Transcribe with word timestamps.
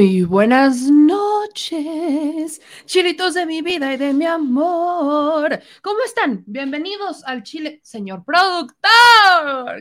Muy 0.00 0.22
buenas 0.22 0.80
noches, 0.90 2.62
chilitos 2.86 3.34
de 3.34 3.44
mi 3.44 3.60
vida 3.60 3.92
y 3.92 3.98
de 3.98 4.14
mi 4.14 4.24
amor. 4.24 5.60
¿Cómo 5.82 5.98
están? 6.06 6.42
Bienvenidos 6.46 7.22
al 7.26 7.42
Chile, 7.42 7.80
señor 7.82 8.24
productor. 8.24 8.80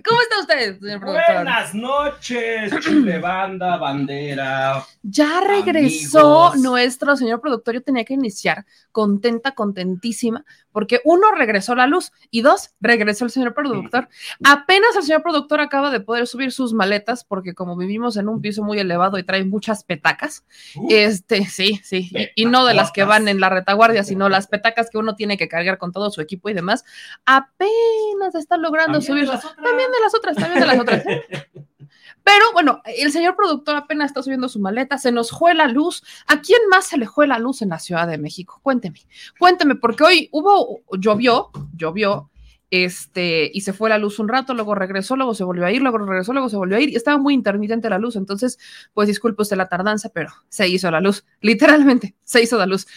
¿Cómo 0.06 0.22
está 0.22 0.42
usted, 0.42 0.78
señor 0.78 1.00
productor? 1.00 1.36
Buenas 1.36 1.74
noches, 1.74 2.74
Chile 2.82 3.20
Banda, 3.20 3.78
Bandera. 3.78 4.86
Ya 5.04 5.40
regresó 5.40 6.48
Amigos. 6.48 6.70
nuestro 6.70 7.16
señor 7.16 7.40
productor. 7.40 7.76
Yo 7.76 7.82
tenía 7.82 8.04
que 8.04 8.16
iniciar 8.16 8.66
contenta, 8.92 9.54
contentísima, 9.54 10.44
porque 10.74 11.00
uno, 11.06 11.32
regresó 11.32 11.76
la 11.76 11.88
luz 11.88 12.12
y 12.30 12.42
dos, 12.42 12.72
regresó 12.82 13.24
el 13.24 13.32
señor 13.32 13.54
productor. 13.54 14.10
Apenas 14.44 14.96
el 14.98 15.04
señor 15.04 15.24
productor 15.24 15.62
acaba 15.62 15.92
de 15.92 16.02
poder 16.02 16.28
subir 16.28 16.52
sus 16.52 16.74
maletas, 16.74 17.24
porque 17.24 17.54
como 17.54 17.78
vivimos 17.78 18.18
en 18.18 18.28
un 18.28 18.42
piso 18.42 18.64
muy 18.64 18.80
elevado 18.80 19.18
y 19.18 19.24
trae 19.24 19.46
muchas 19.46 19.86
petacas, 20.10 20.46
Uh, 20.76 20.88
Este, 20.90 21.46
sí, 21.46 21.80
sí, 21.84 22.10
y, 22.36 22.44
y 22.44 22.46
no 22.46 22.66
de 22.66 22.74
las 22.74 22.92
que 22.92 23.04
van 23.04 23.28
en 23.28 23.40
la 23.40 23.50
retaguardia, 23.50 24.04
sino 24.04 24.30
las 24.30 24.48
petacas 24.48 24.90
que 24.90 24.98
uno 24.98 25.16
tiene 25.16 25.38
que 25.38 25.48
cargar 25.48 25.78
con 25.78 25.92
todo 25.92 26.12
su 26.12 26.22
equipo 26.22 26.50
y 26.50 26.54
demás, 26.54 26.84
apenas 27.26 28.36
está 28.36 28.58
logrando 28.58 29.02
subir. 29.02 29.28
También 29.28 29.92
de 29.92 30.00
las 30.02 30.14
otras, 30.14 30.36
también 30.36 30.60
de 30.62 30.68
las 30.68 30.80
otras. 30.80 31.04
Pero 32.24 32.52
bueno, 32.54 32.82
el 32.86 33.12
señor 33.12 33.36
productor 33.36 33.76
apenas 33.76 34.08
está 34.08 34.22
subiendo 34.22 34.50
su 34.50 34.60
maleta, 34.60 34.98
se 34.98 35.12
nos 35.12 35.32
fue 35.32 35.56
la 35.56 35.68
luz. 35.68 36.04
¿A 36.28 36.42
quién 36.42 36.60
más 36.70 36.86
se 36.86 36.98
le 36.98 37.08
fue 37.08 37.26
la 37.26 37.40
luz 37.40 37.62
en 37.62 37.70
la 37.70 37.80
Ciudad 37.80 38.08
de 38.08 38.18
México? 38.18 38.60
Cuénteme, 38.62 39.00
cuénteme, 39.40 39.76
porque 39.76 40.04
hoy 40.04 40.30
hubo, 40.32 40.82
llovió, 41.00 41.50
llovió, 41.76 42.30
este, 42.72 43.50
y 43.54 43.62
se 43.62 43.74
fue 43.74 43.90
la 43.90 43.98
luz 43.98 44.20
un 44.20 44.28
rato, 44.28 44.54
luego 44.54 44.76
regresó, 44.76 45.16
luego 45.16 45.34
se 45.34 45.44
volvió 45.44 45.66
a 45.66 45.72
ir, 45.72 45.82
luego 45.82 45.98
regresó, 45.98 46.34
luego 46.34 46.50
se 46.50 46.58
volvió 46.58 46.78
a 46.78 46.80
ir, 46.80 46.90
y 46.90 46.96
estaba 46.96 47.18
muy 47.18 47.34
intermitente 47.34 47.90
la 47.90 47.98
luz, 48.00 48.16
entonces, 48.16 48.60
pues 48.94 49.08
disculpe 49.08 49.42
usted 49.42 49.58
la 49.58 49.68
tardanza, 49.68 50.10
pero 50.10 50.32
se 50.50 50.68
hizo 50.68 50.90
la 50.92 51.02
luz, 51.02 51.26
literalmente, 51.42 52.16
se 52.24 52.42
hizo 52.42 52.58
la 52.58 52.66
luz. 52.66 52.88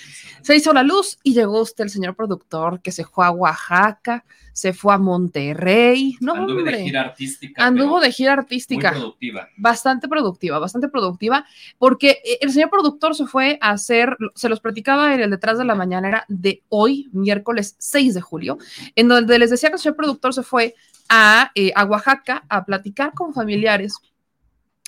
Se 0.42 0.56
hizo 0.56 0.72
la 0.72 0.82
luz 0.82 1.18
y 1.22 1.34
llegó 1.34 1.60
usted, 1.62 1.84
el 1.84 1.90
señor 1.90 2.16
productor, 2.16 2.80
que 2.82 2.90
se 2.90 3.04
fue 3.04 3.24
a 3.24 3.30
Oaxaca, 3.30 4.24
se 4.52 4.72
fue 4.72 4.92
a 4.92 4.98
Monterrey, 4.98 6.16
no, 6.20 6.34
Anduve 6.34 6.58
hombre. 6.58 6.76
de 6.78 6.84
gira 6.84 7.00
artística. 7.00 7.64
Anduvo 7.64 8.00
de 8.00 8.12
gira 8.12 8.34
Muy 8.34 8.42
artística 8.42 8.90
productiva. 8.90 9.48
bastante 9.56 10.08
productiva, 10.08 10.58
bastante 10.58 10.88
productiva, 10.88 11.46
porque 11.78 12.18
eh, 12.24 12.38
el 12.40 12.52
señor 12.52 12.70
productor 12.70 13.14
se 13.14 13.26
fue 13.26 13.58
a 13.60 13.70
hacer, 13.70 14.16
se 14.34 14.48
los 14.48 14.60
platicaba 14.60 15.14
en 15.14 15.20
el 15.20 15.30
detrás 15.30 15.58
de 15.58 15.64
la 15.64 15.74
mañanera 15.74 16.24
de 16.28 16.62
hoy, 16.68 17.08
miércoles 17.12 17.76
6 17.78 18.14
de 18.14 18.20
julio, 18.20 18.58
en 18.94 19.08
donde 19.08 19.38
les 19.38 19.50
decía 19.50 19.61
que 19.68 19.74
el 19.74 19.80
señor 19.80 19.96
productor 19.96 20.34
se 20.34 20.42
fue 20.42 20.74
a, 21.08 21.50
eh, 21.54 21.72
a 21.74 21.84
Oaxaca 21.84 22.44
a 22.48 22.64
platicar 22.64 23.12
con 23.14 23.34
familiares 23.34 23.96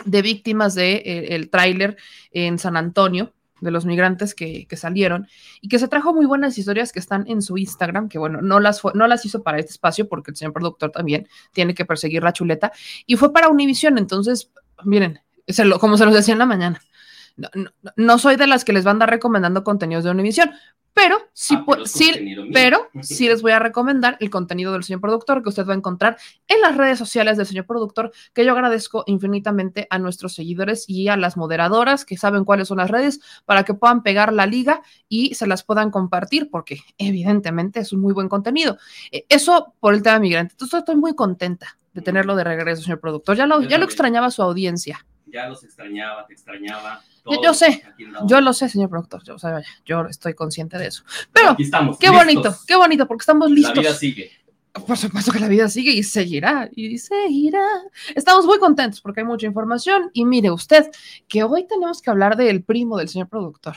de 0.04 0.22
víctimas 0.22 0.74
del 0.74 1.02
de, 1.02 1.26
el 1.30 1.50
tráiler 1.50 1.96
en 2.32 2.58
San 2.58 2.76
Antonio, 2.76 3.32
de 3.60 3.70
los 3.70 3.86
migrantes 3.86 4.34
que, 4.34 4.66
que, 4.66 4.76
salieron 4.76 5.26
y 5.60 5.68
que 5.68 5.78
se 5.78 5.88
trajo 5.88 6.12
muy 6.12 6.26
buenas 6.26 6.58
historias 6.58 6.92
que 6.92 6.98
están 6.98 7.24
en 7.28 7.40
su 7.40 7.56
Instagram, 7.56 8.08
que 8.08 8.18
bueno, 8.18 8.42
no 8.42 8.60
las, 8.60 8.80
fue, 8.80 8.92
no 8.94 9.06
las 9.06 9.24
hizo 9.24 9.42
para 9.42 9.58
este 9.58 9.72
espacio 9.72 10.08
porque 10.08 10.32
el 10.32 10.36
señor 10.36 10.52
productor 10.52 10.90
también 10.90 11.28
tiene 11.52 11.74
que 11.74 11.84
perseguir 11.84 12.22
la 12.22 12.32
chuleta 12.32 12.72
y 13.06 13.16
fue 13.16 13.32
para 13.32 13.48
Univision, 13.48 13.96
entonces, 13.96 14.50
miren, 14.84 15.20
se 15.46 15.64
lo, 15.64 15.78
como 15.78 15.96
se 15.96 16.04
los 16.04 16.14
decía 16.14 16.32
en 16.32 16.38
la 16.38 16.46
mañana, 16.46 16.82
no, 17.36 17.48
no, 17.54 17.70
no, 17.96 18.18
soy 18.18 18.36
de 18.36 18.46
las 18.46 18.64
que 18.64 18.72
les 18.72 18.84
van 18.84 18.92
a 18.92 18.94
andar 18.94 19.10
recomendando 19.10 19.64
contenidos 19.64 20.04
de 20.04 20.10
Univision, 20.10 20.50
pero 20.94 21.18
sí, 21.32 21.56
Ah, 21.56 21.64
pero, 21.68 21.86
sí, 21.86 22.36
pero 22.52 22.88
sí 23.02 23.28
les 23.28 23.42
voy 23.42 23.50
a 23.50 23.58
recomendar 23.58 24.16
el 24.20 24.30
contenido 24.30 24.72
del 24.72 24.84
señor 24.84 25.00
productor 25.00 25.42
que 25.42 25.48
usted 25.48 25.66
va 25.66 25.72
a 25.72 25.76
encontrar 25.76 26.16
en 26.46 26.60
las 26.60 26.76
redes 26.76 26.98
sociales 26.98 27.36
del 27.36 27.46
señor 27.46 27.66
productor, 27.66 28.12
que 28.32 28.44
yo 28.44 28.52
agradezco 28.52 29.02
infinitamente 29.06 29.88
a 29.90 29.98
nuestros 29.98 30.34
seguidores 30.34 30.88
y 30.88 31.08
a 31.08 31.16
las 31.16 31.36
moderadoras 31.36 32.04
que 32.04 32.16
saben 32.16 32.44
cuáles 32.44 32.68
son 32.68 32.78
las 32.78 32.90
redes 32.90 33.20
para 33.44 33.64
que 33.64 33.74
puedan 33.74 34.04
pegar 34.04 34.32
la 34.32 34.46
liga 34.46 34.82
y 35.08 35.34
se 35.34 35.48
las 35.48 35.64
puedan 35.64 35.90
compartir, 35.90 36.48
porque 36.50 36.78
evidentemente 36.96 37.80
es 37.80 37.92
un 37.92 38.00
muy 38.00 38.12
buen 38.12 38.28
contenido. 38.28 38.78
Eh, 39.10 39.26
Eso 39.28 39.74
por 39.80 39.94
el 39.94 40.02
tema 40.02 40.20
migrante. 40.20 40.52
Entonces 40.52 40.78
estoy 40.78 40.96
muy 40.96 41.16
contenta 41.16 41.76
de 41.92 42.02
tenerlo 42.02 42.36
de 42.36 42.44
regreso, 42.44 42.82
señor 42.82 43.00
productor. 43.00 43.36
Ya 43.36 43.46
lo, 43.46 43.60
ya 43.62 43.78
lo 43.78 43.84
extrañaba 43.84 44.30
su 44.30 44.42
audiencia. 44.42 45.04
Ya 45.34 45.48
los 45.48 45.64
extrañaba, 45.64 46.24
te 46.28 46.32
extrañaba. 46.32 47.02
Yo, 47.28 47.42
yo, 47.42 47.54
sé, 47.54 47.82
yo 48.28 48.40
lo 48.40 48.52
sé, 48.52 48.68
señor 48.68 48.88
productor, 48.88 49.24
yo, 49.24 49.34
o 49.34 49.38
sea, 49.40 49.60
yo 49.84 50.06
estoy 50.06 50.34
consciente 50.34 50.78
de 50.78 50.86
eso. 50.86 51.02
Pero, 51.32 51.50
Aquí 51.50 51.64
estamos, 51.64 51.98
qué 51.98 52.06
listos. 52.08 52.24
bonito, 52.24 52.56
qué 52.68 52.76
bonito, 52.76 53.08
porque 53.08 53.22
estamos 53.22 53.50
listos. 53.50 53.74
La 53.74 53.82
vida 53.82 53.94
sigue. 53.94 54.30
Por 54.86 54.96
supuesto 54.96 55.32
que 55.32 55.40
la 55.40 55.48
vida 55.48 55.68
sigue 55.68 55.90
y 55.90 56.04
seguirá, 56.04 56.70
y 56.72 56.98
seguirá. 56.98 57.66
Estamos 58.14 58.46
muy 58.46 58.60
contentos 58.60 59.00
porque 59.00 59.22
hay 59.22 59.26
mucha 59.26 59.46
información. 59.46 60.10
Y 60.12 60.24
mire 60.24 60.52
usted, 60.52 60.88
que 61.26 61.42
hoy 61.42 61.66
tenemos 61.66 62.00
que 62.00 62.10
hablar 62.10 62.36
del 62.36 62.62
primo 62.62 62.96
del 62.98 63.08
señor 63.08 63.28
productor. 63.28 63.74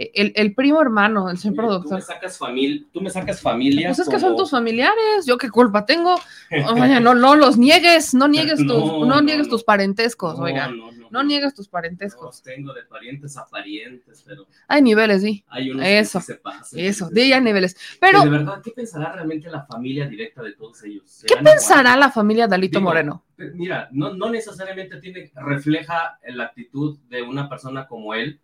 El, 0.00 0.32
el, 0.36 0.54
primo 0.54 0.80
hermano 0.80 1.28
señor 1.36 1.54
Mira, 1.54 1.62
productor. 1.66 1.90
Tú 1.90 1.94
me 1.96 2.00
sacas, 2.02 2.38
famili 2.38 2.86
tú 2.92 3.00
me 3.00 3.10
sacas 3.10 3.40
familia. 3.40 3.88
Pues 3.88 3.98
es 3.98 4.04
como... 4.04 4.16
que 4.16 4.20
son 4.20 4.36
tus 4.36 4.48
familiares, 4.48 5.26
yo 5.26 5.36
qué 5.38 5.50
culpa 5.50 5.84
tengo. 5.86 6.14
Oye, 6.72 7.00
no, 7.00 7.16
no 7.16 7.34
los 7.34 7.58
niegues, 7.58 8.14
no 8.14 8.28
niegues 8.28 8.58
tus, 8.58 8.68
no, 8.68 9.04
no 9.06 9.20
niegues 9.20 9.48
tus 9.48 9.64
parentescos, 9.64 10.38
oiga. 10.38 10.68
No, 10.68 10.92
no, 11.10 11.24
niegues 11.24 11.52
tus 11.52 11.68
parentescos. 11.68 12.26
Los 12.26 12.42
tengo 12.44 12.72
de 12.74 12.84
parientes 12.84 13.36
a 13.36 13.46
parientes, 13.46 14.22
pero. 14.24 14.46
Hay 14.68 14.82
niveles, 14.82 15.22
sí. 15.22 15.44
Hay 15.48 15.72
unos 15.72 15.84
eso, 15.84 16.20
que 16.20 16.24
se 16.26 16.34
pasan. 16.36 16.78
Eso, 16.78 17.10
de 17.10 17.34
hay 17.34 17.40
niveles. 17.40 17.76
Pero. 18.00 18.22
de 18.22 18.30
verdad, 18.30 18.62
¿qué 18.62 18.70
pensará 18.70 19.14
realmente 19.14 19.50
la 19.50 19.66
familia 19.66 20.06
directa 20.06 20.44
de 20.44 20.52
todos 20.52 20.80
ellos? 20.84 21.24
¿Qué 21.26 21.34
pensará 21.38 21.90
igual? 21.90 22.00
la 22.00 22.10
familia 22.12 22.46
de 22.46 22.54
Alito 22.54 22.78
Digo, 22.78 22.88
Moreno? 22.88 23.24
Mira, 23.36 23.88
no, 23.90 24.14
no 24.14 24.30
necesariamente 24.30 25.00
tiene, 25.00 25.32
refleja 25.34 26.20
la 26.28 26.44
actitud 26.44 26.98
de 27.08 27.22
una 27.22 27.48
persona 27.48 27.88
como 27.88 28.14
él. 28.14 28.40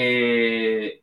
Eh, 0.00 1.02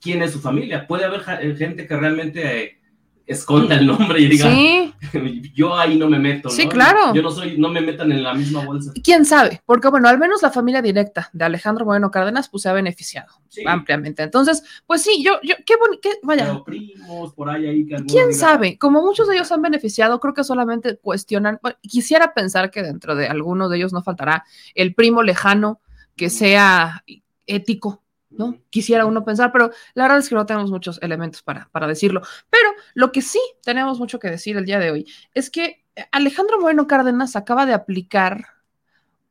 quién 0.00 0.22
es 0.22 0.30
su 0.30 0.40
familia. 0.40 0.86
Puede 0.86 1.06
haber 1.06 1.22
gente 1.56 1.88
que 1.88 1.96
realmente 1.96 2.66
eh, 2.66 2.78
esconda 3.26 3.74
el 3.74 3.84
nombre 3.84 4.20
y 4.20 4.28
diga, 4.28 4.48
sí. 4.48 4.94
yo 5.56 5.76
ahí 5.76 5.98
no 5.98 6.08
me 6.08 6.20
meto. 6.20 6.50
Sí, 6.50 6.66
¿no? 6.66 6.70
claro. 6.70 7.12
Yo 7.12 7.20
no 7.20 7.32
soy, 7.32 7.58
no 7.58 7.70
me 7.70 7.80
metan 7.80 8.12
en 8.12 8.22
la 8.22 8.32
misma 8.32 8.64
bolsa. 8.64 8.92
¿Quién 9.02 9.24
sabe? 9.24 9.60
Porque 9.66 9.88
bueno, 9.88 10.08
al 10.08 10.18
menos 10.18 10.40
la 10.40 10.52
familia 10.52 10.82
directa 10.82 11.30
de 11.32 11.44
Alejandro 11.44 11.84
Moreno 11.84 12.12
Cárdenas 12.12 12.48
pues 12.48 12.62
se 12.62 12.68
ha 12.68 12.72
beneficiado 12.72 13.32
sí. 13.48 13.64
ampliamente. 13.66 14.22
Entonces, 14.22 14.62
pues 14.86 15.02
sí, 15.02 15.20
yo, 15.24 15.40
yo, 15.42 15.56
qué 15.66 15.74
bonito, 15.76 16.08
vaya. 16.22 16.44
Pero 16.44 16.62
primos, 16.62 17.34
por 17.34 17.50
ahí, 17.50 17.66
ahí 17.66 17.86
que 17.86 17.96
¿Quién 18.04 18.28
diga, 18.28 18.32
sabe? 18.34 18.78
Como 18.78 19.02
muchos 19.02 19.26
de 19.26 19.34
ellos 19.34 19.50
han 19.50 19.62
beneficiado, 19.62 20.20
creo 20.20 20.34
que 20.34 20.44
solamente 20.44 20.96
cuestionan, 20.96 21.58
bueno, 21.60 21.76
quisiera 21.82 22.34
pensar 22.34 22.70
que 22.70 22.84
dentro 22.84 23.16
de 23.16 23.26
algunos 23.26 23.68
de 23.68 23.78
ellos 23.78 23.92
no 23.92 24.00
faltará 24.00 24.44
el 24.76 24.94
primo 24.94 25.24
lejano 25.24 25.80
que 26.14 26.30
sea 26.30 27.02
ético, 27.46 28.02
¿no? 28.30 28.58
Quisiera 28.70 29.06
uno 29.06 29.24
pensar, 29.24 29.52
pero 29.52 29.70
la 29.94 30.04
verdad 30.04 30.18
es 30.18 30.28
que 30.28 30.34
no 30.34 30.46
tenemos 30.46 30.70
muchos 30.70 31.00
elementos 31.02 31.42
para, 31.42 31.68
para 31.72 31.86
decirlo. 31.86 32.22
Pero 32.50 32.70
lo 32.94 33.12
que 33.12 33.22
sí 33.22 33.40
tenemos 33.62 33.98
mucho 33.98 34.18
que 34.18 34.30
decir 34.30 34.56
el 34.56 34.64
día 34.64 34.78
de 34.78 34.90
hoy 34.90 35.06
es 35.34 35.50
que 35.50 35.84
Alejandro 36.10 36.60
Moreno 36.60 36.86
Cárdenas 36.86 37.36
acaba 37.36 37.66
de 37.66 37.74
aplicar 37.74 38.46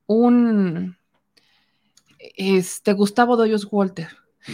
un 0.05 0.97
este 2.35 2.93
Gustavo 2.93 3.35
Doyos 3.35 3.67
Walter. 3.69 4.09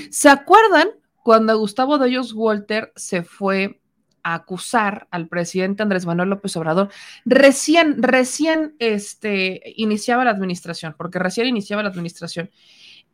¿Se 0.10 0.30
acuerdan 0.30 0.90
cuando 1.24 1.58
Gustavo 1.58 1.98
Doyos 1.98 2.34
Walter 2.34 2.92
se 2.96 3.24
fue 3.24 3.80
a 4.24 4.36
acusar 4.36 5.08
al 5.12 5.28
presidente 5.28 5.84
Andrés 5.84 6.06
Manuel 6.06 6.30
López 6.30 6.56
Obrador? 6.58 6.90
Recién, 7.26 8.02
recién 8.02 8.76
este, 8.80 9.62
iniciaba 9.76 10.26
la 10.26 10.32
administración, 10.32 10.96
porque 10.98 11.20
recién 11.20 11.48
iniciaba 11.48 11.84
la 11.84 11.90
administración. 11.90 12.50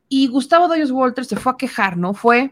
Y 0.10 0.28
Gustavo 0.28 0.68
Doyos 0.68 0.92
Walter 0.92 1.26
se 1.26 1.36
fue 1.36 1.54
a 1.54 1.58
quejar, 1.58 1.98
¿no? 1.98 2.14
Fue 2.14 2.52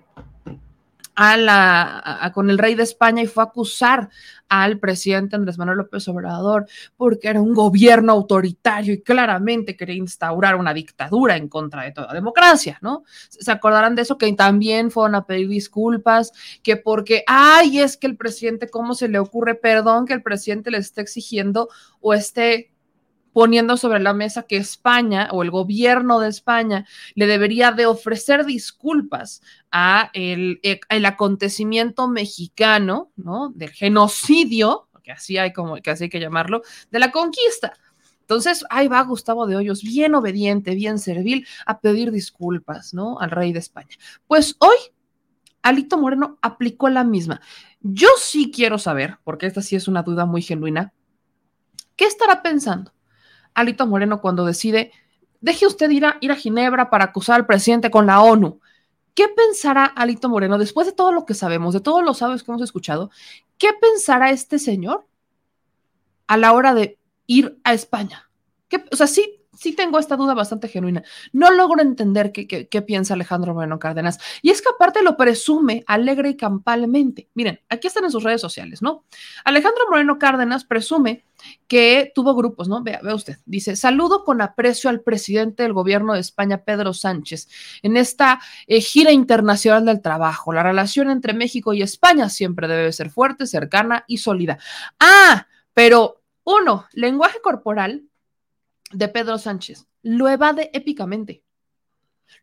a 1.15 1.37
la, 1.37 2.31
con 2.33 2.49
el 2.49 2.57
rey 2.57 2.75
de 2.75 2.83
España 2.83 3.21
y 3.21 3.27
fue 3.27 3.43
a 3.43 3.47
acusar 3.47 4.09
al 4.49 4.79
presidente 4.79 5.35
Andrés 5.35 5.57
Manuel 5.57 5.79
López 5.79 6.07
Obrador 6.07 6.65
porque 6.97 7.27
era 7.27 7.41
un 7.41 7.53
gobierno 7.53 8.11
autoritario 8.11 8.93
y 8.93 9.01
claramente 9.01 9.75
quería 9.75 9.95
instaurar 9.95 10.55
una 10.55 10.73
dictadura 10.73 11.37
en 11.37 11.47
contra 11.47 11.83
de 11.83 11.91
toda 11.91 12.13
democracia, 12.13 12.77
¿no? 12.81 13.03
Se 13.29 13.51
acordarán 13.51 13.95
de 13.95 14.03
eso 14.03 14.17
que 14.17 14.31
también 14.33 14.91
fueron 14.91 15.15
a 15.15 15.25
pedir 15.25 15.49
disculpas, 15.49 16.31
que 16.61 16.77
porque, 16.77 17.23
ay, 17.27 17.79
es 17.79 17.97
que 17.97 18.07
el 18.07 18.17
presidente, 18.17 18.69
¿cómo 18.69 18.95
se 18.95 19.07
le 19.07 19.19
ocurre? 19.19 19.55
Perdón 19.55 20.05
que 20.05 20.13
el 20.13 20.23
presidente 20.23 20.71
le 20.71 20.79
esté 20.79 21.01
exigiendo 21.01 21.69
o 21.99 22.13
esté 22.13 22.72
poniendo 23.33 23.75
sobre 23.77 23.99
la 23.99 24.13
mesa 24.13 24.43
que 24.43 24.57
España 24.57 25.29
o 25.31 25.43
el 25.43 25.51
gobierno 25.51 26.19
de 26.19 26.29
España 26.29 26.85
le 27.15 27.27
debería 27.27 27.71
de 27.71 27.85
ofrecer 27.85 28.45
disculpas 28.45 29.41
a 29.71 30.09
el, 30.13 30.59
el 30.61 31.05
acontecimiento 31.05 32.07
mexicano, 32.07 33.11
¿no? 33.15 33.49
Del 33.49 33.71
genocidio, 33.71 34.87
que 35.03 35.11
así 35.11 35.37
hay 35.37 35.51
como 35.51 35.75
que 35.77 35.91
así 35.91 36.05
hay 36.05 36.09
que 36.09 36.19
llamarlo, 36.19 36.61
de 36.89 36.99
la 36.99 37.11
conquista. 37.11 37.73
Entonces, 38.21 38.63
ahí 38.69 38.87
va 38.87 39.01
Gustavo 39.03 39.45
de 39.47 39.57
Hoyos, 39.57 39.83
bien 39.83 40.15
obediente, 40.15 40.75
bien 40.75 40.97
servil, 40.97 41.45
a 41.65 41.81
pedir 41.81 42.09
disculpas, 42.11 42.93
¿no? 42.93 43.19
Al 43.19 43.31
rey 43.31 43.51
de 43.51 43.59
España. 43.59 43.97
Pues 44.27 44.55
hoy, 44.59 44.77
Alito 45.61 45.97
Moreno 45.97 46.37
aplicó 46.41 46.87
la 46.87 47.03
misma. 47.03 47.41
Yo 47.81 48.07
sí 48.17 48.49
quiero 48.49 48.79
saber, 48.79 49.17
porque 49.25 49.45
esta 49.45 49.61
sí 49.61 49.75
es 49.75 49.89
una 49.89 50.03
duda 50.03 50.25
muy 50.25 50.41
genuina, 50.41 50.93
¿qué 51.97 52.05
estará 52.05 52.41
pensando? 52.41 52.92
Alito 53.53 53.87
Moreno 53.87 54.21
cuando 54.21 54.45
decide 54.45 54.91
deje 55.41 55.67
usted 55.67 55.89
ir 55.89 56.05
a, 56.05 56.17
ir 56.21 56.31
a 56.31 56.35
Ginebra 56.35 56.89
para 56.89 57.05
acusar 57.05 57.35
al 57.35 57.45
presidente 57.45 57.91
con 57.91 58.05
la 58.05 58.21
ONU. 58.21 58.61
¿Qué 59.13 59.27
pensará 59.27 59.85
Alito 59.85 60.29
Moreno 60.29 60.57
después 60.57 60.87
de 60.87 60.93
todo 60.93 61.11
lo 61.11 61.25
que 61.25 61.33
sabemos, 61.33 61.73
de 61.73 61.81
todos 61.81 62.03
los 62.03 62.21
audios 62.21 62.43
que 62.43 62.51
hemos 62.51 62.61
escuchado? 62.61 63.11
¿Qué 63.57 63.69
pensará 63.79 64.31
este 64.31 64.57
señor 64.57 65.05
a 66.27 66.37
la 66.37 66.53
hora 66.53 66.73
de 66.73 66.97
ir 67.27 67.59
a 67.63 67.73
España? 67.73 68.29
¿Qué, 68.69 68.83
o 68.91 68.95
sea, 68.95 69.07
sí, 69.07 69.42
sí 69.55 69.73
tengo 69.73 69.99
esta 69.99 70.15
duda 70.15 70.33
bastante 70.33 70.67
genuina. 70.67 71.03
No 71.31 71.51
logro 71.51 71.81
entender 71.81 72.31
qué, 72.31 72.81
piensa 72.81 73.13
Alejandro 73.13 73.53
Moreno 73.53 73.79
Cárdenas. 73.79 74.19
Y 74.41 74.49
es 74.49 74.61
que 74.61 74.69
aparte 74.73 75.03
lo 75.03 75.15
presume 75.15 75.83
alegre 75.87 76.29
y 76.29 76.37
campalmente. 76.37 77.29
Miren, 77.33 77.59
aquí 77.69 77.87
están 77.87 78.05
en 78.05 78.11
sus 78.11 78.23
redes 78.23 78.41
sociales, 78.41 78.81
¿no? 78.81 79.05
Alejandro 79.45 79.83
Moreno 79.89 80.17
Cárdenas 80.17 80.65
presume 80.65 81.23
que 81.67 82.11
tuvo 82.15 82.35
grupos, 82.35 82.67
¿no? 82.67 82.81
Vea, 82.83 83.01
vea 83.03 83.15
usted. 83.15 83.37
Dice, 83.45 83.75
saludo 83.75 84.23
con 84.23 84.41
aprecio 84.41 84.89
al 84.89 85.01
presidente 85.01 85.63
del 85.63 85.73
gobierno 85.73 86.13
de 86.13 86.19
España, 86.19 86.63
Pedro 86.63 86.93
Sánchez, 86.93 87.49
en 87.81 87.97
esta 87.97 88.39
eh, 88.67 88.81
gira 88.81 89.11
internacional 89.11 89.85
del 89.85 90.01
trabajo. 90.01 90.53
La 90.53 90.63
relación 90.63 91.09
entre 91.09 91.33
México 91.33 91.73
y 91.73 91.81
España 91.81 92.29
siempre 92.29 92.67
debe 92.67 92.91
ser 92.91 93.09
fuerte, 93.09 93.45
cercana 93.45 94.05
y 94.07 94.17
sólida. 94.17 94.57
Ah, 94.99 95.47
pero 95.73 96.21
uno, 96.43 96.85
lenguaje 96.93 97.39
corporal 97.41 98.03
de 98.93 99.07
Pedro 99.07 99.37
Sánchez. 99.37 99.87
Lo 100.01 100.29
evade 100.29 100.69
épicamente. 100.73 101.43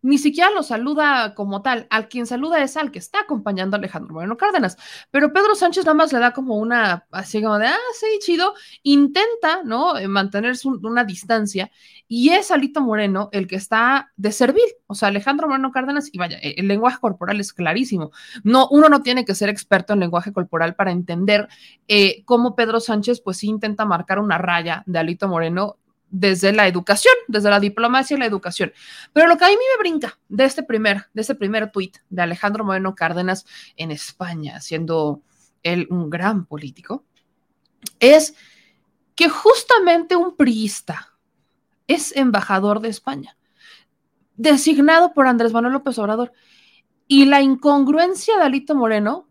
Ni 0.02 0.18
siquiera 0.18 0.50
lo 0.50 0.62
saluda 0.62 1.34
como 1.34 1.62
tal. 1.62 1.86
Al 1.90 2.08
quien 2.08 2.26
saluda 2.26 2.62
es 2.62 2.76
al 2.76 2.90
que 2.90 2.98
está 2.98 3.20
acompañando 3.20 3.76
a 3.76 3.78
Alejandro 3.78 4.14
Moreno 4.14 4.36
Cárdenas. 4.36 4.76
Pero 5.10 5.32
Pedro 5.32 5.54
Sánchez 5.54 5.84
nada 5.84 5.94
más 5.94 6.12
le 6.12 6.18
da 6.18 6.32
como 6.32 6.56
una, 6.56 7.06
así 7.10 7.42
como 7.42 7.58
de, 7.58 7.66
ah, 7.66 7.76
sí, 7.98 8.06
chido. 8.20 8.54
Intenta, 8.82 9.62
¿no? 9.64 9.98
Eh, 9.98 10.08
mantenerse 10.08 10.68
una 10.68 11.04
distancia. 11.04 11.70
Y 12.08 12.30
es 12.30 12.50
Alito 12.50 12.80
Moreno 12.80 13.28
el 13.32 13.46
que 13.46 13.56
está 13.56 14.12
de 14.16 14.32
servir. 14.32 14.64
O 14.86 14.94
sea, 14.94 15.08
Alejandro 15.08 15.48
Moreno 15.48 15.70
Cárdenas, 15.70 16.08
y 16.12 16.18
vaya, 16.18 16.38
el 16.38 16.66
lenguaje 16.66 16.98
corporal 16.98 17.40
es 17.40 17.52
clarísimo. 17.52 18.10
No, 18.42 18.68
uno 18.70 18.88
no 18.88 19.02
tiene 19.02 19.24
que 19.24 19.34
ser 19.34 19.48
experto 19.48 19.92
en 19.92 20.00
lenguaje 20.00 20.32
corporal 20.32 20.74
para 20.74 20.92
entender 20.92 21.48
eh, 21.88 22.22
cómo 22.24 22.56
Pedro 22.56 22.80
Sánchez, 22.80 23.20
pues 23.20 23.38
sí 23.38 23.48
intenta 23.48 23.84
marcar 23.84 24.18
una 24.18 24.38
raya 24.38 24.82
de 24.86 24.98
Alito 24.98 25.28
Moreno 25.28 25.79
desde 26.10 26.52
la 26.52 26.66
educación, 26.66 27.14
desde 27.28 27.50
la 27.50 27.60
diplomacia 27.60 28.16
y 28.16 28.20
la 28.20 28.26
educación. 28.26 28.72
Pero 29.12 29.28
lo 29.28 29.38
que 29.38 29.44
a 29.44 29.48
mí 29.48 29.54
me 29.54 29.78
brinca 29.78 30.18
de 30.28 30.44
este 30.44 30.62
primer, 30.62 31.06
de 31.14 31.22
este 31.22 31.34
primer 31.34 31.70
tuit 31.70 31.98
de 32.10 32.22
Alejandro 32.22 32.64
Moreno 32.64 32.94
Cárdenas 32.94 33.46
en 33.76 33.90
España, 33.90 34.60
siendo 34.60 35.22
él 35.62 35.86
un 35.90 36.10
gran 36.10 36.46
político, 36.46 37.04
es 37.98 38.34
que 39.14 39.28
justamente 39.28 40.16
un 40.16 40.36
priista 40.36 41.14
es 41.86 42.14
embajador 42.16 42.80
de 42.80 42.88
España, 42.88 43.36
designado 44.36 45.12
por 45.12 45.26
Andrés 45.26 45.52
Manuel 45.52 45.74
López 45.74 45.98
Obrador, 45.98 46.32
y 47.06 47.24
la 47.24 47.40
incongruencia 47.40 48.36
de 48.36 48.44
Alito 48.44 48.74
Moreno 48.74 49.28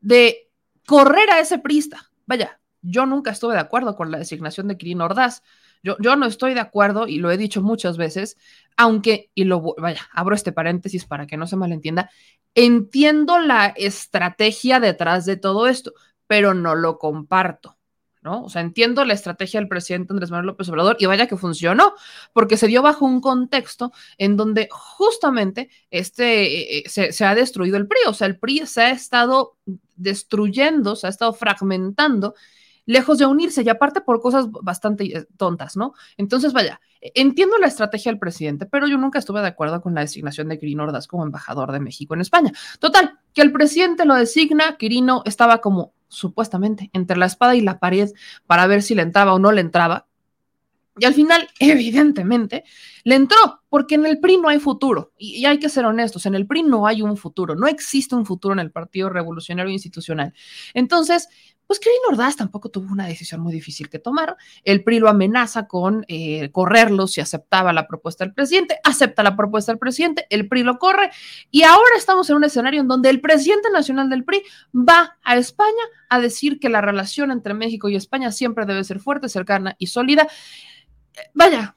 de 0.00 0.50
correr 0.86 1.30
a 1.30 1.38
ese 1.38 1.58
priista. 1.58 2.10
Vaya, 2.26 2.60
yo 2.82 3.06
nunca 3.06 3.30
estuve 3.30 3.54
de 3.54 3.60
acuerdo 3.60 3.94
con 3.94 4.10
la 4.10 4.18
designación 4.18 4.66
de 4.66 4.76
Quirino 4.76 5.04
Ordaz, 5.04 5.42
yo, 5.82 5.96
no 6.16 6.26
estoy 6.26 6.54
de 6.54 6.60
acuerdo 6.60 7.08
y 7.08 7.18
lo 7.18 7.30
he 7.30 7.36
dicho 7.36 7.62
muchas 7.62 7.96
veces, 7.96 8.36
aunque, 8.76 9.30
y 9.34 9.44
lo 9.44 9.74
vaya, 9.76 10.08
abro 10.12 10.34
este 10.34 10.52
paréntesis 10.52 11.04
para 11.04 11.26
que 11.26 11.36
no 11.36 11.46
se 11.46 11.56
malentienda, 11.56 12.10
entiendo 12.54 13.38
la 13.38 13.66
estrategia 13.66 14.80
detrás 14.80 15.24
de 15.26 15.36
todo 15.36 15.66
esto, 15.66 15.92
pero 16.26 16.54
no 16.54 16.74
lo 16.74 16.98
comparto. 16.98 17.76
¿no? 18.22 18.44
O 18.44 18.48
sea, 18.48 18.62
entiendo 18.62 19.04
la 19.04 19.14
estrategia 19.14 19.58
del 19.58 19.68
presidente 19.68 20.12
Andrés 20.12 20.30
Manuel 20.30 20.46
López 20.46 20.68
Obrador 20.68 20.96
y 21.00 21.06
vaya 21.06 21.26
que 21.26 21.36
funcionó, 21.36 21.94
porque 22.32 22.56
se 22.56 22.68
dio 22.68 22.80
bajo 22.80 23.04
un 23.04 23.20
contexto 23.20 23.92
en 24.16 24.36
donde 24.36 24.68
justamente 24.70 25.70
este, 25.90 26.78
eh, 26.78 26.84
se, 26.88 27.12
se, 27.12 27.24
ha 27.24 27.34
destruido 27.34 27.76
el 27.76 27.88
PRI, 27.88 27.98
o 28.06 28.14
sea, 28.14 28.28
el 28.28 28.38
PRI 28.38 28.66
se 28.66 28.82
ha 28.82 28.90
estado 28.90 29.56
destruyendo, 29.96 30.94
se 30.94 31.08
ha 31.08 31.10
estado 31.10 31.32
fragmentando 31.32 32.34
lejos 32.86 33.18
de 33.18 33.26
unirse 33.26 33.62
y 33.62 33.68
aparte 33.68 34.00
por 34.00 34.20
cosas 34.20 34.46
bastante 34.50 35.04
eh, 35.16 35.26
tontas, 35.36 35.76
¿no? 35.76 35.94
Entonces, 36.16 36.52
vaya, 36.52 36.80
e, 37.00 37.12
entiendo 37.14 37.58
la 37.58 37.66
estrategia 37.66 38.10
del 38.10 38.18
presidente, 38.18 38.66
pero 38.66 38.86
yo 38.86 38.98
nunca 38.98 39.18
estuve 39.18 39.40
de 39.40 39.48
acuerdo 39.48 39.80
con 39.80 39.94
la 39.94 40.00
designación 40.00 40.48
de 40.48 40.58
Quirino 40.58 40.84
Ordaz 40.84 41.06
como 41.06 41.24
embajador 41.24 41.72
de 41.72 41.80
México 41.80 42.14
en 42.14 42.20
España. 42.20 42.52
Total, 42.80 43.18
que 43.34 43.42
el 43.42 43.52
presidente 43.52 44.04
lo 44.04 44.14
designa, 44.14 44.76
Quirino 44.76 45.22
estaba 45.24 45.58
como 45.58 45.92
supuestamente 46.08 46.90
entre 46.92 47.16
la 47.16 47.26
espada 47.26 47.54
y 47.54 47.62
la 47.62 47.78
pared 47.78 48.10
para 48.46 48.66
ver 48.66 48.82
si 48.82 48.94
le 48.94 49.02
entraba 49.02 49.32
o 49.32 49.38
no 49.38 49.52
le 49.52 49.62
entraba. 49.62 50.06
Y 50.98 51.06
al 51.06 51.14
final, 51.14 51.48
evidentemente, 51.58 52.64
le 53.04 53.14
entró, 53.14 53.62
porque 53.68 53.94
en 53.94 54.06
el 54.06 54.20
PRI 54.20 54.38
no 54.38 54.48
hay 54.48 54.58
futuro. 54.58 55.12
Y, 55.16 55.38
y, 55.38 55.46
hay 55.46 55.58
que 55.58 55.70
ser 55.70 55.86
honestos, 55.86 56.26
en 56.26 56.34
el 56.34 56.46
PRI 56.46 56.64
no 56.64 56.86
hay 56.86 57.02
un 57.02 57.16
futuro, 57.16 57.54
no 57.54 57.66
existe 57.66 58.14
un 58.14 58.26
futuro 58.26 58.52
en 58.52 58.60
el 58.60 58.70
Partido 58.70 59.08
Revolucionario 59.08 59.72
Institucional. 59.72 60.34
Entonces, 60.74 61.28
pues 61.72 61.80
Kirin 61.80 62.00
Ordaz 62.10 62.36
tampoco 62.36 62.68
tuvo 62.68 62.92
una 62.92 63.06
decisión 63.06 63.40
muy 63.40 63.50
difícil 63.50 63.88
que 63.88 63.98
tomar. 63.98 64.36
El 64.62 64.84
PRI 64.84 64.98
lo 64.98 65.08
amenaza 65.08 65.66
con 65.66 66.04
eh, 66.06 66.50
correrlo 66.52 67.06
si 67.06 67.22
aceptaba 67.22 67.72
la 67.72 67.88
propuesta 67.88 68.24
del 68.26 68.34
presidente, 68.34 68.78
acepta 68.84 69.22
la 69.22 69.36
propuesta 69.36 69.72
del 69.72 69.78
presidente, 69.78 70.26
el 70.28 70.48
PRI 70.48 70.64
lo 70.64 70.78
corre 70.78 71.10
y 71.50 71.62
ahora 71.62 71.96
estamos 71.96 72.28
en 72.28 72.36
un 72.36 72.44
escenario 72.44 72.82
en 72.82 72.88
donde 72.88 73.08
el 73.08 73.22
presidente 73.22 73.70
nacional 73.70 74.10
del 74.10 74.22
PRI 74.22 74.42
va 74.74 75.16
a 75.22 75.38
España 75.38 75.70
a 76.10 76.20
decir 76.20 76.60
que 76.60 76.68
la 76.68 76.82
relación 76.82 77.30
entre 77.30 77.54
México 77.54 77.88
y 77.88 77.96
España 77.96 78.32
siempre 78.32 78.66
debe 78.66 78.84
ser 78.84 79.00
fuerte, 79.00 79.30
cercana 79.30 79.74
y 79.78 79.86
sólida. 79.86 80.28
Vaya, 81.32 81.74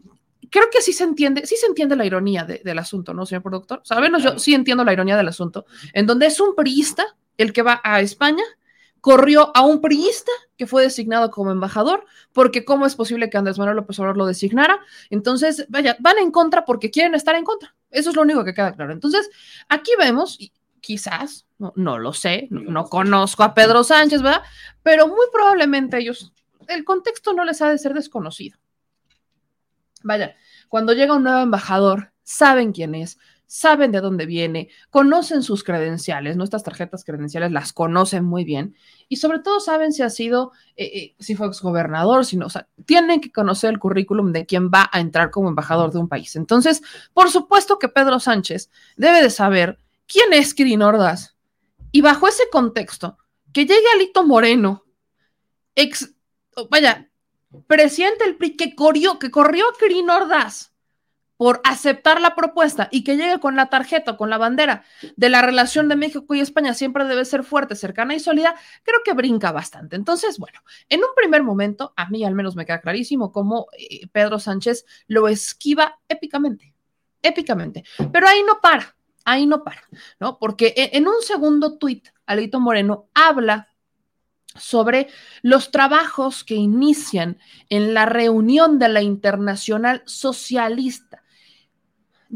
creo 0.50 0.66
que 0.74 0.82
sí 0.82 0.92
se 0.92 1.06
entiende, 1.06 1.46
sí 1.46 1.56
se 1.56 1.68
entiende 1.68 1.96
la 1.96 2.06
ironía 2.06 2.44
del 2.44 2.80
asunto, 2.80 3.14
¿no, 3.14 3.26
señor 3.26 3.44
productor? 3.44 3.80
O 3.80 3.86
sea, 3.86 3.98
yo 4.20 4.40
sí 4.40 4.54
entiendo 4.54 4.84
la 4.84 4.92
ironía 4.92 5.16
del 5.16 5.30
asunto, 5.30 5.66
en 5.94 6.06
donde 6.06 6.26
es 6.26 6.42
un 6.42 6.54
priista 6.54 7.06
el 7.38 7.54
que 7.54 7.62
va 7.62 7.80
a 7.82 8.02
España 8.02 8.44
corrió 9.06 9.56
a 9.56 9.62
un 9.62 9.82
priista 9.82 10.32
que 10.58 10.66
fue 10.66 10.82
designado 10.82 11.30
como 11.30 11.52
embajador, 11.52 12.08
porque 12.34 12.66
cómo 12.66 12.88
es 12.88 12.96
posible 12.96 13.30
que 13.30 13.38
Andrés 13.38 13.60
Manuel 13.60 13.76
López 13.76 14.00
Obrador 14.00 14.18
lo 14.18 14.26
designara. 14.26 14.80
Entonces, 15.12 15.68
vaya, 15.70 15.96
van 16.00 16.18
en 16.18 16.32
contra 16.32 16.66
porque 16.66 16.90
quieren 16.90 17.14
estar 17.14 17.36
en 17.36 17.44
contra. 17.44 17.76
Eso 17.92 18.10
es 18.10 18.16
lo 18.16 18.24
único 18.24 18.44
que 18.44 18.56
queda 18.56 18.74
claro. 18.74 18.92
Entonces, 18.92 19.30
aquí 19.70 19.92
vemos, 20.00 20.38
y 20.42 20.52
quizás, 20.82 21.46
no, 21.60 22.00
lo 22.00 22.14
sé, 22.14 22.48
no, 22.50 22.86
conozco 22.86 23.44
a 23.44 23.54
Pedro 23.54 23.84
Sánchez, 23.84 24.24
¿verdad? 24.24 24.42
Pero 24.82 25.06
muy 25.08 25.28
probablemente 25.32 26.00
ellos, 26.00 26.34
el 26.68 26.84
contexto 26.84 27.34
no 27.34 27.46
les 27.46 27.62
ha 27.62 27.70
de 27.70 27.78
ser 27.78 27.94
desconocido. 27.94 28.58
Vaya, 30.02 30.36
cuando 30.68 30.94
llega 30.94 31.14
un 31.14 31.26
nuevo 31.26 31.42
embajador, 31.42 32.12
saben 32.24 32.72
quién 32.72 32.96
es, 32.96 33.20
saben 33.48 33.92
de 33.92 34.02
dónde 34.02 34.26
viene, 34.26 34.70
conocen 34.90 35.44
sus 35.44 35.64
credenciales, 35.64 36.38
nuestras 36.38 36.64
tarjetas 36.64 37.04
credenciales 37.04 37.52
las 37.52 37.74
conocen 37.74 38.24
muy 38.24 38.44
bien 38.44 38.76
y 39.08 39.18
sobre 39.18 39.40
todo 39.40 39.60
saben 39.60 39.94
si 39.94 40.04
ha 40.04 40.10
sido, 40.10 40.52
eh, 40.76 40.86
eh, 40.86 41.16
si 41.20 41.36
fue 41.36 41.48
exgobernador, 41.48 42.26
si 42.26 42.38
no, 42.38 42.48
o 42.48 42.50
sea, 42.50 42.68
tienen 42.86 43.22
que 43.22 43.32
conocer 43.32 43.72
el 43.72 43.80
currículum 43.80 44.32
de 44.32 44.46
quien 44.46 44.70
va 44.70 44.90
a 44.92 45.00
entrar 45.00 45.32
como 45.32 45.50
embajador 45.50 45.92
de 45.92 46.00
un 46.00 46.10
país. 46.10 46.36
Entonces, 46.36 46.82
por 47.14 47.30
supuesto 47.30 47.80
que 47.80 47.90
Pedro 47.90 48.20
Sánchez 48.20 48.70
debe 48.98 49.22
de 49.22 49.30
saber 49.30 49.78
quién 50.08 50.34
es 50.34 50.54
Kirin 50.54 50.82
Ordaz 50.82 51.36
y 51.92 52.02
bajo 52.02 52.28
ese 52.28 52.44
contexto, 52.52 53.18
que 53.54 53.62
llegue 53.62 53.86
Alito 53.94 54.26
Moreno, 54.26 54.84
ex, 55.76 56.14
vaya, 56.70 57.10
presidente 57.68 58.26
del 58.26 58.36
PRI, 58.36 58.58
que 58.58 58.76
corrió, 58.76 59.18
que 59.18 59.32
corrió 59.32 59.66
Kirin 59.80 60.10
Ordaz 60.10 60.75
por 61.38 61.62
aceptar 61.64 62.22
la 62.22 62.36
propuesta 62.36 62.88
y 62.92 63.04
que 63.04 63.18
llegue 63.18 63.40
con 63.40 63.56
la 63.56 63.68
tarjeta, 63.68 64.18
con 64.18 64.30
la 64.30 64.38
bandera 64.38 64.84
de 65.16 65.30
la 65.30 65.42
relación 65.42 65.90
de 65.90 65.96
México 65.96 66.34
y 66.34 66.40
España 66.40 66.74
siempre 66.74 67.06
debe 67.06 67.26
ser 67.26 67.44
fuerte, 67.44 67.76
cercana 67.76 68.16
y 68.16 68.20
sólida, 68.20 68.56
creo 68.84 69.00
que 69.04 69.14
brinca 69.14 69.52
bastante. 69.52 69.96
Entonces, 69.96 70.38
bueno, 70.40 70.60
en 70.90 71.02
un 71.02 71.10
primer 71.16 71.44
momento, 71.44 71.94
a 71.96 72.10
mí 72.10 72.24
al 72.24 72.36
menos 72.36 72.56
me 72.56 72.66
queda 72.66 72.82
clarísimo 72.82 73.32
cómo 73.32 73.68
eh, 73.78 74.08
Pedro 74.12 74.40
Sánchez 74.40 74.86
lo 75.08 75.28
esquiva 75.28 76.00
épicamente, 76.08 76.74
épicamente, 77.22 77.84
pero 78.12 78.28
ahí 78.28 78.42
no 78.44 78.60
para, 78.62 78.96
ahí 79.26 79.46
no 79.46 79.64
para, 79.64 79.84
¿no? 80.20 80.40
Porque 80.40 80.74
e, 80.76 80.98
en 80.98 81.08
un 81.08 81.22
segundo 81.22 81.78
tuit, 81.78 82.08
Alito 82.26 82.60
Moreno 82.60 83.10
habla 83.14 83.70
sobre 84.58 85.10
los 85.42 85.70
trabajos 85.70 86.46
que 86.46 86.56
inician 86.56 87.40
en 87.70 87.94
la 87.94 88.06
reunión 88.06 88.80
de 88.80 88.88
la 88.88 89.02
Internacional 89.02 90.02
Socialista 90.06 91.25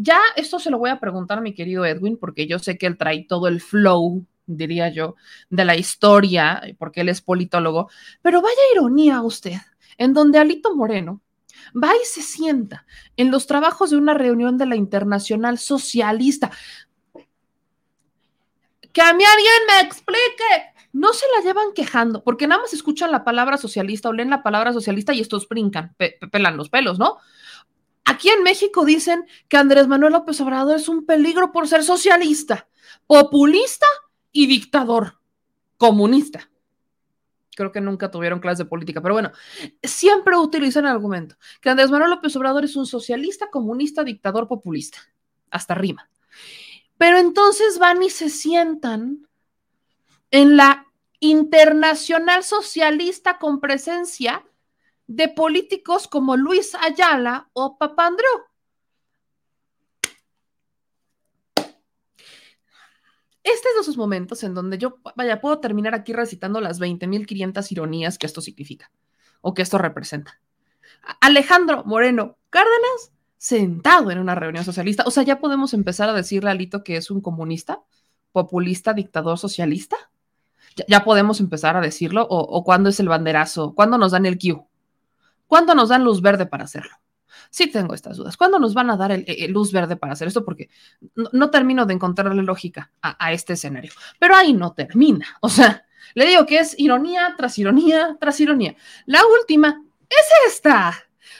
ya 0.01 0.19
esto 0.35 0.59
se 0.59 0.69
lo 0.69 0.77
voy 0.77 0.89
a 0.89 0.99
preguntar 0.99 1.37
a 1.37 1.41
mi 1.41 1.53
querido 1.53 1.85
Edwin, 1.85 2.17
porque 2.17 2.47
yo 2.47 2.59
sé 2.59 2.77
que 2.77 2.87
él 2.87 2.97
trae 2.97 3.25
todo 3.27 3.47
el 3.47 3.61
flow, 3.61 4.25
diría 4.45 4.89
yo, 4.89 5.15
de 5.49 5.65
la 5.65 5.75
historia, 5.75 6.61
porque 6.77 7.01
él 7.01 7.09
es 7.09 7.21
politólogo, 7.21 7.89
pero 8.21 8.41
vaya 8.41 8.55
ironía 8.73 9.21
usted, 9.21 9.57
en 9.97 10.13
donde 10.13 10.39
Alito 10.39 10.75
Moreno 10.75 11.21
va 11.75 11.91
y 11.95 12.05
se 12.05 12.21
sienta 12.21 12.85
en 13.17 13.31
los 13.31 13.45
trabajos 13.45 13.89
de 13.89 13.97
una 13.97 14.13
reunión 14.13 14.57
de 14.57 14.65
la 14.65 14.75
Internacional 14.75 15.57
Socialista. 15.57 16.51
Que 18.93 19.01
a 19.01 19.13
mí 19.13 19.23
alguien 19.23 19.53
me 19.67 19.87
explique. 19.87 20.73
No 20.91 21.13
se 21.13 21.27
la 21.35 21.43
llevan 21.43 21.73
quejando, 21.75 22.23
porque 22.23 22.47
nada 22.47 22.61
más 22.63 22.73
escuchan 22.73 23.11
la 23.11 23.23
palabra 23.23 23.57
socialista 23.57 24.09
o 24.09 24.13
leen 24.13 24.31
la 24.31 24.41
palabra 24.41 24.73
socialista 24.73 25.13
y 25.13 25.19
estos 25.19 25.47
brincan, 25.47 25.95
pelan 26.31 26.57
los 26.57 26.69
pelos, 26.69 26.97
¿no? 26.97 27.19
Aquí 28.09 28.29
en 28.29 28.41
México 28.41 28.85
dicen 28.85 29.27
que 29.47 29.57
Andrés 29.57 29.87
Manuel 29.87 30.13
López 30.13 30.41
Obrador 30.41 30.77
es 30.77 30.89
un 30.89 31.05
peligro 31.05 31.51
por 31.51 31.67
ser 31.67 31.83
socialista, 31.83 32.67
populista 33.05 33.85
y 34.31 34.47
dictador 34.47 35.19
comunista. 35.77 36.49
Creo 37.55 37.71
que 37.71 37.81
nunca 37.81 38.09
tuvieron 38.09 38.39
clases 38.39 38.57
de 38.57 38.65
política, 38.65 38.99
pero 38.99 39.13
bueno, 39.13 39.31
siempre 39.83 40.35
utilizan 40.37 40.85
el 40.85 40.91
argumento 40.91 41.35
que 41.61 41.69
Andrés 41.69 41.91
Manuel 41.91 42.09
López 42.09 42.35
Obrador 42.35 42.65
es 42.65 42.75
un 42.75 42.87
socialista, 42.87 43.51
comunista, 43.51 44.03
dictador, 44.03 44.47
populista. 44.47 44.97
Hasta 45.51 45.73
arriba. 45.73 46.09
Pero 46.97 47.19
entonces 47.19 47.77
van 47.77 48.01
y 48.01 48.09
se 48.09 48.29
sientan 48.29 49.27
en 50.31 50.57
la 50.57 50.87
internacional 51.19 52.43
socialista 52.43 53.37
con 53.37 53.59
presencia 53.59 54.43
de 55.09 55.27
políticos 55.27 56.07
como 56.07 56.37
Luis 56.37 56.75
Ayala 56.75 57.49
o 57.53 57.79
Papandreou. 57.79 58.41
Este 63.41 63.69
es 63.69 63.75
de 63.75 63.81
esos 63.81 63.97
momentos 63.97 64.43
en 64.43 64.53
donde 64.53 64.77
yo, 64.77 64.99
vaya, 65.15 65.41
puedo 65.41 65.59
terminar 65.59 65.95
aquí 65.95 66.13
recitando 66.13 66.61
las 66.61 66.79
20.500 66.79 67.71
ironías 67.71 68.19
que 68.19 68.27
esto 68.27 68.39
significa 68.39 68.91
o 69.41 69.55
que 69.55 69.63
esto 69.63 69.79
representa. 69.79 70.39
Alejandro 71.21 71.83
Moreno 71.85 72.37
Cárdenas 72.51 73.11
sentado 73.39 74.11
en 74.11 74.19
una 74.19 74.35
reunión 74.35 74.63
socialista. 74.63 75.03
O 75.07 75.11
sea, 75.11 75.23
ya 75.23 75.39
podemos 75.39 75.73
empezar 75.73 76.07
a 76.09 76.13
decirle 76.13 76.49
a 76.49 76.51
Alito 76.51 76.83
que 76.83 76.97
es 76.97 77.09
un 77.09 77.21
comunista, 77.21 77.81
populista, 78.31 78.93
dictador 78.93 79.39
socialista. 79.39 79.97
Ya, 80.87 81.03
podemos 81.03 81.39
empezar 81.39 81.75
a 81.75 81.81
decirlo. 81.81 82.27
O, 82.29 82.63
cuándo 82.63 82.89
es 82.89 82.99
el 82.99 83.09
banderazo, 83.09 83.73
cuándo 83.73 83.97
nos 83.97 84.11
dan 84.11 84.27
el 84.27 84.37
Q, 84.37 84.68
cuándo 85.49 85.75
nos 85.75 85.89
dan 85.89 86.05
luz 86.05 86.21
verde 86.21 86.45
para 86.45 86.63
hacerlo 86.63 86.91
sí 87.49 87.67
tengo 87.67 87.93
estas 87.93 88.17
dudas. 88.17 88.37
¿Cuándo 88.37 88.59
nos 88.59 88.73
van 88.73 88.89
a 88.89 88.97
dar 88.97 89.11
el, 89.11 89.51
luz 89.51 89.71
verde 89.71 89.95
para 89.95 90.13
hacer 90.13 90.27
esto? 90.27 90.45
Porque 90.45 90.69
no, 91.31 91.49
termino 91.49 91.85
de 91.85 91.93
encontrarle 91.93 92.43
lógica 92.43 92.91
a, 93.01 93.33
este 93.33 93.53
escenario. 93.53 93.91
Pero 94.19 94.35
ahí 94.35 94.53
no 94.53 94.73
termina. 94.73 95.25
O 95.41 95.49
sea, 95.49 95.85
le 96.13 96.27
digo 96.27 96.45
que 96.45 96.59
es 96.59 96.77
ironía 96.77 97.33
tras 97.37 97.57
ironía 97.57 98.17
tras 98.19 98.39
ironía. 98.39 98.75
La 99.05 99.21
última 99.25 99.81
es 100.09 100.53
esta, 100.53 100.93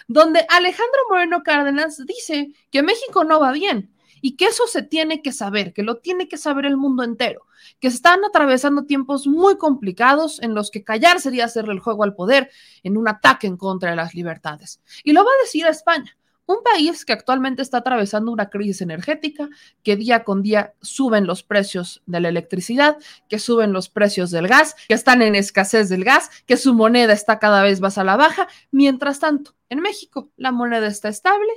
donde 0.07 0.45
Alejandro 0.49 1.01
Moreno 1.09 1.43
Cárdenas 1.43 2.03
dice 2.05 2.53
que 2.71 2.81
México 2.81 3.23
no 3.23 3.39
va 3.39 3.51
bien 3.51 3.93
y 4.21 4.35
que 4.35 4.45
eso 4.45 4.67
se 4.67 4.83
tiene 4.83 5.21
que 5.21 5.31
saber, 5.31 5.73
que 5.73 5.83
lo 5.83 5.97
tiene 5.97 6.27
que 6.27 6.37
saber 6.37 6.65
el 6.65 6.77
mundo 6.77 7.03
entero, 7.03 7.45
que 7.79 7.87
están 7.87 8.23
atravesando 8.23 8.85
tiempos 8.85 9.27
muy 9.27 9.57
complicados 9.57 10.41
en 10.41 10.53
los 10.53 10.71
que 10.71 10.83
callar 10.83 11.19
sería 11.19 11.45
hacerle 11.45 11.73
el 11.73 11.79
juego 11.79 12.03
al 12.03 12.15
poder 12.15 12.49
en 12.83 12.97
un 12.97 13.07
ataque 13.07 13.47
en 13.47 13.57
contra 13.57 13.91
de 13.91 13.95
las 13.95 14.13
libertades. 14.13 14.81
Y 15.03 15.13
lo 15.13 15.23
va 15.23 15.31
a 15.31 15.43
decir 15.43 15.65
a 15.65 15.69
España, 15.69 16.17
un 16.49 16.63
país 16.63 17.05
que 17.05 17.13
actualmente 17.13 17.61
está 17.61 17.77
atravesando 17.77 18.31
una 18.31 18.49
crisis 18.49 18.81
energética, 18.81 19.49
que 19.83 19.95
día 19.95 20.23
con 20.23 20.41
día 20.41 20.73
suben 20.81 21.27
los 21.27 21.43
precios 21.43 22.01
de 22.07 22.19
la 22.19 22.29
electricidad, 22.29 22.97
que 23.27 23.37
suben 23.37 23.71
los 23.71 23.87
precios 23.87 24.31
del 24.31 24.47
gas, 24.47 24.75
que 24.87 24.95
están 24.95 25.21
en 25.21 25.35
escasez 25.35 25.89
del 25.89 26.03
gas, 26.03 26.31
que 26.47 26.57
su 26.57 26.73
moneda 26.73 27.13
está 27.13 27.37
cada 27.37 27.61
vez 27.61 27.81
más 27.81 27.99
a 27.99 28.03
la 28.03 28.17
baja. 28.17 28.47
Mientras 28.71 29.19
tanto, 29.19 29.53
en 29.69 29.81
México 29.81 30.31
la 30.37 30.51
moneda 30.51 30.87
está 30.87 31.09
estable, 31.09 31.51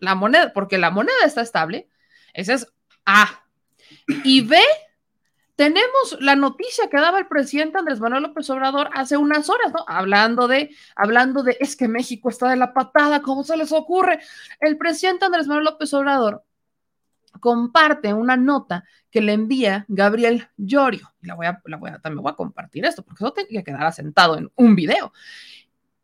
la 0.00 0.14
moneda, 0.14 0.52
porque 0.52 0.78
la 0.78 0.90
moneda 0.90 1.24
está 1.24 1.42
estable. 1.42 1.88
Ese 2.32 2.54
es 2.54 2.72
A. 3.04 3.44
Y 4.24 4.42
B, 4.42 4.58
tenemos 5.56 6.16
la 6.20 6.36
noticia 6.36 6.88
que 6.88 6.98
daba 6.98 7.18
el 7.18 7.26
presidente 7.26 7.78
Andrés 7.78 7.98
Manuel 7.98 8.22
López 8.22 8.48
Obrador 8.50 8.90
hace 8.94 9.16
unas 9.16 9.50
horas, 9.50 9.72
¿no? 9.72 9.84
Hablando 9.88 10.46
de, 10.46 10.70
hablando 10.94 11.42
de, 11.42 11.56
es 11.58 11.74
que 11.74 11.88
México 11.88 12.28
está 12.28 12.48
de 12.48 12.56
la 12.56 12.72
patada, 12.72 13.22
¿cómo 13.22 13.42
se 13.42 13.56
les 13.56 13.72
ocurre? 13.72 14.20
El 14.60 14.78
presidente 14.78 15.24
Andrés 15.24 15.48
Manuel 15.48 15.64
López 15.64 15.92
Obrador 15.94 16.44
comparte 17.40 18.14
una 18.14 18.36
nota 18.36 18.84
que 19.10 19.20
le 19.20 19.32
envía 19.32 19.84
Gabriel 19.88 20.48
Llorio. 20.56 21.12
La 21.22 21.34
voy 21.34 21.46
a, 21.46 21.60
la 21.64 21.76
voy 21.76 21.90
a, 21.90 21.98
también 21.98 22.22
voy 22.22 22.30
a 22.30 22.36
compartir 22.36 22.84
esto, 22.84 23.04
porque 23.04 23.24
eso 23.24 23.32
tiene 23.32 23.50
que 23.50 23.64
quedar 23.64 23.84
asentado 23.84 24.38
en 24.38 24.50
un 24.54 24.76
video. 24.76 25.12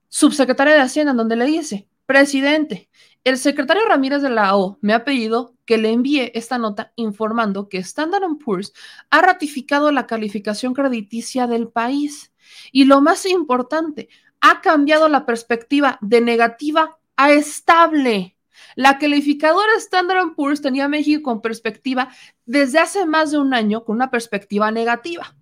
Subsecretaria 0.08 0.74
de 0.74 0.80
Hacienda, 0.80 1.12
donde 1.12 1.36
le 1.36 1.44
dice, 1.44 1.88
presidente, 2.06 2.88
el 3.24 3.38
secretario 3.38 3.86
Ramírez 3.88 4.22
de 4.22 4.30
la 4.30 4.56
O 4.56 4.78
me 4.82 4.92
ha 4.92 5.04
pedido 5.04 5.54
que 5.64 5.78
le 5.78 5.90
envíe 5.90 6.30
esta 6.34 6.58
nota 6.58 6.92
informando 6.96 7.68
que 7.68 7.78
Standard 7.78 8.36
Poor's 8.44 8.72
ha 9.10 9.22
ratificado 9.22 9.90
la 9.90 10.06
calificación 10.06 10.74
crediticia 10.74 11.46
del 11.46 11.68
país. 11.68 12.32
Y 12.70 12.84
lo 12.84 13.00
más 13.00 13.24
importante, 13.24 14.08
ha 14.40 14.60
cambiado 14.60 15.08
la 15.08 15.24
perspectiva 15.24 15.98
de 16.02 16.20
negativa 16.20 16.98
a 17.16 17.32
estable. 17.32 18.36
La 18.76 18.98
calificadora 18.98 19.72
Standard 19.78 20.34
Poor's 20.36 20.60
tenía 20.60 20.86
México 20.86 21.22
con 21.22 21.40
perspectiva 21.40 22.10
desde 22.44 22.78
hace 22.78 23.06
más 23.06 23.30
de 23.30 23.38
un 23.38 23.54
año 23.54 23.84
con 23.84 23.96
una 23.96 24.10
perspectiva 24.10 24.70
negativa. 24.70 25.34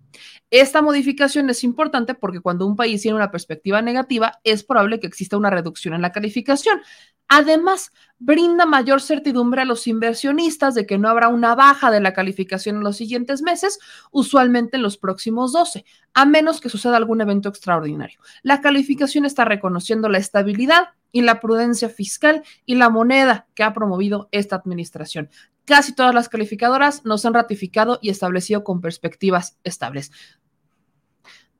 Esta 0.49 0.81
modificación 0.81 1.49
es 1.49 1.63
importante 1.63 2.13
porque 2.13 2.39
cuando 2.39 2.65
un 2.65 2.75
país 2.75 3.01
tiene 3.01 3.15
una 3.17 3.31
perspectiva 3.31 3.81
negativa, 3.81 4.39
es 4.43 4.63
probable 4.63 4.99
que 4.99 5.07
exista 5.07 5.37
una 5.37 5.49
reducción 5.49 5.93
en 5.93 6.01
la 6.01 6.11
calificación. 6.11 6.79
Además, 7.27 7.91
brinda 8.19 8.65
mayor 8.65 9.01
certidumbre 9.01 9.61
a 9.61 9.65
los 9.65 9.87
inversionistas 9.87 10.75
de 10.75 10.85
que 10.85 10.97
no 10.97 11.09
habrá 11.09 11.29
una 11.29 11.55
baja 11.55 11.89
de 11.89 11.99
la 11.99 12.13
calificación 12.13 12.77
en 12.77 12.83
los 12.83 12.97
siguientes 12.97 13.41
meses, 13.41 13.79
usualmente 14.11 14.77
en 14.77 14.83
los 14.83 14.97
próximos 14.97 15.51
12, 15.51 15.85
a 16.13 16.25
menos 16.25 16.61
que 16.61 16.69
suceda 16.69 16.97
algún 16.97 17.21
evento 17.21 17.49
extraordinario. 17.49 18.19
La 18.43 18.61
calificación 18.61 19.25
está 19.25 19.45
reconociendo 19.45 20.09
la 20.09 20.19
estabilidad 20.19 20.89
y 21.11 21.21
la 21.21 21.39
prudencia 21.39 21.89
fiscal 21.89 22.43
y 22.65 22.75
la 22.75 22.89
moneda 22.89 23.47
que 23.55 23.63
ha 23.63 23.73
promovido 23.73 24.29
esta 24.31 24.57
administración. 24.57 25.29
Casi 25.65 25.93
todas 25.93 26.13
las 26.13 26.29
calificadoras 26.29 27.05
nos 27.05 27.25
han 27.25 27.33
ratificado 27.33 27.99
y 28.01 28.09
establecido 28.09 28.63
con 28.63 28.81
perspectivas 28.81 29.57
estables. 29.63 30.11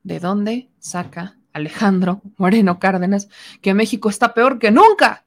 ¿De 0.03 0.19
dónde 0.19 0.69
saca 0.79 1.37
Alejandro 1.53 2.21
Moreno 2.37 2.79
Cárdenas 2.79 3.29
que 3.61 3.73
México 3.73 4.09
está 4.09 4.33
peor 4.33 4.59
que 4.59 4.71
nunca? 4.71 5.25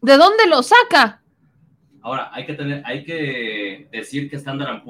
¿De 0.00 0.16
dónde 0.16 0.48
lo 0.48 0.62
saca? 0.62 1.22
Ahora, 2.00 2.30
hay 2.32 2.44
que, 2.44 2.54
tener, 2.54 2.82
hay 2.84 3.04
que 3.04 3.88
decir 3.92 4.28
que 4.28 4.36
Standard 4.36 4.82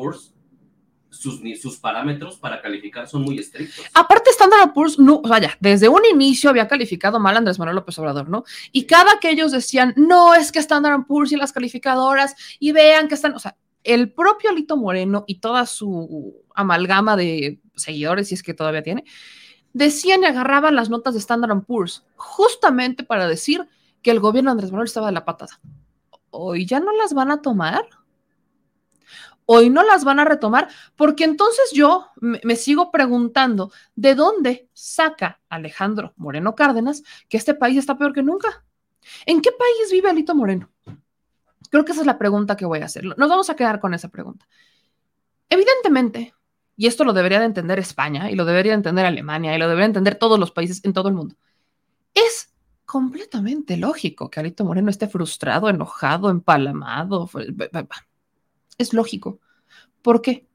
sus, 1.12 1.40
sus 1.61 1.78
parámetros 1.78 2.38
para 2.38 2.61
calificar 2.61 3.07
son 3.07 3.23
muy 3.23 3.38
estrictos. 3.38 3.85
Aparte, 3.95 4.31
Standard 4.31 4.73
Poor's, 4.73 4.99
no, 4.99 5.21
vaya, 5.21 5.57
desde 5.61 5.88
un 5.88 6.02
inicio 6.11 6.50
había 6.50 6.66
calificado 6.66 7.21
mal 7.21 7.35
a 7.35 7.38
Andrés 7.38 7.59
Manuel 7.59 7.76
López 7.76 7.99
Obrador, 7.99 8.28
¿no? 8.28 8.45
Y 8.73 8.87
cada 8.87 9.21
que 9.21 9.31
ellos 9.31 9.52
decían, 9.52 9.92
no, 9.97 10.35
es 10.35 10.50
que 10.50 10.59
Standard 10.59 11.07
Poor's 11.07 11.33
y 11.33 11.37
las 11.37 11.52
calificadoras, 11.52 12.35
y 12.59 12.73
vean 12.73 13.09
que 13.09 13.14
están, 13.14 13.35
o 13.35 13.38
sea, 13.38 13.57
el 13.85 14.12
propio 14.12 14.50
Alito 14.50 14.76
Moreno 14.76 15.25
y 15.26 15.40
toda 15.40 15.66
su 15.66 16.42
amalgama 16.54 17.16
de 17.16 17.61
seguidores, 17.76 18.28
si 18.28 18.35
es 18.35 18.42
que 18.42 18.54
todavía 18.54 18.83
tiene, 18.83 19.04
decían 19.73 20.23
y 20.23 20.26
agarraban 20.26 20.75
las 20.75 20.88
notas 20.90 21.14
de 21.14 21.21
Standard 21.21 21.64
Poor's 21.64 22.04
justamente 22.16 23.04
para 23.04 23.26
decir 23.26 23.66
que 24.02 24.11
el 24.11 24.21
gobierno 24.21 24.50
de 24.50 24.52
Andrés 24.52 24.71
Manuel 24.71 24.87
estaba 24.87 25.07
de 25.07 25.12
la 25.12 25.25
patada. 25.25 25.61
Hoy 26.31 26.66
ya 26.66 26.81
no 26.81 26.92
las 26.92 27.14
van 27.14 27.31
a 27.31 27.42
tomar. 27.42 27.87
Hoy 29.54 29.68
no 29.68 29.82
las 29.82 30.02
van 30.02 30.18
a 30.18 30.25
retomar, 30.25 30.68
porque 30.97 31.25
entonces 31.25 31.73
yo 31.75 32.06
me, 32.16 32.56
sigo 32.56 32.90
preguntando, 32.90 33.71
¿de 33.94 34.14
dónde 34.14 34.71
saca 34.73 35.42
Alejandro 35.50 36.14
Moreno 36.16 36.54
Cárdenas 36.54 37.02
que 37.28 37.37
este 37.37 37.52
país 37.52 37.76
está 37.76 37.99
peor 37.99 38.14
que 38.14 38.23
nunca? 38.23 38.64
¿En 39.26 39.42
qué 39.42 39.50
país 39.52 39.92
vive 39.92 40.09
Alito 40.09 40.35
Moreno? 40.35 40.71
Creo 41.68 41.85
que 41.85 41.92
esa 41.92 42.00
es 42.00 42.06
la 42.06 42.16
pregunta 42.16 42.56
que 42.56 42.64
voy 42.64 42.78
a 42.78 42.87
hacer. 42.87 43.04
Nos 43.04 43.28
vamos 43.28 43.50
a 43.50 43.54
quedar 43.54 43.78
con 43.78 43.92
esa 43.92 44.09
pregunta. 44.09 44.49
Evidentemente, 45.50 46.32
y 46.75 46.87
esto 46.87 47.04
lo 47.04 47.12
debería 47.12 47.38
de 47.38 47.44
entender 47.44 47.78
España, 47.78 48.30
y 48.30 48.37
lo 48.37 48.47
debería 48.47 48.73
de 48.73 48.76
entender 48.76 49.04
Alemania, 49.04 49.54
y 49.54 49.59
lo 49.59 49.68
debería 49.68 49.85
entender 49.85 50.14
todos 50.14 50.40
los 50.40 50.50
países 50.50 50.82
en 50.82 50.94
todo 50.94 51.11
el 51.11 51.14
mundo, 51.14 51.37
es 52.14 52.54
completamente 52.87 53.76
lógico 53.76 54.30
que 54.30 54.40
Alito 54.40 54.64
Moreno 54.64 54.88
esté 54.88 55.09
frustrado, 55.09 55.68
enojado, 55.68 56.30
empalamado. 56.30 57.28
Es 58.79 58.93
lógico. 58.93 59.41
¿Por 60.02 60.23
qué? 60.23 60.47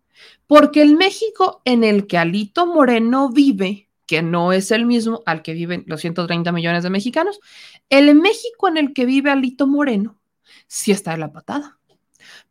Porque 0.48 0.82
el 0.82 0.96
México 0.96 1.62
en 1.66 1.84
el 1.84 2.08
que 2.08 2.18
Alito 2.18 2.66
Moreno 2.66 3.30
vive, 3.30 3.90
que 4.06 4.22
no 4.22 4.54
es 4.54 4.72
el 4.72 4.86
mismo 4.86 5.22
al 5.26 5.42
que 5.42 5.54
viven 5.54 5.84
los 5.88 6.02
130 6.02 6.52
millones 6.52 6.84
de 6.84 6.90
mexicanos, 6.90 7.40
el 7.90 8.16
México 8.16 8.68
en 8.68 8.78
el 8.78 8.94
que 8.94 9.06
vive 9.06 9.32
Alito 9.32 9.68
Moreno 9.68 10.20
sí 10.68 10.92
está 10.92 11.14
en 11.14 11.20
la 11.20 11.32
patada. 11.32 11.78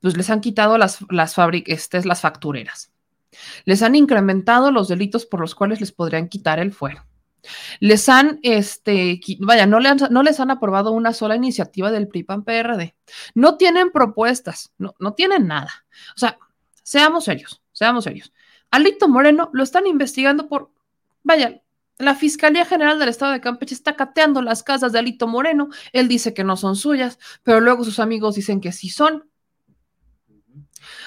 Pues 0.00 0.16
les 0.16 0.30
han 0.30 0.40
quitado 0.40 0.78
las, 0.78 0.98
las, 1.10 1.34
este, 1.66 2.04
las 2.04 2.20
factureras. 2.20 2.92
Les 3.64 3.82
han 3.82 3.94
incrementado 3.94 4.70
los 4.70 4.88
delitos 4.88 5.26
por 5.26 5.40
los 5.40 5.54
cuales 5.54 5.80
les 5.80 5.92
podrían 5.92 6.28
quitar 6.28 6.58
el 6.58 6.72
fuero 6.72 7.05
les 7.80 8.08
han, 8.08 8.38
este, 8.42 9.20
vaya, 9.40 9.66
no, 9.66 9.78
no 9.80 10.22
les 10.22 10.40
han 10.40 10.50
aprobado 10.50 10.92
una 10.92 11.12
sola 11.12 11.36
iniciativa 11.36 11.90
del 11.90 12.08
PRI-PAN-PRD. 12.08 12.94
No 13.34 13.56
tienen 13.56 13.90
propuestas, 13.90 14.72
no, 14.78 14.94
no 14.98 15.14
tienen 15.14 15.46
nada. 15.46 15.86
O 16.14 16.18
sea, 16.18 16.38
seamos 16.82 17.24
serios, 17.24 17.62
seamos 17.72 18.04
serios. 18.04 18.32
Alito 18.70 19.08
Moreno 19.08 19.50
lo 19.52 19.62
están 19.62 19.86
investigando 19.86 20.48
por, 20.48 20.70
vaya, 21.22 21.62
La 21.98 22.14
Fiscalía 22.14 22.64
General 22.64 22.98
del 22.98 23.08
Estado 23.08 23.32
de 23.32 23.40
Campeche 23.40 23.74
está 23.74 23.96
cateando 23.96 24.42
las 24.42 24.62
casas 24.62 24.92
de 24.92 24.98
Alito 24.98 25.26
Moreno. 25.26 25.68
Él 25.92 26.08
dice 26.08 26.34
que 26.34 26.44
no 26.44 26.56
son 26.56 26.76
suyas, 26.76 27.18
pero 27.42 27.60
luego 27.60 27.84
sus 27.84 28.00
amigos 28.00 28.34
dicen 28.34 28.60
que 28.60 28.72
sí 28.72 28.88
son. 28.88 29.30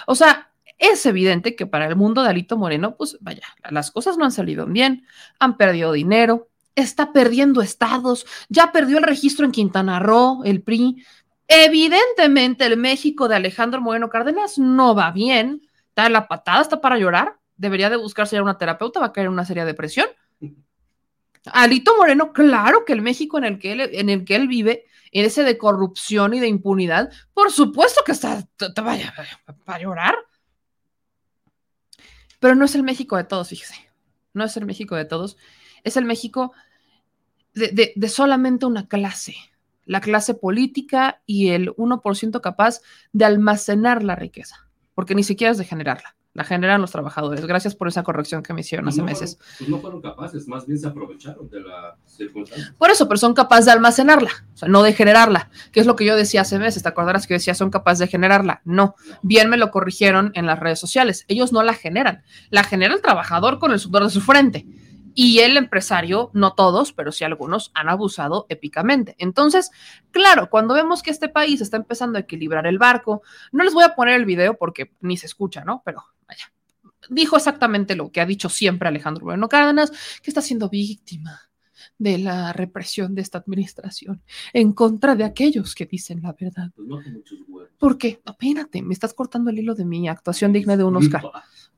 O 0.08 0.16
sea, 0.16 0.49
es 0.80 1.06
evidente 1.06 1.56
que 1.56 1.68
para 1.68 1.86
el 1.86 1.96
mundo 1.96 2.24
de 2.24 2.30
Alito 2.30 2.58
Moreno, 2.58 2.96
pues 2.96 3.18
vaya, 3.20 3.44
las 3.70 3.92
cosas 3.92 4.18
no 4.18 4.26
han 4.26 4.32
salido 4.32 4.66
bien, 4.66 5.06
han 5.38 5.58
perdido 5.58 5.92
dinero, 5.92 6.50
está 6.74 7.12
perdiendo 7.12 7.62
estados, 7.62 8.26
ya 8.48 8.72
perdió 8.72 8.98
el 8.98 9.04
registro 9.04 9.46
en 9.46 9.52
Quintana 9.52 10.00
Roo, 10.00 10.42
el 10.46 10.62
PRI. 10.64 11.06
Evidentemente 11.48 12.66
el 12.66 12.78
México 12.78 13.28
de 13.28 13.36
Alejandro 13.36 13.82
Moreno 13.82 14.10
Cárdenas 14.10 14.58
no 14.58 14.96
va 14.96 15.12
bien, 15.12 15.62
está 15.90 16.08
en 16.08 16.14
la 16.14 16.28
patada, 16.28 16.62
está 16.62 16.80
para 16.80 16.98
llorar, 16.98 17.38
debería 17.58 17.90
de 17.90 17.98
buscarse 17.98 18.38
ya 18.38 18.42
una 18.42 18.58
terapeuta, 18.58 19.02
va 19.02 19.08
a 19.08 19.14
caer 19.14 19.28
en 19.28 19.34
una 19.34 19.46
seria 19.46 19.66
depresión. 19.66 20.08
Alito 21.46 21.96
Moreno, 21.98 22.32
claro 22.32 22.86
que 22.86 22.94
el 22.94 23.02
México 23.02 23.38
en 23.38 23.44
el 23.44 23.60
que 23.60 23.74
él, 23.74 23.82
en 23.82 24.10
el 24.10 24.24
que 24.24 24.36
él 24.36 24.48
vive, 24.48 24.86
en 25.12 25.26
ese 25.26 25.44
de 25.44 25.58
corrupción 25.58 26.34
y 26.34 26.40
de 26.40 26.48
impunidad, 26.48 27.12
por 27.34 27.52
supuesto 27.52 28.02
que 28.06 28.12
está, 28.12 28.48
vaya 28.82 29.14
para 29.66 29.80
llorar. 29.80 30.16
Pero 32.40 32.56
no 32.56 32.66
es 32.66 32.76
el 32.76 32.84
México 32.84 33.18
de 33.18 33.24
todos, 33.24 33.50
fíjese. 33.50 33.76
No 34.34 34.44
es 34.44 34.56
el 34.58 34.66
México 34.66 34.96
de 34.96 35.06
todos. 35.06 35.38
Es 35.84 35.98
el 35.98 36.06
México 36.06 36.54
de, 37.54 37.94
de 37.96 38.10
solamente 38.10 38.66
una 38.66 38.88
clase, 38.88 39.36
la 39.86 40.02
clase 40.02 40.34
política 40.34 41.22
y 41.26 41.50
el 41.50 41.72
1% 41.76 42.42
capaz 42.42 42.82
de 43.12 43.26
almacenar 43.26 44.04
la 44.04 44.16
riqueza, 44.16 44.70
porque 44.94 45.16
ni 45.16 45.24
siquiera 45.24 45.52
es 45.52 45.58
de 45.58 45.66
generarla 45.66 46.16
la 46.40 46.46
generan 46.46 46.80
los 46.80 46.92
trabajadores. 46.92 47.46
Gracias 47.46 47.76
por 47.76 47.90
esa 47.90 48.02
corrección 48.02 48.42
que 48.44 48.54
me 48.54 48.62
hicieron 48.62 48.88
hace 48.88 49.00
no 49.00 49.04
meses. 49.08 49.36
fueron- 49.38 49.58
pues 49.58 49.70
no 49.70 49.80
fueron 49.80 50.02
capaces, 50.02 50.48
más 50.48 50.66
bien 50.66 50.80
se 50.80 50.88
aprovecharon 50.88 51.50
de 51.50 51.60
la 51.60 51.98
circunstancia. 52.06 52.74
Por 52.78 52.90
eso, 52.90 53.10
pero 53.10 53.18
son 53.18 53.34
capaces 53.34 53.66
de 53.66 53.74
almacenarla, 53.74 54.32
o 54.54 54.58
sea, 54.58 54.70
no 54.70 54.82
de 54.82 54.94
generarla, 54.94 55.50
que 55.74 55.82
es 55.82 55.86
lo 55.86 55.98
que 55.98 56.06
yo 56.06 56.16
decía 56.16 56.42
hace 56.42 56.58
meses. 56.58 56.82
¿Te 56.82 56.88
acordarás 56.88 57.28
que 57.28 57.34
yo 57.34 57.40
decía 57.40 57.56
son 57.56 57.70
capaces 57.72 58.00
de 58.00 58.08
generarla? 58.08 58.62
No. 58.64 58.96
Bien 59.22 59.50
me 59.50 59.58
lo 59.58 59.70
corrigieron 59.70 60.32
en 60.34 60.46
las 60.46 60.58
redes 60.60 60.80
sociales. 60.80 61.26
Ellos 61.28 61.52
no 61.52 61.62
la 61.62 61.74
generan. 61.74 62.24
La 62.52 62.64
genera 62.64 62.94
el 62.94 63.02
trabajador 63.02 63.60
con 63.60 63.74
el 63.74 63.80
sudor 63.80 64.06
de 64.06 64.10
su 64.12 64.22
frente. 64.22 64.66
Y 65.16 65.40
el 65.40 65.58
empresario, 65.58 66.30
no 66.34 66.54
todos, 66.54 66.94
pero 66.94 67.12
sí 67.12 67.26
algunos, 67.26 67.72
han 67.74 67.90
abusado 67.90 68.46
épicamente. 68.48 69.16
Entonces, 69.18 69.70
claro, 70.12 70.50
cuando 70.50 70.74
vemos 70.74 71.04
que 71.04 71.12
este 71.12 71.28
país 71.28 71.60
está 71.60 71.76
empezando 71.76 72.18
a 72.18 72.22
equilibrar 72.22 72.66
el 72.68 72.78
barco, 72.78 73.22
no 73.52 73.66
les 73.66 73.74
voy 73.74 73.84
a 73.84 73.96
poner 73.96 74.16
el 74.16 74.24
video 74.26 74.54
porque 74.58 74.94
ni 75.02 75.18
se 75.18 75.26
escucha, 75.26 75.66
¿no? 75.66 75.82
Pero 75.84 76.04
dijo 77.10 77.36
exactamente 77.38 77.96
lo 77.96 78.12
que 78.12 78.22
ha 78.22 78.26
dicho 78.26 78.50
siempre 78.50 78.88
Alejandro 78.88 79.26
Moreno 79.26 79.50
Cárdenas, 79.50 79.92
que 80.22 80.30
está 80.30 80.42
siendo 80.42 80.70
víctima 80.70 81.42
de 81.98 82.18
la 82.18 82.54
represión 82.54 83.14
de 83.16 83.22
esta 83.22 83.38
administración 83.40 84.22
en 84.54 84.74
contra 84.74 85.16
de 85.16 85.24
aquellos 85.26 85.76
que 85.76 85.86
dicen 85.86 86.22
la 86.22 86.34
verdad. 86.40 86.72
Pues 86.76 86.88
no. 86.88 87.00
¿Por 87.78 87.98
qué? 87.98 88.22
Espérate, 88.26 88.82
me 88.82 88.94
estás 88.94 89.14
cortando 89.14 89.50
el 89.50 89.60
hilo 89.60 89.76
de 89.76 89.86
mi 89.86 90.08
actuación 90.08 90.52
digna 90.54 90.78
de 90.78 90.84
un 90.84 90.96
Oscar. 90.98 91.24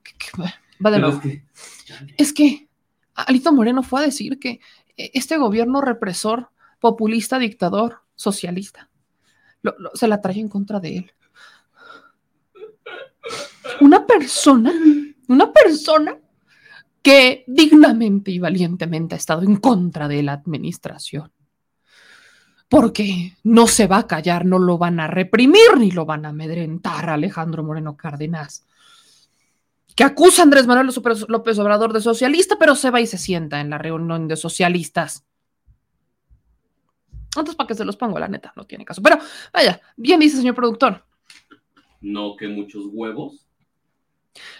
¿Qué- 0.03 0.13
qué- 0.17 0.43
Va 0.83 0.89
de 0.91 0.99
nuevo. 0.99 1.17
es 1.17 1.21
que, 1.21 1.43
chale, 1.85 2.15
Es 2.17 2.33
que 2.33 2.67
Alito 3.13 3.51
Moreno 3.53 3.83
fue 3.83 4.01
a 4.01 4.05
decir 4.05 4.39
que 4.39 4.59
eh, 4.97 5.11
este 5.13 5.37
gobierno 5.37 5.81
represor, 5.81 6.49
populista, 6.79 7.37
dictador, 7.37 8.01
socialista, 8.15 8.89
lo- 9.61 9.75
lo- 9.77 9.91
se 9.93 10.07
la 10.07 10.21
trae 10.21 10.39
en 10.39 10.49
contra 10.49 10.79
de 10.79 10.97
él. 10.97 11.11
Una 13.79 14.05
persona, 14.05 14.71
una 15.31 15.51
persona 15.51 16.17
que 17.01 17.43
dignamente 17.47 18.31
y 18.31 18.39
valientemente 18.39 19.15
ha 19.15 19.17
estado 19.17 19.41
en 19.43 19.55
contra 19.57 20.07
de 20.07 20.23
la 20.23 20.33
administración. 20.33 21.31
Porque 22.69 23.37
no 23.43 23.67
se 23.67 23.87
va 23.87 23.97
a 23.97 24.07
callar, 24.07 24.45
no 24.45 24.59
lo 24.59 24.77
van 24.77 24.99
a 24.99 25.07
reprimir 25.07 25.77
ni 25.77 25.91
lo 25.91 26.05
van 26.05 26.25
a 26.25 26.29
amedrentar 26.29 27.09
Alejandro 27.09 27.63
Moreno 27.63 27.97
Cárdenas 27.97 28.65
que 29.95 30.03
acusa 30.03 30.41
a 30.41 30.45
Andrés 30.45 30.67
Manuel 30.67 30.87
López 30.87 31.25
López 31.27 31.59
Obrador 31.59 31.93
de 31.93 32.01
socialista, 32.01 32.57
pero 32.57 32.75
se 32.75 32.91
va 32.91 33.01
y 33.01 33.07
se 33.07 33.17
sienta 33.17 33.59
en 33.59 33.69
la 33.69 33.77
reunión 33.77 34.27
de 34.27 34.35
socialistas. 34.35 35.25
Entonces, 37.25 37.55
¿para 37.55 37.67
qué 37.67 37.75
se 37.75 37.85
los 37.85 37.95
pongo? 37.95 38.19
La 38.19 38.27
neta, 38.27 38.51
no 38.55 38.65
tiene 38.65 38.85
caso. 38.85 39.01
Pero, 39.01 39.17
vaya, 39.53 39.81
bien 39.95 40.19
dice 40.19 40.37
señor 40.37 40.55
productor. 40.55 41.05
no 42.01 42.35
que 42.35 42.47
muchos 42.47 42.85
huevos. 42.91 43.47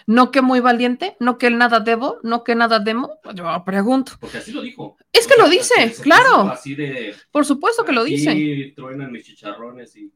No 0.06 0.30
que 0.30 0.42
muy 0.42 0.60
valiente, 0.60 1.16
no 1.20 1.38
que 1.38 1.46
el 1.46 1.58
nada 1.58 1.80
debo, 1.80 2.18
no 2.22 2.44
que 2.44 2.54
nada 2.54 2.78
demo. 2.78 3.18
Yo 3.34 3.62
pregunto. 3.64 4.12
Porque 4.20 4.38
así 4.38 4.52
lo 4.52 4.62
dijo. 4.62 4.96
Es 5.12 5.26
que 5.26 5.34
O 5.34 5.36
sea, 5.36 5.44
lo 5.44 5.50
dice, 5.50 5.94
claro. 6.02 6.50
Así 6.50 6.74
de. 6.74 7.14
Por 7.30 7.44
supuesto 7.44 7.84
que 7.84 7.92
lo 7.92 8.04
dice. 8.04 8.72
truenan 8.76 9.10
mis 9.10 9.24
chicharrones 9.24 9.96
y. 9.96 10.12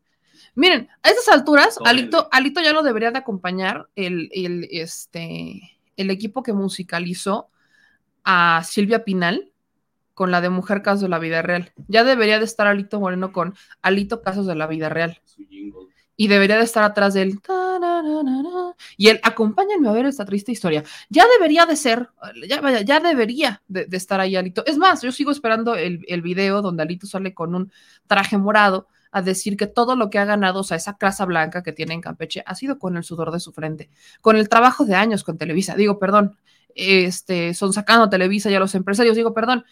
Miren, 0.55 0.89
a 1.03 1.11
estas 1.11 1.29
alturas. 1.29 1.79
Alito, 1.85 2.29
Alito 2.33 2.61
ya 2.61 2.73
lo 2.73 2.83
debería 2.83 3.11
de 3.11 3.19
acompañar 3.19 3.89
el, 3.95 4.31
el, 4.33 4.67
este, 4.71 5.79
el 5.97 6.11
equipo 6.11 6.43
que 6.43 6.53
musicalizó 6.53 7.51
a 8.25 8.63
Silvia 8.65 9.05
Pinal 9.05 9.53
con 10.15 10.31
la 10.31 10.41
de 10.41 10.49
Mujer 10.49 10.81
Casos 10.81 11.03
de 11.03 11.09
la 11.11 11.19
Vida 11.19 11.43
Real. 11.43 11.73
Ya 11.89 12.05
debería 12.05 12.39
de 12.39 12.47
estar 12.47 12.67
Alito 12.67 12.99
Moreno 12.99 13.33
con 13.33 13.55
Alito 13.83 14.23
Casos 14.23 14.47
de 14.47 14.55
la 14.55 14.67
Vida 14.67 14.89
Real. 14.89 15.21
Y 16.17 16.29
debería 16.29 16.57
de 16.57 16.65
estar 16.65 16.85
atrás 16.85 17.13
de 17.13 17.23
él. 17.23 17.39
Y 18.97 19.09
él, 19.09 19.21
acompáñenme 19.23 19.89
a 19.89 19.93
ver 19.93 20.07
esta 20.07 20.25
triste 20.25 20.53
historia. 20.53 20.85
Ya 21.09 21.25
debería 21.39 21.67
de 21.67 21.77
ser, 21.77 22.09
ya, 22.49 22.61
vaya, 22.61 22.81
ya 22.83 23.01
debería 23.01 23.63
de, 23.69 23.87
de 23.87 23.97
estar 23.97 24.21
ahí 24.21 24.37
Alito. 24.37 24.65
Es 24.67 24.79
más, 24.79 25.03
yo 25.03 25.13
sigo 25.13 25.31
esperando 25.31 25.75
el, 25.75 26.05
el 26.09 26.23
video 26.23 26.63
donde 26.63 26.83
Alito 26.83 27.07
sale 27.07 27.35
con 27.35 27.55
un 27.55 27.73
traje 28.07 28.39
morado 28.39 28.89
a 29.11 29.23
decir 29.23 29.57
que 29.57 29.67
todo 29.67 29.97
lo 29.97 30.11
que 30.11 30.19
ha 30.19 30.25
ganado, 30.25 30.61
o 30.61 30.65
sea, 30.65 30.77
esa 30.77 30.99
casa 30.99 31.25
blanca 31.25 31.63
que 31.63 31.73
tiene 31.73 31.95
en 31.95 32.01
Campeche, 32.01 32.43
ha 32.45 32.55
sido 32.55 32.79
con 32.79 32.97
el 32.97 33.05
sudor 33.05 33.31
de 33.31 33.41
su 33.41 33.53
frente, 33.53 33.89
con 34.21 34.37
el 34.37 34.49
trabajo 34.49 34.85
de 34.85 34.95
años 34.95 35.25
con 35.25 35.39
Televisa. 35.39 35.75
Digo, 35.75 35.99
perdón, 35.99 36.37
este, 36.75 37.55
son 37.55 37.73
sacando 37.73 38.11
Televisa 38.11 38.51
y 38.51 38.55
a 38.55 38.61
los 38.61 38.75
empresarios, 38.75 39.17
digo, 39.17 39.33
perdón. 39.33 39.65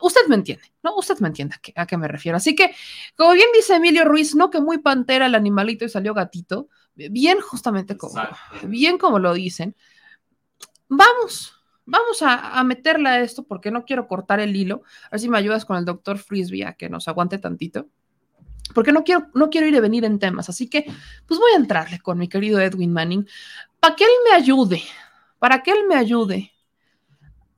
Usted 0.00 0.22
me 0.28 0.34
entiende, 0.34 0.64
¿no? 0.82 0.96
Usted 0.96 1.18
me 1.20 1.28
entiende 1.28 1.54
a 1.54 1.58
qué, 1.58 1.72
a 1.76 1.86
qué 1.86 1.96
me 1.96 2.08
refiero. 2.08 2.36
Así 2.36 2.56
que, 2.56 2.74
como 3.16 3.32
bien 3.32 3.48
dice 3.54 3.76
Emilio 3.76 4.04
Ruiz, 4.04 4.34
no 4.34 4.50
que 4.50 4.60
muy 4.60 4.78
pantera 4.78 5.26
el 5.26 5.34
animalito 5.36 5.84
y 5.84 5.88
salió 5.88 6.12
gatito, 6.12 6.68
bien 6.96 7.40
justamente 7.40 7.96
como, 7.96 8.18
Exacto. 8.18 8.68
bien 8.68 8.98
como 8.98 9.18
lo 9.18 9.34
dicen. 9.34 9.76
Vamos, 10.88 11.54
vamos 11.84 12.22
a, 12.22 12.58
a 12.58 12.64
meterle 12.64 13.08
a 13.08 13.20
esto 13.20 13.44
porque 13.44 13.70
no 13.70 13.84
quiero 13.84 14.08
cortar 14.08 14.40
el 14.40 14.56
hilo. 14.56 14.82
A 15.06 15.10
ver 15.12 15.20
si 15.20 15.28
me 15.28 15.38
ayudas 15.38 15.64
con 15.64 15.76
el 15.76 15.84
doctor 15.84 16.18
Frisbee 16.18 16.64
a 16.64 16.74
que 16.74 16.88
nos 16.88 17.08
aguante 17.08 17.38
tantito. 17.38 17.88
Porque 18.74 18.92
no 18.92 19.04
quiero, 19.04 19.28
no 19.34 19.48
quiero 19.48 19.66
ir 19.66 19.74
y 19.74 19.80
venir 19.80 20.04
en 20.04 20.18
temas. 20.18 20.48
Así 20.48 20.68
que, 20.68 20.84
pues 21.26 21.38
voy 21.38 21.52
a 21.52 21.56
entrarle 21.56 22.00
con 22.00 22.18
mi 22.18 22.28
querido 22.28 22.60
Edwin 22.60 22.92
Manning 22.92 23.28
para 23.78 23.94
que 23.94 24.04
él 24.04 24.10
me 24.28 24.36
ayude, 24.36 24.82
para 25.38 25.62
que 25.62 25.70
él 25.70 25.86
me 25.88 25.94
ayude 25.94 26.52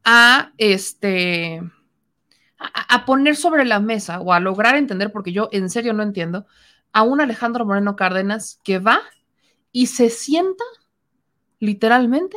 a 0.05 0.53
este 0.59 1.63
a, 2.59 2.95
a 2.95 3.05
poner 3.05 3.37
sobre 3.37 3.65
la 3.65 3.81
mesa 3.81 4.21
o 4.21 4.33
a 4.33 4.41
lograr 4.41 4.77
entender, 4.77 5.13
porque 5.13 5.33
yo 5.33 5.49
en 5.53 5.71
serio 5.71 5.93
no 5.93 6.03
entiendo, 6.03 6.47
a 6.93 7.03
un 7.03 7.21
Alejandro 7.21 7.65
Moreno 7.65 7.97
Cárdenas 7.97 8.61
que 8.65 8.79
va 8.79 9.01
y 9.73 9.87
se 9.87 10.11
sienta 10.11 10.65
literalmente 11.59 12.37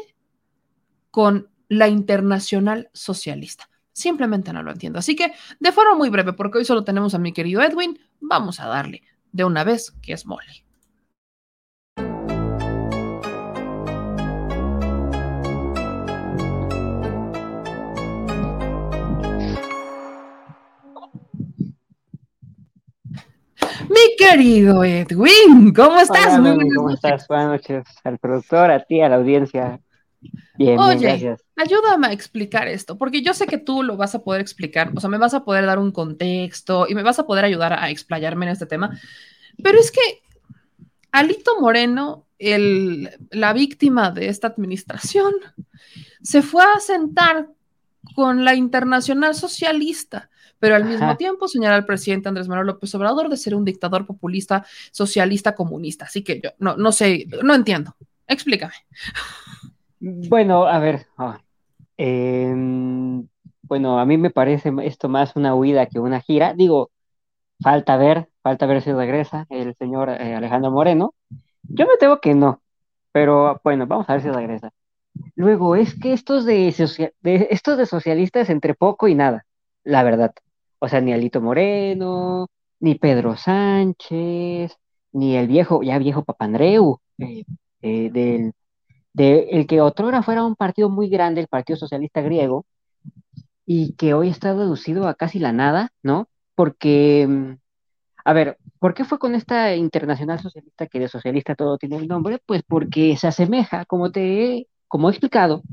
con 1.09 1.49
la 1.67 1.87
internacional 1.87 2.89
socialista. 2.93 3.69
Simplemente 3.93 4.53
no 4.53 4.63
lo 4.63 4.71
entiendo. 4.71 4.99
Así 4.99 5.15
que, 5.15 5.33
de 5.59 5.71
forma 5.71 5.95
muy 5.95 6.09
breve, 6.09 6.33
porque 6.33 6.59
hoy 6.59 6.65
solo 6.65 6.83
tenemos 6.83 7.13
a 7.13 7.19
mi 7.19 7.33
querido 7.33 7.61
Edwin, 7.61 7.99
vamos 8.19 8.59
a 8.59 8.67
darle 8.67 9.03
de 9.31 9.43
una 9.43 9.63
vez 9.63 9.91
que 10.01 10.13
es 10.13 10.25
mole. 10.25 10.65
Querido 24.21 24.83
Edwin, 24.83 25.73
¿cómo 25.73 25.99
estás? 25.99 26.27
Hola, 26.27 26.39
Muy 26.39 26.51
buenas 26.51 26.75
¿cómo 26.75 26.89
noches. 26.89 27.03
estás? 27.03 27.27
Buenas 27.27 27.47
noches 27.47 27.83
al 28.03 28.19
productor, 28.19 28.69
a 28.69 28.83
ti, 28.83 29.01
a 29.01 29.09
la 29.09 29.15
audiencia. 29.15 29.79
Bien, 30.57 30.77
Oye. 30.77 30.97
bien, 30.97 31.09
gracias. 31.09 31.43
Ayúdame 31.55 32.07
a 32.07 32.11
explicar 32.11 32.67
esto, 32.67 32.99
porque 32.99 33.23
yo 33.23 33.33
sé 33.33 33.47
que 33.47 33.57
tú 33.57 33.81
lo 33.81 33.97
vas 33.97 34.13
a 34.13 34.23
poder 34.23 34.41
explicar, 34.41 34.91
o 34.95 34.99
sea, 34.99 35.09
me 35.09 35.17
vas 35.17 35.33
a 35.33 35.43
poder 35.43 35.65
dar 35.65 35.79
un 35.79 35.91
contexto 35.91 36.85
y 36.87 36.93
me 36.93 37.01
vas 37.01 37.17
a 37.17 37.25
poder 37.25 37.45
ayudar 37.45 37.73
a 37.73 37.89
explayarme 37.89 38.45
en 38.45 38.51
este 38.51 38.67
tema, 38.67 38.95
pero 39.63 39.79
es 39.79 39.91
que 39.91 40.21
Alito 41.11 41.59
Moreno, 41.59 42.27
el, 42.37 43.09
la 43.31 43.53
víctima 43.53 44.11
de 44.11 44.27
esta 44.27 44.47
administración, 44.47 45.33
se 46.21 46.43
fue 46.43 46.63
a 46.63 46.79
sentar 46.79 47.47
con 48.15 48.45
la 48.45 48.53
internacional 48.53 49.33
socialista, 49.33 50.29
pero 50.61 50.75
al 50.75 50.85
mismo 50.85 51.07
Ajá. 51.07 51.17
tiempo 51.17 51.47
señala 51.47 51.75
al 51.75 51.85
presidente 51.85 52.29
Andrés 52.29 52.47
Manuel 52.47 52.67
López 52.67 52.93
Obrador 52.93 53.29
de 53.29 53.35
ser 53.35 53.55
un 53.55 53.65
dictador 53.65 54.05
populista, 54.05 54.63
socialista, 54.91 55.55
comunista. 55.55 56.05
Así 56.05 56.23
que 56.23 56.39
yo 56.39 56.51
no, 56.59 56.77
no 56.77 56.91
sé, 56.91 57.25
no 57.43 57.55
entiendo. 57.55 57.95
Explícame. 58.27 58.73
Bueno, 59.99 60.67
a 60.67 60.79
ver, 60.79 61.07
ah, 61.17 61.41
em, 61.97 63.27
bueno, 63.63 63.99
a 63.99 64.05
mí 64.05 64.17
me 64.17 64.29
parece 64.29 64.71
esto 64.83 65.09
más 65.09 65.35
una 65.35 65.55
huida 65.55 65.87
que 65.87 65.99
una 65.99 66.21
gira. 66.21 66.53
Digo, 66.53 66.91
falta 67.59 67.97
ver, 67.97 68.29
falta 68.43 68.67
ver 68.67 68.83
si 68.83 68.91
regresa 68.91 69.47
el 69.49 69.75
señor 69.75 70.09
eh, 70.09 70.35
Alejandro 70.35 70.69
Moreno. 70.69 71.15
Yo 71.63 71.87
me 71.87 71.97
temo 71.99 72.19
que 72.19 72.35
no, 72.35 72.61
pero 73.11 73.59
bueno, 73.63 73.87
vamos 73.87 74.07
a 74.09 74.13
ver 74.13 74.21
si 74.21 74.29
regresa. 74.29 74.71
Luego, 75.35 75.75
es 75.75 75.99
que 75.99 76.13
estos 76.13 76.45
de, 76.45 76.73
de, 77.21 77.47
estos 77.49 77.77
de 77.77 77.85
socialistas 77.85 78.49
entre 78.49 78.75
poco 78.75 79.07
y 79.07 79.15
nada, 79.15 79.45
la 79.83 80.03
verdad. 80.03 80.33
O 80.83 80.87
sea, 80.89 80.99
ni 81.01 81.13
Alito 81.13 81.41
Moreno, 81.41 82.47
ni 82.79 82.95
Pedro 82.95 83.37
Sánchez, 83.37 84.75
ni 85.13 85.35
el 85.37 85.47
viejo, 85.47 85.83
ya 85.83 85.99
viejo 85.99 86.23
Papandreu, 86.23 86.99
eh, 87.19 87.43
eh, 87.83 88.09
del, 88.11 88.53
de 89.13 89.49
el 89.51 89.67
que 89.67 89.81
otrora 89.81 90.23
fuera 90.23 90.43
un 90.43 90.55
partido 90.55 90.89
muy 90.89 91.07
grande, 91.09 91.41
el 91.41 91.47
Partido 91.47 91.77
Socialista 91.77 92.21
Griego, 92.21 92.65
y 93.65 93.93
que 93.93 94.13
hoy 94.15 94.29
está 94.29 94.53
reducido 94.53 95.07
a 95.07 95.13
casi 95.15 95.37
la 95.39 95.53
nada, 95.53 95.91
¿no? 96.01 96.27
Porque, 96.55 97.27
mm, 97.29 97.53
a 98.25 98.33
ver, 98.33 98.57
¿por 98.79 98.93
qué 98.95 99.05
fue 99.05 99.19
con 99.19 99.35
esta 99.35 99.75
internacional 99.75 100.39
socialista 100.39 100.87
que 100.87 100.99
de 100.99 101.09
socialista 101.09 101.55
todo 101.55 101.77
tiene 101.77 101.97
el 101.97 102.07
nombre? 102.07 102.39
Pues 102.45 102.63
porque 102.67 103.17
se 103.17 103.27
asemeja, 103.27 103.85
como 103.85 104.11
te 104.11 104.67
como 104.87 105.09
he 105.09 105.11
explicado 105.13 105.63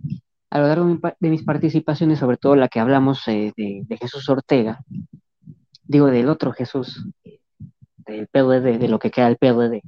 a 0.50 0.58
lo 0.58 0.66
largo 0.66 0.98
de 1.20 1.30
mis 1.30 1.42
participaciones, 1.42 2.18
sobre 2.18 2.36
todo 2.36 2.56
la 2.56 2.68
que 2.68 2.80
hablamos 2.80 3.26
eh, 3.28 3.52
de, 3.56 3.96
Jesús 3.98 4.28
Ortega, 4.28 4.82
digo 5.84 6.06
del 6.06 6.28
otro 6.28 6.52
Jesús, 6.52 7.06
del 7.98 8.28
PLD, 8.28 8.78
de 8.78 8.88
lo 8.88 8.98
que 8.98 9.10
queda 9.10 9.26
del 9.26 9.36
PLD, 9.36 9.82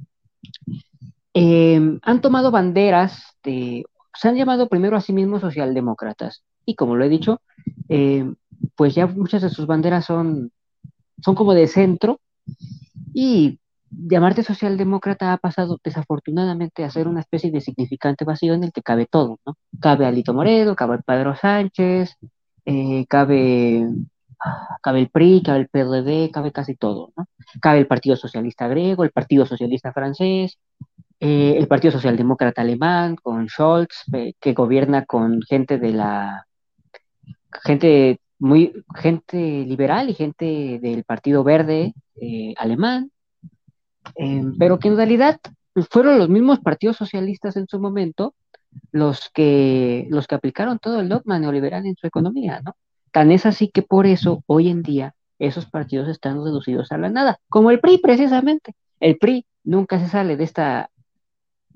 em, 1.33 1.99
han 2.03 2.21
tomado 2.21 2.51
banderas, 2.51 3.23
de, 3.43 3.85
se 4.13 4.27
han 4.27 4.35
llamado 4.35 4.69
primero 4.69 4.97
a 4.97 5.01
sí 5.01 5.13
mismos 5.13 5.41
socialdemócratas, 5.41 6.43
y 6.65 6.75
como 6.75 6.95
lo 6.95 7.05
he 7.05 7.09
dicho, 7.09 7.41
em, 7.89 8.35
pues 8.75 8.93
ya 8.93 9.07
muchas 9.07 9.41
de 9.41 9.49
sus 9.49 9.65
banderas 9.65 10.05
son, 10.05 10.51
son 11.23 11.35
como 11.35 11.53
de 11.53 11.67
centro, 11.67 12.19
y 13.13 13.59
llamarte 13.91 14.43
socialdemócrata 14.43 15.33
ha 15.33 15.37
pasado 15.37 15.79
desafortunadamente 15.83 16.83
a 16.83 16.89
ser 16.89 17.07
una 17.07 17.19
especie 17.21 17.51
de 17.51 17.61
significante 17.61 18.25
vacío 18.25 18.53
en 18.53 18.63
el 18.63 18.71
que 18.71 18.81
cabe 18.81 19.05
todo, 19.05 19.39
¿no? 19.45 19.57
Cabe 19.79 20.05
Alito 20.05 20.33
Moreno, 20.33 20.75
cabe 20.75 20.99
Pedro 21.05 21.35
Sánchez, 21.35 22.15
eh, 22.65 23.05
cabe, 23.07 23.87
cabe 24.81 24.99
el 24.99 25.09
PRI, 25.09 25.43
cabe 25.43 25.59
el 25.59 25.69
PRD, 25.69 26.31
cabe 26.31 26.51
casi 26.51 26.75
todo, 26.75 27.11
¿no? 27.17 27.25
Cabe 27.61 27.79
el 27.79 27.87
Partido 27.87 28.15
Socialista 28.15 28.67
griego, 28.67 29.03
el 29.03 29.11
Partido 29.11 29.45
Socialista 29.45 29.91
francés, 29.93 30.57
eh, 31.19 31.55
el 31.57 31.67
Partido 31.67 31.91
Socialdemócrata 31.91 32.61
alemán, 32.61 33.15
con 33.21 33.49
Scholz, 33.49 34.05
eh, 34.13 34.33
que 34.39 34.53
gobierna 34.53 35.05
con 35.05 35.41
gente 35.43 35.77
de 35.77 35.93
la 35.93 36.47
gente 37.63 38.19
muy 38.39 38.73
gente 38.95 39.37
liberal 39.37 40.09
y 40.09 40.13
gente 40.15 40.79
del 40.81 41.03
Partido 41.03 41.43
Verde 41.43 41.93
alemán, 42.57 43.10
Em, 44.15 44.57
pero 44.57 44.79
que 44.79 44.87
en 44.87 44.97
realidad 44.97 45.39
fueron 45.89 46.17
los 46.19 46.29
mismos 46.29 46.59
partidos 46.59 46.97
socialistas 46.97 47.55
en 47.55 47.67
su 47.67 47.79
momento 47.79 48.33
los 48.91 49.29
que, 49.33 50.07
los 50.09 50.27
que 50.27 50.35
aplicaron 50.35 50.79
todo 50.79 50.99
el 50.99 51.09
dogma 51.09 51.39
neoliberal 51.39 51.85
en 51.85 51.95
su 51.95 52.07
economía, 52.07 52.61
¿no? 52.63 52.75
Tan 53.11 53.31
es 53.31 53.45
así 53.45 53.69
que 53.69 53.81
por 53.81 54.05
eso 54.05 54.43
hoy 54.47 54.69
en 54.69 54.83
día 54.83 55.13
esos 55.39 55.65
partidos 55.65 56.07
están 56.07 56.43
reducidos 56.43 56.91
a 56.91 56.97
la 56.97 57.09
nada, 57.09 57.39
como 57.49 57.71
el 57.71 57.79
PRI 57.79 57.97
precisamente. 57.97 58.73
El 58.99 59.17
PRI 59.17 59.45
nunca 59.63 59.99
se 59.99 60.07
sale 60.07 60.37
de 60.37 60.43
esta 60.43 60.89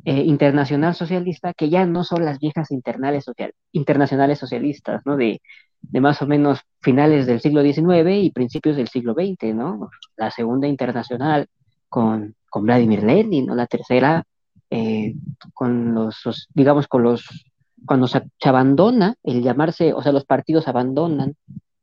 eh, 0.05 0.21
internacional 0.21 0.93
socialista 0.95 1.53
que 1.53 1.69
ya 1.69 1.85
no 1.85 2.03
son 2.03 2.23
las 2.25 2.39
viejas 2.39 2.71
internales 2.71 3.25
internacionales 3.71 4.39
socialistas, 4.39 5.01
¿no? 5.05 5.17
De, 5.17 5.41
de 5.81 6.01
más 6.01 6.21
o 6.21 6.27
menos 6.27 6.59
finales 6.81 7.25
del 7.25 7.41
siglo 7.41 7.63
XIX 7.63 8.23
y 8.23 8.31
principios 8.31 8.77
del 8.77 8.87
siglo 8.87 9.13
XX, 9.13 9.55
¿no? 9.55 9.89
La 10.15 10.31
segunda 10.31 10.67
internacional 10.67 11.47
con, 11.89 12.35
Vladimir 12.53 13.03
Lenin, 13.03 13.47
¿no? 13.47 13.55
La 13.55 13.67
tercera, 13.67 14.23
eh, 14.69 15.13
con 15.53 15.93
los, 15.93 16.47
digamos, 16.53 16.87
con 16.87 17.03
los, 17.03 17.45
cuando 17.85 18.07
se, 18.07 18.21
abandona 18.43 19.15
el 19.23 19.41
llamarse, 19.41 19.91
o 19.93 20.01
sea, 20.01 20.13
los 20.13 20.23
partidos 20.23 20.67
abandonan 20.69 21.35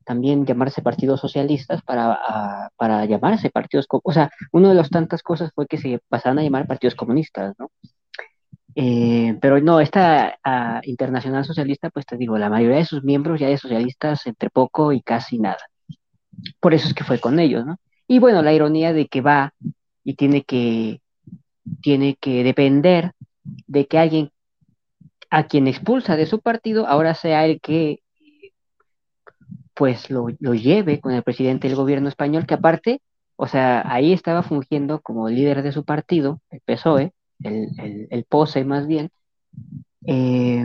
también 0.05 0.47
llamarse 0.47 0.81
partidos 0.81 1.21
socialistas 1.21 1.83
para, 1.83 2.71
para 2.77 3.05
llamarse 3.05 3.51
partidos, 3.51 3.87
o 3.91 4.13
sea, 4.13 4.31
una 4.51 4.71
de 4.71 4.75
las 4.75 4.89
tantas 4.89 5.23
cosas 5.23 5.53
fue 5.55 5.67
que 5.67 5.77
se 5.77 6.01
pasaron 6.09 6.39
a 6.39 6.43
llamar 6.43 6.67
partidos 6.67 6.95
comunistas, 6.95 7.55
¿no? 7.59 7.71
Eh, 8.75 9.37
pero 9.41 9.61
no, 9.61 9.81
esta 9.81 10.39
internacional 10.85 11.45
socialista, 11.45 11.91
pues 11.91 12.07
te 12.07 12.17
digo, 12.17 12.39
la 12.39 12.49
mayoría 12.49 12.79
de 12.79 12.85
sus 12.85 13.05
miembros 13.05 13.41
ya 13.41 13.49
de 13.49 13.59
socialistas 13.59 14.27
entre 14.27 14.51
poco 14.51 14.93
y 14.93 15.03
casi 15.03 15.39
nada. 15.39 15.59
Por 16.61 16.75
eso 16.75 16.89
es 16.89 16.95
que 16.95 17.05
fue 17.05 17.21
con 17.21 17.39
ellos, 17.39 17.67
¿no? 17.67 17.79
Y 18.09 18.19
bueno, 18.19 18.43
la 18.43 18.53
ironía 18.53 18.93
de 18.93 19.07
que 19.09 19.21
va 19.21 19.53
y 20.05 20.15
tiene 20.15 20.45
que, 20.45 21.01
tiene 21.81 22.17
que 22.21 22.45
depender 22.45 23.13
de 23.45 23.87
que 23.87 23.99
alguien 23.99 24.31
a 25.31 25.47
quien 25.47 25.67
expulsa 25.67 26.17
de 26.17 26.27
su 26.27 26.41
partido 26.41 26.87
ahora 26.87 27.15
sea 27.15 27.47
el 27.47 27.61
que 27.61 28.01
pues 29.75 30.11
lo, 30.11 30.29
lleve 30.29 31.01
con 31.01 31.13
el 31.13 31.23
presidente 31.23 31.67
del 31.67 31.77
gobierno 31.77 32.09
español, 32.09 32.47
que 32.47 32.55
aparte, 32.55 33.01
o 33.37 33.47
sea, 33.49 33.83
ahí 33.91 34.13
estaba 34.13 34.43
fungiendo 34.43 35.01
como 35.01 35.29
líder 35.29 35.63
de 35.63 35.73
su 35.73 35.85
partido, 35.85 36.41
el 36.51 36.61
PSOE, 36.61 37.13
el, 37.43 38.07
el, 38.11 38.25
POSE 38.25 38.65
más 38.65 38.87
bien, 38.87 39.11
eh, 40.07 40.65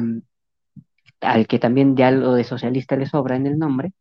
al 1.21 1.47
que 1.47 1.57
también 1.57 1.95
ya 1.95 2.11
lo 2.11 2.33
de 2.33 2.43
socialista 2.43 2.95
le 2.97 3.05
sobra 3.05 3.37
en 3.37 3.47
el 3.47 3.57
nombre, 3.57 3.93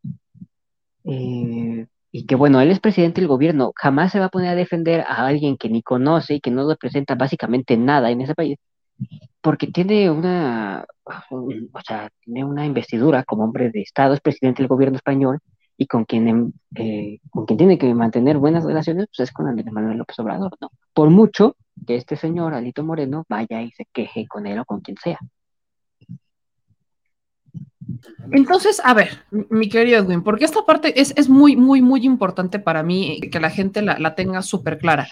eh, 1.04 1.86
y 2.12 2.26
que 2.26 2.34
bueno, 2.34 2.60
él 2.60 2.70
es 2.70 2.80
presidente 2.80 3.20
del 3.20 3.28
gobierno, 3.28 3.72
jamás 3.76 4.12
se 4.12 4.20
va 4.20 4.26
a 4.26 4.30
poner 4.30 4.50
a 4.50 4.54
defender 4.54 5.02
a 5.02 5.26
alguien 5.26 5.56
que 5.56 5.68
ni 5.68 5.82
conoce 5.82 6.34
y 6.34 6.40
que 6.40 6.50
no 6.50 6.68
representa 6.68 7.14
básicamente 7.14 7.76
nada 7.76 8.10
en 8.10 8.20
ese 8.20 8.34
país, 8.34 8.58
porque 9.40 9.66
tiene 9.68 10.10
una, 10.10 10.86
o 11.04 11.80
sea, 11.86 12.10
tiene 12.24 12.44
una 12.44 12.66
investidura 12.66 13.24
como 13.24 13.44
hombre 13.44 13.70
de 13.70 13.82
Estado, 13.82 14.14
es 14.14 14.20
presidente 14.20 14.62
del 14.62 14.68
gobierno 14.68 14.96
español 14.96 15.40
y 15.76 15.86
con 15.86 16.04
quien, 16.04 16.28
em, 16.28 16.52
eh, 16.76 17.20
con 17.30 17.46
quien 17.46 17.58
tiene 17.58 17.78
que 17.78 17.92
mantener 17.94 18.38
buenas 18.38 18.64
relaciones, 18.64 19.06
pues 19.08 19.28
es 19.28 19.32
con 19.32 19.46
Andrés 19.48 19.70
Manuel 19.72 19.98
López 19.98 20.18
Obrador, 20.18 20.56
¿no? 20.60 20.70
Por 20.94 21.10
mucho 21.10 21.56
que 21.86 21.96
este 21.96 22.16
señor, 22.16 22.54
Alito 22.54 22.82
Moreno, 22.84 23.24
vaya 23.28 23.62
y 23.62 23.70
se 23.72 23.84
queje 23.92 24.26
con 24.26 24.46
él 24.46 24.58
o 24.58 24.64
con 24.64 24.80
quien 24.80 24.96
sea. 24.96 25.18
Entonces, 28.32 28.80
a 28.84 28.94
ver, 28.94 29.24
mi 29.30 29.68
querido 29.68 29.98
Edwin, 29.98 30.22
porque 30.22 30.44
esta 30.44 30.64
parte 30.64 31.00
es, 31.00 31.28
muy, 31.28 31.56
muy, 31.56 31.82
muy 31.82 32.04
importante 32.04 32.58
para 32.58 32.82
mí 32.82 33.20
que 33.30 33.40
la 33.40 33.50
gente 33.50 33.82
la, 33.82 33.98
la 33.98 34.14
tenga 34.14 34.42
súper 34.42 34.78
clara. 34.78 35.08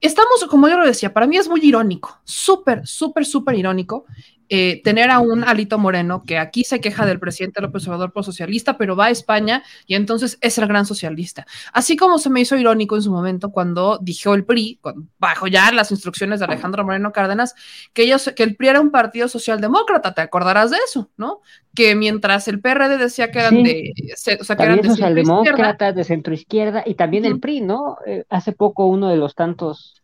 Estamos, 0.00 0.44
como 0.50 0.68
yo 0.68 0.78
lo 0.78 0.86
decía, 0.86 1.12
para 1.12 1.26
mí 1.26 1.36
es 1.36 1.48
muy 1.48 1.60
irónico, 1.64 2.20
súper, 2.24 2.86
súper, 2.86 3.24
súper 3.24 3.54
irónico 3.56 4.04
eh, 4.48 4.80
tener 4.82 5.10
a 5.10 5.18
un 5.18 5.44
Alito 5.44 5.78
Moreno 5.78 6.22
que 6.22 6.38
aquí 6.38 6.64
se 6.64 6.80
queja 6.80 7.04
del 7.04 7.18
presidente 7.18 7.60
López 7.60 7.86
Obrador 7.88 8.12
por 8.12 8.24
socialista, 8.24 8.78
pero 8.78 8.96
va 8.96 9.06
a 9.06 9.10
España 9.10 9.62
y 9.86 9.94
entonces 9.94 10.38
es 10.40 10.58
el 10.58 10.66
gran 10.66 10.86
socialista. 10.86 11.46
Así 11.72 11.96
como 11.96 12.18
se 12.18 12.30
me 12.30 12.40
hizo 12.40 12.56
irónico 12.56 12.96
en 12.96 13.02
su 13.02 13.10
momento 13.10 13.50
cuando 13.50 13.98
dijo 14.00 14.34
el 14.34 14.44
PRI, 14.44 14.80
bajo 15.18 15.46
ya 15.46 15.72
las 15.72 15.90
instrucciones 15.90 16.40
de 16.40 16.46
Alejandro 16.46 16.84
Moreno 16.84 17.12
Cárdenas, 17.12 17.54
que, 17.92 18.02
ellos, 18.02 18.32
que 18.36 18.42
el 18.42 18.56
PRI 18.56 18.68
era 18.68 18.80
un 18.80 18.90
partido 18.90 19.28
socialdemócrata, 19.28 20.14
te 20.14 20.20
acordarás 20.20 20.70
de 20.70 20.78
eso, 20.86 21.10
¿no? 21.16 21.40
Que 21.74 21.94
mientras 21.94 22.48
el 22.48 22.60
PRD 22.60 22.98
decía 22.98 23.30
que 23.30 23.40
eran 23.40 23.62
de, 23.62 23.92
o 24.40 24.44
sea, 24.44 24.56
que 24.56 24.62
eran 24.62 24.80
de 24.80 24.88
socialdemócratas, 24.88 25.94
de 25.94 26.04
centro 26.04 26.32
izquierda, 26.32 26.82
y 26.86 26.94
también 26.94 27.24
el 27.24 27.40
PRI, 27.40 27.60
¿no? 27.60 27.98
Eh, 28.06 28.24
hace 28.28 28.52
poco 28.52 28.86
uno 28.86 29.08
de 29.08 29.16
los 29.16 29.34
tantos 29.34 30.02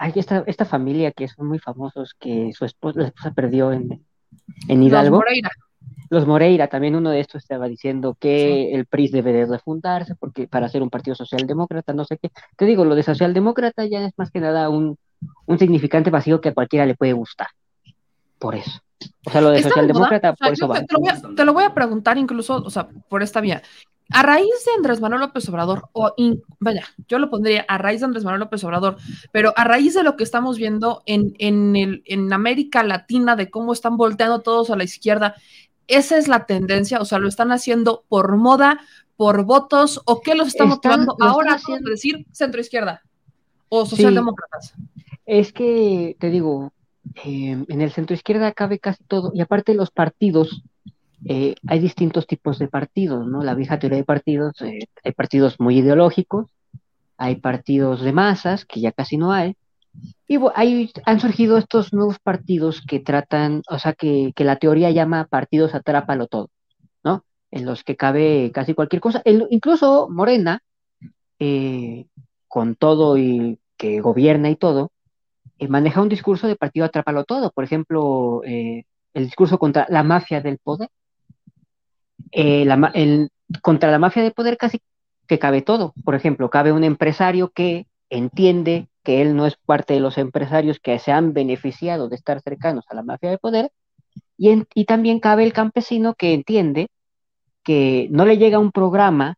hay 0.00 0.12
esta, 0.16 0.42
esta 0.46 0.64
familia 0.64 1.12
que 1.12 1.28
son 1.28 1.46
muy 1.46 1.58
famosos, 1.58 2.14
que 2.18 2.52
su 2.54 2.64
esposa, 2.64 3.00
la 3.00 3.06
esposa 3.08 3.32
perdió 3.32 3.70
en, 3.70 4.02
en 4.66 4.82
Hidalgo. 4.82 5.16
Los 5.16 5.24
Moreira. 5.24 5.50
Los 6.08 6.26
Moreira, 6.26 6.68
también 6.68 6.96
uno 6.96 7.10
de 7.10 7.20
estos 7.20 7.42
estaba 7.42 7.68
diciendo 7.68 8.16
que 8.18 8.72
el 8.72 8.86
PRI 8.86 9.08
debe 9.08 9.32
de 9.34 9.44
refundarse 9.44 10.14
porque 10.14 10.48
para 10.48 10.70
ser 10.70 10.82
un 10.82 10.88
partido 10.88 11.14
socialdemócrata, 11.14 11.92
no 11.92 12.06
sé 12.06 12.16
qué. 12.16 12.30
Te 12.56 12.64
digo, 12.64 12.86
lo 12.86 12.94
de 12.94 13.02
socialdemócrata 13.02 13.84
ya 13.84 14.06
es 14.06 14.14
más 14.16 14.30
que 14.30 14.40
nada 14.40 14.70
un, 14.70 14.96
un 15.44 15.58
significante 15.58 16.08
vacío 16.08 16.40
que 16.40 16.48
a 16.48 16.54
cualquiera 16.54 16.86
le 16.86 16.94
puede 16.94 17.12
gustar. 17.12 17.48
Por 18.38 18.54
eso. 18.54 18.80
O 19.26 19.30
sea, 19.30 19.42
lo 19.42 19.50
de 19.50 19.62
socialdemócrata, 19.62 20.32
por 20.32 20.52
eso 20.52 20.66
va. 20.66 20.82
Te 20.82 20.94
lo, 20.94 21.00
voy 21.00 21.10
a, 21.10 21.34
te 21.36 21.44
lo 21.44 21.52
voy 21.52 21.64
a 21.64 21.74
preguntar 21.74 22.16
incluso, 22.16 22.56
o 22.56 22.70
sea, 22.70 22.88
por 23.08 23.22
esta 23.22 23.42
vía 23.42 23.62
a 24.10 24.22
raíz 24.22 24.64
de 24.66 24.72
Andrés 24.76 25.00
Manuel 25.00 25.20
López 25.20 25.48
Obrador, 25.48 25.88
o 25.92 26.14
vaya, 26.58 26.84
yo 27.08 27.18
lo 27.18 27.30
pondría 27.30 27.64
a 27.68 27.78
raíz 27.78 28.00
de 28.00 28.06
Andrés 28.06 28.24
Manuel 28.24 28.40
López 28.40 28.62
Obrador, 28.64 28.96
pero 29.32 29.52
a 29.56 29.64
raíz 29.64 29.94
de 29.94 30.02
lo 30.02 30.16
que 30.16 30.24
estamos 30.24 30.58
viendo 30.58 31.02
en, 31.06 31.34
en, 31.38 31.76
el, 31.76 32.02
en 32.06 32.32
América 32.32 32.82
Latina, 32.82 33.36
de 33.36 33.50
cómo 33.50 33.72
están 33.72 33.96
volteando 33.96 34.40
todos 34.40 34.70
a 34.70 34.76
la 34.76 34.84
izquierda, 34.84 35.34
esa 35.86 36.18
es 36.18 36.28
la 36.28 36.46
tendencia, 36.46 37.00
o 37.00 37.04
sea, 37.04 37.18
lo 37.18 37.28
están 37.28 37.52
haciendo 37.52 38.04
por 38.08 38.36
moda, 38.36 38.80
por 39.16 39.44
votos, 39.44 40.00
o 40.06 40.20
qué 40.20 40.34
los 40.34 40.48
está 40.48 40.64
motivando 40.64 41.16
ahora 41.20 41.54
a 41.54 41.90
decir 41.90 42.26
centro 42.32 42.60
izquierda 42.60 43.02
o 43.68 43.86
socialdemócratas. 43.86 44.74
es 45.26 45.52
que, 45.52 46.16
te 46.18 46.30
digo, 46.30 46.72
eh, 47.24 47.64
en 47.68 47.80
el 47.80 47.92
centro 47.92 48.14
izquierda 48.14 48.52
cabe 48.52 48.78
casi 48.78 49.02
todo, 49.04 49.30
y 49.34 49.40
aparte 49.40 49.74
los 49.74 49.90
partidos 49.90 50.62
eh, 51.24 51.54
hay 51.66 51.78
distintos 51.80 52.26
tipos 52.26 52.58
de 52.58 52.68
partidos, 52.68 53.26
¿no? 53.26 53.42
La 53.42 53.54
vieja 53.54 53.78
teoría 53.78 53.98
de 53.98 54.04
partidos, 54.04 54.60
eh, 54.62 54.80
hay 55.04 55.12
partidos 55.12 55.60
muy 55.60 55.78
ideológicos, 55.78 56.50
hay 57.16 57.36
partidos 57.36 58.00
de 58.02 58.12
masas, 58.12 58.64
que 58.64 58.80
ya 58.80 58.92
casi 58.92 59.16
no 59.16 59.32
hay, 59.32 59.56
y 60.26 60.38
ahí 60.54 60.92
han 61.04 61.20
surgido 61.20 61.58
estos 61.58 61.92
nuevos 61.92 62.18
partidos 62.20 62.82
que 62.86 63.00
tratan, 63.00 63.62
o 63.68 63.78
sea, 63.78 63.92
que, 63.94 64.32
la 64.36 64.56
teoría 64.56 64.90
llama 64.90 65.26
partidos 65.26 65.74
atrápalo 65.74 66.26
todo, 66.28 66.50
¿no? 67.02 67.24
En 67.50 67.66
los 67.66 67.82
que 67.84 67.96
cabe 67.96 68.52
casi 68.54 68.74
cualquier 68.74 69.00
cosa. 69.00 69.22
incluso 69.24 70.08
Morena, 70.08 70.62
eh, 71.40 72.06
con 72.48 72.76
todo 72.76 73.18
y 73.18 73.58
que 73.76 74.00
gobierna 74.00 74.50
y 74.50 74.56
todo, 74.56 74.92
eh, 75.58 75.68
maneja 75.68 76.02
un 76.02 76.08
discurso 76.08 76.46
de 76.46 76.56
partido 76.56 76.86
atrápalo 76.86 77.24
todo. 77.24 77.50
Por 77.50 77.64
ejemplo, 77.64 78.42
eh, 78.44 78.84
el 79.14 79.24
discurso 79.24 79.58
contra 79.58 79.86
la 79.90 80.02
mafia 80.04 80.40
del 80.40 80.58
poder. 80.58 80.90
Contra 83.62 83.90
la 83.90 83.98
mafia 83.98 84.22
del 84.22 84.32
poder 84.32 84.56
casi 84.56 84.80
que 85.26 85.38
cabe 85.38 85.62
todo. 85.62 85.94
Por 86.04 86.14
ejemplo, 86.14 86.50
cabe 86.50 86.72
un 86.72 86.84
empresario 86.84 87.50
que 87.50 87.86
entiende 88.08 88.88
que 89.02 89.22
él 89.22 89.36
no 89.36 89.46
es 89.46 89.56
parte 89.56 89.94
de 89.94 90.00
los 90.00 90.18
empresarios 90.18 90.78
que 90.80 90.98
se 90.98 91.12
han 91.12 91.32
beneficiado 91.32 92.08
de 92.08 92.16
estar 92.16 92.40
cercanos 92.40 92.84
a 92.88 92.94
la 92.94 93.02
mafia 93.02 93.30
de 93.30 93.38
poder, 93.38 93.70
y, 94.36 94.84
también 94.86 95.20
cabe 95.20 95.44
el 95.44 95.52
campesino 95.52 96.14
que 96.14 96.32
entiende 96.32 96.88
que 97.62 98.08
no 98.10 98.24
le 98.24 98.38
llega 98.38 98.58
un 98.58 98.72
programa 98.72 99.36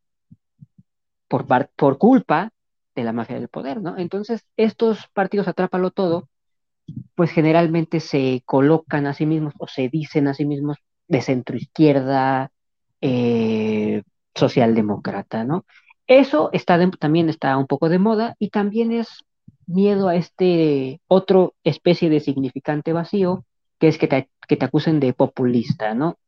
por, 1.26 1.46
por 1.74 1.98
culpa 1.98 2.50
de 2.94 3.02
la 3.02 3.12
mafia 3.12 3.36
del 3.36 3.48
poder, 3.48 3.82
¿no? 3.82 3.98
Entonces, 3.98 4.46
estos 4.56 5.08
partidos 5.12 5.48
atrápalo 5.48 5.90
todo, 5.90 6.28
pues 7.16 7.32
generalmente 7.32 7.98
se 7.98 8.42
colocan 8.44 9.06
a 9.06 9.14
sí 9.14 9.26
mismos 9.26 9.54
o 9.58 9.66
se 9.66 9.88
dicen 9.88 10.28
a 10.28 10.34
sí 10.34 10.44
mismos 10.44 10.76
de 11.08 11.20
centro 11.20 11.56
izquierda, 11.56 12.52
eh, 13.02 14.02
socialdemócrata, 14.34 15.44
¿no? 15.44 15.66
Eso 16.06 16.50
está 16.52 16.78
también 16.98 17.28
está 17.28 17.56
un 17.56 17.66
poco 17.66 17.88
de 17.88 17.98
moda 17.98 18.36
y 18.38 18.50
también 18.50 18.92
es 18.92 19.24
miedo 19.66 20.08
a 20.08 20.16
este 20.16 21.00
otro 21.08 21.54
especie 21.64 22.10
de 22.10 22.20
significante 22.20 22.92
vacío, 22.92 23.44
que 23.78 23.88
es 23.88 23.98
que 23.98 24.08
te, 24.08 24.28
acusen 24.64 25.00
de 25.00 25.12
populista, 25.14 25.94
¿no? 25.94 26.18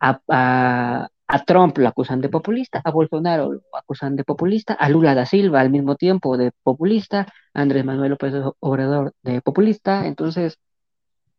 A, 0.00 0.20
a, 0.28 1.44
Trump 1.46 1.78
lo 1.78 1.88
acusan 1.88 2.20
de 2.20 2.28
populista, 2.28 2.80
a 2.84 2.90
Bolsonaro 2.90 3.52
lo 3.52 3.60
acusan 3.76 4.16
de 4.16 4.24
populista, 4.24 4.74
a 4.74 4.88
Lula 4.88 5.14
da 5.14 5.26
Silva 5.26 5.60
al 5.60 5.70
mismo 5.70 5.96
tiempo 5.96 6.36
de 6.36 6.52
populista, 6.62 7.26
a 7.54 7.60
Andrés 7.62 7.84
Manuel 7.84 8.10
López 8.10 8.34
Obrador 8.60 9.14
de 9.22 9.40
populista. 9.40 10.06
Entonces, 10.06 10.58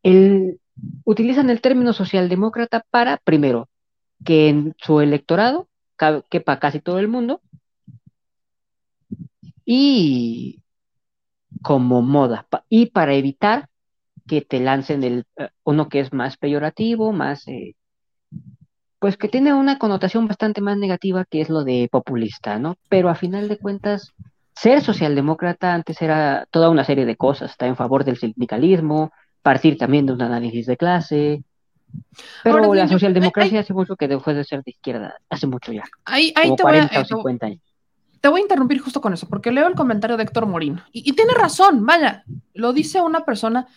el, 0.03 0.59
utilizan 1.05 1.49
el 1.49 1.61
término 1.61 1.93
socialdemócrata 1.93 2.83
para, 2.89 3.17
primero, 3.17 3.69
que 4.23 4.49
en 4.49 4.75
su 4.77 5.01
electorado 5.01 5.67
quepa 6.29 6.59
casi 6.59 6.79
todo 6.79 6.99
el 6.99 7.07
mundo, 7.07 7.41
y 9.65 10.61
como 11.61 12.01
moda 12.01 12.47
y 12.69 12.87
para 12.87 13.15
evitar 13.15 13.69
que 14.27 14.41
te 14.41 14.59
lancen 14.59 15.03
el 15.03 15.25
eh, 15.37 15.49
uno 15.63 15.89
que 15.89 15.99
es 15.99 16.13
más 16.13 16.37
peyorativo, 16.37 17.11
más 17.11 17.47
eh, 17.47 17.75
pues 18.99 19.17
que 19.17 19.27
tiene 19.27 19.53
una 19.53 19.77
connotación 19.77 20.27
bastante 20.27 20.61
más 20.61 20.77
negativa 20.77 21.25
que 21.25 21.41
es 21.41 21.49
lo 21.49 21.63
de 21.63 21.89
populista, 21.91 22.59
¿no? 22.59 22.75
Pero 22.89 23.09
a 23.09 23.15
final 23.15 23.47
de 23.47 23.57
cuentas, 23.57 24.13
ser 24.55 24.81
socialdemócrata 24.81 25.73
antes 25.73 26.01
era 26.01 26.47
toda 26.49 26.69
una 26.69 26.83
serie 26.83 27.05
de 27.05 27.15
cosas, 27.15 27.51
está 27.51 27.67
en 27.67 27.75
favor 27.75 28.03
del 28.03 28.17
sindicalismo, 28.17 29.11
partir 29.41 29.77
también 29.77 30.05
de 30.07 30.13
un 30.13 30.21
análisis 30.21 30.65
de 30.65 30.77
clase, 30.77 31.43
pero 32.43 32.73
la 32.73 32.87
socialdemocracia 32.87 33.59
hace 33.59 33.73
mucho 33.73 33.95
que 33.95 34.07
dejó 34.07 34.33
de 34.33 34.43
ser 34.43 34.63
de 34.63 34.71
izquierda, 34.71 35.15
hace 35.29 35.47
mucho 35.47 35.71
ya. 35.71 35.83
Ahí, 36.05 36.33
ahí 36.35 36.55
te 36.55 36.63
voy 36.63 36.77
a, 36.77 37.05
50 37.05 37.45
años. 37.45 37.61
Te 38.21 38.29
voy 38.29 38.39
a 38.39 38.43
interrumpir 38.43 38.79
justo 38.79 39.01
con 39.01 39.13
eso, 39.13 39.27
porque 39.27 39.51
leo 39.51 39.67
el 39.67 39.75
comentario 39.75 40.17
de 40.17 40.23
Héctor 40.23 40.45
Morín. 40.47 40.81
Y, 40.91 41.09
y, 41.09 41.13
tiene 41.13 41.33
razón, 41.33 41.85
vaya, 41.85 42.23
lo 42.53 42.73
dice 42.73 43.01
una 43.01 43.23
persona 43.23 43.67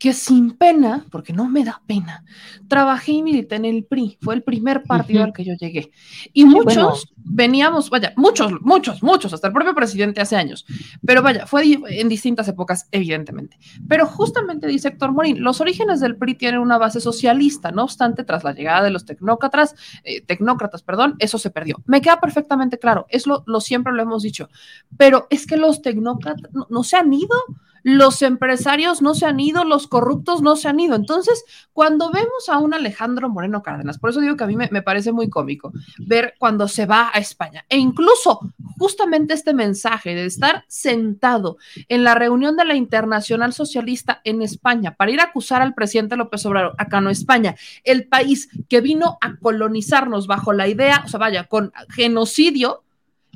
que 0.00 0.14
sin 0.14 0.52
pena, 0.52 1.04
porque 1.10 1.34
no 1.34 1.46
me 1.46 1.62
da 1.62 1.82
pena, 1.86 2.24
trabajé 2.68 3.12
y 3.12 3.22
milité 3.22 3.56
en 3.56 3.66
el 3.66 3.84
PRI, 3.84 4.16
fue 4.22 4.34
el 4.34 4.42
primer 4.42 4.82
partido 4.82 5.22
al 5.22 5.34
que 5.34 5.44
yo 5.44 5.52
llegué. 5.52 5.92
Y 6.32 6.46
muchos 6.46 7.12
veníamos, 7.16 7.90
vaya, 7.90 8.14
muchos, 8.16 8.50
muchos, 8.62 9.02
muchos, 9.02 9.34
hasta 9.34 9.48
el 9.48 9.52
propio 9.52 9.74
presidente 9.74 10.22
hace 10.22 10.36
años, 10.36 10.64
pero 11.04 11.20
vaya, 11.20 11.46
fue 11.46 11.78
en 11.86 12.08
distintas 12.08 12.48
épocas, 12.48 12.88
evidentemente. 12.92 13.58
Pero 13.86 14.06
justamente 14.06 14.66
dice 14.66 14.88
Héctor 14.88 15.12
Morín, 15.12 15.44
los 15.44 15.60
orígenes 15.60 16.00
del 16.00 16.16
PRI 16.16 16.34
tienen 16.34 16.60
una 16.62 16.78
base 16.78 17.02
socialista, 17.02 17.70
no 17.70 17.84
obstante, 17.84 18.24
tras 18.24 18.42
la 18.42 18.54
llegada 18.54 18.82
de 18.82 18.90
los 18.90 19.04
tecnócratas, 19.04 19.74
eh, 20.04 20.22
tecnócratas, 20.22 20.82
perdón, 20.82 21.16
eso 21.18 21.36
se 21.36 21.50
perdió. 21.50 21.76
Me 21.84 22.00
queda 22.00 22.18
perfectamente 22.20 22.78
claro, 22.78 23.04
es 23.10 23.26
lo, 23.26 23.44
lo 23.46 23.60
siempre 23.60 23.92
lo 23.92 24.00
hemos 24.00 24.22
dicho, 24.22 24.48
pero 24.96 25.26
es 25.28 25.46
que 25.46 25.58
los 25.58 25.82
tecnócratas 25.82 26.50
no 26.70 26.84
se 26.84 26.96
han 26.96 27.12
ido 27.12 27.36
los 27.82 28.22
empresarios 28.22 29.02
no 29.02 29.14
se 29.14 29.26
han 29.26 29.40
ido, 29.40 29.64
los 29.64 29.86
corruptos 29.86 30.42
no 30.42 30.56
se 30.56 30.68
han 30.68 30.80
ido. 30.80 30.96
Entonces, 30.96 31.44
cuando 31.72 32.10
vemos 32.10 32.48
a 32.48 32.58
un 32.58 32.74
Alejandro 32.74 33.28
Moreno 33.28 33.62
Cárdenas, 33.62 33.98
por 33.98 34.10
eso 34.10 34.20
digo 34.20 34.36
que 34.36 34.44
a 34.44 34.46
mí 34.46 34.56
me, 34.56 34.82
parece 34.82 35.12
muy 35.12 35.28
cómico 35.28 35.72
ver 35.98 36.34
cuando 36.38 36.68
se 36.68 36.86
va 36.86 37.10
a 37.12 37.18
España 37.18 37.64
e 37.68 37.78
incluso 37.78 38.40
justamente 38.78 39.34
este 39.34 39.54
mensaje 39.54 40.14
de 40.14 40.26
estar 40.26 40.64
sentado 40.68 41.58
en 41.88 42.04
la 42.04 42.14
reunión 42.14 42.56
de 42.56 42.64
la 42.64 42.74
Internacional 42.74 43.52
Socialista 43.52 44.20
en 44.24 44.42
España 44.42 44.94
para 44.94 45.10
ir 45.10 45.20
a 45.20 45.24
acusar 45.24 45.62
al 45.62 45.74
presidente 45.74 46.16
López 46.16 46.44
Obrador, 46.46 46.74
acá 46.78 47.00
no 47.00 47.10
España, 47.10 47.56
el 47.84 48.06
país 48.08 48.48
que 48.68 48.80
vino 48.80 49.18
a 49.20 49.36
colonizarnos 49.36 50.26
bajo 50.26 50.52
la 50.52 50.68
idea, 50.68 51.02
o 51.04 51.08
sea, 51.08 51.18
vaya, 51.18 51.44
con 51.44 51.72
genocidio, 51.90 52.82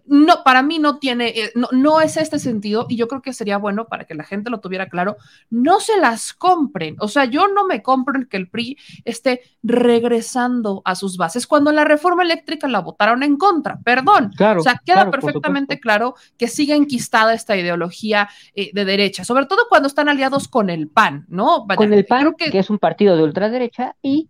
no, 0.06 0.42
para 0.44 0.62
mí 0.62 0.78
no 0.78 0.98
tiene, 0.98 1.28
eh, 1.28 1.52
no, 1.54 1.68
no, 1.72 2.00
es 2.00 2.16
este 2.16 2.38
sentido 2.38 2.86
y 2.88 2.96
yo 2.96 3.08
creo 3.08 3.22
que 3.22 3.32
sería 3.32 3.58
bueno 3.58 3.86
para 3.86 4.04
que 4.04 4.14
la 4.14 4.24
gente 4.24 4.50
lo 4.50 4.60
tuviera 4.60 4.88
claro, 4.88 5.16
no 5.50 5.80
se 5.80 5.98
las 5.98 6.32
compren, 6.32 6.96
o 7.00 7.08
sea, 7.08 7.24
yo 7.24 7.48
no 7.48 7.66
me 7.66 7.82
compro 7.82 8.18
el 8.18 8.28
que 8.28 8.36
el 8.36 8.48
PRI 8.48 8.78
esté 9.04 9.42
regresando 9.62 10.82
a 10.84 10.94
sus 10.94 11.16
bases 11.16 11.46
cuando 11.46 11.72
la 11.72 11.84
reforma 11.84 12.22
eléctrica 12.22 12.68
la 12.68 12.80
votaron 12.80 13.22
en 13.22 13.36
contra, 13.36 13.78
perdón, 13.82 14.30
claro, 14.36 14.60
o 14.60 14.62
sea, 14.62 14.80
queda 14.84 15.10
perfectamente 15.10 15.80
claro 15.80 16.14
que 16.36 16.48
sigue 16.48 16.74
enquistada 16.74 17.34
esta 17.34 17.56
ideología 17.56 18.28
eh, 18.54 18.70
de 18.72 18.84
derecha, 18.84 19.24
sobre 19.24 19.46
todo 19.46 19.66
cuando 19.68 19.88
están 19.88 20.08
aliados 20.08 20.48
con 20.48 20.70
el 20.70 20.88
PAN, 20.88 21.24
¿no? 21.28 21.66
con 21.76 21.92
el 21.92 22.04
PAN, 22.04 22.34
que... 22.36 22.50
que 22.50 22.58
es 22.58 22.70
un 22.70 22.78
partido 22.78 23.16
de 23.16 23.22
ultraderecha 23.22 23.96
y 24.02 24.28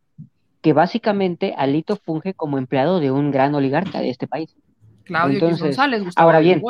que 0.65 0.73
básicamente 0.73 1.55
Alito 1.59 1.97
funge 1.97 2.33
como 2.33 2.57
empleado 2.57 2.99
de 2.99 3.11
un 3.11 3.31
gran 3.31 3.55
oligarca 3.55 4.01
de 4.01 4.09
este 4.09 4.27
país. 4.27 4.57
Claudio 5.05 5.41
González, 5.41 6.05
Gustavo 6.05 6.27
ahora 6.27 6.41
bien, 6.41 6.63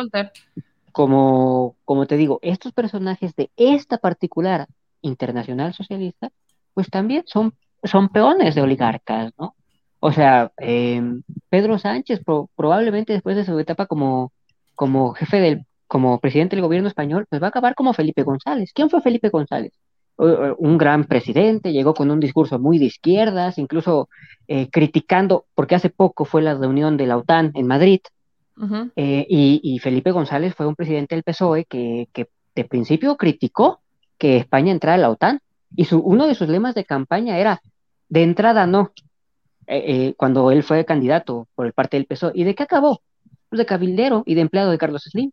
Como, 0.93 1.77
como 1.85 2.07
te 2.07 2.17
digo, 2.17 2.39
estos 2.43 2.73
personajes 2.73 3.35
de 3.35 3.51
esta 3.57 3.99
particular 3.99 4.67
internacional 5.01 5.75
socialista, 5.75 6.31
pues 6.73 6.89
también 6.91 7.25
son, 7.27 7.55
son 7.83 8.09
peones 8.09 8.55
de 8.55 8.63
oligarcas, 8.63 9.33
¿no? 9.39 9.55
O 10.01 10.13
sea, 10.13 10.53
em, 10.59 11.23
Pedro 11.49 11.79
Sánchez 11.79 12.21
probablemente 12.55 13.13
después 13.15 13.37
de 13.37 13.45
su 13.45 13.59
etapa 13.59 13.87
como, 13.87 14.33
como 14.75 15.15
jefe 15.15 15.41
del, 15.41 15.67
como 15.87 16.21
presidente 16.21 16.57
del 16.57 16.65
gobierno 16.65 16.89
español, 16.89 17.27
pues 17.29 17.41
va 17.41 17.47
a 17.47 17.49
acabar 17.49 17.75
como 17.75 17.95
Felipe 17.95 18.23
González. 18.23 18.73
¿Quién 18.75 18.91
fue 18.91 19.01
Felipe 19.01 19.31
González? 19.31 19.73
un 20.17 20.79
gran 20.79 21.05
presidente, 21.05 21.73
llegó 21.73 21.95
con 21.95 22.11
un 22.11 22.21
discurso 22.21 22.59
muy 22.59 22.79
de 22.79 22.85
izquierdas, 22.85 23.59
incluso 23.59 24.09
eh, 24.47 24.69
criticando, 24.71 25.47
porque 25.55 25.75
hace 25.75 25.91
poco 25.91 26.25
fue 26.25 26.43
la 26.43 26.55
reunión 26.55 26.97
de 26.97 27.07
la 27.07 27.17
OTAN 27.17 27.51
en 27.55 27.67
Madrid, 27.67 28.01
eh, 28.97 29.27
y, 29.29 29.79
Felipe 29.81 30.13
González 30.13 30.55
fue 30.55 30.67
un 30.67 30.75
presidente 30.75 31.15
del 31.15 31.25
PSOE 31.25 31.65
que, 31.65 32.09
de 32.55 32.65
principio 32.65 33.17
criticó 33.17 33.81
que 34.19 34.37
España 34.37 34.73
entrara 34.73 34.95
a 34.95 34.99
la 34.99 35.11
OTAN. 35.11 35.41
Y 35.77 35.87
su, 35.87 35.99
uno 35.99 36.29
de 36.29 36.37
sus 36.37 36.49
lemas 36.49 36.75
de 36.75 36.85
campaña 36.85 37.39
era, 37.39 37.61
de 38.09 38.23
entrada 38.23 38.67
no, 38.67 38.93
eh, 39.67 39.85
eh, 39.87 40.15
cuando 40.17 40.53
él 40.53 40.63
fue 40.63 40.85
candidato 40.85 41.49
por 41.55 41.67
el 41.67 41.73
parte 41.73 41.97
del 41.97 42.07
PSOE. 42.07 42.33
¿Y 42.35 42.45
de 42.45 42.55
qué 42.55 42.63
acabó? 42.63 43.03
Pues 43.49 43.59
de 43.59 43.67
cabildero 43.67 44.23
y 44.25 44.35
de 44.35 44.43
empleado 44.43 44.71
de 44.71 44.79
Carlos 44.79 45.03
Slim, 45.03 45.33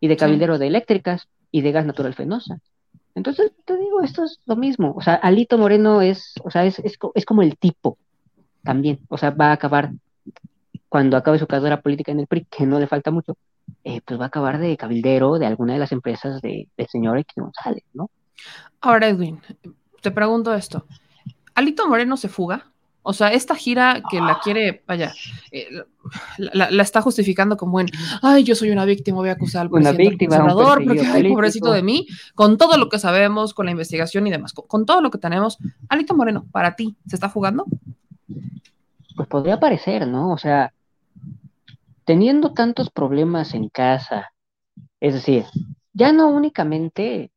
y 0.00 0.08
de 0.08 0.16
cabildero 0.16 0.58
de 0.58 0.66
eléctricas 0.66 1.28
y 1.50 1.62
de 1.62 1.72
gas 1.72 1.86
natural 1.86 2.14
fenosa. 2.14 2.58
Entonces, 3.14 3.52
te 3.64 3.76
digo, 3.76 4.02
esto 4.02 4.24
es 4.24 4.40
lo 4.46 4.56
mismo. 4.56 4.94
O 4.96 5.00
sea, 5.00 5.14
Alito 5.14 5.56
Moreno 5.56 6.02
es, 6.02 6.34
o 6.44 6.50
sea, 6.50 6.66
es, 6.66 6.78
es, 6.80 6.98
es 7.14 7.24
como 7.24 7.42
el 7.42 7.56
tipo 7.56 7.98
también. 8.62 9.00
O 9.08 9.16
sea, 9.16 9.30
va 9.30 9.48
a 9.48 9.52
acabar 9.52 9.90
cuando 10.88 11.16
acabe 11.16 11.38
su 11.38 11.46
carrera 11.46 11.80
política 11.80 12.12
en 12.12 12.20
el 12.20 12.26
PRI, 12.26 12.46
que 12.50 12.66
no 12.66 12.78
le 12.78 12.86
falta 12.86 13.10
mucho, 13.10 13.36
eh, 13.84 14.00
pues 14.04 14.18
va 14.18 14.24
a 14.24 14.28
acabar 14.28 14.58
de 14.58 14.76
cabildero 14.76 15.38
de 15.38 15.46
alguna 15.46 15.74
de 15.74 15.78
las 15.78 15.92
empresas 15.92 16.40
de, 16.40 16.68
del 16.76 16.86
señor 16.86 17.18
X 17.18 17.34
González, 17.36 17.84
¿no? 17.92 18.10
Ahora, 18.80 19.08
Edwin, 19.08 19.40
te 20.00 20.10
pregunto 20.10 20.54
esto. 20.54 20.86
¿Alito 21.54 21.88
Moreno 21.88 22.16
se 22.16 22.28
fuga? 22.28 22.70
O 23.08 23.12
sea, 23.12 23.28
esta 23.28 23.54
gira 23.54 24.02
que 24.10 24.20
la 24.20 24.40
quiere, 24.40 24.82
vaya, 24.84 25.14
eh, 25.52 25.68
la, 26.38 26.82
está 26.82 27.00
justificando 27.00 27.56
como 27.56 27.78
en, 27.80 27.86
ay, 28.20 28.42
yo 28.42 28.56
soy 28.56 28.70
una 28.70 28.84
víctima, 28.84 29.18
voy 29.18 29.28
a 29.28 29.32
acusar 29.32 29.62
al 29.62 29.70
presidente 29.70 30.02
una 30.02 30.10
víctima, 30.10 30.54
porque, 30.84 31.06
ay, 31.06 31.32
pobrecito 31.32 31.70
de 31.70 31.84
mí, 31.84 32.08
con 32.34 32.58
todo 32.58 32.76
lo 32.76 32.88
que 32.88 32.98
sabemos, 32.98 33.54
con 33.54 33.66
la 33.66 33.70
investigación 33.70 34.26
y 34.26 34.30
demás, 34.32 34.52
con, 34.52 34.66
con 34.66 34.86
todo 34.86 35.00
lo 35.00 35.12
que 35.12 35.18
tenemos, 35.18 35.56
Alito 35.88 36.16
Moreno, 36.16 36.46
para 36.50 36.74
ti, 36.74 36.96
¿se 37.06 37.14
está 37.14 37.28
jugando? 37.28 37.64
pues 39.16 39.28
podría 39.28 39.58
parecer, 39.58 40.06
¿no? 40.06 40.30
O 40.30 40.38
sea, 40.38 40.72
teniendo 42.06 42.54
tantos 42.54 42.90
problemas 42.90 43.52
en 43.54 43.68
casa, 43.68 44.32
es 45.00 45.14
decir, 45.14 45.44
ya 45.92 46.12
no 46.12 46.28
únicamente 46.28 47.32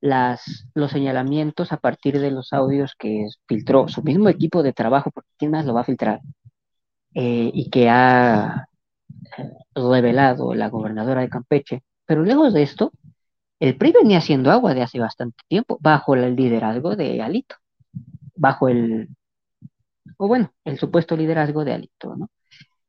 las, 0.00 0.66
los 0.74 0.90
señalamientos 0.92 1.72
a 1.72 1.78
partir 1.78 2.18
de 2.20 2.30
los 2.30 2.52
audios 2.52 2.94
que 2.98 3.26
filtró 3.46 3.88
su 3.88 4.02
mismo 4.02 4.28
equipo 4.28 4.62
de 4.62 4.72
trabajo, 4.72 5.10
porque 5.12 5.30
¿quién 5.38 5.50
más 5.52 5.66
lo 5.66 5.74
va 5.74 5.82
a 5.82 5.84
filtrar? 5.84 6.20
Eh, 7.14 7.50
y 7.54 7.70
que 7.70 7.88
ha 7.90 8.68
revelado 9.74 10.54
la 10.54 10.68
gobernadora 10.70 11.22
de 11.22 11.28
Campeche. 11.28 11.82
Pero 12.06 12.22
lejos 12.22 12.54
de 12.54 12.62
esto, 12.62 12.92
el 13.60 13.76
PRI 13.76 13.92
venía 13.92 14.18
haciendo 14.18 14.50
agua 14.50 14.74
de 14.74 14.82
hace 14.82 14.98
bastante 15.00 15.38
tiempo, 15.48 15.78
bajo 15.80 16.14
el 16.14 16.36
liderazgo 16.36 16.96
de 16.96 17.22
Alito, 17.22 17.56
bajo 18.34 18.68
el, 18.68 19.08
o 20.18 20.28
bueno, 20.28 20.52
el 20.64 20.78
supuesto 20.78 21.16
liderazgo 21.16 21.64
de 21.64 21.72
Alito, 21.74 22.16
¿no? 22.16 22.30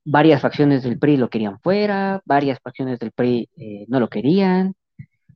Varias 0.09 0.41
facciones 0.41 0.83
del 0.83 0.97
PRI 0.97 1.17
lo 1.17 1.29
querían 1.29 1.59
fuera, 1.59 2.21
varias 2.23 2.59
facciones 2.61 2.97
del 2.97 3.11
PRI 3.11 3.49
eh, 3.57 3.85
no 3.89 3.99
lo 3.99 4.07
querían, 4.07 4.73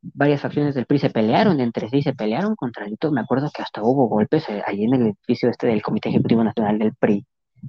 varias 0.01 0.39
facciones 0.39 0.75
del 0.75 0.85
PRI 0.85 0.99
se 0.99 1.09
pelearon 1.09 1.59
entre 1.59 1.89
sí, 1.89 2.01
se 2.01 2.13
pelearon 2.13 2.55
contra 2.55 2.85
Alito. 2.85 3.11
Me 3.11 3.19
acuerdo 3.19 3.49
que 3.53 3.61
hasta 3.61 3.83
hubo 3.83 4.07
golpes 4.07 4.47
eh, 4.47 4.63
ahí 4.65 4.85
en 4.85 4.93
el 4.93 5.01
edificio 5.07 5.49
este 5.49 5.67
del 5.67 5.81
Comité 5.81 6.07
Ejecutivo 6.07 6.41
Nacional 6.41 6.79
del 6.79 6.95
PRI, 6.95 7.25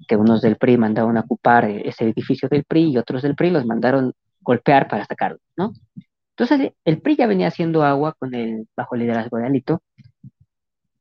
que 0.07 0.15
unos 0.15 0.43
del 0.43 0.57
PRI 0.57 0.79
mandaron 0.79 1.17
a 1.17 1.23
ocupar 1.23 1.65
eh, 1.65 1.83
ese 1.89 2.05
edificio 2.05 2.49
del 2.49 2.63
PRI 2.63 2.93
y 2.93 2.99
otros 2.99 3.23
del 3.23 3.35
PRI 3.35 3.51
los 3.51 3.67
mandaron 3.67 4.13
golpear 4.41 4.87
para 4.87 5.05
sacarlo, 5.05 5.39
¿no? 5.57 5.73
Entonces 6.37 6.73
el 6.85 7.01
PRI 7.01 7.17
ya 7.17 7.27
venía 7.27 7.49
haciendo 7.49 7.83
agua 7.83 8.15
con 8.17 8.33
el 8.33 8.69
bajo 8.77 8.95
liderazgo 8.95 9.39
de 9.39 9.47
Alito. 9.47 9.83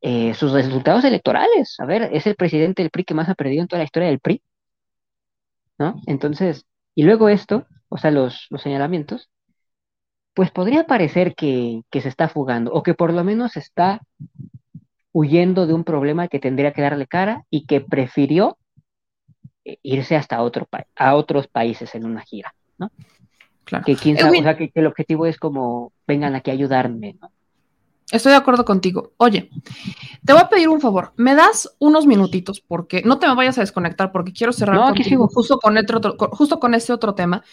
Eh, 0.01 0.33
sus 0.33 0.51
resultados 0.51 1.03
electorales, 1.03 1.75
a 1.79 1.85
ver, 1.85 2.09
es 2.11 2.25
el 2.25 2.35
presidente 2.35 2.81
del 2.81 2.89
PRI 2.89 3.03
que 3.03 3.13
más 3.13 3.29
ha 3.29 3.35
perdido 3.35 3.61
en 3.61 3.67
toda 3.67 3.81
la 3.81 3.85
historia 3.85 4.09
del 4.09 4.19
PRI, 4.19 4.41
¿no? 5.81 5.99
Entonces, 6.05 6.67
y 6.93 7.03
luego 7.03 7.27
esto, 7.27 7.65
o 7.89 7.97
sea, 7.97 8.11
los, 8.11 8.45
los 8.51 8.61
señalamientos, 8.61 9.31
pues 10.35 10.51
podría 10.51 10.85
parecer 10.85 11.33
que, 11.33 11.81
se 11.91 12.07
está 12.07 12.29
fugando 12.29 12.71
o 12.71 12.83
que 12.83 12.93
por 12.93 13.11
lo 13.11 13.23
menos 13.23 13.57
está 13.57 14.01
huyendo 15.11 15.65
de 15.65 15.73
un 15.73 15.83
problema 15.83 16.27
que 16.27 16.39
tendría 16.39 16.71
que 16.71 16.83
darle 16.83 17.07
cara 17.07 17.45
y 17.49 17.65
que 17.65 17.81
prefirió 17.81 18.59
eh, 19.65 19.77
irse 19.81 20.15
hasta 20.15 20.43
otro 20.43 20.69
a 20.95 21.15
otros 21.15 21.47
países 21.47 21.95
en 21.95 22.05
una 22.05 22.21
gira, 22.21 22.53
¿no? 22.77 22.91
Claro. 23.63 23.83
Que, 23.83 23.95
quién 23.95 24.17
sabe, 24.17 24.39
o 24.39 24.43
sea, 24.43 24.55
que, 24.55 24.71
el 24.73 24.85
objetivo 24.85 25.25
es 25.25 25.37
como 25.37 25.93
vengan 26.05 26.35
aquí 26.35 26.51
a 26.51 26.53
ayudarme, 26.53 27.15
¿no? 27.19 27.31
Estoy 28.11 28.31
de 28.31 28.37
acuerdo 28.37 28.65
contigo. 28.65 29.13
Oye, 29.17 29.49
te 30.25 30.33
voy 30.33 30.41
a 30.41 30.49
pedir 30.49 30.67
un 30.67 30.81
favor. 30.81 31.13
Me 31.15 31.33
das 31.33 31.75
unos 31.79 32.05
minutitos 32.05 32.59
porque 32.59 33.01
no 33.03 33.19
te 33.19 33.27
me 33.27 33.35
vayas 33.35 33.57
a 33.57 33.61
desconectar 33.61 34.11
porque 34.11 34.33
quiero 34.33 34.51
cerrar 34.51 34.93
justo 35.31 35.57
con 35.59 35.77
otro, 35.77 36.17
justo 36.31 36.59
con 36.59 36.73
este 36.73 36.91
otro 36.91 37.15
tema 37.15 37.43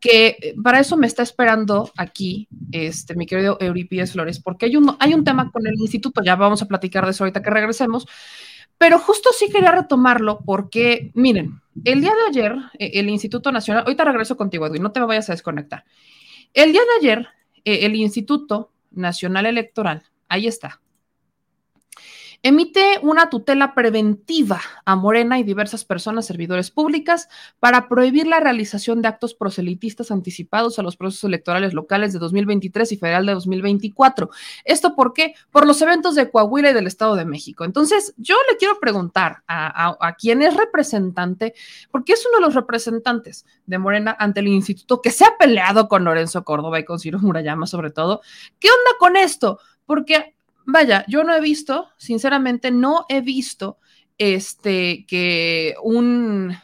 que 0.00 0.36
eh, 0.40 0.54
para 0.62 0.80
eso 0.80 0.96
me 0.96 1.06
está 1.06 1.22
esperando 1.22 1.90
aquí, 1.96 2.48
este, 2.72 3.14
mi 3.14 3.26
querido 3.26 3.58
Euripides 3.60 4.12
Flores, 4.12 4.40
porque 4.40 4.66
hay 4.66 4.76
un, 4.76 4.96
hay 4.98 5.12
un 5.12 5.24
tema 5.24 5.50
con 5.50 5.66
el 5.66 5.74
instituto. 5.74 6.22
Ya 6.24 6.36
vamos 6.36 6.62
a 6.62 6.66
platicar 6.66 7.04
de 7.04 7.10
eso 7.10 7.24
ahorita 7.24 7.42
que 7.42 7.50
regresemos. 7.50 8.06
Pero 8.78 9.00
justo 9.00 9.30
sí 9.36 9.50
quería 9.50 9.72
retomarlo 9.72 10.38
porque, 10.46 11.10
miren, 11.14 11.60
el 11.84 12.00
día 12.00 12.12
de 12.14 12.28
ayer, 12.28 12.56
eh, 12.78 12.92
el 12.94 13.08
Instituto 13.08 13.50
Nacional, 13.50 13.82
ahorita 13.84 14.04
regreso 14.04 14.36
contigo, 14.36 14.66
Edwin, 14.66 14.82
no 14.82 14.92
te 14.92 15.00
me 15.00 15.06
vayas 15.06 15.28
a 15.28 15.32
desconectar. 15.32 15.84
El 16.54 16.72
día 16.72 16.82
de 16.82 17.08
ayer, 17.08 17.26
eh, 17.64 17.80
el 17.82 17.96
Instituto 17.96 18.70
Nacional 18.90 19.46
Electoral, 19.46 20.02
ahí 20.28 20.46
está, 20.46 20.80
emite 22.42 23.00
una 23.02 23.30
tutela 23.30 23.74
preventiva 23.74 24.60
a 24.84 24.94
Morena 24.94 25.38
y 25.38 25.42
diversas 25.42 25.84
personas 25.84 26.26
servidores 26.26 26.70
públicas 26.70 27.28
para 27.58 27.88
prohibir 27.88 28.26
la 28.26 28.38
realización 28.38 29.02
de 29.02 29.08
actos 29.08 29.34
proselitistas 29.34 30.10
anticipados 30.10 30.78
a 30.78 30.82
los 30.82 30.96
procesos 30.96 31.24
electorales 31.24 31.74
locales 31.74 32.12
de 32.12 32.20
2023 32.20 32.92
y 32.92 32.96
federal 32.96 33.26
de 33.26 33.34
2024. 33.34 34.30
¿Esto 34.64 34.94
por 34.94 35.12
qué? 35.12 35.34
Por 35.50 35.66
los 35.66 35.82
eventos 35.82 36.14
de 36.14 36.30
Coahuila 36.30 36.70
y 36.70 36.74
del 36.74 36.86
Estado 36.86 37.16
de 37.16 37.24
México. 37.24 37.64
Entonces, 37.64 38.14
yo 38.16 38.36
le 38.50 38.56
quiero 38.56 38.78
preguntar 38.78 39.42
a, 39.48 39.96
a, 40.00 40.14
quien 40.14 40.42
es 40.42 40.56
representante, 40.56 41.54
porque 41.90 42.12
es 42.12 42.24
uno 42.26 42.38
de 42.38 42.44
los 42.46 42.54
representantes 42.54 43.46
de 43.66 43.78
Morena 43.78 44.16
ante 44.18 44.40
el 44.40 44.48
instituto 44.48 45.02
que 45.02 45.10
se 45.10 45.24
ha 45.24 45.36
peleado 45.38 45.88
con 45.88 46.04
Lorenzo 46.04 46.44
Córdoba 46.44 46.78
y 46.78 46.84
con 46.84 46.98
Ciro 46.98 47.18
Murayama 47.18 47.66
sobre 47.66 47.90
todo, 47.90 48.20
¿qué 48.58 48.68
onda 48.68 48.98
con 48.98 49.16
esto? 49.16 49.58
Porque 49.86 50.36
vaya, 50.68 51.04
yo 51.08 51.24
no 51.24 51.34
he 51.34 51.40
visto, 51.40 51.88
sinceramente, 51.96 52.70
no 52.70 53.06
he 53.08 53.22
visto 53.22 53.78
este 54.18 55.06
que 55.06 55.74
un 55.82 56.54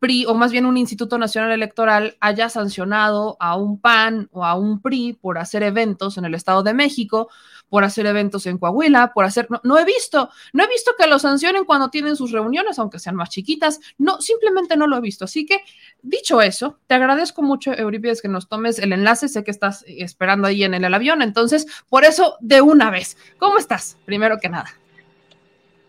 PRI, 0.00 0.26
o 0.26 0.34
más 0.34 0.50
bien 0.50 0.66
un 0.66 0.76
Instituto 0.76 1.16
Nacional 1.16 1.52
Electoral, 1.52 2.16
haya 2.20 2.48
sancionado 2.48 3.36
a 3.38 3.56
un 3.56 3.80
PAN 3.80 4.28
o 4.32 4.44
a 4.44 4.56
un 4.56 4.82
PRI 4.82 5.12
por 5.14 5.38
hacer 5.38 5.62
eventos 5.62 6.18
en 6.18 6.24
el 6.24 6.34
Estado 6.34 6.64
de 6.64 6.74
México, 6.74 7.30
por 7.68 7.84
hacer 7.84 8.06
eventos 8.06 8.46
en 8.46 8.58
Coahuila, 8.58 9.12
por 9.12 9.24
hacer. 9.24 9.48
No, 9.62 9.78
he 9.78 9.84
visto, 9.84 10.30
no 10.52 10.64
he 10.64 10.68
visto 10.68 10.92
que 10.98 11.06
lo 11.06 11.18
sancionen 11.18 11.64
cuando 11.64 11.90
tienen 11.90 12.16
sus 12.16 12.32
reuniones, 12.32 12.78
aunque 12.78 12.98
sean 12.98 13.16
más 13.16 13.30
chiquitas. 13.30 13.80
No, 13.98 14.20
simplemente 14.20 14.76
no 14.76 14.86
lo 14.86 14.96
he 14.96 15.00
visto. 15.00 15.24
Así 15.24 15.46
que, 15.46 15.60
dicho 16.02 16.40
eso, 16.42 16.78
te 16.86 16.94
agradezco 16.94 17.42
mucho, 17.42 17.72
Euripides, 17.72 18.22
que 18.22 18.28
nos 18.28 18.48
tomes 18.48 18.78
el 18.78 18.92
enlace. 18.92 19.28
Sé 19.28 19.44
que 19.44 19.50
estás 19.50 19.84
esperando 19.86 20.48
ahí 20.48 20.64
en 20.64 20.74
el 20.74 20.94
avión, 20.94 21.22
entonces, 21.22 21.66
por 21.88 22.04
eso, 22.04 22.36
de 22.40 22.60
una 22.60 22.90
vez. 22.90 23.16
¿Cómo 23.38 23.58
estás? 23.58 23.96
Primero 24.04 24.38
que 24.38 24.48
nada. 24.48 24.70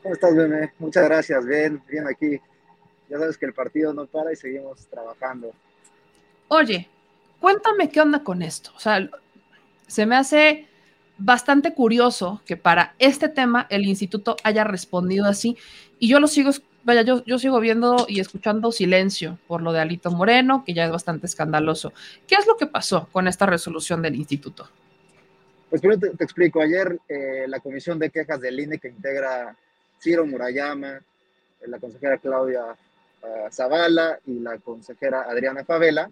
¿Cómo 0.04 0.14
estás, 0.14 0.36
Beme? 0.36 0.74
Muchas 0.80 1.06
gracias. 1.06 1.46
Bien, 1.46 1.82
bien 1.90 2.08
aquí 2.08 2.40
ya 3.10 3.18
sabes 3.20 3.38
que 3.38 3.46
el 3.46 3.54
partido 3.54 3.94
no 3.94 4.06
para 4.06 4.34
y 4.34 4.36
seguimos 4.36 4.86
trabajando. 4.88 5.54
Oye, 6.50 6.90
cuéntame 7.40 7.90
qué 7.90 8.02
onda 8.02 8.24
con 8.24 8.42
esto. 8.42 8.72
O 8.76 8.80
sea, 8.80 9.10
se 9.88 10.06
me 10.06 10.16
hace 10.16 10.68
bastante 11.18 11.74
curioso 11.74 12.42
que 12.46 12.58
para 12.58 12.96
este 13.00 13.30
tema 13.30 13.68
el 13.70 13.86
instituto 13.86 14.36
haya 14.44 14.64
respondido 14.64 15.26
así 15.26 15.58
y 16.00 16.08
yo 16.08 16.20
lo 16.20 16.28
sigo, 16.28 16.52
vaya, 16.84 17.02
yo, 17.02 17.24
yo 17.26 17.40
sigo 17.40 17.60
viendo 17.60 18.06
y 18.08 18.20
escuchando 18.20 18.72
silencio 18.72 19.40
por 19.48 19.62
lo 19.62 19.72
de 19.72 19.80
Alito 19.80 20.12
Moreno, 20.12 20.64
que 20.66 20.74
ya 20.74 20.86
es 20.86 20.92
bastante 20.92 21.26
escandaloso. 21.26 21.94
¿Qué 22.28 22.36
es 22.36 22.46
lo 22.46 22.58
que 22.58 22.68
pasó 22.68 23.08
con 23.12 23.28
esta 23.28 23.46
resolución 23.46 24.02
del 24.02 24.16
instituto? 24.16 24.70
Pues 25.70 25.82
primero 25.82 26.00
te, 26.00 26.24
explico, 26.24 26.62
ayer 26.62 26.98
eh, 27.10 27.46
la 27.48 27.60
comisión 27.60 28.00
de 28.00 28.10
quejas 28.10 28.40
del 28.40 28.60
INE 28.60 28.78
que 28.78 28.88
integra 28.88 29.56
Ciro 30.00 30.26
Murayama, 30.26 31.02
la 31.66 31.80
consejera 31.80 32.18
Claudia 32.18 32.78
Zavala 33.52 34.20
y 34.26 34.40
la 34.40 34.58
consejera 34.60 35.24
Adriana 35.24 35.66
Favela, 35.66 36.10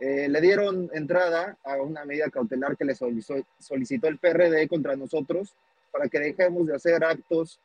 eh, 0.00 0.28
le 0.28 0.40
dieron 0.40 0.90
entrada 0.94 1.56
a 1.62 1.76
una 1.76 2.04
medida 2.04 2.30
cautelar 2.30 2.76
que 2.76 2.84
le 2.84 2.94
solicitó, 2.94 4.08
el 4.08 4.18
PRD 4.18 4.66
contra 4.68 4.96
nosotros 4.96 5.54
para 5.92 6.08
que 6.08 6.18
dejemos 6.18 6.66
de 6.66 6.76
hacer 6.76 7.04
actos 7.04 7.60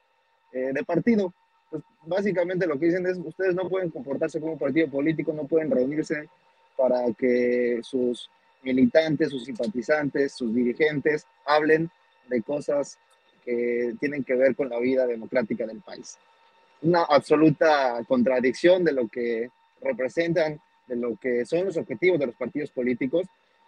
eh, 0.51 0.71
de 0.73 0.83
partido. 0.83 1.33
Pues 1.69 1.83
básicamente 2.05 2.67
lo 2.67 2.77
que 2.79 2.88
dicen 2.88 3.05
es, 3.07 3.17
ustedes 3.17 3.55
no 3.55 3.69
pueden 3.69 3.89
comportarse 3.89 4.39
como 4.39 4.57
partido 4.57 4.89
político, 4.89 5.33
no 5.33 5.45
pueden 5.45 5.71
reunirse 5.71 6.29
para 6.77 7.11
que 7.17 7.79
sus 7.83 8.29
militantes, 8.63 9.29
sus 9.29 9.45
simpatizantes, 9.45 10.33
sus 10.33 10.53
dirigentes 10.53 11.25
hablen 11.45 11.89
de 12.27 12.41
cosas 12.41 12.97
que 13.43 13.95
tienen 13.99 14.23
que 14.23 14.36
ver 14.36 14.55
con 14.55 14.69
la 14.69 14.79
vida 14.79 15.05
democrática 15.05 15.65
del 15.65 15.81
país 15.81 16.17
una 16.86 17.03
absoluta 17.03 17.99
contradicción 18.07 18.83
de 18.83 18.93
lo 18.93 19.07
que 19.07 19.49
representan, 19.81 20.59
de 20.88 20.95
lo 20.95 21.15
que 21.17 21.45
son 21.45 21.65
los 21.65 21.77
objetivos 21.77 22.19
de 22.19 22.27
los 22.27 22.36
partidos 22.36 22.71
políticos. 22.71 23.27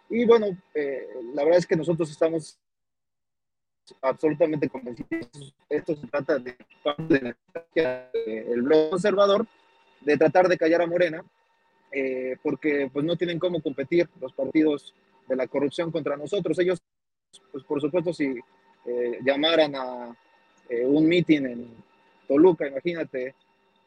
Y 0.09 0.26
bueno, 0.26 0.47
eh, 0.74 1.07
la 1.34 1.43
verdad 1.43 1.59
es 1.59 1.68
que 1.68 1.76
nosotros 1.76 2.09
estamos 2.09 2.57
absolutamente 4.01 4.70
convencidos. 4.70 5.55
Esto 5.70 5.95
se 5.95 6.07
trata 6.07 6.39
de 6.39 6.55
parte 6.84 7.36
del 8.26 8.61
bloque 8.61 8.89
conservador, 8.89 9.47
de 10.01 10.18
tratar 10.18 10.47
de 10.47 10.57
callar 10.57 10.82
a 10.82 10.88
Morena, 10.88 11.24
eh, 11.91 12.38
porque 12.41 12.89
pues 12.91 13.05
no 13.05 13.15
tienen 13.15 13.39
cómo 13.39 13.61
competir 13.61 14.09
los 14.20 14.34
partidos 14.34 14.93
de 15.28 15.36
la 15.36 15.47
corrupción 15.47 15.91
contra 15.91 16.18
nosotros. 16.18 16.57
Ellos, 16.59 16.82
pues 17.51 17.63
por 17.63 17.82
supuesto, 17.82 18.13
si 18.13 18.36
eh, 18.86 19.20
llamaran 19.24 19.76
a 19.76 20.15
un 20.70 21.07
mitin 21.07 21.45
en 21.45 21.70
Toluca, 22.28 22.68
imagínate, 22.68 23.36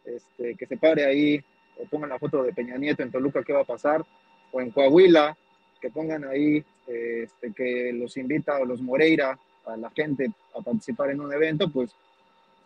este, 0.04 0.56
que 0.56 0.66
se 0.66 0.78
pare 0.78 1.04
ahí 1.04 1.44
o 1.80 1.84
pongan 1.86 2.10
la 2.10 2.18
foto 2.18 2.42
de 2.42 2.52
Peña 2.52 2.76
Nieto 2.76 3.02
en 3.02 3.10
Toluca, 3.10 3.42
¿qué 3.42 3.52
va 3.52 3.60
a 3.60 3.64
pasar? 3.64 4.04
O 4.52 4.60
en 4.60 4.70
Coahuila, 4.70 5.36
que 5.80 5.90
pongan 5.90 6.24
ahí 6.24 6.64
este, 6.86 7.52
que 7.52 7.92
los 7.92 8.16
invita 8.16 8.56
a 8.56 8.64
los 8.64 8.80
Moreira, 8.80 9.38
a 9.64 9.76
la 9.76 9.90
gente 9.90 10.30
a 10.58 10.60
participar 10.60 11.10
en 11.10 11.20
un 11.20 11.32
evento, 11.32 11.70
pues 11.70 11.90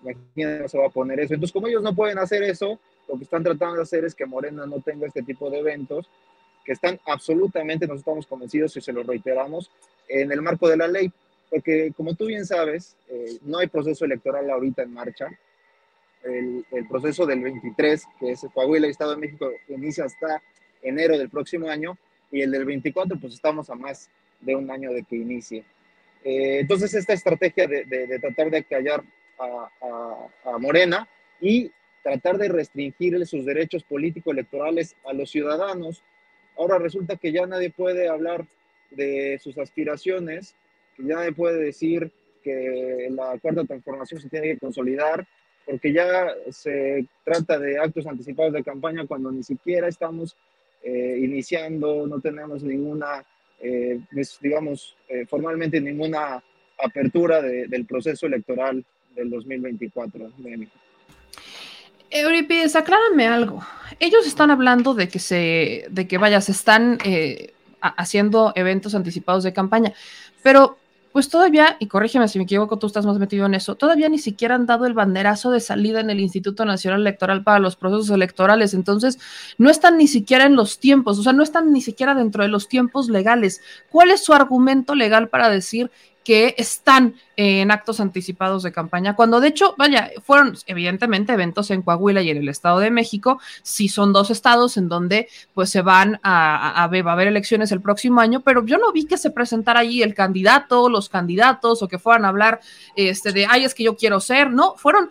imagínate 0.03 0.63
no 0.63 0.69
se 0.69 0.79
va 0.79 0.87
a 0.87 0.91
poner 0.91 1.21
eso. 1.21 1.35
Entonces, 1.35 1.53
como 1.53 1.69
ellos 1.69 1.83
no 1.83 1.95
pueden 1.95 2.19
hacer 2.19 2.43
eso, 2.43 2.79
lo 3.09 3.17
que 3.17 3.25
están 3.25 3.43
tratando 3.43 3.77
de 3.77 3.83
hacer 3.83 4.05
es 4.05 4.15
que 4.15 4.27
Morena 4.27 4.67
no 4.67 4.81
tenga 4.81 5.07
este 5.07 5.23
tipo 5.23 5.51
de 5.51 5.59
eventos, 5.59 6.09
que 6.65 6.73
están 6.73 6.99
absolutamente, 7.07 7.87
nos 7.87 7.99
estamos 7.99 8.27
convencidos 8.27 8.77
y 8.77 8.81
se 8.81 8.93
lo 8.93 9.03
reiteramos, 9.03 9.71
en 10.09 10.33
el 10.33 10.43
marco 10.43 10.69
de 10.69 10.77
la 10.77 10.89
ley, 10.89 11.13
porque 11.51 11.93
como 11.97 12.15
tú 12.15 12.27
bien 12.27 12.47
sabes, 12.47 12.97
eh, 13.09 13.39
no 13.43 13.59
hay 13.59 13.67
proceso 13.67 14.05
electoral 14.05 14.51
ahorita 14.51 14.83
en 14.83 14.93
marcha, 14.93 15.29
el, 16.25 16.65
el, 16.71 16.89
proceso 16.89 17.27
del 17.27 17.43
23, 17.43 18.05
que 18.19 18.33
es 18.33 18.47
Coahuila 18.53 18.87
y 18.87 18.91
Estado 18.91 19.13
de 19.13 19.19
México, 19.19 19.51
inicia 19.69 20.05
hasta 20.05 20.43
enero 20.83 21.19
del 21.19 21.31
próximo 21.31 21.69
año, 21.69 21.97
y 22.31 22.43
el 22.43 22.51
del 22.51 22.65
24, 22.65 23.19
pues 23.21 23.35
estamos 23.35 23.71
a 23.71 23.75
más 23.75 24.11
de 24.41 24.57
un 24.57 24.71
año 24.71 24.93
de 24.93 25.05
que 25.05 25.17
inicie. 25.17 25.65
Eh, 26.25 26.61
entonces, 26.61 26.95
esta 26.95 27.13
estrategia 27.13 27.67
de, 27.67 27.85
de, 27.85 28.07
de 28.07 28.19
tratar 28.19 28.51
de 28.51 28.65
callar 28.65 29.05
a, 29.39 29.71
a, 29.81 30.51
a, 30.53 30.59
Morena 30.59 31.09
y 31.41 31.71
tratar 32.03 32.39
de 32.39 32.49
restringir 32.49 33.27
sus 33.27 33.45
derechos 33.45 33.85
político-electorales 33.85 34.97
a 35.07 35.13
los 35.13 35.31
ciudadanos, 35.31 36.03
ahora 36.57 36.79
resulta 36.79 37.17
que 37.17 37.33
ya 37.33 37.47
nadie 37.47 37.71
puede 37.71 38.09
hablar 38.09 38.47
de 38.91 39.39
sus 39.43 39.59
aspiraciones, 39.59 40.55
que 40.97 41.05
ya 41.05 41.17
nadie 41.17 41.33
puede 41.33 41.63
decir 41.63 42.13
que 42.43 43.09
la 43.11 43.39
cuarta 43.39 43.65
transformación 43.65 44.21
se 44.21 44.29
tiene 44.29 44.49
que 44.49 44.59
consolidar, 44.59 45.27
porque 45.67 45.93
ya 45.93 46.29
se 46.51 47.07
trata 47.25 47.59
de 47.59 47.79
actos 47.79 48.07
anticipados 48.07 48.53
de 48.53 48.63
campaña 48.63 49.07
cuando 49.07 49.31
ni 49.31 49.43
siquiera 49.43 49.89
estamos 49.89 50.37
eh, 50.83 51.19
iniciando, 51.23 52.07
no 52.07 52.21
tenemos 52.21 52.63
ninguna, 52.63 53.25
eh, 53.61 54.01
digamos, 54.41 54.97
eh, 55.09 55.25
formalmente 55.27 55.81
ninguna 55.81 56.43
apertura 56.79 57.41
de, 57.41 57.67
del 57.69 57.87
proceso 57.87 58.27
electoral 58.27 58.85
del 59.15 59.31
2024 59.31 60.31
de 60.37 60.57
México. 60.57 60.77
Euripides, 62.11 62.77
aclárame 62.77 63.27
algo. 63.27 63.65
Ellos 63.99 64.27
están 64.27 64.51
hablando 64.51 64.95
de 64.95 65.09
que 65.09 65.19
se, 65.19 65.87
de 65.91 66.07
que 66.07 66.19
vaya, 66.19 66.41
se 66.41 66.53
están 66.53 66.99
haciendo 67.81 68.53
eventos 68.55 68.95
anticipados 68.95 69.43
de 69.43 69.53
campaña, 69.53 69.93
pero 70.43 70.79
pues 71.15 71.29
todavía, 71.29 71.77
y 71.79 71.87
corrígeme 71.87 72.27
si 72.27 72.39
me 72.39 72.45
equivoco, 72.45 72.77
tú 72.77 72.89
estás 72.89 73.07
más 73.07 73.21
metido 73.21 73.47
en 73.47 73.55
eso, 73.55 73.77
todavía 73.77 74.09
ni 74.09 74.19
siquiera 74.19 74.57
han 74.57 74.67
dado 74.67 74.85
el 74.85 74.95
banderazo 74.95 75.53
de 75.53 75.61
salida 75.61 76.01
en 76.01 76.11
el 76.11 76.19
Instituto 76.19 76.65
Nacional 76.65 77.03
Electoral 77.03 77.45
para 77.45 77.61
los 77.61 77.77
procesos 77.77 78.11
electorales, 78.11 78.75
entonces 78.75 79.21
no 79.57 79.71
están 79.71 79.97
ni 79.97 80.09
siquiera 80.09 80.45
en 80.45 80.57
los 80.57 80.81
tiempos, 80.81 81.17
o 81.21 81.23
sea, 81.23 81.33
no 81.33 81.45
están 81.45 81.73
ni 81.73 81.83
siquiera 81.83 82.17
dentro 82.17 82.43
de 82.43 82.49
los 82.49 82.67
tiempos 82.67 83.09
legales. 83.11 83.61
¿Cuál 83.93 84.11
es 84.11 84.25
su 84.25 84.33
argumento 84.33 84.97
legal 84.97 85.29
para 85.29 85.49
decir 85.51 85.89
que 86.25 86.55
están 86.59 87.15
en 87.37 87.71
actos 87.71 88.01
anticipados 88.01 88.63
de 88.63 88.73
campaña, 88.73 89.15
cuando 89.15 89.41
de 89.41 89.49
hecho, 89.49 89.75
vaya, 89.77 90.11
fueron 90.23 90.57
evidentemente 90.67 91.33
eventos 91.33 91.71
en 91.71 91.83
Coahuila 91.83 92.23
y 92.23 92.31
en 92.31 92.39
el 92.39 92.49
Estado 92.49 92.79
de 92.79 92.91
México, 92.91 93.41
sí 93.63 93.89
son 93.89 94.13
dos 94.13 94.31
estados 94.31 94.77
en 94.77 94.89
donde 94.89 95.29
pues 95.53 95.71
se 95.71 95.83
van 95.83 96.21
a, 96.23 96.81
a 96.81 96.85
haber 96.85 97.29
elecciones 97.29 97.73
el 97.73 97.81
próximo 97.81 98.21
año, 98.21 98.41
pero 98.41 98.65
yo 98.65 98.79
no 98.79 98.93
vi 98.93 99.07
que 99.07 99.19
se 99.19 99.31
presentara 99.31 99.81
allí 99.81 100.03
el 100.03 100.15
candidato, 100.15 100.89
los 100.89 101.09
candidatos 101.09 101.83
o 101.83 101.89
que 101.89 101.99
fueran 101.99 102.25
a 102.25 102.29
hablar 102.29 102.61
este, 102.97 103.33
de, 103.33 103.47
ay, 103.49 103.65
es 103.65 103.75
que 103.75 103.85
yo 103.85 103.97
quiero 103.97 104.21
ser, 104.21 104.51
no, 104.51 104.75
fueron 104.77 105.11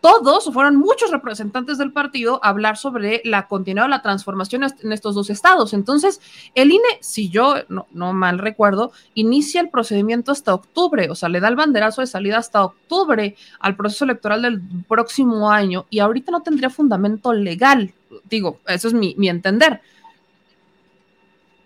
todos, 0.00 0.52
fueron 0.52 0.76
muchos 0.76 1.10
representantes 1.10 1.78
del 1.78 1.92
partido 1.92 2.40
a 2.42 2.50
hablar 2.50 2.76
sobre 2.76 3.20
la 3.24 3.48
continuidad 3.48 3.88
la 3.88 4.02
transformación 4.02 4.64
en 4.64 4.92
estos 4.92 5.14
dos 5.14 5.30
estados. 5.30 5.72
Entonces, 5.74 6.20
el 6.54 6.70
INE, 6.70 6.98
si 7.00 7.28
yo 7.28 7.56
no, 7.68 7.86
no, 7.92 8.12
mal 8.12 8.38
recuerdo, 8.38 8.92
inicia 9.14 9.60
el 9.60 9.70
procedimiento 9.70 10.32
hasta 10.32 10.54
octubre, 10.54 11.10
o 11.10 11.14
sea, 11.14 11.28
le 11.28 11.40
da 11.40 11.48
el 11.48 11.56
banderazo 11.56 12.00
de 12.00 12.06
salida 12.06 12.38
hasta 12.38 12.64
octubre 12.64 13.36
al 13.60 13.76
proceso 13.76 14.04
electoral 14.04 14.42
del 14.42 14.60
próximo 14.86 15.50
año 15.50 15.86
y 15.90 15.98
ahorita 15.98 16.32
no 16.32 16.42
tendría 16.42 16.70
fundamento 16.70 17.32
legal. 17.32 17.92
Digo, 18.28 18.60
eso 18.66 18.88
es 18.88 18.94
mi, 18.94 19.14
mi 19.18 19.28
entender. 19.28 19.80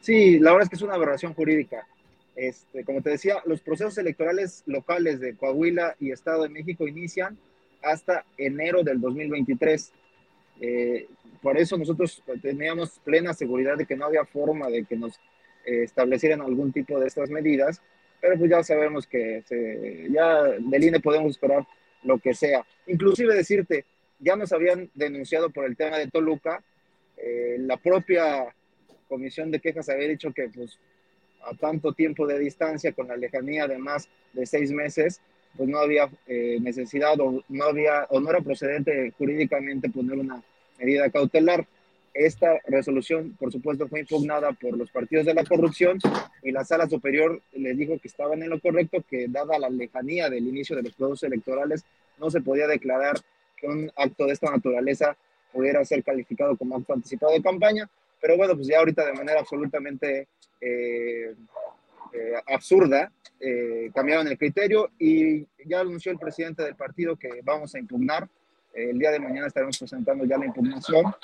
Sí, 0.01 0.39
la 0.41 0.51
verdad 0.51 0.65
es 0.65 0.71
que 0.71 0.77
es 0.77 0.83
una 0.83 0.95
aberración 0.95 1.35
jurídica. 1.35 1.87
Este, 2.35 2.85
como 2.85 3.03
te 3.03 3.11
decía, 3.11 3.37
los 3.45 3.61
procesos 3.61 3.99
electorales 3.99 4.63
locales 4.67 5.21
de 5.21 5.37
Coahuila 5.37 5.97
y 6.01 6.11
Estado 6.11 6.45
de 6.45 6.49
México 6.49 6.89
inician 6.89 7.39
hasta 7.83 8.25
enero 8.37 8.83
del 8.83 9.01
2023. 9.01 9.93
Eh, 10.61 11.07
por 11.41 11.57
eso 11.59 11.77
nosotros 11.77 12.23
teníamos 12.41 13.01
plena 13.05 13.35
seguridad 13.35 13.77
de 13.77 13.87
que 13.87 13.97
no 13.97 14.07
había 14.07 14.25
forma 14.25 14.69
de 14.69 14.85
que 14.85 14.97
nos 14.97 15.17
eh, 15.65 15.83
establecieran 15.83 16.41
algún 16.41 16.73
tipo 16.73 16.99
de 16.99 17.09
estas 17.09 17.31
medidas, 17.31 17.83
pero 18.21 18.39
pues 18.39 18.51
ya 18.51 18.63
sabemos 18.63 19.07
que 19.07 19.43
se, 19.47 20.09
ya 20.11 20.43
del 20.45 20.85
INE 20.85 21.01
podemos 21.01 21.31
esperar 21.33 21.67
lo 22.05 22.19
que 22.19 22.35
sea. 22.35 22.65
Inclusive 22.87 23.35
decirte, 23.35 23.85
ya 24.19 24.37
nos 24.37 24.53
habían 24.53 24.91
denunciado 24.95 25.51
por 25.51 25.65
el 25.65 25.77
tema 25.77 25.99
de 25.99 26.09
Toluca, 26.09 26.63
eh, 27.17 27.57
la 27.59 27.77
propia 27.77 28.55
comisión 29.09 29.51
de 29.51 29.61
quejas 29.61 29.89
había 29.89 30.09
dicho 30.09 30.33
que 30.33 30.49
pues 30.49 30.79
a 31.45 31.55
tanto 31.57 31.93
tiempo 31.93 32.27
de 32.27 32.39
distancia, 32.39 32.93
con 32.93 33.09
la 33.09 33.17
lejanía 33.17 33.67
de 33.67 33.79
más 33.79 34.09
de 34.33 34.47
seis 34.47 34.71
meses, 34.71 35.21
pues 35.57 35.69
no 35.69 35.79
había 35.79 36.09
eh, 36.27 36.59
necesidad 36.61 37.19
o 37.21 37.43
no 37.49 37.65
había 37.65 38.07
o 38.11 38.21
no 38.21 38.31
era 38.31 38.41
procedente 38.41 39.13
jurídicamente 39.19 39.91
poner 39.91 40.19
una 40.19 40.43
medida 40.79 41.11
cautelar. 41.11 41.67
Esta 42.15 42.59
resolución, 42.67 43.35
por 43.39 43.51
supuesto, 43.51 43.89
fue 43.89 44.01
impugnada 44.01 44.53
por 44.53 44.77
los 44.77 44.91
partidos 44.91 45.25
de 45.25 45.33
la 45.33 45.45
corrupción 45.45 45.99
y 46.43 46.53
la 46.53 46.63
sala 46.63 46.87
superior 46.87 47.41
les 47.53 47.77
dijo 47.77 47.99
que 47.99 48.09
estaban 48.09 48.43
en 48.43 48.51
lo 48.51 48.61
correcto, 48.61 49.03
que 49.09 49.29
dada 49.29 49.59
la 49.59 49.71
lejanía 49.71 50.29
del 50.29 50.47
inicio 50.47 50.77
de 50.77 50.83
los 50.83 50.93
procesos 50.93 51.23
electorales, 51.23 51.85
no 52.19 52.31
se 52.31 52.43
podía 52.43 52.67
declarar 52.67 53.17
que 53.57 53.67
un 53.67 53.91
acto 53.97 54.27
de 54.27 54.33
esta 54.33 54.51
naturaleza 54.51 55.17
pudiera 55.53 55.83
ser 55.87 56.05
calificado 56.05 56.57
como 56.57 56.77
acto 56.77 56.93
anticipado 56.93 57.33
de 57.33 57.43
campaña. 57.43 57.89
Pero 58.21 58.37
bueno, 58.37 58.55
pues 58.55 58.69
ya 58.69 58.79
ahorita 58.79 59.07
de 59.07 59.15
manera 59.15 59.41
absolutamente 59.41 60.29
eh, 60.61 61.35
eh, 62.13 62.35
absurda, 62.47 63.11
eh, 63.41 63.91
cambiaron 63.95 64.29
el 64.29 64.39
criterio 64.39 64.91
y 64.99 65.47
ya 65.65 65.81
anunció 65.81 66.13
el 66.13 66.19
presidente 66.19 66.63
del 66.63 66.77
partido 66.77 67.17
que 67.17 67.41
vamos 67.43 67.75
a 67.75 67.79
impugnar. 67.79 68.29
Eh, 68.75 68.91
el 68.91 68.99
día 68.99 69.11
de 69.11 69.21
mañana 69.21 69.47
estaremos 69.47 69.79
presentando 69.79 70.25
ya 70.25 70.39
la 70.39 70.47
impugnación 70.47 71.15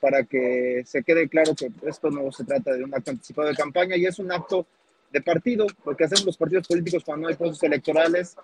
para 0.00 0.24
que 0.24 0.82
se 0.86 1.02
quede 1.02 1.28
claro 1.28 1.54
que 1.54 1.70
esto 1.86 2.10
no 2.10 2.30
se 2.32 2.44
trata 2.44 2.72
de 2.72 2.84
un 2.84 2.94
acto 2.94 3.10
anticipado 3.10 3.48
de 3.48 3.54
campaña 3.54 3.96
y 3.96 4.06
es 4.06 4.18
un 4.18 4.30
acto 4.32 4.66
de 5.12 5.20
partido. 5.20 5.66
Lo 5.84 5.96
que 5.96 6.04
hacen 6.04 6.24
los 6.24 6.36
partidos 6.36 6.66
políticos 6.66 7.04
cuando 7.04 7.28
hay 7.28 7.34
procesos 7.34 7.62
electorales 7.62 8.36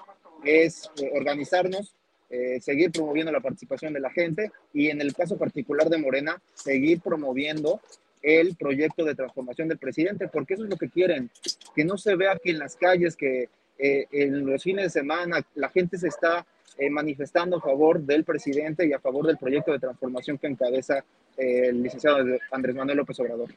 es 0.44 0.90
eh, 1.02 1.10
organizarnos, 1.14 1.94
eh, 2.30 2.60
seguir 2.60 2.90
promoviendo 2.90 3.32
la 3.32 3.40
participación 3.40 3.92
de 3.92 4.00
la 4.00 4.10
gente 4.10 4.50
y 4.72 4.88
en 4.88 5.00
el 5.00 5.14
caso 5.14 5.36
particular 5.36 5.88
de 5.88 5.98
Morena, 5.98 6.40
seguir 6.54 7.00
promoviendo 7.00 7.80
el 8.24 8.56
proyecto 8.56 9.04
de 9.04 9.14
transformación 9.14 9.68
del 9.68 9.78
presidente, 9.78 10.28
porque 10.28 10.54
eso 10.54 10.64
es 10.64 10.70
lo 10.70 10.76
que 10.76 10.88
quieren, 10.88 11.30
que 11.76 11.84
no 11.84 11.98
se 11.98 12.16
vea 12.16 12.32
aquí 12.32 12.50
en 12.50 12.58
las 12.58 12.74
calles 12.74 13.16
que 13.16 13.50
eh, 13.78 14.06
en 14.12 14.46
los 14.46 14.62
fines 14.62 14.84
de 14.84 14.90
semana 14.90 15.44
la 15.54 15.68
gente 15.68 15.98
se 15.98 16.08
está 16.08 16.46
eh, 16.78 16.88
manifestando 16.88 17.58
a 17.58 17.60
favor 17.60 18.00
del 18.00 18.24
presidente 18.24 18.86
y 18.86 18.94
a 18.94 18.98
favor 18.98 19.26
del 19.26 19.36
proyecto 19.36 19.72
de 19.72 19.78
transformación 19.78 20.38
que 20.38 20.46
encabeza 20.46 21.04
eh, 21.36 21.66
el 21.68 21.82
licenciado 21.82 22.24
Andrés 22.50 22.74
Manuel 22.74 22.96
López 22.96 23.20
Obrador. 23.20 23.50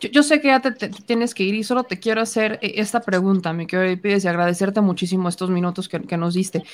Yo, 0.00 0.22
sé 0.22 0.40
que 0.40 0.48
ya 0.48 0.60
te, 0.60 0.72
tienes 0.72 1.34
que 1.34 1.42
ir 1.42 1.54
y 1.54 1.64
solo 1.64 1.84
te 1.84 1.98
quiero 1.98 2.20
hacer 2.20 2.58
esta 2.62 3.00
pregunta, 3.00 3.52
mi 3.52 3.66
querido 3.66 4.00
Pides, 4.00 4.24
y 4.24 4.28
agradecerte 4.28 4.80
muchísimo 4.80 5.28
estos 5.28 5.50
minutos 5.50 5.88
que, 5.88 6.16
nos 6.16 6.34
diste. 6.34 6.64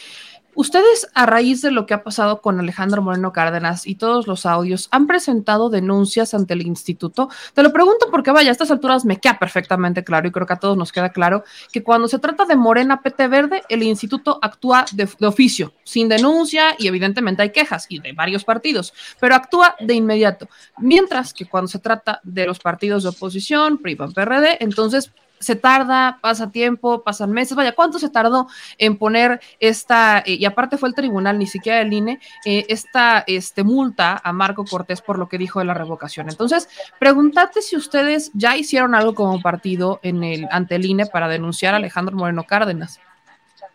Ustedes, 0.54 1.06
a 1.12 1.26
raíz 1.26 1.60
de 1.60 1.70
lo 1.70 1.84
que 1.84 1.92
ha 1.92 2.02
pasado 2.02 2.40
con 2.40 2.58
Alejandro 2.58 3.02
Moreno 3.02 3.30
Cárdenas 3.30 3.86
y 3.86 3.96
todos 3.96 4.26
los 4.26 4.46
audios, 4.46 4.88
¿han 4.90 5.06
presentado 5.06 5.68
denuncias 5.68 6.32
ante 6.32 6.54
el 6.54 6.62
instituto? 6.62 7.28
Te 7.52 7.62
lo 7.62 7.74
pregunto 7.74 8.06
porque, 8.10 8.30
vaya, 8.30 8.48
a 8.48 8.52
estas 8.52 8.70
alturas 8.70 9.04
me 9.04 9.20
queda 9.20 9.38
perfectamente 9.38 10.02
claro 10.02 10.28
y 10.28 10.30
creo 10.30 10.46
que 10.46 10.54
a 10.54 10.58
todos 10.58 10.78
nos 10.78 10.92
queda 10.92 11.10
claro 11.10 11.44
que 11.72 11.82
cuando 11.82 12.08
se 12.08 12.18
trata 12.18 12.46
de 12.46 12.56
Morena 12.56 13.02
PT 13.02 13.28
Verde, 13.28 13.64
el 13.68 13.82
instituto 13.82 14.38
actúa 14.40 14.86
de 14.92 15.06
oficio, 15.26 15.74
sin 15.84 16.08
denuncia 16.08 16.74
y 16.78 16.86
evidentemente 16.86 17.42
hay 17.42 17.50
quejas 17.50 17.84
y 17.90 17.98
de 17.98 18.14
varios 18.14 18.42
partidos, 18.42 18.94
pero 19.20 19.34
actúa 19.34 19.76
de 19.78 19.92
inmediato. 19.92 20.48
Mientras 20.78 21.34
que 21.34 21.44
cuando 21.44 21.68
se 21.68 21.80
trata 21.80 22.20
de 22.22 22.46
los 22.46 22.60
partidos 22.60 22.85
de 22.88 23.08
oposición, 23.08 23.78
PRI, 23.78 23.96
PAN, 23.96 24.12
PRD, 24.12 24.58
entonces 24.60 25.12
se 25.38 25.56
tarda, 25.56 26.18
pasa 26.20 26.50
tiempo, 26.50 27.02
pasan 27.02 27.30
meses, 27.30 27.56
vaya, 27.56 27.74
¿cuánto 27.74 27.98
se 27.98 28.08
tardó 28.08 28.48
en 28.78 28.96
poner 28.96 29.40
esta, 29.60 30.20
eh, 30.20 30.34
y 30.34 30.44
aparte 30.44 30.78
fue 30.78 30.88
el 30.88 30.94
tribunal, 30.94 31.38
ni 31.38 31.46
siquiera 31.46 31.80
el 31.80 31.92
INE, 31.92 32.20
eh, 32.44 32.64
esta 32.68 33.22
este, 33.26 33.62
multa 33.62 34.20
a 34.22 34.32
Marco 34.32 34.64
Cortés 34.64 35.02
por 35.02 35.18
lo 35.18 35.28
que 35.28 35.38
dijo 35.38 35.58
de 35.58 35.66
la 35.66 35.74
revocación? 35.74 36.28
Entonces, 36.28 36.68
pregúntate 36.98 37.60
si 37.60 37.76
ustedes 37.76 38.30
ya 38.34 38.56
hicieron 38.56 38.94
algo 38.94 39.14
como 39.14 39.40
partido 39.42 40.00
en 40.02 40.24
el, 40.24 40.48
ante 40.50 40.76
el 40.76 40.86
INE 40.86 41.06
para 41.06 41.28
denunciar 41.28 41.74
a 41.74 41.78
Alejandro 41.78 42.16
Moreno 42.16 42.44
Cárdenas. 42.44 43.00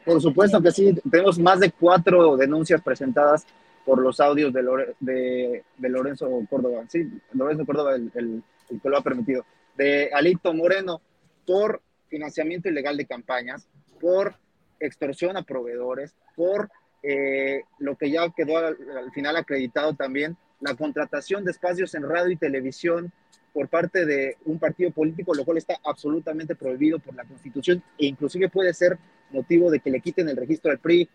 Por 0.03 0.19
supuesto 0.19 0.61
que 0.61 0.71
sí, 0.71 0.95
tenemos 1.09 1.37
más 1.37 1.59
de 1.59 1.71
cuatro 1.71 2.35
denuncias 2.37 2.81
presentadas 2.81 3.45
por 3.85 4.01
los 4.01 4.19
audios 4.19 4.53
de, 4.53 4.63
Lore, 4.63 4.95
de, 4.99 5.63
Lorenzo 5.79 6.27
Córdoba, 6.49 6.83
sí, 6.87 7.09
Lorenzo 7.33 7.65
Córdoba, 7.65 7.95
el, 7.95 8.43
el 8.71 8.81
que 8.81 8.89
lo 8.89 8.97
ha 8.97 9.03
permitido, 9.03 9.45
de 9.77 10.09
Alito 10.13 10.53
Moreno, 10.53 11.01
por 11.45 11.81
financiamiento 12.07 12.69
ilegal 12.69 12.97
de 12.97 13.05
campañas, 13.05 13.67
por 13.99 14.35
extorsión 14.79 15.37
a 15.37 15.43
proveedores, 15.43 16.15
por 16.35 16.69
eh, 17.03 17.61
lo 17.79 17.95
que 17.95 18.11
ya 18.11 18.29
quedó 18.35 18.57
al, 18.57 18.77
al, 18.97 19.11
final 19.11 19.35
acreditado 19.35 19.93
también, 19.93 20.37
la 20.59 20.75
contratación 20.75 21.43
de 21.43 21.51
espacios 21.51 21.95
en 21.95 22.07
radio 22.07 22.31
y 22.31 22.37
televisión 22.37 23.11
por 23.53 23.67
parte 23.67 24.05
de 24.05 24.37
un 24.45 24.59
partido 24.59 24.91
político, 24.91 25.33
lo 25.33 25.43
cual 25.43 25.57
está 25.57 25.77
absolutamente 25.83 26.55
prohibido 26.55 26.99
por 26.99 27.15
la 27.15 27.25
Constitución 27.25 27.83
e 27.97 28.05
inclusive 28.05 28.49
puede 28.49 28.73
ser 28.73 28.97
motivo 29.31 29.69
de 29.71 29.79
que 29.79 29.91
le 29.91 30.01
quiten 30.01 30.29
el 30.29 30.37
registro 30.37 30.71
al 30.71 30.79
PRI. 30.79 31.09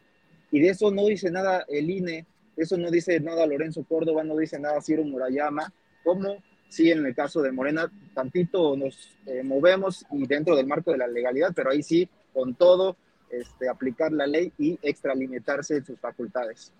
Y 0.50 0.60
de 0.60 0.70
eso 0.70 0.90
no 0.90 1.06
dice 1.06 1.30
nada 1.30 1.64
el 1.68 1.88
INE. 1.90 2.26
eso 2.56 2.76
no 2.76 2.90
dice 2.90 3.18
nada 3.20 3.46
Lorenzo 3.46 3.84
Córdoba, 3.84 4.24
no 4.24 4.36
dice 4.36 4.58
nada 4.58 4.80
Ciro 4.80 5.04
Murayama, 5.04 5.72
como 6.04 6.42
si 6.68 6.90
en 6.90 7.04
el 7.06 7.14
caso 7.14 7.42
de 7.42 7.52
Morena 7.52 7.90
tantito 8.14 8.76
nos 8.76 9.16
eh, 9.26 9.42
movemos 9.42 10.04
y 10.12 10.26
dentro 10.26 10.56
del 10.56 10.66
marco 10.66 10.92
de 10.92 10.98
la 10.98 11.06
legalidad, 11.06 11.52
pero 11.54 11.70
ahí 11.70 11.82
sí, 11.82 12.08
con 12.32 12.54
todo, 12.54 12.96
este, 13.30 13.68
aplicar 13.68 14.12
la 14.12 14.26
ley 14.26 14.52
y 14.58 14.78
extralimitarse 14.82 15.76
en 15.76 15.84
sus 15.84 15.98
facultades. 15.98 16.72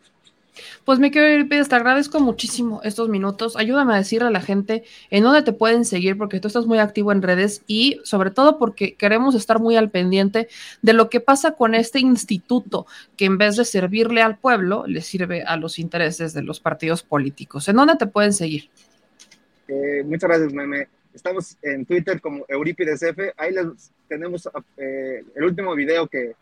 Pues 0.85 0.99
mi 0.99 1.11
querido 1.11 1.47
te 1.49 1.75
agradezco 1.75 2.21
muchísimo 2.21 2.81
estos 2.83 3.09
minutos. 3.09 3.57
Ayúdame 3.57 3.95
a 3.95 3.99
decirle 3.99 4.29
a 4.29 4.31
la 4.31 4.41
gente 4.41 4.85
en 5.11 5.23
dónde 5.23 5.43
te 5.43 5.53
pueden 5.53 5.85
seguir, 5.85 6.17
porque 6.17 6.41
tú 6.41 6.49
estás 6.49 6.67
muy 6.67 6.79
activo 6.79 7.13
en 7.13 7.23
redes 7.23 7.63
y 7.67 8.01
sobre 8.05 8.31
todo 8.31 8.59
porque 8.59 8.95
queremos 8.95 9.35
estar 9.35 9.61
muy 9.61 9.77
al 9.77 9.91
pendiente 9.91 10.49
de 10.83 10.93
lo 10.93 11.11
que 11.11 11.21
pasa 11.21 11.53
con 11.53 11.75
este 11.75 12.01
instituto 12.01 12.87
que 13.17 13.27
en 13.27 13.39
vez 13.39 13.57
de 13.57 13.65
servirle 13.65 14.23
al 14.23 14.39
pueblo, 14.39 14.85
le 14.87 15.03
sirve 15.03 15.43
a 15.43 15.57
los 15.57 15.79
intereses 15.79 16.33
de 16.33 16.43
los 16.43 16.61
partidos 16.61 17.03
políticos. 17.03 17.69
¿En 17.69 17.77
dónde 17.77 17.97
te 17.97 18.07
pueden 18.07 18.33
seguir? 18.33 18.71
Eh, 19.69 20.03
muchas 20.05 20.29
gracias, 20.29 20.53
Meme. 20.53 20.89
Estamos 21.15 21.57
en 21.63 21.87
Twitter 21.87 22.21
como 22.21 22.45
Eurípides 22.49 23.03
F. 23.03 23.33
Ahí 23.37 23.53
les 23.53 23.91
tenemos 24.09 24.49
eh, 24.77 25.25
el 25.35 25.45
último 25.45 25.75
video 25.75 26.07
que, 26.07 26.35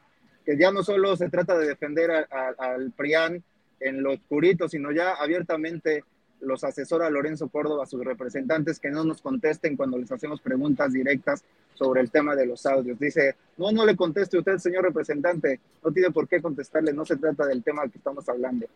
que, 0.44 0.56
ya 0.56 0.72
no 0.72 0.82
solo 0.82 1.16
se 1.16 1.28
trata 1.28 1.56
de 1.56 1.68
defender 1.68 2.10
al 2.10 2.92
PRIAN, 2.92 3.42
en 3.80 4.02
lo 4.02 4.12
oscurito, 4.12 4.68
sino 4.68 4.92
ya 4.92 5.14
abiertamente 5.14 6.04
los 6.40 6.64
asesora 6.64 7.10
Lorenzo 7.10 7.48
Córdoba, 7.48 7.86
sus 7.86 8.04
representantes, 8.04 8.78
que 8.78 8.90
no 8.90 9.04
nos 9.04 9.22
contesten 9.22 9.76
cuando 9.76 9.98
les 9.98 10.10
hacemos 10.10 10.40
preguntas 10.40 10.92
directas 10.92 11.44
sobre 11.74 12.00
el 12.00 12.10
tema 12.10 12.34
de 12.34 12.46
los 12.46 12.66
audios. 12.66 12.98
Dice, 12.98 13.36
no, 13.56 13.72
no 13.72 13.86
le 13.86 13.96
conteste 13.96 14.38
usted, 14.38 14.58
señor 14.58 14.84
representante, 14.84 15.60
no 15.82 15.92
tiene 15.92 16.10
por 16.10 16.28
qué 16.28 16.40
contestarle, 16.40 16.92
no 16.92 17.04
se 17.04 17.16
trata 17.16 17.46
del 17.46 17.62
tema 17.62 17.88
que 17.88 17.98
estamos 17.98 18.28
hablando. 18.28 18.66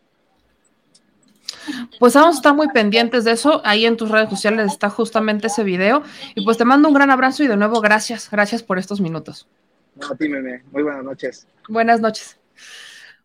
Pues 1.99 2.15
vamos 2.15 2.37
a 2.37 2.39
estar 2.39 2.55
muy 2.55 2.69
pendientes 2.69 3.25
de 3.25 3.33
eso. 3.33 3.61
Ahí 3.65 3.87
en 3.87 3.97
tus 3.97 4.11
redes 4.11 4.31
sociales 4.31 4.73
está 4.73 4.91
justamente 4.91 5.49
ese 5.49 5.65
video. 5.65 6.03
Y 6.35 6.45
pues 6.45 6.57
te 6.57 6.65
mando 6.65 6.89
un 6.89 6.95
gran 6.95 7.11
abrazo 7.11 7.43
y 7.43 7.49
de 7.49 7.57
nuevo 7.57 7.81
gracias, 7.81 8.31
gracias 8.31 8.63
por 8.63 8.79
estos 8.79 9.01
minutos. 9.01 9.49
No. 9.97 10.09
Muy 10.73 10.83
buenas 10.83 11.05
noches. 11.05 11.47
Buenas 11.69 12.01
noches. 12.01 12.39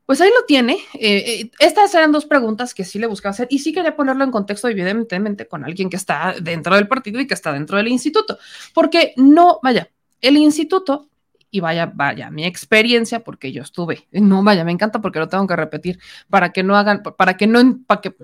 Pues 0.06 0.20
ahí 0.20 0.30
lo 0.30 0.46
tiene. 0.46 0.74
Eh, 0.96 1.42
eh, 1.42 1.52
estas 1.60 1.94
eran 1.96 2.12
dos 2.12 2.26
preguntas 2.26 2.74
que 2.74 2.84
sí 2.84 3.00
le 3.00 3.08
buscaba 3.08 3.32
hacer 3.32 3.48
y 3.50 3.60
sí 3.60 3.72
quería 3.72 3.96
ponerlo 3.96 4.24
en 4.24 4.32
contexto, 4.32 4.68
evidentemente, 4.68 5.48
con 5.48 5.64
alguien 5.64 5.90
que 5.90 5.96
está 5.96 6.36
dentro 6.42 6.76
del 6.76 6.88
partido 6.88 7.22
y 7.22 7.28
que 7.28 7.34
está 7.34 7.54
dentro 7.54 7.78
del 7.78 7.88
instituto. 7.88 8.38
Porque 8.74 9.14
no, 9.16 9.60
vaya, 9.64 9.90
el 10.20 10.38
instituto, 10.38 11.10
y 11.54 11.60
vaya, 11.60 11.86
vaya, 11.86 12.32
mi 12.32 12.46
experiencia, 12.46 13.24
porque 13.24 13.52
yo 13.52 13.62
estuve, 13.62 14.08
no, 14.12 14.44
vaya, 14.44 14.66
me 14.66 14.72
encanta 14.72 15.02
porque 15.02 15.20
lo 15.20 15.30
tengo 15.30 15.46
que 15.46 15.56
repetir, 15.56 16.00
para 16.28 16.52
que 16.52 16.64
no 16.64 16.76
hagan, 16.76 17.04
para 17.04 17.38
que 17.38 17.46
no, 17.46 17.78
para 17.86 18.02
que... 18.02 18.16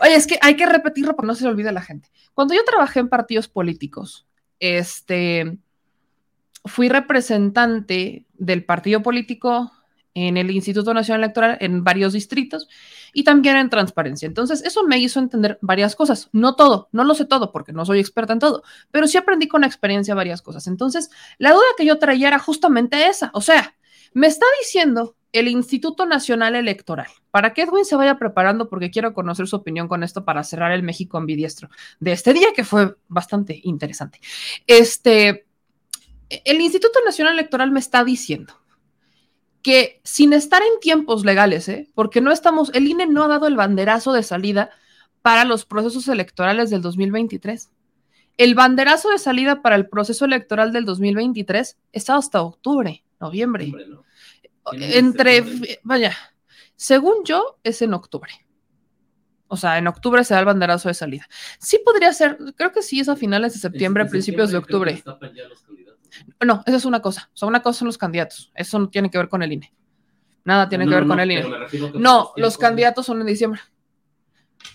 Oye, 0.00 0.14
es 0.14 0.28
que 0.28 0.38
hay 0.40 0.54
que 0.54 0.66
repetirlo 0.66 1.16
porque 1.16 1.26
no 1.26 1.34
se 1.34 1.42
le 1.42 1.50
olvide 1.50 1.70
a 1.70 1.72
la 1.72 1.82
gente. 1.82 2.08
Cuando 2.32 2.54
yo 2.54 2.64
trabajé 2.64 3.00
en 3.00 3.08
partidos 3.08 3.48
políticos, 3.48 4.28
este, 4.60 5.58
fui 6.64 6.88
representante 6.88 8.24
del 8.34 8.64
partido 8.64 9.02
político 9.02 9.72
en 10.20 10.36
el 10.36 10.50
Instituto 10.50 10.94
Nacional 10.94 11.24
Electoral 11.24 11.56
en 11.60 11.84
varios 11.84 12.12
distritos 12.12 12.68
y 13.12 13.24
también 13.24 13.56
en 13.56 13.70
transparencia. 13.70 14.26
Entonces, 14.26 14.62
eso 14.64 14.84
me 14.84 14.98
hizo 14.98 15.18
entender 15.18 15.58
varias 15.60 15.96
cosas. 15.96 16.28
No 16.32 16.54
todo, 16.56 16.88
no 16.92 17.04
lo 17.04 17.14
sé 17.14 17.24
todo 17.24 17.52
porque 17.52 17.72
no 17.72 17.84
soy 17.84 18.00
experta 18.00 18.32
en 18.32 18.38
todo, 18.38 18.62
pero 18.90 19.06
sí 19.06 19.18
aprendí 19.18 19.48
con 19.48 19.62
la 19.62 19.66
experiencia 19.66 20.14
varias 20.14 20.42
cosas. 20.42 20.66
Entonces, 20.66 21.10
la 21.38 21.52
duda 21.52 21.64
que 21.76 21.84
yo 21.84 21.98
traía 21.98 22.28
era 22.28 22.38
justamente 22.38 23.06
esa. 23.08 23.30
O 23.34 23.40
sea, 23.40 23.74
me 24.12 24.26
está 24.26 24.46
diciendo 24.60 25.16
el 25.32 25.48
Instituto 25.48 26.06
Nacional 26.06 26.56
Electoral, 26.56 27.06
para 27.30 27.54
que 27.54 27.62
Edwin 27.62 27.84
se 27.84 27.96
vaya 27.96 28.18
preparando 28.18 28.68
porque 28.68 28.90
quiero 28.90 29.14
conocer 29.14 29.46
su 29.46 29.56
opinión 29.56 29.86
con 29.86 30.02
esto 30.02 30.24
para 30.24 30.42
cerrar 30.42 30.72
el 30.72 30.82
México 30.82 31.18
ambidiestro 31.18 31.68
de 32.00 32.12
este 32.12 32.32
día 32.32 32.48
que 32.54 32.64
fue 32.64 32.96
bastante 33.08 33.60
interesante. 33.62 34.20
Este, 34.66 35.46
el 36.28 36.60
Instituto 36.60 36.98
Nacional 37.04 37.34
Electoral 37.34 37.70
me 37.70 37.80
está 37.80 38.02
diciendo 38.02 38.59
que 39.62 40.00
sin 40.04 40.32
estar 40.32 40.62
en 40.62 40.80
tiempos 40.80 41.24
legales, 41.24 41.68
¿eh? 41.68 41.88
porque 41.94 42.20
no 42.20 42.32
estamos, 42.32 42.70
el 42.74 42.86
INE 42.86 43.06
no 43.06 43.24
ha 43.24 43.28
dado 43.28 43.46
el 43.46 43.56
banderazo 43.56 44.12
de 44.12 44.22
salida 44.22 44.70
para 45.22 45.44
los 45.44 45.64
procesos 45.64 46.08
electorales 46.08 46.70
del 46.70 46.80
2023. 46.82 47.70
El 48.38 48.54
banderazo 48.54 49.10
de 49.10 49.18
salida 49.18 49.60
para 49.60 49.76
el 49.76 49.88
proceso 49.88 50.24
electoral 50.24 50.72
del 50.72 50.86
2023 50.86 51.76
está 51.92 52.16
hasta 52.16 52.40
octubre, 52.42 53.04
noviembre. 53.20 53.72
Entre, 54.72 55.44
vaya, 55.82 56.16
según 56.74 57.24
yo, 57.24 57.58
es 57.62 57.82
en 57.82 57.92
octubre. 57.92 58.32
O 59.48 59.56
sea, 59.56 59.78
en 59.78 59.88
octubre 59.88 60.24
se 60.24 60.32
da 60.32 60.40
el 60.40 60.46
banderazo 60.46 60.88
de 60.88 60.94
salida. 60.94 61.28
Sí 61.58 61.80
podría 61.84 62.12
ser, 62.12 62.38
creo 62.56 62.72
que 62.72 62.82
sí 62.82 63.00
es 63.00 63.08
a 63.08 63.16
finales 63.16 63.52
de 63.52 63.58
septiembre, 63.58 64.06
principios 64.06 64.50
de 64.50 64.58
octubre. 64.58 65.02
No, 66.44 66.62
esa 66.66 66.76
es 66.76 66.84
una 66.84 67.00
cosa. 67.00 67.30
O 67.34 67.36
sea, 67.36 67.48
una 67.48 67.62
cosa 67.62 67.80
son 67.80 67.86
los 67.86 67.98
candidatos. 67.98 68.50
Eso 68.54 68.78
no 68.78 68.88
tiene 68.88 69.10
que 69.10 69.18
ver 69.18 69.28
con 69.28 69.42
el 69.42 69.52
INE. 69.52 69.72
Nada 70.44 70.68
tiene 70.68 70.86
que 70.86 70.94
ver 70.94 71.06
con 71.06 71.20
el 71.20 71.30
INE. 71.30 71.44
No, 71.94 72.32
los 72.36 72.58
candidatos 72.58 73.06
son 73.06 73.20
en 73.20 73.26
diciembre. 73.26 73.60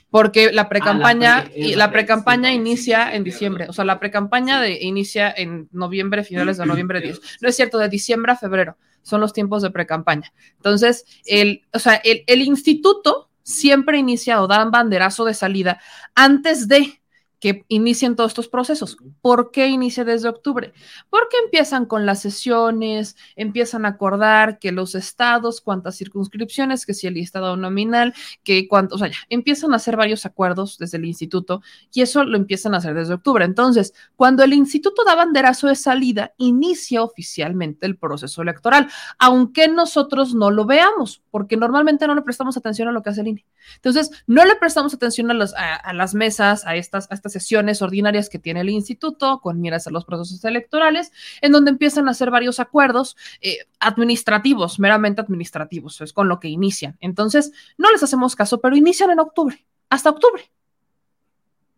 Porque 0.10 0.52
la 0.52 0.70
precampaña 0.70 1.40
ah, 1.40 1.52
la 1.76 1.92
precampaña 1.92 2.54
inicia 2.54 3.14
en 3.14 3.24
diciembre. 3.24 3.68
O 3.68 3.74
sea, 3.74 3.84
la 3.84 4.00
precampaña 4.00 4.62
de, 4.62 4.82
inicia 4.82 5.34
en 5.36 5.68
noviembre, 5.72 6.24
finales 6.24 6.58
de 6.58 6.66
noviembre 6.66 7.02
10. 7.02 7.20
No 7.42 7.50
es 7.50 7.56
cierto, 7.56 7.78
de 7.78 7.90
diciembre 7.90 8.32
a 8.32 8.36
febrero 8.36 8.78
son 9.02 9.22
los 9.22 9.34
tiempos 9.34 9.62
de 9.62 9.70
precampaña. 9.70 10.34
Entonces, 10.56 11.06
el, 11.26 11.64
o 11.72 11.80
sea, 11.80 11.96
el, 11.96 12.24
el 12.26 12.42
instituto 12.42 13.30
siempre 13.44 14.00
inicia 14.00 14.42
o 14.42 14.48
dan 14.48 14.72
banderazo 14.72 15.26
de 15.26 15.36
salida 15.36 15.80
antes 16.16 16.68
de 16.68 17.02
que 17.46 17.64
inicien 17.68 18.16
todos 18.16 18.32
estos 18.32 18.48
procesos. 18.48 18.98
¿Por 19.22 19.52
qué 19.52 19.68
inicia 19.68 20.04
desde 20.04 20.28
octubre? 20.28 20.74
Porque 21.12 21.38
empiezan 21.44 21.86
con 21.86 22.08
las 22.08 22.20
sesiones, 22.20 23.18
empiezan 23.36 23.86
a 23.86 23.90
acordar 23.90 24.58
que 24.58 24.72
los 24.72 24.96
estados, 24.96 25.62
cuántas 25.62 25.96
circunscripciones, 25.96 26.88
que 26.88 26.96
si 26.96 27.06
el 27.06 27.18
estado 27.18 27.56
nominal, 27.56 28.16
que 28.44 28.68
cuántos, 28.68 28.96
o 28.96 28.98
sea, 28.98 29.10
ya, 29.10 29.18
empiezan 29.30 29.74
a 29.74 29.76
hacer 29.76 29.96
varios 29.96 30.26
acuerdos 30.26 30.80
desde 30.80 30.98
el 30.98 31.06
instituto 31.06 31.62
y 31.94 32.02
eso 32.02 32.24
lo 32.24 32.36
empiezan 32.36 32.74
a 32.74 32.78
hacer 32.78 32.96
desde 32.96 33.14
octubre. 33.14 33.46
Entonces, 33.46 33.94
cuando 34.16 34.44
el 34.44 34.52
instituto 34.52 35.04
da 35.06 35.14
banderazo 35.14 35.68
de 35.68 35.76
salida, 35.76 36.34
inicia 36.38 37.04
oficialmente 37.04 37.86
el 37.86 37.96
proceso 37.96 38.42
electoral, 38.42 38.90
aunque 39.20 39.68
nosotros 39.68 40.34
no 40.34 40.50
lo 40.50 40.66
veamos, 40.66 41.22
porque 41.30 41.58
normalmente 41.58 42.08
no 42.08 42.16
le 42.16 42.24
prestamos 42.24 42.58
atención 42.58 42.88
a 42.88 42.92
lo 42.92 43.04
que 43.04 43.12
hace 43.12 43.22
el 43.22 43.28
INE. 43.28 43.46
Entonces, 43.76 44.10
no 44.26 44.46
le 44.46 44.56
prestamos 44.56 44.96
atención 44.96 45.30
a, 45.30 45.76
a 45.76 45.94
las 45.94 46.16
mesas, 46.16 46.66
a 46.66 46.76
estas, 46.76 47.12
a 47.12 47.14
estas 47.14 47.35
sesiones 47.40 47.82
ordinarias 47.82 48.30
que 48.30 48.40
tiene 48.40 48.62
el 48.62 48.70
instituto 48.70 49.40
con 49.42 49.60
miras 49.60 49.88
a 49.88 49.92
los 49.92 50.06
procesos 50.06 50.44
electorales, 50.46 51.12
en 51.42 51.52
donde 51.52 51.72
empiezan 51.72 52.08
a 52.08 52.12
hacer 52.12 52.32
varios 52.32 52.62
acuerdos 52.62 53.18
eh, 53.42 53.58
administrativos, 53.80 54.80
meramente 54.80 55.22
administrativos, 55.22 56.00
es 56.00 56.14
con 56.14 56.30
lo 56.30 56.40
que 56.40 56.48
inician. 56.48 56.98
Entonces, 57.02 57.52
no 57.78 57.92
les 57.92 58.02
hacemos 58.02 58.36
caso, 58.36 58.62
pero 58.62 58.78
inician 58.78 59.12
en 59.12 59.20
octubre, 59.20 59.66
hasta 59.90 60.10
octubre, 60.10 60.50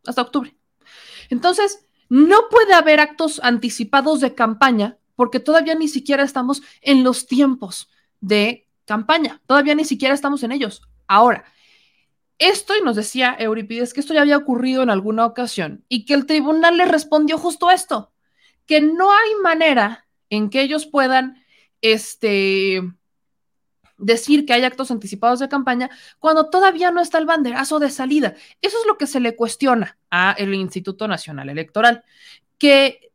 hasta 0.05 0.22
octubre. 0.22 0.55
Entonces, 1.30 1.86
no 2.08 2.38
puede 2.51 2.74
haber 2.74 2.99
actos 2.99 3.41
anticipados 3.43 4.22
de 4.22 4.36
campaña 4.36 4.97
porque 5.16 5.39
todavía 5.39 5.74
ni 5.74 5.88
siquiera 5.88 6.24
estamos 6.24 6.62
en 6.82 7.03
los 7.03 7.26
tiempos 7.26 7.89
de 8.22 8.68
campaña, 8.86 9.41
todavía 9.47 9.74
ni 9.74 9.84
siquiera 9.84 10.14
estamos 10.14 10.43
en 10.43 10.51
ellos. 10.51 10.84
Ahora, 11.08 11.43
esto, 12.40 12.76
y 12.76 12.82
nos 12.82 12.96
decía 12.96 13.36
Euripides, 13.40 13.94
que 13.94 14.00
esto 14.00 14.14
ya 14.14 14.22
había 14.22 14.38
ocurrido 14.38 14.84
en 14.84 14.90
alguna 14.90 15.26
ocasión 15.26 15.84
y 15.90 16.06
que 16.06 16.14
el 16.14 16.26
tribunal 16.26 16.78
le 16.78 16.86
respondió 16.86 17.38
justo 17.38 17.72
esto, 17.72 18.12
que 18.66 18.82
no 18.82 19.12
hay 19.12 19.36
manera 19.42 20.08
en 20.30 20.50
que 20.50 20.62
ellos 20.62 20.86
puedan 20.86 21.44
este, 21.82 22.82
decir 23.98 24.46
que 24.46 24.54
hay 24.54 24.64
actos 24.64 24.92
anticipados 24.92 25.40
de 25.40 25.50
campaña 25.50 25.90
cuando 26.20 26.50
todavía 26.50 26.92
no 26.92 27.02
está 27.02 27.18
el 27.18 27.26
banderazo 27.26 27.80
de 27.80 27.90
salida. 27.90 28.36
Eso 28.62 28.78
es 28.80 28.86
lo 28.88 28.98
que 28.98 29.08
se 29.08 29.20
le 29.20 29.36
cuestiona 29.36 29.98
al 30.10 30.54
Instituto 30.54 31.08
Nacional 31.08 31.50
Electoral, 31.50 32.04
que 32.58 33.12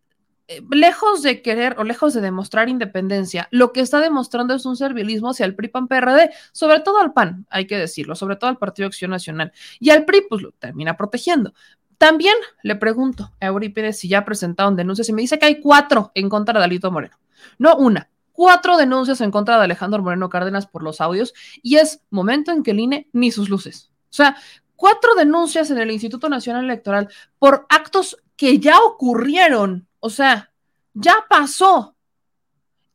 lejos 0.71 1.23
de 1.23 1.43
querer 1.43 1.77
o 1.79 1.85
lejos 1.85 2.15
de 2.15 2.21
demostrar 2.21 2.69
independencia, 2.69 3.49
lo 3.51 3.73
que 3.73 3.81
está 3.81 4.01
demostrando 4.01 4.55
es 4.55 4.67
un 4.67 4.77
servilismo 4.77 5.31
hacia 5.31 5.47
el 5.47 5.55
PRI 5.55 5.69
PAN 5.69 5.89
PRD, 5.89 6.31
sobre 6.53 6.81
todo 6.81 6.99
al 6.99 7.13
PAN, 7.13 7.47
hay 7.51 7.67
que 7.67 7.79
decirlo, 7.79 8.15
sobre 8.15 8.37
todo 8.37 8.51
al 8.51 8.59
Partido 8.59 8.87
Acción 8.89 9.11
Nacional. 9.11 9.53
Y 9.81 9.91
al 9.91 10.05
PRI, 10.05 10.23
pues 10.29 10.43
lo 10.43 10.53
termina 10.53 10.97
protegiendo. 10.97 11.55
También 11.99 12.35
le 12.63 12.75
pregunto 12.77 13.33
a 13.41 13.47
Eurípides 13.47 13.99
si 13.99 14.09
ya 14.09 14.25
presentaron 14.25 14.75
denuncias 14.75 15.09
y 15.09 15.13
me 15.13 15.23
dice 15.23 15.39
que 15.39 15.47
hay 15.47 15.61
cuatro 15.61 16.11
en 16.15 16.29
contra 16.29 16.59
de 16.59 16.65
Alito 16.65 16.91
Moreno. 16.91 17.17
No 17.59 17.77
una, 17.77 18.11
cuatro 18.33 18.77
denuncias 18.77 19.21
en 19.21 19.31
contra 19.31 19.59
de 19.59 19.65
Alejandro 19.65 20.03
Moreno 20.03 20.29
Cárdenas 20.29 20.67
por 20.67 20.83
los 20.83 21.01
audios 21.01 21.33
y 21.63 21.77
es 21.77 22.03
momento 22.11 22.51
en 22.51 22.65
que 22.65 22.73
el 22.73 22.81
INE 22.81 23.09
ni 23.13 23.31
sus 23.31 23.49
luces. 23.49 23.93
O 24.11 24.15
sea, 24.15 24.37
cuatro 24.75 25.15
denuncias 25.15 25.71
en 25.71 25.79
el 25.79 25.93
Instituto 25.93 26.29
Nacional 26.29 26.65
Electoral 26.65 27.09
por 27.39 27.67
actos 27.69 28.17
que 28.35 28.59
ya 28.59 28.81
ocurrieron 28.81 29.87
o 30.03 30.11
sea, 30.11 30.53
ya 30.95 31.25
pasó. 31.29 31.97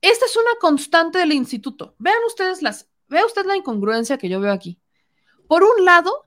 Esta 0.01 0.25
es 0.25 0.35
una 0.35 0.51
constante 0.59 1.19
del 1.19 1.31
instituto. 1.31 1.95
Vean 1.97 2.17
ustedes 2.27 2.61
las, 2.61 2.89
vea 3.07 3.25
usted 3.25 3.45
la 3.45 3.55
incongruencia 3.55 4.17
que 4.17 4.27
yo 4.27 4.41
veo 4.41 4.51
aquí. 4.51 4.77
Por 5.47 5.63
un 5.63 5.85
lado, 5.85 6.25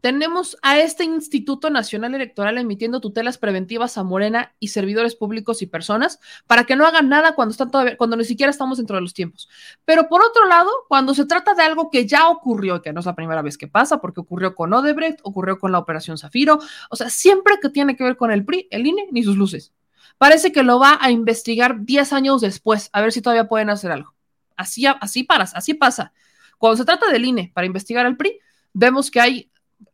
tenemos 0.00 0.56
a 0.62 0.78
este 0.80 1.04
Instituto 1.04 1.70
Nacional 1.70 2.16
Electoral 2.16 2.58
emitiendo 2.58 3.00
tutelas 3.00 3.38
preventivas 3.38 3.96
a 3.96 4.02
Morena 4.02 4.56
y 4.58 4.68
servidores 4.68 5.14
públicos 5.14 5.62
y 5.62 5.66
personas 5.66 6.18
para 6.48 6.64
que 6.64 6.74
no 6.74 6.84
hagan 6.84 7.08
nada 7.08 7.36
cuando 7.36 7.52
están 7.52 7.70
todavía, 7.70 7.96
cuando 7.96 8.16
ni 8.16 8.24
siquiera 8.24 8.50
estamos 8.50 8.78
dentro 8.78 8.96
de 8.96 9.02
los 9.02 9.14
tiempos. 9.14 9.48
Pero 9.84 10.08
por 10.08 10.22
otro 10.22 10.46
lado, 10.46 10.70
cuando 10.88 11.14
se 11.14 11.26
trata 11.26 11.54
de 11.54 11.62
algo 11.62 11.90
que 11.90 12.08
ya 12.08 12.28
ocurrió, 12.28 12.82
que 12.82 12.92
no 12.92 13.00
es 13.00 13.06
la 13.06 13.14
primera 13.14 13.42
vez 13.42 13.56
que 13.56 13.68
pasa, 13.68 14.00
porque 14.00 14.20
ocurrió 14.20 14.56
con 14.56 14.72
Odebrecht, 14.72 15.20
ocurrió 15.22 15.60
con 15.60 15.70
la 15.70 15.78
Operación 15.78 16.18
Zafiro, 16.18 16.58
o 16.90 16.96
sea, 16.96 17.08
siempre 17.08 17.58
que 17.62 17.68
tiene 17.68 17.96
que 17.96 18.02
ver 18.02 18.16
con 18.16 18.32
el 18.32 18.44
PRI, 18.44 18.66
el 18.72 18.84
INE, 18.84 19.06
ni 19.12 19.22
sus 19.22 19.36
luces. 19.36 19.72
Parece 20.18 20.52
que 20.52 20.62
lo 20.62 20.78
va 20.78 20.98
a 21.00 21.10
investigar 21.10 21.84
10 21.84 22.12
años 22.12 22.40
después, 22.40 22.90
a 22.92 23.00
ver 23.00 23.12
si 23.12 23.22
todavía 23.22 23.48
pueden 23.48 23.70
hacer 23.70 23.92
algo. 23.92 24.14
Así, 24.56 24.84
así, 24.86 25.26
así 25.28 25.74
pasa. 25.74 26.12
Cuando 26.58 26.76
se 26.76 26.84
trata 26.84 27.10
del 27.10 27.24
INE 27.24 27.52
para 27.54 27.66
investigar 27.66 28.04
al 28.04 28.16
PRI, 28.16 28.40
vemos 28.72 29.10
que 29.10 29.20
hay 29.20 29.50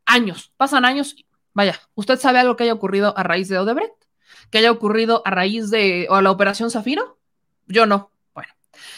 años, 0.07 0.53
pasan 0.57 0.85
años. 0.85 1.17
Vaya, 1.53 1.79
¿usted 1.95 2.19
sabe 2.19 2.41
algo 2.41 2.57
que 2.57 2.65
haya 2.65 2.73
ocurrido 2.73 3.17
a 3.17 3.23
raíz 3.23 3.49
de 3.49 3.59
Odebrecht? 3.59 3.95
¿Que 4.51 4.59
haya 4.59 4.73
ocurrido 4.73 5.23
a 5.25 5.31
raíz 5.31 5.71
de 5.71 6.09
la 6.11 6.31
operación 6.31 6.71
Zafiro? 6.71 7.19
Yo 7.67 7.87
no. 7.87 8.11
Bueno, 8.35 8.53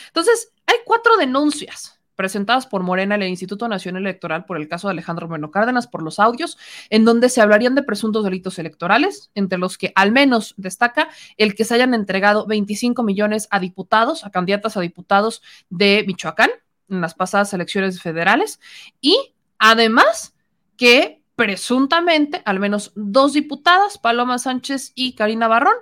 entonces 0.07 0.53
hay 0.67 0.77
cuatro 0.85 1.17
denuncias 1.17 1.96
presentadas 2.17 2.67
por 2.67 2.83
Morena 2.83 3.15
en 3.15 3.23
el 3.23 3.29
Instituto 3.29 3.69
Nacional 3.69 4.03
Electoral 4.03 4.45
por 4.47 4.57
el 4.57 4.69
caso 4.69 4.89
de 4.89 4.93
Alejandro 4.93 5.29
Moreno 5.29 5.51
Cárdenas 5.51 5.87
por 5.87 6.03
los 6.03 6.19
audios, 6.19 6.59
en 6.91 7.05
donde 7.05 7.29
se 7.29 7.41
hablarían 7.41 7.75
de 7.75 7.83
presuntos 7.83 8.25
delitos 8.25 8.59
electorales, 8.59 9.31
entre 9.35 9.59
los 9.59 9.79
que 9.79 9.93
al 9.95 10.11
menos 10.11 10.55
destaca 10.57 11.09
el 11.37 11.55
que 11.55 11.65
se 11.65 11.75
hayan 11.75 11.95
entregado 11.95 12.47
25 12.47 13.03
millones 13.03 13.47
a 13.51 13.61
diputados, 13.61 14.25
a 14.25 14.31
candidatas 14.31 14.77
a 14.77 14.81
diputados 14.81 15.43
de 15.71 16.05
Michoacán 16.07 16.51
en 16.89 17.01
las 17.01 17.15
pasadas 17.15 17.53
elecciones 17.53 18.01
federales, 18.01 18.61
y 19.01 19.17
además 19.59 20.35
que 20.77 21.23
presuntamente 21.37 22.43
al 22.45 22.59
menos 22.59 22.93
dos 22.95 23.35
diputadas, 23.35 23.99
Paloma 23.99 24.39
Sánchez 24.39 24.93
y 24.95 25.15
Karina 25.15 25.49
Barrón, 25.49 25.75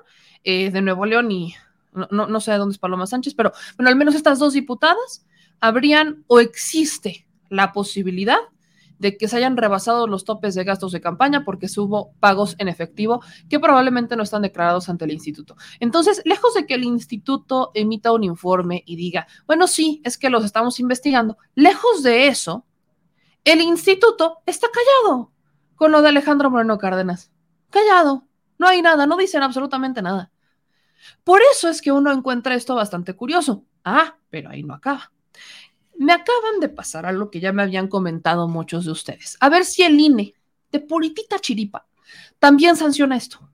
eh, 0.42 0.70
de 0.70 0.82
Nuevo 0.82 1.06
León 1.06 1.30
y 1.30 1.54
no, 1.94 2.26
no, 2.26 2.40
sé 2.40 2.50
de 2.50 2.58
dónde 2.58 2.72
es 2.72 2.78
Paloma 2.78 3.06
Sánchez, 3.06 3.34
pero 3.34 3.52
bueno, 3.76 3.88
al 3.88 3.96
menos 3.96 4.14
estas 4.16 4.40
dos 4.40 4.52
diputadas 4.52 5.24
habrían 5.60 6.24
o 6.26 6.40
existe 6.40 7.26
la 7.48 7.72
posibilidad 7.72 8.38
de 8.98 9.16
que 9.16 9.28
se 9.28 9.36
hayan 9.36 9.56
rebasado 9.56 10.06
los 10.06 10.24
topes 10.24 10.54
de 10.54 10.64
gastos 10.64 10.92
de 10.92 11.00
campaña 11.00 11.44
porque 11.44 11.66
hubo 11.76 12.12
pagos 12.20 12.54
en 12.58 12.68
efectivo 12.68 13.22
que 13.48 13.60
probablemente 13.60 14.16
no 14.16 14.22
están 14.22 14.42
declarados 14.42 14.88
ante 14.88 15.04
el 15.04 15.12
instituto. 15.12 15.56
Entonces, 15.80 16.22
lejos 16.24 16.54
de 16.54 16.66
que 16.66 16.74
el 16.74 16.84
instituto 16.84 17.70
emita 17.74 18.12
un 18.12 18.24
informe 18.24 18.82
y 18.86 18.96
diga, 18.96 19.26
bueno, 19.46 19.66
sí, 19.66 20.00
es 20.04 20.16
que 20.16 20.30
los 20.30 20.44
estamos 20.44 20.80
investigando, 20.80 21.36
lejos 21.54 22.02
de 22.02 22.28
eso, 22.28 22.66
el 23.44 23.60
instituto 23.60 24.38
está 24.46 24.68
callado 24.72 25.32
con 25.74 25.92
lo 25.92 26.00
de 26.00 26.08
Alejandro 26.08 26.50
Moreno 26.50 26.78
Cárdenas. 26.78 27.30
Callado. 27.70 28.26
No 28.58 28.68
hay 28.68 28.80
nada, 28.80 29.06
no 29.06 29.16
dicen 29.16 29.42
absolutamente 29.42 30.00
nada. 30.00 30.30
Por 31.24 31.42
eso 31.52 31.68
es 31.68 31.82
que 31.82 31.92
uno 31.92 32.12
encuentra 32.12 32.54
esto 32.54 32.74
bastante 32.74 33.14
curioso. 33.14 33.64
Ah, 33.84 34.16
pero 34.30 34.50
ahí 34.50 34.62
no 34.62 34.74
acaba. 34.74 35.12
Me 35.96 36.12
acaban 36.12 36.60
de 36.60 36.68
pasar 36.68 37.06
algo 37.06 37.30
que 37.30 37.40
ya 37.40 37.52
me 37.52 37.62
habían 37.62 37.88
comentado 37.88 38.48
muchos 38.48 38.84
de 38.84 38.90
ustedes. 38.90 39.36
A 39.40 39.48
ver 39.48 39.64
si 39.64 39.82
el 39.82 39.98
INE, 39.98 40.34
de 40.70 40.80
puritita 40.80 41.38
chiripa, 41.38 41.86
también 42.38 42.76
sanciona 42.76 43.16
esto. 43.16 43.50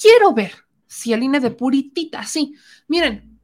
Quiero 0.00 0.34
ver 0.34 0.52
si 0.86 1.12
el 1.12 1.22
INE 1.22 1.40
de 1.40 1.50
puritita, 1.50 2.24
sí. 2.24 2.54
Miren, 2.88 3.38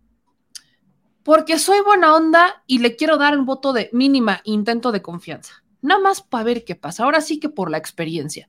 porque 1.22 1.58
soy 1.58 1.80
buena 1.80 2.14
onda 2.14 2.62
y 2.66 2.78
le 2.78 2.96
quiero 2.96 3.16
dar 3.16 3.38
un 3.38 3.46
voto 3.46 3.72
de 3.72 3.88
mínima 3.92 4.40
intento 4.44 4.92
de 4.92 5.02
confianza 5.02 5.62
nada 5.80 6.00
más 6.00 6.22
para 6.22 6.44
ver 6.44 6.64
qué 6.64 6.74
pasa. 6.74 7.04
Ahora 7.04 7.20
sí 7.20 7.38
que 7.40 7.48
por 7.48 7.70
la 7.70 7.78
experiencia. 7.78 8.48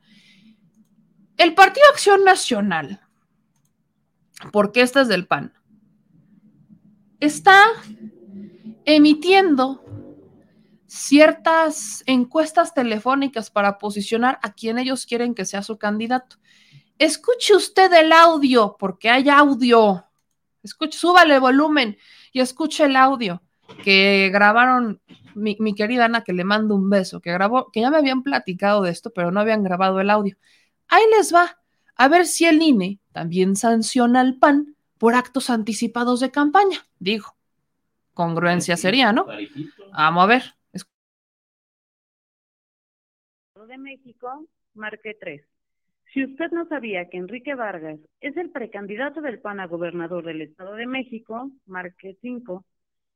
El 1.38 1.53
Partido 1.53 1.86
Acción 1.91 2.24
Nacional, 2.24 3.01
porque 4.51 4.82
este 4.82 5.01
es 5.01 5.07
del 5.07 5.26
PAN, 5.26 5.53
está 7.20 7.63
emitiendo 8.86 9.84
ciertas 10.88 12.03
encuestas 12.07 12.73
telefónicas 12.73 13.51
para 13.51 13.77
posicionar 13.77 14.39
a 14.41 14.53
quien 14.53 14.80
ellos 14.80 15.05
quieren 15.05 15.36
que 15.36 15.45
sea 15.45 15.61
su 15.61 15.77
candidato. 15.77 16.38
Escuche 16.97 17.55
usted 17.55 17.93
el 17.93 18.11
audio, 18.11 18.75
porque 18.77 19.09
hay 19.09 19.30
audio. 19.30 20.05
Escuche, 20.63 20.97
súbale 20.97 21.39
volumen 21.39 21.97
y 22.34 22.41
escuche 22.41 22.86
el 22.86 22.95
audio 22.95 23.41
que 23.84 24.30
grabaron 24.34 25.01
mi, 25.36 25.75
querida 25.75 26.05
Ana, 26.05 26.23
que 26.23 26.34
le 26.34 26.43
mando 26.43 26.75
un 26.75 26.89
beso, 26.89 27.21
que 27.21 27.32
grabó, 27.32 27.71
que 27.71 27.82
ya 27.82 27.89
me 27.89 27.97
habían 27.97 28.23
platicado 28.23 28.82
de 28.82 28.91
esto, 28.91 29.11
pero 29.11 29.32
no 29.32 29.39
habían 29.39 29.63
grabado 29.63 29.99
el 29.99 30.09
audio. 30.09 30.38
Ahí 30.88 31.03
les 31.15 31.34
va, 31.34 31.59
a 31.95 32.07
ver 32.07 32.25
si 32.25 32.45
el 32.45 32.61
INE 32.61 32.99
también 33.11 33.55
sanciona 33.55 34.21
al 34.21 34.38
PAN 34.38 34.75
por 34.97 35.15
actos 35.15 35.49
anticipados 35.49 36.19
de 36.19 36.32
campaña. 36.32 36.88
Digo, 36.99 37.36
congruencia 38.14 38.78
sería, 38.78 39.12
¿no? 39.12 39.26
Vamos 39.91 40.24
a 40.24 40.28
ver. 40.28 40.43
De 43.68 43.78
México, 43.78 44.47
marque 44.74 45.16
3. 45.20 45.45
Si 46.12 46.24
usted 46.24 46.49
no 46.51 46.68
sabía 46.68 47.07
que 47.07 47.18
Enrique 47.18 47.53
Vargas 47.53 47.99
es 48.20 48.36
el 48.36 48.49
precandidato 48.49 49.22
del 49.22 49.39
PAN 49.39 49.60
a 49.60 49.68
gobernador 49.68 50.26
del 50.26 50.41
Estado 50.41 50.74
de 50.74 50.88
México, 50.88 51.51
marque 51.68 52.18
5. 52.22 52.66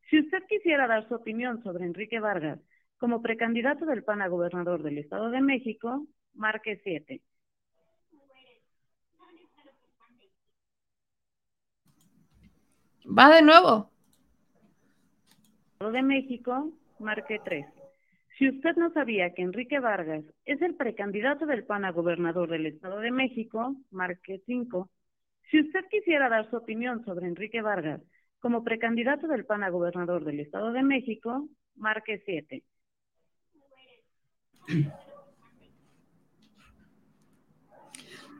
Si 0.09 0.19
usted 0.19 0.43
quisiera 0.47 0.85
dar 0.85 1.07
su 1.07 1.15
opinión 1.15 1.63
sobre 1.63 1.85
Enrique 1.85 2.19
Vargas 2.19 2.59
como 2.99 3.23
precandidato 3.23 3.85
del 3.85 4.03
PAN 4.03 4.21
a 4.21 4.27
gobernador 4.27 4.83
del 4.83 4.99
Estado 4.99 5.31
de 5.31 5.41
México, 5.41 6.05
marque 6.35 6.79
7. 6.83 7.21
Va 13.05 13.33
de 13.33 13.41
nuevo. 13.41 13.92
De 15.91 16.01
México, 16.01 16.71
marque 16.99 17.39
3. 17.43 17.65
Si 18.37 18.49
usted 18.49 18.75
no 18.75 18.91
sabía 18.93 19.33
que 19.33 19.43
Enrique 19.43 19.79
Vargas 19.79 20.23
es 20.45 20.61
el 20.61 20.75
precandidato 20.75 21.45
del 21.45 21.65
PAN 21.65 21.85
a 21.85 21.91
gobernador 21.91 22.49
del 22.49 22.65
Estado 22.65 22.99
de 22.99 23.11
México, 23.11 23.75
marque 23.91 24.41
5. 24.45 24.89
Si 25.51 25.59
usted 25.59 25.85
quisiera 25.91 26.29
dar 26.29 26.49
su 26.49 26.57
opinión 26.57 27.05
sobre 27.05 27.27
Enrique 27.27 27.61
Vargas 27.61 28.01
como 28.39 28.63
precandidato 28.63 29.27
del 29.27 29.45
PAN 29.45 29.63
a 29.63 29.69
gobernador 29.69 30.25
del 30.25 30.39
Estado 30.39 30.71
de 30.71 30.83
México, 30.83 31.47
marque 31.75 32.23
7. 32.25 32.63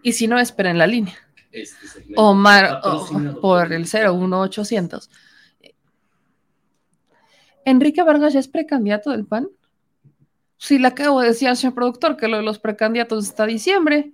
Y 0.02 0.12
si 0.14 0.28
no, 0.28 0.40
espera 0.40 0.72
en 0.72 0.78
la 0.78 0.88
línea. 0.88 1.16
Omar 2.16 2.82
por 3.42 3.72
el 3.72 3.86
01800. 3.86 5.10
Enrique 7.66 8.04
Vargas 8.04 8.34
ya 8.34 8.40
es 8.40 8.48
precandidato 8.48 9.12
del 9.12 9.26
PAN. 9.26 9.50
Sí, 10.58 10.80
le 10.80 10.88
acabo 10.88 11.22
de 11.22 11.28
decir 11.28 11.48
al 11.48 11.58
señor 11.58 11.74
productor 11.74 12.18
que 12.18 12.28
lo 12.28 12.38
de 12.38 12.44
los 12.44 12.60
precandidatos 12.60 13.26
está 13.26 13.46
diciembre. 13.46 14.14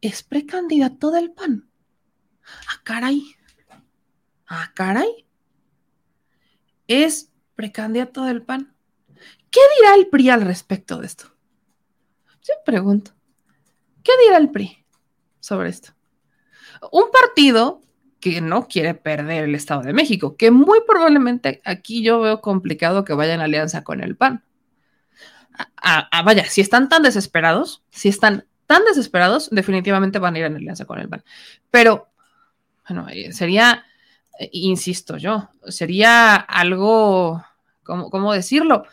Es 0.00 0.22
precandidato 0.22 1.10
del 1.10 1.32
PAN. 1.32 1.68
Ah, 2.68 2.80
caray. 2.84 3.22
Ah, 4.46 4.70
caray. 4.74 5.26
Es 6.86 7.32
precandidato 7.54 8.24
del 8.24 8.42
PAN. 8.42 8.74
¿Qué 9.50 9.60
dirá 9.78 9.94
el 9.96 10.08
PRI 10.08 10.30
al 10.30 10.42
respecto 10.42 10.98
de 10.98 11.06
esto? 11.06 11.26
Yo 12.42 12.54
pregunto. 12.64 13.12
¿Qué 14.02 14.12
dirá 14.24 14.38
el 14.38 14.50
PRI 14.50 14.84
sobre 15.40 15.68
esto? 15.68 15.92
Un 16.90 17.10
partido 17.10 17.82
que 18.22 18.40
no 18.40 18.68
quiere 18.68 18.94
perder 18.94 19.42
el 19.42 19.56
Estado 19.56 19.82
de 19.82 19.92
México, 19.92 20.36
que 20.36 20.52
muy 20.52 20.78
probablemente 20.86 21.60
aquí 21.64 22.04
yo 22.04 22.20
veo 22.20 22.40
complicado 22.40 23.04
que 23.04 23.14
vaya 23.14 23.34
en 23.34 23.40
alianza 23.40 23.82
con 23.82 24.00
el 24.00 24.16
PAN. 24.16 24.44
Vaya, 26.24 26.44
si 26.44 26.60
están 26.60 26.88
tan 26.88 27.02
desesperados, 27.02 27.82
si 27.90 28.08
están 28.08 28.46
tan 28.66 28.84
desesperados, 28.84 29.50
definitivamente 29.50 30.20
van 30.20 30.36
a 30.36 30.38
ir 30.38 30.44
en 30.44 30.54
alianza 30.54 30.84
con 30.84 31.00
el 31.00 31.08
PAN. 31.08 31.24
Pero, 31.68 32.10
bueno, 32.88 33.08
eh, 33.10 33.32
sería 33.32 33.84
eh, 34.38 34.50
insisto 34.52 35.16
yo, 35.16 35.48
sería 35.66 36.36
algo, 36.36 37.44
¿cómo, 37.82 38.32
decirlo? 38.32 38.84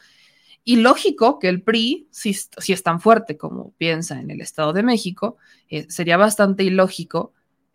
ilógico 0.63 1.37
que 1.37 1.49
el 1.49 1.61
PRI, 1.61 2.07
si, 2.09 2.31
es 2.31 2.83
tan 2.83 2.99
fuerte 2.99 3.37
como 3.37 3.73
piensa 3.77 4.19
en 4.19 4.31
el 4.31 4.41
Estado 4.41 4.73
de 4.73 4.81
México, 4.81 5.37
eh, 5.69 5.85
sería 5.87 6.17
bastante 6.17 6.63
ilógico 6.63 7.33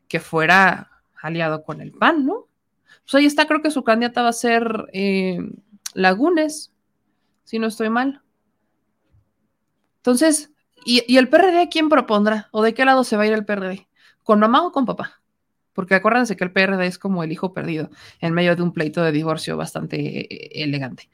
que 0.09 0.19
fuera 0.19 0.91
aliado 1.27 1.65
con 1.65 1.81
el 1.81 1.93
PAN, 1.93 2.27
¿no? 2.27 2.47
Pues 3.03 3.15
ahí 3.15 3.27
está, 3.27 3.47
creo 3.47 3.63
que 3.63 3.71
su 3.71 3.83
candidata 3.85 4.23
va 4.23 4.29
a 4.29 4.33
ser 4.33 4.87
eh, 4.93 5.39
Lagunes, 5.95 6.73
si 7.45 7.59
no 7.59 7.67
estoy 7.67 7.91
mal. 7.91 8.23
Entonces, 9.97 10.51
¿y, 10.85 11.03
¿y, 11.07 11.19
el 11.19 11.29
PRD 11.29 11.69
quién 11.71 11.89
propondrá? 11.89 12.49
¿O 12.53 12.63
de 12.63 12.75
qué 12.75 12.85
lado 12.85 13.05
se 13.05 13.17
va 13.17 13.25
a 13.25 13.27
ir 13.27 13.33
el 13.33 13.45
PRD? 13.45 13.89
¿Con 14.23 14.41
mamá 14.41 14.67
o 14.67 14.73
con 14.73 14.87
papá? 14.87 15.21
porque 15.75 15.97
acuérdense 15.97 16.37
que 16.37 16.45
el 16.45 16.53
PRD 16.53 16.87
es 16.87 16.99
como 16.99 17.23
el 17.23 17.33
hijo 17.33 17.53
perdido 17.53 17.91
en 18.21 18.33
medio 18.33 18.57
de 18.57 18.63
un 18.63 18.73
pleito 18.73 19.03
de 19.03 19.13
divorcio 19.13 19.57
bastante 19.57 19.97
eh, 20.21 20.63
elegante. 20.63 21.11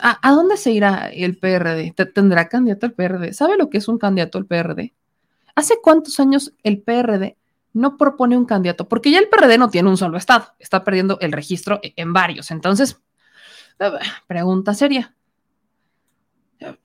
¿A, 0.00 0.30
dónde 0.32 0.56
se 0.56 0.72
irá 0.72 1.08
el 1.12 1.38
PRD? 1.38 1.92
¿Te- 1.94 2.06
¿Tendrá 2.06 2.48
candidato 2.48 2.86
el 2.86 2.92
PRD? 2.92 3.32
¿Sabe 3.32 3.56
lo 3.56 3.70
que 3.70 3.78
es 3.78 3.86
un 3.86 3.98
candidato 3.98 4.38
el 4.38 4.46
PRD? 4.46 4.94
¿Hace 5.54 5.74
cuántos 5.80 6.18
años 6.18 6.54
el 6.64 6.80
PRD 6.80 7.36
no 7.76 7.96
propone 7.96 8.36
un 8.36 8.46
candidato? 8.46 8.88
Porque 8.88 9.10
ya 9.10 9.18
el 9.18 9.28
PRD 9.28 9.58
no 9.58 9.68
tiene 9.68 9.88
un 9.88 9.96
solo 9.96 10.16
estado, 10.16 10.54
está 10.58 10.82
perdiendo 10.82 11.18
el 11.20 11.32
registro 11.32 11.78
e- 11.82 11.92
en 11.96 12.12
varios. 12.12 12.50
Entonces, 12.50 13.00
eh, 13.78 13.90
pregunta 14.26 14.74
seria. 14.74 15.14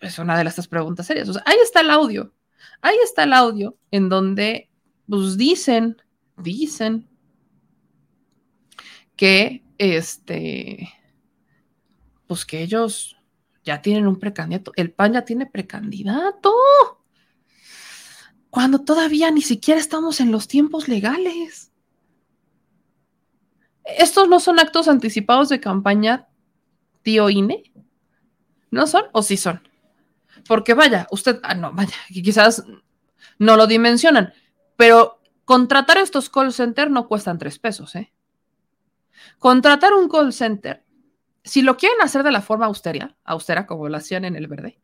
Es 0.02 0.20
una 0.20 0.38
de 0.38 0.48
estas 0.48 0.68
preguntas 0.68 1.08
serias. 1.08 1.30
Ahí 1.46 1.58
está 1.64 1.80
el 1.80 1.90
audio. 1.90 2.34
Ahí 2.82 2.98
está 3.04 3.24
el 3.24 3.34
audio 3.34 3.78
en 3.90 4.10
donde 4.10 4.70
pues 5.08 5.38
dicen, 5.38 6.02
dicen 6.38 7.08
que 9.16 9.64
este, 9.78 10.90
pues 12.28 12.46
que 12.46 12.62
ellos 12.62 13.18
ya 13.64 13.82
tienen 13.82 14.08
un 14.08 14.20
precandidato. 14.20 14.74
El 14.76 14.92
PAN 14.92 15.14
ya 15.14 15.24
tiene 15.24 15.46
precandidato. 15.46 16.52
Cuando 18.52 18.80
todavía 18.80 19.32
ni 19.32 19.42
siquiera 19.42 19.80
estamos 19.80 20.20
en 20.20 20.32
los 20.32 20.48
tiempos 20.48 20.90
legales. 20.90 21.72
Estos 23.86 24.28
no 24.28 24.40
son 24.42 24.60
actos 24.60 24.90
anticipados 24.90 25.48
de 25.50 25.62
campaña, 25.62 26.28
tío 27.02 27.30
INE. 27.30 27.64
¿No 28.70 28.88
son 28.88 29.06
o 29.14 29.24
sí 29.24 29.38
son? 29.38 29.68
Porque 30.48 30.74
vaya, 30.74 31.08
usted, 31.12 31.40
ah, 31.44 31.56
no, 31.56 31.72
vaya, 31.72 31.96
quizás 32.10 32.64
no 33.40 33.56
lo 33.56 33.68
dimensionan, 33.68 34.34
pero 34.76 35.22
contratar 35.46 35.98
estos 35.98 36.30
call 36.30 36.52
center 36.52 36.92
no 36.92 37.08
cuestan 37.08 37.38
tres 37.38 37.58
pesos, 37.58 37.96
¿eh? 37.96 38.12
Contratar 39.40 39.94
un 39.94 40.10
call 40.10 40.34
center, 40.34 40.84
si 41.44 41.62
lo 41.62 41.78
quieren 41.78 42.02
hacer 42.02 42.24
de 42.24 42.32
la 42.32 42.42
forma 42.42 42.66
austera, 42.66 43.16
austera 43.24 43.66
como 43.66 43.88
lo 43.88 43.98
hacían 43.98 44.26
en 44.26 44.36
el 44.36 44.48
verde, 44.48 44.80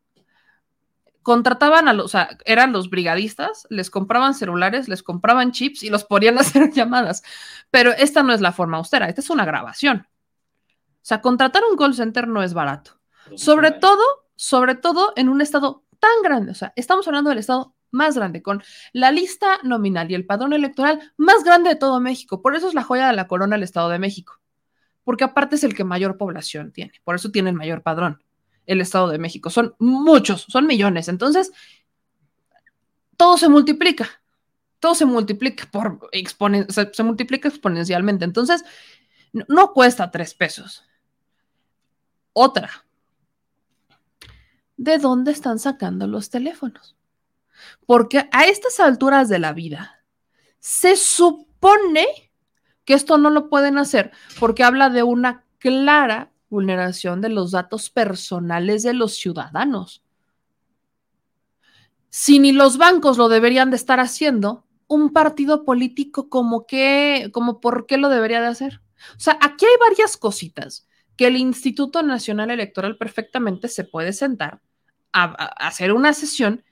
contrataban 1.27 1.89
a 1.89 1.93
los, 1.93 2.05
o 2.05 2.07
sea, 2.07 2.37
eran 2.45 2.71
los 2.71 2.89
brigadistas, 2.89 3.67
les 3.69 3.89
compraban 3.89 4.33
celulares, 4.33 4.87
les 4.87 5.03
compraban 5.03 5.51
chips 5.51 5.83
y 5.83 5.89
los 5.89 6.05
ponían 6.05 6.37
a 6.37 6.41
hacer 6.47 6.71
llamadas. 6.71 7.21
Pero 7.69 7.91
esta 7.91 8.23
no 8.23 8.31
es 8.31 8.39
la 8.39 8.53
forma 8.53 8.77
austera, 8.77 9.09
esta 9.09 9.19
es 9.19 9.29
una 9.29 9.43
grabación. 9.43 10.07
O 10.07 11.01
sea, 11.01 11.19
contratar 11.19 11.63
un 11.69 11.75
call 11.75 11.95
center 11.95 12.29
no 12.29 12.43
es 12.43 12.53
barato. 12.53 13.01
Sobre 13.35 13.71
todo, 13.71 14.01
sobre 14.37 14.75
todo 14.75 15.11
en 15.17 15.27
un 15.27 15.41
estado 15.41 15.83
tan 15.99 16.23
grande. 16.23 16.53
O 16.53 16.55
sea, 16.55 16.71
estamos 16.77 17.05
hablando 17.09 17.29
del 17.29 17.39
estado 17.39 17.75
más 17.91 18.15
grande, 18.15 18.41
con 18.41 18.63
la 18.93 19.11
lista 19.11 19.59
nominal 19.63 20.09
y 20.09 20.15
el 20.15 20.25
padrón 20.25 20.53
electoral 20.53 21.11
más 21.17 21.43
grande 21.43 21.71
de 21.71 21.75
todo 21.75 21.99
México. 21.99 22.41
Por 22.41 22.55
eso 22.55 22.69
es 22.69 22.73
la 22.73 22.83
joya 22.83 23.07
de 23.07 23.13
la 23.17 23.27
corona 23.27 23.57
el 23.57 23.63
Estado 23.63 23.89
de 23.89 23.99
México. 23.99 24.39
Porque 25.03 25.25
aparte 25.25 25.57
es 25.57 25.65
el 25.65 25.75
que 25.75 25.83
mayor 25.83 26.15
población 26.15 26.71
tiene. 26.71 26.93
Por 27.03 27.15
eso 27.15 27.31
tiene 27.31 27.49
el 27.49 27.57
mayor 27.57 27.83
padrón, 27.83 28.23
el 28.67 28.81
Estado 28.81 29.07
de 29.09 29.17
México. 29.17 29.49
Son 29.49 29.75
muchos, 29.79 30.45
son 30.47 30.67
millones. 30.67 31.07
Entonces, 31.07 31.51
todo 33.15 33.37
se 33.37 33.49
multiplica. 33.49 34.21
Todo 34.79 34.93
se 34.93 35.05
multiplica 35.05 35.67
por 35.71 36.07
exponen 36.11 36.67
se, 36.69 37.03
multiplica 37.03 37.47
exponencialmente. 37.47 38.25
Entonces, 38.25 38.63
no 39.31 39.73
cuesta 39.73 40.11
tres 40.11 40.35
pesos. 40.35 40.83
Otra, 42.33 42.85
de 44.75 44.99
dónde 44.99 45.31
están 45.31 45.57
sacando 45.57 46.05
los 46.05 46.29
teléfonos. 46.29 46.95
Porque 47.87 48.29
a 48.31 48.45
estas 48.45 48.79
alturas 48.79 49.29
de 49.29 49.39
la 49.39 49.53
vida 49.53 50.03
se 50.59 50.95
supone 50.95 52.05
que 52.85 52.93
esto 52.93 53.17
no 53.17 53.31
lo 53.31 53.49
pueden 53.49 53.79
hacer 53.79 54.11
porque 54.39 54.63
habla 54.63 54.89
de 54.89 55.01
una 55.01 55.43
clara 55.57 56.31
vulneración 56.49 57.21
de 57.21 57.29
los 57.29 57.51
datos 57.51 57.89
personales 57.89 58.83
de 58.83 58.93
los 58.93 59.15
ciudadanos. 59.15 60.03
Si 62.09 62.39
ni 62.39 62.51
los 62.51 62.77
bancos 62.77 63.17
lo 63.17 63.29
deberían 63.29 63.69
de 63.69 63.75
estar 63.75 63.99
haciendo, 63.99 64.65
un 64.87 65.11
partido 65.11 65.65
político 65.65 66.29
como 66.29 66.65
que, 66.65 67.29
como 67.33 67.59
por 67.59 67.85
qué 67.85 67.97
lo 67.97 68.09
debería 68.09 68.41
de 68.41 68.47
hacer. 68.47 68.81
O 69.15 69.19
sea, 69.19 69.37
aquí 69.41 69.65
hay 69.65 69.89
varias 69.89 70.17
cositas 70.17 70.87
que 71.15 71.27
el 71.27 71.35
Instituto 71.35 72.03
Nacional 72.03 72.51
Electoral 72.51 72.97
perfectamente 72.97 73.67
se 73.67 73.83
puede 73.83 74.13
sentar 74.13 74.61
a, 75.11 75.23
a 75.25 75.67
hacer 75.67 75.91
una 75.91 76.13
sesión 76.13 76.63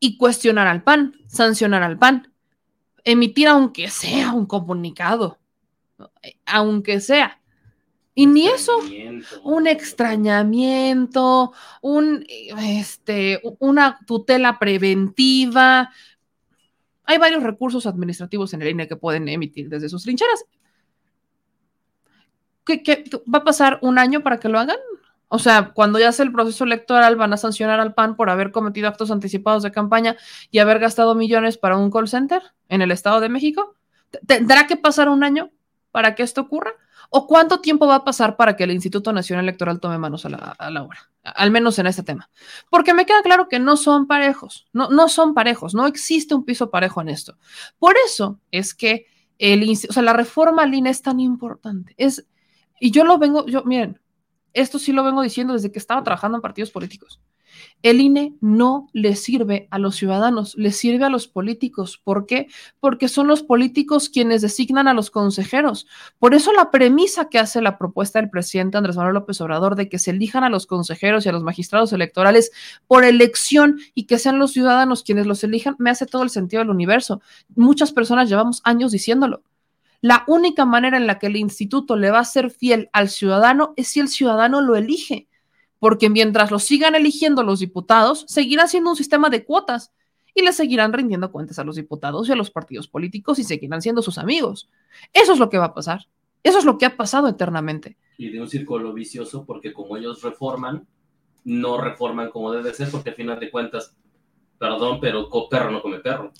y 0.00 0.16
cuestionar 0.16 0.66
al 0.66 0.82
PAN, 0.82 1.16
sancionar 1.28 1.82
al 1.82 1.98
PAN, 1.98 2.32
emitir 3.04 3.48
aunque 3.48 3.88
sea 3.88 4.32
un 4.32 4.46
comunicado, 4.46 5.38
aunque 6.46 7.00
sea. 7.00 7.40
Y 8.14 8.26
ni 8.26 8.46
eso, 8.46 8.72
un 9.42 9.66
extrañamiento, 9.66 11.52
un, 11.82 12.24
este, 12.28 13.42
una 13.58 13.98
tutela 14.06 14.58
preventiva. 14.60 15.90
Hay 17.04 17.18
varios 17.18 17.42
recursos 17.42 17.86
administrativos 17.86 18.54
en 18.54 18.62
el 18.62 18.68
INE 18.68 18.86
que 18.86 18.94
pueden 18.94 19.28
emitir 19.28 19.68
desde 19.68 19.88
sus 19.88 20.04
trincheras. 20.04 20.44
¿Qué, 22.64 22.84
qué, 22.84 23.04
va 23.32 23.40
a 23.40 23.44
pasar 23.44 23.80
un 23.82 23.98
año 23.98 24.22
para 24.22 24.38
que 24.38 24.48
lo 24.48 24.60
hagan? 24.60 24.78
O 25.28 25.40
sea, 25.40 25.72
cuando 25.74 25.98
ya 25.98 26.12
sea 26.12 26.24
el 26.24 26.32
proceso 26.32 26.62
electoral, 26.62 27.16
van 27.16 27.32
a 27.32 27.36
sancionar 27.36 27.80
al 27.80 27.94
PAN 27.94 28.14
por 28.14 28.30
haber 28.30 28.52
cometido 28.52 28.86
actos 28.86 29.10
anticipados 29.10 29.64
de 29.64 29.72
campaña 29.72 30.16
y 30.52 30.60
haber 30.60 30.78
gastado 30.78 31.16
millones 31.16 31.58
para 31.58 31.76
un 31.76 31.90
call 31.90 32.06
center 32.06 32.42
en 32.68 32.80
el 32.80 32.92
Estado 32.92 33.18
de 33.18 33.28
México. 33.28 33.74
¿Tendrá 34.26 34.68
que 34.68 34.76
pasar 34.76 35.08
un 35.08 35.24
año 35.24 35.50
para 35.90 36.14
que 36.14 36.22
esto 36.22 36.42
ocurra? 36.42 36.74
¿O 37.16 37.28
cuánto 37.28 37.60
tiempo 37.60 37.86
va 37.86 37.94
a 37.94 38.04
pasar 38.04 38.36
para 38.36 38.56
que 38.56 38.64
el 38.64 38.72
Instituto 38.72 39.12
Nacional 39.12 39.44
Electoral 39.44 39.78
tome 39.78 39.98
manos 39.98 40.26
a 40.26 40.30
la, 40.30 40.36
a 40.58 40.68
la 40.68 40.82
obra? 40.82 41.12
Al 41.22 41.52
menos 41.52 41.78
en 41.78 41.86
este 41.86 42.02
tema. 42.02 42.28
Porque 42.70 42.92
me 42.92 43.06
queda 43.06 43.22
claro 43.22 43.46
que 43.48 43.60
no 43.60 43.76
son 43.76 44.08
parejos, 44.08 44.66
no, 44.72 44.90
no 44.90 45.08
son 45.08 45.32
parejos, 45.32 45.76
no 45.76 45.86
existe 45.86 46.34
un 46.34 46.44
piso 46.44 46.70
parejo 46.70 47.00
en 47.00 47.10
esto. 47.10 47.38
Por 47.78 47.94
eso 48.04 48.40
es 48.50 48.74
que 48.74 49.06
el, 49.38 49.62
o 49.70 49.92
sea, 49.92 50.02
la 50.02 50.12
reforma 50.12 50.64
al 50.64 50.74
INE 50.74 50.90
es 50.90 51.02
tan 51.02 51.20
importante. 51.20 51.94
Es, 51.98 52.26
y 52.80 52.90
yo 52.90 53.04
lo 53.04 53.16
vengo, 53.16 53.46
yo, 53.46 53.62
miren, 53.62 54.00
esto 54.52 54.80
sí 54.80 54.90
lo 54.90 55.04
vengo 55.04 55.22
diciendo 55.22 55.52
desde 55.52 55.70
que 55.70 55.78
estaba 55.78 56.02
trabajando 56.02 56.38
en 56.38 56.42
partidos 56.42 56.72
políticos. 56.72 57.20
El 57.82 58.00
INE 58.00 58.34
no 58.40 58.88
le 58.92 59.14
sirve 59.14 59.68
a 59.70 59.78
los 59.78 59.96
ciudadanos, 59.96 60.54
le 60.56 60.72
sirve 60.72 61.04
a 61.04 61.10
los 61.10 61.28
políticos. 61.28 62.00
¿Por 62.02 62.24
qué? 62.24 62.48
Porque 62.80 63.08
son 63.08 63.26
los 63.26 63.42
políticos 63.42 64.08
quienes 64.08 64.40
designan 64.40 64.88
a 64.88 64.94
los 64.94 65.10
consejeros. 65.10 65.86
Por 66.18 66.34
eso 66.34 66.52
la 66.52 66.70
premisa 66.70 67.28
que 67.28 67.38
hace 67.38 67.60
la 67.60 67.76
propuesta 67.76 68.20
del 68.20 68.30
presidente 68.30 68.78
Andrés 68.78 68.96
Manuel 68.96 69.14
López 69.14 69.40
Obrador 69.40 69.76
de 69.76 69.88
que 69.88 69.98
se 69.98 70.12
elijan 70.12 70.44
a 70.44 70.48
los 70.48 70.66
consejeros 70.66 71.26
y 71.26 71.28
a 71.28 71.32
los 71.32 71.42
magistrados 71.42 71.92
electorales 71.92 72.52
por 72.86 73.04
elección 73.04 73.78
y 73.94 74.04
que 74.04 74.18
sean 74.18 74.38
los 74.38 74.52
ciudadanos 74.52 75.02
quienes 75.02 75.26
los 75.26 75.44
elijan, 75.44 75.76
me 75.78 75.90
hace 75.90 76.06
todo 76.06 76.22
el 76.22 76.30
sentido 76.30 76.60
del 76.60 76.70
universo. 76.70 77.20
Muchas 77.54 77.92
personas 77.92 78.28
llevamos 78.28 78.62
años 78.64 78.92
diciéndolo. 78.92 79.42
La 80.00 80.24
única 80.26 80.66
manera 80.66 80.98
en 80.98 81.06
la 81.06 81.18
que 81.18 81.28
el 81.28 81.36
instituto 81.36 81.96
le 81.96 82.10
va 82.10 82.18
a 82.18 82.24
ser 82.26 82.50
fiel 82.50 82.90
al 82.92 83.08
ciudadano 83.08 83.72
es 83.76 83.88
si 83.88 84.00
el 84.00 84.08
ciudadano 84.08 84.60
lo 84.60 84.76
elige, 84.76 85.28
porque 85.84 86.08
mientras 86.08 86.50
lo 86.50 86.60
sigan 86.60 86.94
eligiendo 86.94 87.42
los 87.42 87.60
diputados, 87.60 88.24
seguirá 88.26 88.66
siendo 88.68 88.88
un 88.88 88.96
sistema 88.96 89.28
de 89.28 89.44
cuotas 89.44 89.92
y 90.34 90.40
le 90.40 90.54
seguirán 90.54 90.94
rindiendo 90.94 91.30
cuentas 91.30 91.58
a 91.58 91.64
los 91.64 91.76
diputados 91.76 92.26
y 92.26 92.32
a 92.32 92.36
los 92.36 92.50
partidos 92.50 92.88
políticos 92.88 93.38
y 93.38 93.44
seguirán 93.44 93.82
siendo 93.82 94.00
sus 94.00 94.16
amigos. 94.16 94.70
Eso 95.12 95.34
es 95.34 95.38
lo 95.38 95.50
que 95.50 95.58
va 95.58 95.66
a 95.66 95.74
pasar. 95.74 96.06
Eso 96.42 96.58
es 96.58 96.64
lo 96.64 96.78
que 96.78 96.86
ha 96.86 96.96
pasado 96.96 97.28
eternamente. 97.28 97.98
Y 98.16 98.30
de 98.30 98.40
un 98.40 98.48
círculo 98.48 98.94
vicioso, 98.94 99.44
porque 99.44 99.74
como 99.74 99.98
ellos 99.98 100.22
reforman, 100.22 100.88
no 101.44 101.76
reforman 101.76 102.30
como 102.30 102.50
debe 102.50 102.72
ser, 102.72 102.90
porque 102.90 103.10
al 103.10 103.16
final 103.16 103.38
de 103.38 103.50
cuentas 103.50 103.94
perdón, 104.56 105.00
pero 105.02 105.28
perro 105.50 105.70
no 105.70 105.82
come 105.82 105.98
perro. 105.98 106.32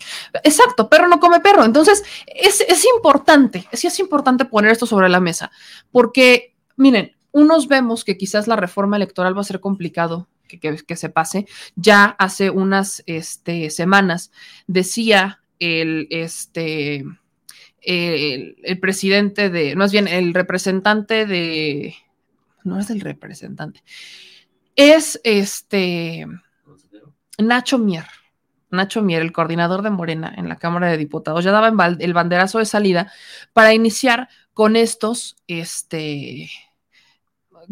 Exacto, 0.43 0.89
perro 0.89 1.07
no 1.07 1.21
come 1.21 1.41
perro. 1.41 1.65
Entonces, 1.65 2.03
es, 2.27 2.63
es 2.63 2.87
importante, 2.97 3.69
sí 3.75 3.89
es 3.89 3.99
importante 3.99 4.47
poner 4.47 4.71
esto 4.71 4.87
sobre 4.87 5.11
la 5.11 5.21
mesa, 5.21 5.51
porque, 5.93 6.57
miren, 6.77 7.15
unos 7.35 7.67
vemos 7.67 8.05
que 8.05 8.17
quizás 8.17 8.47
la 8.47 8.55
reforma 8.55 8.97
electoral 8.97 9.37
va 9.37 9.41
a 9.41 9.45
ser 9.45 9.59
complicado 9.59 10.29
que, 10.47 10.61
que, 10.61 10.97
se 10.97 11.09
pase. 11.09 11.47
Ya 11.75 12.05
hace 12.05 12.49
unas 12.49 13.03
este, 13.07 13.71
semanas 13.71 14.31
decía 14.69 15.41
el, 15.59 16.07
este, 16.11 17.05
el 17.83 18.79
presidente 18.81 19.51
de, 19.51 19.75
más 19.75 19.91
bien, 19.91 20.07
el 20.07 20.33
representante 20.33 21.27
de, 21.27 21.97
no 22.63 22.79
es 22.79 22.89
el 22.91 23.01
representante, 23.01 23.83
es 24.77 25.21
este 25.25 26.29
Nacho 27.39 27.79
Mier, 27.79 28.07
Nacho 28.71 29.03
Mier, 29.03 29.23
el 29.23 29.33
coordinador 29.33 29.83
de 29.83 29.91
Morena 29.91 30.33
en 30.37 30.49
la 30.49 30.57
Cámara 30.57 30.89
de 30.89 30.99
Diputados, 30.99 31.45
ya 31.45 31.51
daba 31.51 31.69
el 31.99 32.15
banderazo 32.15 32.61
de 32.61 32.65
salida 32.65 33.13
para 33.53 33.75
iniciar 33.75 34.29
con 34.53 34.77
estos, 34.77 35.37
este, 35.49 36.49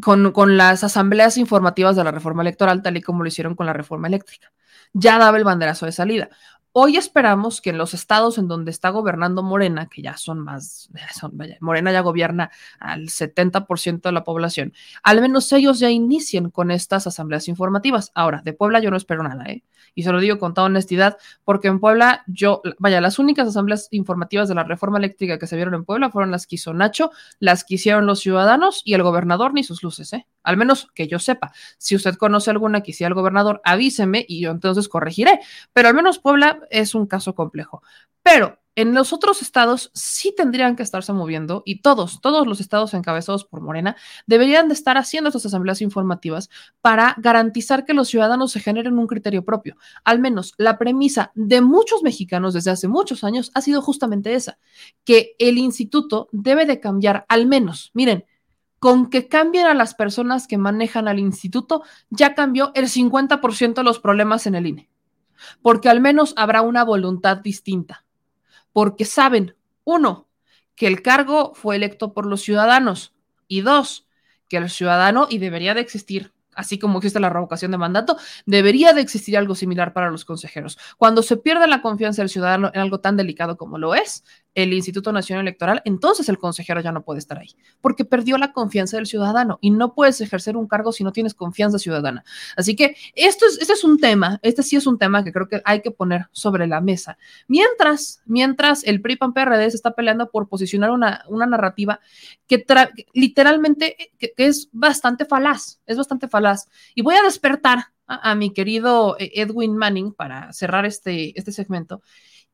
con, 0.00 0.32
con, 0.32 0.56
las 0.56 0.84
asambleas 0.84 1.36
informativas 1.36 1.96
de 1.96 2.04
la 2.04 2.10
reforma 2.10 2.42
electoral, 2.42 2.82
tal 2.82 2.96
y 2.96 3.02
como 3.02 3.22
lo 3.22 3.28
hicieron 3.28 3.54
con 3.54 3.66
la 3.66 3.72
reforma 3.72 4.08
eléctrica. 4.08 4.52
Ya 4.92 5.18
daba 5.18 5.38
el 5.38 5.44
banderazo 5.44 5.86
de 5.86 5.92
salida. 5.92 6.28
Hoy 6.74 6.96
esperamos 6.96 7.60
que 7.60 7.68
en 7.68 7.76
los 7.76 7.92
estados 7.92 8.38
en 8.38 8.48
donde 8.48 8.70
está 8.70 8.88
gobernando 8.88 9.42
Morena, 9.42 9.90
que 9.90 10.00
ya 10.00 10.16
son 10.16 10.40
más, 10.40 10.88
son, 11.14 11.36
vaya, 11.36 11.58
Morena 11.60 11.92
ya 11.92 12.00
gobierna 12.00 12.50
al 12.80 13.08
70% 13.08 14.00
de 14.00 14.12
la 14.12 14.24
población, 14.24 14.72
al 15.02 15.20
menos 15.20 15.52
ellos 15.52 15.78
ya 15.80 15.90
inicien 15.90 16.48
con 16.48 16.70
estas 16.70 17.06
asambleas 17.06 17.46
informativas. 17.48 18.10
Ahora, 18.14 18.40
de 18.42 18.54
Puebla 18.54 18.80
yo 18.80 18.90
no 18.90 18.96
espero 18.96 19.22
nada, 19.22 19.44
¿eh? 19.44 19.62
Y 19.94 20.04
se 20.04 20.12
lo 20.12 20.20
digo 20.20 20.38
con 20.38 20.54
toda 20.54 20.68
honestidad, 20.68 21.18
porque 21.44 21.68
en 21.68 21.78
Puebla 21.78 22.24
yo, 22.26 22.62
vaya, 22.78 23.02
las 23.02 23.18
únicas 23.18 23.46
asambleas 23.46 23.88
informativas 23.90 24.48
de 24.48 24.54
la 24.54 24.64
reforma 24.64 24.96
eléctrica 24.96 25.38
que 25.38 25.46
se 25.46 25.56
vieron 25.56 25.74
en 25.74 25.84
Puebla 25.84 26.10
fueron 26.10 26.30
las 26.30 26.46
que 26.46 26.54
hizo 26.54 26.72
Nacho, 26.72 27.10
las 27.38 27.64
que 27.64 27.74
hicieron 27.74 28.06
los 28.06 28.20
ciudadanos 28.20 28.80
y 28.86 28.94
el 28.94 29.02
gobernador 29.02 29.52
ni 29.52 29.62
sus 29.62 29.82
luces, 29.82 30.14
¿eh? 30.14 30.26
Al 30.42 30.56
menos 30.56 30.88
que 30.94 31.08
yo 31.08 31.18
sepa. 31.18 31.52
Si 31.78 31.94
usted 31.96 32.16
conoce 32.16 32.50
alguna 32.50 32.82
que 32.82 32.92
el 33.04 33.14
gobernador, 33.14 33.60
avíseme 33.64 34.24
y 34.28 34.40
yo 34.40 34.50
entonces 34.50 34.88
corregiré. 34.88 35.40
Pero 35.72 35.88
al 35.88 35.94
menos 35.94 36.18
Puebla 36.18 36.60
es 36.70 36.94
un 36.94 37.06
caso 37.06 37.34
complejo. 37.34 37.82
Pero 38.22 38.58
en 38.74 38.94
los 38.94 39.12
otros 39.12 39.42
estados 39.42 39.90
sí 39.92 40.32
tendrían 40.34 40.76
que 40.76 40.82
estarse 40.82 41.12
moviendo 41.12 41.62
y 41.66 41.82
todos, 41.82 42.22
todos 42.22 42.46
los 42.46 42.58
estados 42.58 42.94
encabezados 42.94 43.44
por 43.44 43.60
Morena 43.60 43.96
deberían 44.26 44.68
de 44.68 44.74
estar 44.74 44.96
haciendo 44.96 45.28
estas 45.28 45.44
asambleas 45.44 45.82
informativas 45.82 46.48
para 46.80 47.14
garantizar 47.18 47.84
que 47.84 47.92
los 47.92 48.08
ciudadanos 48.08 48.52
se 48.52 48.60
generen 48.60 48.98
un 48.98 49.06
criterio 49.06 49.44
propio. 49.44 49.76
Al 50.04 50.20
menos 50.20 50.54
la 50.56 50.78
premisa 50.78 51.32
de 51.34 51.60
muchos 51.60 52.02
mexicanos 52.02 52.54
desde 52.54 52.70
hace 52.70 52.88
muchos 52.88 53.24
años 53.24 53.50
ha 53.54 53.60
sido 53.60 53.82
justamente 53.82 54.34
esa, 54.34 54.58
que 55.04 55.36
el 55.38 55.58
instituto 55.58 56.28
debe 56.32 56.64
de 56.64 56.80
cambiar 56.80 57.26
al 57.28 57.46
menos, 57.46 57.90
miren, 57.92 58.24
con 58.82 59.10
que 59.10 59.28
cambien 59.28 59.66
a 59.66 59.74
las 59.74 59.94
personas 59.94 60.48
que 60.48 60.58
manejan 60.58 61.06
al 61.06 61.20
instituto, 61.20 61.84
ya 62.10 62.34
cambió 62.34 62.72
el 62.74 62.88
50% 62.88 63.74
de 63.74 63.84
los 63.84 64.00
problemas 64.00 64.48
en 64.48 64.56
el 64.56 64.66
INE 64.66 64.88
porque 65.60 65.88
al 65.88 66.00
menos 66.00 66.34
habrá 66.36 66.62
una 66.62 66.84
voluntad 66.84 67.38
distinta, 67.38 68.04
porque 68.72 69.04
saben, 69.04 69.56
uno, 69.84 70.28
que 70.74 70.86
el 70.86 71.02
cargo 71.02 71.52
fue 71.54 71.76
electo 71.76 72.14
por 72.14 72.26
los 72.26 72.42
ciudadanos. 72.42 73.12
Y 73.48 73.60
dos, 73.60 74.06
que 74.48 74.56
el 74.56 74.70
ciudadano, 74.70 75.26
y 75.28 75.38
debería 75.38 75.74
de 75.74 75.80
existir 75.80 76.32
así 76.54 76.78
como 76.78 76.98
existe 76.98 77.18
la 77.18 77.30
revocación 77.30 77.70
de 77.70 77.78
mandato, 77.78 78.18
debería 78.44 78.92
de 78.92 79.00
existir 79.00 79.38
algo 79.38 79.54
similar 79.54 79.94
para 79.94 80.10
los 80.10 80.26
consejeros. 80.26 80.78
Cuando 80.98 81.22
se 81.22 81.38
pierde 81.38 81.66
la 81.66 81.80
confianza 81.80 82.20
del 82.20 82.28
ciudadano 82.28 82.70
en 82.74 82.80
algo 82.80 83.00
tan 83.00 83.16
delicado 83.16 83.56
como 83.56 83.78
lo 83.78 83.94
es 83.94 84.22
el 84.54 84.72
Instituto 84.72 85.12
Nacional 85.12 85.44
Electoral, 85.44 85.82
entonces 85.84 86.28
el 86.28 86.38
consejero 86.38 86.80
ya 86.80 86.92
no 86.92 87.02
puede 87.02 87.18
estar 87.18 87.38
ahí, 87.38 87.50
porque 87.80 88.04
perdió 88.04 88.38
la 88.38 88.52
confianza 88.52 88.96
del 88.96 89.06
ciudadano 89.06 89.58
y 89.60 89.70
no 89.70 89.94
puedes 89.94 90.20
ejercer 90.20 90.56
un 90.56 90.66
cargo 90.66 90.92
si 90.92 91.04
no 91.04 91.12
tienes 91.12 91.34
confianza 91.34 91.78
ciudadana. 91.78 92.24
Así 92.56 92.76
que 92.76 92.96
esto 93.14 93.46
es, 93.46 93.60
este 93.60 93.72
es 93.72 93.84
un 93.84 93.98
tema, 93.98 94.38
este 94.42 94.62
sí 94.62 94.76
es 94.76 94.86
un 94.86 94.98
tema 94.98 95.24
que 95.24 95.32
creo 95.32 95.48
que 95.48 95.62
hay 95.64 95.80
que 95.80 95.90
poner 95.90 96.26
sobre 96.32 96.66
la 96.66 96.80
mesa. 96.80 97.16
Mientras, 97.48 98.22
mientras 98.26 98.84
el 98.84 99.00
PRI 99.00 99.16
PAN 99.16 99.32
PRD 99.32 99.70
se 99.70 99.76
está 99.76 99.92
peleando 99.92 100.30
por 100.30 100.48
posicionar 100.48 100.90
una, 100.90 101.24
una 101.28 101.46
narrativa 101.46 102.00
que 102.46 102.64
literalmente 103.14 103.96
que 104.18 104.34
es 104.36 104.68
bastante 104.72 105.24
falaz, 105.24 105.80
es 105.86 105.96
bastante 105.96 106.28
falaz 106.28 106.68
y 106.94 107.02
voy 107.02 107.14
a 107.14 107.22
despertar 107.22 107.86
a, 108.06 108.34
mi 108.34 108.52
querido 108.52 109.16
eh, 109.18 109.30
Edwin 109.34 109.76
Manning 109.76 110.12
para 110.12 110.52
cerrar 110.52 110.84
este, 110.84 111.38
este 111.38 111.52
segmento 111.52 112.02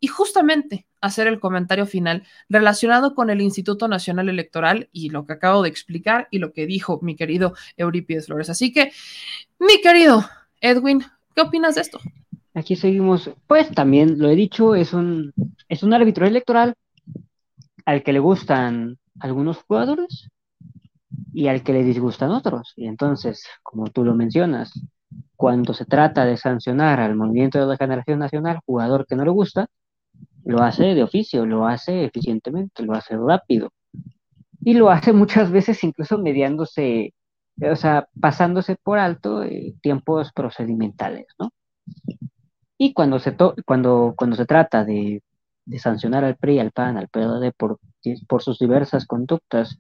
y 0.00 0.06
justamente 0.06 0.86
hacer 1.00 1.26
el 1.26 1.40
comentario 1.40 1.86
final 1.86 2.24
relacionado 2.48 3.14
con 3.14 3.30
el 3.30 3.40
Instituto 3.40 3.88
Nacional 3.88 4.28
Electoral 4.28 4.88
y 4.92 5.10
lo 5.10 5.26
que 5.26 5.34
acabo 5.34 5.62
de 5.62 5.68
explicar 5.68 6.28
y 6.30 6.38
lo 6.38 6.52
que 6.52 6.66
dijo 6.66 6.98
mi 7.02 7.16
querido 7.16 7.54
Eurípides 7.76 8.26
Flores. 8.26 8.50
Así 8.50 8.72
que, 8.72 8.92
mi 9.58 9.80
querido 9.80 10.24
Edwin, 10.60 11.04
¿qué 11.34 11.42
opinas 11.42 11.76
de 11.76 11.82
esto? 11.82 12.00
Aquí 12.54 12.76
seguimos, 12.76 13.30
pues 13.46 13.70
también 13.70 14.18
lo 14.18 14.28
he 14.28 14.34
dicho, 14.34 14.74
es 14.74 14.92
un, 14.92 15.32
es 15.68 15.82
un 15.82 15.94
árbitro 15.94 16.26
electoral 16.26 16.74
al 17.84 18.02
que 18.02 18.12
le 18.12 18.18
gustan 18.18 18.98
algunos 19.20 19.58
jugadores 19.58 20.28
y 21.32 21.48
al 21.48 21.62
que 21.62 21.72
le 21.72 21.84
disgustan 21.84 22.30
otros. 22.30 22.72
Y 22.76 22.86
entonces, 22.86 23.44
como 23.62 23.86
tú 23.88 24.04
lo 24.04 24.14
mencionas, 24.14 24.72
cuando 25.36 25.72
se 25.72 25.84
trata 25.84 26.24
de 26.24 26.36
sancionar 26.36 27.00
al 27.00 27.14
movimiento 27.14 27.60
de 27.60 27.66
la 27.66 27.76
generación 27.76 28.18
nacional, 28.18 28.58
jugador 28.66 29.06
que 29.06 29.14
no 29.14 29.24
le 29.24 29.30
gusta, 29.30 29.68
lo 30.48 30.62
hace 30.62 30.96
de 30.96 31.04
oficio, 31.04 31.46
lo 31.46 31.66
hace 31.68 32.06
eficientemente, 32.06 32.84
lo 32.84 32.94
hace 32.94 33.16
rápido. 33.16 33.72
Y 34.62 34.74
lo 34.74 34.90
hace 34.90 35.12
muchas 35.12 35.50
veces 35.52 35.82
incluso 35.84 36.18
mediándose, 36.18 37.14
o 37.62 37.76
sea, 37.76 38.08
pasándose 38.20 38.76
por 38.82 38.98
alto 38.98 39.42
eh, 39.44 39.74
tiempos 39.82 40.32
procedimentales, 40.34 41.26
¿no? 41.38 41.50
Y 42.78 42.92
cuando 42.94 43.18
se, 43.18 43.36
cuando, 43.66 44.14
cuando 44.16 44.36
se 44.36 44.46
trata 44.46 44.84
de, 44.84 45.22
de 45.64 45.78
sancionar 45.78 46.24
al 46.24 46.36
PRI, 46.36 46.58
al 46.60 46.72
PAN, 46.72 46.96
al 46.96 47.08
PRD 47.08 47.52
por, 47.52 47.78
por 48.28 48.42
sus 48.42 48.58
diversas 48.58 49.06
conductas 49.06 49.78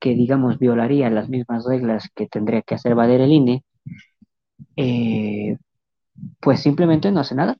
que, 0.00 0.10
digamos, 0.14 0.58
violaría 0.58 1.10
las 1.10 1.28
mismas 1.28 1.64
reglas 1.66 2.08
que 2.14 2.26
tendría 2.28 2.62
que 2.62 2.74
hacer 2.76 2.94
valer 2.94 3.20
el 3.22 3.32
INE, 3.32 3.64
eh, 4.76 5.56
pues 6.40 6.60
simplemente 6.62 7.10
no 7.12 7.20
hace 7.20 7.34
nada. 7.34 7.58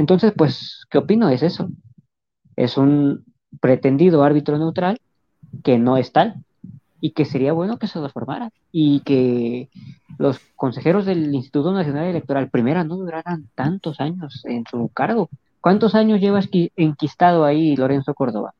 Entonces, 0.00 0.32
pues, 0.34 0.86
¿qué 0.88 0.96
opino? 0.96 1.28
Es 1.28 1.42
eso. 1.42 1.68
Es 2.56 2.78
un 2.78 3.26
pretendido 3.60 4.22
árbitro 4.22 4.56
neutral 4.56 4.98
que 5.62 5.78
no 5.78 5.98
es 5.98 6.10
tal 6.10 6.36
y 7.02 7.10
que 7.10 7.26
sería 7.26 7.52
bueno 7.52 7.78
que 7.78 7.86
se 7.86 8.00
reformara 8.00 8.50
y 8.72 9.00
que 9.00 9.68
los 10.16 10.40
consejeros 10.56 11.04
del 11.04 11.34
Instituto 11.34 11.70
Nacional 11.72 12.06
Electoral 12.06 12.48
primera 12.48 12.82
no 12.82 12.96
duraran 12.96 13.50
tantos 13.54 14.00
años 14.00 14.42
en 14.46 14.64
su 14.70 14.88
cargo. 14.88 15.28
¿Cuántos 15.60 15.94
años 15.94 16.18
llevas 16.18 16.48
enquistado 16.76 17.44
ahí 17.44 17.76
Lorenzo 17.76 18.14
Córdoba? 18.14 18.54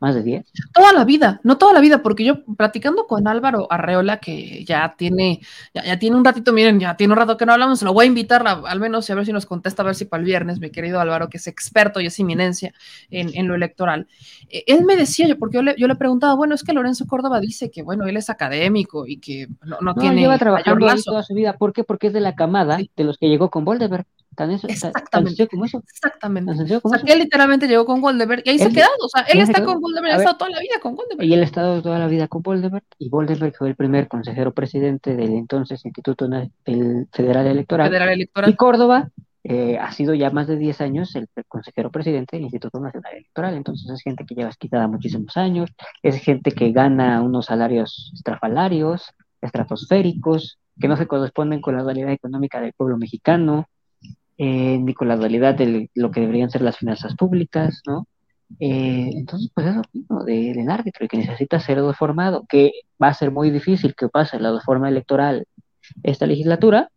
Más 0.00 0.14
de 0.14 0.22
10. 0.22 0.46
Toda 0.72 0.92
la 0.92 1.04
vida, 1.04 1.40
no 1.44 1.58
toda 1.58 1.74
la 1.74 1.80
vida, 1.80 2.02
porque 2.02 2.24
yo 2.24 2.42
platicando 2.56 3.06
con 3.06 3.28
Álvaro 3.28 3.66
Arreola, 3.70 4.16
que 4.16 4.64
ya 4.64 4.94
tiene, 4.96 5.40
ya, 5.74 5.98
tiene 5.98 6.16
un 6.16 6.24
ratito, 6.24 6.52
miren, 6.52 6.80
ya 6.80 6.96
tiene 6.96 7.12
un 7.12 7.18
rato 7.18 7.36
que 7.36 7.44
no 7.44 7.52
hablamos, 7.52 7.78
se 7.78 7.84
lo 7.84 7.92
voy 7.92 8.04
a 8.04 8.08
invitar 8.08 8.46
al 8.46 8.80
menos 8.80 9.08
a 9.10 9.14
ver 9.14 9.26
si 9.26 9.32
nos 9.32 9.44
contesta, 9.44 9.82
a 9.82 9.86
ver 9.86 9.94
si 9.94 10.06
para 10.06 10.20
el 10.20 10.24
viernes, 10.24 10.58
mi 10.58 10.70
querido 10.70 11.00
Álvaro, 11.00 11.28
que 11.28 11.36
es 11.36 11.46
experto 11.46 12.00
y 12.00 12.06
es 12.06 12.18
inminencia 12.18 12.72
en, 13.10 13.46
lo 13.46 13.54
electoral. 13.54 14.08
Eh, 14.48 14.64
él 14.66 14.84
me 14.84 14.96
decía, 14.96 15.28
yo, 15.28 15.38
porque 15.38 15.56
yo 15.56 15.62
le, 15.62 15.74
yo 15.76 15.86
le 15.86 15.96
preguntaba, 15.96 16.34
bueno, 16.34 16.54
es 16.54 16.64
que 16.64 16.72
Lorenzo 16.72 17.06
Córdoba 17.06 17.38
dice 17.40 17.70
que, 17.70 17.82
bueno, 17.82 18.06
él 18.06 18.16
es 18.16 18.30
académico 18.30 19.06
y 19.06 19.18
que 19.18 19.48
no, 19.62 19.76
no, 19.80 19.92
no 19.92 19.94
tiene. 19.94 20.22
lleva 20.22 20.38
trabajando 20.38 20.86
toda 21.04 21.22
su 21.22 21.34
vida. 21.34 21.58
¿Por 21.58 21.74
qué? 21.74 21.84
Porque 21.84 22.06
es 22.06 22.12
de 22.12 22.20
la 22.20 22.34
camada 22.34 22.78
de 22.96 23.04
los 23.04 23.18
que 23.18 23.28
llegó 23.28 23.50
con 23.50 23.64
Voldemort. 23.64 24.06
Exactamente. 24.48 25.48
como 25.48 25.64
eso. 25.64 25.82
Exactamente. 25.88 26.52
o 26.82 26.88
sea, 26.88 27.00
que 27.00 27.12
él 27.12 27.18
literalmente 27.18 27.68
llegó 27.68 27.84
con 27.84 28.00
Goldberg 28.00 28.42
y 28.44 28.50
ahí 28.50 28.58
se 28.58 28.66
ha 28.66 28.70
quedado. 28.70 28.92
O 29.04 29.08
sea, 29.08 29.22
él 29.22 29.40
está 29.40 29.64
con 29.64 29.80
Goldberg, 29.80 30.06
ha 30.06 30.16
estado 30.16 30.36
toda 30.36 30.50
la 30.50 30.60
vida 30.60 30.80
con 30.80 30.94
Goldberg. 30.96 31.22
Y 31.22 31.34
él 31.34 31.40
ha 31.40 31.44
estado 31.44 31.82
toda 31.82 31.98
la 31.98 32.06
vida 32.06 32.28
con 32.28 32.42
Goldberg. 32.42 32.84
Y 32.98 33.08
Goldberg 33.08 33.54
fue 33.56 33.68
el 33.68 33.76
primer 33.76 34.08
consejero 34.08 34.52
presidente 34.52 35.16
del 35.16 35.34
entonces 35.34 35.84
Instituto 35.84 36.28
Federal 37.12 37.46
Electoral. 37.46 37.88
Federal 37.88 38.08
Electoral. 38.10 38.50
Y 38.50 38.56
Córdoba 38.56 39.10
eh, 39.42 39.78
ha 39.78 39.90
sido 39.92 40.14
ya 40.14 40.30
más 40.30 40.46
de 40.46 40.56
10 40.56 40.80
años 40.82 41.16
el 41.16 41.26
consejero 41.48 41.90
presidente 41.90 42.36
del 42.36 42.44
Instituto 42.44 42.78
Nacional 42.78 43.14
Electoral. 43.14 43.54
Entonces 43.54 43.90
es 43.90 44.02
gente 44.02 44.24
que 44.26 44.34
lleva 44.34 44.50
quitada 44.52 44.86
muchísimos 44.86 45.36
años, 45.36 45.70
es 46.02 46.16
gente 46.16 46.52
que 46.52 46.72
gana 46.72 47.22
unos 47.22 47.46
salarios 47.46 48.12
estrafalarios, 48.14 49.14
estratosféricos, 49.40 50.58
que 50.78 50.88
no 50.88 50.96
se 50.96 51.06
corresponden 51.06 51.60
con 51.60 51.76
la 51.76 51.84
realidad 51.84 52.12
económica 52.12 52.60
del 52.60 52.72
pueblo 52.72 52.96
mexicano, 52.98 53.68
eh, 54.42 54.78
ni 54.78 54.94
con 54.94 55.06
la 55.06 55.16
dualidad 55.16 55.54
de 55.54 55.90
lo 55.94 56.10
que 56.10 56.20
deberían 56.20 56.48
ser 56.48 56.62
las 56.62 56.78
finanzas 56.78 57.14
públicas, 57.14 57.82
¿no? 57.86 58.06
Eh, 58.58 59.10
entonces, 59.12 59.50
pues 59.54 59.66
eso 59.66 59.82
¿no? 60.08 60.24
del 60.24 60.70
árbitro 60.70 61.04
y 61.04 61.08
que 61.08 61.18
necesita 61.18 61.60
ser 61.60 61.78
reformado, 61.82 62.46
que 62.48 62.72
va 63.00 63.08
a 63.08 63.14
ser 63.14 63.32
muy 63.32 63.50
difícil 63.50 63.94
que 63.94 64.08
pase 64.08 64.40
la 64.40 64.50
reforma 64.50 64.88
electoral 64.88 65.46
esta 66.02 66.24
legislatura, 66.24 66.90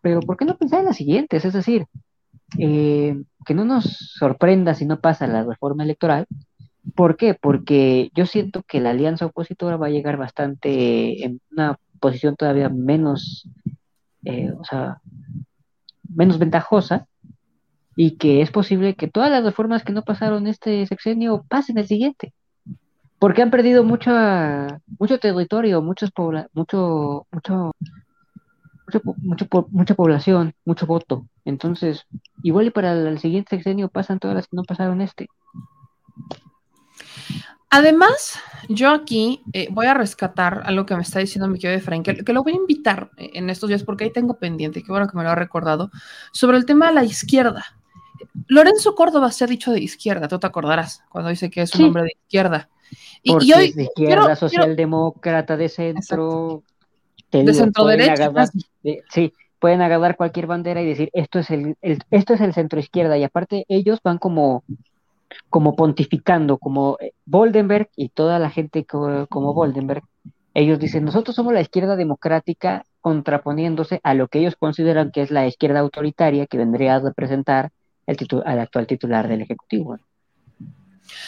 pero 0.00 0.18
¿por 0.18 0.36
qué 0.36 0.44
no 0.44 0.58
pensar 0.58 0.80
en 0.80 0.86
las 0.86 0.96
siguientes? 0.96 1.44
Es 1.44 1.52
decir, 1.52 1.86
eh, 2.58 3.16
que 3.44 3.54
no 3.54 3.64
nos 3.64 3.84
sorprenda 4.18 4.74
si 4.74 4.86
no 4.86 4.98
pasa 4.98 5.28
la 5.28 5.44
reforma 5.44 5.84
electoral. 5.84 6.26
¿Por 6.96 7.16
qué? 7.16 7.34
Porque 7.34 8.10
yo 8.12 8.26
siento 8.26 8.64
que 8.64 8.80
la 8.80 8.90
alianza 8.90 9.26
opositora 9.26 9.76
va 9.76 9.86
a 9.86 9.90
llegar 9.90 10.16
bastante 10.16 11.24
en 11.24 11.40
una 11.52 11.78
posición 12.00 12.34
todavía 12.34 12.68
menos, 12.70 13.48
o 14.24 14.64
sea, 14.64 15.00
menos 16.14 16.38
ventajosa 16.38 17.06
y 17.96 18.16
que 18.18 18.42
es 18.42 18.50
posible 18.50 18.94
que 18.94 19.08
todas 19.08 19.30
las 19.30 19.42
reformas 19.42 19.82
que 19.82 19.92
no 19.92 20.02
pasaron 20.02 20.46
este 20.46 20.86
sexenio 20.86 21.44
pasen 21.48 21.78
el 21.78 21.86
siguiente. 21.86 22.34
Porque 23.18 23.40
han 23.40 23.50
perdido 23.50 23.82
mucho, 23.82 24.10
mucho 24.98 25.18
territorio, 25.18 25.80
muchos 25.80 26.10
mucho, 26.52 27.26
mucho, 27.32 27.72
mucho, 28.86 29.00
mucho, 29.16 29.68
mucha 29.70 29.94
población, 29.94 30.54
mucho 30.66 30.86
voto. 30.86 31.26
Entonces, 31.46 32.04
igual 32.42 32.66
y 32.66 32.70
para 32.70 32.92
el 32.92 33.18
siguiente 33.18 33.56
sexenio 33.56 33.88
pasan 33.88 34.18
todas 34.18 34.36
las 34.36 34.46
que 34.46 34.56
no 34.56 34.64
pasaron 34.64 35.00
este. 35.00 35.28
Además, 37.70 38.38
yo 38.68 38.90
aquí 38.90 39.42
eh, 39.52 39.68
voy 39.70 39.86
a 39.86 39.94
rescatar 39.94 40.62
algo 40.66 40.86
que 40.86 40.94
me 40.96 41.02
está 41.02 41.18
diciendo 41.18 41.48
mi 41.48 41.58
querido 41.58 41.78
Efraín, 41.78 42.02
que, 42.02 42.16
que, 42.24 42.32
lo 42.32 42.42
voy 42.42 42.52
a 42.52 42.56
invitar 42.56 43.10
en 43.16 43.50
estos 43.50 43.68
días 43.68 43.82
porque 43.82 44.04
ahí 44.04 44.12
tengo 44.12 44.34
pendiente, 44.38 44.82
qué 44.82 44.90
bueno 44.92 45.08
que 45.08 45.16
me 45.16 45.24
lo 45.24 45.30
ha 45.30 45.34
recordado, 45.34 45.90
sobre 46.32 46.58
el 46.58 46.64
tema 46.66 46.88
de 46.88 46.94
la 46.94 47.04
izquierda. 47.04 47.64
Lorenzo 48.48 48.94
Córdoba 48.94 49.30
se 49.32 49.44
ha 49.44 49.46
dicho 49.46 49.72
de 49.72 49.80
izquierda, 49.80 50.28
tú 50.28 50.38
te 50.38 50.46
acordarás, 50.46 51.02
cuando 51.10 51.30
dice 51.30 51.50
que 51.50 51.62
es 51.62 51.74
un 51.74 51.78
Sí. 51.78 51.84
hombre 51.84 52.02
de 52.04 52.12
izquierda. 52.22 52.68
Y, 53.22 53.32
Porque 53.32 53.46
y 53.46 53.52
hoy 53.52 53.64
es 53.66 53.74
de 53.76 53.82
izquierda, 53.84 54.22
quiero- 54.26 54.36
socialdemócrata, 54.36 55.56
de 55.56 55.68
centro. 55.68 56.62
de 57.32 57.40
digo, 57.40 57.52
centro 57.52 57.82
pueden 57.82 57.98
derecha. 57.98 58.26
agarrar- 58.26 58.48
de- 58.84 59.02
sí, 59.10 59.32
pueden 59.58 59.82
agarrar 59.82 60.16
cualquier 60.16 60.46
bandera 60.46 60.80
y 60.80 60.86
decir 60.86 61.10
esto 61.12 61.40
es 61.40 61.50
el, 61.50 61.76
el- 61.82 61.98
esto 62.12 62.34
es 62.34 62.40
el 62.40 62.54
centro 62.54 62.78
izquierda. 62.78 63.18
Y 63.18 63.24
aparte, 63.24 63.64
ellos 63.68 63.98
van 64.04 64.18
como, 64.18 64.62
como 65.50 65.74
pontificando, 65.76 66.58
como 66.58 66.96
eh, 67.00 67.12
Boldenberg 67.24 67.88
y 67.96 68.08
toda 68.10 68.38
la 68.38 68.50
gente 68.50 68.84
co- 68.84 69.26
como 69.28 69.54
Boldenberg. 69.54 70.02
Ellos 70.54 70.78
dicen, 70.78 71.04
nosotros 71.04 71.36
somos 71.36 71.52
la 71.52 71.60
izquierda 71.60 71.96
democrática 71.96 72.84
contraponiéndose 73.00 74.00
a 74.02 74.14
lo 74.14 74.28
que 74.28 74.38
ellos 74.38 74.56
consideran 74.56 75.10
que 75.10 75.22
es 75.22 75.30
la 75.30 75.46
izquierda 75.46 75.80
autoritaria 75.80 76.46
que 76.46 76.58
vendría 76.58 76.96
a 76.96 77.00
representar 77.00 77.70
el 78.06 78.16
al 78.44 78.60
actual 78.60 78.86
titular 78.86 79.28
del 79.28 79.42
Ejecutivo. 79.42 79.98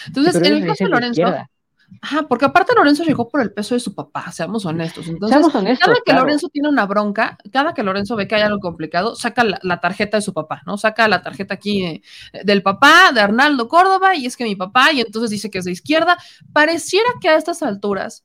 Entonces, 0.06 0.34
en 0.36 0.54
el 0.54 0.66
caso 0.66 0.84
de 0.84 0.90
de 0.90 0.90
Lorenzo, 0.90 1.10
izquierda. 1.20 1.50
Ajá, 2.00 2.28
porque 2.28 2.44
aparte 2.44 2.74
Lorenzo 2.74 3.04
llegó 3.04 3.28
por 3.28 3.40
el 3.40 3.52
peso 3.52 3.74
de 3.74 3.80
su 3.80 3.94
papá, 3.94 4.30
seamos 4.32 4.64
honestos. 4.66 5.06
Entonces, 5.08 5.36
Seamos 5.36 5.54
honestos, 5.54 5.86
cada 5.86 5.96
que 5.96 6.02
claro. 6.04 6.20
Lorenzo 6.22 6.48
tiene 6.48 6.68
una 6.68 6.86
bronca, 6.86 7.38
cada 7.52 7.74
que 7.74 7.82
Lorenzo 7.82 8.16
ve 8.16 8.28
que 8.28 8.36
hay 8.36 8.42
algo 8.42 8.60
complicado, 8.60 9.16
saca 9.16 9.44
la, 9.44 9.58
la 9.62 9.80
tarjeta 9.80 10.16
de 10.16 10.22
su 10.22 10.32
papá, 10.32 10.62
¿no? 10.66 10.76
Saca 10.78 11.08
la 11.08 11.22
tarjeta 11.22 11.54
aquí 11.54 11.84
eh, 11.84 12.02
del 12.44 12.62
papá, 12.62 13.12
de 13.12 13.20
Arnaldo 13.20 13.68
Córdoba, 13.68 14.14
y 14.14 14.26
es 14.26 14.36
que 14.36 14.44
mi 14.44 14.56
papá, 14.56 14.92
y 14.92 15.00
entonces 15.00 15.30
dice 15.30 15.50
que 15.50 15.58
es 15.58 15.64
de 15.64 15.72
izquierda. 15.72 16.18
Pareciera 16.52 17.08
que 17.20 17.28
a 17.28 17.36
estas 17.36 17.62
alturas, 17.62 18.24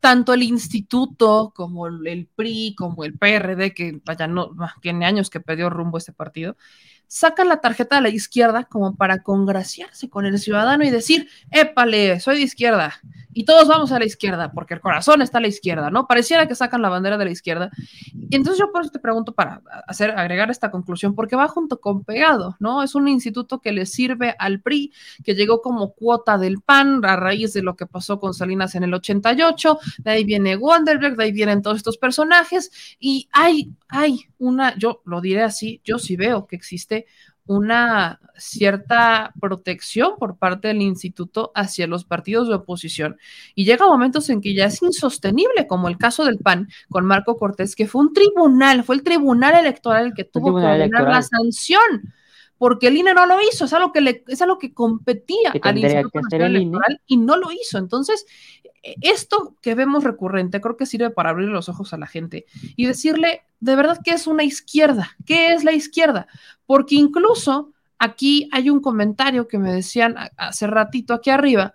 tanto 0.00 0.32
el 0.32 0.42
instituto 0.42 1.52
como 1.54 1.86
el, 1.86 2.28
PRI, 2.34 2.74
como 2.76 3.04
el 3.04 3.18
PRD, 3.18 3.74
que 3.74 4.00
vaya, 4.04 4.26
no, 4.26 4.54
tiene 4.80 5.06
años 5.06 5.30
que 5.30 5.40
perdió 5.40 5.70
rumbo 5.70 5.98
este 5.98 6.12
partido, 6.12 6.56
sacan 7.08 7.48
la 7.48 7.60
tarjeta 7.60 7.96
de 7.96 8.02
la 8.02 8.08
izquierda 8.10 8.64
como 8.64 8.94
para 8.94 9.22
congraciarse 9.22 10.08
con 10.08 10.26
el 10.26 10.38
ciudadano 10.38 10.84
y 10.84 10.90
decir, 10.90 11.28
épale, 11.50 12.20
soy 12.20 12.36
de 12.36 12.42
izquierda. 12.42 13.00
Y 13.32 13.44
todos 13.44 13.68
vamos 13.68 13.92
a 13.92 13.98
la 13.98 14.04
izquierda, 14.04 14.50
porque 14.52 14.74
el 14.74 14.80
corazón 14.80 15.22
está 15.22 15.38
a 15.38 15.40
la 15.40 15.46
izquierda, 15.46 15.90
¿no? 15.90 16.06
Pareciera 16.06 16.48
que 16.48 16.54
sacan 16.54 16.82
la 16.82 16.88
bandera 16.88 17.16
de 17.18 17.24
la 17.24 17.30
izquierda. 17.30 17.70
Y 18.12 18.34
entonces 18.34 18.58
yo 18.58 18.72
por 18.72 18.82
eso 18.82 18.90
te 18.90 18.98
pregunto 18.98 19.32
para 19.32 19.62
hacer, 19.86 20.10
agregar 20.10 20.50
esta 20.50 20.70
conclusión, 20.70 21.14
porque 21.14 21.36
va 21.36 21.46
junto 21.46 21.80
con 21.80 22.02
pegado, 22.02 22.56
¿no? 22.58 22.82
Es 22.82 22.94
un 22.94 23.06
instituto 23.06 23.60
que 23.60 23.70
le 23.70 23.86
sirve 23.86 24.34
al 24.38 24.60
PRI, 24.60 24.92
que 25.22 25.34
llegó 25.34 25.62
como 25.62 25.92
cuota 25.92 26.36
del 26.36 26.60
PAN 26.60 27.04
a 27.04 27.16
raíz 27.16 27.52
de 27.52 27.62
lo 27.62 27.76
que 27.76 27.86
pasó 27.86 28.18
con 28.18 28.34
Salinas 28.34 28.74
en 28.74 28.82
el 28.82 28.92
88, 28.92 29.78
de 29.98 30.10
ahí 30.10 30.24
viene 30.24 30.56
Wanderberg, 30.56 31.16
de 31.16 31.24
ahí 31.24 31.32
vienen 31.32 31.62
todos 31.62 31.76
estos 31.76 31.96
personajes, 31.96 32.96
y 32.98 33.28
hay, 33.30 33.70
hay 33.88 34.26
una, 34.38 34.76
yo 34.76 35.00
lo 35.04 35.20
diré 35.20 35.42
así, 35.42 35.80
yo 35.84 35.98
sí 35.98 36.16
veo 36.16 36.46
que 36.46 36.56
existe 36.56 36.97
una 37.48 38.20
cierta 38.36 39.32
protección 39.40 40.16
por 40.18 40.36
parte 40.36 40.68
del 40.68 40.82
instituto 40.82 41.50
hacia 41.54 41.86
los 41.86 42.04
partidos 42.04 42.46
de 42.46 42.54
oposición 42.54 43.16
y 43.54 43.64
llega 43.64 43.86
momentos 43.86 44.28
en 44.28 44.42
que 44.42 44.54
ya 44.54 44.66
es 44.66 44.82
insostenible, 44.82 45.66
como 45.66 45.88
el 45.88 45.96
caso 45.96 46.24
del 46.24 46.38
PAN 46.38 46.68
con 46.90 47.06
Marco 47.06 47.36
Cortés, 47.36 47.74
que 47.74 47.88
fue 47.88 48.02
un 48.02 48.12
tribunal, 48.12 48.84
fue 48.84 48.96
el 48.96 49.02
tribunal 49.02 49.54
electoral 49.54 50.06
el 50.06 50.14
que 50.14 50.24
tuvo 50.24 50.58
que 50.58 50.66
ordenar 50.66 51.04
la 51.04 51.22
sanción, 51.22 52.12
porque 52.58 52.88
el 52.88 52.98
INE 52.98 53.14
no 53.14 53.24
lo 53.24 53.40
hizo, 53.40 53.64
es 53.64 53.72
algo 53.72 53.92
que, 53.92 54.02
le, 54.02 54.24
es 54.28 54.42
algo 54.42 54.58
que 54.58 54.74
competía 54.74 55.52
Que 55.52 55.60
al 55.62 55.78
Instituto 55.78 56.20
Nacional. 56.20 56.56
Electoral 56.56 57.00
y 57.06 57.16
no 57.16 57.36
lo 57.36 57.50
hizo. 57.52 57.78
Entonces, 57.78 58.26
esto 59.00 59.56
que 59.60 59.74
vemos 59.74 60.04
recurrente 60.04 60.60
creo 60.60 60.76
que 60.76 60.86
sirve 60.86 61.10
para 61.10 61.30
abrir 61.30 61.48
los 61.48 61.68
ojos 61.68 61.92
a 61.92 61.98
la 61.98 62.06
gente 62.06 62.46
y 62.76 62.86
decirle 62.86 63.42
de 63.60 63.76
verdad 63.76 64.00
que 64.04 64.12
es 64.12 64.26
una 64.26 64.44
izquierda, 64.44 65.16
qué 65.26 65.52
es 65.52 65.64
la 65.64 65.72
izquierda, 65.72 66.26
porque 66.66 66.94
incluso 66.94 67.72
aquí 67.98 68.48
hay 68.52 68.70
un 68.70 68.80
comentario 68.80 69.48
que 69.48 69.58
me 69.58 69.72
decían 69.72 70.14
hace 70.36 70.66
ratito 70.66 71.14
aquí 71.14 71.30
arriba, 71.30 71.74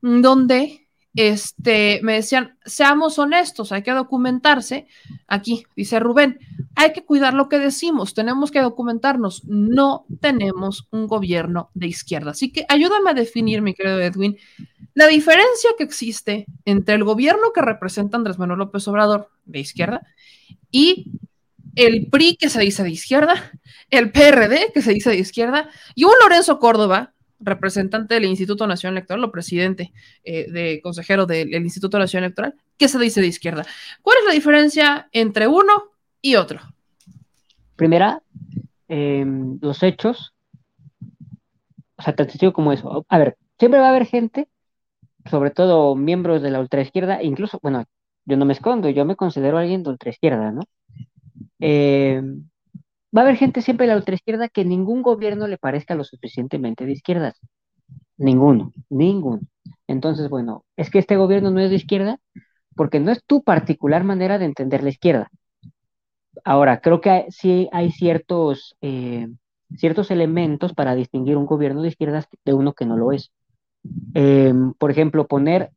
donde 0.00 0.86
este, 1.16 2.00
me 2.02 2.12
decían, 2.12 2.58
seamos 2.66 3.18
honestos, 3.18 3.72
hay 3.72 3.82
que 3.82 3.92
documentarse. 3.92 4.86
Aquí 5.26 5.64
dice 5.74 5.98
Rubén, 5.98 6.38
hay 6.74 6.92
que 6.92 7.04
cuidar 7.04 7.32
lo 7.32 7.48
que 7.48 7.58
decimos, 7.58 8.12
tenemos 8.12 8.50
que 8.50 8.60
documentarnos. 8.60 9.42
No 9.46 10.04
tenemos 10.20 10.86
un 10.90 11.06
gobierno 11.06 11.70
de 11.72 11.86
izquierda. 11.86 12.32
Así 12.32 12.52
que 12.52 12.66
ayúdame 12.68 13.10
a 13.10 13.14
definir, 13.14 13.62
mi 13.62 13.72
querido 13.72 13.98
Edwin, 13.98 14.36
la 14.96 15.08
diferencia 15.08 15.70
que 15.76 15.84
existe 15.84 16.46
entre 16.64 16.94
el 16.94 17.04
gobierno 17.04 17.52
que 17.54 17.60
representa 17.60 18.16
Andrés 18.16 18.38
Manuel 18.38 18.60
López 18.60 18.88
Obrador 18.88 19.28
de 19.44 19.60
izquierda 19.60 20.00
y 20.70 21.12
el 21.74 22.06
PRI 22.06 22.36
que 22.36 22.48
se 22.48 22.58
dice 22.60 22.82
de 22.82 22.88
izquierda, 22.88 23.34
el 23.90 24.10
PRD 24.10 24.72
que 24.72 24.80
se 24.80 24.94
dice 24.94 25.10
de 25.10 25.18
izquierda 25.18 25.68
y 25.94 26.04
un 26.04 26.14
Lorenzo 26.22 26.58
Córdoba, 26.58 27.12
representante 27.40 28.14
del 28.14 28.24
Instituto 28.24 28.66
Nacional 28.66 28.96
Electoral 28.96 29.24
o 29.24 29.30
presidente 29.30 29.92
eh, 30.24 30.50
de 30.50 30.80
consejero 30.82 31.26
del 31.26 31.50
del 31.50 31.64
Instituto 31.64 31.98
Nacional 31.98 32.28
Electoral, 32.28 32.54
que 32.78 32.88
se 32.88 32.98
dice 32.98 33.20
de 33.20 33.26
izquierda. 33.26 33.66
¿Cuál 34.00 34.16
es 34.20 34.24
la 34.24 34.32
diferencia 34.32 35.10
entre 35.12 35.46
uno 35.46 35.90
y 36.22 36.36
otro? 36.36 36.60
Primera, 37.76 38.22
eh, 38.88 39.26
los 39.60 39.82
hechos, 39.82 40.32
o 41.96 42.02
sea, 42.02 42.16
tan 42.16 42.30
sencillo 42.30 42.54
como 42.54 42.72
eso. 42.72 43.04
A 43.10 43.18
ver, 43.18 43.36
siempre 43.58 43.78
va 43.78 43.88
a 43.88 43.90
haber 43.90 44.06
gente, 44.06 44.48
sobre 45.30 45.50
todo 45.50 45.94
miembros 45.96 46.42
de 46.42 46.50
la 46.50 46.60
ultraizquierda, 46.60 47.22
incluso, 47.22 47.58
bueno, 47.62 47.84
yo 48.26 48.36
no 48.36 48.44
me 48.44 48.52
escondo, 48.54 48.88
yo 48.90 49.04
me 49.04 49.16
considero 49.16 49.58
alguien 49.58 49.82
de 49.82 49.90
ultraizquierda, 49.90 50.52
¿no? 50.52 50.62
Eh, 51.60 52.22
va 53.16 53.22
a 53.22 53.24
haber 53.24 53.36
gente 53.36 53.62
siempre 53.62 53.86
de 53.86 53.92
la 53.94 53.98
ultraizquierda 53.98 54.48
que 54.48 54.64
ningún 54.64 55.02
gobierno 55.02 55.46
le 55.48 55.58
parezca 55.58 55.94
lo 55.94 56.04
suficientemente 56.04 56.86
de 56.86 56.92
izquierdas. 56.92 57.40
Ninguno, 58.18 58.72
ninguno. 58.90 59.42
Entonces, 59.88 60.30
bueno, 60.30 60.64
es 60.76 60.90
que 60.90 61.00
este 61.00 61.16
gobierno 61.16 61.50
no 61.50 61.60
es 61.60 61.70
de 61.70 61.76
izquierda 61.76 62.18
porque 62.76 63.00
no 63.00 63.12
es 63.12 63.24
tu 63.26 63.42
particular 63.44 64.04
manera 64.04 64.38
de 64.38 64.46
entender 64.46 64.82
la 64.84 64.90
izquierda. 64.90 65.30
Ahora, 66.44 66.80
creo 66.80 67.00
que 67.00 67.10
hay- 67.10 67.30
sí 67.30 67.68
hay 67.72 67.90
ciertos, 67.92 68.76
eh, 68.80 69.28
ciertos 69.76 70.10
elementos 70.10 70.74
para 70.74 70.94
distinguir 70.94 71.36
un 71.36 71.46
gobierno 71.46 71.82
de 71.82 71.88
izquierdas 71.88 72.26
de 72.44 72.54
uno 72.54 72.72
que 72.74 72.86
no 72.86 72.96
lo 72.96 73.12
es. 73.12 73.32
Eh, 74.14 74.52
por 74.78 74.90
ejemplo, 74.90 75.26
poner 75.26 75.70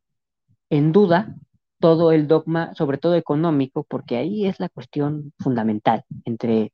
en 0.70 0.92
duda 0.92 1.36
todo 1.80 2.12
el 2.12 2.28
dogma, 2.28 2.74
sobre 2.74 2.98
todo 2.98 3.14
económico, 3.16 3.84
porque 3.84 4.16
ahí 4.16 4.46
es 4.46 4.60
la 4.60 4.68
cuestión 4.68 5.32
fundamental 5.38 6.04
entre 6.24 6.72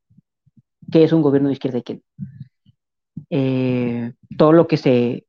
qué 0.91 1.05
es 1.05 1.13
un 1.13 1.23
gobierno 1.23 1.49
de 1.49 1.55
izquierda 1.55 1.79
y 1.79 1.83
qué 1.83 1.95
no. 1.95 2.01
Eh, 3.31 4.13
todo 4.37 4.53
lo 4.53 4.67
que 4.67 4.77
se, 4.77 5.27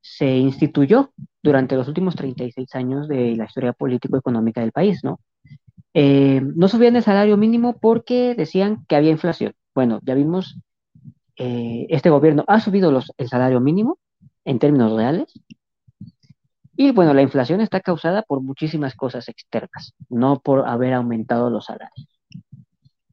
se 0.00 0.36
instituyó 0.36 1.12
durante 1.42 1.76
los 1.76 1.88
últimos 1.88 2.16
36 2.16 2.74
años 2.74 3.08
de 3.08 3.36
la 3.36 3.44
historia 3.44 3.72
político-económica 3.72 4.60
del 4.60 4.72
país, 4.72 5.00
¿no? 5.04 5.20
Eh, 5.94 6.40
no 6.42 6.68
subían 6.68 6.96
el 6.96 7.02
salario 7.02 7.36
mínimo 7.36 7.78
porque 7.78 8.34
decían 8.34 8.84
que 8.88 8.96
había 8.96 9.10
inflación. 9.10 9.54
Bueno, 9.74 10.00
ya 10.02 10.14
vimos, 10.14 10.58
eh, 11.36 11.86
este 11.90 12.10
gobierno 12.10 12.44
ha 12.48 12.60
subido 12.60 12.92
los, 12.92 13.12
el 13.16 13.28
salario 13.28 13.60
mínimo 13.60 13.98
en 14.48 14.58
términos 14.58 14.92
reales. 14.92 15.32
Y 16.74 16.92
bueno, 16.92 17.12
la 17.12 17.22
inflación 17.22 17.60
está 17.60 17.80
causada 17.80 18.22
por 18.22 18.40
muchísimas 18.40 18.94
cosas 18.94 19.28
externas, 19.28 19.94
no 20.08 20.40
por 20.40 20.66
haber 20.66 20.94
aumentado 20.94 21.50
los 21.50 21.66
salarios. 21.66 22.08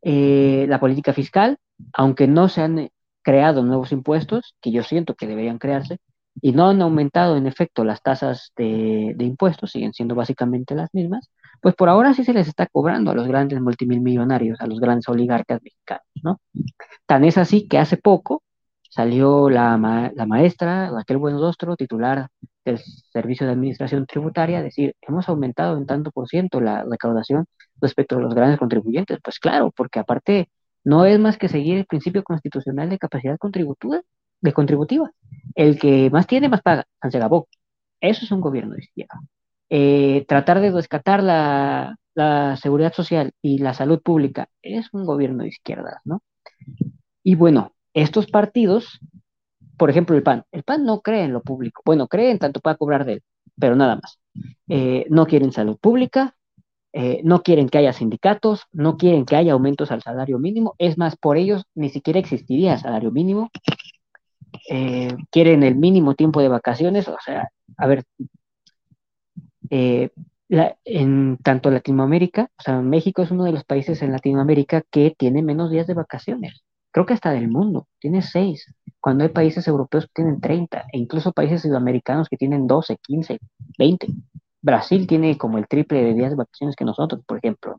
Eh, 0.02 0.66
la 0.70 0.80
política 0.80 1.12
fiscal, 1.14 1.58
aunque 1.94 2.28
no 2.28 2.48
se 2.48 2.62
han 2.62 2.90
creado 3.22 3.64
nuevos 3.64 3.92
impuestos, 3.92 4.56
que 4.62 4.72
yo 4.72 4.84
siento 4.84 5.16
que 5.16 5.28
deberían 5.28 5.58
crearse, 5.58 6.00
y 6.42 6.54
no 6.54 6.70
han 6.70 6.82
aumentado 6.82 7.36
en 7.36 7.48
efecto 7.48 7.84
las 7.84 8.02
tasas 8.02 8.54
de, 8.56 9.14
de 9.16 9.26
impuestos, 9.26 9.72
siguen 9.72 9.94
siendo 9.94 10.16
básicamente 10.16 10.74
las 10.74 10.94
mismas, 10.94 11.30
pues 11.60 11.76
por 11.76 11.90
ahora 11.90 12.14
sí 12.14 12.24
se 12.24 12.34
les 12.34 12.48
está 12.48 12.68
cobrando 12.68 13.12
a 13.12 13.16
los 13.16 13.28
grandes 13.28 13.60
multimillonarios, 13.60 14.62
a 14.62 14.68
los 14.68 14.80
grandes 14.80 15.10
oligarcas 15.10 15.62
mexicanos, 15.62 16.06
¿no? 16.24 16.40
Tan 17.06 17.26
es 17.26 17.38
así 17.38 17.68
que 17.68 17.78
hace 17.78 17.98
poco 17.98 18.44
salió 18.96 19.50
la, 19.50 19.78
ma- 19.78 20.12
la 20.16 20.26
maestra 20.26 20.90
Raquel 20.90 21.18
Buenrostro, 21.18 21.76
titular 21.76 22.30
del 22.64 22.80
Servicio 23.12 23.46
de 23.46 23.54
Administración 23.54 24.06
Tributaria, 24.06 24.62
decir, 24.64 24.96
hemos 25.02 25.28
aumentado 25.30 25.78
en 25.78 25.86
tanto 25.86 26.12
por 26.12 26.28
ciento 26.30 26.62
la 26.62 26.84
recaudación 26.84 27.46
respecto 27.82 28.16
a 28.16 28.20
los 28.22 28.34
grandes 28.34 28.58
contribuyentes. 28.58 29.20
Pues 29.22 29.40
claro, 29.40 29.72
porque 29.76 30.00
aparte 30.00 30.50
no 30.86 31.06
es 31.06 31.20
más 31.20 31.38
que 31.38 31.50
seguir 31.50 31.78
el 31.78 31.86
principio 31.86 32.24
constitucional 32.24 32.90
de 32.90 32.98
capacidad 32.98 33.38
contributiva, 33.38 34.02
de 34.42 34.54
contributiva. 34.54 35.12
El 35.56 35.78
que 35.78 36.10
más 36.10 36.26
tiene, 36.28 36.48
más 36.50 36.62
paga. 36.62 36.86
Se 37.10 37.18
acabó. 37.18 37.48
Eso 38.00 38.24
es 38.26 38.32
un 38.32 38.42
gobierno 38.42 38.76
de 38.76 38.82
izquierda. 38.82 39.20
Eh, 39.70 40.26
tratar 40.28 40.62
de 40.62 40.72
rescatar 40.72 41.22
la, 41.24 41.98
la 42.14 42.56
seguridad 42.58 42.94
social 42.94 43.34
y 43.42 43.58
la 43.60 43.74
salud 43.74 44.02
pública 44.02 44.48
es 44.62 44.88
un 44.94 45.06
gobierno 45.06 45.44
de 45.44 45.50
izquierdas, 45.50 45.98
¿no? 46.06 46.22
Y 47.24 47.36
bueno, 47.36 47.75
estos 47.96 48.28
partidos, 48.28 49.00
por 49.78 49.90
ejemplo, 49.90 50.16
el 50.16 50.22
PAN, 50.22 50.44
el 50.52 50.64
PAN 50.64 50.86
no 50.86 51.02
cree 51.02 51.24
en 51.24 51.34
lo 51.34 51.42
público. 51.42 51.82
Bueno, 51.86 52.08
cree 52.08 52.30
en 52.30 52.40
tanto 52.40 52.60
para 52.60 52.76
cobrar 52.76 53.06
de 53.06 53.14
él, 53.14 53.24
pero 53.58 53.76
nada 53.76 53.96
más. 53.96 54.20
Eh, 54.68 55.06
no 55.10 55.26
quieren 55.26 55.54
salud 55.54 55.78
pública, 55.80 56.36
eh, 56.92 57.22
no 57.24 57.42
quieren 57.42 57.70
que 57.70 57.78
haya 57.78 57.94
sindicatos, 57.94 58.64
no 58.74 58.98
quieren 58.98 59.26
que 59.26 59.38
haya 59.38 59.54
aumentos 59.54 59.92
al 59.92 60.02
salario 60.02 60.40
mínimo, 60.40 60.76
es 60.78 60.98
más, 60.98 61.16
por 61.16 61.38
ellos 61.38 61.64
ni 61.74 61.90
siquiera 61.90 62.20
existiría 62.20 62.78
salario 62.78 63.12
mínimo, 63.12 63.50
eh, 64.70 65.16
quieren 65.32 65.64
el 65.64 65.76
mínimo 65.76 66.16
tiempo 66.16 66.42
de 66.42 66.50
vacaciones, 66.50 67.08
o 67.08 67.18
sea, 67.24 67.50
a 67.78 67.88
ver, 67.88 68.04
en 69.70 71.38
tanto 71.38 71.72
Latinoamérica, 71.72 72.50
o 72.60 72.62
sea, 72.62 72.82
México 72.82 73.22
es 73.22 73.32
uno 73.32 73.46
de 73.46 73.54
los 73.54 73.64
países 73.64 74.02
en 74.02 74.12
Latinoamérica 74.12 74.84
que 74.92 75.16
tiene 75.18 75.42
menos 75.42 75.72
días 75.72 75.88
de 75.88 75.94
vacaciones, 75.94 76.65
creo 76.96 77.06
que 77.06 77.14
hasta 77.14 77.32
del 77.32 77.50
mundo, 77.50 77.90
tiene 78.00 78.22
seis, 78.22 78.74
cuando 79.02 79.26
hay 79.26 79.30
países 79.30 79.68
europeos 79.68 80.06
que 80.06 80.24
tienen 80.24 80.40
30, 80.40 80.86
e 80.94 80.98
incluso 80.98 81.34
países 81.34 81.64
sudamericanos 81.64 82.30
que 82.30 82.38
tienen 82.38 82.68
12, 82.68 82.96
15, 83.02 83.38
20. 83.78 84.08
Brasil 84.62 85.06
tiene 85.06 85.38
como 85.38 85.58
el 85.58 85.68
triple 85.68 86.02
de 86.02 86.14
días 86.14 86.30
de 86.30 86.38
vacaciones 86.38 86.74
que 86.74 86.86
nosotros, 86.86 87.22
por 87.28 87.40
ejemplo. 87.40 87.76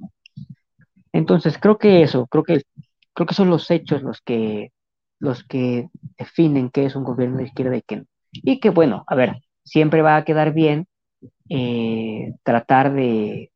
Entonces, 1.14 1.57
creo 1.57 1.79
que 1.79 2.03
eso, 2.03 2.27
creo 2.27 2.45
que, 2.45 2.64
creo 3.14 3.27
que 3.27 3.33
son 3.33 3.49
los 3.49 3.71
hechos 3.71 4.03
los 4.03 4.21
que, 4.21 4.73
los 5.19 5.45
que 5.45 5.89
definen 6.19 6.69
qué 6.69 6.85
es 6.85 6.95
un 6.95 7.05
gobierno 7.05 7.39
de 7.39 7.45
izquierda 7.45 7.79
y 7.79 7.83
qué 7.87 7.97
no. 7.97 8.05
Y 8.33 8.61
que, 8.61 8.69
bueno, 8.69 9.05
a 9.07 9.14
ver, 9.14 9.39
siempre 9.64 10.03
va 10.03 10.17
a 10.17 10.27
quedar 10.27 10.53
bien 10.53 10.89
eh, 11.49 12.35
tratar 12.43 12.93
de, 12.93 13.51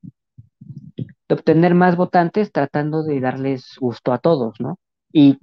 obtener 1.29 1.75
más 1.75 1.97
votantes 1.97 2.51
tratando 2.51 3.03
de 3.03 3.21
darles 3.21 3.77
gusto 3.79 4.15
a 4.15 4.19
todos, 4.21 4.59
¿no? 4.59 4.79
Y, 5.13 5.39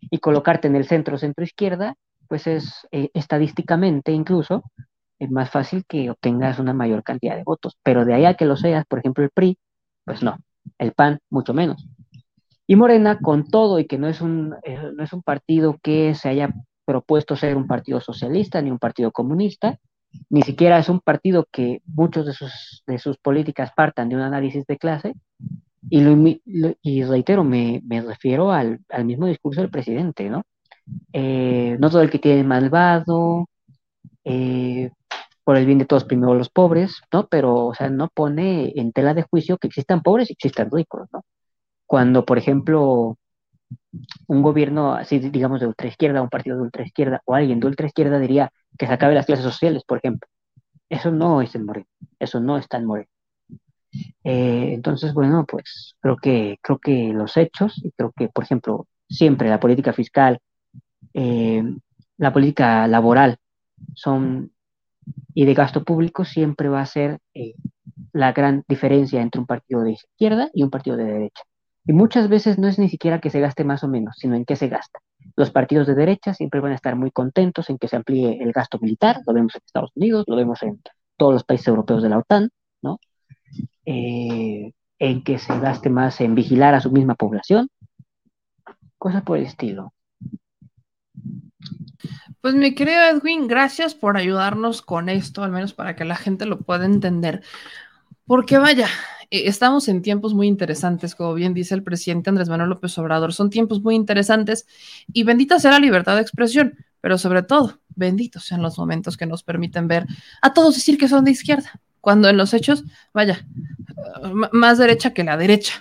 y 0.00 0.18
colocarte 0.18 0.68
en 0.68 0.76
el 0.76 0.86
centro, 0.86 1.18
centro-izquierda, 1.18 1.96
pues 2.28 2.46
es 2.46 2.86
eh, 2.92 3.10
estadísticamente 3.14 4.12
incluso 4.12 4.64
es 5.18 5.30
más 5.30 5.50
fácil 5.50 5.84
que 5.86 6.10
obtengas 6.10 6.58
una 6.58 6.74
mayor 6.74 7.02
cantidad 7.02 7.36
de 7.36 7.44
votos. 7.44 7.76
Pero 7.82 8.04
de 8.04 8.14
ahí 8.14 8.24
a 8.24 8.34
que 8.34 8.44
lo 8.44 8.56
seas, 8.56 8.84
por 8.86 8.98
ejemplo, 8.98 9.24
el 9.24 9.30
PRI, 9.30 9.58
pues 10.04 10.22
no, 10.22 10.38
el 10.78 10.92
PAN 10.92 11.20
mucho 11.30 11.54
menos. 11.54 11.88
Y 12.66 12.76
Morena, 12.76 13.18
con 13.20 13.48
todo 13.48 13.78
y 13.78 13.86
que 13.86 13.98
no 13.98 14.08
es 14.08 14.20
un, 14.20 14.54
eh, 14.64 14.78
no 14.94 15.02
es 15.02 15.12
un 15.12 15.22
partido 15.22 15.78
que 15.82 16.14
se 16.14 16.28
haya 16.28 16.52
propuesto 16.84 17.36
ser 17.36 17.56
un 17.56 17.66
partido 17.66 18.00
socialista 18.00 18.60
ni 18.60 18.70
un 18.70 18.78
partido 18.78 19.12
comunista, 19.12 19.78
ni 20.30 20.42
siquiera 20.42 20.78
es 20.78 20.88
un 20.88 21.00
partido 21.00 21.46
que 21.50 21.80
muchos 21.84 22.26
de 22.26 22.32
sus, 22.32 22.82
de 22.86 22.98
sus 22.98 23.18
políticas 23.18 23.70
partan 23.74 24.08
de 24.08 24.16
un 24.16 24.22
análisis 24.22 24.66
de 24.66 24.78
clase, 24.78 25.14
y, 25.88 27.04
reitero, 27.04 27.44
me, 27.44 27.82
me 27.84 28.02
refiero 28.02 28.50
al, 28.50 28.80
al, 28.88 29.04
mismo 29.04 29.26
discurso 29.26 29.60
del 29.60 29.70
presidente, 29.70 30.28
¿no? 30.28 30.42
Eh, 31.12 31.76
no 31.80 31.90
todo 31.90 32.02
el 32.02 32.10
que 32.10 32.18
tiene 32.18 32.44
malvado, 32.44 33.48
eh, 34.24 34.90
por 35.44 35.56
el 35.56 35.66
bien 35.66 35.78
de 35.78 35.86
todos, 35.86 36.04
primero 36.04 36.34
los 36.34 36.50
pobres, 36.50 37.00
¿no? 37.12 37.28
Pero, 37.28 37.66
o 37.66 37.74
sea, 37.74 37.88
no 37.90 38.08
pone 38.08 38.72
en 38.76 38.92
tela 38.92 39.14
de 39.14 39.22
juicio 39.22 39.58
que 39.58 39.68
existan 39.68 40.02
pobres 40.02 40.30
y 40.30 40.32
existan 40.34 40.70
ricos, 40.70 41.08
¿no? 41.12 41.24
Cuando, 41.86 42.24
por 42.24 42.38
ejemplo, 42.38 43.16
un 44.26 44.42
gobierno 44.42 44.94
así, 44.94 45.18
digamos, 45.18 45.60
de 45.60 45.66
ultraizquierda, 45.68 46.22
un 46.22 46.28
partido 46.28 46.56
de 46.56 46.62
ultraizquierda, 46.62 47.22
o 47.26 47.34
alguien 47.34 47.60
de 47.60 47.66
ultraizquierda 47.68 48.18
diría 48.18 48.50
que 48.78 48.86
se 48.86 48.92
acabe 48.92 49.14
las 49.14 49.26
clases 49.26 49.44
sociales, 49.44 49.84
por 49.86 49.98
ejemplo. 49.98 50.28
Eso 50.88 51.10
no 51.12 51.42
es 51.42 51.54
el 51.54 51.64
Moreno, 51.64 51.86
eso 52.18 52.40
no 52.40 52.58
está 52.58 52.78
en 52.78 52.86
Moreno. 52.86 53.10
Eh, 54.24 54.72
entonces, 54.74 55.14
bueno, 55.14 55.44
pues 55.46 55.94
creo 56.00 56.16
que, 56.16 56.58
creo 56.62 56.78
que 56.78 57.12
los 57.12 57.36
hechos, 57.36 57.80
y 57.84 57.90
creo 57.92 58.12
que, 58.16 58.28
por 58.28 58.44
ejemplo, 58.44 58.86
siempre 59.08 59.48
la 59.48 59.60
política 59.60 59.92
fiscal, 59.92 60.38
eh, 61.14 61.62
la 62.18 62.32
política 62.32 62.86
laboral, 62.88 63.38
son 63.94 64.50
y 65.34 65.44
de 65.44 65.54
gasto 65.54 65.84
público 65.84 66.24
siempre 66.24 66.68
va 66.68 66.80
a 66.80 66.86
ser 66.86 67.18
eh, 67.34 67.54
la 68.12 68.32
gran 68.32 68.64
diferencia 68.68 69.20
entre 69.20 69.40
un 69.40 69.46
partido 69.46 69.82
de 69.82 69.92
izquierda 69.92 70.50
y 70.54 70.62
un 70.62 70.70
partido 70.70 70.96
de 70.96 71.04
derecha. 71.04 71.42
Y 71.86 71.92
muchas 71.92 72.28
veces 72.28 72.58
no 72.58 72.66
es 72.66 72.78
ni 72.78 72.88
siquiera 72.88 73.20
que 73.20 73.30
se 73.30 73.40
gaste 73.40 73.62
más 73.62 73.84
o 73.84 73.88
menos, 73.88 74.16
sino 74.18 74.34
en 74.34 74.44
qué 74.44 74.56
se 74.56 74.68
gasta. 74.68 74.98
Los 75.36 75.50
partidos 75.50 75.86
de 75.86 75.94
derecha 75.94 76.34
siempre 76.34 76.60
van 76.60 76.72
a 76.72 76.74
estar 76.74 76.96
muy 76.96 77.10
contentos 77.10 77.70
en 77.70 77.78
que 77.78 77.86
se 77.86 77.96
amplíe 77.96 78.42
el 78.42 78.52
gasto 78.52 78.78
militar, 78.80 79.20
lo 79.26 79.34
vemos 79.34 79.54
en 79.54 79.60
Estados 79.64 79.92
Unidos, 79.94 80.24
lo 80.26 80.36
vemos 80.36 80.62
en 80.62 80.80
todos 81.16 81.34
los 81.34 81.44
países 81.44 81.68
europeos 81.68 82.02
de 82.02 82.08
la 82.08 82.18
OTAN. 82.18 82.50
Eh, 83.84 84.72
en 84.98 85.22
que 85.22 85.38
se 85.38 85.58
gaste 85.58 85.90
más 85.90 86.20
en 86.20 86.34
vigilar 86.34 86.74
a 86.74 86.80
su 86.80 86.90
misma 86.90 87.14
población, 87.14 87.68
cosas 88.98 89.22
por 89.22 89.38
el 89.38 89.44
estilo. 89.44 89.92
Pues 92.40 92.54
mi 92.54 92.74
querido 92.74 93.02
Edwin, 93.02 93.48
gracias 93.48 93.94
por 93.94 94.16
ayudarnos 94.16 94.82
con 94.82 95.08
esto, 95.08 95.42
al 95.42 95.50
menos 95.50 95.74
para 95.74 95.96
que 95.96 96.04
la 96.04 96.16
gente 96.16 96.46
lo 96.46 96.60
pueda 96.60 96.84
entender. 96.84 97.42
Porque 98.24 98.58
vaya, 98.58 98.88
eh, 99.30 99.42
estamos 99.46 99.88
en 99.88 100.02
tiempos 100.02 100.34
muy 100.34 100.46
interesantes, 100.46 101.14
como 101.14 101.34
bien 101.34 101.54
dice 101.54 101.74
el 101.74 101.82
presidente 101.82 102.30
Andrés 102.30 102.48
Manuel 102.48 102.70
López 102.70 102.96
Obrador, 102.98 103.32
son 103.32 103.50
tiempos 103.50 103.82
muy 103.82 103.94
interesantes 103.94 104.66
y 105.12 105.24
bendita 105.24 105.58
sea 105.58 105.72
la 105.72 105.80
libertad 105.80 106.14
de 106.16 106.22
expresión, 106.22 106.74
pero 107.00 107.18
sobre 107.18 107.42
todo, 107.42 107.80
benditos 107.88 108.44
sean 108.44 108.62
los 108.62 108.78
momentos 108.78 109.16
que 109.16 109.26
nos 109.26 109.42
permiten 109.42 109.88
ver 109.88 110.06
a 110.42 110.52
todos 110.52 110.74
decir 110.74 110.98
que 110.98 111.08
son 111.08 111.24
de 111.24 111.32
izquierda, 111.32 111.80
cuando 112.06 112.28
en 112.28 112.36
los 112.36 112.54
hechos, 112.54 112.84
vaya, 113.12 113.44
más 114.52 114.78
derecha 114.78 115.12
que 115.12 115.24
la 115.24 115.36
derecha, 115.36 115.74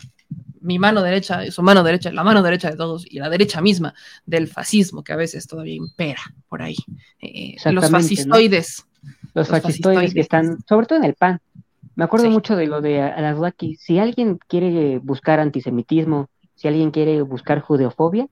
mi 0.60 0.80
mano 0.80 1.04
derecha, 1.04 1.52
su 1.52 1.62
mano 1.62 1.84
derecha, 1.84 2.12
la 2.12 2.24
mano 2.24 2.42
derecha 2.42 2.72
de 2.72 2.78
todos 2.78 3.06
y 3.08 3.20
la 3.20 3.30
derecha 3.30 3.62
misma 3.62 3.94
del 4.26 4.48
fascismo 4.48 5.04
que 5.04 5.14
a 5.14 5.18
veces 5.18 5.46
todavía 5.46 5.76
impera 5.76 6.22
por 6.50 6.64
ahí. 6.64 6.78
Eh, 7.22 7.58
los 7.72 7.92
fascistoides. 7.92 8.88
Los, 9.36 9.50
fascistoides, 9.50 10.16
que 10.16 10.22
están, 10.22 10.58
sobre 10.68 10.88
todo 10.88 10.98
en 10.98 11.06
el 11.06 11.14
PAN. 11.14 11.40
Me 11.94 12.06
acuerdo 12.06 12.32
mucho 12.32 12.56
de 12.56 12.66
lo 12.66 12.82
de 12.82 13.04
Alaswaki. 13.04 13.76
Si 13.76 14.00
alguien 14.00 14.40
quiere 14.48 14.98
buscar 14.98 15.40
antisemitismo, 15.40 16.32
si 16.56 16.68
alguien 16.68 16.90
quiere 16.90 17.22
buscar 17.22 17.62
judeofobia, 17.62 18.28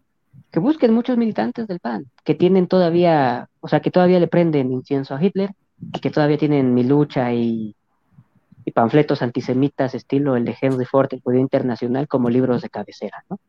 que 0.50 0.60
busquen 0.60 0.96
muchos 0.96 1.16
militantes 1.16 1.68
del 1.68 1.80
PAN, 1.80 2.08
que 2.24 2.34
tienen 2.34 2.66
todavía, 2.66 3.50
o 3.60 3.68
sea, 3.68 3.82
que 3.82 3.92
todavía 3.92 4.20
le 4.20 4.28
prenden 4.28 4.72
incienso 4.72 5.14
a 5.14 5.24
Hitler, 5.24 5.52
que 6.02 6.10
todavía 6.10 6.40
tienen 6.40 6.74
mi 6.74 6.84
lucha 6.84 7.32
y 7.34 7.76
y 8.66 8.72
panfletos 8.72 9.22
antisemitas 9.22 9.96
estilo 9.96 10.36
el 10.36 10.46
de 10.46 10.56
Henry 10.60 10.86
Ford, 10.86 11.10
el 11.12 11.22
Poder 11.22 11.40
Internacional, 11.40 12.08
como 12.08 12.30
libros 12.30 12.62
de 12.62 12.70
cabecera, 12.70 13.24
¿no? 13.30 13.40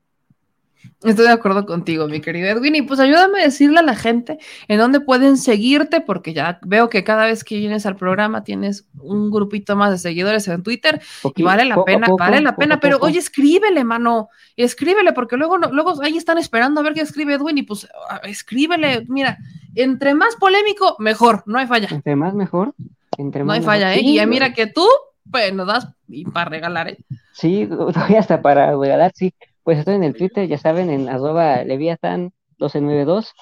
Estoy 1.02 1.26
de 1.26 1.32
acuerdo 1.32 1.66
contigo, 1.66 2.08
mi 2.08 2.20
querido 2.20 2.48
Edwin. 2.48 2.76
Y 2.76 2.82
pues 2.82 3.00
ayúdame 3.00 3.40
a 3.40 3.44
decirle 3.44 3.78
a 3.78 3.82
la 3.82 3.94
gente 3.94 4.38
en 4.68 4.78
dónde 4.78 5.00
pueden 5.00 5.36
seguirte, 5.36 6.00
porque 6.00 6.32
ya 6.32 6.58
veo 6.62 6.88
que 6.88 7.04
cada 7.04 7.26
vez 7.26 7.44
que 7.44 7.58
vienes 7.58 7.84
al 7.86 7.96
programa 7.96 8.44
tienes 8.44 8.86
un 8.98 9.30
grupito 9.30 9.76
más 9.76 9.90
de 9.90 9.98
seguidores 9.98 10.48
en 10.48 10.62
Twitter 10.62 11.00
y 11.36 11.42
vale 11.42 11.64
la 11.66 11.82
pena, 11.84 12.06
vale 12.18 12.40
la 12.40 12.56
pena. 12.56 12.80
Pero 12.80 12.98
oye, 13.00 13.18
escríbele, 13.18 13.84
mano, 13.84 14.28
escríbele, 14.56 15.12
porque 15.12 15.36
luego, 15.36 15.58
luego 15.58 16.02
ahí 16.02 16.16
están 16.16 16.38
esperando 16.38 16.80
a 16.80 16.84
ver 16.84 16.94
qué 16.94 17.02
escribe 17.02 17.34
Edwin 17.34 17.58
y 17.58 17.62
pues 17.62 17.86
escríbele. 18.22 19.04
Mira, 19.08 19.38
entre 19.74 20.14
más 20.14 20.36
polémico, 20.36 20.96
mejor, 20.98 21.42
no 21.46 21.58
hay 21.58 21.66
falla. 21.66 21.88
Entre 21.90 22.16
más 22.16 22.34
mejor 22.34 22.74
no 23.18 23.52
hay 23.52 23.62
falla, 23.62 23.94
¿eh? 23.94 24.00
y 24.02 24.26
mira 24.26 24.52
que 24.52 24.66
tú, 24.66 24.86
pues 25.30 25.52
nos 25.54 25.66
das 25.66 25.88
y 26.08 26.24
para 26.24 26.50
regalar, 26.50 26.88
¿eh? 26.88 26.98
Sí, 27.32 27.66
doy 27.66 28.16
hasta 28.16 28.42
para 28.42 28.76
regalar, 28.76 29.12
sí. 29.14 29.34
Pues 29.62 29.78
estoy 29.78 29.94
en 29.94 30.04
el 30.04 30.14
Twitter, 30.14 30.46
ya 30.46 30.58
saben, 30.58 30.90
en 30.90 31.08
arroba 31.08 31.62
leviathan1292. 31.64 33.32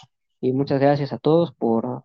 Y 0.41 0.53
muchas 0.53 0.81
gracias 0.81 1.13
a 1.13 1.19
todos 1.19 1.53
por, 1.53 2.05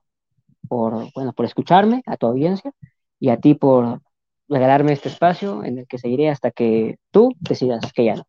por, 0.68 1.12
bueno, 1.14 1.34
por 1.34 1.46
escucharme, 1.46 2.02
a 2.06 2.18
tu 2.18 2.28
audiencia, 2.28 2.72
y 3.20 3.30
a 3.30 3.38
ti 3.38 3.54
por 3.54 4.02
regalarme 4.48 4.94
este 4.94 5.10
espacio 5.10 5.64
en 5.64 5.80
el 5.80 5.88
que 5.88 5.98
seguiré 5.98 6.30
hasta 6.30 6.52
que 6.52 6.98
tú 7.12 7.36
decidas 7.40 7.92
que 7.94 8.06
ya 8.06 8.16
no. 8.16 8.28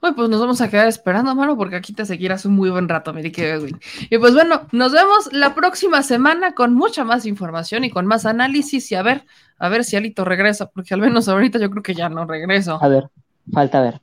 Bueno, 0.00 0.16
pues 0.16 0.28
nos 0.28 0.40
vamos 0.40 0.60
a 0.60 0.68
quedar 0.68 0.88
esperando, 0.88 1.34
mano, 1.34 1.56
porque 1.56 1.76
aquí 1.76 1.92
te 1.92 2.04
seguirás 2.04 2.44
un 2.44 2.54
muy 2.54 2.70
buen 2.70 2.88
rato, 2.88 3.12
mi 3.12 3.20
Edwin. 3.20 3.78
Y 4.10 4.18
pues 4.18 4.34
bueno, 4.34 4.62
nos 4.72 4.92
vemos 4.92 5.32
la 5.32 5.54
próxima 5.54 6.02
semana 6.02 6.54
con 6.54 6.74
mucha 6.74 7.04
más 7.04 7.26
información 7.26 7.84
y 7.84 7.90
con 7.90 8.06
más 8.06 8.26
análisis 8.26 8.90
y 8.92 8.94
a 8.94 9.02
ver, 9.02 9.24
a 9.58 9.68
ver 9.68 9.84
si 9.84 9.96
Alito 9.96 10.24
regresa, 10.24 10.70
porque 10.70 10.94
al 10.94 11.00
menos 11.00 11.28
ahorita 11.28 11.58
yo 11.58 11.70
creo 11.70 11.82
que 11.82 11.94
ya 11.94 12.08
no 12.08 12.26
regreso. 12.26 12.78
A 12.82 12.88
ver, 12.88 13.08
falta 13.52 13.80
ver. 13.80 14.00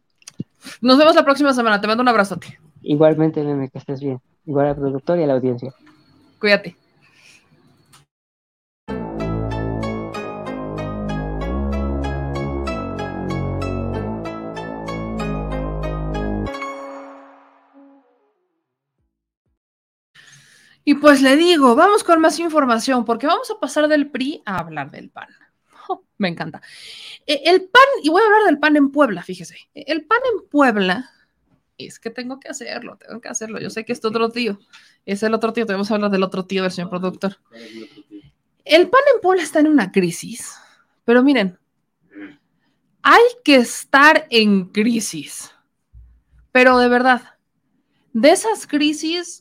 Nos 0.82 0.98
vemos 0.98 1.16
la 1.16 1.26
próxima 1.26 1.54
semana, 1.54 1.82
te 1.82 1.88
mando 1.88 2.02
un 2.02 2.10
abrazote. 2.10 2.60
Igualmente, 2.82 3.44
meme, 3.44 3.70
que 3.70 3.78
estés 3.78 4.02
bien. 4.02 4.20
Igual 4.46 4.68
al 4.68 4.76
productor 4.76 5.20
y 5.20 5.24
a 5.24 5.28
la 5.28 5.34
audiencia. 5.34 5.74
Cuídate. 6.40 6.76
Y 20.84 20.96
pues 20.96 21.22
le 21.22 21.36
digo, 21.36 21.76
vamos 21.76 22.04
con 22.04 22.20
más 22.22 22.40
información, 22.40 23.06
porque 23.06 23.28
vamos 23.28 23.52
a 23.52 23.60
pasar 23.60 23.88
del 23.88 24.10
PRI 24.10 24.42
a 24.46 24.58
hablar 24.58 24.92
del 24.92 25.10
PAN. 25.10 25.30
Oh, 25.90 26.04
me 26.18 26.28
encanta. 26.28 26.62
E, 27.26 27.42
el 27.46 27.64
PAN, 27.64 27.84
y 28.04 28.10
voy 28.10 28.22
a 28.22 28.26
hablar 28.26 28.46
del 28.46 28.60
PAN 28.60 28.78
en 28.78 28.92
Puebla, 28.92 29.22
fíjese. 29.24 29.58
El 29.74 30.06
PAN 30.06 30.20
en 30.34 30.50
Puebla, 30.50 31.12
es 31.78 32.00
que 32.00 32.10
tengo 32.10 32.40
que 32.40 32.50
hacerlo, 32.50 32.98
tengo 32.98 33.22
que 33.22 33.30
hacerlo. 33.30 33.60
Yo 33.60 33.70
sé 33.70 33.86
que 33.86 33.94
es 33.94 34.04
otro 34.04 34.30
tío, 34.30 34.60
es 35.06 35.22
el 35.24 35.34
otro 35.34 35.54
tío, 35.54 35.66
tenemos 35.66 35.88
que 35.88 35.94
hablar 35.94 36.12
del 36.12 36.24
otro 36.24 36.46
tío 36.46 36.64
del 36.64 36.72
señor 36.72 36.90
productor. 36.90 37.38
El 38.66 38.90
PAN 38.90 39.02
en 39.16 39.22
Puebla 39.22 39.44
está 39.44 39.60
en 39.60 39.68
una 39.68 39.92
crisis, 39.92 40.56
pero 41.06 41.24
miren, 41.24 41.60
hay 43.04 43.24
que 43.44 43.56
estar 43.56 44.28
en 44.30 44.66
crisis, 44.66 45.52
pero 46.52 46.78
de 46.78 46.90
verdad, 46.90 47.36
de 48.14 48.32
esas 48.32 48.68
crisis 48.68 49.41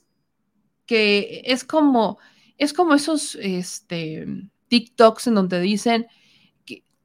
que 0.90 1.42
es 1.46 1.62
como, 1.62 2.18
es 2.58 2.72
como 2.72 2.94
esos 2.94 3.36
este, 3.36 4.26
TikToks 4.66 5.28
en 5.28 5.36
donde 5.36 5.60
dicen 5.60 6.08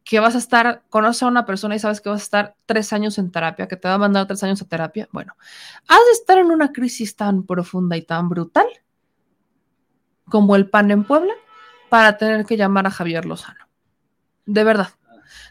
que, 0.03 0.19
vas 0.19 0.33
a 0.33 0.39
estar, 0.39 0.81
conoces 0.89 1.21
a 1.21 1.27
una 1.27 1.45
persona 1.45 1.75
y 1.75 1.79
sabes 1.79 2.01
que 2.01 2.09
vas 2.09 2.21
a 2.21 2.23
estar 2.23 2.55
tres 2.65 2.93
años 2.93 3.19
en 3.19 3.31
terapia, 3.31 3.67
que 3.67 3.77
te 3.77 3.87
va 3.87 3.93
a 3.93 3.99
mandar 3.99 4.25
tres 4.25 4.41
años 4.41 4.59
a 4.59 4.67
terapia. 4.67 5.07
Bueno, 5.11 5.35
has 5.87 5.99
de 5.99 6.11
estar 6.13 6.39
en 6.39 6.49
una 6.49 6.71
crisis 6.71 7.15
tan 7.15 7.45
profunda 7.45 7.95
y 7.95 8.01
tan 8.01 8.27
brutal 8.27 8.65
como 10.29 10.55
el 10.55 10.67
pan 10.67 10.89
en 10.89 11.03
Puebla 11.03 11.33
para 11.87 12.17
tener 12.17 12.43
que 12.47 12.57
llamar 12.57 12.87
a 12.87 12.91
Javier 12.91 13.25
Lozano. 13.25 13.67
De 14.47 14.63
verdad. 14.63 14.89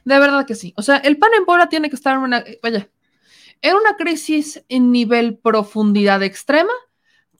De 0.05 0.19
verdad 0.19 0.45
que 0.45 0.57
sí. 0.57 0.75
O 0.77 0.83
sea, 0.83 0.97
el 0.97 1.19
pan 1.19 1.31
en 1.39 1.45
Puebla 1.45 1.69
tiene 1.69 1.89
que 1.89 1.95
estar 1.95 2.17
en 2.17 2.23
una, 2.23 2.43
vaya, 2.65 2.91
en 3.63 3.77
una 3.77 3.95
crisis 3.97 4.65
en 4.69 4.91
nivel 4.91 5.39
profundidad 5.39 6.21
extrema 6.25 6.73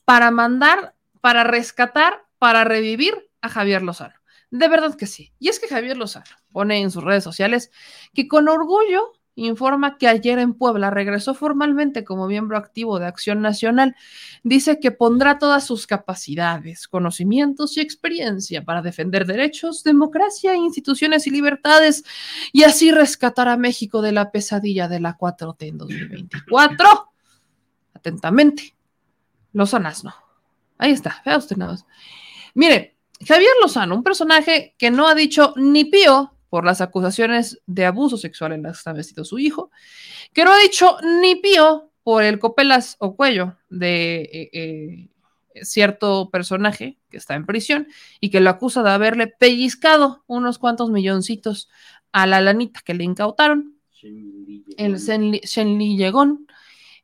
para 0.05 0.31
mandar, 0.31 0.95
para 1.21 1.43
rescatar, 1.43 2.25
para 2.37 2.63
revivir 2.63 3.29
a 3.41 3.49
Javier 3.49 3.81
Lozano. 3.81 4.15
De 4.51 4.67
verdad 4.67 4.95
que 4.95 5.07
sí. 5.07 5.33
Y 5.39 5.49
es 5.49 5.59
que 5.59 5.67
Javier 5.67 5.97
Lozano 5.97 6.25
pone 6.51 6.79
en 6.81 6.91
sus 6.91 7.03
redes 7.03 7.23
sociales 7.23 7.71
que 8.13 8.27
con 8.27 8.47
orgullo 8.47 9.13
informa 9.35 9.97
que 9.97 10.07
ayer 10.07 10.39
en 10.39 10.53
Puebla 10.53 10.89
regresó 10.89 11.33
formalmente 11.33 12.03
como 12.03 12.27
miembro 12.27 12.57
activo 12.57 12.99
de 12.99 13.05
Acción 13.05 13.41
Nacional. 13.41 13.95
Dice 14.43 14.79
que 14.79 14.91
pondrá 14.91 15.37
todas 15.39 15.65
sus 15.65 15.87
capacidades, 15.87 16.87
conocimientos 16.87 17.75
y 17.77 17.81
experiencia 17.81 18.63
para 18.63 18.81
defender 18.81 19.25
derechos, 19.25 19.83
democracia, 19.83 20.55
instituciones 20.55 21.27
y 21.27 21.31
libertades 21.31 22.03
y 22.53 22.63
así 22.63 22.91
rescatar 22.91 23.49
a 23.49 23.57
México 23.57 24.01
de 24.01 24.13
la 24.13 24.31
pesadilla 24.31 24.87
de 24.87 25.01
la 25.01 25.17
4T 25.17 25.67
en 25.67 25.77
2024. 25.77 27.11
Atentamente, 27.93 28.74
Lozano 29.55 29.89
no. 30.03 30.13
Ahí 30.77 30.91
está, 30.91 31.21
vea 31.25 31.37
usted 31.37 31.55
nada 31.55 31.71
más. 31.71 31.85
Mire, 32.53 32.97
Javier 33.25 33.51
Lozano, 33.61 33.95
un 33.95 34.03
personaje 34.03 34.75
que 34.77 34.91
no 34.91 35.07
ha 35.07 35.15
dicho 35.15 35.53
ni 35.55 35.85
pío 35.85 36.33
por 36.49 36.65
las 36.65 36.81
acusaciones 36.81 37.61
de 37.65 37.85
abuso 37.85 38.17
sexual 38.17 38.51
en 38.51 38.63
las 38.63 38.73
que 38.73 38.77
está 38.79 38.93
vestido 38.93 39.23
su 39.23 39.39
hijo, 39.39 39.71
que 40.33 40.43
no 40.43 40.51
ha 40.51 40.59
dicho 40.59 40.97
ni 41.21 41.35
pío 41.35 41.89
por 42.03 42.23
el 42.23 42.37
copelas 42.37 42.97
o 42.99 43.15
cuello 43.15 43.55
de 43.69 44.21
eh, 44.21 44.49
eh, 44.51 45.09
cierto 45.63 46.29
personaje 46.29 46.97
que 47.09 47.17
está 47.17 47.35
en 47.35 47.45
prisión 47.45 47.87
y 48.19 48.31
que 48.31 48.41
lo 48.41 48.49
acusa 48.49 48.83
de 48.83 48.91
haberle 48.91 49.27
pellizcado 49.27 50.25
unos 50.27 50.59
cuantos 50.59 50.91
milloncitos 50.91 51.69
a 52.11 52.27
la 52.27 52.41
lanita 52.41 52.81
que 52.83 52.93
le 52.93 53.05
incautaron, 53.05 53.75
el 54.77 54.97
Shenli 54.97 55.97
Yegón, 55.97 56.44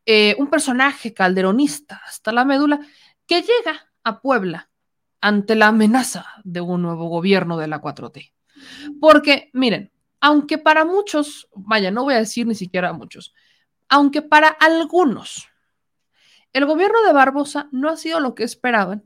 eh, 0.05 0.35
un 0.39 0.49
personaje 0.49 1.13
calderonista 1.13 2.01
hasta 2.05 2.31
la 2.31 2.45
médula 2.45 2.79
que 3.27 3.41
llega 3.41 3.89
a 4.03 4.21
Puebla 4.21 4.69
ante 5.21 5.55
la 5.55 5.67
amenaza 5.67 6.25
de 6.43 6.61
un 6.61 6.81
nuevo 6.81 7.07
gobierno 7.07 7.57
de 7.57 7.67
la 7.67 7.81
4T. 7.81 8.33
Porque, 8.99 9.49
miren, 9.53 9.91
aunque 10.19 10.57
para 10.57 10.85
muchos, 10.85 11.47
vaya, 11.55 11.91
no 11.91 12.03
voy 12.03 12.15
a 12.15 12.19
decir 12.19 12.47
ni 12.47 12.55
siquiera 12.55 12.93
muchos, 12.93 13.33
aunque 13.89 14.21
para 14.21 14.47
algunos 14.47 15.51
el 16.53 16.65
gobierno 16.65 17.01
de 17.03 17.13
Barbosa 17.13 17.69
no 17.71 17.89
ha 17.89 17.95
sido 17.95 18.19
lo 18.19 18.35
que 18.35 18.43
esperaban, 18.43 19.05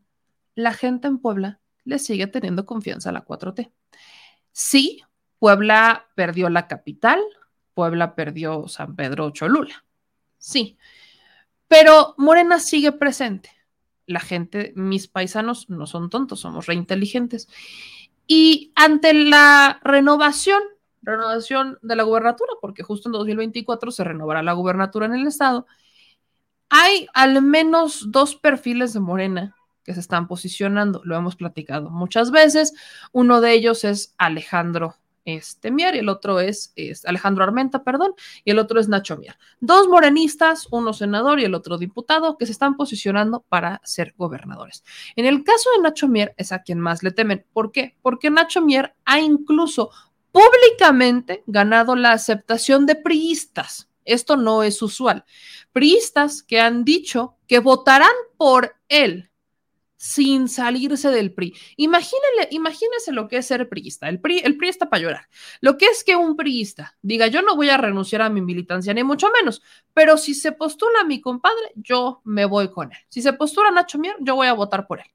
la 0.56 0.74
gente 0.74 1.08
en 1.08 1.20
Puebla 1.20 1.60
le 1.84 2.00
sigue 2.00 2.26
teniendo 2.26 2.66
confianza 2.66 3.10
a 3.10 3.14
la 3.14 3.24
4T. 3.24 3.72
Sí, 4.52 5.04
Puebla 5.38 6.08
perdió 6.16 6.50
la 6.50 6.68
capital, 6.68 7.22
Puebla 7.76 8.16
perdió 8.16 8.68
San 8.68 8.96
Pedro 8.96 9.30
Cholula. 9.30 9.85
Sí, 10.46 10.78
pero 11.68 12.14
Morena 12.20 12.60
sigue 12.60 12.92
presente. 12.92 13.50
La 14.06 14.20
gente, 14.20 14.74
mis 14.76 15.08
paisanos 15.08 15.72
no 15.72 15.88
son 15.88 16.12
tontos, 16.12 16.42
somos 16.42 16.68
reinteligentes. 16.68 17.48
Y 18.28 18.72
ante 18.76 19.16
la 19.16 19.80
renovación, 19.84 20.62
renovación 21.02 21.80
de 21.82 21.96
la 21.96 22.04
gubernatura, 22.04 22.52
porque 22.62 22.84
justo 22.84 23.10
en 23.10 23.14
2024 23.14 23.90
se 23.90 24.04
renovará 24.04 24.44
la 24.44 24.54
gubernatura 24.54 25.08
en 25.08 25.16
el 25.16 25.26
estado, 25.26 25.66
hay 26.70 27.08
al 27.16 27.42
menos 27.42 28.12
dos 28.12 28.36
perfiles 28.36 28.94
de 28.94 29.00
Morena 29.00 29.56
que 29.84 29.96
se 29.96 30.00
están 30.00 30.28
posicionando, 30.28 31.02
lo 31.06 31.16
hemos 31.16 31.36
platicado 31.36 31.90
muchas 31.90 32.30
veces. 32.30 32.76
Uno 33.12 33.42
de 33.42 33.54
ellos 33.54 33.84
es 33.84 34.14
Alejandro 34.20 34.96
este, 35.26 35.72
Mier 35.72 35.96
y 35.96 36.00
el 36.00 36.10
otro 36.10 36.40
es, 36.40 36.74
Alejandro 37.06 37.44
Armenta, 37.44 37.84
perdón, 37.84 38.14
y 38.44 38.52
el 38.52 38.60
otro 38.60 38.80
es 38.80 38.88
Nacho 38.88 39.18
Mier. 39.18 39.38
Dos 39.60 39.88
morenistas, 39.88 40.68
uno 40.72 40.94
senador 40.94 41.40
y 41.40 41.46
el 41.46 41.56
otro 41.56 41.78
diputado, 41.78 42.38
que 42.38 42.46
se 42.46 42.52
están 42.52 42.78
posicionando 42.78 43.44
para 43.50 43.82
ser 43.84 44.14
gobernadores. 44.18 44.84
En 45.16 45.26
el 45.26 45.44
caso 45.44 45.70
de 45.76 45.82
Nacho 45.82 46.08
Mier 46.08 46.34
es 46.38 46.52
a 46.52 46.62
quien 46.62 46.80
más 46.80 47.04
le 47.04 47.12
temen. 47.12 47.46
¿Por 47.52 47.72
qué? 47.72 47.98
Porque 48.02 48.30
Nacho 48.30 48.62
Mier 48.62 48.96
ha 49.04 49.20
incluso 49.20 49.90
públicamente 50.32 51.44
ganado 51.48 51.96
la 51.96 52.12
aceptación 52.12 52.86
de 52.86 52.96
priistas. 52.96 53.90
Esto 54.04 54.38
no 54.38 54.62
es 54.62 54.82
usual. 54.82 55.26
Priistas 55.74 56.44
que 56.44 56.62
han 56.62 56.86
dicho 56.86 57.38
que 57.48 57.60
votarán 57.60 58.12
por 58.38 58.76
él 58.88 59.32
sin 60.06 60.48
salirse 60.50 61.10
del 61.10 61.34
PRI. 61.34 61.56
Imagínele, 61.78 62.48
imagínese 62.52 63.12
lo 63.12 63.28
que 63.28 63.38
es 63.38 63.48
ser 63.48 63.68
priista. 63.68 64.08
El 64.08 64.22
PRI, 64.22 64.40
el 64.44 64.56
PRI 64.56 64.70
está 64.70 64.88
para 64.88 65.02
llorar. 65.02 65.30
Lo 65.62 65.78
que 65.78 65.88
es 65.88 66.04
que 66.04 66.16
un 66.16 66.36
priista 66.36 66.96
diga, 67.02 67.26
yo 67.26 67.42
no 67.42 67.56
voy 67.56 67.72
a 67.72 67.78
renunciar 67.78 68.22
a 68.22 68.30
mi 68.30 68.40
militancia, 68.40 68.94
ni 68.94 69.04
mucho 69.04 69.32
menos, 69.32 69.64
pero 69.96 70.18
si 70.18 70.36
se 70.36 70.52
postula 70.52 71.02
a 71.02 71.06
mi 71.06 71.22
compadre, 71.22 71.72
yo 71.74 72.22
me 72.24 72.46
voy 72.46 72.70
con 72.70 72.92
él. 72.92 73.00
Si 73.10 73.24
se 73.24 73.34
postula 73.34 73.70
a 73.70 73.72
Nacho 73.72 73.98
Mier, 73.98 74.16
yo 74.20 74.36
voy 74.36 74.46
a 74.46 74.54
votar 74.54 74.86
por 74.86 75.00
él. 75.00 75.08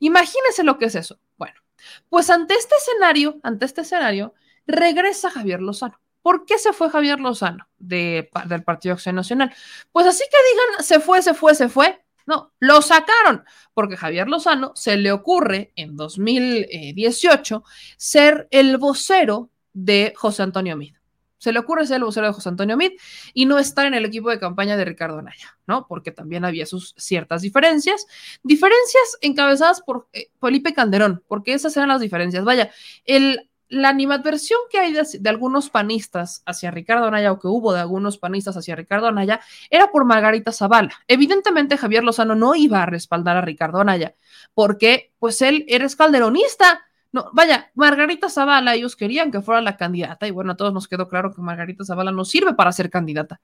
Imagínese 0.00 0.64
lo 0.64 0.78
que 0.78 0.86
es 0.86 0.94
eso. 0.94 1.20
Bueno, 1.36 1.60
pues 2.08 2.30
ante 2.30 2.54
este 2.54 2.74
escenario, 2.76 3.38
ante 3.42 3.66
este 3.66 3.82
escenario, 3.82 4.32
regresa 4.66 5.30
Javier 5.30 5.60
Lozano. 5.60 6.00
¿Por 6.22 6.46
qué 6.46 6.56
se 6.56 6.72
fue 6.72 6.88
Javier 6.88 7.20
Lozano 7.20 7.68
del 7.76 8.28
Partido 8.64 8.94
Acción 8.94 9.14
Nacional? 9.14 9.54
Pues 9.92 10.06
así 10.06 10.24
que 10.30 10.38
digan, 10.52 10.84
se 10.84 11.00
fue, 11.00 11.20
se 11.20 11.34
fue, 11.34 11.54
se 11.54 11.68
fue 11.68 12.02
no, 12.28 12.52
lo 12.60 12.82
sacaron 12.82 13.42
porque 13.72 13.96
Javier 13.96 14.28
Lozano 14.28 14.72
se 14.74 14.98
le 14.98 15.12
ocurre 15.12 15.72
en 15.76 15.96
2018 15.96 17.64
ser 17.96 18.48
el 18.50 18.76
vocero 18.76 19.48
de 19.72 20.12
José 20.14 20.42
Antonio 20.42 20.76
Mid. 20.76 20.94
Se 21.38 21.52
le 21.52 21.58
ocurre 21.58 21.86
ser 21.86 21.96
el 21.96 22.04
vocero 22.04 22.26
de 22.26 22.34
José 22.34 22.50
Antonio 22.50 22.76
Mid 22.76 22.92
y 23.32 23.46
no 23.46 23.58
estar 23.58 23.86
en 23.86 23.94
el 23.94 24.04
equipo 24.04 24.28
de 24.28 24.38
campaña 24.38 24.76
de 24.76 24.84
Ricardo 24.84 25.20
Anaya, 25.20 25.56
¿no? 25.66 25.86
Porque 25.88 26.12
también 26.12 26.44
había 26.44 26.66
sus 26.66 26.94
ciertas 26.98 27.40
diferencias. 27.40 28.06
Diferencias 28.42 29.16
encabezadas 29.22 29.80
por 29.80 30.08
eh, 30.12 30.30
Felipe 30.38 30.74
Calderón, 30.74 31.24
porque 31.28 31.54
esas 31.54 31.74
eran 31.78 31.88
las 31.88 32.02
diferencias. 32.02 32.44
Vaya, 32.44 32.70
el 33.06 33.48
la 33.68 33.90
animadversión 33.90 34.58
que 34.70 34.78
hay 34.78 34.92
de, 34.92 35.28
algunos 35.28 35.70
panistas 35.70 36.42
hacia 36.46 36.70
Ricardo 36.70 37.06
Anaya 37.06 37.32
o 37.32 37.38
que 37.38 37.48
hubo 37.48 37.72
de 37.72 37.80
algunos 37.80 38.18
panistas 38.18 38.56
hacia 38.56 38.76
Ricardo 38.76 39.08
Anaya 39.08 39.40
era 39.70 39.90
por 39.90 40.04
Margarita 40.04 40.52
Zavala. 40.52 40.92
Evidentemente 41.06 41.76
Javier 41.76 42.02
Lozano 42.02 42.34
no 42.34 42.54
iba 42.54 42.82
a 42.82 42.86
respaldar 42.86 43.36
a 43.36 43.42
Ricardo 43.42 43.80
Anaya 43.80 44.14
porque 44.54 45.12
pues 45.18 45.42
él 45.42 45.64
era 45.68 45.86
calderonista. 45.88 46.82
No, 47.12 47.30
vaya, 47.32 47.70
Margarita 47.74 48.28
Zavala, 48.28 48.74
ellos 48.74 48.96
querían 48.96 49.30
que 49.30 49.40
fuera 49.40 49.60
la 49.60 49.76
candidata 49.76 50.26
y 50.26 50.30
bueno, 50.30 50.52
a 50.52 50.56
todos 50.56 50.72
nos 50.72 50.88
quedó 50.88 51.08
claro 51.08 51.34
que 51.34 51.40
Margarita 51.40 51.84
Zavala 51.84 52.12
no 52.12 52.24
sirve 52.24 52.54
para 52.54 52.72
ser 52.72 52.90
candidata. 52.90 53.40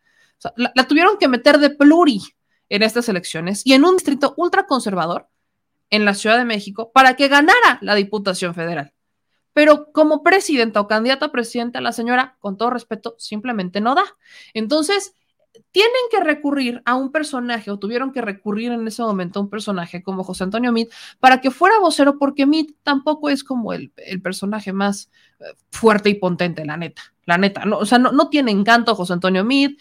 la, 0.57 0.73
la 0.75 0.89
tuvieron 0.89 1.19
que 1.19 1.29
meter 1.29 1.59
de 1.59 1.71
pluri 1.71 2.21
en 2.69 2.83
estas 2.83 3.09
elecciones 3.09 3.63
y 3.65 3.75
en 3.75 3.85
un 3.85 3.97
distrito 3.97 4.35
ultraconservador 4.37 5.29
en 5.91 6.05
la 6.05 6.15
Ciudad 6.15 6.39
de 6.39 6.45
México 6.45 6.91
para 6.93 7.15
que 7.15 7.29
ganara 7.29 7.79
la 7.83 7.95
Diputación 7.95 8.55
Federal. 8.55 8.94
Pero 9.55 9.91
como 9.93 10.23
presidenta 10.23 10.81
o 10.81 10.87
candidata 10.87 11.27
a 11.27 11.33
presidenta, 11.33 11.81
la 11.81 11.93
señora, 11.93 12.37
con 12.41 12.59
todo 12.59 12.71
respeto, 12.71 13.15
simplemente 13.19 13.81
no 13.81 13.95
da. 13.95 14.05
Entonces, 14.53 15.15
tienen 15.71 15.93
que 16.11 16.21
recurrir 16.21 16.83
a 16.85 16.95
un 16.95 17.13
personaje 17.13 17.71
o 17.71 17.79
tuvieron 17.79 18.13
que 18.13 18.21
recurrir 18.21 18.73
en 18.73 18.87
ese 18.87 19.03
momento 19.03 19.39
a 19.39 19.43
un 19.43 19.51
personaje 19.51 20.03
como 20.03 20.25
José 20.25 20.45
Antonio 20.45 20.73
Meade 20.73 20.91
para 21.21 21.41
que 21.41 21.51
fuera 21.51 21.79
vocero, 21.79 22.19
porque 22.19 22.47
Meade 22.47 22.75
tampoco 22.83 23.31
es 23.31 23.45
como 23.45 23.73
el, 23.73 23.93
personaje 24.23 24.73
más 24.73 25.11
eh, 25.41 25.45
fuerte 25.71 26.11
y 26.11 26.15
potente, 26.15 26.65
la 26.65 26.77
neta. 26.77 27.03
La 27.27 27.39
neta, 27.39 27.65
no, 27.65 27.79
o 27.79 27.87
sea, 27.87 27.99
no, 27.99 28.29
tiene 28.29 28.51
encanto 28.51 28.95
José 28.95 29.15
Antonio 29.15 29.45
Meade. 29.45 29.77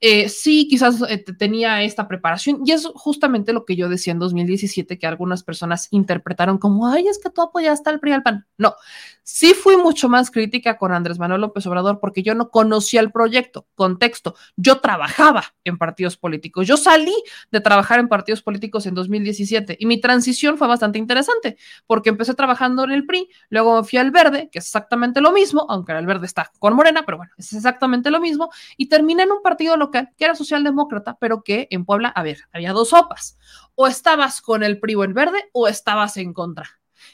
Eh, 0.00 0.28
sí, 0.28 0.66
quizás 0.68 1.02
eh, 1.08 1.18
tenía 1.38 1.82
esta 1.82 2.08
preparación 2.08 2.60
y 2.64 2.72
es 2.72 2.86
justamente 2.94 3.52
lo 3.52 3.64
que 3.64 3.76
yo 3.76 3.88
decía 3.88 4.12
en 4.12 4.18
2017 4.18 4.98
que 4.98 5.06
algunas 5.06 5.42
personas 5.42 5.88
interpretaron 5.90 6.58
como, 6.58 6.88
ay, 6.88 7.08
es 7.08 7.18
que 7.18 7.30
tú 7.30 7.42
apoyaste 7.42 7.90
al 7.90 8.00
PRI 8.00 8.12
al 8.12 8.22
PAN. 8.22 8.46
No, 8.58 8.74
sí 9.22 9.54
fui 9.54 9.76
mucho 9.76 10.08
más 10.08 10.30
crítica 10.30 10.78
con 10.78 10.92
Andrés 10.92 11.18
Manuel 11.18 11.40
López 11.40 11.66
Obrador 11.66 11.98
porque 12.00 12.22
yo 12.22 12.34
no 12.34 12.50
conocía 12.50 13.00
el 13.00 13.10
proyecto, 13.10 13.66
contexto, 13.74 14.34
yo 14.56 14.80
trabajaba 14.80 15.44
en 15.64 15.78
partidos 15.78 16.16
políticos, 16.16 16.66
yo 16.66 16.76
salí 16.76 17.14
de 17.50 17.60
trabajar 17.60 17.98
en 17.98 18.08
partidos 18.08 18.42
políticos 18.42 18.86
en 18.86 18.94
2017 18.94 19.76
y 19.78 19.86
mi 19.86 20.00
transición 20.00 20.58
fue 20.58 20.68
bastante 20.68 20.98
interesante 20.98 21.56
porque 21.86 22.10
empecé 22.10 22.34
trabajando 22.34 22.84
en 22.84 22.92
el 22.92 23.06
PRI, 23.06 23.28
luego 23.48 23.82
fui 23.84 23.98
al 23.98 24.10
Verde, 24.10 24.48
que 24.50 24.58
es 24.58 24.66
exactamente 24.66 25.20
lo 25.20 25.32
mismo, 25.32 25.66
aunque 25.68 25.92
el 25.92 26.06
Verde 26.06 26.26
está 26.26 26.50
con 26.58 26.74
Morena, 26.74 27.04
pero 27.04 27.18
bueno, 27.18 27.32
es 27.36 27.52
exactamente 27.52 28.10
lo 28.10 28.20
mismo, 28.20 28.50
y 28.76 28.88
terminé 28.88 29.24
en 29.24 29.32
un 29.32 29.42
partido 29.42 29.76
local 29.76 29.85
que 29.90 30.06
era 30.18 30.34
socialdemócrata, 30.34 31.16
pero 31.18 31.42
que 31.42 31.68
en 31.70 31.84
Puebla, 31.84 32.08
a 32.08 32.22
ver, 32.22 32.40
había 32.52 32.72
dos 32.72 32.90
sopas. 32.90 33.38
O 33.74 33.86
estabas 33.86 34.40
con 34.40 34.62
el 34.62 34.80
PRI 34.80 34.94
o 34.94 35.04
el 35.04 35.14
verde 35.14 35.48
o 35.52 35.68
estabas 35.68 36.16
en 36.16 36.32
contra. 36.32 36.68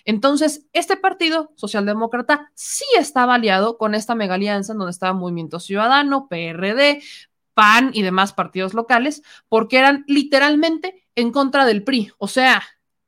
Entonces, 0.04 0.66
este 0.72 0.96
partido 0.96 1.52
socialdemócrata 1.56 2.50
sí 2.54 2.84
estaba 2.98 3.34
aliado 3.34 3.78
con 3.78 3.94
esta 3.94 4.14
mega 4.14 4.34
alianza 4.34 4.72
en 4.72 4.78
donde 4.78 4.92
estaba 4.92 5.12
Movimiento 5.12 5.60
Ciudadano, 5.60 6.28
PRD, 6.28 7.02
PAN 7.54 7.90
y 7.92 8.02
demás 8.02 8.32
partidos 8.32 8.74
locales, 8.74 9.22
porque 9.48 9.78
eran 9.78 10.04
literalmente 10.06 11.06
en 11.14 11.32
contra 11.32 11.64
del 11.64 11.84
PRI. 11.84 12.12
O 12.18 12.28
sea, 12.28 12.62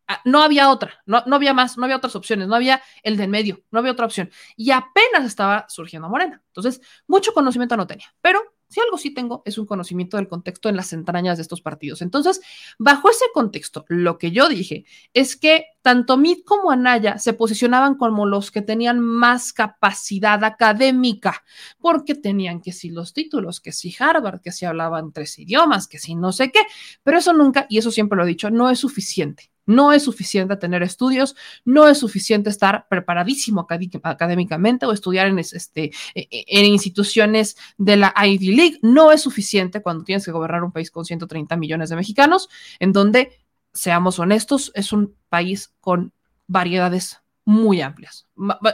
ah, 0.06 0.20
no 0.24 0.42
había 0.42 0.70
otra, 0.70 1.02
no, 1.06 1.22
no, 1.26 1.36
había 1.36 1.54
más, 1.54 1.78
no 1.78 1.84
había 1.84 1.96
otras 1.96 2.16
opciones, 2.16 2.48
no 2.48 2.54
había 2.54 2.82
el 3.02 3.16
de 3.16 3.24
en 3.24 3.30
medio, 3.30 3.62
no 3.70 3.78
había 3.78 3.92
otra 3.92 4.06
opción. 4.06 4.30
Y 4.56 4.70
apenas 4.70 5.24
estaba 5.24 5.66
surgiendo 5.68 6.08
Morena. 6.08 6.42
Entonces, 6.48 6.80
mucho 7.06 7.32
conocimiento 7.32 7.76
no 7.76 7.86
tenía, 7.86 8.14
pero 8.20 8.53
si 8.68 8.80
algo 8.80 8.98
sí 8.98 9.12
tengo 9.12 9.42
es 9.44 9.58
un 9.58 9.66
conocimiento 9.66 10.16
del 10.16 10.28
contexto 10.28 10.68
en 10.68 10.76
las 10.76 10.92
entrañas 10.92 11.38
de 11.38 11.42
estos 11.42 11.60
partidos. 11.60 12.02
Entonces, 12.02 12.40
bajo 12.78 13.10
ese 13.10 13.24
contexto, 13.32 13.84
lo 13.88 14.18
que 14.18 14.30
yo 14.30 14.48
dije 14.48 14.84
es 15.12 15.36
que 15.36 15.66
tanto 15.82 16.16
Mid 16.16 16.38
como 16.44 16.70
Anaya 16.70 17.18
se 17.18 17.34
posicionaban 17.34 17.96
como 17.96 18.26
los 18.26 18.50
que 18.50 18.62
tenían 18.62 19.00
más 19.00 19.52
capacidad 19.52 20.42
académica, 20.44 21.44
porque 21.78 22.14
tenían 22.14 22.60
que 22.60 22.72
si 22.72 22.90
los 22.90 23.12
títulos, 23.12 23.60
que 23.60 23.72
si 23.72 23.94
Harvard, 23.98 24.40
que 24.40 24.52
si 24.52 24.64
hablaban 24.64 25.12
tres 25.12 25.38
idiomas, 25.38 25.86
que 25.86 25.98
si 25.98 26.14
no 26.14 26.32
sé 26.32 26.50
qué, 26.50 26.60
pero 27.02 27.18
eso 27.18 27.32
nunca, 27.32 27.66
y 27.68 27.78
eso 27.78 27.90
siempre 27.90 28.16
lo 28.16 28.24
he 28.24 28.28
dicho, 28.28 28.50
no 28.50 28.70
es 28.70 28.78
suficiente. 28.78 29.53
No 29.66 29.92
es 29.92 30.04
suficiente 30.04 30.56
tener 30.56 30.82
estudios, 30.82 31.34
no 31.64 31.88
es 31.88 31.98
suficiente 31.98 32.50
estar 32.50 32.86
preparadísimo 32.88 33.66
académicamente 34.02 34.86
o 34.86 34.92
estudiar 34.92 35.26
en, 35.26 35.38
este, 35.38 35.84
e, 36.14 36.28
e, 36.30 36.44
en 36.46 36.66
instituciones 36.66 37.56
de 37.78 37.96
la 37.96 38.14
Ivy 38.16 38.54
League. 38.54 38.78
No 38.82 39.12
es 39.12 39.22
suficiente 39.22 39.82
cuando 39.82 40.04
tienes 40.04 40.24
que 40.24 40.32
gobernar 40.32 40.62
un 40.62 40.72
país 40.72 40.90
con 40.90 41.04
130 41.04 41.56
millones 41.56 41.88
de 41.90 41.96
mexicanos, 41.96 42.48
en 42.78 42.92
donde, 42.92 43.38
seamos 43.72 44.18
honestos, 44.18 44.70
es 44.74 44.92
un 44.92 45.16
país 45.28 45.74
con 45.80 46.12
variedades 46.46 47.23
muy 47.44 47.82
amplias, 47.82 48.26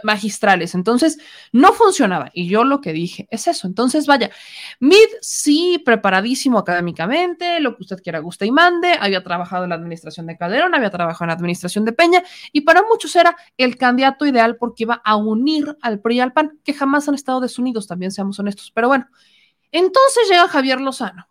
magistrales. 0.03 0.75
Entonces, 0.75 1.19
no 1.53 1.73
funcionaba. 1.73 2.31
Y 2.33 2.49
yo 2.49 2.65
lo 2.65 2.81
que 2.81 2.93
dije 2.93 3.27
es 3.31 3.49
eso. 3.49 3.67
Entonces, 3.67 4.07
vaya, 4.07 4.31
Mid 4.79 4.97
sí, 5.21 5.83
preparadísimo 5.85 6.59
académicamente, 6.59 7.61
lo 7.61 7.77
que 7.77 7.83
usted 7.83 8.01
quiera, 8.03 8.21
guste 8.21 8.47
y 8.47 8.53
mande. 8.53 8.97
Había 9.01 9.23
trabajado 9.25 9.65
en 9.65 9.71
la 9.71 9.77
administración 9.77 10.27
de 10.27 10.37
Calderón, 10.37 10.75
había 10.75 10.91
trabajado 10.91 11.25
en 11.25 11.29
la 11.29 11.35
administración 11.35 11.85
de 11.85 11.93
Peña, 11.93 12.23
y 12.53 12.63
para 12.63 12.83
muchos 12.83 13.15
era 13.17 13.37
el 13.57 13.77
candidato 13.77 14.27
ideal 14.27 14.57
porque 14.57 14.85
iba 14.85 15.01
a 15.05 15.17
unir 15.17 15.77
al 15.83 16.01
PRI 16.01 16.17
y 16.17 16.21
al 16.21 16.33
PAN, 16.33 16.59
que 16.65 16.75
jamás 16.75 17.09
han 17.09 17.15
estado 17.15 17.41
desunidos, 17.41 17.87
también 17.87 18.13
seamos 18.13 18.39
honestos. 18.39 18.71
Pero 18.75 18.89
bueno, 18.89 19.09
entonces 19.73 20.29
llega 20.29 20.49
Javier 20.49 20.81
Lozano 20.81 21.30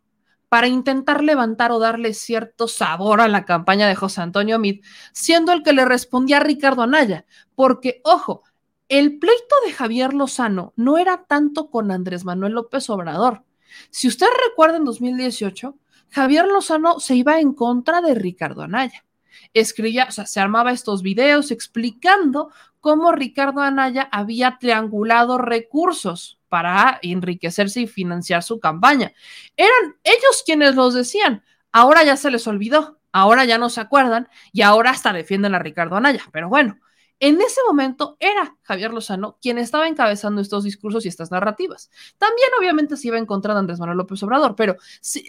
para 0.49 0.67
intentar 0.67 1.23
levantar 1.23 1.71
o 1.71 1.79
darle 1.79 2.13
cierto 2.13 2.67
sabor 2.67 3.21
a 3.21 3.27
la 3.27 3.45
campaña 3.45 3.87
de 3.87 3.95
José 3.95 4.21
Antonio 4.21 4.57
Mid, 4.59 4.83
siendo 5.13 5.53
el 5.53 5.63
que 5.63 5.73
le 5.73 5.85
respondía 5.85 6.37
a 6.37 6.41
Ricardo 6.41 6.81
Anaya, 6.81 7.25
porque, 7.55 8.01
ojo, 8.03 8.43
el 8.89 9.19
pleito 9.19 9.55
de 9.65 9.71
Javier 9.71 10.15
Lozano 10.15 10.73
no 10.75 10.97
era 10.97 11.25
tanto 11.25 11.69
con 11.69 11.91
Andrés 11.91 12.25
Manuel 12.25 12.53
López 12.53 12.89
Obrador. 12.89 13.43
Si 13.91 14.07
usted 14.07 14.25
recuerda 14.47 14.77
en 14.77 14.85
2018, 14.85 15.77
Javier 16.09 16.47
Lozano 16.47 16.99
se 16.99 17.15
iba 17.15 17.39
en 17.39 17.53
contra 17.53 18.01
de 18.01 18.15
Ricardo 18.15 18.63
Anaya. 18.63 19.05
Escribía, 19.53 20.07
o 20.09 20.11
sea, 20.11 20.25
se 20.25 20.39
armaba 20.39 20.71
estos 20.71 21.03
videos 21.03 21.51
explicando 21.51 22.51
cómo 22.79 23.11
Ricardo 23.11 23.61
Anaya 23.61 24.09
había 24.11 24.57
triangulado 24.59 25.37
recursos 25.37 26.38
para 26.49 26.99
enriquecerse 27.01 27.81
y 27.81 27.87
financiar 27.87 28.43
su 28.43 28.59
campaña. 28.59 29.13
Eran 29.55 29.95
ellos 30.03 30.43
quienes 30.45 30.75
los 30.75 30.93
decían. 30.93 31.43
Ahora 31.71 32.03
ya 32.03 32.17
se 32.17 32.31
les 32.31 32.47
olvidó, 32.47 32.99
ahora 33.11 33.45
ya 33.45 33.57
no 33.57 33.69
se 33.69 33.81
acuerdan 33.81 34.27
y 34.51 34.63
ahora 34.63 34.91
hasta 34.91 35.13
defienden 35.13 35.55
a 35.55 35.59
Ricardo 35.59 35.95
Anaya. 35.95 36.23
Pero 36.31 36.49
bueno, 36.49 36.79
en 37.19 37.41
ese 37.41 37.59
momento 37.67 38.15
era 38.19 38.55
Javier 38.63 38.93
Lozano 38.93 39.37
quien 39.41 39.57
estaba 39.57 39.87
encabezando 39.87 40.41
estos 40.41 40.63
discursos 40.63 41.05
y 41.05 41.09
estas 41.09 41.31
narrativas. 41.31 41.89
También 42.17 42.49
obviamente 42.57 42.95
se 42.95 43.09
iba 43.09 43.17
en 43.17 43.25
contra 43.25 43.53
de 43.53 43.59
Andrés 43.59 43.79
Manuel 43.79 43.97
López 43.97 44.23
Obrador, 44.23 44.55
pero 44.55 44.77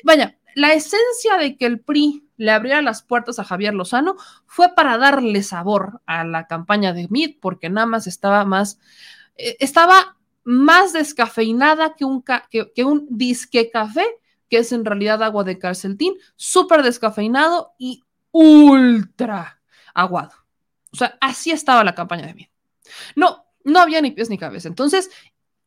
vaya, 0.04 0.38
la 0.54 0.72
esencia 0.72 1.36
de 1.36 1.56
que 1.56 1.66
el 1.66 1.80
PRI 1.80 2.28
le 2.36 2.52
abriera 2.52 2.80
las 2.80 3.02
puertas 3.02 3.38
a 3.38 3.44
Javier 3.44 3.74
Lozano 3.74 4.16
fue 4.46 4.68
para 4.74 4.98
darle 4.98 5.42
sabor 5.42 6.00
a 6.06 6.24
la 6.24 6.46
campaña 6.46 6.92
de 6.92 7.08
MIT, 7.10 7.40
porque 7.40 7.70
nada 7.70 7.86
más 7.86 8.06
estaba 8.06 8.44
más, 8.44 8.78
eh, 9.36 9.56
estaba 9.58 10.16
más 10.44 10.92
descafeinada 10.92 11.94
que 11.94 12.04
un, 12.04 12.22
que, 12.22 12.84
un 12.84 13.06
disque 13.10 13.70
café, 13.70 14.04
que 14.48 14.58
es 14.58 14.72
en 14.72 14.84
realidad 14.84 15.22
agua 15.22 15.44
de 15.44 15.58
calcetín, 15.58 16.14
súper 16.36 16.82
descafeinado 16.82 17.74
y 17.78 18.02
ultra 18.32 19.60
aguado. 19.94 20.32
O 20.92 20.96
sea, 20.96 21.16
así 21.20 21.50
estaba 21.50 21.84
la 21.84 21.94
campaña 21.94 22.26
de 22.26 22.34
mí. 22.34 22.50
No, 23.14 23.44
no 23.64 23.80
había 23.80 24.00
ni 24.00 24.10
pies 24.10 24.28
ni 24.28 24.38
cabeza. 24.38 24.68
Entonces, 24.68 25.10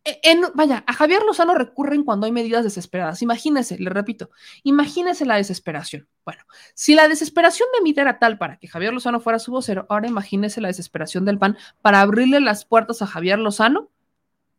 e, 0.05 0.19
en, 0.23 0.41
vaya, 0.53 0.83
a 0.85 0.93
Javier 0.93 1.23
Lozano 1.23 1.55
recurren 1.55 2.03
cuando 2.03 2.25
hay 2.25 2.31
medidas 2.33 2.63
desesperadas. 2.63 3.21
Imagínese, 3.21 3.79
le 3.79 3.89
repito, 3.89 4.31
imagínese 4.63 5.25
la 5.25 5.35
desesperación. 5.35 6.09
Bueno, 6.25 6.43
si 6.73 6.93
la 6.93 7.07
desesperación 7.07 7.69
de 7.73 7.81
Mid 7.81 7.97
era 7.97 8.19
tal 8.19 8.37
para 8.37 8.57
que 8.57 8.67
Javier 8.67 8.93
Lozano 8.93 9.21
fuera 9.21 9.39
su 9.39 9.51
vocero, 9.51 9.85
ahora 9.89 10.07
imagínese 10.07 10.59
la 10.59 10.67
desesperación 10.67 11.23
del 11.23 11.39
PAN 11.39 11.57
para 11.81 12.01
abrirle 12.01 12.41
las 12.41 12.65
puertas 12.65 13.01
a 13.01 13.07
Javier 13.07 13.39
Lozano 13.39 13.89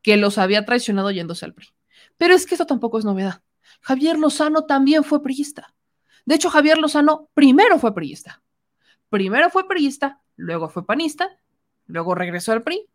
que 0.04 0.18
los 0.18 0.36
había 0.36 0.66
traicionado 0.66 1.10
yéndose 1.10 1.46
al 1.46 1.54
PRI. 1.54 1.70
Pero 2.18 2.34
es 2.34 2.46
que 2.46 2.54
eso 2.54 2.66
tampoco 2.66 2.98
es 2.98 3.06
novedad. 3.06 3.42
Javier 3.80 4.18
Lozano 4.18 4.66
también 4.66 5.02
fue 5.02 5.22
priista. 5.22 5.74
De 6.26 6.34
hecho, 6.34 6.50
Javier 6.50 6.76
Lozano 6.76 7.30
primero 7.32 7.78
fue 7.78 7.94
priista. 7.94 8.42
Primero 9.08 9.48
fue 9.48 9.66
priista, 9.66 10.20
luego 10.36 10.68
fue 10.68 10.86
panista, 10.86 11.40
luego 11.86 12.14
regresó 12.14 12.52
al 12.52 12.62
PRI 12.62 12.86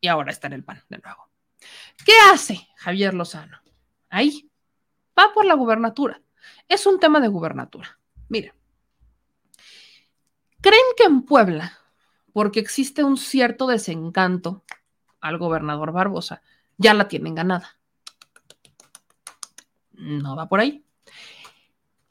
y 0.00 0.08
ahora 0.08 0.32
está 0.32 0.46
en 0.46 0.54
el 0.54 0.64
PAN 0.64 0.82
de 0.88 0.98
nuevo. 0.98 1.28
¿Qué 2.06 2.12
hace 2.32 2.66
Javier 2.76 3.12
Lozano? 3.12 3.58
Ahí 4.08 4.50
va 5.18 5.34
por 5.34 5.44
la 5.44 5.54
gubernatura. 5.54 6.22
Es 6.68 6.86
un 6.86 6.98
tema 6.98 7.20
de 7.20 7.28
gubernatura. 7.28 7.98
Mira, 8.30 8.54
¿creen 10.62 10.86
que 10.96 11.04
en 11.04 11.22
Puebla, 11.22 11.78
porque 12.32 12.60
existe 12.60 13.04
un 13.04 13.18
cierto 13.18 13.66
desencanto 13.66 14.64
al 15.20 15.38
gobernador 15.38 15.92
Barbosa, 15.92 16.42
ya 16.76 16.94
la 16.94 17.08
tienen 17.08 17.34
ganada. 17.34 17.78
No 19.92 20.36
va 20.36 20.48
por 20.48 20.60
ahí. 20.60 20.84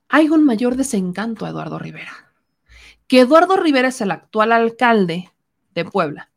Hay 0.09 0.29
un 0.29 0.45
mayor 0.45 0.75
desencanto 0.75 1.45
a 1.45 1.49
Eduardo 1.49 1.79
Rivera. 1.79 2.31
Que 3.07 3.21
Eduardo 3.21 3.57
Rivera 3.57 3.89
es 3.89 4.01
el 4.01 4.11
actual 4.11 4.51
alcalde 4.51 5.31
de 5.73 5.85
Puebla 5.85 6.29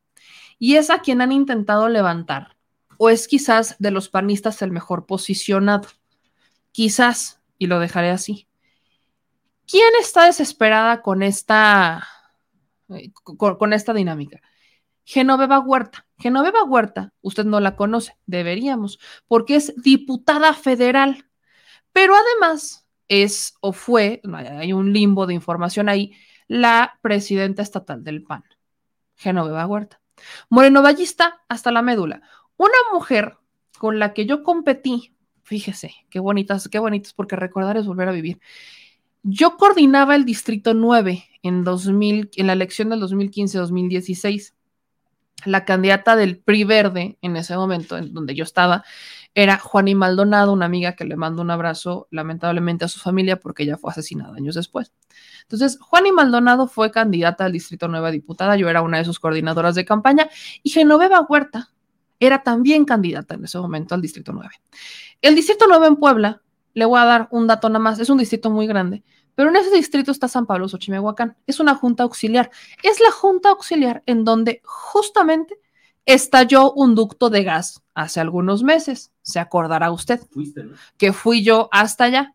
y 0.59 0.77
es 0.77 0.91
a 0.91 1.01
quien 1.01 1.21
han 1.23 1.33
intentado 1.33 1.89
levantar, 1.89 2.57
o 2.99 3.09
es 3.09 3.27
quizás 3.27 3.77
de 3.79 3.91
los 3.91 4.09
panistas 4.09 4.61
el 4.63 4.71
mejor 4.71 5.07
posicionado. 5.07 5.89
Quizás, 6.71 7.41
y 7.59 7.67
lo 7.67 7.81
dejaré 7.81 8.11
así. 8.11 8.47
¿Quién 9.67 9.91
está 10.01 10.27
desesperada 10.27 11.01
con 11.01 11.23
esta, 11.23 12.07
eh, 12.91 13.11
con 13.23 13.73
esta 13.73 13.95
dinámica? 13.95 14.41
Genoveva 15.11 15.59
Huerta. 15.59 16.07
Genoveva 16.19 16.63
Huerta, 16.63 17.13
usted 17.21 17.45
no 17.45 17.59
la 17.59 17.75
conoce, 17.75 18.17
deberíamos, 18.27 19.01
porque 19.27 19.57
es 19.57 19.75
diputada 19.83 20.55
federal, 20.55 21.27
pero 21.93 22.15
además 22.15 22.87
es 23.09 23.55
o 23.61 23.73
fue, 23.73 24.23
hay 24.33 24.73
un 24.73 24.93
limbo 24.93 25.27
de 25.27 25.35
información 25.35 25.89
ahí, 25.89 26.13
la 26.47 27.01
presidenta 27.03 27.61
estatal 27.61 28.05
del 28.05 28.23
PAN, 28.23 28.45
Genoveva 29.17 29.67
Huerta. 29.67 30.01
Moreno 30.49 30.81
Ballista 30.81 31.41
hasta 31.49 31.73
la 31.73 31.83
médula. 31.83 32.23
Una 32.57 32.79
mujer 32.93 33.37
con 33.79 33.99
la 33.99 34.15
que 34.15 34.27
yo 34.27 34.45
competí, 34.45 35.17
fíjese, 35.43 35.93
qué 36.09 36.21
bonitas, 36.21 36.69
qué 36.69 36.79
bonitas, 36.79 37.15
porque 37.15 37.35
recordar 37.35 37.77
es 37.77 37.87
volver 37.87 38.09
a 38.09 38.13
vivir. 38.13 38.39
Yo 39.25 39.57
coordinaba 39.57 40.15
el 40.15 40.25
Distrito 40.25 40.73
9 40.73 41.25
en, 41.43 41.65
2000, 41.65 42.31
en 42.37 42.47
la 42.47 42.53
elección 42.53 42.91
del 42.91 43.03
2015-2016 43.03 44.55
la 45.45 45.65
candidata 45.65 46.17
del 46.17 46.39
PRI 46.39 46.65
verde 46.65 47.19
en 47.23 47.37
ese 47.37 47.57
momento, 47.57 47.97
en 47.97 48.13
donde 48.13 48.35
yo 48.35 48.45
estaba, 48.45 48.85
era 49.35 49.59
Juani 49.59 49.95
Maldonado, 49.95 50.53
una 50.53 50.67
amiga 50.67 50.95
que 50.95 51.05
le 51.05 51.17
mando 51.17 51.43
un 51.43 51.51
abrazo 51.51 52.09
lamentablemente 52.11 52.85
a 52.85 52.89
su 52.89 52.99
familia 52.99 53.39
porque 53.39 53.63
ella 53.63 53.77
fue 53.77 53.91
asesinada 53.91 54.35
años 54.37 54.55
después. 54.55 54.93
Entonces, 55.43 55.79
Juani 55.81 56.13
Maldonado 56.13 56.67
fue 56.67 56.91
candidata 56.91 57.45
al 57.45 57.53
Distrito 57.53 57.89
Nueva 57.89 58.11
Diputada, 58.11 58.57
yo 58.57 58.69
era 58.69 58.83
una 58.83 58.99
de 58.99 59.05
sus 59.05 59.21
coordinadoras 59.21 59.75
de 59.75 59.85
campaña, 59.85 60.29
y 60.63 60.71
Genoveva 60.71 61.21
Huerta 61.21 61.71
era 62.19 62.43
también 62.43 62.85
candidata 62.85 63.35
en 63.35 63.45
ese 63.45 63.59
momento 63.59 63.95
al 63.95 64.03
Distrito 64.03 64.33
9. 64.33 64.49
El 65.23 65.35
Distrito 65.35 65.65
9 65.69 65.87
en 65.87 65.97
Puebla, 65.97 66.43
le 66.75 66.85
voy 66.85 67.01
a 67.01 67.05
dar 67.05 67.29
un 67.31 67.47
dato 67.47 67.69
nada 67.69 67.79
más, 67.79 67.99
es 67.99 68.11
un 68.11 68.19
distrito 68.19 68.51
muy 68.51 68.67
grande, 68.67 69.03
pero 69.35 69.51
en 69.51 69.57
ese 69.57 69.71
distrito 69.71 70.11
está 70.11 70.29
San 70.29 70.47
Pablo 70.47 70.69
Xochimehuacán, 70.69 71.37
es 71.47 71.61
una 71.61 71.75
junta 71.75 72.03
auxiliar, 72.03 72.51
es 72.83 73.01
la 73.01 73.11
junta 73.11 73.51
auxiliar 73.51 74.03
en 74.07 74.25
donde 74.25 74.61
justamente 74.65 75.59
estalló 76.07 76.73
un 76.73 76.95
ducto 76.95 77.31
de 77.31 77.45
gas 77.45 77.83
hace 77.95 78.21
algunos 78.21 78.63
meses, 78.63 79.13
se 79.23 79.39
acordará 79.39 79.91
usted, 79.91 80.21
Fuiste, 80.31 80.65
¿no? 80.65 80.77
que 80.97 81.13
fui 81.13 81.43
yo 81.43 81.69
hasta 81.73 82.05
allá, 82.05 82.35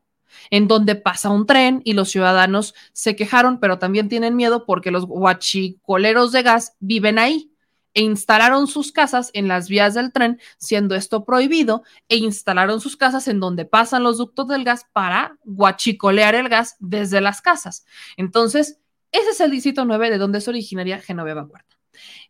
en 0.50 0.68
donde 0.68 0.96
pasa 0.96 1.30
un 1.30 1.46
tren 1.46 1.82
y 1.84 1.94
los 1.94 2.10
ciudadanos 2.10 2.76
se 2.94 3.16
quejaron, 3.16 3.60
pero 3.60 3.80
también 3.80 4.10
tienen 4.10 4.36
miedo 4.36 4.66
porque 4.66 4.92
los 4.92 5.06
guachicoleros 5.06 6.32
de 6.32 6.44
gas 6.44 6.76
viven 6.80 7.20
ahí 7.20 7.55
e 7.96 8.02
instalaron 8.02 8.68
sus 8.68 8.92
casas 8.92 9.32
en 9.34 9.48
las 9.48 9.68
vías 9.68 9.96
del 9.96 10.12
tren, 10.12 10.40
siendo 10.58 10.94
esto 10.94 11.26
prohibido, 11.26 11.84
e 12.10 12.18
instalaron 12.18 12.80
sus 12.80 12.96
casas 12.98 13.28
en 13.28 13.40
donde 13.40 13.66
pasan 13.66 14.04
los 14.04 14.20
ductos 14.20 14.48
del 14.48 14.64
gas 14.64 14.86
para 14.94 15.40
guachicolear 15.46 16.36
el 16.36 16.50
gas 16.50 16.76
desde 16.80 17.22
las 17.22 17.42
casas. 17.42 17.86
Entonces, 18.18 18.80
ese 19.12 19.30
es 19.30 19.40
el 19.40 19.50
distrito 19.50 19.86
9 19.86 20.12
de 20.12 20.18
donde 20.18 20.42
se 20.42 20.50
originaría 20.52 21.00
Genoveva 21.00 21.44
Huerta. 21.44 21.75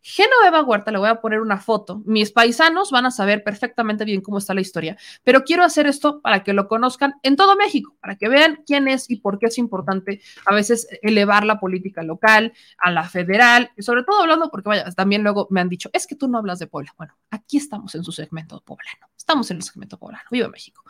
Genoveva 0.02 0.62
Huerta, 0.62 0.90
le 0.90 0.98
voy 0.98 1.08
a 1.08 1.20
poner 1.20 1.40
una 1.40 1.58
foto. 1.58 2.02
Mis 2.04 2.30
paisanos 2.30 2.90
van 2.90 3.06
a 3.06 3.10
saber 3.10 3.42
perfectamente 3.42 4.04
bien 4.04 4.20
cómo 4.20 4.38
está 4.38 4.54
la 4.54 4.60
historia, 4.60 4.96
pero 5.24 5.44
quiero 5.44 5.64
hacer 5.64 5.86
esto 5.86 6.20
para 6.20 6.42
que 6.42 6.52
lo 6.52 6.68
conozcan 6.68 7.14
en 7.22 7.36
todo 7.36 7.56
México, 7.56 7.96
para 8.00 8.16
que 8.16 8.28
vean 8.28 8.62
quién 8.66 8.88
es 8.88 9.10
y 9.10 9.16
por 9.16 9.38
qué 9.38 9.46
es 9.46 9.58
importante 9.58 10.20
a 10.44 10.54
veces 10.54 10.86
elevar 11.02 11.44
la 11.44 11.58
política 11.58 12.02
local 12.02 12.52
a 12.78 12.90
la 12.90 13.08
federal, 13.08 13.70
y 13.76 13.82
sobre 13.82 14.02
todo 14.04 14.20
hablando 14.20 14.50
porque, 14.50 14.68
vaya, 14.68 14.90
también 14.92 15.22
luego 15.22 15.46
me 15.50 15.60
han 15.60 15.68
dicho, 15.68 15.90
es 15.92 16.06
que 16.06 16.14
tú 16.14 16.28
no 16.28 16.38
hablas 16.38 16.58
de 16.58 16.66
Puebla. 16.66 16.94
Bueno, 16.96 17.16
aquí 17.30 17.56
estamos 17.56 17.94
en 17.94 18.04
su 18.04 18.12
segmento 18.12 18.60
poblano, 18.60 19.08
estamos 19.16 19.50
en 19.50 19.58
el 19.58 19.62
segmento 19.62 19.98
poblano, 19.98 20.24
viva 20.30 20.48
México. 20.48 20.82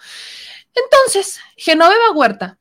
Entonces, 0.74 1.40
Genoveva 1.56 2.12
Huerta, 2.14 2.58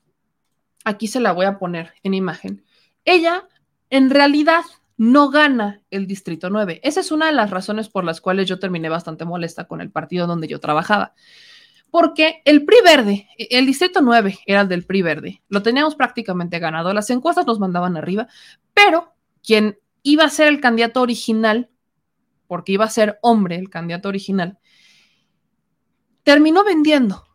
aquí 0.83 1.07
se 1.07 1.19
la 1.19 1.31
voy 1.31 1.45
a 1.45 1.57
poner 1.57 1.93
en 2.03 2.13
imagen, 2.13 2.65
ella 3.03 3.47
en 3.89 4.09
realidad 4.09 4.63
no 4.97 5.29
gana 5.29 5.81
el 5.89 6.07
Distrito 6.07 6.49
9. 6.49 6.79
Esa 6.83 7.01
es 7.01 7.11
una 7.11 7.27
de 7.27 7.33
las 7.33 7.49
razones 7.49 7.89
por 7.89 8.03
las 8.03 8.21
cuales 8.21 8.47
yo 8.47 8.59
terminé 8.59 8.89
bastante 8.89 9.25
molesta 9.25 9.65
con 9.65 9.81
el 9.81 9.91
partido 9.91 10.27
donde 10.27 10.47
yo 10.47 10.59
trabajaba. 10.59 11.13
Porque 11.91 12.41
el 12.45 12.65
PRI 12.65 12.77
verde, 12.83 13.27
el 13.37 13.65
Distrito 13.65 14.01
9 14.01 14.39
era 14.45 14.61
el 14.61 14.67
del 14.67 14.85
PRI 14.85 15.01
verde, 15.01 15.41
lo 15.47 15.61
teníamos 15.61 15.95
prácticamente 15.95 16.59
ganado. 16.59 16.93
Las 16.93 17.09
encuestas 17.09 17.45
nos 17.45 17.59
mandaban 17.59 17.95
arriba, 17.97 18.27
pero 18.73 19.13
quien 19.43 19.79
iba 20.03 20.25
a 20.25 20.29
ser 20.29 20.47
el 20.47 20.59
candidato 20.59 21.01
original, 21.01 21.69
porque 22.47 22.73
iba 22.73 22.85
a 22.85 22.89
ser 22.89 23.17
hombre 23.21 23.55
el 23.55 23.69
candidato 23.69 24.09
original, 24.09 24.59
terminó 26.23 26.63
vendiendo, 26.63 27.25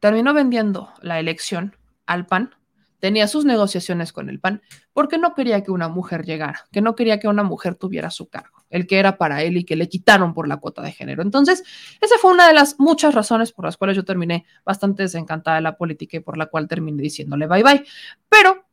terminó 0.00 0.32
vendiendo 0.32 0.92
la 1.02 1.20
elección 1.20 1.76
al 2.06 2.26
PAN 2.26 2.54
tenía 2.98 3.28
sus 3.28 3.44
negociaciones 3.44 4.12
con 4.12 4.28
el 4.28 4.40
PAN 4.40 4.62
porque 4.92 5.18
no 5.18 5.34
quería 5.34 5.62
que 5.62 5.70
una 5.70 5.88
mujer 5.88 6.24
llegara, 6.24 6.64
que 6.72 6.80
no 6.80 6.94
quería 6.94 7.18
que 7.18 7.28
una 7.28 7.42
mujer 7.42 7.74
tuviera 7.74 8.10
su 8.10 8.28
cargo, 8.28 8.64
el 8.70 8.86
que 8.86 8.98
era 8.98 9.18
para 9.18 9.42
él 9.42 9.56
y 9.56 9.64
que 9.64 9.76
le 9.76 9.88
quitaron 9.88 10.34
por 10.34 10.48
la 10.48 10.58
cuota 10.58 10.82
de 10.82 10.92
género. 10.92 11.22
Entonces, 11.22 11.62
esa 12.00 12.16
fue 12.18 12.32
una 12.32 12.46
de 12.46 12.54
las 12.54 12.78
muchas 12.78 13.14
razones 13.14 13.52
por 13.52 13.64
las 13.64 13.76
cuales 13.76 13.96
yo 13.96 14.04
terminé 14.04 14.46
bastante 14.64 15.02
desencantada 15.02 15.56
de 15.56 15.62
la 15.62 15.76
política 15.76 16.16
y 16.16 16.20
por 16.20 16.36
la 16.36 16.46
cual 16.46 16.68
terminé 16.68 17.02
diciéndole 17.02 17.46
bye 17.46 17.62
bye. 17.62 17.84
Pero 18.28 18.64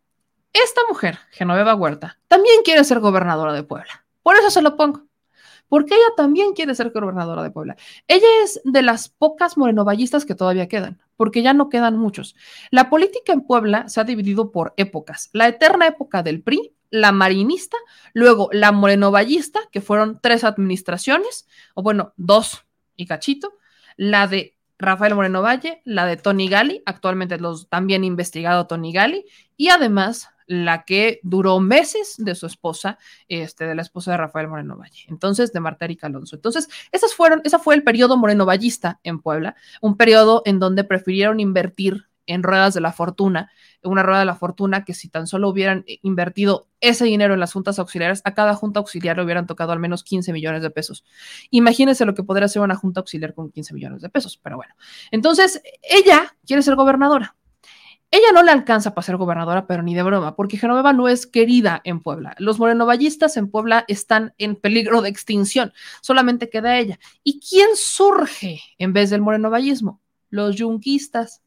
esta 0.53 0.81
mujer, 0.88 1.19
Genoveva 1.31 1.76
Huerta, 1.76 2.18
también 2.27 2.57
quiere 2.64 2.84
ser 2.84 2.99
gobernadora 2.99 3.53
de 3.53 3.64
Puebla. 3.64 4.06
Por 4.23 4.35
eso 4.35 4.49
se 4.49 4.61
lo 4.61 4.76
pongo 4.77 5.03
porque 5.69 5.95
ella 5.95 6.13
también 6.15 6.53
quiere 6.53 6.75
ser 6.75 6.91
gobernadora 6.91 7.43
de 7.43 7.51
Puebla. 7.51 7.75
Ella 8.07 8.27
es 8.43 8.61
de 8.63 8.81
las 8.81 9.09
pocas 9.09 9.57
morenovallistas 9.57 10.25
que 10.25 10.35
todavía 10.35 10.67
quedan, 10.67 11.01
porque 11.17 11.41
ya 11.41 11.53
no 11.53 11.69
quedan 11.69 11.97
muchos. 11.97 12.35
La 12.71 12.89
política 12.89 13.33
en 13.33 13.41
Puebla 13.41 13.87
se 13.89 14.01
ha 14.01 14.03
dividido 14.03 14.51
por 14.51 14.73
épocas. 14.77 15.29
La 15.33 15.47
eterna 15.47 15.87
época 15.87 16.23
del 16.23 16.41
PRI, 16.41 16.73
la 16.89 17.11
marinista, 17.11 17.77
luego 18.13 18.49
la 18.51 18.71
morenovallista, 18.71 19.59
que 19.71 19.81
fueron 19.81 20.19
tres 20.21 20.43
administraciones, 20.43 21.47
o 21.73 21.83
bueno, 21.83 22.13
dos 22.15 22.65
y 22.95 23.05
cachito, 23.05 23.53
la 23.97 24.27
de 24.27 24.55
Rafael 24.77 25.15
Moreno 25.15 25.41
Valle, 25.41 25.81
la 25.85 26.06
de 26.06 26.18
Tony 26.18 26.49
Gali, 26.49 26.84
actualmente 26.85 27.39
los 27.39 27.69
también 27.69 28.03
investigado 28.03 28.68
Tony 28.68 28.91
Gali, 28.91 29.26
y 29.57 29.69
además 29.69 30.30
la 30.47 30.84
que 30.84 31.19
duró 31.23 31.60
meses 31.60 32.15
de 32.18 32.35
su 32.35 32.45
esposa, 32.45 32.97
este, 33.27 33.65
de 33.65 33.76
la 33.76 33.81
esposa 33.81 34.11
de 34.11 34.18
Rafael 34.18 34.47
Moreno 34.47 34.77
Valle, 34.77 35.06
entonces 35.07 35.52
de 35.53 35.60
Marta 35.60 35.85
Erika 35.85 36.07
Alonso. 36.07 36.35
Entonces, 36.35 36.69
esas 36.91 37.14
fueron, 37.14 37.41
esa 37.43 37.60
fue 37.60 37.76
el 37.76 37.84
periodo 37.84 38.18
Moreno 38.18 38.45
Vallista 38.45 38.99
en 39.03 39.19
Puebla, 39.19 39.56
un 39.81 39.97
periodo 39.97 40.41
en 40.45 40.60
donde 40.60 40.84
prefirieron 40.84 41.39
invertir 41.39 42.07
en 42.27 42.43
ruedas 42.43 42.73
de 42.73 42.81
la 42.81 42.91
fortuna, 42.91 43.52
una 43.84 44.03
rueda 44.03 44.19
de 44.19 44.26
la 44.26 44.35
fortuna 44.35 44.84
que 44.84 44.93
si 44.93 45.10
tan 45.10 45.27
solo 45.27 45.49
hubieran 45.49 45.85
invertido 46.02 46.68
ese 46.81 47.06
dinero 47.06 47.34
en 47.34 47.39
las 47.39 47.53
juntas 47.53 47.80
auxiliares, 47.80 48.22
a 48.26 48.34
cada 48.34 48.56
junta 48.56 48.80
auxiliar 48.80 49.18
le 49.18 49.23
hubieran 49.23 49.47
tocado 49.47 49.72
al 49.72 49.80
menos 49.80 50.03
15 50.03 50.34
millones 50.34 50.61
de 50.61 50.69
pesos. 50.69 51.03
Imagínense 51.49 52.06
lo 52.06 52.15
que 52.15 52.23
podría 52.23 52.47
ser 52.47 52.61
una 52.61 52.76
junta 52.76 52.99
auxiliar 52.99 53.34
con 53.34 53.52
15 53.52 53.73
millones 53.73 54.02
de 54.02 54.10
pesos, 54.10 54.39
pero 54.41 54.57
bueno. 54.57 54.73
Entonces, 55.11 55.61
ella 55.81 56.35
quiere 56.45 56.61
ser 56.61 56.76
gobernadora. 56.76 57.35
Ella 58.11 58.31
no 58.34 58.43
le 58.43 58.52
alcanza 58.52 58.93
para 58.93 59.06
ser 59.06 59.18
gobernadora, 59.18 59.68
pero 59.68 59.84
ni 59.84 59.93
de 59.93 60.03
broma, 60.03 60.35
porque 60.35 60.57
Genoveva 60.57 60.93
no 60.93 61.10
es 61.10 61.27
querida 61.27 61.81
en 61.84 61.99
Puebla. 61.99 62.34
Los 62.39 62.60
morenovallistas 62.60 63.35
en 63.35 63.49
Puebla 63.49 63.84
están 63.89 64.34
en 64.38 64.56
peligro 64.56 65.02
de 65.02 65.10
extinción, 65.10 65.73
solamente 66.02 66.49
queda 66.49 66.77
ella. 66.77 66.97
¿Y 67.23 67.41
quién 67.41 67.69
surge 67.76 68.61
en 68.77 68.93
vez 68.93 69.10
del 69.10 69.22
morenovallismo? 69.22 70.02
Los 70.30 70.56
yunquistas. 70.56 71.41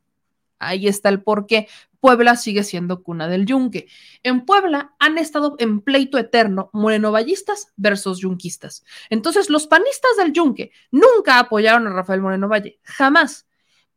Ahí 0.58 0.88
está 0.88 1.08
el 1.08 1.22
porqué. 1.22 1.68
Puebla 2.00 2.36
sigue 2.36 2.62
siendo 2.62 3.02
cuna 3.02 3.28
del 3.28 3.46
yunque. 3.46 3.88
En 4.22 4.44
Puebla 4.44 4.94
han 4.98 5.18
estado 5.18 5.56
en 5.58 5.80
pleito 5.80 6.18
eterno 6.18 6.70
morenovallistas 6.72 7.72
versus 7.76 8.20
yunquistas. 8.20 8.84
Entonces, 9.10 9.50
los 9.50 9.66
panistas 9.66 10.16
del 10.16 10.32
yunque 10.32 10.70
nunca 10.90 11.38
apoyaron 11.38 11.86
a 11.86 11.92
Rafael 11.92 12.20
Moreno 12.20 12.48
Valle, 12.48 12.78
jamás. 12.84 13.46